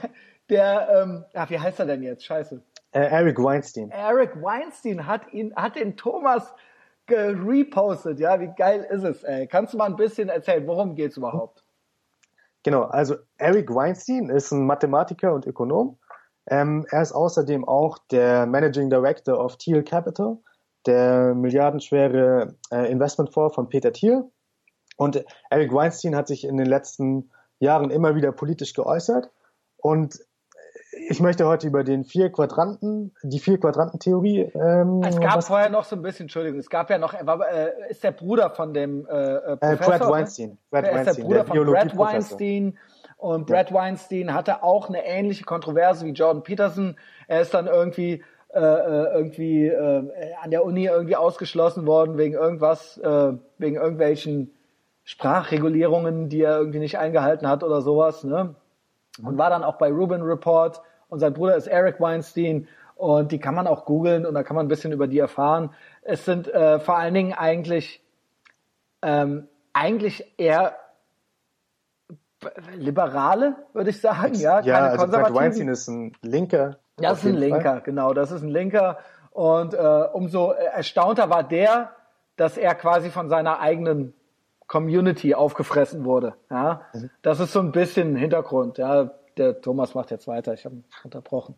der, 0.49 0.89
ähm, 1.03 1.25
ach, 1.33 1.49
wie 1.49 1.59
heißt 1.59 1.79
er 1.79 1.85
denn 1.85 2.03
jetzt? 2.03 2.25
Scheiße. 2.25 2.61
Äh, 2.91 2.99
Eric 2.99 3.37
Weinstein. 3.41 3.91
Eric 3.91 4.41
Weinstein 4.41 5.07
hat 5.07 5.31
ihn, 5.31 5.55
hat 5.55 5.75
den 5.75 5.95
Thomas 5.95 6.53
gerepostet. 7.05 8.19
Ja, 8.19 8.39
wie 8.39 8.51
geil 8.55 8.85
ist 8.89 9.03
es, 9.03 9.23
ey? 9.23 9.47
Kannst 9.47 9.73
du 9.73 9.77
mal 9.77 9.85
ein 9.85 9.95
bisschen 9.95 10.29
erzählen, 10.29 10.65
worum 10.67 10.95
geht's 10.95 11.17
überhaupt? 11.17 11.63
Genau, 12.67 12.81
also 12.81 13.15
Eric 13.37 13.73
Weinstein 13.73 14.27
ist 14.27 14.51
ein 14.51 14.65
Mathematiker 14.65 15.33
und 15.33 15.47
Ökonom. 15.47 15.97
Ähm, 16.49 16.85
er 16.89 17.01
ist 17.01 17.13
außerdem 17.13 17.65
auch 17.65 17.97
der 18.11 18.45
Managing 18.45 18.89
Director 18.89 19.39
of 19.39 19.55
Thiel 19.55 19.83
Capital, 19.83 20.39
der 20.85 21.33
milliardenschwere 21.33 22.57
äh, 22.69 22.91
Investmentfonds 22.91 23.55
von 23.55 23.69
Peter 23.69 23.93
Thiel. 23.93 24.29
Und 24.97 25.23
Eric 25.49 25.73
Weinstein 25.73 26.13
hat 26.13 26.27
sich 26.27 26.43
in 26.43 26.57
den 26.57 26.65
letzten 26.65 27.31
Jahren 27.59 27.89
immer 27.89 28.15
wieder 28.15 28.33
politisch 28.33 28.73
geäußert. 28.73 29.31
Und 29.77 30.19
ich 31.09 31.19
möchte 31.19 31.45
heute 31.47 31.67
über 31.67 31.83
den 31.83 32.03
vier 32.03 32.31
Quadranten, 32.31 33.13
die 33.23 33.39
vier 33.39 33.59
Quadranten-Theorie. 33.59 34.51
Ähm, 34.55 35.01
Es 35.03 35.19
gab 35.19 35.37
was- 35.37 35.47
vorher 35.47 35.69
noch 35.69 35.83
so 35.83 35.95
ein 35.95 36.01
bisschen, 36.01 36.25
Entschuldigung, 36.25 36.59
es 36.59 36.69
gab 36.69 36.89
ja 36.89 36.97
noch, 36.97 37.13
er 37.13 37.25
war, 37.25 37.39
äh, 37.49 37.71
ist 37.89 38.03
der 38.03 38.11
Bruder 38.11 38.49
von 38.49 38.73
dem 38.73 39.05
äh, 39.07 39.13
äh, 39.13 39.35
äh, 39.53 39.57
Professor, 39.57 39.77
Brad 39.87 40.01
ne? 40.01 40.07
Weinstein. 40.09 40.57
Brad 40.71 40.83
Er 40.85 40.89
ist 40.89 40.95
der 40.95 41.05
Weinstein, 41.05 41.25
Bruder 41.25 41.45
von 41.45 41.65
Brad. 41.65 41.97
Weinstein. 41.97 42.77
Und 43.17 43.47
Brad 43.47 43.73
Weinstein 43.73 44.33
hatte 44.33 44.61
auch 44.63 44.89
eine 44.89 45.03
ähnliche 45.05 45.43
Kontroverse 45.43 46.05
wie 46.05 46.11
Jordan 46.11 46.43
Peterson. 46.43 46.97
Er 47.27 47.41
ist 47.41 47.53
dann 47.53 47.65
irgendwie 47.67 48.23
äh, 48.53 48.59
äh, 48.59 49.13
irgendwie 49.13 49.65
äh, 49.67 50.03
an 50.41 50.51
der 50.51 50.63
Uni 50.63 50.85
irgendwie 50.85 51.15
ausgeschlossen 51.15 51.85
worden 51.85 52.17
wegen 52.17 52.33
irgendwas, 52.33 52.97
äh, 52.99 53.33
wegen 53.57 53.75
irgendwelchen 53.75 54.53
Sprachregulierungen, 55.03 56.29
die 56.29 56.41
er 56.41 56.57
irgendwie 56.57 56.79
nicht 56.79 56.97
eingehalten 56.97 57.47
hat 57.47 57.63
oder 57.63 57.81
sowas. 57.81 58.23
Ne? 58.23 58.55
Und 59.19 59.37
war 59.37 59.49
dann 59.49 59.63
auch 59.63 59.77
bei 59.77 59.91
Rubin 59.91 60.21
Report. 60.21 60.81
Und 61.09 61.19
sein 61.19 61.33
Bruder 61.33 61.55
ist 61.55 61.67
Eric 61.67 61.99
Weinstein. 61.99 62.67
Und 62.95 63.31
die 63.31 63.39
kann 63.39 63.53
man 63.53 63.67
auch 63.67 63.85
googeln 63.85 64.25
und 64.25 64.33
da 64.33 64.41
kann 64.41 64.55
man 64.55 64.65
ein 64.65 64.69
bisschen 64.69 64.91
über 64.91 65.07
die 65.07 65.19
erfahren. 65.19 65.69
Es 66.01 66.25
sind 66.25 66.47
äh, 66.47 66.79
vor 66.79 66.97
allen 66.97 67.13
Dingen 67.13 67.33
eigentlich 67.33 68.03
ähm, 69.03 69.47
eigentlich 69.73 70.33
eher 70.37 70.75
Liberale, 72.75 73.55
würde 73.73 73.89
ich 73.91 74.01
sagen, 74.01 74.33
ja, 74.35 74.59
Ja, 74.61 74.73
keine 74.75 74.87
also 74.89 74.97
Konservativen. 74.97 75.35
Weinstein 75.35 75.67
ist 75.69 75.87
ein 75.87 76.13
Linker. 76.21 76.77
Ja, 76.99 77.11
ist 77.11 77.23
ein 77.23 77.35
jeden 77.35 77.39
Fall. 77.39 77.49
Linker, 77.49 77.81
genau, 77.81 78.13
das 78.13 78.31
ist 78.31 78.41
ein 78.41 78.49
Linker. 78.49 78.97
Und 79.31 79.73
äh, 79.73 79.77
umso 80.13 80.51
erstaunter 80.51 81.29
war 81.29 81.43
der, 81.43 81.91
dass 82.35 82.57
er 82.57 82.73
quasi 82.75 83.09
von 83.09 83.29
seiner 83.29 83.59
eigenen 83.59 84.13
Community 84.67 85.33
aufgefressen 85.35 86.03
wurde. 86.05 86.33
Ja, 86.49 86.81
Mhm. 86.93 87.09
das 87.21 87.39
ist 87.39 87.53
so 87.53 87.59
ein 87.59 87.71
bisschen 87.71 88.15
Hintergrund. 88.15 88.77
Ja, 88.77 89.11
der 89.37 89.61
Thomas 89.61 89.95
macht 89.95 90.11
jetzt 90.11 90.27
weiter. 90.27 90.53
Ich 90.53 90.65
habe 90.65 90.75
ihn 90.75 90.83
unterbrochen. 91.03 91.55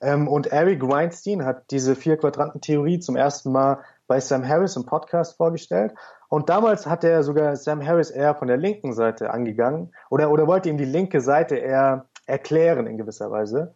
Ähm, 0.00 0.28
und 0.28 0.46
Eric 0.48 0.86
Weinstein 0.88 1.44
hat 1.44 1.70
diese 1.72 1.96
Vier-Quadranten-Theorie 1.96 3.00
zum 3.00 3.16
ersten 3.16 3.50
Mal 3.50 3.80
bei 4.06 4.20
Sam 4.20 4.46
Harris 4.46 4.76
im 4.76 4.86
Podcast 4.86 5.36
vorgestellt. 5.36 5.92
Und 6.28 6.48
damals 6.48 6.86
hat 6.86 7.02
er 7.04 7.22
sogar 7.24 7.56
Sam 7.56 7.84
Harris 7.84 8.10
eher 8.10 8.34
von 8.34 8.46
der 8.48 8.58
linken 8.58 8.92
Seite 8.92 9.30
angegangen 9.30 9.92
oder, 10.10 10.30
oder 10.30 10.46
wollte 10.46 10.68
ihm 10.68 10.76
die 10.78 10.84
linke 10.84 11.20
Seite 11.20 11.56
eher 11.56 12.04
erklären 12.26 12.86
in 12.86 12.96
gewisser 12.98 13.30
Weise. 13.30 13.74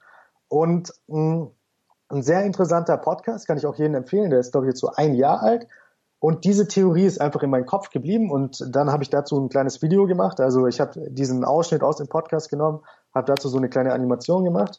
Und 0.49 0.93
mh, 1.09 1.49
ein 2.11 2.23
sehr 2.23 2.45
interessanter 2.45 2.99
Podcast, 2.99 3.47
kann 3.47 3.57
ich 3.57 3.65
auch 3.67 3.75
jedem 3.77 3.95
empfehlen. 3.95 4.31
Der 4.31 4.39
ist, 4.39 4.53
glaube 4.53 4.67
ich, 4.67 4.73
jetzt 4.73 4.81
so 4.81 4.93
ein 4.95 5.15
Jahr 5.15 5.43
alt. 5.43 5.67
Und 6.23 6.45
diese 6.45 6.69
Theorie 6.69 7.05
ist 7.05 7.21
einfach 7.21 7.43
in 7.43 7.51
meinem 7.51 7.67
Kopf 7.67 7.91
geblieben 7.91 8.31
und 8.31 8.65
dann 8.71 8.93
habe 8.93 9.03
ich 9.03 9.11
dazu 9.11 9.41
ein 9.41 9.49
kleines 9.49 9.83
Video 9.83 10.07
gemacht. 10.07 10.39
Also 10.39 10.69
ich 10.69 10.79
habe 10.79 11.11
diesen 11.11 11.45
Ausschnitt 11.45 11.83
aus 11.83 11.97
dem 11.97 12.07
Podcast 12.07 12.49
genommen, 12.49 12.85
habe 13.13 13.27
dazu 13.27 13.49
so 13.49 13.59
eine 13.59 13.69
kleine 13.69 13.93
Animation 13.93 14.45
gemacht. 14.45 14.79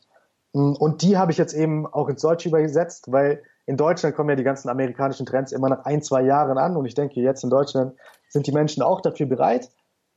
Und 0.53 1.02
die 1.02 1.18
habe 1.18 1.34
ich 1.34 1.38
jetzt 1.38 1.53
eben 1.53 1.86
auch 1.86 2.07
ins 2.07 2.22
Deutsche 2.22 2.48
übersetzt, 2.48 3.11
weil 3.11 3.44
in 3.65 3.76
Deutschland 3.76 4.15
kommen 4.15 4.30
ja 4.30 4.38
die 4.38 4.45
ganzen 4.45 4.70
amerikanischen 4.70 5.26
Trends 5.26 5.52
immer 5.52 5.68
nach 5.68 5.84
ein, 5.84 6.02
zwei 6.02 6.22
Jahren 6.22 6.57
an. 6.57 6.78
Und 6.78 6.86
ich 6.86 6.95
denke, 6.95 7.20
jetzt 7.20 7.44
in 7.44 7.49
Deutschland 7.49 7.98
sind 8.30 8.48
die 8.48 8.53
Menschen 8.53 8.82
auch 8.82 9.02
dafür 9.02 9.26
bereit. 9.26 9.70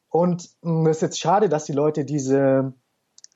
Und 0.09 0.49
mh, 0.63 0.91
es 0.91 0.99
ist 0.99 1.03
jetzt 1.03 1.19
schade, 1.19 1.49
dass 1.49 1.65
die 1.65 1.73
Leute 1.73 2.05
diese 2.05 2.73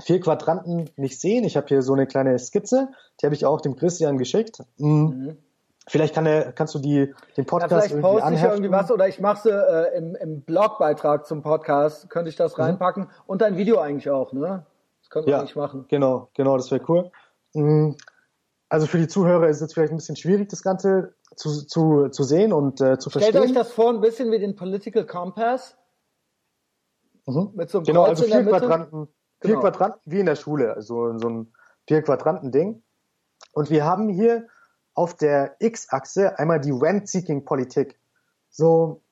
vier 0.01 0.21
Quadranten 0.21 0.91
nicht 0.95 1.21
sehen. 1.21 1.43
Ich 1.43 1.57
habe 1.57 1.67
hier 1.67 1.83
so 1.83 1.95
eine 1.95 2.07
kleine 2.07 2.39
Skizze, 2.39 2.91
die 3.21 3.27
habe 3.27 3.35
ich 3.35 3.45
auch 3.47 3.61
dem 3.61 3.75
Christian 3.75 4.17
geschickt. 4.17 4.63
Mhm. 4.79 5.39
Vielleicht 5.91 6.15
kann 6.15 6.25
er, 6.25 6.53
kannst 6.53 6.73
du 6.75 6.79
die, 6.79 7.07
den 7.07 7.15
Ja, 7.37 7.45
Podcast 7.45 7.71
vielleicht 7.73 7.91
irgendwie 7.91 8.03
poste 8.03 8.19
ich 8.19 8.25
anheften. 8.25 8.51
irgendwie 8.53 8.71
was 8.71 8.91
oder 8.93 9.09
ich 9.09 9.19
mache 9.19 9.43
sie 9.43 9.51
äh, 9.51 9.97
im, 9.99 10.15
im 10.15 10.43
Blogbeitrag 10.43 11.27
zum 11.27 11.43
Podcast, 11.43 12.09
könnte 12.11 12.29
ich 12.31 12.37
das 12.37 12.59
reinpacken. 12.61 13.09
Und 13.27 13.43
dein 13.43 13.57
Video 13.57 13.79
eigentlich 13.79 14.09
auch, 14.09 14.33
ne? 14.33 14.65
Das 15.03 15.23
Mhm. 15.25 15.29
Ja, 15.29 15.39
eigentlich 15.41 15.57
machen. 15.57 15.87
genau, 15.89 16.29
genau, 16.35 16.57
das 16.57 16.71
wäre 16.71 16.83
cool. 16.89 17.11
Mhm. 17.55 17.97
Also 18.69 18.87
für 18.87 18.99
die 18.99 19.09
Zuhörer 19.09 19.49
ist 19.49 19.57
es 19.57 19.63
jetzt 19.63 19.75
vielleicht 19.75 19.91
ein 19.93 19.97
bisschen 19.97 20.15
schwierig, 20.15 20.49
das 20.49 20.63
Ganze 20.63 21.15
zu, 21.35 21.67
zu, 21.67 22.09
zu 22.11 22.23
sehen 22.23 22.53
und 22.53 22.81
äh, 22.81 22.97
zu 22.99 23.11
Stellt 23.11 23.25
verstehen. 23.33 23.43
euch 23.43 23.53
das 23.53 23.73
vor, 23.73 23.91
ein 23.91 24.01
bisschen 24.01 24.31
wie 24.31 24.39
den 24.39 24.55
Political 24.55 25.05
Compass. 25.07 25.77
Mhm. 27.27 27.51
Mit 27.55 27.69
so 27.71 27.79
einem 27.79 27.87
Genau, 27.87 28.05
Kreuz 28.05 28.21
also 28.21 28.31
der 28.33 28.43
vier. 28.43 28.49
Quadranten, 28.51 29.09
vier 29.41 29.51
Genau. 29.51 29.61
Quadranten 29.61 30.01
wie 30.05 30.21
in 30.21 30.27
der 30.27 30.37
Schule, 30.37 30.73
also 30.75 31.19
so 31.19 31.29
ein 31.29 31.53
vier 31.89 32.03
Quadranten 32.03 32.53
Ding. 32.53 32.83
Und 33.53 33.71
wir 33.71 33.85
haben 33.85 34.09
hier 34.09 34.47
auf 34.95 35.15
der 35.15 35.57
X-Achse 35.59 36.39
einmal 36.39 36.61
die 36.61 36.73
Rent-Seeking-Politik. 36.73 37.99
So, 38.51 39.03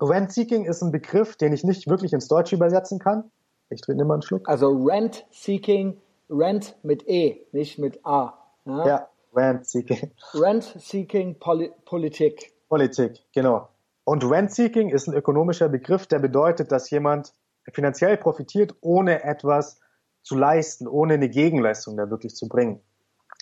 Rent-Seeking 0.00 0.64
ist 0.64 0.82
ein 0.82 0.92
Begriff, 0.92 1.36
den 1.36 1.52
ich 1.52 1.64
nicht 1.64 1.88
wirklich 1.88 2.12
ins 2.12 2.28
Deutsche 2.28 2.56
übersetzen 2.56 2.98
kann. 2.98 3.30
Ich 3.68 3.80
trinke 3.80 4.02
immer 4.02 4.14
einen 4.14 4.22
Schluck. 4.22 4.48
Also 4.48 4.70
Rent 4.84 5.26
Seeking, 5.30 6.00
Rent 6.28 6.76
mit 6.82 7.08
E, 7.08 7.46
nicht 7.52 7.78
mit 7.78 8.04
A. 8.04 8.34
Ja? 8.64 8.86
Ja, 8.86 9.08
Rent-Seeking. 9.34 10.10
Rent 10.34 10.74
Seeking 10.78 11.38
Poli 11.38 11.70
Politik. 11.84 12.52
Politik, 12.68 13.24
genau. 13.32 13.68
Und 14.04 14.24
Rent-Seeking 14.28 14.90
ist 14.90 15.06
ein 15.06 15.14
ökonomischer 15.14 15.68
Begriff, 15.68 16.06
der 16.06 16.18
bedeutet, 16.18 16.72
dass 16.72 16.90
jemand 16.90 17.32
finanziell 17.72 18.16
profitiert, 18.16 18.74
ohne 18.80 19.22
etwas 19.22 19.80
zu 20.22 20.34
leisten, 20.34 20.88
ohne 20.88 21.14
eine 21.14 21.28
Gegenleistung 21.28 21.96
da 21.96 22.10
wirklich 22.10 22.34
zu 22.34 22.48
bringen. 22.48 22.80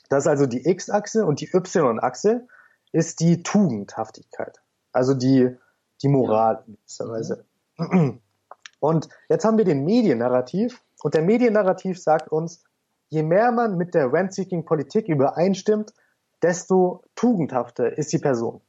Das 0.08 0.24
ist 0.24 0.28
also 0.28 0.46
die 0.46 0.66
X-Achse 0.66 1.26
und 1.26 1.40
die 1.40 1.50
Y-Achse 1.52 2.46
ist 2.92 3.20
die 3.20 3.42
Tugendhaftigkeit, 3.42 4.60
also 4.92 5.14
die, 5.14 5.56
die 6.02 6.08
Moral 6.08 6.64
in 6.66 6.76
gewisser 6.76 7.08
Weise. 7.08 7.44
Und 8.80 9.08
jetzt 9.28 9.44
haben 9.44 9.58
wir 9.58 9.64
den 9.64 9.84
Mediennarrativ 9.84 10.82
und 11.02 11.14
der 11.14 11.22
Mediennarrativ 11.22 12.00
sagt 12.00 12.30
uns, 12.30 12.64
je 13.08 13.22
mehr 13.22 13.52
man 13.52 13.76
mit 13.76 13.94
der 13.94 14.12
Rent-Seeking-Politik 14.12 15.08
übereinstimmt, 15.08 15.92
desto 16.42 17.02
tugendhafter 17.14 17.96
ist 17.96 18.12
die 18.12 18.18
Person. 18.18 18.60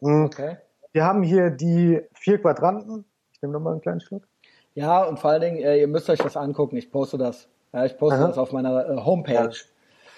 Mhm. 0.00 0.26
Okay. 0.26 0.56
Wir 0.92 1.04
haben 1.04 1.22
hier 1.22 1.50
die 1.50 2.00
vier 2.14 2.40
Quadranten. 2.40 3.04
Ich 3.32 3.42
nehme 3.42 3.52
nochmal 3.52 3.74
einen 3.74 3.82
kleinen 3.82 4.00
Schluck. 4.00 4.26
Ja, 4.74 5.04
und 5.04 5.18
vor 5.18 5.30
allen 5.30 5.40
Dingen, 5.40 5.56
äh, 5.58 5.80
ihr 5.80 5.88
müsst 5.88 6.08
euch 6.10 6.18
das 6.18 6.36
angucken. 6.36 6.76
Ich 6.76 6.90
poste 6.90 7.18
das. 7.18 7.48
Ja, 7.72 7.84
ich 7.84 7.96
poste 7.98 8.18
Aha. 8.18 8.28
das 8.28 8.38
auf 8.38 8.52
meiner 8.52 8.88
äh, 8.88 8.96
Homepage. 8.96 9.52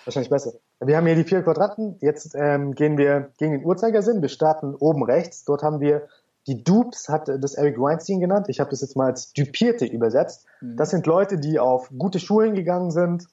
Wahrscheinlich 0.05 0.31
besser. 0.31 0.53
Wir 0.81 0.97
haben 0.97 1.07
hier 1.07 1.15
die 1.15 1.25
vier 1.25 1.43
Quadranten. 1.43 1.97
Jetzt 2.01 2.35
ähm, 2.35 2.75
gehen 2.75 2.99
wir 2.99 3.31
gegen 3.39 3.53
den 3.53 3.65
Uhrzeigersinn. 3.65 4.21
Wir 4.21 4.29
starten 4.29 4.75
oben 4.75 5.05
rechts. 5.05 5.45
Dort 5.45 5.63
haben 5.63 5.81
wir 5.81 6.09
die 6.47 6.65
Dupes, 6.65 7.09
hat 7.09 7.29
das 7.29 7.55
Eric 7.55 7.79
Weinstein 7.79 8.21
genannt. 8.21 8.47
Ich 8.49 8.59
habe 8.59 8.71
das 8.71 8.81
jetzt 8.81 8.97
mal 8.97 9.07
als 9.07 9.33
Dupierte 9.33 9.87
übersetzt. 9.87 10.47
Mhm. 10.61 10.77
Das 10.77 10.91
sind 10.91 11.07
Leute, 11.07 11.39
die 11.39 11.59
auf 11.59 11.91
gute 11.97 12.19
Schulen 12.19 12.55
gegangen 12.55 12.91
sind, 12.91 13.27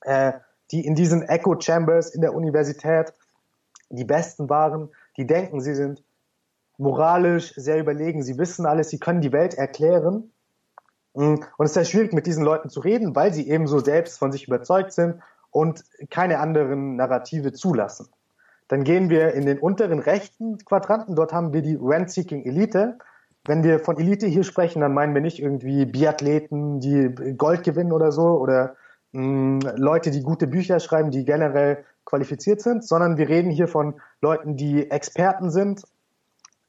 äh, 0.00 0.32
die 0.72 0.84
in 0.84 0.94
diesen 0.94 1.22
Echo 1.22 1.60
Chambers 1.60 2.10
in 2.10 2.20
der 2.20 2.34
Universität 2.34 3.12
die 3.90 4.04
Besten 4.04 4.48
waren, 4.48 4.88
die 5.16 5.26
denken, 5.26 5.60
sie 5.60 5.74
sind 5.74 6.02
moralisch 6.78 7.52
sehr 7.54 7.78
überlegen, 7.78 8.22
sie 8.22 8.38
wissen 8.38 8.66
alles, 8.66 8.88
sie 8.88 8.98
können 8.98 9.20
die 9.20 9.32
Welt 9.32 9.54
erklären. 9.54 10.32
Mm, 11.14 11.34
und 11.34 11.44
es 11.58 11.70
ist 11.70 11.74
sehr 11.74 11.84
schwierig, 11.84 12.12
mit 12.14 12.26
diesen 12.26 12.42
Leuten 12.42 12.70
zu 12.70 12.80
reden, 12.80 13.14
weil 13.14 13.32
sie 13.32 13.48
eben 13.48 13.66
so 13.66 13.78
selbst 13.78 14.18
von 14.18 14.32
sich 14.32 14.48
überzeugt 14.48 14.92
sind 14.92 15.20
und 15.52 15.84
keine 16.10 16.40
anderen 16.40 16.96
Narrative 16.96 17.52
zulassen. 17.52 18.08
Dann 18.68 18.84
gehen 18.84 19.10
wir 19.10 19.34
in 19.34 19.46
den 19.46 19.58
unteren 19.58 20.00
rechten 20.00 20.58
Quadranten, 20.58 21.14
dort 21.14 21.32
haben 21.32 21.52
wir 21.52 21.62
die 21.62 21.78
Rent-Seeking 21.80 22.44
Elite. 22.44 22.98
Wenn 23.44 23.62
wir 23.62 23.78
von 23.78 23.98
Elite 23.98 24.26
hier 24.26 24.44
sprechen, 24.44 24.80
dann 24.80 24.94
meinen 24.94 25.14
wir 25.14 25.20
nicht 25.20 25.40
irgendwie 25.40 25.84
Biathleten, 25.84 26.80
die 26.80 27.14
Gold 27.36 27.64
gewinnen 27.64 27.92
oder 27.92 28.12
so, 28.12 28.38
oder 28.40 28.76
mh, 29.12 29.22
mm, 29.22 29.60
Leute, 29.76 30.10
die 30.10 30.22
gute 30.22 30.46
Bücher 30.46 30.80
schreiben, 30.80 31.10
die 31.10 31.24
generell 31.24 31.84
qualifiziert 32.04 32.60
sind, 32.62 32.84
sondern 32.84 33.18
wir 33.18 33.28
reden 33.28 33.50
hier 33.50 33.68
von 33.68 34.00
Leuten, 34.20 34.56
die 34.56 34.90
Experten 34.90 35.50
sind 35.50 35.82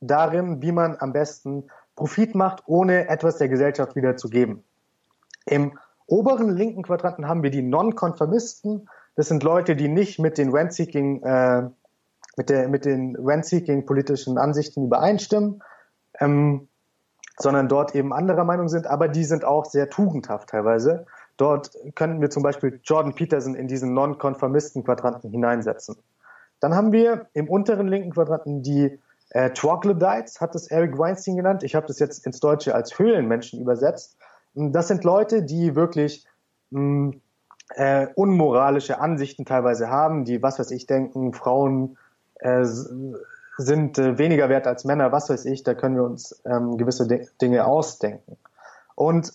darin, 0.01 0.61
wie 0.61 0.71
man 0.71 0.97
am 0.99 1.13
besten 1.13 1.65
Profit 1.95 2.35
macht, 2.35 2.63
ohne 2.65 3.07
etwas 3.07 3.37
der 3.37 3.49
Gesellschaft 3.49 3.95
wieder 3.95 4.17
zu 4.17 4.29
geben. 4.29 4.63
Im 5.45 5.77
oberen 6.07 6.49
linken 6.55 6.83
Quadranten 6.83 7.27
haben 7.27 7.43
wir 7.43 7.51
die 7.51 7.61
Non-Konformisten. 7.61 8.89
Das 9.15 9.27
sind 9.27 9.43
Leute, 9.43 9.75
die 9.75 9.87
nicht 9.87 10.19
mit 10.19 10.37
den 10.37 10.51
Rent-Seeking 10.51 11.23
äh, 11.23 11.69
mit, 12.35 12.49
der, 12.49 12.67
mit 12.67 12.85
den 12.85 13.15
Rent-Seeking 13.15 13.85
politischen 13.85 14.37
Ansichten 14.37 14.85
übereinstimmen, 14.85 15.61
ähm, 16.19 16.67
sondern 17.37 17.67
dort 17.67 17.95
eben 17.95 18.13
anderer 18.13 18.43
Meinung 18.43 18.69
sind, 18.69 18.87
aber 18.87 19.07
die 19.07 19.23
sind 19.23 19.43
auch 19.43 19.65
sehr 19.65 19.89
tugendhaft 19.89 20.49
teilweise. 20.49 21.05
Dort 21.37 21.71
könnten 21.95 22.21
wir 22.21 22.29
zum 22.29 22.43
Beispiel 22.43 22.79
Jordan 22.83 23.15
Peterson 23.15 23.55
in 23.55 23.67
diesen 23.67 23.93
Non-Konformisten-Quadranten 23.93 25.31
hineinsetzen. 25.31 25.95
Dann 26.59 26.75
haben 26.75 26.91
wir 26.91 27.27
im 27.33 27.49
unteren 27.49 27.87
linken 27.87 28.11
Quadranten 28.11 28.61
die 28.61 28.99
äh, 29.31 29.49
Troglodytes, 29.49 30.39
hat 30.39 30.53
es 30.55 30.67
Eric 30.67 30.97
Weinstein 30.97 31.35
genannt. 31.35 31.63
Ich 31.63 31.75
habe 31.75 31.87
das 31.87 31.99
jetzt 31.99 32.25
ins 32.25 32.39
Deutsche 32.39 32.75
als 32.75 32.97
Höhlenmenschen 32.99 33.59
übersetzt. 33.59 34.17
Das 34.55 34.87
sind 34.87 35.03
Leute, 35.03 35.43
die 35.43 35.75
wirklich 35.75 36.25
mh, 36.71 37.13
äh, 37.75 38.07
unmoralische 38.15 38.99
Ansichten 38.99 39.45
teilweise 39.45 39.89
haben, 39.89 40.25
die, 40.25 40.41
was 40.43 40.59
weiß 40.59 40.71
ich, 40.71 40.85
denken, 40.85 41.33
Frauen 41.33 41.97
äh, 42.39 42.65
sind 43.57 43.97
äh, 43.97 44.17
weniger 44.17 44.49
wert 44.49 44.67
als 44.67 44.85
Männer, 44.85 45.11
was 45.11 45.29
weiß 45.29 45.45
ich, 45.45 45.63
da 45.63 45.73
können 45.73 45.95
wir 45.95 46.03
uns 46.03 46.41
ähm, 46.45 46.77
gewisse 46.77 47.07
Dinge 47.41 47.65
ausdenken. 47.65 48.37
Und 48.95 49.33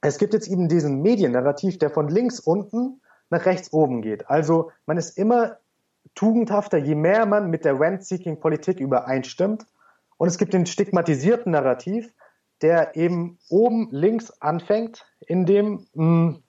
es 0.00 0.18
gibt 0.18 0.32
jetzt 0.32 0.48
eben 0.48 0.68
diesen 0.68 1.02
Mediennarrativ, 1.02 1.78
der 1.78 1.90
von 1.90 2.08
links 2.08 2.40
unten 2.40 3.00
nach 3.30 3.44
rechts 3.46 3.72
oben 3.72 4.00
geht. 4.00 4.30
Also 4.30 4.70
man 4.86 4.96
ist 4.96 5.18
immer 5.18 5.56
tugendhafter, 6.14 6.78
je 6.78 6.94
mehr 6.94 7.26
man 7.26 7.50
mit 7.50 7.64
der 7.64 7.78
Rent-Seeking-Politik 7.78 8.80
übereinstimmt. 8.80 9.66
Und 10.16 10.28
es 10.28 10.38
gibt 10.38 10.52
den 10.52 10.66
stigmatisierten 10.66 11.52
Narrativ, 11.52 12.12
der 12.62 12.96
eben 12.96 13.38
oben 13.48 13.88
links 13.90 14.30
anfängt 14.40 15.06
in 15.20 15.46
dem 15.46 15.86
mh, 15.94 16.04
mm, 16.04 16.42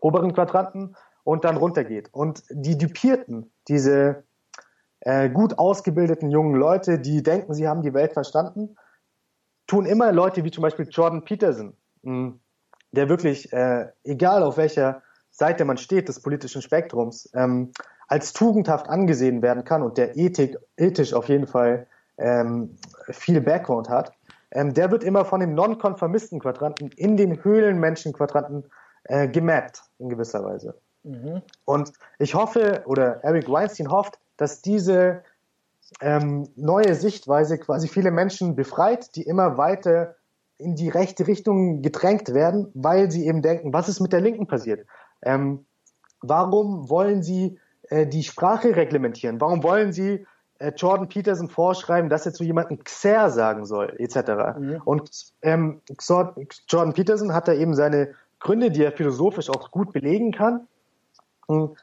oberen 0.00 0.32
Quadranten 0.32 0.96
und 1.24 1.44
dann 1.44 1.56
runtergeht. 1.56 2.08
Und 2.12 2.44
die 2.50 2.78
Dupierten, 2.78 3.50
diese 3.68 4.24
äh, 5.00 5.28
gut 5.28 5.58
ausgebildeten 5.58 6.30
jungen 6.30 6.54
Leute, 6.54 6.98
die 6.98 7.22
denken, 7.22 7.54
sie 7.54 7.68
haben 7.68 7.82
die 7.82 7.94
Welt 7.94 8.12
verstanden, 8.12 8.76
tun 9.66 9.86
immer 9.86 10.12
Leute 10.12 10.44
wie 10.44 10.50
zum 10.50 10.62
Beispiel 10.62 10.88
Jordan 10.90 11.24
Peterson, 11.24 11.76
mh, 12.02 12.34
der 12.92 13.08
wirklich, 13.08 13.52
äh, 13.52 13.88
egal 14.04 14.42
auf 14.42 14.56
welcher 14.56 15.02
Seite 15.30 15.64
man 15.64 15.76
steht 15.76 16.08
des 16.08 16.22
politischen 16.22 16.62
Spektrums, 16.62 17.30
ähm, 17.34 17.72
als 18.08 18.32
tugendhaft 18.32 18.88
angesehen 18.88 19.42
werden 19.42 19.64
kann 19.64 19.82
und 19.82 19.98
der 19.98 20.16
Ethik, 20.16 20.56
ethisch 20.76 21.12
auf 21.12 21.28
jeden 21.28 21.46
Fall 21.46 21.86
ähm, 22.16 22.76
viel 23.10 23.40
Background 23.40 23.88
hat, 23.88 24.12
ähm, 24.50 24.74
der 24.74 24.90
wird 24.90 25.04
immer 25.04 25.24
von 25.24 25.40
dem 25.40 25.54
Non-Konformisten-Quadranten 25.54 26.90
in 26.96 27.16
den 27.16 27.42
Höhlenmenschen-Quadranten 27.42 28.64
äh, 29.04 29.28
gemappt, 29.28 29.82
in 29.98 30.08
gewisser 30.08 30.44
Weise. 30.44 30.80
Mhm. 31.02 31.42
Und 31.64 31.92
ich 32.18 32.34
hoffe, 32.34 32.82
oder 32.86 33.24
Eric 33.24 33.48
Weinstein 33.50 33.90
hofft, 33.90 34.18
dass 34.36 34.62
diese 34.62 35.22
ähm, 36.00 36.48
neue 36.56 36.94
Sichtweise 36.94 37.58
quasi 37.58 37.88
viele 37.88 38.10
Menschen 38.10 38.56
befreit, 38.56 39.14
die 39.16 39.22
immer 39.22 39.56
weiter 39.56 40.16
in 40.58 40.74
die 40.74 40.88
rechte 40.88 41.26
Richtung 41.26 41.82
gedrängt 41.82 42.34
werden, 42.34 42.70
weil 42.74 43.10
sie 43.10 43.26
eben 43.26 43.42
denken, 43.42 43.72
was 43.72 43.88
ist 43.88 44.00
mit 44.00 44.12
der 44.12 44.20
Linken 44.20 44.46
passiert? 44.46 44.86
Ähm, 45.22 45.66
warum 46.20 46.90
wollen 46.90 47.22
sie 47.22 47.58
äh, 47.90 48.06
die 48.06 48.24
Sprache 48.24 48.74
reglementieren? 48.74 49.40
Warum 49.40 49.62
wollen 49.62 49.92
sie 49.92 50.26
Jordan 50.76 51.08
Peterson 51.08 51.48
vorschreiben, 51.48 52.10
dass 52.10 52.26
er 52.26 52.32
zu 52.32 52.44
jemandem 52.44 52.82
Xer 52.82 53.30
sagen 53.30 53.64
soll, 53.64 53.94
etc. 53.98 54.58
Mhm. 54.58 54.82
Und 54.84 55.10
ähm, 55.42 55.80
Jordan 56.68 56.92
Peterson 56.94 57.32
hat 57.32 57.48
da 57.48 57.52
eben 57.52 57.74
seine 57.74 58.14
Gründe, 58.40 58.70
die 58.70 58.82
er 58.82 58.92
philosophisch 58.92 59.50
auch 59.50 59.70
gut 59.70 59.92
belegen 59.92 60.32
kann. 60.32 60.66
Und 61.46 61.78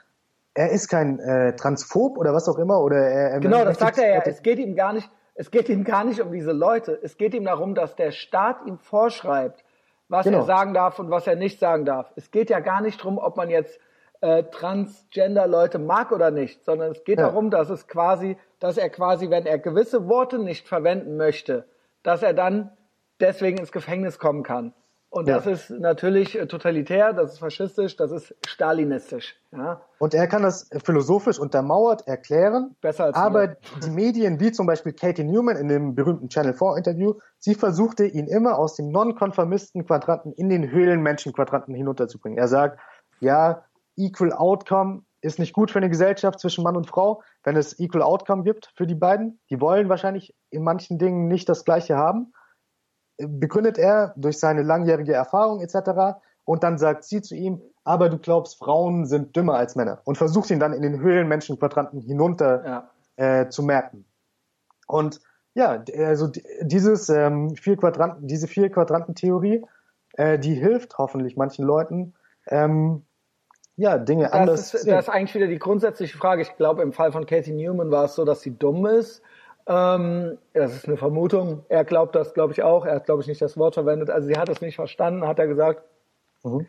er 0.56 0.72
ist 0.72 0.88
kein 0.88 1.20
äh, 1.20 1.56
Transphob 1.56 2.18
oder 2.18 2.34
was 2.34 2.50
auch 2.50 2.58
immer 2.58 2.80
oder 2.82 2.98
er, 2.98 3.32
er 3.32 3.40
genau 3.40 3.64
das 3.64 3.78
sagt 3.78 4.00
er 4.00 4.16
ja 4.16 4.22
es 4.26 4.42
geht 4.42 4.58
ihm 4.58 4.76
gar 4.76 4.94
nicht 4.94 5.10
es 5.36 5.52
geht 5.52 5.70
ihm 5.70 5.84
gar 5.84 6.06
nicht 6.06 6.22
um 6.22 6.32
diese 6.32 6.54
Leute 6.54 6.98
es 7.04 7.18
geht 7.18 7.34
ihm 7.34 7.44
darum 7.44 7.76
dass 7.76 7.96
der 7.96 8.12
Staat 8.12 8.66
ihm 8.66 8.80
vorschreibt 8.80 9.64
was 10.08 10.24
genau. 10.24 10.40
er 10.40 10.44
sagen 10.46 10.74
darf 10.74 10.98
und 10.98 11.12
was 11.12 11.28
er 11.28 11.36
nicht 11.36 11.60
sagen 11.60 11.84
darf 11.84 12.12
es 12.16 12.32
geht 12.32 12.50
ja 12.50 12.62
gar 12.62 12.82
nicht 12.82 13.00
darum 13.02 13.18
ob 13.18 13.36
man 13.36 13.50
jetzt 13.50 13.80
äh, 14.26 14.44
Transgender 14.44 15.48
Leute 15.48 15.80
mag 15.80 16.12
oder 16.12 16.32
nicht 16.32 16.66
sondern 16.66 16.92
es 16.92 17.04
geht 17.04 17.20
ja. 17.20 17.28
darum 17.28 17.50
dass 17.50 17.70
es 17.70 17.88
quasi 17.88 18.38
dass 18.60 18.78
er 18.78 18.90
quasi 18.90 19.30
wenn 19.30 19.46
er 19.46 19.60
gewisse 19.60 20.08
Worte 20.08 20.40
nicht 20.40 20.68
verwenden 20.68 21.18
möchte 21.18 21.66
dass 22.04 22.24
er 22.24 22.34
dann 22.34 22.72
deswegen 23.20 23.58
ins 23.58 23.72
Gefängnis 23.72 24.20
kommen 24.20 24.44
kann 24.44 24.74
und 25.16 25.30
ja. 25.30 25.36
das 25.36 25.48
ist 25.48 25.70
natürlich 25.70 26.38
äh, 26.38 26.46
totalitär, 26.46 27.14
das 27.14 27.32
ist 27.32 27.40
faschistisch, 27.40 27.96
das 27.96 28.12
ist 28.12 28.36
stalinistisch. 28.46 29.40
Ja. 29.54 29.80
Und 29.98 30.14
er 30.14 30.28
kann 30.28 30.44
das 30.44 30.70
philosophisch 30.84 31.40
untermauert 31.40 32.06
erklären. 32.06 32.76
Besser 32.82 33.06
als 33.06 33.16
aber 33.16 33.48
wir. 33.48 33.58
die 33.86 33.92
Medien, 33.92 34.42
wie 34.42 34.52
zum 34.52 34.68
Beispiel 34.68 34.92
Katie 34.92 35.24
Newman 35.24 35.56
in 35.56 35.70
dem 35.70 35.96
berühmten 35.96 36.28
Channel 36.28 36.54
4 36.54 36.76
Interview, 36.76 37.14
sie 37.40 37.56
versuchte 37.56 38.06
ihn 38.06 38.28
immer 38.28 38.58
aus 38.58 38.76
dem 38.76 38.90
Non-Konformisten-Quadranten 38.90 40.34
in 40.34 40.50
den 40.50 40.70
Höhlenmenschen-Quadranten 40.70 41.74
hinunterzubringen. 41.74 42.38
Er 42.38 42.50
sagt, 42.50 42.82
ja, 43.22 43.64
Equal 43.96 44.34
Outcome 44.34 45.04
ist 45.22 45.40
nicht 45.40 45.54
gut 45.54 45.72
für 45.72 45.80
eine 45.80 45.90
Gesellschaft 45.90 46.40
zwischen 46.40 46.64
Mann 46.64 46.76
und 46.76 46.88
Frau, 46.88 47.24
wenn 47.44 47.56
es 47.56 47.80
Equal 47.80 48.04
Outcome 48.04 48.44
gibt 48.44 48.72
für 48.76 48.86
die 48.86 48.96
beiden. 48.96 49.40
Die 49.50 49.60
wollen 49.60 49.90
wahrscheinlich 49.90 50.36
in 50.50 50.64
manchen 50.64 51.00
Dingen 51.00 51.28
nicht 51.28 51.50
das 51.50 51.66
Gleiche 51.66 51.96
haben 51.96 52.34
begründet 53.18 53.78
er 53.78 54.14
durch 54.18 54.40
seine 54.40 54.64
langjährige 54.64 55.14
Erfahrung 55.14 55.62
etc. 55.62 56.20
Und 56.44 56.64
dann 56.64 56.78
sagt 56.78 57.04
sie 57.04 57.22
zu 57.22 57.36
ihm, 57.36 57.62
aber 57.84 58.10
du 58.10 58.18
glaubst, 58.18 58.58
Frauen 58.58 59.06
sind 59.06 59.36
dümmer 59.36 59.56
als 59.56 59.76
Männer 59.76 60.02
und 60.06 60.18
versucht 60.18 60.50
ihn 60.52 60.60
dann 60.60 60.74
in 60.74 60.82
den 60.82 61.00
Höhlenmenschenquadranten 61.00 62.02
hinunter 62.02 62.66
ja. 62.66 62.90
äh, 63.42 63.50
zu 63.50 63.64
merken. 63.64 64.06
Und 64.88 65.22
ja, 65.54 65.84
also 65.98 66.30
dieses 66.62 67.10
ähm, 67.10 67.56
vier 67.56 67.78
Quadranten, 67.78 68.28
diese 68.28 68.48
vier 68.48 68.70
Quadranten-Theorie, 68.70 69.66
äh, 70.14 70.38
die 70.38 70.56
hilft 70.56 70.98
hoffentlich 70.98 71.38
manchen 71.38 71.66
Leuten, 71.66 72.14
ähm, 72.48 73.06
ja, 73.78 73.98
Dinge 73.98 74.24
das 74.24 74.34
anders 74.34 74.74
ist, 74.74 74.84
sehen. 74.84 74.92
Das 74.94 75.08
ist 75.08 75.14
eigentlich 75.14 75.36
wieder 75.36 75.48
die 75.48 75.60
grundsätzliche 75.60 76.18
Frage. 76.18 76.42
Ich 76.42 76.56
glaube, 76.56 76.82
im 76.82 76.94
Fall 76.94 77.12
von 77.12 77.26
Katie 77.26 77.54
Newman 77.54 77.92
war 77.92 78.06
es 78.06 78.16
so, 78.16 78.26
dass 78.26 78.42
sie 78.42 78.58
dumm 78.58 78.86
ist 78.86 79.22
ähm, 79.68 80.38
das 80.54 80.76
ist 80.76 80.88
eine 80.88 80.98
Vermutung. 80.98 81.66
Er 81.70 81.84
glaubt 81.86 82.16
das, 82.16 82.34
glaube 82.34 82.54
ich, 82.54 82.62
auch. 82.62 82.86
Er 82.86 82.96
hat, 82.96 83.06
glaube 83.06 83.22
ich, 83.22 83.28
nicht 83.28 83.42
das 83.42 83.58
Wort 83.58 83.74
verwendet. 83.74 84.10
Also 84.10 84.28
sie 84.28 84.38
hat 84.38 84.50
es 84.50 84.62
nicht 84.62 84.76
verstanden, 84.76 85.28
hat 85.28 85.40
er 85.40 85.48
gesagt. 85.48 85.84
Mhm. 86.44 86.68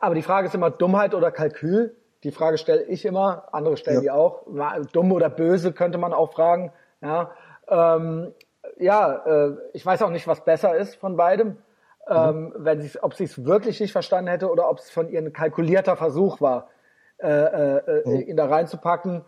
Aber 0.00 0.14
die 0.14 0.22
Frage 0.22 0.48
ist 0.48 0.54
immer 0.54 0.70
Dummheit 0.70 1.14
oder 1.14 1.30
Kalkül. 1.30 1.94
Die 2.24 2.32
Frage 2.32 2.58
stelle 2.58 2.82
ich 2.84 3.04
immer. 3.04 3.48
Andere 3.52 3.76
stellen 3.76 3.96
ja. 3.96 4.02
die 4.02 4.10
auch. 4.10 4.42
Dumm 4.92 5.12
oder 5.12 5.28
böse 5.30 5.72
könnte 5.72 5.98
man 5.98 6.12
auch 6.12 6.32
fragen. 6.32 6.72
Ja, 7.00 7.30
ähm, 7.68 8.32
ja 8.78 9.12
äh, 9.24 9.56
ich 9.72 9.84
weiß 9.84 10.02
auch 10.02 10.10
nicht, 10.10 10.26
was 10.26 10.44
besser 10.44 10.76
ist 10.76 10.96
von 10.96 11.16
beidem. 11.16 11.58
Ähm, 12.08 12.44
mhm. 12.44 12.52
wenn 12.56 12.80
sie, 12.80 13.02
ob 13.02 13.14
sie 13.14 13.24
es 13.24 13.44
wirklich 13.44 13.80
nicht 13.80 13.92
verstanden 13.92 14.28
hätte 14.28 14.50
oder 14.50 14.68
ob 14.68 14.78
es 14.78 14.90
von 14.90 15.08
ihr 15.08 15.20
ein 15.20 15.32
kalkulierter 15.32 15.96
Versuch 15.96 16.40
war, 16.40 16.68
äh, 17.18 17.28
äh, 17.28 18.08
mhm. 18.08 18.28
ihn 18.28 18.36
da 18.36 18.46
reinzupacken. 18.46 19.24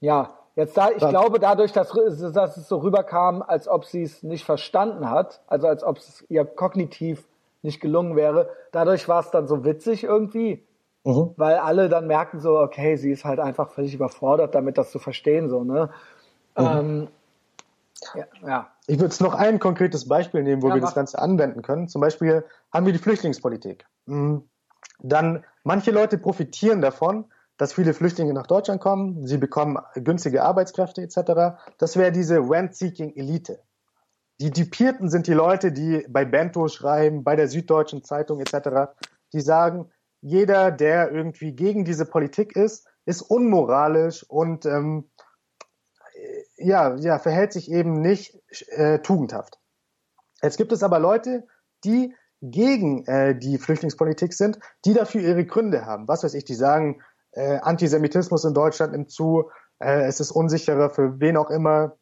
Ja, 0.00 0.38
Jetzt 0.58 0.76
da, 0.76 0.90
ich 0.90 1.06
glaube 1.06 1.38
dadurch, 1.38 1.70
dass, 1.70 1.92
dass 2.32 2.56
es 2.56 2.66
so 2.66 2.78
rüberkam, 2.78 3.42
als 3.46 3.68
ob 3.68 3.84
sie 3.84 4.02
es 4.02 4.24
nicht 4.24 4.44
verstanden 4.44 5.08
hat, 5.08 5.40
also 5.46 5.68
als 5.68 5.84
ob 5.84 5.98
es 5.98 6.24
ihr 6.28 6.44
kognitiv 6.44 7.28
nicht 7.62 7.80
gelungen 7.80 8.16
wäre, 8.16 8.50
dadurch 8.72 9.08
war 9.08 9.20
es 9.20 9.30
dann 9.30 9.46
so 9.46 9.64
witzig 9.64 10.02
irgendwie. 10.02 10.66
mhm. 11.04 11.32
weil 11.36 11.58
alle 11.58 11.88
dann 11.88 12.08
merken 12.08 12.40
so, 12.40 12.58
okay, 12.58 12.96
sie 12.96 13.12
ist 13.12 13.24
halt 13.24 13.38
einfach 13.38 13.70
völlig 13.70 13.94
überfordert, 13.94 14.56
damit 14.56 14.78
das 14.78 14.90
zu 14.90 14.98
verstehen, 14.98 15.48
so, 15.48 15.62
ne? 15.62 15.90
Mhm. 16.56 16.66
Ähm, 16.66 17.08
ja, 18.14 18.26
ja. 18.46 18.72
Ich 18.86 18.98
würde 18.98 19.14
noch 19.22 19.34
ein 19.34 19.58
konkretes 19.58 20.08
Beispiel 20.08 20.42
nehmen, 20.42 20.62
wo 20.62 20.68
ja, 20.68 20.74
wir 20.74 20.80
mach. 20.80 20.88
das 20.88 20.94
Ganze 20.94 21.18
anwenden 21.18 21.62
können. 21.62 21.88
Zum 21.88 22.00
Beispiel 22.00 22.44
haben 22.72 22.86
wir 22.86 22.92
die 22.92 22.98
Flüchtlingspolitik. 22.98 23.86
Mhm. 24.06 24.48
Dann 25.00 25.44
manche 25.64 25.90
Leute 25.90 26.18
profitieren 26.18 26.80
davon, 26.80 27.26
dass 27.56 27.72
viele 27.72 27.92
Flüchtlinge 27.92 28.32
nach 28.32 28.46
Deutschland 28.46 28.80
kommen, 28.80 29.26
sie 29.26 29.36
bekommen 29.36 29.78
günstige 29.94 30.42
Arbeitskräfte 30.42 31.02
etc. 31.02 31.60
Das 31.78 31.96
wäre 31.96 32.12
diese 32.12 32.38
Rent-Seeking-Elite. 32.38 33.60
Die 34.40 34.52
Dipierten 34.52 35.08
sind 35.08 35.26
die 35.26 35.34
Leute, 35.34 35.72
die 35.72 36.06
bei 36.08 36.24
Bento 36.24 36.68
schreiben, 36.68 37.24
bei 37.24 37.34
der 37.34 37.48
Süddeutschen 37.48 38.04
Zeitung 38.04 38.40
etc., 38.40 38.92
die 39.32 39.40
sagen, 39.40 39.90
jeder, 40.20 40.70
der 40.70 41.10
irgendwie 41.10 41.52
gegen 41.52 41.84
diese 41.84 42.06
Politik 42.06 42.54
ist, 42.56 42.86
ist 43.04 43.22
unmoralisch 43.22 44.24
und 44.28 44.64
ähm, 44.64 45.10
ja, 46.58 46.96
ja, 46.96 47.18
verhält 47.18 47.52
sich 47.52 47.70
eben 47.70 48.00
nicht 48.00 48.38
äh, 48.68 48.98
tugendhaft. 49.00 49.58
Jetzt 50.42 50.56
gibt 50.56 50.72
es 50.72 50.82
aber 50.82 50.98
Leute, 50.98 51.46
die 51.84 52.14
gegen 52.40 53.04
äh, 53.06 53.36
die 53.36 53.58
Flüchtlingspolitik 53.58 54.32
sind, 54.32 54.58
die 54.84 54.94
dafür 54.94 55.20
ihre 55.20 55.44
Gründe 55.44 55.86
haben. 55.86 56.06
Was 56.06 56.22
weiß 56.22 56.34
ich, 56.34 56.44
die 56.44 56.54
sagen, 56.54 57.02
äh, 57.32 57.58
Antisemitismus 57.58 58.44
in 58.44 58.54
Deutschland 58.54 58.92
nimmt 58.92 59.10
zu, 59.10 59.50
äh, 59.80 60.02
es 60.02 60.20
ist 60.20 60.30
unsicherer 60.30 60.90
für 60.90 61.20
wen 61.20 61.36
auch 61.36 61.50
immer 61.50 61.96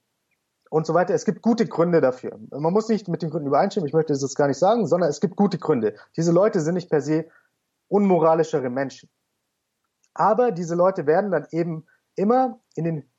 und 0.70 0.86
so 0.86 0.94
weiter. 0.94 1.14
Es 1.14 1.24
gibt 1.24 1.42
gute 1.42 1.66
Gründe 1.66 2.00
dafür. 2.00 2.38
Man 2.50 2.72
muss 2.72 2.88
nicht 2.88 3.08
mit 3.08 3.22
den 3.22 3.30
Gründen 3.30 3.48
übereinstimmen, 3.48 3.86
ich 3.86 3.94
möchte 3.94 4.12
das 4.12 4.34
gar 4.34 4.48
nicht 4.48 4.58
sagen, 4.58 4.86
sondern 4.86 5.08
es 5.08 5.20
gibt 5.20 5.36
gute 5.36 5.58
Gründe. 5.58 5.94
Diese 6.16 6.32
Leute 6.32 6.60
sind 6.60 6.74
nicht 6.74 6.90
per 6.90 7.00
se 7.00 7.26
unmoralischere 7.88 8.68
Menschen. 8.68 9.08
Aber 10.12 10.50
diese 10.50 10.74
Leute 10.74 11.06
werden 11.06 11.30
dann 11.30 11.46
eben 11.50 11.86
immer 12.14 12.58
in 12.74 12.84
den 12.84 13.10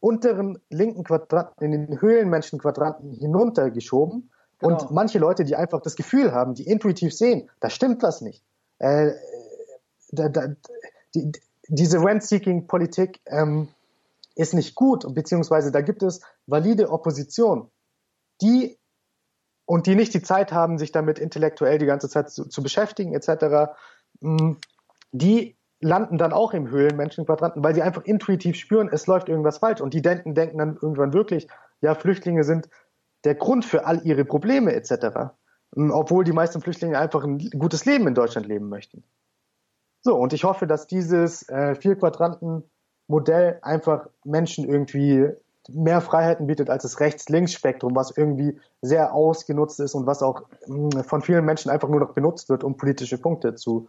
unteren 0.00 0.58
linken 0.70 1.04
Quadranten, 1.04 1.64
in 1.64 1.72
den 1.72 2.00
Höhlenmenschenquadranten 2.00 3.12
hinuntergeschoben. 3.12 4.30
Genau. 4.58 4.74
Und 4.74 4.90
manche 4.90 5.18
Leute, 5.18 5.44
die 5.44 5.56
einfach 5.56 5.80
das 5.80 5.96
Gefühl 5.96 6.32
haben, 6.32 6.54
die 6.54 6.66
intuitiv 6.66 7.14
sehen, 7.14 7.48
da 7.60 7.70
stimmt 7.70 8.02
was 8.02 8.20
nicht. 8.20 8.42
Äh, 8.78 9.12
da, 10.10 10.28
da, 10.28 10.48
die, 11.14 11.32
diese 11.68 12.02
Rent-Seeking-Politik 12.02 13.20
ähm, 13.26 13.68
ist 14.34 14.54
nicht 14.54 14.74
gut, 14.74 15.14
beziehungsweise 15.14 15.70
da 15.70 15.80
gibt 15.80 16.02
es 16.02 16.20
valide 16.46 16.90
Opposition, 16.90 17.70
die 18.40 18.78
und 19.66 19.86
die 19.86 19.96
nicht 19.96 20.14
die 20.14 20.22
Zeit 20.22 20.50
haben, 20.50 20.78
sich 20.78 20.92
damit 20.92 21.18
intellektuell 21.18 21.76
die 21.76 21.86
ganze 21.86 22.08
Zeit 22.08 22.30
zu, 22.30 22.46
zu 22.46 22.62
beschäftigen, 22.62 23.12
etc., 23.12 23.74
mm, 24.20 24.52
die 25.12 25.57
landen 25.80 26.18
dann 26.18 26.32
auch 26.32 26.54
im 26.54 26.68
Höhlenmenschenquadranten, 26.70 27.62
weil 27.62 27.74
sie 27.74 27.82
einfach 27.82 28.04
intuitiv 28.04 28.56
spüren, 28.56 28.88
es 28.90 29.06
läuft 29.06 29.28
irgendwas 29.28 29.58
falsch. 29.58 29.80
Und 29.80 29.94
die 29.94 30.02
denken, 30.02 30.34
denken 30.34 30.58
dann 30.58 30.78
irgendwann 30.80 31.12
wirklich, 31.12 31.48
ja, 31.80 31.94
Flüchtlinge 31.94 32.44
sind 32.44 32.68
der 33.24 33.34
Grund 33.34 33.64
für 33.64 33.86
all 33.86 34.04
ihre 34.04 34.24
Probleme 34.24 34.72
etc. 34.72 35.32
Mm, 35.74 35.90
obwohl 35.90 36.24
die 36.24 36.32
meisten 36.32 36.60
Flüchtlinge 36.60 36.98
einfach 36.98 37.24
ein 37.24 37.38
gutes 37.58 37.84
Leben 37.84 38.06
in 38.08 38.14
Deutschland 38.14 38.46
leben 38.46 38.68
möchten. 38.68 39.04
So, 40.00 40.16
und 40.16 40.32
ich 40.32 40.44
hoffe, 40.44 40.66
dass 40.66 40.86
dieses 40.86 41.48
äh, 41.48 41.74
Vier-Quadranten-Modell 41.74 43.58
einfach 43.62 44.08
Menschen 44.24 44.68
irgendwie 44.68 45.28
mehr 45.70 46.00
Freiheiten 46.00 46.46
bietet 46.46 46.70
als 46.70 46.84
das 46.84 46.98
Rechts-Links-Spektrum, 46.98 47.94
was 47.94 48.16
irgendwie 48.16 48.58
sehr 48.80 49.12
ausgenutzt 49.12 49.80
ist 49.80 49.94
und 49.94 50.06
was 50.06 50.22
auch 50.22 50.42
mh, 50.66 51.00
mm, 51.00 51.04
von 51.04 51.22
vielen 51.22 51.44
Menschen 51.44 51.70
einfach 51.70 51.88
nur 51.88 52.00
noch 52.00 52.14
benutzt 52.14 52.48
wird, 52.48 52.64
um 52.64 52.76
politische 52.76 53.18
Punkte 53.18 53.54
zu 53.54 53.88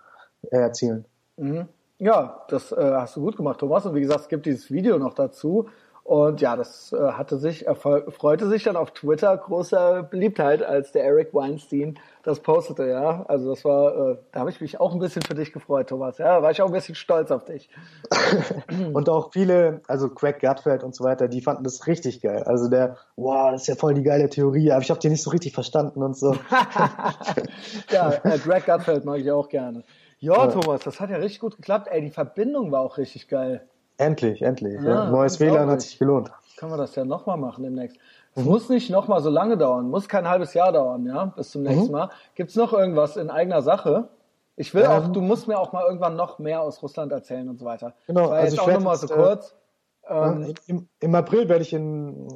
äh, 0.51 0.57
erzielen. 0.57 1.05
Mhm. 1.37 1.67
Ja, 1.99 2.45
das 2.47 2.71
äh, 2.71 2.77
hast 2.93 3.17
du 3.17 3.21
gut 3.21 3.35
gemacht, 3.35 3.59
Thomas. 3.59 3.85
Und 3.85 3.93
wie 3.93 4.01
gesagt, 4.01 4.21
es 4.21 4.27
gibt 4.29 4.45
dieses 4.45 4.71
Video 4.71 4.97
noch 4.97 5.13
dazu. 5.13 5.67
Und 6.09 6.41
ja, 6.41 6.55
das 6.55 6.91
äh, 6.91 7.11
hatte 7.11 7.37
sich, 7.37 7.65
freute 7.67 8.47
sich 8.47 8.63
dann 8.63 8.75
auf 8.75 8.91
Twitter 8.91 9.37
großer 9.37 10.01
Beliebtheit, 10.01 10.63
als 10.63 10.91
der 10.91 11.03
Eric 11.03 11.35
Weinstein 11.35 11.99
das 12.23 12.39
postete, 12.39 12.87
ja. 12.87 13.25
Also 13.27 13.49
das 13.49 13.63
war, 13.63 14.11
äh, 14.11 14.17
da 14.31 14.39
habe 14.39 14.49
ich 14.49 14.59
mich 14.59 14.79
auch 14.79 14.93
ein 14.93 14.99
bisschen 14.99 15.21
für 15.21 15.35
dich 15.35 15.53
gefreut, 15.53 15.89
Thomas. 15.89 16.17
Ja, 16.17 16.41
war 16.41 16.49
ich 16.49 16.63
auch 16.63 16.65
ein 16.65 16.71
bisschen 16.71 16.95
stolz 16.95 17.29
auf 17.29 17.45
dich. 17.45 17.69
und 18.93 19.07
auch 19.07 19.31
viele, 19.33 19.81
also 19.87 20.09
Craig 20.09 20.39
Gutfeld 20.39 20.83
und 20.83 20.95
so 20.95 21.03
weiter, 21.03 21.27
die 21.27 21.41
fanden 21.41 21.63
das 21.63 21.85
richtig 21.85 22.21
geil. 22.21 22.41
Also 22.43 22.69
der, 22.69 22.97
wow, 23.15 23.51
das 23.51 23.61
ist 23.61 23.67
ja 23.67 23.75
voll 23.75 23.93
die 23.93 24.01
geile 24.01 24.29
Theorie, 24.29 24.71
aber 24.71 24.81
ich 24.81 24.89
habe 24.89 24.99
die 24.99 25.09
nicht 25.09 25.21
so 25.21 25.29
richtig 25.29 25.53
verstanden 25.53 26.01
und 26.01 26.17
so. 26.17 26.33
ja, 27.91 28.13
äh, 28.23 28.39
Greg 28.39 28.65
Gutfeld 28.65 29.05
mag 29.05 29.19
ich 29.19 29.31
auch 29.31 29.47
gerne. 29.47 29.83
Ja, 30.19 30.45
ja, 30.45 30.47
Thomas, 30.47 30.81
das 30.81 30.99
hat 30.99 31.09
ja 31.09 31.17
richtig 31.17 31.39
gut 31.39 31.55
geklappt. 31.55 31.87
Ey, 31.89 32.01
die 32.01 32.09
Verbindung 32.09 32.71
war 32.71 32.81
auch 32.81 32.97
richtig 32.97 33.27
geil. 33.27 33.67
Endlich, 33.97 34.41
endlich. 34.41 34.81
Ja, 34.81 34.89
ja. 34.89 35.09
Neues 35.09 35.39
WLAN 35.39 35.69
hat 35.69 35.81
sich 35.81 35.97
gelohnt. 35.97 36.31
Können 36.57 36.71
wir 36.71 36.77
das 36.77 36.95
ja 36.95 37.05
nochmal 37.05 37.37
machen 37.37 37.63
demnächst. 37.63 37.97
Es 38.35 38.43
mhm. 38.43 38.49
muss 38.49 38.69
nicht 38.69 38.89
nochmal 38.89 39.21
so 39.21 39.29
lange 39.29 39.57
dauern, 39.57 39.89
muss 39.89 40.07
kein 40.07 40.27
halbes 40.29 40.53
Jahr 40.53 40.71
dauern, 40.71 41.05
ja, 41.05 41.25
bis 41.25 41.51
zum 41.51 41.63
nächsten 41.63 41.87
mhm. 41.87 41.91
Mal. 41.91 42.09
Gibt's 42.35 42.55
noch 42.55 42.73
irgendwas 42.73 43.17
in 43.17 43.29
eigener 43.29 43.61
Sache? 43.61 44.09
Ich 44.55 44.73
will 44.73 44.83
ähm, 44.83 44.91
auch, 44.91 45.07
du 45.07 45.21
musst 45.21 45.47
mir 45.47 45.57
auch 45.57 45.71
mal 45.71 45.85
irgendwann 45.85 46.15
noch 46.15 46.37
mehr 46.37 46.61
aus 46.61 46.83
Russland 46.83 47.11
erzählen 47.11 47.47
und 47.47 47.57
so 47.57 47.65
weiter. 47.65 47.93
Genau, 48.07 48.27
also 48.29 48.43
jetzt 48.43 48.53
ich 48.53 48.59
auch 48.59 48.71
nochmal 48.71 48.97
so 48.97 49.07
kurz. 49.07 49.55
Äh, 50.03 50.13
ähm, 50.13 50.53
im, 50.67 50.89
Im 50.99 51.15
April 51.15 51.47
werde 51.47 51.61
ich 51.61 51.71
in, 51.71 52.27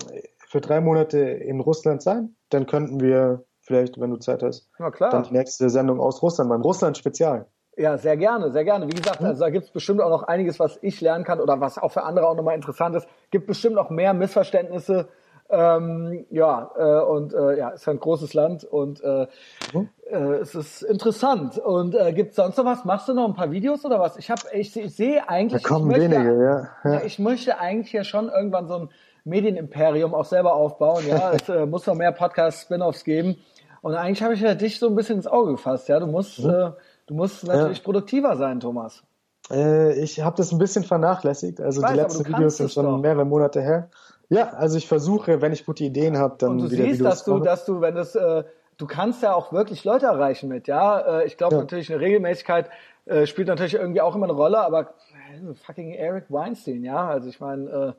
für 0.48 0.62
drei 0.62 0.80
Monate 0.80 1.20
in 1.20 1.60
Russland 1.60 2.02
sein. 2.02 2.36
Dann 2.50 2.66
könnten 2.66 3.02
wir 3.02 3.44
vielleicht, 3.60 4.00
wenn 4.00 4.10
du 4.10 4.18
Zeit 4.18 4.42
hast, 4.42 4.70
dann 4.78 5.24
die 5.24 5.34
nächste 5.34 5.70
Sendung 5.70 6.00
aus 6.00 6.22
Russland 6.22 6.50
machen. 6.50 6.62
Russland 6.62 6.98
Spezial. 6.98 7.48
Ja, 7.76 7.98
sehr 7.98 8.18
gerne, 8.18 8.52
sehr 8.52 8.64
gerne. 8.64 8.88
Wie 8.88 8.96
gesagt, 8.96 9.22
also 9.22 9.44
da 9.44 9.50
gibt 9.50 9.66
es 9.66 9.72
bestimmt 9.72 10.02
auch 10.02 10.10
noch 10.10 10.24
einiges, 10.24 10.60
was 10.60 10.78
ich 10.82 11.02
lernen 11.02 11.24
kann 11.24 11.40
oder 11.40 11.60
was 11.60 11.78
auch 11.78 11.92
für 11.92 12.04
andere 12.04 12.28
auch 12.28 12.36
nochmal 12.36 12.56
interessant 12.56 12.96
ist. 12.96 13.08
Gibt 13.32 13.48
bestimmt 13.48 13.76
noch 13.76 13.90
mehr 13.90 14.14
Missverständnisse. 14.14 15.08
Ähm, 15.50 16.26
ja, 16.30 16.72
äh, 16.76 17.04
und 17.04 17.34
äh, 17.34 17.58
ja, 17.58 17.70
ist 17.70 17.88
ein 17.88 18.00
großes 18.00 18.34
Land 18.34 18.64
und 18.64 19.04
äh, 19.04 19.28
mhm. 19.74 19.90
äh, 20.10 20.18
es 20.36 20.56
ist 20.56 20.84
interessant. 20.84 21.58
Und 21.58 21.96
äh, 21.96 22.14
gibt 22.14 22.34
sonst 22.34 22.58
noch 22.58 22.66
was? 22.66 22.86
Machst 22.86 23.10
du 23.10 23.14
noch 23.14 23.28
ein 23.28 23.36
paar 23.36 23.52
Videos 23.52 23.84
oder 23.86 24.00
was? 24.00 24.18
Ich 24.18 24.32
habe, 24.32 24.42
ich, 24.54 24.76
ich 24.76 24.96
sehe 24.96 25.28
eigentlich. 25.28 25.62
Da 25.62 25.68
kommen 25.68 25.92
ich 25.92 25.98
möchte, 25.98 26.16
wenige, 26.16 26.44
ja. 26.44 26.70
ja. 26.92 27.02
Ich 27.04 27.20
möchte 27.20 27.60
eigentlich 27.60 27.92
ja 27.92 28.04
schon 28.04 28.30
irgendwann 28.30 28.68
so 28.68 28.76
ein 28.76 28.90
Medienimperium 29.26 30.14
auch 30.14 30.26
selber 30.26 30.54
aufbauen. 30.54 31.06
Ja, 31.08 31.34
es 31.34 31.50
äh, 31.50 31.66
muss 31.66 31.86
noch 31.86 31.96
mehr 31.96 32.12
Podcast-Spin-offs 32.12 33.04
geben. 33.04 33.38
Und 33.82 33.96
eigentlich 33.96 34.24
habe 34.24 34.34
ich 34.34 34.42
ja 34.42 34.56
dich 34.56 34.80
so 34.80 34.88
ein 34.88 34.96
bisschen 34.96 35.18
ins 35.18 35.28
Auge 35.28 35.52
gefasst. 35.52 35.90
Ja, 35.90 36.00
du 36.00 36.08
musst 36.08 36.40
mhm. 36.40 36.50
äh, 36.50 36.72
Du 37.08 37.14
musst 37.16 37.46
natürlich 37.46 37.80
ja. 37.80 37.84
produktiver 37.84 38.36
sein, 38.38 38.60
Thomas. 38.60 39.04
Äh, 39.52 40.00
ich 40.02 40.22
habe 40.22 40.38
das 40.38 40.52
ein 40.52 40.58
bisschen 40.58 40.84
vernachlässigt. 40.84 41.60
Also 41.60 41.82
weiß, 41.82 41.92
die 41.92 41.98
letzten 41.98 42.28
Videos 42.28 42.58
sind 42.58 42.72
schon 42.72 42.86
doch. 42.86 42.98
mehrere 42.98 43.26
Monate 43.26 43.62
her. 43.62 43.90
Ja, 44.30 44.50
also 44.52 44.78
ich 44.78 44.88
versuche, 44.88 45.42
wenn 45.42 45.52
ich 45.52 45.66
gute 45.66 45.84
Ideen 45.84 46.18
habe, 46.18 46.36
dann 46.38 46.52
Und 46.52 46.58
du 46.60 46.72
wieder 46.72 46.86
siehst, 46.86 47.00
Videos 47.00 47.10
dass 47.10 47.24
du, 47.26 47.40
dass 47.40 47.66
du, 47.66 47.82
wenn 47.82 47.96
das, 47.96 48.16
äh, 48.16 48.44
du 48.78 48.88
kannst 48.88 49.22
ja 49.22 49.34
auch 49.34 49.52
wirklich 49.52 49.84
Leute 49.84 50.06
erreichen 50.06 50.48
mit, 50.48 50.68
ja. 50.68 51.20
Äh, 51.20 51.26
ich 51.26 51.38
glaube 51.38 51.56
ja. 51.56 51.62
natürlich 51.62 51.92
eine 51.92 52.00
Regelmäßigkeit 52.00 52.70
äh, 53.06 53.28
spielt 53.28 53.50
natürlich 53.50 53.74
irgendwie 53.74 54.00
auch 54.00 54.16
immer 54.16 54.26
eine 54.26 54.34
Rolle, 54.34 54.60
aber 54.60 54.94
äh, 55.34 55.54
fucking 55.66 55.92
Eric 55.92 56.26
Weinstein, 56.30 56.84
ja. 56.84 57.08
Also 57.08 57.28
ich 57.28 57.40
meine, 57.42 57.96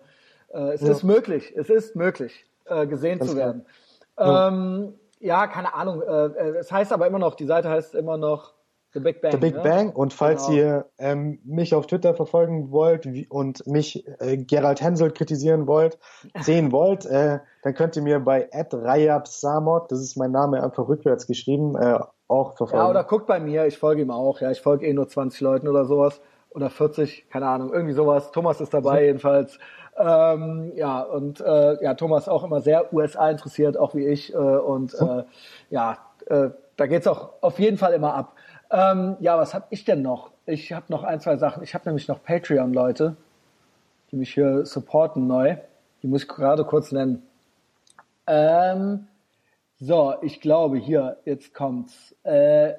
äh, 0.52 0.58
äh, 0.58 0.72
es 0.72 0.80
ja. 0.80 0.92
ist 0.92 1.02
möglich, 1.02 1.52
es 1.56 1.68
ist 1.68 1.94
möglich, 1.96 2.46
gesehen 2.88 3.18
Ganz 3.18 3.30
zu 3.30 3.36
werden. 3.36 3.66
Ja. 4.18 4.48
Ähm, 4.48 4.94
ja, 5.20 5.46
keine 5.46 5.74
Ahnung. 5.74 6.00
Es 6.00 6.72
heißt 6.72 6.94
aber 6.94 7.06
immer 7.06 7.18
noch, 7.18 7.34
die 7.34 7.44
Seite 7.44 7.68
heißt 7.68 7.94
immer 7.94 8.16
noch 8.16 8.54
The 8.94 9.00
Big 9.00 9.20
Bang. 9.20 9.32
The 9.32 9.38
Big 9.38 9.54
ne? 9.56 9.62
Bang. 9.62 9.90
Und 9.90 10.12
falls 10.12 10.46
genau. 10.46 10.58
ihr 10.58 10.84
ähm, 10.98 11.40
mich 11.44 11.74
auf 11.74 11.86
Twitter 11.86 12.14
verfolgen 12.14 12.70
wollt 12.70 13.08
und 13.28 13.66
mich 13.66 14.06
äh, 14.20 14.36
Gerald 14.36 14.80
Hensel 14.80 15.10
kritisieren 15.10 15.66
wollt, 15.66 15.98
sehen 16.40 16.70
wollt, 16.70 17.04
äh, 17.04 17.40
dann 17.62 17.74
könnt 17.74 17.96
ihr 17.96 18.02
mir 18.02 18.20
bei 18.20 18.48
@rayabsamot, 18.52 19.90
das 19.90 20.00
ist 20.00 20.16
mein 20.16 20.30
Name 20.30 20.62
einfach 20.62 20.88
rückwärts 20.88 21.26
geschrieben, 21.26 21.74
äh, 21.76 21.98
auch 22.28 22.56
verfolgen. 22.56 22.84
Ja, 22.84 22.88
oder 22.88 23.04
guckt 23.04 23.26
bei 23.26 23.40
mir, 23.40 23.66
ich 23.66 23.78
folge 23.78 24.02
ihm 24.02 24.10
auch. 24.10 24.40
Ja, 24.40 24.50
ich 24.52 24.60
folge 24.60 24.86
eh 24.86 24.92
nur 24.92 25.08
20 25.08 25.40
Leuten 25.40 25.68
oder 25.68 25.84
sowas 25.84 26.20
oder 26.50 26.70
40, 26.70 27.28
keine 27.30 27.48
Ahnung, 27.48 27.72
irgendwie 27.72 27.94
sowas. 27.94 28.30
Thomas 28.30 28.60
ist 28.60 28.72
dabei 28.72 29.00
mhm. 29.00 29.06
jedenfalls. 29.06 29.58
Ähm, 29.96 30.72
ja, 30.76 31.02
und 31.02 31.40
äh, 31.40 31.82
ja, 31.82 31.94
Thomas 31.94 32.28
auch 32.28 32.44
immer 32.44 32.60
sehr 32.60 32.92
USA 32.92 33.30
interessiert, 33.30 33.76
auch 33.76 33.94
wie 33.94 34.06
ich. 34.06 34.32
Äh, 34.32 34.36
und 34.36 35.00
mhm. 35.00 35.08
äh, 35.08 35.24
ja, 35.70 35.98
äh, 36.26 36.50
da 36.76 36.86
geht's 36.86 37.06
auch 37.06 37.30
auf 37.40 37.58
jeden 37.58 37.76
Fall 37.76 37.92
immer 37.92 38.14
ab. 38.14 38.34
Ähm, 38.70 39.16
ja, 39.20 39.38
was 39.38 39.54
habe 39.54 39.66
ich 39.70 39.84
denn 39.84 40.02
noch? 40.02 40.30
Ich 40.46 40.72
habe 40.72 40.86
noch 40.88 41.04
ein, 41.04 41.20
zwei 41.20 41.36
Sachen. 41.36 41.62
Ich 41.62 41.74
habe 41.74 41.86
nämlich 41.86 42.08
noch 42.08 42.22
Patreon-Leute, 42.22 43.16
die 44.10 44.16
mich 44.16 44.34
hier 44.34 44.66
supporten 44.66 45.26
neu. 45.26 45.56
Die 46.02 46.06
muss 46.06 46.22
ich 46.22 46.28
gerade 46.28 46.64
kurz 46.64 46.92
nennen. 46.92 47.22
Ähm, 48.26 49.06
so, 49.78 50.14
ich 50.22 50.40
glaube 50.40 50.78
hier, 50.78 51.18
jetzt 51.24 51.54
kommt's. 51.54 52.14
Äh, 52.22 52.74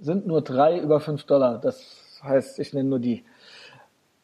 sind 0.00 0.26
nur 0.26 0.42
drei 0.42 0.78
über 0.78 1.00
fünf 1.00 1.24
Dollar. 1.24 1.58
Das 1.58 2.20
heißt, 2.22 2.58
ich 2.58 2.72
nenne 2.72 2.88
nur 2.88 2.98
die. 2.98 3.24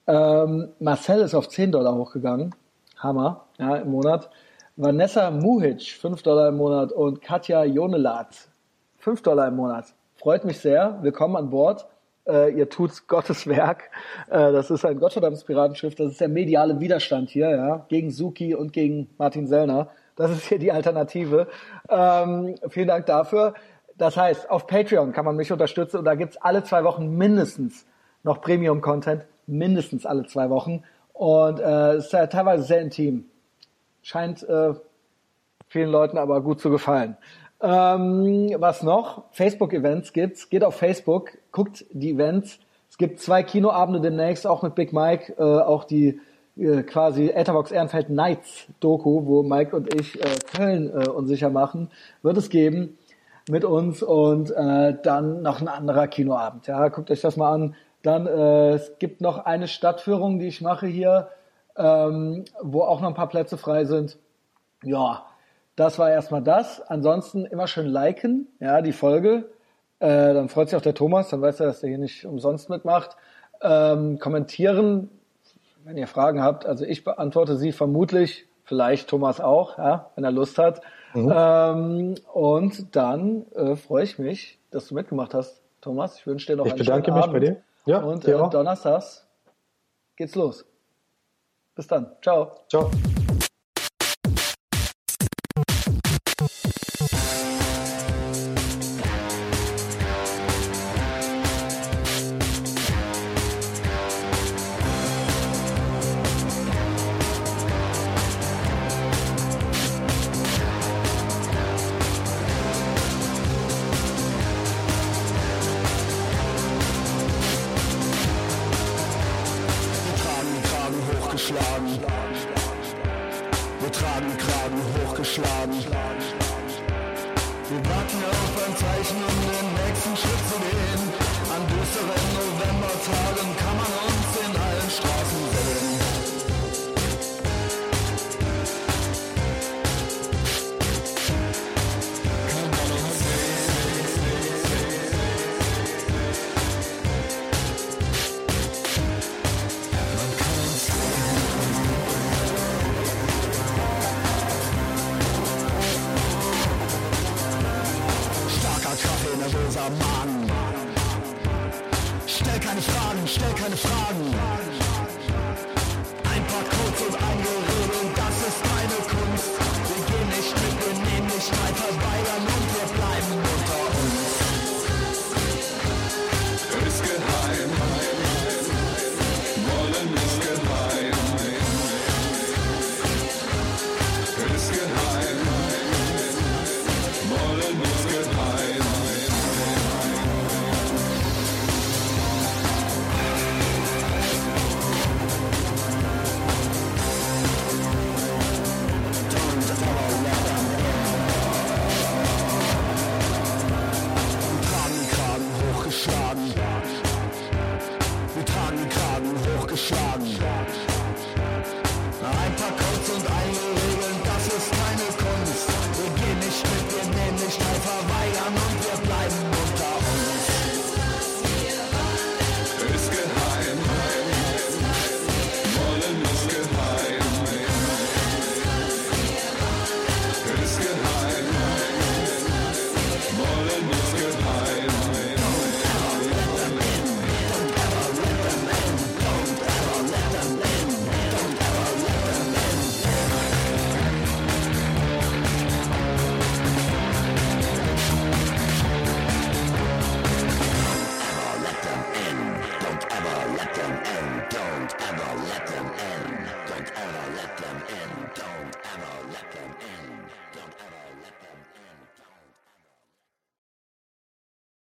Ähm, 0.06 0.70
Marcel 0.78 1.20
ist 1.20 1.34
auf 1.34 1.48
10 1.48 1.72
Dollar 1.72 1.94
hochgegangen. 1.94 2.54
Hammer, 2.98 3.46
ja, 3.58 3.76
im 3.76 3.90
Monat. 3.90 4.30
Vanessa 4.76 5.30
Muhic, 5.30 5.82
5 5.82 6.22
Dollar 6.22 6.48
im 6.48 6.56
Monat 6.56 6.92
und 6.92 7.22
Katja 7.22 7.64
Jonelat, 7.64 8.48
5 9.05 9.20
Dollar 9.20 9.48
im 9.48 9.56
Monat. 9.56 9.94
Freut 10.14 10.47
mich 10.47 10.60
sehr. 10.60 10.98
Willkommen 11.02 11.36
an 11.36 11.51
Bord. 11.51 11.86
Äh, 12.26 12.55
ihr 12.55 12.70
tut 12.70 13.06
Gottes 13.06 13.47
Werk. 13.47 13.90
Äh, 14.31 14.51
das 14.51 14.70
ist 14.70 14.82
ein 14.86 14.98
Gottverdamms 14.98 15.44
Piratenschiff. 15.44 15.94
Das 15.94 16.10
ist 16.10 16.22
der 16.22 16.31
mediale 16.31 16.81
Widerstand 16.81 17.28
hier, 17.28 17.51
ja, 17.51 17.85
gegen 17.90 18.10
Suki 18.10 18.55
und 18.55 18.72
gegen 18.72 19.10
Martin 19.18 19.47
Sellner. 19.47 19.89
Das 20.16 20.31
ist 20.31 20.47
hier 20.47 20.59
die 20.59 20.72
Alternative. 20.72 21.48
Ähm, 21.90 22.55
vielen 22.70 22.89
Dank 22.89 23.05
dafür. 23.05 23.52
Das 23.98 24.16
heißt, 24.16 24.48
auf 24.48 24.66
Patreon 24.66 25.12
kann 25.12 25.26
man 25.26 25.36
mich 25.36 25.52
unterstützen 25.52 25.98
und 25.98 26.06
da 26.06 26.14
gibt's 26.14 26.39
alle 26.39 26.64
zwei 26.64 26.82
Wochen 26.85 27.14
mindestens 27.14 27.85
noch 28.22 28.40
Premium-Content, 28.40 29.26
mindestens 29.47 30.06
alle 30.06 30.24
zwei 30.24 30.48
Wochen. 30.48 30.82
Und 31.12 31.60
äh, 31.60 31.98
ist 31.98 32.10
ja 32.14 32.26
teilweise 32.26 32.62
sehr 32.62 32.81
intim. 32.81 33.26
Scheint 34.01 34.43
äh, 34.44 34.72
vielen 35.68 35.90
Leuten 35.90 36.16
aber 36.16 36.40
gut 36.40 36.59
zu 36.59 36.70
gefallen. 36.70 37.18
Ähm, 37.64 38.54
was 38.58 38.82
noch? 38.82 39.24
Facebook-Events 39.30 40.12
gibt's. 40.12 40.50
Geht 40.50 40.62
auf 40.62 40.74
Facebook, 40.74 41.30
guckt 41.50 41.86
die 41.92 42.10
Events. 42.10 42.58
Es 42.90 42.98
gibt 42.98 43.20
zwei 43.20 43.42
Kinoabende 43.42 44.02
demnächst, 44.02 44.46
auch 44.46 44.62
mit 44.62 44.74
Big 44.74 44.92
Mike, 44.92 45.32
äh, 45.38 45.42
auch 45.42 45.84
die 45.84 46.20
äh, 46.58 46.82
quasi 46.82 47.30
Etherbox 47.30 47.72
Ehrenfeld 47.72 48.10
Nights 48.10 48.66
Doku, 48.80 49.24
wo 49.24 49.42
Mike 49.42 49.74
und 49.74 49.94
ich 49.94 50.22
äh, 50.22 50.36
Köln 50.54 50.90
äh, 50.90 51.08
unsicher 51.08 51.48
machen, 51.48 51.90
wird 52.22 52.36
es 52.36 52.50
geben 52.50 52.98
mit 53.48 53.64
uns 53.64 54.02
und 54.02 54.50
äh, 54.50 54.94
dann 55.02 55.40
noch 55.40 55.62
ein 55.62 55.68
anderer 55.68 56.06
Kinoabend. 56.06 56.66
Ja, 56.66 56.88
guckt 56.88 57.10
euch 57.10 57.22
das 57.22 57.38
mal 57.38 57.52
an. 57.52 57.74
Dann 58.02 58.26
äh, 58.26 58.74
es 58.74 58.98
gibt 58.98 59.22
noch 59.22 59.38
eine 59.38 59.68
Stadtführung, 59.68 60.38
die 60.38 60.48
ich 60.48 60.60
mache 60.60 60.86
hier, 60.86 61.28
ähm, 61.76 62.44
wo 62.62 62.82
auch 62.82 63.00
noch 63.00 63.08
ein 63.08 63.14
paar 63.14 63.30
Plätze 63.30 63.56
frei 63.56 63.86
sind. 63.86 64.18
Ja, 64.82 65.24
das 65.76 65.98
war 65.98 66.10
erstmal 66.10 66.42
das. 66.42 66.80
Ansonsten 66.80 67.44
immer 67.44 67.66
schön 67.66 67.86
liken, 67.86 68.48
ja, 68.60 68.80
die 68.82 68.92
Folge. 68.92 69.51
Äh, 69.98 70.34
dann 70.34 70.48
freut 70.48 70.68
sich 70.68 70.76
auch 70.76 70.82
der 70.82 70.94
Thomas, 70.94 71.30
dann 71.30 71.40
weiß 71.40 71.60
er, 71.60 71.66
dass 71.66 71.82
er 71.82 71.88
hier 71.88 71.98
nicht 71.98 72.26
umsonst 72.26 72.68
mitmacht. 72.68 73.16
Ähm, 73.62 74.18
kommentieren, 74.18 75.10
wenn 75.84 75.96
ihr 75.96 76.06
Fragen 76.06 76.42
habt. 76.42 76.66
Also 76.66 76.84
ich 76.84 77.05
beantworte 77.05 77.56
sie 77.56 77.72
vermutlich, 77.72 78.46
vielleicht 78.64 79.09
Thomas 79.09 79.40
auch, 79.40 79.78
ja, 79.78 80.10
wenn 80.14 80.24
er 80.24 80.32
Lust 80.32 80.59
hat. 80.59 80.80
Mhm. 81.14 81.32
Ähm, 81.34 82.14
und 82.32 82.96
dann 82.96 83.46
äh, 83.55 83.76
freue 83.76 84.05
ich 84.05 84.18
mich, 84.18 84.59
dass 84.70 84.88
du 84.88 84.94
mitgemacht 84.94 85.34
hast, 85.34 85.62
Thomas. 85.80 86.18
Ich 86.18 86.26
wünsche 86.26 86.46
dir 86.46 86.56
noch 86.56 86.66
ich 86.66 86.72
einen 86.72 86.78
bedanke 86.78 87.06
schönen 87.06 87.16
mich 87.16 87.24
Abend. 87.24 87.32
bei 87.34 87.40
dir. 87.40 87.56
Ja, 87.86 87.98
und 87.98 88.26
dir 88.26 88.40
äh, 88.40 88.51
donnerstags 88.51 89.26
geht's 90.16 90.34
los. 90.34 90.64
Bis 91.74 91.86
dann. 91.86 92.12
Ciao. 92.22 92.52
Ciao. 92.68 92.90